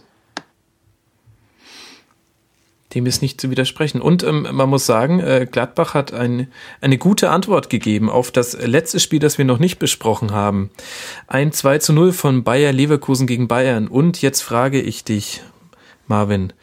Dem 2.95 3.05
ist 3.05 3.21
nicht 3.21 3.41
zu 3.41 3.49
widersprechen. 3.49 4.01
Und 4.01 4.23
ähm, 4.23 4.47
man 4.51 4.69
muss 4.69 4.85
sagen, 4.85 5.19
äh, 5.19 5.47
Gladbach 5.49 5.93
hat 5.93 6.13
ein, 6.13 6.47
eine 6.81 6.97
gute 6.97 7.29
Antwort 7.29 7.69
gegeben 7.69 8.09
auf 8.09 8.31
das 8.31 8.53
letzte 8.65 8.99
Spiel, 8.99 9.19
das 9.19 9.37
wir 9.37 9.45
noch 9.45 9.59
nicht 9.59 9.79
besprochen 9.79 10.31
haben. 10.31 10.69
Ein 11.27 11.51
2 11.51 11.79
zu 11.79 11.93
0 11.93 12.11
von 12.13 12.43
Bayer 12.43 12.71
Leverkusen 12.71 13.27
gegen 13.27 13.47
Bayern. 13.47 13.87
Und 13.87 14.21
jetzt 14.21 14.41
frage 14.41 14.81
ich 14.81 15.03
dich, 15.03 15.41
Marvin, 16.07 16.53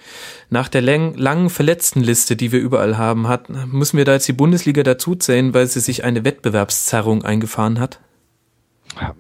nach 0.51 0.69
der 0.69 0.83
lang, 0.83 1.15
langen 1.17 1.51
Verletztenliste, 1.51 2.37
die 2.37 2.53
wir 2.53 2.61
überall 2.61 2.99
haben, 2.99 3.27
hat, 3.27 3.49
müssen 3.49 3.97
wir 3.97 4.05
da 4.05 4.13
jetzt 4.13 4.29
die 4.29 4.33
Bundesliga 4.33 4.83
dazuzählen, 4.83 5.55
weil 5.55 5.67
sie 5.67 5.81
sich 5.81 6.05
eine 6.05 6.25
Wettbewerbszerrung 6.25 7.25
eingefahren 7.25 7.81
hat? 7.81 8.01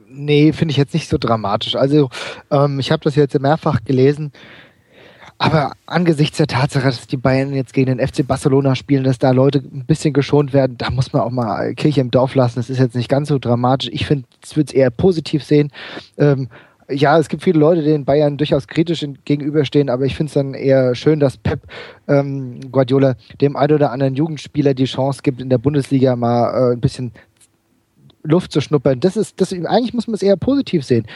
Nee, 0.09 0.53
finde 0.53 0.73
ich 0.73 0.77
jetzt 0.77 0.95
nicht 0.95 1.09
so 1.09 1.17
dramatisch. 1.19 1.77
Also 1.77 2.11
ähm, 2.51 2.81
ich 2.81 2.91
habe 2.91 3.03
das 3.03 3.15
jetzt 3.15 3.39
mehrfach 3.39 3.85
gelesen. 3.85 4.33
Aber 5.43 5.73
angesichts 5.87 6.37
der 6.37 6.49
Tatsache, 6.49 6.85
dass 6.85 7.07
die 7.07 7.17
Bayern 7.17 7.55
jetzt 7.55 7.73
gegen 7.73 7.97
den 7.97 8.07
FC 8.07 8.27
Barcelona 8.27 8.75
spielen, 8.75 9.05
dass 9.05 9.19
da 9.19 9.31
Leute 9.31 9.61
ein 9.61 9.87
bisschen 9.87 10.13
geschont 10.13 10.53
werden, 10.53 10.77
da 10.77 10.91
muss 10.91 11.15
man 11.15 11.23
auch 11.23 11.31
mal 11.31 11.75
Kirche 11.77 12.03
im 12.03 12.11
Dorf 12.11 12.35
lassen. 12.35 12.57
Das 12.57 12.69
ist 12.69 12.79
jetzt 12.79 12.95
nicht 12.95 13.09
ganz 13.09 13.29
so 13.29 13.39
dramatisch. 13.39 13.89
Ich 13.91 14.05
finde, 14.05 14.27
es 14.43 14.55
wird 14.55 14.69
es 14.69 14.75
eher 14.75 14.91
positiv 14.91 15.43
sehen. 15.43 15.71
Ähm, 16.19 16.49
ja, 16.91 17.19
es 17.19 17.31
gibt 17.31 17.43
viele 17.43 17.59
Leute, 17.59 17.83
denen 17.83 18.05
Bayern 18.05 18.37
durchaus 18.37 18.69
kritisch 18.69 19.03
gegenüberstehen, 19.25 19.89
aber 19.89 20.05
ich 20.05 20.15
finde 20.15 20.29
es 20.29 20.35
dann 20.35 20.53
eher 20.53 20.95
schön, 20.95 21.21
dass 21.21 21.39
Pep 21.39 21.63
ähm, 22.07 22.61
Guardiola 22.71 23.15
dem 23.41 23.57
ein 23.57 23.73
oder 23.73 23.93
anderen 23.93 24.17
Jugendspieler 24.17 24.75
die 24.75 24.85
Chance 24.85 25.21
gibt, 25.23 25.41
in 25.41 25.49
der 25.49 25.57
Bundesliga 25.57 26.17
mal 26.17 26.51
äh, 26.51 26.73
ein 26.75 26.81
bisschen 26.81 27.13
Luft 28.23 28.53
zu 28.53 28.61
schnuppern. 28.61 29.01
Das 29.01 29.17
ist, 29.17 29.41
das, 29.41 29.53
eigentlich 29.53 29.95
muss 29.95 30.07
man 30.07 30.15
es 30.15 30.23
eher 30.23 30.37
positiv 30.37 30.85
sehen. 30.85 31.07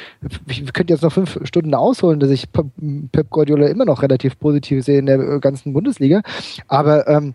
Ich 0.48 0.72
könnte 0.72 0.93
jetzt 0.93 1.02
noch 1.02 1.12
fünf 1.12 1.39
Stunden 1.44 1.74
ausholen, 1.74 2.20
dass 2.20 2.31
ich 2.31 2.51
Pep 2.51 3.31
Guardiola 3.31 3.66
immer 3.66 3.85
noch 3.85 4.02
relativ 4.02 4.39
positiv 4.39 4.85
sehe 4.85 4.98
in 4.98 5.06
der 5.06 5.40
ganzen 5.40 5.72
Bundesliga. 5.72 6.22
Aber 6.68 7.06
ähm, 7.09 7.35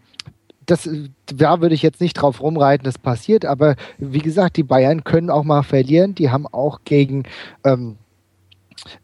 das, 0.66 0.90
da 1.26 1.62
würde 1.62 1.76
ich 1.76 1.82
jetzt 1.82 2.02
nicht 2.02 2.14
drauf 2.14 2.42
rumreiten, 2.42 2.86
das 2.86 2.98
passiert. 2.98 3.46
Aber 3.46 3.76
wie 3.98 4.20
gesagt, 4.20 4.58
die 4.58 4.64
Bayern 4.64 5.04
können 5.04 5.30
auch 5.30 5.44
mal 5.44 5.64
verlieren. 5.64 6.16
Die 6.16 6.30
haben 6.30 6.48
auch 6.48 6.82
gegen 6.84 7.24
ähm, 7.64 7.98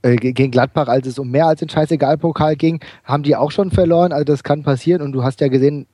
äh, 0.02 0.16
gegen 0.16 0.52
Gladbach, 0.52 0.88
als 0.88 1.08
es 1.08 1.20
um 1.20 1.30
mehr 1.30 1.48
als 1.48 1.60
den 1.60 1.70
Scheißegal-Pokal 1.70 2.56
ging, 2.56 2.80
haben 3.04 3.24
die 3.24 3.36
auch 3.36 3.52
schon 3.52 3.72
verloren. 3.72 4.12
Also 4.14 4.24
das 4.24 4.44
kann 4.44 4.64
passieren. 4.64 5.02
Und 5.02 5.12
du 5.12 5.24
hast 5.24 5.42
ja 5.42 5.48
gesehen, 5.48 5.88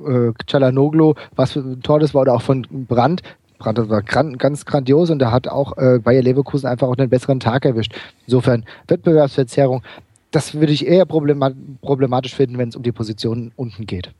äh, 0.00 0.32
Chalanoglu, 0.46 1.14
was 1.36 1.52
für 1.52 1.60
ein 1.60 1.82
Tor 1.82 2.00
das 2.00 2.14
war, 2.14 2.22
oder 2.22 2.34
auch 2.34 2.42
von 2.42 2.66
Brandt. 2.70 3.22
Brandt 3.58 3.88
war 3.88 4.02
gran 4.02 4.38
ganz 4.38 4.64
grandios 4.64 5.10
und 5.10 5.22
er 5.22 5.32
hat 5.32 5.48
auch 5.48 5.76
äh, 5.78 5.98
Bayer 5.98 6.22
Leverkusen 6.22 6.66
einfach 6.66 6.88
auch 6.88 6.96
einen 6.96 7.08
besseren 7.08 7.40
Tag 7.40 7.64
erwischt. 7.64 7.94
Insofern 8.26 8.64
Wettbewerbsverzerrung, 8.88 9.82
das 10.30 10.54
würde 10.54 10.72
ich 10.72 10.86
eher 10.86 11.06
problematisch 11.06 12.34
finden, 12.34 12.58
wenn 12.58 12.68
es 12.68 12.76
um 12.76 12.82
die 12.82 12.92
Positionen 12.92 13.52
unten 13.56 13.86
geht. 13.86 14.10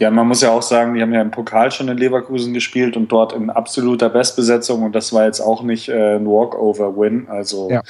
Ja, 0.00 0.10
man 0.10 0.26
muss 0.26 0.40
ja 0.40 0.50
auch 0.50 0.62
sagen, 0.62 0.94
die 0.94 1.02
haben 1.02 1.12
ja 1.12 1.20
im 1.20 1.30
Pokal 1.30 1.70
schon 1.70 1.88
in 1.88 1.98
Leverkusen 1.98 2.54
gespielt 2.54 2.96
und 2.96 3.12
dort 3.12 3.34
in 3.34 3.50
absoluter 3.50 4.08
Bestbesetzung 4.08 4.82
und 4.82 4.94
das 4.94 5.12
war 5.12 5.26
jetzt 5.26 5.40
auch 5.40 5.62
nicht 5.62 5.90
äh, 5.90 6.16
ein 6.16 6.26
Walkover-Win. 6.26 7.28
Also 7.28 7.70
ja. 7.70 7.82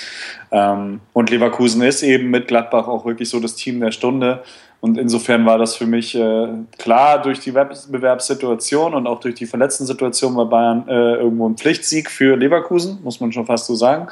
ähm, 0.50 1.00
und 1.12 1.30
Leverkusen 1.30 1.82
ist 1.82 2.02
eben 2.02 2.30
mit 2.30 2.48
Gladbach 2.48 2.88
auch 2.88 3.04
wirklich 3.04 3.30
so 3.30 3.38
das 3.38 3.54
Team 3.54 3.78
der 3.78 3.92
Stunde. 3.92 4.42
Und 4.80 4.96
insofern 4.96 5.44
war 5.44 5.58
das 5.58 5.76
für 5.76 5.86
mich 5.86 6.14
äh, 6.14 6.48
klar 6.78 7.20
durch 7.20 7.40
die 7.40 7.54
Wettbewerbssituation 7.54 8.94
und 8.94 9.06
auch 9.06 9.20
durch 9.20 9.34
die 9.34 9.46
Verletzten-Situation 9.46 10.34
war 10.36 10.46
Bayern 10.46 10.88
äh, 10.88 11.16
irgendwo 11.16 11.48
ein 11.48 11.56
Pflichtsieg 11.56 12.10
für 12.10 12.36
Leverkusen, 12.36 12.98
muss 13.02 13.20
man 13.20 13.30
schon 13.30 13.44
fast 13.44 13.66
so 13.66 13.74
sagen. 13.74 14.08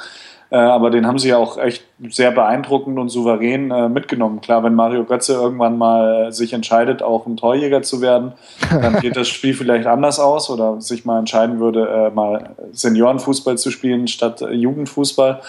Äh, 0.51 0.57
aber 0.57 0.89
den 0.89 1.05
haben 1.05 1.19
sie 1.19 1.29
ja 1.29 1.37
auch 1.37 1.57
echt 1.57 1.83
sehr 2.09 2.31
beeindruckend 2.31 2.97
und 2.97 3.09
souverän 3.09 3.71
äh, 3.71 3.89
mitgenommen. 3.89 4.41
Klar, 4.41 4.63
wenn 4.63 4.73
Mario 4.73 5.05
Götze 5.05 5.33
irgendwann 5.33 5.77
mal 5.77 6.31
sich 6.31 6.53
entscheidet, 6.53 7.03
auch 7.03 7.25
ein 7.25 7.37
Torjäger 7.37 7.81
zu 7.81 8.01
werden, 8.01 8.33
dann 8.69 8.99
geht 9.01 9.15
das 9.15 9.27
Spiel 9.27 9.53
vielleicht 9.53 9.87
anders 9.87 10.19
aus 10.19 10.49
oder 10.49 10.81
sich 10.81 11.05
mal 11.05 11.19
entscheiden 11.19 11.59
würde, 11.59 11.87
äh, 11.87 12.09
mal 12.11 12.55
Seniorenfußball 12.71 13.57
zu 13.57 13.69
spielen 13.69 14.07
statt 14.07 14.41
äh, 14.41 14.51
Jugendfußball. 14.51 15.41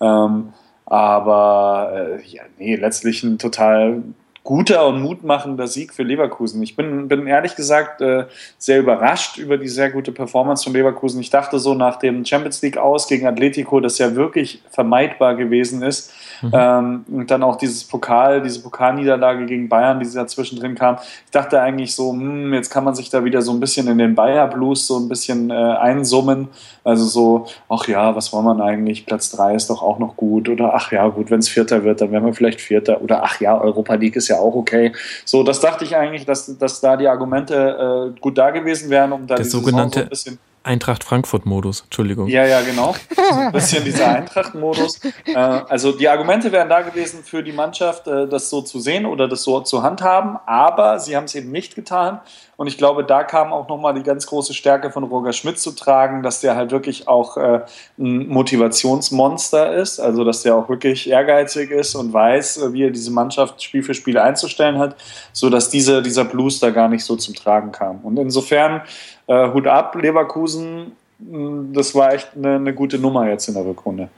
Ähm, 0.00 0.52
aber 0.86 1.90
ja, 2.26 2.42
nee, 2.58 2.76
letztlich 2.76 3.24
ein 3.24 3.38
total 3.38 4.04
guter 4.46 4.86
und 4.86 5.02
mutmachender 5.02 5.66
Sieg 5.66 5.92
für 5.92 6.04
Leverkusen. 6.04 6.62
Ich 6.62 6.76
bin, 6.76 7.08
bin 7.08 7.26
ehrlich 7.26 7.56
gesagt 7.56 8.00
äh, 8.00 8.26
sehr 8.58 8.78
überrascht 8.78 9.38
über 9.38 9.58
die 9.58 9.68
sehr 9.68 9.90
gute 9.90 10.12
Performance 10.12 10.62
von 10.64 10.72
Leverkusen. 10.72 11.20
Ich 11.20 11.30
dachte 11.30 11.58
so 11.58 11.74
nach 11.74 11.96
dem 11.96 12.24
Champions 12.24 12.62
League 12.62 12.78
aus 12.78 13.08
gegen 13.08 13.26
Atletico, 13.26 13.80
das 13.80 13.98
ja 13.98 14.14
wirklich 14.14 14.62
vermeidbar 14.70 15.34
gewesen 15.34 15.82
ist. 15.82 16.12
Mhm. 16.42 16.50
Ähm, 16.52 17.04
und 17.10 17.30
dann 17.30 17.42
auch 17.42 17.56
dieses 17.56 17.84
Pokal, 17.84 18.42
diese 18.42 18.60
Pokalniederlage 18.60 19.46
gegen 19.46 19.68
Bayern, 19.68 20.00
die 20.00 20.12
dazwischen 20.12 20.58
drin 20.58 20.74
kam. 20.74 20.96
Ich 21.24 21.30
dachte 21.30 21.60
eigentlich 21.60 21.94
so, 21.94 22.12
hm, 22.12 22.52
jetzt 22.54 22.70
kann 22.70 22.84
man 22.84 22.94
sich 22.94 23.10
da 23.10 23.24
wieder 23.24 23.42
so 23.42 23.52
ein 23.52 23.60
bisschen 23.60 23.88
in 23.88 23.98
den 23.98 24.14
Bayer 24.14 24.46
Blues 24.46 24.86
so 24.86 24.98
ein 24.98 25.08
bisschen 25.08 25.50
äh, 25.50 25.54
einsummen. 25.54 26.48
Also 26.84 27.04
so, 27.04 27.46
ach 27.68 27.86
ja, 27.88 28.14
was 28.14 28.32
wollen 28.32 28.44
wir 28.44 28.64
eigentlich? 28.64 29.06
Platz 29.06 29.30
drei 29.30 29.54
ist 29.54 29.70
doch 29.70 29.82
auch 29.82 29.98
noch 29.98 30.16
gut. 30.16 30.48
Oder 30.48 30.74
ach 30.74 30.92
ja, 30.92 31.08
gut, 31.08 31.30
wenn 31.30 31.40
es 31.40 31.48
Vierter 31.48 31.84
wird, 31.84 32.00
dann 32.00 32.12
werden 32.12 32.26
wir 32.26 32.34
vielleicht 32.34 32.60
Vierter. 32.60 33.00
Oder 33.02 33.24
ach 33.24 33.40
ja, 33.40 33.60
Europa 33.60 33.94
League 33.94 34.16
ist 34.16 34.28
ja 34.28 34.36
auch 34.36 34.54
okay. 34.54 34.92
So, 35.24 35.42
das 35.42 35.60
dachte 35.60 35.84
ich 35.84 35.96
eigentlich, 35.96 36.26
dass, 36.26 36.58
dass 36.58 36.80
da 36.80 36.96
die 36.96 37.08
Argumente 37.08 38.14
äh, 38.16 38.20
gut 38.20 38.38
da 38.38 38.50
gewesen 38.50 38.90
wären, 38.90 39.12
um 39.12 39.26
da 39.26 39.36
das 39.36 39.50
sogenannte 39.50 40.00
so 40.00 40.04
ein 40.04 40.08
bisschen 40.08 40.38
Eintracht 40.66 41.04
Frankfurt-Modus, 41.04 41.82
Entschuldigung. 41.82 42.26
Ja, 42.26 42.44
ja, 42.44 42.60
genau. 42.62 42.94
ein 43.32 43.52
bisschen 43.52 43.84
dieser 43.84 44.08
Eintracht-Modus. 44.08 45.00
Äh, 45.24 45.34
also 45.36 45.92
die 45.92 46.08
Argumente 46.08 46.50
wären 46.50 46.68
da 46.68 46.82
gewesen 46.82 47.22
für 47.22 47.42
die 47.42 47.52
Mannschaft, 47.52 48.08
äh, 48.08 48.26
das 48.26 48.50
so 48.50 48.62
zu 48.62 48.80
sehen 48.80 49.06
oder 49.06 49.28
das 49.28 49.42
so 49.42 49.60
zu 49.60 49.82
handhaben, 49.82 50.38
aber 50.46 50.98
sie 50.98 51.16
haben 51.16 51.24
es 51.24 51.34
eben 51.34 51.52
nicht 51.52 51.74
getan. 51.74 52.20
Und 52.56 52.68
ich 52.68 52.78
glaube, 52.78 53.04
da 53.04 53.22
kam 53.22 53.52
auch 53.52 53.68
nochmal 53.68 53.94
die 53.94 54.02
ganz 54.02 54.26
große 54.26 54.54
Stärke 54.54 54.90
von 54.90 55.04
Roger 55.04 55.32
Schmidt 55.32 55.58
zu 55.58 55.72
tragen, 55.72 56.22
dass 56.22 56.40
der 56.40 56.56
halt 56.56 56.70
wirklich 56.70 57.06
auch 57.06 57.36
äh, 57.36 57.60
ein 57.98 58.28
Motivationsmonster 58.28 59.74
ist, 59.74 60.00
also 60.00 60.24
dass 60.24 60.42
der 60.42 60.56
auch 60.56 60.68
wirklich 60.68 61.08
ehrgeizig 61.08 61.70
ist 61.70 61.94
und 61.94 62.12
weiß, 62.12 62.72
wie 62.72 62.84
er 62.84 62.90
diese 62.90 63.10
Mannschaft 63.10 63.62
Spiel 63.62 63.82
für 63.82 63.94
Spiel 63.94 64.18
einzustellen 64.18 64.78
hat, 64.78 64.96
sodass 65.32 65.68
diese, 65.68 66.02
dieser 66.02 66.24
Blues 66.24 66.58
da 66.58 66.70
gar 66.70 66.88
nicht 66.88 67.04
so 67.04 67.16
zum 67.16 67.34
Tragen 67.34 67.72
kam. 67.72 68.00
Und 68.02 68.16
insofern 68.18 68.82
äh, 69.26 69.52
Hut 69.52 69.66
ab, 69.66 69.94
Leverkusen 69.94 70.92
das 71.18 71.94
war 71.94 72.12
echt 72.12 72.30
eine, 72.36 72.56
eine 72.56 72.74
gute 72.74 72.98
Nummer 72.98 73.28
jetzt 73.28 73.48
in 73.48 73.54
der 73.54 73.64
Rückrunde. 73.64 74.08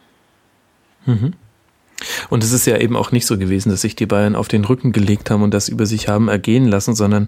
Mhm. 1.06 1.35
Und 2.30 2.44
es 2.44 2.52
ist 2.52 2.66
ja 2.66 2.76
eben 2.76 2.97
auch 2.97 3.10
nicht 3.10 3.26
so 3.26 3.39
gewesen, 3.39 3.70
dass 3.70 3.80
sich 3.80 3.97
die 3.97 4.06
Bayern 4.06 4.36
auf 4.36 4.47
den 4.47 4.64
Rücken 4.64 4.93
gelegt 4.93 5.30
haben 5.30 5.43
und 5.43 5.52
das 5.52 5.68
über 5.68 5.85
sich 5.85 6.09
haben 6.09 6.28
ergehen 6.28 6.66
lassen, 6.66 6.94
sondern 6.94 7.26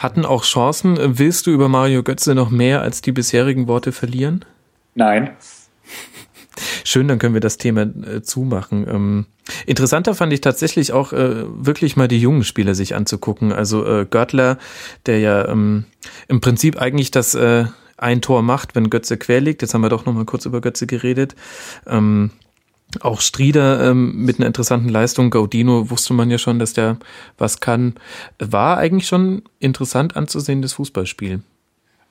hatten 0.00 0.26
auch 0.26 0.44
Chancen. 0.44 0.98
Willst 1.18 1.46
du 1.46 1.50
über 1.50 1.68
Mario 1.68 2.02
Götze 2.02 2.34
noch 2.34 2.50
mehr 2.50 2.82
als 2.82 3.00
die 3.00 3.12
bisherigen 3.12 3.68
Worte 3.68 3.92
verlieren? 3.92 4.44
Nein. 4.94 5.30
Schön, 6.84 7.08
dann 7.08 7.18
können 7.18 7.34
wir 7.34 7.40
das 7.40 7.58
Thema 7.58 7.82
äh, 7.82 8.22
zumachen. 8.22 8.86
Ähm, 8.88 9.26
interessanter 9.66 10.14
fand 10.14 10.32
ich 10.32 10.40
tatsächlich 10.40 10.92
auch 10.92 11.12
äh, 11.12 11.44
wirklich 11.46 11.96
mal 11.96 12.08
die 12.08 12.20
jungen 12.20 12.44
Spieler 12.44 12.74
sich 12.74 12.94
anzugucken. 12.94 13.52
Also 13.52 13.84
äh, 13.86 14.06
Görtler, 14.08 14.58
der 15.06 15.20
ja 15.20 15.48
ähm, 15.48 15.84
im 16.28 16.40
Prinzip 16.40 16.80
eigentlich 16.80 17.10
das 17.10 17.34
äh, 17.34 17.66
ein 17.96 18.20
Tor 18.20 18.42
macht, 18.42 18.74
wenn 18.74 18.90
Götze 18.90 19.16
quer 19.16 19.40
liegt. 19.40 19.62
Jetzt 19.62 19.74
haben 19.74 19.82
wir 19.82 19.88
doch 19.88 20.06
noch 20.06 20.12
mal 20.12 20.24
kurz 20.24 20.44
über 20.44 20.60
Götze 20.60 20.86
geredet. 20.86 21.36
Ähm, 21.86 22.30
auch 23.00 23.20
Strieder 23.20 23.90
ähm, 23.90 24.24
mit 24.24 24.38
einer 24.38 24.46
interessanten 24.46 24.88
Leistung. 24.88 25.30
Gaudino 25.30 25.88
wusste 25.88 26.12
man 26.12 26.30
ja 26.30 26.38
schon, 26.38 26.58
dass 26.58 26.74
der 26.74 26.98
was 27.38 27.60
kann. 27.60 27.94
War 28.38 28.76
eigentlich 28.76 29.06
schon 29.06 29.42
interessant 29.60 30.16
anzusehen, 30.16 30.62
das 30.62 30.74
Fußballspiel. 30.74 31.40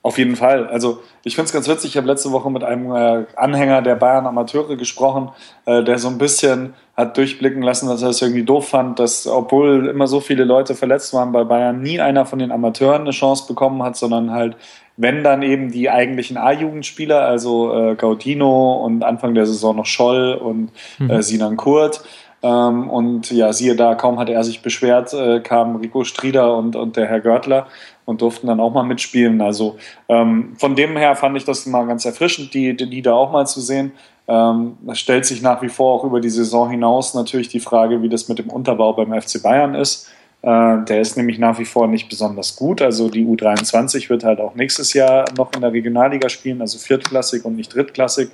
Auf 0.04 0.18
jeden 0.18 0.34
Fall. 0.34 0.66
Also 0.66 1.00
ich 1.22 1.36
finde 1.36 1.46
es 1.46 1.52
ganz 1.52 1.68
witzig. 1.68 1.90
Ich 1.90 1.96
habe 1.96 2.08
letzte 2.08 2.32
Woche 2.32 2.50
mit 2.50 2.64
einem 2.64 2.92
äh, 2.92 3.24
Anhänger 3.36 3.82
der 3.82 3.94
Bayern 3.94 4.26
Amateure 4.26 4.76
gesprochen, 4.76 5.30
äh, 5.64 5.84
der 5.84 5.98
so 5.98 6.08
ein 6.08 6.18
bisschen 6.18 6.74
hat 6.96 7.16
durchblicken 7.16 7.62
lassen, 7.62 7.88
dass 7.88 8.02
er 8.02 8.08
es 8.08 8.20
irgendwie 8.20 8.42
doof 8.42 8.68
fand, 8.68 8.98
dass 8.98 9.28
obwohl 9.28 9.86
immer 9.86 10.08
so 10.08 10.20
viele 10.20 10.44
Leute 10.44 10.74
verletzt 10.74 11.14
waren 11.14 11.30
bei 11.30 11.44
Bayern, 11.44 11.80
nie 11.80 12.00
einer 12.00 12.26
von 12.26 12.40
den 12.40 12.50
Amateuren 12.50 13.02
eine 13.02 13.12
Chance 13.12 13.46
bekommen 13.46 13.82
hat, 13.82 13.96
sondern 13.96 14.32
halt 14.32 14.56
wenn 14.96 15.24
dann 15.24 15.42
eben 15.42 15.70
die 15.70 15.88
eigentlichen 15.88 16.36
A-Jugendspieler, 16.36 17.22
also 17.22 17.72
äh, 17.74 17.94
Gaudino 17.94 18.74
und 18.84 19.04
Anfang 19.04 19.34
der 19.34 19.46
Saison 19.46 19.76
noch 19.76 19.86
Scholl 19.86 20.34
und 20.34 20.70
mhm. 20.98 21.22
Sinan 21.22 21.56
Kurt. 21.56 22.02
Ähm, 22.42 22.90
und 22.90 23.30
ja, 23.30 23.52
siehe 23.52 23.76
da, 23.76 23.94
kaum 23.94 24.18
hatte 24.18 24.32
er 24.32 24.42
sich 24.42 24.62
beschwert, 24.62 25.14
äh, 25.14 25.40
kamen 25.40 25.76
Rico 25.76 26.02
Strieder 26.02 26.56
und, 26.56 26.74
und 26.74 26.96
der 26.96 27.06
Herr 27.06 27.20
Görtler 27.20 27.68
und 28.04 28.20
durften 28.20 28.46
dann 28.46 28.60
auch 28.60 28.72
mal 28.72 28.82
mitspielen. 28.82 29.40
Also 29.40 29.76
ähm, 30.08 30.54
von 30.58 30.74
dem 30.74 30.96
her 30.96 31.14
fand 31.16 31.36
ich 31.36 31.44
das 31.44 31.66
mal 31.66 31.86
ganz 31.86 32.04
erfrischend, 32.04 32.54
die, 32.54 32.76
die 32.76 32.84
Lieder 32.84 33.14
auch 33.14 33.30
mal 33.32 33.46
zu 33.46 33.60
sehen. 33.60 33.92
Ähm, 34.28 34.76
das 34.82 34.98
stellt 34.98 35.24
sich 35.24 35.42
nach 35.42 35.62
wie 35.62 35.68
vor 35.68 35.94
auch 35.94 36.04
über 36.04 36.20
die 36.20 36.30
Saison 36.30 36.70
hinaus 36.70 37.14
natürlich 37.14 37.48
die 37.48 37.60
Frage, 37.60 38.02
wie 38.02 38.08
das 38.08 38.28
mit 38.28 38.38
dem 38.38 38.50
Unterbau 38.50 38.92
beim 38.92 39.12
FC 39.20 39.42
Bayern 39.42 39.74
ist. 39.74 40.10
Äh, 40.42 40.84
der 40.84 41.00
ist 41.00 41.16
nämlich 41.16 41.38
nach 41.38 41.58
wie 41.58 41.64
vor 41.64 41.86
nicht 41.86 42.08
besonders 42.08 42.56
gut. 42.56 42.82
Also 42.82 43.08
die 43.08 43.24
U23 43.24 44.10
wird 44.10 44.24
halt 44.24 44.40
auch 44.40 44.54
nächstes 44.54 44.92
Jahr 44.92 45.24
noch 45.36 45.52
in 45.54 45.60
der 45.60 45.72
Regionalliga 45.72 46.28
spielen, 46.28 46.60
also 46.60 46.78
viertklassig 46.78 47.44
und 47.44 47.56
nicht 47.56 47.74
drittklassig. 47.74 48.30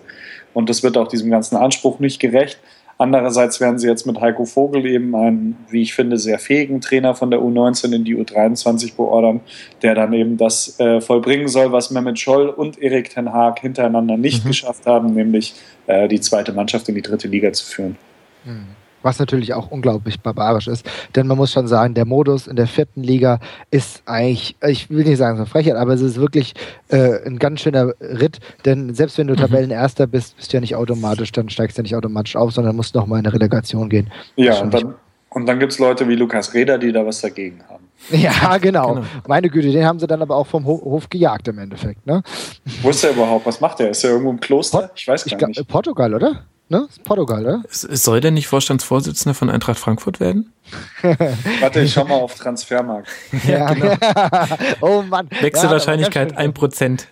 Und 0.54 0.70
das 0.70 0.82
wird 0.82 0.96
auch 0.96 1.08
diesem 1.08 1.30
ganzen 1.30 1.56
Anspruch 1.56 1.98
nicht 1.98 2.18
gerecht. 2.20 2.58
Andererseits 2.98 3.60
werden 3.60 3.78
sie 3.78 3.86
jetzt 3.86 4.06
mit 4.06 4.20
Heiko 4.20 4.44
Vogel 4.44 4.84
eben 4.84 5.14
einen, 5.14 5.56
wie 5.70 5.82
ich 5.82 5.94
finde, 5.94 6.18
sehr 6.18 6.40
fähigen 6.40 6.80
Trainer 6.80 7.14
von 7.14 7.30
der 7.30 7.40
U19 7.40 7.94
in 7.94 8.04
die 8.04 8.16
U23 8.16 8.96
beordern, 8.96 9.40
der 9.82 9.94
dann 9.94 10.12
eben 10.12 10.36
das 10.36 10.78
äh, 10.80 11.00
vollbringen 11.00 11.46
soll, 11.46 11.70
was 11.70 11.92
Mehmet 11.92 12.18
Scholl 12.18 12.48
und 12.48 12.82
Erik 12.82 13.10
Ten 13.10 13.32
Haag 13.32 13.60
hintereinander 13.60 14.16
nicht 14.16 14.44
mhm. 14.44 14.48
geschafft 14.48 14.84
haben, 14.86 15.14
nämlich 15.14 15.54
äh, 15.86 16.08
die 16.08 16.20
zweite 16.20 16.52
Mannschaft 16.52 16.88
in 16.88 16.96
die 16.96 17.02
dritte 17.02 17.28
Liga 17.28 17.52
zu 17.52 17.64
führen. 17.66 17.96
Mhm 18.44 18.77
was 19.02 19.18
natürlich 19.18 19.54
auch 19.54 19.70
unglaublich 19.70 20.20
barbarisch 20.20 20.68
ist. 20.68 20.88
Denn 21.14 21.26
man 21.26 21.36
muss 21.36 21.52
schon 21.52 21.68
sagen, 21.68 21.94
der 21.94 22.04
Modus 22.04 22.46
in 22.46 22.56
der 22.56 22.66
vierten 22.66 23.02
Liga 23.02 23.40
ist 23.70 24.02
eigentlich, 24.06 24.56
ich 24.66 24.90
will 24.90 25.04
nicht 25.04 25.18
sagen 25.18 25.38
so 25.38 25.44
Frechheit, 25.44 25.76
aber 25.76 25.94
es 25.94 26.00
ist 26.00 26.16
wirklich 26.16 26.54
äh, 26.88 27.24
ein 27.26 27.38
ganz 27.38 27.60
schöner 27.60 27.94
Ritt. 28.00 28.38
Denn 28.64 28.94
selbst 28.94 29.18
wenn 29.18 29.26
du 29.26 29.34
mhm. 29.34 29.38
Tabellenerster 29.38 30.06
bist, 30.06 30.36
bist 30.36 30.52
du 30.52 30.56
ja 30.56 30.60
nicht 30.60 30.76
automatisch, 30.76 31.32
dann 31.32 31.48
steigst 31.48 31.76
du 31.76 31.80
ja 31.80 31.84
nicht 31.84 31.96
automatisch 31.96 32.36
auf, 32.36 32.52
sondern 32.52 32.76
musst 32.76 32.94
noch 32.94 33.06
mal 33.06 33.18
in 33.18 33.26
eine 33.26 33.34
Relegation 33.34 33.88
gehen. 33.88 34.10
Ja, 34.36 34.60
und 34.60 34.72
dann, 34.74 34.94
und 35.30 35.46
dann 35.46 35.58
gibt 35.58 35.72
es 35.72 35.78
Leute 35.78 36.08
wie 36.08 36.14
Lukas 36.14 36.54
Reder, 36.54 36.78
die 36.78 36.92
da 36.92 37.04
was 37.04 37.20
dagegen 37.20 37.62
haben. 37.68 37.88
Ja, 38.10 38.58
genau. 38.60 38.94
genau. 38.94 39.06
Meine 39.26 39.48
Güte, 39.48 39.70
den 39.70 39.84
haben 39.84 39.98
sie 39.98 40.06
dann 40.06 40.22
aber 40.22 40.36
auch 40.36 40.46
vom 40.46 40.64
Hof 40.64 41.08
gejagt 41.10 41.48
im 41.48 41.58
Endeffekt. 41.58 42.06
Ne? 42.06 42.22
Wo 42.82 42.90
ist 42.90 43.02
der 43.02 43.10
überhaupt? 43.10 43.46
Was 43.46 43.60
macht 43.60 43.80
der? 43.80 43.90
Ist 43.90 44.04
er 44.04 44.10
irgendwo 44.10 44.30
im 44.30 44.40
Kloster? 44.40 44.90
Ich 44.94 45.06
weiß 45.06 45.24
gar 45.24 45.40
ich 45.40 45.58
nicht. 45.58 45.68
Portugal, 45.68 46.14
oder? 46.14 46.44
Ne? 46.70 46.86
Portugal, 47.04 47.42
oder? 47.44 47.62
Soll 47.70 48.20
der 48.20 48.30
nicht 48.30 48.46
Vorstandsvorsitzender 48.46 49.34
von 49.34 49.48
Eintracht 49.48 49.78
Frankfurt 49.78 50.20
werden? 50.20 50.52
Warte, 51.60 51.80
ich 51.80 51.92
schau 51.92 52.04
mal 52.04 52.14
auf 52.14 52.34
Transfermarkt. 52.34 53.08
ja, 53.46 53.72
genau. 53.72 53.94
oh 54.80 55.02
Mann. 55.02 55.28
Wechselwahrscheinlichkeit 55.40 56.32
ja, 56.32 56.38
1%. 56.38 57.04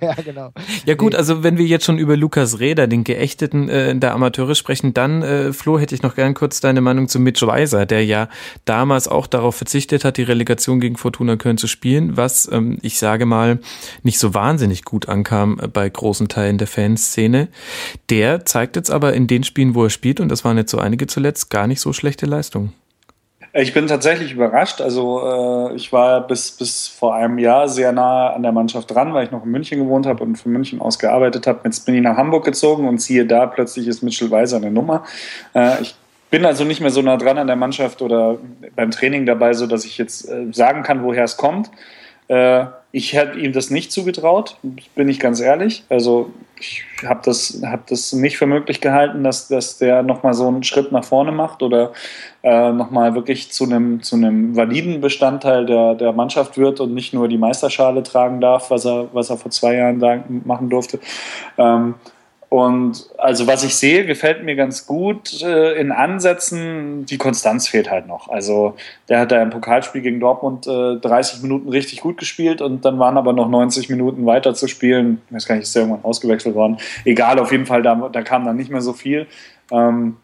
ja, 0.00 0.14
genau. 0.14 0.52
Ja 0.84 0.94
gut, 0.94 1.14
also 1.14 1.42
wenn 1.42 1.56
wir 1.56 1.64
jetzt 1.64 1.84
schon 1.84 1.98
über 1.98 2.16
Lukas 2.16 2.60
Reder, 2.60 2.86
den 2.86 3.04
Geächteten 3.04 3.68
äh, 3.68 3.94
der 3.96 4.12
Amateure 4.12 4.54
sprechen, 4.54 4.94
dann, 4.94 5.22
äh, 5.22 5.52
Flo, 5.52 5.78
hätte 5.78 5.94
ich 5.94 6.02
noch 6.02 6.14
gern 6.14 6.34
kurz 6.34 6.60
deine 6.60 6.80
Meinung 6.80 7.08
zu 7.08 7.18
Mitch 7.18 7.46
Weiser, 7.46 7.86
der 7.86 8.04
ja 8.04 8.28
damals 8.64 9.08
auch 9.08 9.26
darauf 9.26 9.56
verzichtet 9.56 10.04
hat, 10.04 10.16
die 10.16 10.22
Relegation 10.22 10.80
gegen 10.80 10.96
Fortuna 10.96 11.36
Köln 11.36 11.58
zu 11.58 11.66
spielen, 11.66 12.16
was, 12.16 12.50
ähm, 12.52 12.78
ich 12.82 12.98
sage 12.98 13.26
mal, 13.26 13.58
nicht 14.02 14.18
so 14.18 14.34
wahnsinnig 14.34 14.84
gut 14.84 15.08
ankam 15.08 15.58
äh, 15.60 15.68
bei 15.68 15.88
großen 15.88 16.28
Teilen 16.28 16.58
der 16.58 16.66
Fanszene. 16.66 17.48
Der 18.10 18.44
zeigt 18.44 18.76
jetzt 18.76 18.90
aber 18.90 19.14
in 19.14 19.26
den 19.26 19.44
Spielen, 19.44 19.74
wo 19.74 19.84
er 19.84 19.90
spielt, 19.90 20.20
und 20.20 20.28
das 20.28 20.44
waren 20.44 20.58
jetzt 20.58 20.70
so 20.70 20.78
einige 20.78 21.06
zuletzt, 21.06 21.50
gar 21.50 21.66
nicht 21.66 21.80
so 21.80 21.92
schlechte 21.92 22.26
Leistungen. 22.26 22.72
Ich 23.56 23.72
bin 23.72 23.86
tatsächlich 23.86 24.32
überrascht. 24.32 24.80
Also 24.80 25.70
äh, 25.70 25.76
ich 25.76 25.92
war 25.92 26.26
bis, 26.26 26.50
bis 26.50 26.88
vor 26.88 27.14
einem 27.14 27.38
Jahr 27.38 27.68
sehr 27.68 27.92
nah 27.92 28.30
an 28.30 28.42
der 28.42 28.50
Mannschaft 28.50 28.92
dran, 28.92 29.14
weil 29.14 29.26
ich 29.26 29.30
noch 29.30 29.44
in 29.44 29.50
München 29.52 29.78
gewohnt 29.78 30.06
habe 30.06 30.24
und 30.24 30.36
von 30.36 30.50
München 30.50 30.80
aus 30.80 30.98
gearbeitet 30.98 31.46
habe. 31.46 31.60
Jetzt 31.62 31.86
bin 31.86 31.94
ich 31.94 32.02
nach 32.02 32.16
Hamburg 32.16 32.44
gezogen 32.44 32.88
und 32.88 33.00
siehe 33.00 33.26
da, 33.26 33.46
plötzlich 33.46 33.86
ist 33.86 34.02
Mitchell 34.02 34.32
Weiser 34.32 34.56
eine 34.56 34.72
Nummer. 34.72 35.04
Äh, 35.54 35.80
ich 35.82 35.94
bin 36.30 36.44
also 36.44 36.64
nicht 36.64 36.80
mehr 36.80 36.90
so 36.90 37.00
nah 37.00 37.16
dran 37.16 37.38
an 37.38 37.46
der 37.46 37.54
Mannschaft 37.54 38.02
oder 38.02 38.38
beim 38.74 38.90
Training 38.90 39.24
dabei, 39.24 39.52
so 39.52 39.68
dass 39.68 39.84
ich 39.84 39.98
jetzt 39.98 40.28
äh, 40.28 40.46
sagen 40.50 40.82
kann, 40.82 41.04
woher 41.04 41.22
es 41.22 41.36
kommt. 41.36 41.70
Äh, 42.26 42.64
ich 42.90 43.12
hätte 43.12 43.38
ihm 43.38 43.52
das 43.52 43.70
nicht 43.70 43.92
zugetraut, 43.92 44.56
bin 44.96 45.08
ich 45.08 45.20
ganz 45.20 45.38
ehrlich. 45.38 45.84
Also 45.88 46.32
ich 46.64 47.06
habe 47.06 47.20
das, 47.24 47.60
hab 47.64 47.86
das 47.88 48.12
nicht 48.12 48.38
für 48.38 48.46
möglich 48.46 48.80
gehalten, 48.80 49.22
dass, 49.22 49.48
dass 49.48 49.78
der 49.78 50.02
nochmal 50.02 50.34
so 50.34 50.48
einen 50.48 50.62
Schritt 50.62 50.92
nach 50.92 51.04
vorne 51.04 51.32
macht 51.32 51.62
oder 51.62 51.92
äh, 52.42 52.72
nochmal 52.72 53.14
wirklich 53.14 53.52
zu 53.52 53.64
einem, 53.64 54.02
zu 54.02 54.16
validen 54.56 55.00
Bestandteil 55.00 55.66
der, 55.66 55.94
der 55.94 56.12
Mannschaft 56.12 56.56
wird 56.56 56.80
und 56.80 56.94
nicht 56.94 57.12
nur 57.12 57.28
die 57.28 57.38
Meisterschale 57.38 58.02
tragen 58.02 58.40
darf, 58.40 58.70
was 58.70 58.86
er, 58.86 59.08
was 59.12 59.30
er 59.30 59.36
vor 59.36 59.50
zwei 59.50 59.76
Jahren 59.76 60.42
machen 60.44 60.70
durfte. 60.70 60.98
Ähm, 61.58 61.96
und 62.54 63.10
also 63.18 63.48
was 63.48 63.64
ich 63.64 63.74
sehe, 63.74 64.06
gefällt 64.06 64.44
mir 64.44 64.54
ganz 64.54 64.86
gut 64.86 65.42
äh, 65.42 65.72
in 65.72 65.90
Ansätzen. 65.90 67.04
Die 67.04 67.18
Konstanz 67.18 67.66
fehlt 67.66 67.90
halt 67.90 68.06
noch. 68.06 68.28
Also 68.28 68.76
der 69.08 69.18
hat 69.18 69.32
da 69.32 69.42
im 69.42 69.50
Pokalspiel 69.50 70.02
gegen 70.02 70.20
Dortmund 70.20 70.68
äh, 70.68 70.94
30 71.00 71.42
Minuten 71.42 71.68
richtig 71.68 72.00
gut 72.00 72.16
gespielt 72.16 72.62
und 72.62 72.84
dann 72.84 73.00
waren 73.00 73.18
aber 73.18 73.32
noch 73.32 73.48
90 73.48 73.90
Minuten 73.90 74.24
weiter 74.24 74.54
zu 74.54 74.68
spielen. 74.68 75.20
Ich 75.26 75.34
weiß 75.34 75.46
gar 75.46 75.56
nicht, 75.56 75.64
ist 75.64 75.74
der 75.74 75.82
irgendwann 75.82 76.04
ausgewechselt 76.04 76.54
worden. 76.54 76.76
Egal, 77.04 77.40
auf 77.40 77.50
jeden 77.50 77.66
Fall, 77.66 77.82
da, 77.82 78.08
da 78.12 78.22
kam 78.22 78.44
dann 78.44 78.54
nicht 78.54 78.70
mehr 78.70 78.82
so 78.82 78.92
viel. 78.92 79.26
Ähm, 79.72 80.18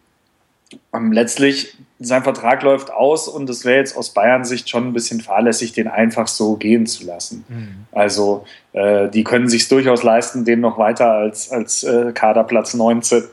letztlich, 0.93 1.79
sein 2.03 2.23
Vertrag 2.23 2.63
läuft 2.63 2.91
aus 2.91 3.29
und 3.29 3.49
es 3.51 3.67
wäre 3.67 3.79
jetzt 3.79 3.95
aus 3.95 4.11
Bayern 4.11 4.45
Sicht 4.45 4.71
schon 4.71 4.89
ein 4.89 4.93
bisschen 4.95 5.21
fahrlässig, 5.21 5.73
den 5.73 5.87
einfach 5.87 6.29
so 6.29 6.57
gehen 6.57 6.87
zu 6.87 7.05
lassen. 7.05 7.45
Mhm. 7.49 7.87
Also 7.93 8.47
äh, 8.73 9.11
die 9.11 9.23
können 9.23 9.51
sich 9.51 9.69
durchaus 9.69 10.03
leisten, 10.03 10.47
den 10.47 10.61
noch 10.61 10.79
weiter 10.79 11.13
als, 11.13 11.53
als 11.53 11.85
äh, 11.85 12.13
Kaderplatz 12.13 12.73
19, 12.73 13.25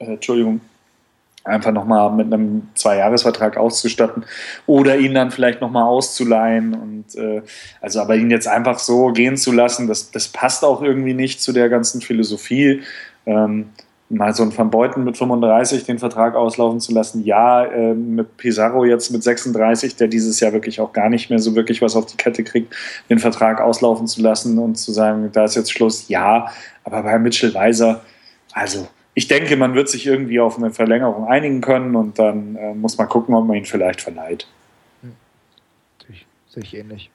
äh, 0.00 0.04
Entschuldigung, 0.04 0.60
einfach 1.44 1.70
nochmal 1.70 2.12
mit 2.12 2.26
einem 2.26 2.68
Zweijahresvertrag 2.74 3.56
auszustatten 3.56 4.24
oder 4.66 4.98
ihn 4.98 5.14
dann 5.14 5.30
vielleicht 5.30 5.60
nochmal 5.60 5.84
auszuleihen 5.84 6.74
und 6.74 7.14
äh, 7.14 7.42
also 7.80 8.00
aber 8.00 8.16
ihn 8.16 8.30
jetzt 8.30 8.48
einfach 8.48 8.80
so 8.80 9.12
gehen 9.12 9.36
zu 9.36 9.52
lassen, 9.52 9.86
das, 9.86 10.10
das 10.10 10.28
passt 10.28 10.64
auch 10.64 10.82
irgendwie 10.82 11.14
nicht 11.14 11.40
zu 11.40 11.52
der 11.52 11.68
ganzen 11.68 12.00
Philosophie. 12.02 12.82
Ähm, 13.24 13.70
mal 14.10 14.34
so 14.34 14.42
einen 14.42 14.56
Van 14.56 14.70
Beuten 14.70 15.04
mit 15.04 15.16
35 15.16 15.84
den 15.84 15.98
Vertrag 15.98 16.34
auslaufen 16.34 16.80
zu 16.80 16.92
lassen. 16.92 17.24
Ja, 17.24 17.64
äh, 17.64 17.94
mit 17.94 18.36
Pizarro 18.36 18.84
jetzt 18.84 19.10
mit 19.10 19.22
36, 19.22 19.96
der 19.96 20.08
dieses 20.08 20.40
Jahr 20.40 20.52
wirklich 20.52 20.80
auch 20.80 20.92
gar 20.92 21.08
nicht 21.08 21.30
mehr 21.30 21.38
so 21.38 21.54
wirklich 21.54 21.80
was 21.80 21.94
auf 21.94 22.06
die 22.06 22.16
Kette 22.16 22.42
kriegt, 22.42 22.74
den 23.08 23.20
Vertrag 23.20 23.60
auslaufen 23.60 24.08
zu 24.08 24.20
lassen 24.20 24.58
und 24.58 24.74
zu 24.74 24.90
sagen, 24.92 25.30
da 25.32 25.44
ist 25.44 25.54
jetzt 25.54 25.72
Schluss. 25.72 26.08
Ja, 26.08 26.50
aber 26.82 27.02
bei 27.04 27.18
Mitchell 27.18 27.54
Weiser, 27.54 28.02
also 28.52 28.88
ich 29.14 29.28
denke, 29.28 29.56
man 29.56 29.74
wird 29.74 29.88
sich 29.88 30.06
irgendwie 30.06 30.40
auf 30.40 30.58
eine 30.58 30.72
Verlängerung 30.72 31.28
einigen 31.28 31.60
können 31.60 31.94
und 31.94 32.18
dann 32.18 32.56
äh, 32.56 32.74
muss 32.74 32.98
man 32.98 33.08
gucken, 33.08 33.34
ob 33.34 33.46
man 33.46 33.56
ihn 33.56 33.64
vielleicht 33.64 34.00
verleiht. 34.00 34.48
Hm. 35.02 35.14
Sehe 36.48 36.62
ich 36.64 36.76
ähnlich. 36.76 37.10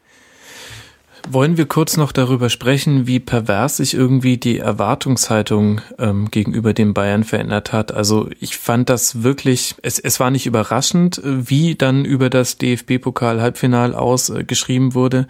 Wollen 1.27 1.57
wir 1.57 1.65
kurz 1.65 1.97
noch 1.97 2.11
darüber 2.11 2.49
sprechen, 2.49 3.07
wie 3.07 3.19
pervers 3.19 3.77
sich 3.77 3.95
irgendwie 3.95 4.37
die 4.37 4.59
Erwartungshaltung 4.59 5.81
ähm, 5.97 6.29
gegenüber 6.29 6.73
dem 6.73 6.93
Bayern 6.93 7.23
verändert 7.23 7.73
hat? 7.73 7.91
Also 7.91 8.29
ich 8.39 8.57
fand 8.57 8.89
das 8.89 9.23
wirklich, 9.23 9.73
es, 9.81 9.97
es 9.97 10.19
war 10.19 10.29
nicht 10.29 10.45
überraschend, 10.45 11.19
wie 11.23 11.73
dann 11.73 12.05
über 12.05 12.29
das 12.29 12.59
DFB-Pokal-Halbfinal 12.59 13.95
aus 13.95 14.29
äh, 14.29 14.45
wurde. 14.93 15.27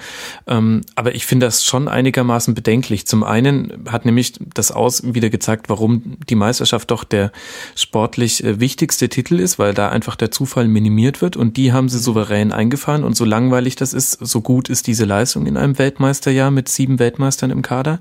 Ähm, 0.47 0.81
aber 0.95 1.15
ich 1.15 1.26
finde 1.26 1.45
das 1.45 1.63
schon 1.63 1.88
einigermaßen 1.88 2.53
bedenklich. 2.53 3.07
Zum 3.07 3.23
einen 3.23 3.85
hat 3.89 4.05
nämlich 4.05 4.34
das 4.53 4.72
Aus 4.72 5.01
wieder 5.13 5.30
gezeigt, 5.30 5.69
warum 5.69 6.17
die 6.30 6.35
Meisterschaft 6.35 6.91
doch 6.91 7.05
der 7.05 7.31
sportlich 7.76 8.43
äh, 8.43 8.59
wichtigste 8.59 9.07
Titel 9.07 9.39
ist, 9.39 9.59
weil 9.59 9.73
da 9.73 9.89
einfach 9.89 10.17
der 10.17 10.30
Zufall 10.30 10.67
minimiert 10.67 11.22
wird 11.22 11.38
und 11.38 11.55
die 11.55 11.72
haben 11.72 11.88
sie 11.88 11.99
souverän 11.99 12.51
eingefahren 12.51 13.05
und 13.05 13.15
so 13.15 13.23
langweilig 13.23 13.77
das 13.77 13.93
ist, 13.93 14.13
so 14.19 14.41
gut 14.41 14.69
ist 14.69 14.88
diese 14.88 15.05
Leistung 15.05 15.45
in 15.45 15.55
einem 15.55 15.77
Weltmeisterjahr 15.85 16.49
mit 16.49 16.67
sieben 16.67 16.97
Weltmeistern 16.97 17.51
im 17.51 17.61
Kader. 17.61 17.99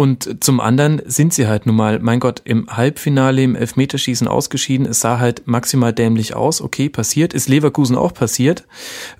Und 0.00 0.42
zum 0.42 0.60
anderen 0.60 1.02
sind 1.04 1.34
sie 1.34 1.46
halt 1.46 1.66
nun 1.66 1.76
mal, 1.76 1.98
mein 1.98 2.20
Gott, 2.20 2.40
im 2.46 2.74
Halbfinale 2.74 3.42
im 3.42 3.54
Elfmeterschießen 3.54 4.26
ausgeschieden. 4.26 4.86
Es 4.86 5.00
sah 5.00 5.18
halt 5.18 5.46
maximal 5.46 5.92
dämlich 5.92 6.34
aus. 6.34 6.62
Okay, 6.62 6.88
passiert. 6.88 7.34
Ist 7.34 7.50
Leverkusen 7.50 7.96
auch 7.96 8.14
passiert. 8.14 8.64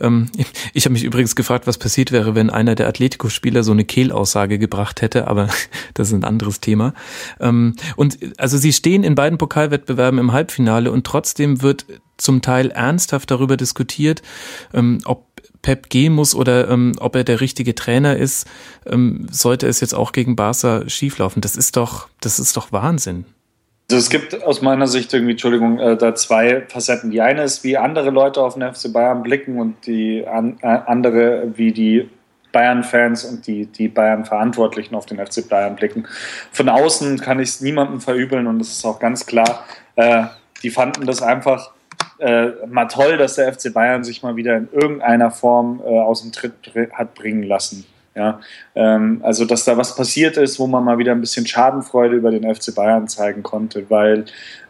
Ähm, 0.01 0.31
ich 0.73 0.87
habe 0.87 0.95
mich 0.95 1.05
übrigens 1.05 1.37
gefragt, 1.37 1.67
was 1.67 1.77
passiert 1.77 2.13
wäre, 2.13 2.35
wenn 2.35 2.49
einer 2.49 2.77
der 2.77 2.89
Atletico-Spieler 2.89 3.63
so 3.63 3.73
eine 3.73 3.85
Kehlaussage 3.85 4.59
gebracht 4.59 5.03
hätte, 5.03 5.29
aber 5.29 5.51
das 5.95 6.09
ist 6.09 6.15
ein 6.15 6.25
anderes 6.25 6.61
Thema. 6.61 6.95
Ähm, 7.41 7.75
und 7.97 8.19
also 8.39 8.57
sie 8.57 8.73
stehen 8.73 9.05
in 9.05 9.15
beiden 9.15 9.37
Pokalwettbewerben 9.37 10.19
im 10.19 10.33
Halbfinale 10.33 10.91
und 10.91 11.07
trotzdem 11.07 11.61
wird 11.61 11.85
zum 12.17 12.41
Teil 12.41 12.71
ernsthaft 12.71 13.31
darüber 13.31 13.59
diskutiert, 13.59 14.23
ähm, 14.73 15.01
ob 15.05 15.30
Pep 15.63 15.91
gehen 15.91 16.13
muss 16.13 16.35
oder 16.35 16.69
ähm, 16.69 16.93
ob 17.01 17.17
er 17.17 17.25
der 17.25 17.41
richtige 17.41 17.75
Trainer 17.75 18.17
ist, 18.17 18.47
ähm, 18.87 19.27
sollte 19.31 19.67
es 19.67 19.81
jetzt 19.81 19.95
auch 19.95 20.13
gegen 20.13 20.37
Barca 20.37 20.89
schieflaufen. 20.89 21.43
Das 21.43 21.57
ist 21.57 21.77
doch, 21.77 22.09
das 22.21 22.39
ist 22.39 22.57
doch 22.57 22.73
Wahnsinn. 22.73 23.25
Also 23.91 23.99
es 23.99 24.09
gibt 24.09 24.45
aus 24.45 24.63
meiner 24.63 24.87
Sicht 24.87 25.13
irgendwie, 25.13 25.33
Entschuldigung, 25.33 25.81
äh, 25.81 25.97
da 25.97 26.15
zwei 26.15 26.63
Facetten. 26.69 27.11
Die 27.11 27.21
eine 27.21 27.43
ist, 27.43 27.65
wie 27.65 27.77
andere 27.77 28.11
Leute 28.11 28.41
auf 28.41 28.55
den 28.55 28.63
FC 28.63 28.93
Bayern 28.93 29.23
blicken 29.23 29.59
und 29.59 29.85
die 29.87 30.25
an, 30.27 30.59
äh, 30.63 30.67
andere, 30.87 31.53
wie 31.57 31.73
die 31.73 32.09
Bayern-Fans 32.53 33.25
und 33.25 33.47
die, 33.47 33.67
die 33.67 33.89
Bayern-Verantwortlichen 33.89 34.95
auf 34.95 35.07
den 35.07 35.19
FC 35.19 35.49
Bayern 35.49 35.77
blicken. 35.77 36.07
Von 36.53 36.69
außen 36.69 37.21
kann 37.21 37.41
ich 37.41 37.49
es 37.49 37.61
niemandem 37.61 38.01
verübeln 38.01 38.47
und 38.47 38.61
es 38.61 38.71
ist 38.71 38.85
auch 38.85 38.99
ganz 39.01 39.27
klar, 39.27 39.65
äh, 39.97 40.25
die 40.63 40.71
fanden 40.71 41.07
das 41.07 41.23
einfach 41.23 41.73
äh, 42.21 42.67
mal 42.67 42.87
toll, 42.87 43.17
dass 43.17 43.35
der 43.35 43.53
FC 43.53 43.73
Bayern 43.73 44.05
sich 44.05 44.23
mal 44.23 44.37
wieder 44.37 44.57
in 44.57 44.69
irgendeiner 44.73 45.31
Form 45.31 45.81
äh, 45.85 45.99
aus 45.99 46.23
dem 46.23 46.33
Tritt 46.33 46.53
hat 46.93 47.15
bringen 47.15 47.43
lassen. 47.43 47.85
Ja, 48.15 48.41
ähm, 48.75 49.21
also 49.23 49.45
dass 49.45 49.65
da 49.65 49.77
was 49.77 49.95
passiert 49.95 50.37
ist, 50.37 50.59
wo 50.59 50.67
man 50.67 50.85
mal 50.85 50.99
wieder 50.99 51.13
ein 51.13 51.21
bisschen 51.21 51.47
Schadenfreude 51.47 52.17
über 52.17 52.31
den 52.31 52.55
FC 52.55 52.75
Bayern 52.75 53.07
zeigen 53.07 53.43
konnte, 53.43 53.89
weil 53.89 54.25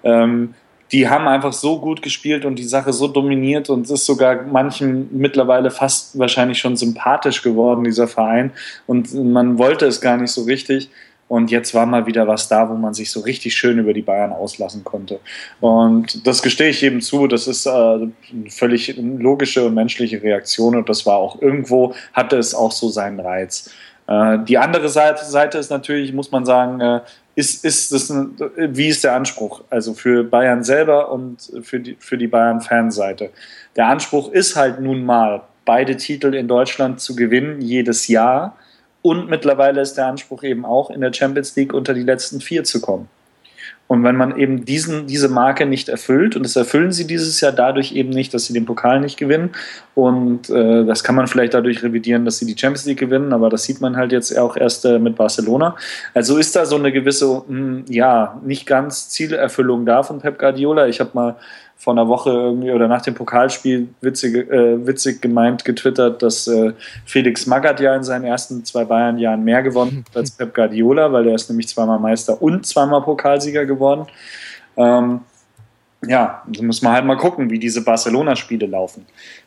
ähm, 0.04 0.54
die 0.92 1.08
haben 1.08 1.28
einfach 1.28 1.52
so 1.52 1.80
gut 1.80 2.02
gespielt 2.02 2.44
und 2.44 2.56
die 2.56 2.64
Sache 2.64 2.92
so 2.92 3.06
dominiert 3.06 3.70
und 3.70 3.86
es 3.86 3.90
ist 3.90 4.06
sogar 4.06 4.42
manchen 4.42 5.08
mittlerweile 5.16 5.70
fast 5.70 6.18
wahrscheinlich 6.18 6.58
schon 6.58 6.76
sympathisch 6.76 7.42
geworden, 7.42 7.84
dieser 7.84 8.08
Verein. 8.08 8.52
Und 8.86 9.14
man 9.14 9.58
wollte 9.58 9.86
es 9.86 10.00
gar 10.00 10.16
nicht 10.16 10.32
so 10.32 10.42
richtig. 10.42 10.90
Und 11.30 11.52
jetzt 11.52 11.74
war 11.74 11.86
mal 11.86 12.06
wieder 12.06 12.26
was 12.26 12.48
da, 12.48 12.68
wo 12.68 12.74
man 12.74 12.92
sich 12.92 13.12
so 13.12 13.20
richtig 13.20 13.54
schön 13.54 13.78
über 13.78 13.92
die 13.92 14.02
Bayern 14.02 14.32
auslassen 14.32 14.82
konnte. 14.82 15.20
Und 15.60 16.26
das 16.26 16.42
gestehe 16.42 16.70
ich 16.70 16.82
eben 16.82 17.00
zu. 17.00 17.28
Das 17.28 17.46
ist 17.46 17.66
äh, 17.66 17.70
eine 17.70 18.12
völlig 18.48 18.96
logische 18.96 19.64
und 19.64 19.74
menschliche 19.74 20.20
Reaktion. 20.20 20.74
Und 20.74 20.88
das 20.88 21.06
war 21.06 21.18
auch 21.18 21.40
irgendwo, 21.40 21.94
hatte 22.14 22.36
es 22.36 22.52
auch 22.52 22.72
so 22.72 22.88
seinen 22.88 23.20
Reiz. 23.20 23.70
Äh, 24.08 24.38
die 24.40 24.58
andere 24.58 24.88
Seite, 24.88 25.24
Seite 25.24 25.58
ist 25.58 25.70
natürlich, 25.70 26.12
muss 26.12 26.32
man 26.32 26.44
sagen, 26.44 26.80
äh, 26.80 27.00
ist, 27.36 27.64
ist 27.64 27.92
das 27.92 28.10
ein, 28.10 28.34
wie 28.56 28.88
ist 28.88 29.04
der 29.04 29.14
Anspruch? 29.14 29.62
Also 29.70 29.94
für 29.94 30.24
Bayern 30.24 30.64
selber 30.64 31.12
und 31.12 31.48
für 31.62 31.78
die, 31.78 31.96
für 32.00 32.18
die 32.18 32.26
Bayern-Fanseite. 32.26 33.30
Der 33.76 33.86
Anspruch 33.86 34.32
ist 34.32 34.56
halt 34.56 34.80
nun 34.80 35.06
mal, 35.06 35.42
beide 35.64 35.96
Titel 35.96 36.34
in 36.34 36.48
Deutschland 36.48 36.98
zu 36.98 37.14
gewinnen, 37.14 37.60
jedes 37.60 38.08
Jahr 38.08 38.56
und 39.02 39.28
mittlerweile 39.28 39.80
ist 39.80 39.94
der 39.94 40.06
Anspruch 40.06 40.42
eben 40.42 40.64
auch, 40.64 40.90
in 40.90 41.00
der 41.00 41.12
Champions 41.12 41.56
League 41.56 41.72
unter 41.72 41.94
die 41.94 42.02
letzten 42.02 42.40
vier 42.40 42.64
zu 42.64 42.80
kommen. 42.80 43.08
Und 43.90 44.04
wenn 44.04 44.14
man 44.14 44.38
eben 44.38 44.64
diesen, 44.64 45.08
diese 45.08 45.28
Marke 45.28 45.66
nicht 45.66 45.88
erfüllt, 45.88 46.36
und 46.36 46.44
das 46.44 46.54
erfüllen 46.54 46.92
sie 46.92 47.08
dieses 47.08 47.40
Jahr 47.40 47.50
dadurch 47.50 47.90
eben 47.90 48.10
nicht, 48.10 48.32
dass 48.32 48.44
sie 48.44 48.52
den 48.52 48.64
Pokal 48.64 49.00
nicht 49.00 49.16
gewinnen, 49.16 49.50
und 49.96 50.48
äh, 50.48 50.84
das 50.84 51.02
kann 51.02 51.16
man 51.16 51.26
vielleicht 51.26 51.54
dadurch 51.54 51.82
revidieren, 51.82 52.24
dass 52.24 52.38
sie 52.38 52.46
die 52.46 52.56
Champions 52.56 52.86
League 52.86 53.00
gewinnen, 53.00 53.32
aber 53.32 53.50
das 53.50 53.64
sieht 53.64 53.80
man 53.80 53.96
halt 53.96 54.12
jetzt 54.12 54.38
auch 54.38 54.56
erst 54.56 54.84
äh, 54.84 55.00
mit 55.00 55.16
Barcelona. 55.16 55.74
Also 56.14 56.38
ist 56.38 56.54
da 56.54 56.66
so 56.66 56.76
eine 56.76 56.92
gewisse, 56.92 57.26
mh, 57.26 57.42
hm, 57.48 57.84
ja, 57.88 58.40
nicht 58.44 58.64
ganz 58.64 59.08
Zielerfüllung 59.08 59.84
da 59.84 60.04
von 60.04 60.20
Pep 60.20 60.38
Guardiola. 60.38 60.86
Ich 60.86 61.00
habe 61.00 61.10
mal 61.14 61.36
vor 61.80 61.94
einer 61.94 62.08
Woche 62.08 62.28
irgendwie 62.28 62.72
oder 62.72 62.88
nach 62.88 63.00
dem 63.00 63.14
Pokalspiel 63.14 63.88
witzig, 64.02 64.34
äh, 64.50 64.86
witzig 64.86 65.22
gemeint 65.22 65.64
getwittert, 65.64 66.22
dass 66.22 66.46
äh, 66.46 66.74
Felix 67.06 67.46
Magath 67.46 67.80
ja 67.80 67.96
in 67.96 68.04
seinen 68.04 68.24
ersten 68.24 68.66
zwei 68.66 68.84
Bayern-Jahren 68.84 69.42
mehr 69.42 69.62
gewonnen 69.62 70.04
hat 70.06 70.16
als 70.18 70.30
Pep 70.36 70.54
Guardiola, 70.54 71.10
weil 71.10 71.26
er 71.26 71.34
ist 71.34 71.48
nämlich 71.48 71.68
zweimal 71.68 71.98
Meister 71.98 72.42
und 72.42 72.66
zweimal 72.66 73.00
Pokalsieger 73.00 73.64
geworden. 73.64 74.06
Ähm, 74.76 75.20
ja, 76.06 76.42
da 76.46 76.62
muss 76.62 76.80
man 76.80 76.92
halt 76.94 77.04
mal 77.04 77.16
gucken, 77.16 77.50
wie 77.50 77.58
diese 77.58 77.84
Barcelona-Spiele 77.84 78.66
laufen. 78.66 79.04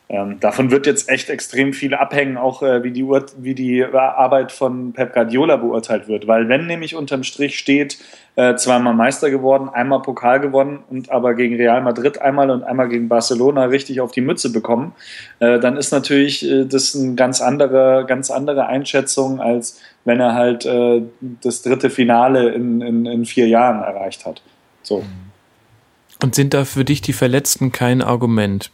Ähm, 0.08 0.38
davon 0.38 0.70
wird 0.70 0.86
jetzt 0.86 1.08
echt 1.08 1.28
extrem 1.28 1.72
viel 1.72 1.94
abhängen, 1.94 2.36
auch 2.36 2.62
äh, 2.62 2.84
wie, 2.84 2.92
die 2.92 3.04
wie 3.04 3.54
die 3.54 3.84
Arbeit 3.84 4.52
von 4.52 4.92
Pep 4.92 5.14
Guardiola 5.14 5.56
beurteilt 5.56 6.06
wird. 6.06 6.28
Weil 6.28 6.48
wenn 6.48 6.68
nämlich 6.68 6.94
unterm 6.94 7.24
Strich 7.24 7.58
steht, 7.58 7.98
äh, 8.36 8.54
zweimal 8.54 8.94
Meister 8.94 9.30
geworden, 9.30 9.68
einmal 9.68 10.02
Pokal 10.02 10.38
gewonnen 10.38 10.84
und 10.90 11.10
aber 11.10 11.34
gegen 11.34 11.56
Real 11.56 11.82
Madrid 11.82 12.20
einmal 12.20 12.50
und 12.50 12.62
einmal 12.62 12.88
gegen 12.88 13.08
Barcelona 13.08 13.64
richtig 13.64 14.00
auf 14.00 14.12
die 14.12 14.20
Mütze 14.20 14.52
bekommen, 14.52 14.92
äh, 15.40 15.58
dann 15.58 15.76
ist 15.76 15.90
natürlich 15.90 16.48
äh, 16.48 16.66
das 16.66 16.94
eine 16.94 17.14
ganz 17.14 17.40
andere, 17.40 18.04
ganz 18.06 18.30
andere 18.30 18.66
Einschätzung, 18.66 19.40
als 19.40 19.80
wenn 20.04 20.20
er 20.20 20.34
halt 20.34 20.66
äh, 20.66 21.02
das 21.42 21.62
dritte 21.62 21.90
Finale 21.90 22.50
in, 22.50 22.80
in, 22.80 23.06
in 23.06 23.24
vier 23.24 23.48
Jahren 23.48 23.82
erreicht 23.82 24.24
hat. 24.24 24.40
So. 24.82 25.02
Und 26.24 26.34
sind 26.34 26.54
da 26.54 26.64
für 26.64 26.86
dich 26.86 27.02
die 27.02 27.12
Verletzten 27.12 27.70
kein 27.70 28.00
Argument? 28.00 28.70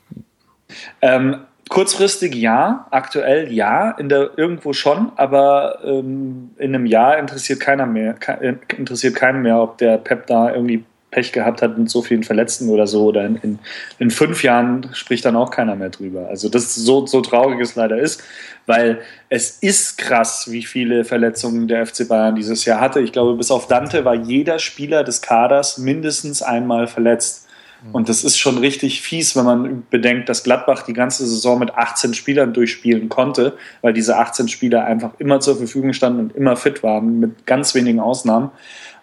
Ähm, 1.03 1.39
kurzfristig 1.69 2.33
ja, 2.37 2.87
aktuell 2.93 3.53
ja, 3.53 3.91
in 3.91 4.09
der 4.09 4.31
irgendwo 4.37 4.73
schon, 4.73 5.11
aber 5.17 5.81
ähm, 5.85 6.51
in 6.59 6.73
einem 6.77 6.87
Jahr 6.87 7.19
interessiert 7.19 7.59
keiner 7.59 7.87
mehr, 7.87 8.15
äh, 8.41 8.55
interessiert 8.77 9.17
keinen 9.17 9.43
mehr, 9.43 9.61
ob 9.61 9.79
der 9.79 9.99
Pep 9.99 10.29
da 10.29 10.55
irgendwie 10.55 10.85
Pech 11.11 11.33
gehabt 11.33 11.61
hat 11.63 11.77
mit 11.77 11.91
so 11.91 12.03
vielen 12.03 12.23
Verletzten 12.23 12.69
oder 12.69 12.87
so. 12.87 13.05
Oder 13.05 13.27
in, 13.27 13.37
in, 13.37 13.59
in 13.99 14.11
fünf 14.11 14.43
Jahren 14.43 14.89
spricht 14.93 15.25
dann 15.25 15.37
auch 15.37 15.51
keiner 15.51 15.77
mehr 15.77 15.91
drüber. 15.91 16.29
Also 16.29 16.49
das 16.49 16.65
ist 16.65 16.77
so, 16.77 17.07
so 17.07 17.21
traurig 17.21 17.61
es 17.61 17.75
leider 17.75 17.99
ist, 17.99 18.23
weil 18.67 19.01
es 19.29 19.59
ist 19.59 19.99
krass, 19.99 20.51
wie 20.51 20.63
viele 20.63 21.05
Verletzungen 21.05 21.69
der 21.69 21.87
FC 21.87 22.07
Bayern 22.07 22.37
dieses 22.37 22.65
Jahr 22.65 22.81
hatte. 22.81 23.01
Ich 23.01 23.13
glaube, 23.13 23.35
bis 23.35 23.51
auf 23.51 23.67
Dante 23.67 24.05
war 24.05 24.15
jeder 24.15 24.59
Spieler 24.59 25.05
des 25.05 25.21
Kaders 25.21 25.79
mindestens 25.79 26.43
einmal 26.43 26.87
verletzt. 26.87 27.40
Mhm. 27.85 27.95
Und 27.95 28.09
das 28.09 28.25
ist 28.25 28.39
schon 28.39 28.59
richtig 28.59 29.03
fies, 29.03 29.37
wenn 29.37 29.45
man 29.45 29.83
bedenkt, 29.91 30.29
dass 30.29 30.43
Gladbach 30.43 30.83
die 30.83 30.93
ganze 30.93 31.27
Saison 31.27 31.59
mit 31.59 31.75
18 31.75 32.15
Spielern 32.15 32.53
durchspielen 32.53 33.09
konnte, 33.09 33.57
weil 33.83 33.93
diese 33.93 34.17
18 34.17 34.49
Spieler 34.49 34.85
einfach 34.85 35.13
immer 35.19 35.41
zur 35.41 35.57
Verfügung 35.57 35.93
standen 35.93 36.21
und 36.21 36.37
immer 36.37 36.57
fit 36.57 36.83
waren, 36.83 37.21
mit 37.21 37.47
ganz 37.47 37.75
wenigen 37.75 38.01
Ausnahmen. 38.01 38.51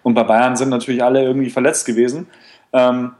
Und 0.02 0.14
bei 0.14 0.22
Bayern 0.22 0.56
sind 0.56 0.68
natürlich 0.68 1.02
alle 1.02 1.22
irgendwie 1.22 1.50
verletzt 1.50 1.86
gewesen. 1.86 2.26
Ähm, 2.72 3.12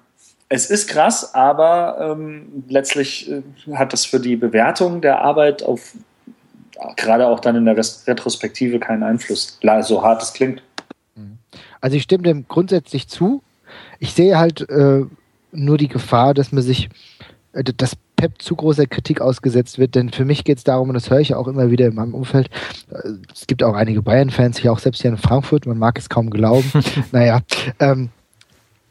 es 0.49 0.71
ist 0.71 0.89
krass, 0.89 1.35
aber 1.35 2.17
ähm, 2.17 2.65
letztlich 2.69 3.31
äh, 3.31 3.43
hat 3.75 3.93
das 3.93 4.05
für 4.07 4.21
die 4.21 4.37
Bewertung 4.37 5.01
der 5.01 5.21
Arbeit 5.21 5.63
auf 5.63 5.95
gerade 6.97 7.27
auch 7.27 7.41
dann 7.41 7.57
in 7.57 7.65
der 7.65 7.77
Retrospektive 7.77 8.79
keinen 8.79 9.03
Einfluss, 9.03 9.59
so 9.83 10.03
hart 10.05 10.23
es 10.23 10.33
klingt. 10.33 10.63
Also 11.81 11.97
ich 11.97 12.03
stimme 12.05 12.25
dem 12.25 12.47
grundsätzlich 12.49 13.09
zu. 13.09 13.43
Ich 13.99 14.13
sehe 14.13 14.39
halt 14.39 14.69
äh, 14.69 15.05
nur 15.53 15.79
die 15.79 15.89
Gefahr, 15.89 16.35
dass 16.35 16.53
man 16.53 16.63
sich, 16.63 16.89
äh, 17.53 17.65
dass 17.65 17.97
Pep 18.17 18.43
zu 18.43 18.57
großer 18.57 18.87
Kritik 18.87 19.21
ausgesetzt 19.21 19.79
wird, 19.79 19.95
denn 19.95 20.11
für 20.11 20.25
mich 20.25 20.45
geht 20.45 20.59
es 20.59 20.65
darum, 20.65 20.89
und 20.89 20.95
das 20.95 21.09
höre 21.09 21.21
ich 21.21 21.35
auch 21.35 21.47
immer 21.47 21.71
wieder 21.71 21.87
in 21.87 21.95
meinem 21.95 22.15
Umfeld, 22.15 22.51
äh, 22.91 23.11
es 23.33 23.47
gibt 23.47 23.63
auch 23.63 23.75
einige 23.75 24.03
Bayern-Fans, 24.03 24.59
ich 24.59 24.69
auch 24.69 24.81
selbst 24.81 25.03
hier 25.03 25.11
in 25.11 25.19
Frankfurt, 25.19 25.67
man 25.67 25.79
mag 25.79 25.99
es 25.99 26.09
kaum 26.09 26.31
glauben, 26.31 26.71
naja, 27.13 27.41
ähm, 27.79 28.11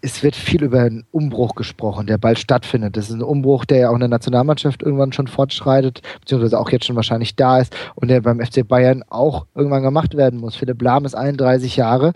es 0.02 0.24
wird 0.24 0.36
viel 0.36 0.64
über 0.64 0.82
einen 0.82 1.06
Umbruch 1.12 1.56
gesprochen, 1.56 2.08
der 2.08 2.18
bald 2.18 2.40
stattfindet. 2.40 2.96
Das 2.98 3.10
ist 3.10 3.16
ein 3.16 3.24
Umbruch, 3.24 3.66
der 3.66 3.80
ja 3.80 3.90
auch 3.90 3.96
in 3.96 4.00
der 4.00 4.10
Nationalmannschaft 4.10 4.84
irgendwann 4.84 5.12
schon 5.12 5.28
fortschreitet, 5.28 6.02
beziehungsweise 6.20 6.60
auch 6.60 6.70
jetzt 6.70 6.86
schon 6.86 6.96
wahrscheinlich 6.96 7.36
da 7.36 7.60
ist 7.60 7.76
und 7.96 8.10
der 8.10 8.22
beim 8.22 8.40
FC 8.40 8.68
Bayern 8.68 9.04
auch 9.10 9.48
irgendwann 9.56 9.84
gemacht 9.84 10.16
werden 10.16 10.40
muss. 10.40 10.56
Philipp 10.56 10.82
Lahm 10.82 11.06
ist 11.06 11.16
31 11.16 11.78
Jahre, 11.78 12.14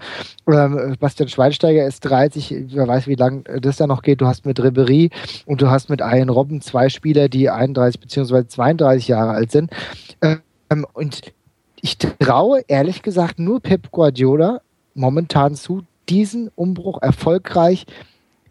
ähm, 0.47 0.95
Bastian 0.99 1.29
Schweinsteiger 1.29 1.85
ist 1.85 2.01
30, 2.01 2.65
wer 2.69 2.87
weiß, 2.87 3.07
wie 3.07 3.15
lange 3.15 3.43
das 3.61 3.77
da 3.77 3.87
noch 3.87 4.03
geht. 4.03 4.21
Du 4.21 4.27
hast 4.27 4.45
mit 4.45 4.61
Ribery 4.61 5.09
und 5.45 5.61
du 5.61 5.69
hast 5.69 5.89
mit 5.89 6.01
Ian 6.01 6.29
Robben 6.29 6.61
zwei 6.61 6.89
Spieler, 6.89 7.29
die 7.29 7.49
31 7.49 7.99
beziehungsweise 7.99 8.47
32 8.47 9.07
Jahre 9.07 9.31
alt 9.31 9.51
sind. 9.51 9.71
Ähm, 10.21 10.85
und 10.93 11.33
ich 11.81 11.97
traue 11.97 12.61
ehrlich 12.67 13.01
gesagt 13.01 13.39
nur 13.39 13.59
Pep 13.59 13.91
Guardiola 13.91 14.61
momentan 14.93 15.55
zu, 15.55 15.83
diesen 16.11 16.49
Umbruch 16.55 17.01
erfolgreich 17.01 17.85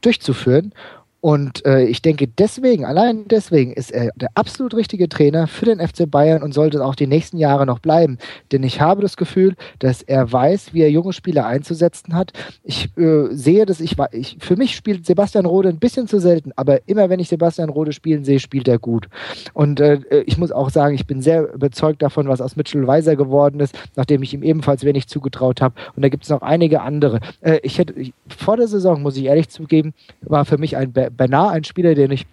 durchzuführen. 0.01 0.73
Und 1.21 1.65
äh, 1.67 1.85
ich 1.85 2.01
denke, 2.03 2.27
deswegen, 2.29 2.85
allein 2.85 3.29
deswegen 3.29 3.73
ist 3.73 3.91
er 3.91 4.11
der 4.17 4.31
absolut 4.35 4.75
richtige 4.75 5.09
Trainer 5.09 5.47
für 5.47 5.67
den 5.67 5.87
FC 5.87 6.11
Bayern 6.11 6.43
und 6.43 6.55
sollte 6.55 6.85
auch 6.85 6.95
die 6.95 7.07
nächsten 7.07 7.37
Jahre 7.37 7.67
noch 7.67 7.79
bleiben. 7.79 8.19
Denn 8.53 8.63
ich 8.63 8.81
habe 8.81 9.03
das 9.03 9.17
Gefühl, 9.17 9.55
dass 9.79 10.03
er 10.03 10.33
weiß, 10.33 10.73
wie 10.73 10.83
er 10.83 10.91
junge 10.91 11.13
Spieler 11.13 11.47
einzusetzen 11.47 12.15
hat. 12.15 12.33
Ich 12.63 12.97
äh, 12.97 13.29
sehe 13.33 13.67
das, 13.67 13.81
ich, 13.81 13.97
ich, 14.13 14.39
für 14.41 14.57
mich 14.57 14.75
spielt 14.75 15.05
Sebastian 15.05 15.45
Rode 15.47 15.69
ein 15.69 15.79
bisschen 15.79 16.09
zu 16.09 16.21
selten, 16.21 16.53
aber 16.57 16.89
immer 16.89 17.11
wenn 17.11 17.21
ich 17.21 17.29
Sebastian 17.29 17.69
Rode 17.69 17.93
spielen 17.93 18.25
sehe, 18.25 18.41
spielt 18.41 18.69
er 18.69 18.79
gut. 18.79 19.09
Und 19.53 19.81
äh, 19.81 20.01
ich 20.25 20.39
muss 20.39 20.53
auch 20.53 20.71
sagen, 20.71 20.95
ich 20.95 21.07
bin 21.07 21.21
sehr 21.21 21.53
überzeugt 21.53 22.03
davon, 22.03 22.29
was 22.29 22.41
aus 22.41 22.57
Mitchell 22.57 22.87
Weiser 22.87 23.17
geworden 23.17 23.61
ist, 23.61 23.79
nachdem 23.97 24.23
ich 24.23 24.33
ihm 24.33 24.43
ebenfalls 24.43 24.85
wenig 24.85 25.07
zugetraut 25.09 25.61
habe. 25.61 25.75
Und 25.95 26.03
da 26.03 26.09
gibt 26.09 26.25
es 26.25 26.31
noch 26.31 26.43
einige 26.43 26.81
andere. 26.81 27.21
Äh, 27.43 27.61
ich 27.63 27.79
hätte, 27.79 27.95
vor 28.27 28.57
der 28.57 28.69
Saison, 28.69 29.03
muss 29.03 29.17
ich 29.17 29.25
ehrlich 29.25 29.51
zugeben, 29.51 29.93
war 30.23 30.45
für 30.45 30.57
mich 30.57 30.77
ein 30.77 30.93
beinahe 31.11 31.51
ein 31.51 31.65
Spieler, 31.65 31.95
den 31.95 32.11
ich 32.11 32.27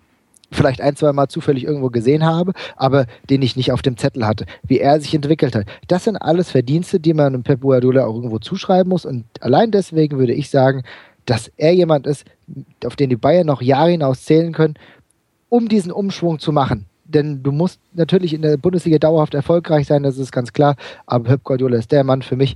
vielleicht 0.52 0.82
ein, 0.82 0.96
zwei 0.96 1.12
Mal 1.12 1.28
zufällig 1.28 1.66
irgendwo 1.66 1.90
gesehen 1.90 2.26
habe, 2.26 2.54
aber 2.76 3.06
den 3.30 3.42
ich 3.42 3.56
nicht 3.56 3.72
auf 3.72 3.82
dem 3.82 3.98
Zettel 3.98 4.26
hatte, 4.26 4.46
wie 4.64 4.80
er 4.80 5.00
sich 5.00 5.14
entwickelt 5.14 5.56
hat. 5.56 5.66
Das 5.88 6.06
sind 6.06 6.16
alles 6.18 6.52
Verdienste, 6.52 7.00
die 7.00 7.14
man 7.14 7.44
Pep 7.44 7.62
Guardiola 7.62 8.06
auch 8.06 8.16
irgendwo 8.16 8.40
zuschreiben 8.40 8.90
muss 8.90 9.06
und 9.06 9.26
allein 9.42 9.72
deswegen 9.72 10.18
würde 10.18 10.34
ich 10.34 10.50
sagen, 10.50 10.84
dass 11.26 11.52
er 11.58 11.74
jemand 11.74 12.08
ist, 12.08 12.26
auf 12.86 12.96
den 12.96 13.10
die 13.10 13.18
Bayern 13.18 13.48
noch 13.48 13.62
Jahre 13.62 13.92
hinaus 13.92 14.24
zählen 14.24 14.54
können, 14.54 14.76
um 15.50 15.68
diesen 15.68 15.92
Umschwung 15.92 16.40
zu 16.40 16.54
machen. 16.54 16.86
Denn 17.04 17.44
du 17.44 17.52
musst 17.52 17.80
natürlich 17.94 18.34
in 18.34 18.42
der 18.42 18.58
Bundesliga 18.58 18.98
dauerhaft 18.98 19.34
erfolgreich 19.34 19.88
sein, 19.88 20.04
das 20.04 20.18
ist 20.18 20.32
ganz 20.32 20.54
klar, 20.54 20.76
aber 21.06 21.26
Pep 21.26 21.44
Guardiola 21.44 21.78
ist 21.78 21.92
der 21.92 22.04
Mann 22.04 22.22
für 22.22 22.36
mich, 22.36 22.56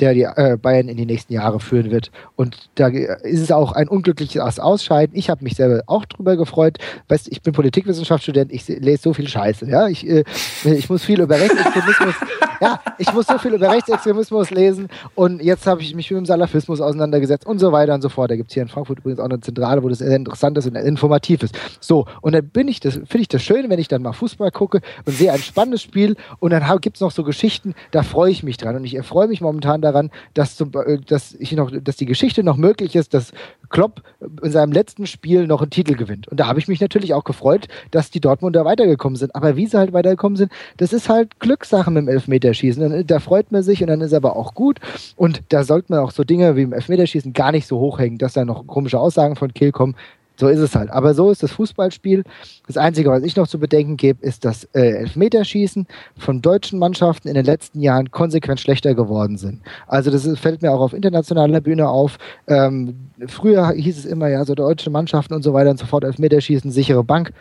der 0.00 0.14
die 0.14 0.22
äh, 0.22 0.56
Bayern 0.60 0.88
in 0.88 0.96
die 0.96 1.06
nächsten 1.06 1.32
Jahre 1.32 1.60
führen 1.60 1.90
wird. 1.90 2.10
Und 2.36 2.56
da 2.76 2.88
ist 2.88 3.40
es 3.40 3.52
auch 3.52 3.72
ein 3.72 3.88
unglückliches 3.88 4.58
Ausscheiden. 4.58 5.16
Ich 5.16 5.30
habe 5.30 5.44
mich 5.44 5.54
selber 5.54 5.82
auch 5.86 6.04
drüber 6.04 6.36
gefreut. 6.36 6.78
Weißt, 7.08 7.28
ich 7.30 7.42
bin 7.42 7.52
Politikwissenschaftsstudent, 7.52 8.52
ich 8.52 8.66
lese 8.66 9.02
so 9.02 9.14
viel 9.14 9.28
Scheiße. 9.28 9.68
Ja, 9.68 9.88
ich, 9.88 10.08
äh, 10.08 10.24
ich 10.64 10.88
muss 10.88 11.04
viel 11.04 11.20
über 11.20 11.38
Rechtsextremismus, 11.38 12.14
ja, 12.60 12.80
ich 12.98 13.12
muss 13.12 13.26
so 13.26 13.38
viel 13.38 13.54
über 13.54 13.70
Rechtsextremismus 13.70 14.50
lesen. 14.50 14.88
Und 15.14 15.42
jetzt 15.42 15.66
habe 15.66 15.82
ich 15.82 15.94
mich 15.94 16.10
mit 16.10 16.18
dem 16.18 16.26
Salafismus 16.26 16.80
auseinandergesetzt 16.80 17.46
und 17.46 17.58
so 17.58 17.72
weiter 17.72 17.94
und 17.94 18.02
so 18.02 18.08
fort. 18.08 18.30
Da 18.30 18.36
gibt 18.36 18.50
es 18.50 18.54
hier 18.54 18.62
in 18.62 18.68
Frankfurt 18.68 18.98
übrigens 18.98 19.20
auch 19.20 19.24
eine 19.24 19.40
Zentrale, 19.40 19.82
wo 19.82 19.88
das 19.88 19.98
sehr 19.98 20.16
interessant 20.16 20.56
ist 20.58 20.66
und 20.66 20.76
informativ 20.76 21.42
ist. 21.42 21.58
So, 21.80 22.06
und 22.22 22.34
dann 22.34 22.48
bin 22.48 22.68
ich 22.68 22.80
das, 22.80 22.94
finde 22.94 23.20
ich 23.20 23.28
das 23.28 23.42
schön, 23.42 23.68
wenn 23.70 23.78
ich 23.78 23.88
dann 23.88 24.02
mal 24.02 24.12
Fußball 24.12 24.50
gucke 24.50 24.80
und 25.04 25.12
sehe 25.12 25.32
ein 25.32 25.40
spannendes 25.40 25.82
Spiel 25.82 26.16
und 26.38 26.50
dann 26.52 26.62
gibt 26.80 26.96
es 26.96 27.00
noch 27.00 27.10
so 27.10 27.24
Geschichten, 27.24 27.74
da 27.90 28.02
freue 28.02 28.30
ich 28.30 28.42
mich 28.42 28.56
dran. 28.56 28.76
Und 28.76 28.84
ich 28.84 28.94
erfreue 28.94 29.28
mich 29.28 29.40
momentan 29.40 29.80
daran, 29.80 29.89
daran, 29.92 30.10
dass, 30.34 30.56
zum, 30.56 30.72
äh, 30.86 30.98
dass, 30.98 31.34
ich 31.34 31.52
noch, 31.52 31.70
dass 31.70 31.96
die 31.96 32.06
Geschichte 32.06 32.42
noch 32.42 32.56
möglich 32.56 32.96
ist, 32.96 33.14
dass 33.14 33.32
Klopp 33.68 34.02
in 34.42 34.50
seinem 34.50 34.72
letzten 34.72 35.06
Spiel 35.06 35.46
noch 35.46 35.62
einen 35.62 35.70
Titel 35.70 35.94
gewinnt. 35.94 36.28
Und 36.28 36.40
da 36.40 36.46
habe 36.46 36.58
ich 36.58 36.68
mich 36.68 36.80
natürlich 36.80 37.14
auch 37.14 37.24
gefreut, 37.24 37.68
dass 37.90 38.10
die 38.10 38.20
Dortmunder 38.20 38.64
weitergekommen 38.64 39.16
sind. 39.16 39.34
Aber 39.34 39.56
wie 39.56 39.66
sie 39.66 39.78
halt 39.78 39.92
weitergekommen 39.92 40.36
sind, 40.36 40.52
das 40.76 40.92
ist 40.92 41.08
halt 41.08 41.38
Glückssache 41.40 41.90
mit 41.90 42.02
dem 42.02 42.08
Elfmeterschießen. 42.08 43.06
Da 43.06 43.20
freut 43.20 43.52
man 43.52 43.62
sich 43.62 43.82
und 43.82 43.88
dann 43.88 44.00
ist 44.00 44.14
aber 44.14 44.36
auch 44.36 44.54
gut. 44.54 44.80
Und 45.16 45.42
da 45.48 45.64
sollte 45.64 45.92
man 45.92 46.00
auch 46.00 46.10
so 46.10 46.24
Dinge 46.24 46.56
wie 46.56 46.62
im 46.62 46.72
Elfmeterschießen 46.72 47.32
gar 47.32 47.52
nicht 47.52 47.66
so 47.66 47.78
hochhängen, 47.78 48.18
dass 48.18 48.32
da 48.32 48.44
noch 48.44 48.66
komische 48.66 48.98
Aussagen 48.98 49.36
von 49.36 49.54
Kill 49.54 49.72
kommen. 49.72 49.94
So 50.40 50.48
ist 50.48 50.58
es 50.58 50.74
halt. 50.74 50.90
Aber 50.90 51.12
so 51.12 51.30
ist 51.30 51.42
das 51.42 51.52
Fußballspiel. 51.52 52.24
Das 52.66 52.78
Einzige, 52.78 53.10
was 53.10 53.22
ich 53.22 53.36
noch 53.36 53.46
zu 53.46 53.58
bedenken 53.58 53.98
gebe, 53.98 54.24
ist, 54.24 54.46
dass 54.46 54.64
äh, 54.72 54.80
Elfmeterschießen 54.80 55.86
von 56.16 56.40
deutschen 56.40 56.78
Mannschaften 56.78 57.28
in 57.28 57.34
den 57.34 57.44
letzten 57.44 57.80
Jahren 57.80 58.10
konsequent 58.10 58.58
schlechter 58.58 58.94
geworden 58.94 59.36
sind. 59.36 59.60
Also 59.86 60.10
das 60.10 60.26
fällt 60.38 60.62
mir 60.62 60.72
auch 60.72 60.80
auf 60.80 60.94
internationaler 60.94 61.60
Bühne 61.60 61.90
auf. 61.90 62.16
Ähm, 62.46 63.10
früher 63.26 63.70
hieß 63.72 63.98
es 63.98 64.06
immer, 64.06 64.28
ja, 64.28 64.42
so 64.46 64.54
deutsche 64.54 64.88
Mannschaften 64.88 65.34
und 65.34 65.42
so 65.42 65.52
weiter 65.52 65.70
und 65.70 65.78
so 65.78 65.84
fort, 65.84 66.04
Elfmeterschießen, 66.04 66.70
sichere 66.70 67.04
Bank. 67.04 67.34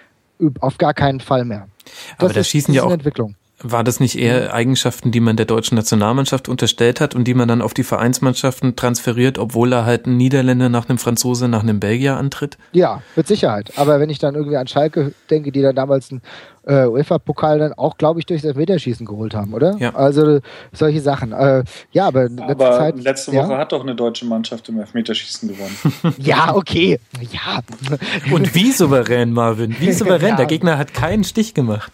Auf 0.59 0.77
gar 0.77 0.93
keinen 0.93 1.21
Fall 1.21 1.45
mehr. 1.45 1.69
Das 2.17 2.25
Aber 2.25 2.33
da 2.33 2.43
schießen 2.43 2.73
ja 2.73 2.83
auch 2.83 2.91
Entwicklung. 2.91 3.35
War 3.61 3.83
das 3.83 3.99
nicht 3.99 4.17
eher 4.17 4.53
Eigenschaften, 4.53 5.11
die 5.11 5.19
man 5.19 5.35
der 5.35 5.45
deutschen 5.45 5.75
Nationalmannschaft 5.75 6.47
unterstellt 6.47 7.01
hat 7.01 7.13
und 7.13 7.25
die 7.25 7.33
man 7.33 7.47
dann 7.47 7.61
auf 7.61 7.73
die 7.73 7.83
Vereinsmannschaften 7.83 8.75
transferiert, 8.75 9.37
obwohl 9.37 9.73
er 9.73 9.85
halt 9.85 10.07
ein 10.07 10.15
Niederländer 10.15 10.69
nach 10.69 10.87
einem 10.87 10.97
Franzose, 10.97 11.49
nach 11.49 11.63
einem 11.63 11.79
Belgier 11.79 12.15
antritt? 12.17 12.57
Ja, 12.71 13.01
mit 13.15 13.27
Sicherheit. 13.27 13.73
Aber 13.75 13.99
wenn 13.99 14.09
ich 14.09 14.19
dann 14.19 14.35
irgendwie 14.35 14.55
an 14.55 14.67
Schalke 14.67 15.13
denke, 15.29 15.51
die 15.51 15.61
dann 15.61 15.75
damals 15.75 16.09
einen 16.09 16.21
äh, 16.65 16.85
UEFA-Pokal 16.85 17.59
dann 17.59 17.73
auch, 17.73 17.97
glaube 17.97 18.19
ich, 18.19 18.25
durch 18.25 18.41
das 18.41 18.55
Meterschießen 18.55 19.05
geholt 19.05 19.33
haben, 19.33 19.53
oder? 19.53 19.75
Ja. 19.77 19.95
Also 19.95 20.39
solche 20.71 21.01
Sachen. 21.01 21.31
Äh, 21.31 21.63
ja, 21.91 22.07
aber, 22.07 22.29
letzte, 22.29 22.43
aber 22.43 22.71
Zeit, 22.77 23.03
letzte 23.03 23.33
Woche 23.33 23.51
ja? 23.51 23.57
hat 23.57 23.71
doch 23.71 23.81
eine 23.81 23.95
deutsche 23.95 24.25
Mannschaft 24.25 24.69
im 24.69 24.79
Elfmeterschießen 24.79 25.49
gewonnen. 25.49 26.15
ja, 26.17 26.55
okay. 26.55 26.99
Ja. 27.31 27.61
Und 28.31 28.55
wie 28.55 28.71
souverän, 28.71 29.33
Marvin? 29.33 29.75
Wie 29.79 29.91
souverän? 29.91 30.29
ja. 30.29 30.35
Der 30.35 30.45
Gegner 30.45 30.77
hat 30.77 30.93
keinen 30.93 31.23
Stich 31.23 31.53
gemacht. 31.53 31.91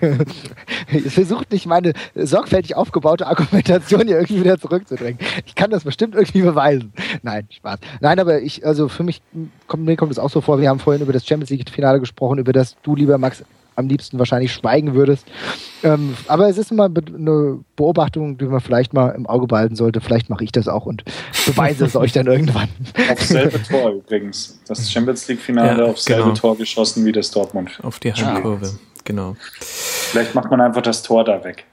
versucht 1.08 1.52
nicht 1.52 1.66
meine 1.66 1.92
sorgfältig 2.14 2.76
aufgebaute 2.76 3.26
Argumentation 3.26 4.06
hier 4.06 4.16
irgendwie 4.16 4.40
wieder 4.40 4.58
zurückzudrängen. 4.58 5.18
Ich 5.46 5.54
kann 5.54 5.70
das 5.70 5.84
bestimmt 5.84 6.14
irgendwie 6.14 6.42
beweisen. 6.42 6.92
Nein, 7.22 7.46
Spaß. 7.50 7.80
Nein, 8.00 8.18
aber 8.18 8.40
ich, 8.40 8.66
also 8.66 8.88
für 8.88 9.02
mich 9.02 9.22
kommt, 9.66 9.84
mir 9.84 9.96
kommt 9.96 10.12
es 10.12 10.18
auch 10.18 10.30
so 10.30 10.40
vor, 10.40 10.60
wir 10.60 10.68
haben 10.68 10.78
vorhin 10.78 11.02
über 11.02 11.12
das 11.12 11.26
Champions 11.26 11.50
League-Finale 11.50 12.00
gesprochen, 12.00 12.38
über 12.38 12.52
das 12.52 12.76
du, 12.82 12.96
lieber 12.96 13.18
Max, 13.18 13.44
am 13.76 13.88
liebsten 13.88 14.18
wahrscheinlich 14.18 14.52
schweigen 14.52 14.94
würdest. 14.94 15.26
Ähm, 15.82 16.14
aber 16.28 16.48
es 16.48 16.58
ist 16.58 16.70
immer 16.70 16.84
eine 16.84 17.60
Beobachtung, 17.76 18.38
die 18.38 18.44
man 18.44 18.60
vielleicht 18.60 18.92
mal 18.92 19.10
im 19.10 19.26
Auge 19.26 19.46
behalten 19.46 19.76
sollte. 19.76 20.00
Vielleicht 20.00 20.30
mache 20.30 20.44
ich 20.44 20.52
das 20.52 20.68
auch 20.68 20.86
und 20.86 21.04
beweise 21.46 21.84
es 21.84 21.96
euch 21.96 22.12
dann 22.12 22.26
irgendwann. 22.26 22.68
Auf 23.10 23.22
selbe 23.22 23.62
Tor 23.62 23.90
übrigens. 23.92 24.60
Das 24.66 24.90
Champions 24.90 25.26
League-Finale 25.28 25.82
ja, 25.82 25.90
auf 25.90 25.98
selbe 25.98 26.24
genau. 26.24 26.34
Tor 26.34 26.56
geschossen 26.56 27.04
wie 27.04 27.12
das 27.12 27.30
Dortmund. 27.30 27.78
Auf 27.82 27.98
die 27.98 28.12
Heimkurve. 28.12 28.70
Ja 29.02 29.14
genau. 29.14 29.36
Vielleicht 29.60 30.34
macht 30.34 30.50
man 30.50 30.60
einfach 30.60 30.82
das 30.82 31.02
Tor 31.02 31.24
da 31.24 31.42
weg. 31.44 31.64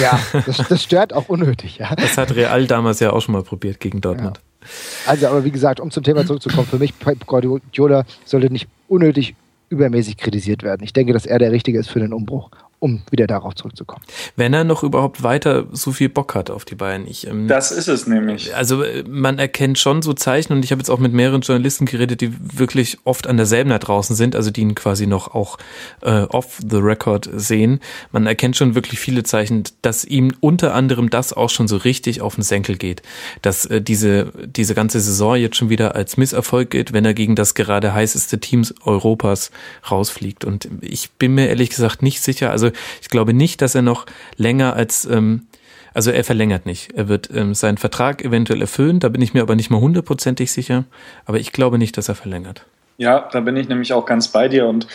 Ja, 0.00 0.18
das, 0.46 0.56
das 0.68 0.82
stört 0.82 1.12
auch 1.12 1.28
unnötig, 1.28 1.78
ja. 1.78 1.94
Das 1.94 2.16
hat 2.16 2.34
Real 2.34 2.66
damals 2.66 3.00
ja 3.00 3.12
auch 3.12 3.20
schon 3.20 3.32
mal 3.32 3.42
probiert 3.42 3.80
gegen 3.80 4.00
Dortmund. 4.00 4.38
Ja. 4.38 4.70
Also, 5.06 5.26
aber 5.28 5.44
wie 5.44 5.50
gesagt, 5.50 5.80
um 5.80 5.90
zum 5.90 6.02
Thema 6.02 6.24
zurückzukommen, 6.26 6.66
für 6.66 6.78
mich, 6.78 6.98
Pep 6.98 7.26
Guardiola 7.26 8.04
sollte 8.24 8.50
nicht 8.50 8.68
unnötig 8.88 9.34
übermäßig 9.68 10.18
kritisiert 10.18 10.62
werden. 10.62 10.82
Ich 10.84 10.92
denke, 10.92 11.12
dass 11.12 11.26
er 11.26 11.38
der 11.38 11.52
Richtige 11.52 11.78
ist 11.78 11.90
für 11.90 12.00
den 12.00 12.12
Umbruch 12.12 12.50
um 12.82 13.00
wieder 13.12 13.28
darauf 13.28 13.54
zurückzukommen. 13.54 14.02
Wenn 14.34 14.52
er 14.52 14.64
noch 14.64 14.82
überhaupt 14.82 15.22
weiter 15.22 15.66
so 15.70 15.92
viel 15.92 16.08
Bock 16.08 16.34
hat 16.34 16.50
auf 16.50 16.64
die 16.64 16.74
Bayern. 16.74 17.06
Ich, 17.06 17.28
ähm, 17.28 17.46
das 17.46 17.70
ist 17.70 17.86
es 17.86 18.08
nämlich. 18.08 18.54
Also 18.56 18.82
äh, 18.82 19.04
man 19.08 19.38
erkennt 19.38 19.78
schon 19.78 20.02
so 20.02 20.12
Zeichen 20.14 20.52
und 20.52 20.64
ich 20.64 20.72
habe 20.72 20.80
jetzt 20.80 20.90
auch 20.90 20.98
mit 20.98 21.12
mehreren 21.12 21.42
Journalisten 21.42 21.86
geredet, 21.86 22.20
die 22.20 22.32
wirklich 22.58 22.98
oft 23.04 23.28
an 23.28 23.36
derselben 23.36 23.70
da 23.70 23.78
draußen 23.78 24.16
sind, 24.16 24.34
also 24.34 24.50
die 24.50 24.62
ihn 24.62 24.74
quasi 24.74 25.06
noch 25.06 25.32
auch 25.32 25.58
äh, 26.00 26.22
off 26.22 26.58
the 26.68 26.78
record 26.78 27.30
sehen. 27.32 27.78
Man 28.10 28.26
erkennt 28.26 28.56
schon 28.56 28.74
wirklich 28.74 28.98
viele 28.98 29.22
Zeichen, 29.22 29.62
dass 29.82 30.04
ihm 30.04 30.32
unter 30.40 30.74
anderem 30.74 31.08
das 31.08 31.32
auch 31.32 31.50
schon 31.50 31.68
so 31.68 31.76
richtig 31.76 32.20
auf 32.20 32.34
den 32.34 32.42
Senkel 32.42 32.76
geht. 32.76 33.02
Dass 33.42 33.64
äh, 33.64 33.80
diese, 33.80 34.32
diese 34.44 34.74
ganze 34.74 34.98
Saison 34.98 35.36
jetzt 35.36 35.56
schon 35.56 35.70
wieder 35.70 35.94
als 35.94 36.16
Misserfolg 36.16 36.70
geht, 36.70 36.92
wenn 36.92 37.04
er 37.04 37.14
gegen 37.14 37.36
das 37.36 37.54
gerade 37.54 37.94
heißeste 37.94 38.40
Teams 38.40 38.74
Europas 38.84 39.52
rausfliegt. 39.88 40.44
Und 40.44 40.68
ich 40.80 41.12
bin 41.12 41.36
mir 41.36 41.46
ehrlich 41.46 41.70
gesagt 41.70 42.02
nicht 42.02 42.20
sicher, 42.20 42.50
also 42.50 42.71
ich 43.00 43.08
glaube 43.08 43.32
nicht, 43.32 43.62
dass 43.62 43.74
er 43.74 43.82
noch 43.82 44.06
länger 44.36 44.74
als, 44.74 45.04
ähm, 45.04 45.46
also 45.94 46.10
er 46.10 46.24
verlängert 46.24 46.66
nicht. 46.66 46.92
Er 46.94 47.08
wird 47.08 47.30
ähm, 47.34 47.54
seinen 47.54 47.78
Vertrag 47.78 48.24
eventuell 48.24 48.60
erfüllen, 48.60 49.00
da 49.00 49.08
bin 49.08 49.22
ich 49.22 49.34
mir 49.34 49.42
aber 49.42 49.56
nicht 49.56 49.70
mal 49.70 49.80
hundertprozentig 49.80 50.52
sicher. 50.52 50.84
Aber 51.24 51.38
ich 51.38 51.52
glaube 51.52 51.78
nicht, 51.78 51.96
dass 51.96 52.08
er 52.08 52.14
verlängert. 52.14 52.66
Ja, 52.98 53.28
da 53.32 53.40
bin 53.40 53.56
ich 53.56 53.68
nämlich 53.68 53.92
auch 53.94 54.04
ganz 54.04 54.28
bei 54.28 54.48
dir 54.48 54.66
und 54.66 54.86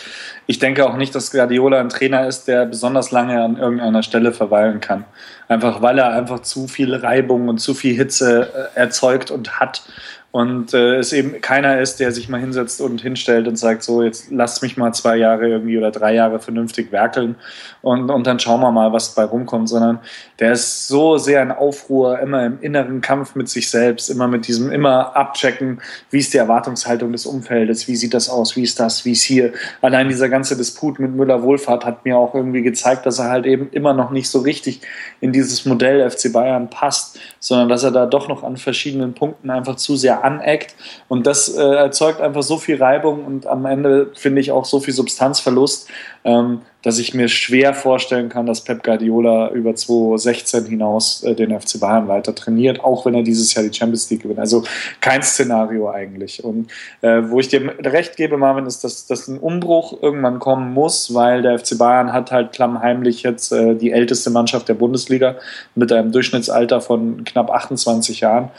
ich 0.46 0.58
denke 0.58 0.86
auch 0.86 0.96
nicht, 0.96 1.14
dass 1.14 1.32
Guardiola 1.32 1.80
ein 1.80 1.88
Trainer 1.88 2.26
ist, 2.26 2.46
der 2.46 2.64
besonders 2.64 3.10
lange 3.10 3.42
an 3.42 3.58
irgendeiner 3.58 4.02
Stelle 4.02 4.32
verweilen 4.32 4.80
kann. 4.80 5.04
Einfach 5.48 5.82
weil 5.82 5.98
er 5.98 6.12
einfach 6.12 6.40
zu 6.40 6.68
viel 6.68 6.94
Reibung 6.94 7.48
und 7.48 7.58
zu 7.58 7.74
viel 7.74 7.94
Hitze 7.94 8.70
äh, 8.74 8.78
erzeugt 8.78 9.30
und 9.30 9.58
hat 9.60 9.82
und 10.30 10.74
äh, 10.74 10.96
es 10.96 11.14
eben 11.14 11.40
keiner 11.40 11.80
ist, 11.80 12.00
der 12.00 12.12
sich 12.12 12.28
mal 12.28 12.38
hinsetzt 12.40 12.82
und 12.82 13.00
hinstellt 13.00 13.48
und 13.48 13.56
sagt, 13.56 13.82
so, 13.82 14.02
jetzt 14.02 14.30
lass 14.30 14.60
mich 14.60 14.76
mal 14.76 14.92
zwei 14.92 15.16
Jahre 15.16 15.48
irgendwie 15.48 15.78
oder 15.78 15.90
drei 15.90 16.14
Jahre 16.14 16.38
vernünftig 16.38 16.92
werkeln 16.92 17.36
und, 17.80 18.10
und 18.10 18.26
dann 18.26 18.38
schauen 18.38 18.60
wir 18.60 18.70
mal, 18.70 18.92
was 18.92 19.14
dabei 19.14 19.30
rumkommt, 19.30 19.70
sondern 19.70 20.00
der 20.38 20.52
ist 20.52 20.86
so 20.86 21.16
sehr 21.16 21.42
in 21.42 21.50
Aufruhr, 21.50 22.18
immer 22.18 22.44
im 22.44 22.60
inneren 22.60 23.00
Kampf 23.00 23.36
mit 23.36 23.48
sich 23.48 23.70
selbst, 23.70 24.10
immer 24.10 24.28
mit 24.28 24.46
diesem, 24.46 24.70
immer 24.70 25.16
abchecken, 25.16 25.80
wie 26.10 26.18
ist 26.18 26.34
die 26.34 26.38
Erwartungshaltung 26.38 27.10
des 27.12 27.24
Umfeldes, 27.24 27.88
wie 27.88 27.96
sieht 27.96 28.12
das 28.12 28.28
aus, 28.28 28.54
wie 28.54 28.62
ist 28.62 28.78
das, 28.78 29.06
wie 29.06 29.12
ist 29.12 29.22
hier. 29.22 29.54
Allein 29.80 30.08
dieser 30.08 30.28
ganze 30.28 30.56
Disput 30.56 30.98
mit 30.98 31.14
Müller-Wohlfahrt 31.14 31.86
hat 31.86 32.04
mir 32.04 32.18
auch 32.18 32.34
irgendwie 32.34 32.62
gezeigt, 32.62 33.06
dass 33.06 33.18
er 33.18 33.30
halt 33.30 33.46
eben 33.46 33.70
immer 33.70 33.94
noch 33.94 34.10
nicht 34.10 34.28
so 34.28 34.40
richtig 34.40 34.82
in 35.20 35.32
dieses 35.32 35.64
Modell 35.64 36.08
FC 36.08 36.30
Bayern 36.32 36.68
passt, 36.68 37.18
sondern 37.40 37.70
dass 37.70 37.82
er 37.82 37.92
da 37.92 38.04
doch 38.04 38.28
noch 38.28 38.42
an 38.42 38.58
verschiedenen 38.58 39.14
Punkten 39.14 39.48
einfach 39.48 39.76
zu 39.76 39.96
sehr 39.96 40.17
aneckt 40.24 40.74
und 41.08 41.26
das 41.26 41.48
äh, 41.48 41.62
erzeugt 41.62 42.20
einfach 42.20 42.42
so 42.42 42.58
viel 42.58 42.76
Reibung 42.82 43.24
und 43.24 43.46
am 43.46 43.66
Ende 43.66 44.10
finde 44.14 44.40
ich 44.40 44.52
auch 44.52 44.64
so 44.64 44.80
viel 44.80 44.94
Substanzverlust, 44.94 45.88
ähm, 46.24 46.62
dass 46.82 46.98
ich 46.98 47.12
mir 47.12 47.28
schwer 47.28 47.74
vorstellen 47.74 48.28
kann, 48.28 48.46
dass 48.46 48.62
Pep 48.62 48.84
Guardiola 48.84 49.50
über 49.50 49.74
2016 49.74 50.66
hinaus 50.66 51.24
äh, 51.24 51.34
den 51.34 51.58
FC 51.58 51.80
Bayern 51.80 52.06
weiter 52.06 52.34
trainiert, 52.34 52.84
auch 52.84 53.04
wenn 53.04 53.14
er 53.14 53.22
dieses 53.22 53.52
Jahr 53.54 53.64
die 53.64 53.76
Champions 53.76 54.08
League 54.10 54.22
gewinnt. 54.22 54.38
Also 54.38 54.62
kein 55.00 55.22
Szenario 55.22 55.90
eigentlich. 55.90 56.44
Und 56.44 56.70
äh, 57.00 57.22
wo 57.24 57.40
ich 57.40 57.48
dir 57.48 57.74
recht 57.80 58.16
gebe, 58.16 58.36
Marvin, 58.36 58.66
ist, 58.66 58.84
dass, 58.84 59.06
dass 59.06 59.26
ein 59.26 59.38
Umbruch 59.38 60.02
irgendwann 60.02 60.38
kommen 60.38 60.72
muss, 60.72 61.12
weil 61.14 61.42
der 61.42 61.58
FC 61.58 61.76
Bayern 61.76 62.12
hat 62.12 62.30
halt 62.30 62.52
klammheimlich 62.52 63.22
jetzt 63.22 63.52
äh, 63.52 63.74
die 63.74 63.90
älteste 63.90 64.30
Mannschaft 64.30 64.68
der 64.68 64.74
Bundesliga 64.74 65.36
mit 65.74 65.90
einem 65.92 66.12
Durchschnittsalter 66.12 66.80
von 66.80 67.24
knapp 67.24 67.50
28 67.50 68.20
Jahren. 68.20 68.50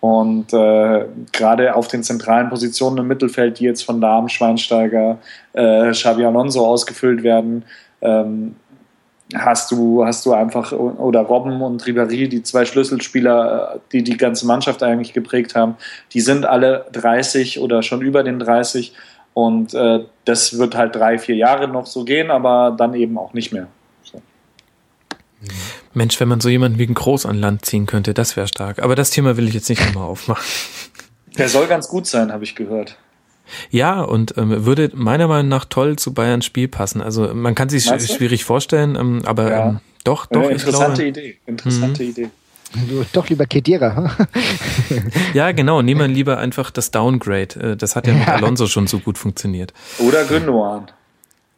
Und 0.00 0.52
äh, 0.52 1.06
gerade 1.32 1.74
auf 1.74 1.88
den 1.88 2.04
zentralen 2.04 2.48
Positionen 2.48 2.98
im 2.98 3.08
Mittelfeld, 3.08 3.58
die 3.58 3.64
jetzt 3.64 3.82
von 3.82 4.00
Lahm, 4.00 4.28
Schweinsteiger, 4.28 5.18
äh, 5.54 5.90
Xabi 5.90 6.24
Alonso 6.24 6.64
ausgefüllt 6.64 7.24
werden, 7.24 7.64
ähm, 8.00 8.54
hast 9.34 9.70
du, 9.70 10.04
hast 10.04 10.24
du 10.24 10.32
einfach, 10.32 10.72
oder 10.72 11.20
Robben 11.20 11.60
und 11.60 11.82
Ribéry, 11.82 12.28
die 12.28 12.42
zwei 12.42 12.64
Schlüsselspieler, 12.64 13.74
äh, 13.74 13.78
die 13.92 14.02
die 14.04 14.16
ganze 14.16 14.46
Mannschaft 14.46 14.82
eigentlich 14.82 15.12
geprägt 15.12 15.54
haben, 15.54 15.76
die 16.12 16.20
sind 16.20 16.46
alle 16.46 16.86
30 16.92 17.60
oder 17.60 17.82
schon 17.82 18.00
über 18.00 18.22
den 18.22 18.38
30 18.38 18.94
und 19.34 19.74
äh, 19.74 20.04
das 20.24 20.58
wird 20.58 20.76
halt 20.76 20.96
drei, 20.96 21.18
vier 21.18 21.36
Jahre 21.36 21.68
noch 21.68 21.86
so 21.86 22.04
gehen, 22.04 22.30
aber 22.30 22.74
dann 22.76 22.94
eben 22.94 23.18
auch 23.18 23.34
nicht 23.34 23.52
mehr. 23.52 23.66
So. 24.02 24.20
Mensch, 25.98 26.18
wenn 26.20 26.28
man 26.28 26.40
so 26.40 26.48
jemanden 26.48 26.78
wie 26.78 26.86
ein 26.86 26.94
Groß 26.94 27.26
an 27.26 27.36
Land 27.36 27.66
ziehen 27.66 27.84
könnte, 27.84 28.14
das 28.14 28.36
wäre 28.36 28.48
stark. 28.48 28.82
Aber 28.82 28.94
das 28.94 29.10
Thema 29.10 29.36
will 29.36 29.46
ich 29.46 29.54
jetzt 29.54 29.68
nicht 29.68 29.84
nochmal 29.84 30.04
aufmachen. 30.04 30.44
Der 31.36 31.48
soll 31.50 31.66
ganz 31.66 31.88
gut 31.88 32.06
sein, 32.06 32.32
habe 32.32 32.44
ich 32.44 32.54
gehört. 32.54 32.96
Ja, 33.70 34.00
und 34.00 34.36
ähm, 34.36 34.64
würde 34.64 34.90
meiner 34.94 35.28
Meinung 35.28 35.48
nach 35.48 35.64
toll 35.64 35.96
zu 35.96 36.12
Bayerns 36.14 36.44
Spiel 36.44 36.68
passen. 36.68 37.00
Also 37.00 37.34
man 37.34 37.54
kann 37.54 37.68
sich 37.68 37.84
sch 37.84 38.12
schwierig 38.14 38.44
vorstellen, 38.44 38.96
ähm, 38.96 39.22
aber 39.24 39.50
ja. 39.50 39.68
ähm, 39.68 39.80
doch, 40.04 40.26
doch. 40.26 40.42
Ja, 40.42 40.50
interessante 40.50 41.02
glaube, 41.02 41.20
Idee. 41.20 41.38
Interessante 41.46 42.02
mhm. 42.02 42.10
Idee. 42.10 42.30
Doch 43.12 43.28
lieber 43.28 43.46
Kedira. 43.46 44.14
ja, 45.34 45.52
genau. 45.52 45.82
Nehmen 45.82 46.00
wir 46.00 46.08
lieber 46.08 46.38
einfach 46.38 46.70
das 46.70 46.90
Downgrade. 46.90 47.72
Äh, 47.72 47.76
das 47.76 47.96
hat 47.96 48.06
ja 48.06 48.14
mit 48.14 48.28
Alonso 48.28 48.66
schon 48.66 48.86
so 48.86 48.98
gut 48.98 49.16
funktioniert. 49.18 49.72
Oder 49.98 50.24
Gündogan. 50.24 50.90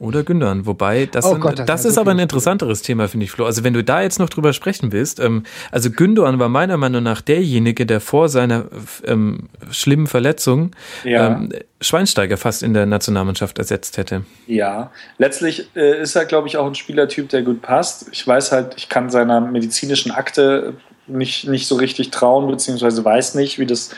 Oder 0.01 0.23
Gündern. 0.23 0.65
Wobei, 0.65 1.05
das, 1.05 1.27
oh 1.27 1.37
Gott, 1.37 1.59
das, 1.59 1.67
das 1.67 1.85
ist 1.85 1.99
aber 1.99 2.12
ein 2.12 2.19
interessanteres 2.19 2.81
Thema, 2.81 3.07
finde 3.07 3.25
ich, 3.25 3.33
Flo. 3.33 3.45
Also 3.45 3.65
wenn 3.65 3.75
du 3.75 3.85
da 3.85 4.01
jetzt 4.01 4.19
noch 4.19 4.31
drüber 4.31 4.55
sprechen 4.55 4.93
willst, 4.93 5.20
ähm, 5.20 5.43
also 5.70 5.91
Gündogan 5.91 6.39
war 6.39 6.49
meiner 6.49 6.79
Meinung 6.79 7.03
nach 7.03 7.20
derjenige, 7.20 7.85
der 7.85 8.01
vor 8.01 8.31
seiner 8.31 8.65
ähm, 9.05 9.51
schlimmen 9.70 10.07
Verletzung 10.07 10.70
ja. 11.05 11.27
ähm, 11.27 11.51
Schweinsteiger 11.83 12.39
fast 12.39 12.62
in 12.62 12.73
der 12.73 12.87
Nationalmannschaft 12.87 13.59
ersetzt 13.59 13.99
hätte. 13.99 14.25
Ja, 14.47 14.91
letztlich 15.19 15.69
äh, 15.77 16.01
ist 16.01 16.17
er, 16.17 16.25
glaube 16.25 16.49
ich, 16.49 16.57
auch 16.57 16.67
ein 16.67 16.75
Spielertyp, 16.75 17.29
der 17.29 17.43
gut 17.43 17.61
passt. 17.61 18.09
Ich 18.11 18.27
weiß 18.27 18.53
halt, 18.53 18.77
ich 18.79 18.89
kann 18.89 19.11
seiner 19.11 19.43
medizinischen 19.43 20.12
Akte 20.12 20.77
nicht, 21.11 21.49
nicht 21.49 21.67
so 21.67 21.77
richtig 21.77 22.11
trauen, 22.11 22.49
beziehungsweise 22.49 23.05
weiß 23.05 23.35
nicht, 23.35 23.59
wie 23.59 23.67
das 23.67 23.91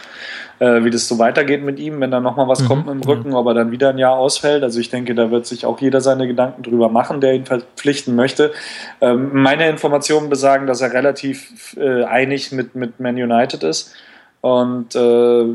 äh, 0.63 0.85
wie 0.85 0.91
das 0.91 1.09
so 1.09 1.19
weitergeht 1.19 1.65
mit 1.65 1.81
ihm, 1.81 2.01
wenn 2.01 2.13
da 2.13 2.21
nochmal 2.21 2.47
was 2.47 2.61
mhm. 2.61 2.67
kommt 2.67 2.87
mit 2.87 2.95
dem 2.95 3.03
Rücken, 3.03 3.31
mhm. 3.31 3.35
ob 3.35 3.47
er 3.49 3.55
dann 3.55 3.73
wieder 3.73 3.91
ein 3.91 3.99
Jahr 3.99 4.17
ausfällt. 4.17 4.63
Also 4.63 4.79
ich 4.79 4.91
denke, 4.91 5.15
da 5.15 5.31
wird 5.33 5.45
sich 5.45 5.67
auch 5.67 5.81
jeder 5.81 6.01
seine 6.01 6.29
Gedanken 6.29 6.63
drüber 6.63 6.89
machen, 6.89 7.21
der 7.21 7.35
ihn 7.35 7.47
verpflichten 7.47 8.15
möchte. 8.15 8.53
Ähm, 9.01 9.31
meine 9.33 9.69
Informationen 9.69 10.31
besagen, 10.31 10.69
dass 10.69 10.81
er 10.81 10.93
relativ 10.93 11.77
äh, 11.77 12.05
einig 12.05 12.53
mit, 12.53 12.77
mit 12.77 13.01
Man 13.01 13.17
United 13.17 13.65
ist. 13.65 13.93
Und 14.41 14.95
äh, 14.95 15.47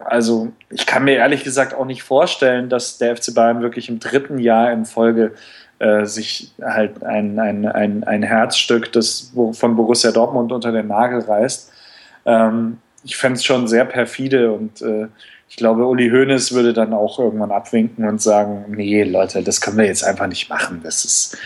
also 0.00 0.52
ich 0.70 0.86
kann 0.86 1.04
mir 1.04 1.16
ehrlich 1.16 1.44
gesagt 1.44 1.74
auch 1.74 1.84
nicht 1.84 2.02
vorstellen, 2.02 2.70
dass 2.70 2.96
der 2.96 3.16
FC 3.16 3.34
Bayern 3.34 3.60
wirklich 3.60 3.90
im 3.90 4.00
dritten 4.00 4.38
Jahr 4.38 4.72
in 4.72 4.86
Folge 4.86 5.32
äh, 5.78 6.06
sich 6.06 6.52
halt 6.62 7.02
ein, 7.02 7.38
ein, 7.38 7.66
ein, 7.66 8.04
ein 8.04 8.22
Herzstück 8.22 8.92
des, 8.92 9.32
von 9.52 9.76
Borussia 9.76 10.12
Dortmund 10.12 10.52
unter 10.52 10.72
den 10.72 10.88
Nagel 10.88 11.20
reißt. 11.20 11.72
Ähm, 12.26 12.78
ich 13.02 13.16
fände 13.16 13.36
es 13.36 13.44
schon 13.44 13.68
sehr 13.68 13.84
perfide 13.84 14.52
und 14.52 14.80
äh, 14.82 15.08
ich 15.48 15.56
glaube, 15.56 15.86
Uli 15.86 16.10
Hoeneß 16.10 16.52
würde 16.52 16.72
dann 16.72 16.92
auch 16.92 17.18
irgendwann 17.18 17.52
abwinken 17.52 18.08
und 18.08 18.20
sagen, 18.20 18.64
nee, 18.68 19.04
Leute, 19.04 19.42
das 19.42 19.60
können 19.60 19.78
wir 19.78 19.84
jetzt 19.84 20.02
einfach 20.02 20.26
nicht 20.26 20.48
machen. 20.48 20.80
Das 20.82 21.04
ist, 21.04 21.36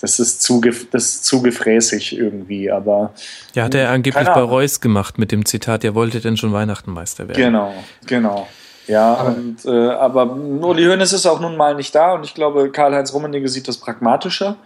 das 0.00 0.18
ist 0.18 0.42
zu, 0.42 0.60
das 0.90 1.04
ist 1.04 1.24
zu 1.24 1.40
gefräßig 1.40 2.16
irgendwie, 2.18 2.70
aber. 2.70 3.14
Ja, 3.54 3.64
hat 3.64 3.74
er 3.74 3.90
angeblich 3.90 4.26
bei 4.26 4.42
Reus 4.42 4.80
gemacht 4.80 5.18
mit 5.18 5.32
dem 5.32 5.46
Zitat, 5.46 5.84
er 5.84 5.94
wollte 5.94 6.20
denn 6.20 6.36
schon 6.36 6.52
Weihnachtenmeister 6.52 7.28
werden. 7.28 7.40
Genau, 7.40 7.72
genau. 8.06 8.48
Ja, 8.86 9.14
aber, 9.14 9.28
und, 9.30 9.64
äh, 9.64 9.88
aber 9.90 10.32
Uli 10.32 10.84
Hoeneß 10.84 11.12
ist 11.12 11.26
auch 11.26 11.40
nun 11.40 11.56
mal 11.56 11.74
nicht 11.74 11.94
da 11.94 12.14
und 12.14 12.24
ich 12.24 12.34
glaube, 12.34 12.70
Karl-Heinz 12.70 13.14
Rummenigge 13.14 13.48
sieht 13.48 13.66
das 13.66 13.78
pragmatischer. 13.78 14.56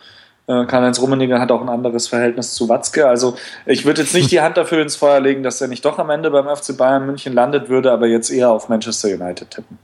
Äh, 0.48 0.64
Karl-Heinz 0.64 1.00
Rummenigge 1.00 1.38
hat 1.38 1.52
auch 1.52 1.60
ein 1.60 1.68
anderes 1.68 2.08
Verhältnis 2.08 2.54
zu 2.54 2.68
Watzke. 2.68 3.06
Also 3.06 3.36
ich 3.66 3.84
würde 3.84 4.02
jetzt 4.02 4.14
nicht 4.14 4.30
die 4.30 4.40
Hand 4.40 4.56
dafür 4.56 4.82
ins 4.82 4.96
Feuer 4.96 5.20
legen, 5.20 5.42
dass 5.42 5.60
er 5.60 5.68
nicht 5.68 5.84
doch 5.84 5.98
am 5.98 6.10
Ende 6.10 6.30
beim 6.30 6.48
FC 6.54 6.76
Bayern 6.76 7.06
München 7.06 7.32
landet 7.32 7.68
würde, 7.68 7.92
aber 7.92 8.06
jetzt 8.06 8.30
eher 8.30 8.50
auf 8.50 8.68
Manchester 8.68 9.08
United 9.08 9.50
tippen. 9.50 9.78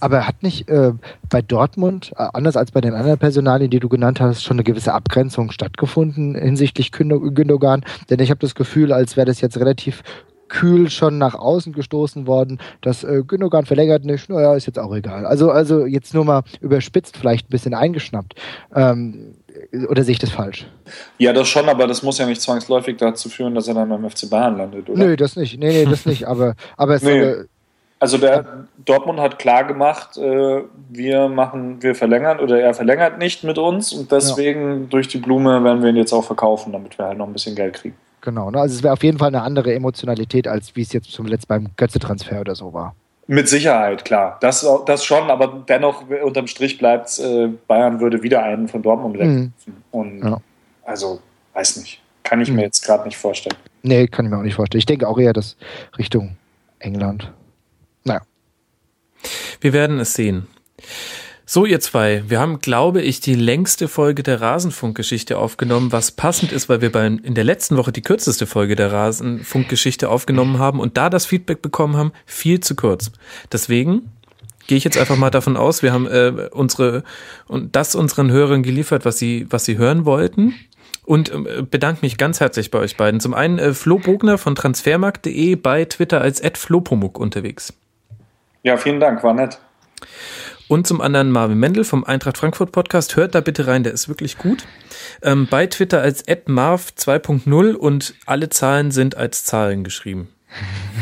Aber 0.00 0.26
hat 0.26 0.42
nicht 0.42 0.68
äh, 0.68 0.92
bei 1.28 1.42
Dortmund, 1.42 2.12
äh, 2.16 2.28
anders 2.32 2.56
als 2.56 2.70
bei 2.70 2.80
den 2.80 2.94
anderen 2.94 3.18
Personalien, 3.18 3.70
die 3.70 3.80
du 3.80 3.88
genannt 3.88 4.20
hast, 4.20 4.42
schon 4.42 4.56
eine 4.56 4.64
gewisse 4.64 4.94
Abgrenzung 4.94 5.50
stattgefunden 5.50 6.34
hinsichtlich 6.34 6.92
Gündogan? 6.92 7.84
Denn 8.10 8.20
ich 8.20 8.30
habe 8.30 8.40
das 8.40 8.54
Gefühl, 8.54 8.92
als 8.92 9.16
wäre 9.16 9.26
das 9.26 9.40
jetzt 9.40 9.58
relativ 9.58 10.02
kühl 10.48 10.90
schon 10.90 11.18
nach 11.18 11.34
außen 11.34 11.72
gestoßen 11.72 12.26
worden. 12.26 12.58
dass 12.80 13.04
äh, 13.04 13.22
Gündogan 13.26 13.66
verlängert 13.66 14.04
nicht, 14.04 14.28
naja, 14.28 14.54
ist 14.54 14.66
jetzt 14.66 14.78
auch 14.78 14.94
egal. 14.94 15.26
Also, 15.26 15.50
also 15.50 15.86
jetzt 15.86 16.14
nur 16.14 16.24
mal 16.24 16.42
überspitzt, 16.60 17.16
vielleicht 17.16 17.48
ein 17.48 17.50
bisschen 17.50 17.74
eingeschnappt. 17.74 18.34
Ähm, 18.74 19.34
oder 19.88 20.04
sehe 20.04 20.12
ich 20.12 20.18
das 20.18 20.30
falsch? 20.30 20.66
Ja, 21.18 21.32
das 21.32 21.48
schon, 21.48 21.68
aber 21.68 21.86
das 21.86 22.02
muss 22.02 22.18
ja 22.18 22.26
nicht 22.26 22.40
zwangsläufig 22.40 22.96
dazu 22.96 23.28
führen, 23.28 23.54
dass 23.54 23.68
er 23.68 23.74
dann 23.74 23.88
beim 23.88 24.08
FC 24.08 24.30
Bayern 24.30 24.56
landet, 24.56 24.88
oder? 24.88 24.98
Nö, 24.98 25.16
das 25.16 25.36
nicht. 25.36 25.58
Nee, 25.58 25.70
nee, 25.70 25.84
das 25.84 26.06
nicht. 26.06 26.26
Aber, 26.26 26.54
aber 26.76 26.94
es 26.94 27.02
nee. 27.04 27.20
soll, 27.20 27.48
also 28.00 28.16
der 28.16 28.66
Dortmund 28.84 29.18
hat 29.18 29.38
klar 29.38 29.64
gemacht, 29.64 30.16
äh, 30.16 30.62
wir 30.88 31.28
machen, 31.28 31.82
wir 31.82 31.96
verlängern 31.96 32.38
oder 32.38 32.60
er 32.60 32.72
verlängert 32.72 33.18
nicht 33.18 33.42
mit 33.42 33.58
uns 33.58 33.92
und 33.92 34.12
deswegen 34.12 34.82
ja. 34.82 34.86
durch 34.88 35.08
die 35.08 35.18
Blume 35.18 35.64
werden 35.64 35.82
wir 35.82 35.90
ihn 35.90 35.96
jetzt 35.96 36.12
auch 36.12 36.24
verkaufen, 36.24 36.72
damit 36.72 36.96
wir 36.96 37.06
halt 37.06 37.18
noch 37.18 37.26
ein 37.26 37.32
bisschen 37.32 37.56
Geld 37.56 37.74
kriegen. 37.74 37.96
Genau, 38.20 38.50
ne? 38.50 38.60
also 38.60 38.74
es 38.74 38.82
wäre 38.82 38.92
auf 38.92 39.02
jeden 39.02 39.18
Fall 39.18 39.28
eine 39.28 39.42
andere 39.42 39.74
Emotionalität, 39.74 40.48
als 40.48 40.74
wie 40.74 40.82
es 40.82 40.92
jetzt 40.92 41.10
zum 41.10 41.26
letzten 41.26 41.48
beim 41.48 41.68
Götze-Transfer 41.76 42.40
oder 42.40 42.54
so 42.54 42.72
war. 42.72 42.94
Mit 43.30 43.48
Sicherheit, 43.48 44.06
klar. 44.06 44.38
Das, 44.40 44.66
das 44.86 45.04
schon, 45.04 45.30
aber 45.30 45.62
dennoch 45.68 46.04
unterm 46.22 46.46
Strich 46.46 46.78
bleibt 46.78 47.18
äh, 47.18 47.48
Bayern 47.66 48.00
würde 48.00 48.22
wieder 48.22 48.42
einen 48.42 48.68
von 48.68 48.82
Dortmund 48.82 49.18
wegrufen. 49.18 49.52
Mhm. 49.66 49.74
Und 49.90 50.24
ja. 50.24 50.40
also, 50.84 51.20
weiß 51.52 51.76
nicht. 51.76 52.00
Kann 52.22 52.40
ich 52.40 52.48
mhm. 52.48 52.56
mir 52.56 52.62
jetzt 52.62 52.84
gerade 52.84 53.04
nicht 53.04 53.18
vorstellen. 53.18 53.56
Nee, 53.82 54.06
kann 54.06 54.24
ich 54.24 54.30
mir 54.30 54.38
auch 54.38 54.42
nicht 54.42 54.54
vorstellen. 54.54 54.78
Ich 54.78 54.86
denke 54.86 55.06
auch 55.06 55.18
eher, 55.18 55.34
dass 55.34 55.56
Richtung 55.98 56.36
England. 56.78 57.30
Naja. 58.04 58.22
Wir 59.60 59.72
werden 59.74 60.00
es 60.00 60.14
sehen. 60.14 60.46
So, 61.50 61.64
ihr 61.64 61.80
zwei, 61.80 62.24
wir 62.28 62.40
haben, 62.40 62.58
glaube 62.58 63.00
ich, 63.00 63.20
die 63.20 63.34
längste 63.34 63.88
Folge 63.88 64.22
der 64.22 64.42
Rasenfunkgeschichte 64.42 65.38
aufgenommen, 65.38 65.92
was 65.92 66.10
passend 66.10 66.52
ist, 66.52 66.68
weil 66.68 66.82
wir 66.82 66.92
bei, 66.92 67.06
in 67.06 67.34
der 67.34 67.44
letzten 67.44 67.78
Woche 67.78 67.90
die 67.90 68.02
kürzeste 68.02 68.46
Folge 68.46 68.76
der 68.76 68.92
Rasenfunkgeschichte 68.92 70.10
aufgenommen 70.10 70.58
haben 70.58 70.78
und 70.78 70.98
da 70.98 71.08
das 71.08 71.24
Feedback 71.24 71.62
bekommen 71.62 71.96
haben, 71.96 72.12
viel 72.26 72.60
zu 72.60 72.76
kurz. 72.76 73.12
Deswegen 73.50 74.12
gehe 74.66 74.76
ich 74.76 74.84
jetzt 74.84 74.98
einfach 74.98 75.16
mal 75.16 75.30
davon 75.30 75.56
aus, 75.56 75.82
wir 75.82 75.94
haben 75.94 76.06
äh, 76.06 76.50
unsere 76.50 77.02
und 77.46 77.74
das 77.74 77.94
unseren 77.94 78.30
Hörern 78.30 78.62
geliefert, 78.62 79.06
was 79.06 79.18
sie, 79.18 79.46
was 79.48 79.64
sie 79.64 79.78
hören 79.78 80.04
wollten. 80.04 80.54
Und 81.06 81.30
äh, 81.30 81.62
bedanke 81.62 82.00
mich 82.02 82.18
ganz 82.18 82.40
herzlich 82.40 82.70
bei 82.70 82.78
euch 82.78 82.98
beiden. 82.98 83.20
Zum 83.20 83.32
einen 83.32 83.58
äh, 83.58 83.72
Flo 83.72 83.98
Bogner 83.98 84.36
von 84.36 84.54
transfermarkt.de 84.54 85.54
bei 85.54 85.86
Twitter 85.86 86.20
als 86.20 86.42
@flopomuk 86.58 87.18
unterwegs. 87.18 87.72
Ja, 88.64 88.76
vielen 88.76 89.00
Dank, 89.00 89.24
war 89.24 89.32
nett. 89.32 89.58
Und 90.68 90.86
zum 90.86 91.00
anderen 91.00 91.30
Marvin 91.30 91.58
Mendel 91.58 91.82
vom 91.82 92.04
Eintracht 92.04 92.36
Frankfurt 92.36 92.72
Podcast. 92.72 93.16
Hört 93.16 93.34
da 93.34 93.40
bitte 93.40 93.66
rein, 93.66 93.84
der 93.84 93.92
ist 93.92 94.08
wirklich 94.08 94.36
gut. 94.36 94.64
Ähm, 95.22 95.48
bei 95.50 95.66
Twitter 95.66 96.02
als 96.02 96.24
@marv 96.46 96.92
2.0 96.94 97.74
und 97.74 98.14
alle 98.26 98.50
Zahlen 98.50 98.90
sind 98.90 99.16
als 99.16 99.44
Zahlen 99.44 99.82
geschrieben. 99.82 100.28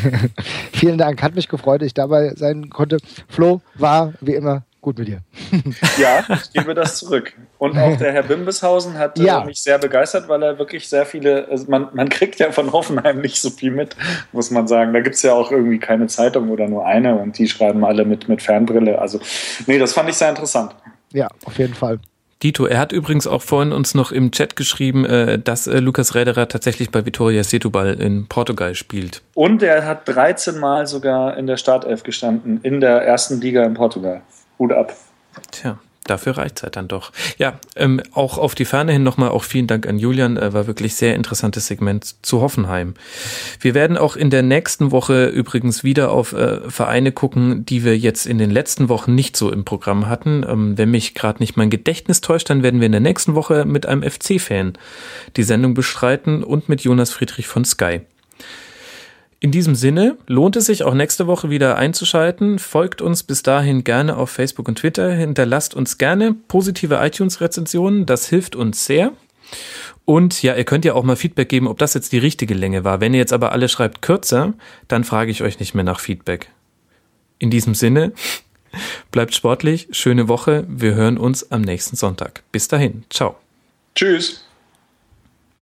Vielen 0.73 0.99
Dank, 0.99 1.20
hat 1.20 1.35
mich 1.35 1.49
gefreut, 1.49 1.81
dass 1.81 1.86
ich 1.86 1.95
dabei 1.95 2.35
sein 2.36 2.70
konnte. 2.70 2.99
Flo 3.28 3.61
war 3.75 4.15
wie 4.20 4.35
immer 4.35 4.65
gut 4.86 4.98
mit 5.00 5.08
dir. 5.08 5.18
ja, 5.98 6.24
ich 6.28 6.52
gebe 6.52 6.73
das 6.73 6.98
zurück. 6.98 7.32
Und 7.58 7.76
auch 7.76 7.97
der 7.97 8.12
Herr 8.12 8.23
Bimbeshausen 8.23 8.97
hat 8.97 9.18
äh, 9.18 9.24
ja. 9.24 9.42
mich 9.42 9.60
sehr 9.60 9.78
begeistert, 9.78 10.28
weil 10.28 10.40
er 10.44 10.60
wirklich 10.60 10.89
sehr 10.89 11.05
viele, 11.05 11.48
also 11.50 11.68
man, 11.68 11.89
man 11.92 12.08
kriegt 12.08 12.39
ja 12.39 12.52
von 12.52 12.70
Hoffenheim 12.73 13.20
nicht 13.20 13.40
so 13.40 13.50
viel 13.50 13.73
mit, 13.73 13.97
muss 14.31 14.52
man 14.52 14.68
sagen. 14.68 14.92
Da 14.92 15.00
gibt 15.00 15.16
es 15.16 15.23
ja 15.23 15.34
auch 15.34 15.50
irgendwie 15.50 15.81
keine 15.81 16.06
Zeitung 16.06 16.50
oder 16.50 16.68
nur 16.68 16.86
eine 16.86 17.16
und 17.18 17.36
die 17.36 17.48
schreiben 17.48 17.84
alle 17.84 18.05
mit, 18.05 18.28
mit 18.28 18.42
Fernbrille. 18.42 19.00
Also, 19.00 19.18
nee, 19.66 19.81
das 19.81 19.92
fand 19.92 20.08
ich 20.08 20.15
sehr 20.15 20.28
interessant. 20.28 20.76
Ja, 21.12 21.26
auf 21.44 21.58
jeden 21.58 21.74
Fall. 21.74 21.98
Dito, 22.44 22.66
er 22.66 22.78
hat 22.78 22.92
übrigens 22.92 23.26
auch 23.26 23.42
vorhin 23.42 23.73
uns 23.73 23.97
noch 23.97 24.12
im 24.12 24.31
Chat 24.31 24.55
geschrieben, 24.55 25.05
äh, 25.05 25.36
dass 25.36 25.66
äh, 25.66 25.81
Lukas 25.81 26.15
Räderer 26.15 26.47
tatsächlich 26.47 26.92
bei 26.92 27.05
Vitoria 27.05 27.42
Setúbal 27.42 27.94
in 27.94 28.28
Portugal 28.28 28.76
spielt. 28.76 29.23
Und 29.34 29.65
er 29.65 29.84
hat 29.84 30.06
13 30.06 30.60
Mal 30.60 30.86
sogar 30.86 31.36
in 31.36 31.48
der 31.48 31.56
Startelf 31.56 32.05
gestanden, 32.05 32.60
in 32.62 32.81
der 32.81 33.02
ersten 33.02 33.40
Liga 33.40 33.65
in 33.65 33.74
Portugal. 33.74 34.23
Hut 34.59 34.73
ab. 34.73 34.97
Tja. 35.51 35.78
Dafür 36.07 36.39
reicht 36.39 36.59
es 36.59 36.62
halt 36.62 36.76
dann 36.76 36.89
doch. 36.89 37.12
Ja, 37.36 37.59
ähm, 37.75 38.01
auch 38.12 38.39
auf 38.39 38.55
die 38.55 38.65
Ferne 38.65 38.93
hin 38.93 39.02
nochmal 39.02 39.31
auch 39.31 39.43
vielen 39.43 39.67
Dank 39.67 39.86
an 39.89 39.99
Julian, 39.99 40.36
äh, 40.36 40.52
war 40.52 40.67
wirklich 40.67 40.94
sehr 40.94 41.17
interessantes 41.17 41.67
Segment 41.67 42.25
zu 42.25 42.41
Hoffenheim. 42.41 42.94
Wir 43.60 43.75
werden 43.75 43.99
auch 43.99 44.15
in 44.15 44.31
der 44.31 44.43
nächsten 44.43 44.93
Woche 44.93 45.26
übrigens 45.26 45.83
wieder 45.83 46.12
auf 46.12 46.33
äh, 46.33 46.70
Vereine 46.70 47.10
gucken, 47.10 47.67
die 47.67 47.85
wir 47.85 47.99
jetzt 47.99 48.26
in 48.26 48.39
den 48.39 48.51
letzten 48.51 48.89
Wochen 48.89 49.15
nicht 49.15 49.36
so 49.36 49.51
im 49.51 49.65
Programm 49.65 50.09
hatten. 50.09 50.44
Ähm, 50.49 50.78
wenn 50.78 50.91
mich 50.91 51.15
gerade 51.15 51.41
nicht 51.41 51.57
mein 51.57 51.70
Gedächtnis 51.70 52.20
täuscht, 52.20 52.51
dann 52.51 52.62
werden 52.62 52.81
wir 52.81 52.86
in 52.86 52.93
der 52.93 53.01
nächsten 53.01 53.35
Woche 53.35 53.65
mit 53.65 53.86
einem 53.86 54.02
FC-Fan 54.09 54.75
die 55.36 55.43
Sendung 55.43 55.75
bestreiten 55.75 56.44
und 56.44 56.68
mit 56.68 56.83
Jonas 56.83 57.10
Friedrich 57.10 57.49
von 57.49 57.65
Sky. 57.65 58.02
In 59.39 59.50
diesem 59.50 59.74
Sinne 59.74 60.16
lohnt 60.26 60.56
es 60.56 60.66
sich 60.66 60.82
auch 60.84 60.94
nächste 60.94 61.26
Woche 61.26 61.50
wieder 61.50 61.76
einzuschalten. 61.76 62.58
Folgt 62.58 63.02
uns 63.02 63.23
bis 63.23 63.42
dahin 63.42 63.84
gerne 63.84 64.16
auf 64.16 64.31
Facebook 64.31 64.66
und 64.66 64.78
Twitter. 64.78 65.12
Hinterlasst 65.12 65.74
uns 65.74 65.98
gerne 65.98 66.34
positive 66.48 66.97
iTunes-Rezensionen. 66.97 68.06
Das 68.06 68.28
hilft 68.28 68.56
uns 68.56 68.86
sehr. 68.86 69.12
Und 70.06 70.42
ja, 70.42 70.55
ihr 70.55 70.65
könnt 70.65 70.84
ja 70.84 70.94
auch 70.94 71.02
mal 71.02 71.16
Feedback 71.16 71.48
geben, 71.48 71.68
ob 71.68 71.78
das 71.78 71.94
jetzt 71.94 72.12
die 72.12 72.18
richtige 72.18 72.55
Länge 72.55 72.84
war. 72.84 73.00
Wenn 73.00 73.12
ihr 73.12 73.20
jetzt 73.20 73.32
aber 73.32 73.52
alle 73.52 73.68
schreibt 73.68 74.02
kürzer, 74.02 74.55
dann 74.89 75.05
frage 75.05 75.31
ich 75.31 75.42
euch 75.42 75.60
nicht 75.60 75.74
mehr 75.74 75.84
nach 75.84 76.00
Feedback. 76.00 76.48
In 77.39 77.50
diesem 77.50 77.74
Sinne, 77.74 78.12
bleibt 79.10 79.34
sportlich, 79.34 79.89
schöne 79.90 80.28
Woche. 80.28 80.65
Wir 80.68 80.94
hören 80.94 81.18
uns 81.18 81.50
am 81.50 81.60
nächsten 81.60 81.97
Sonntag. 81.97 82.42
Bis 82.52 82.68
dahin. 82.68 83.05
Ciao. 83.10 83.36
Tschüss. 83.94 84.45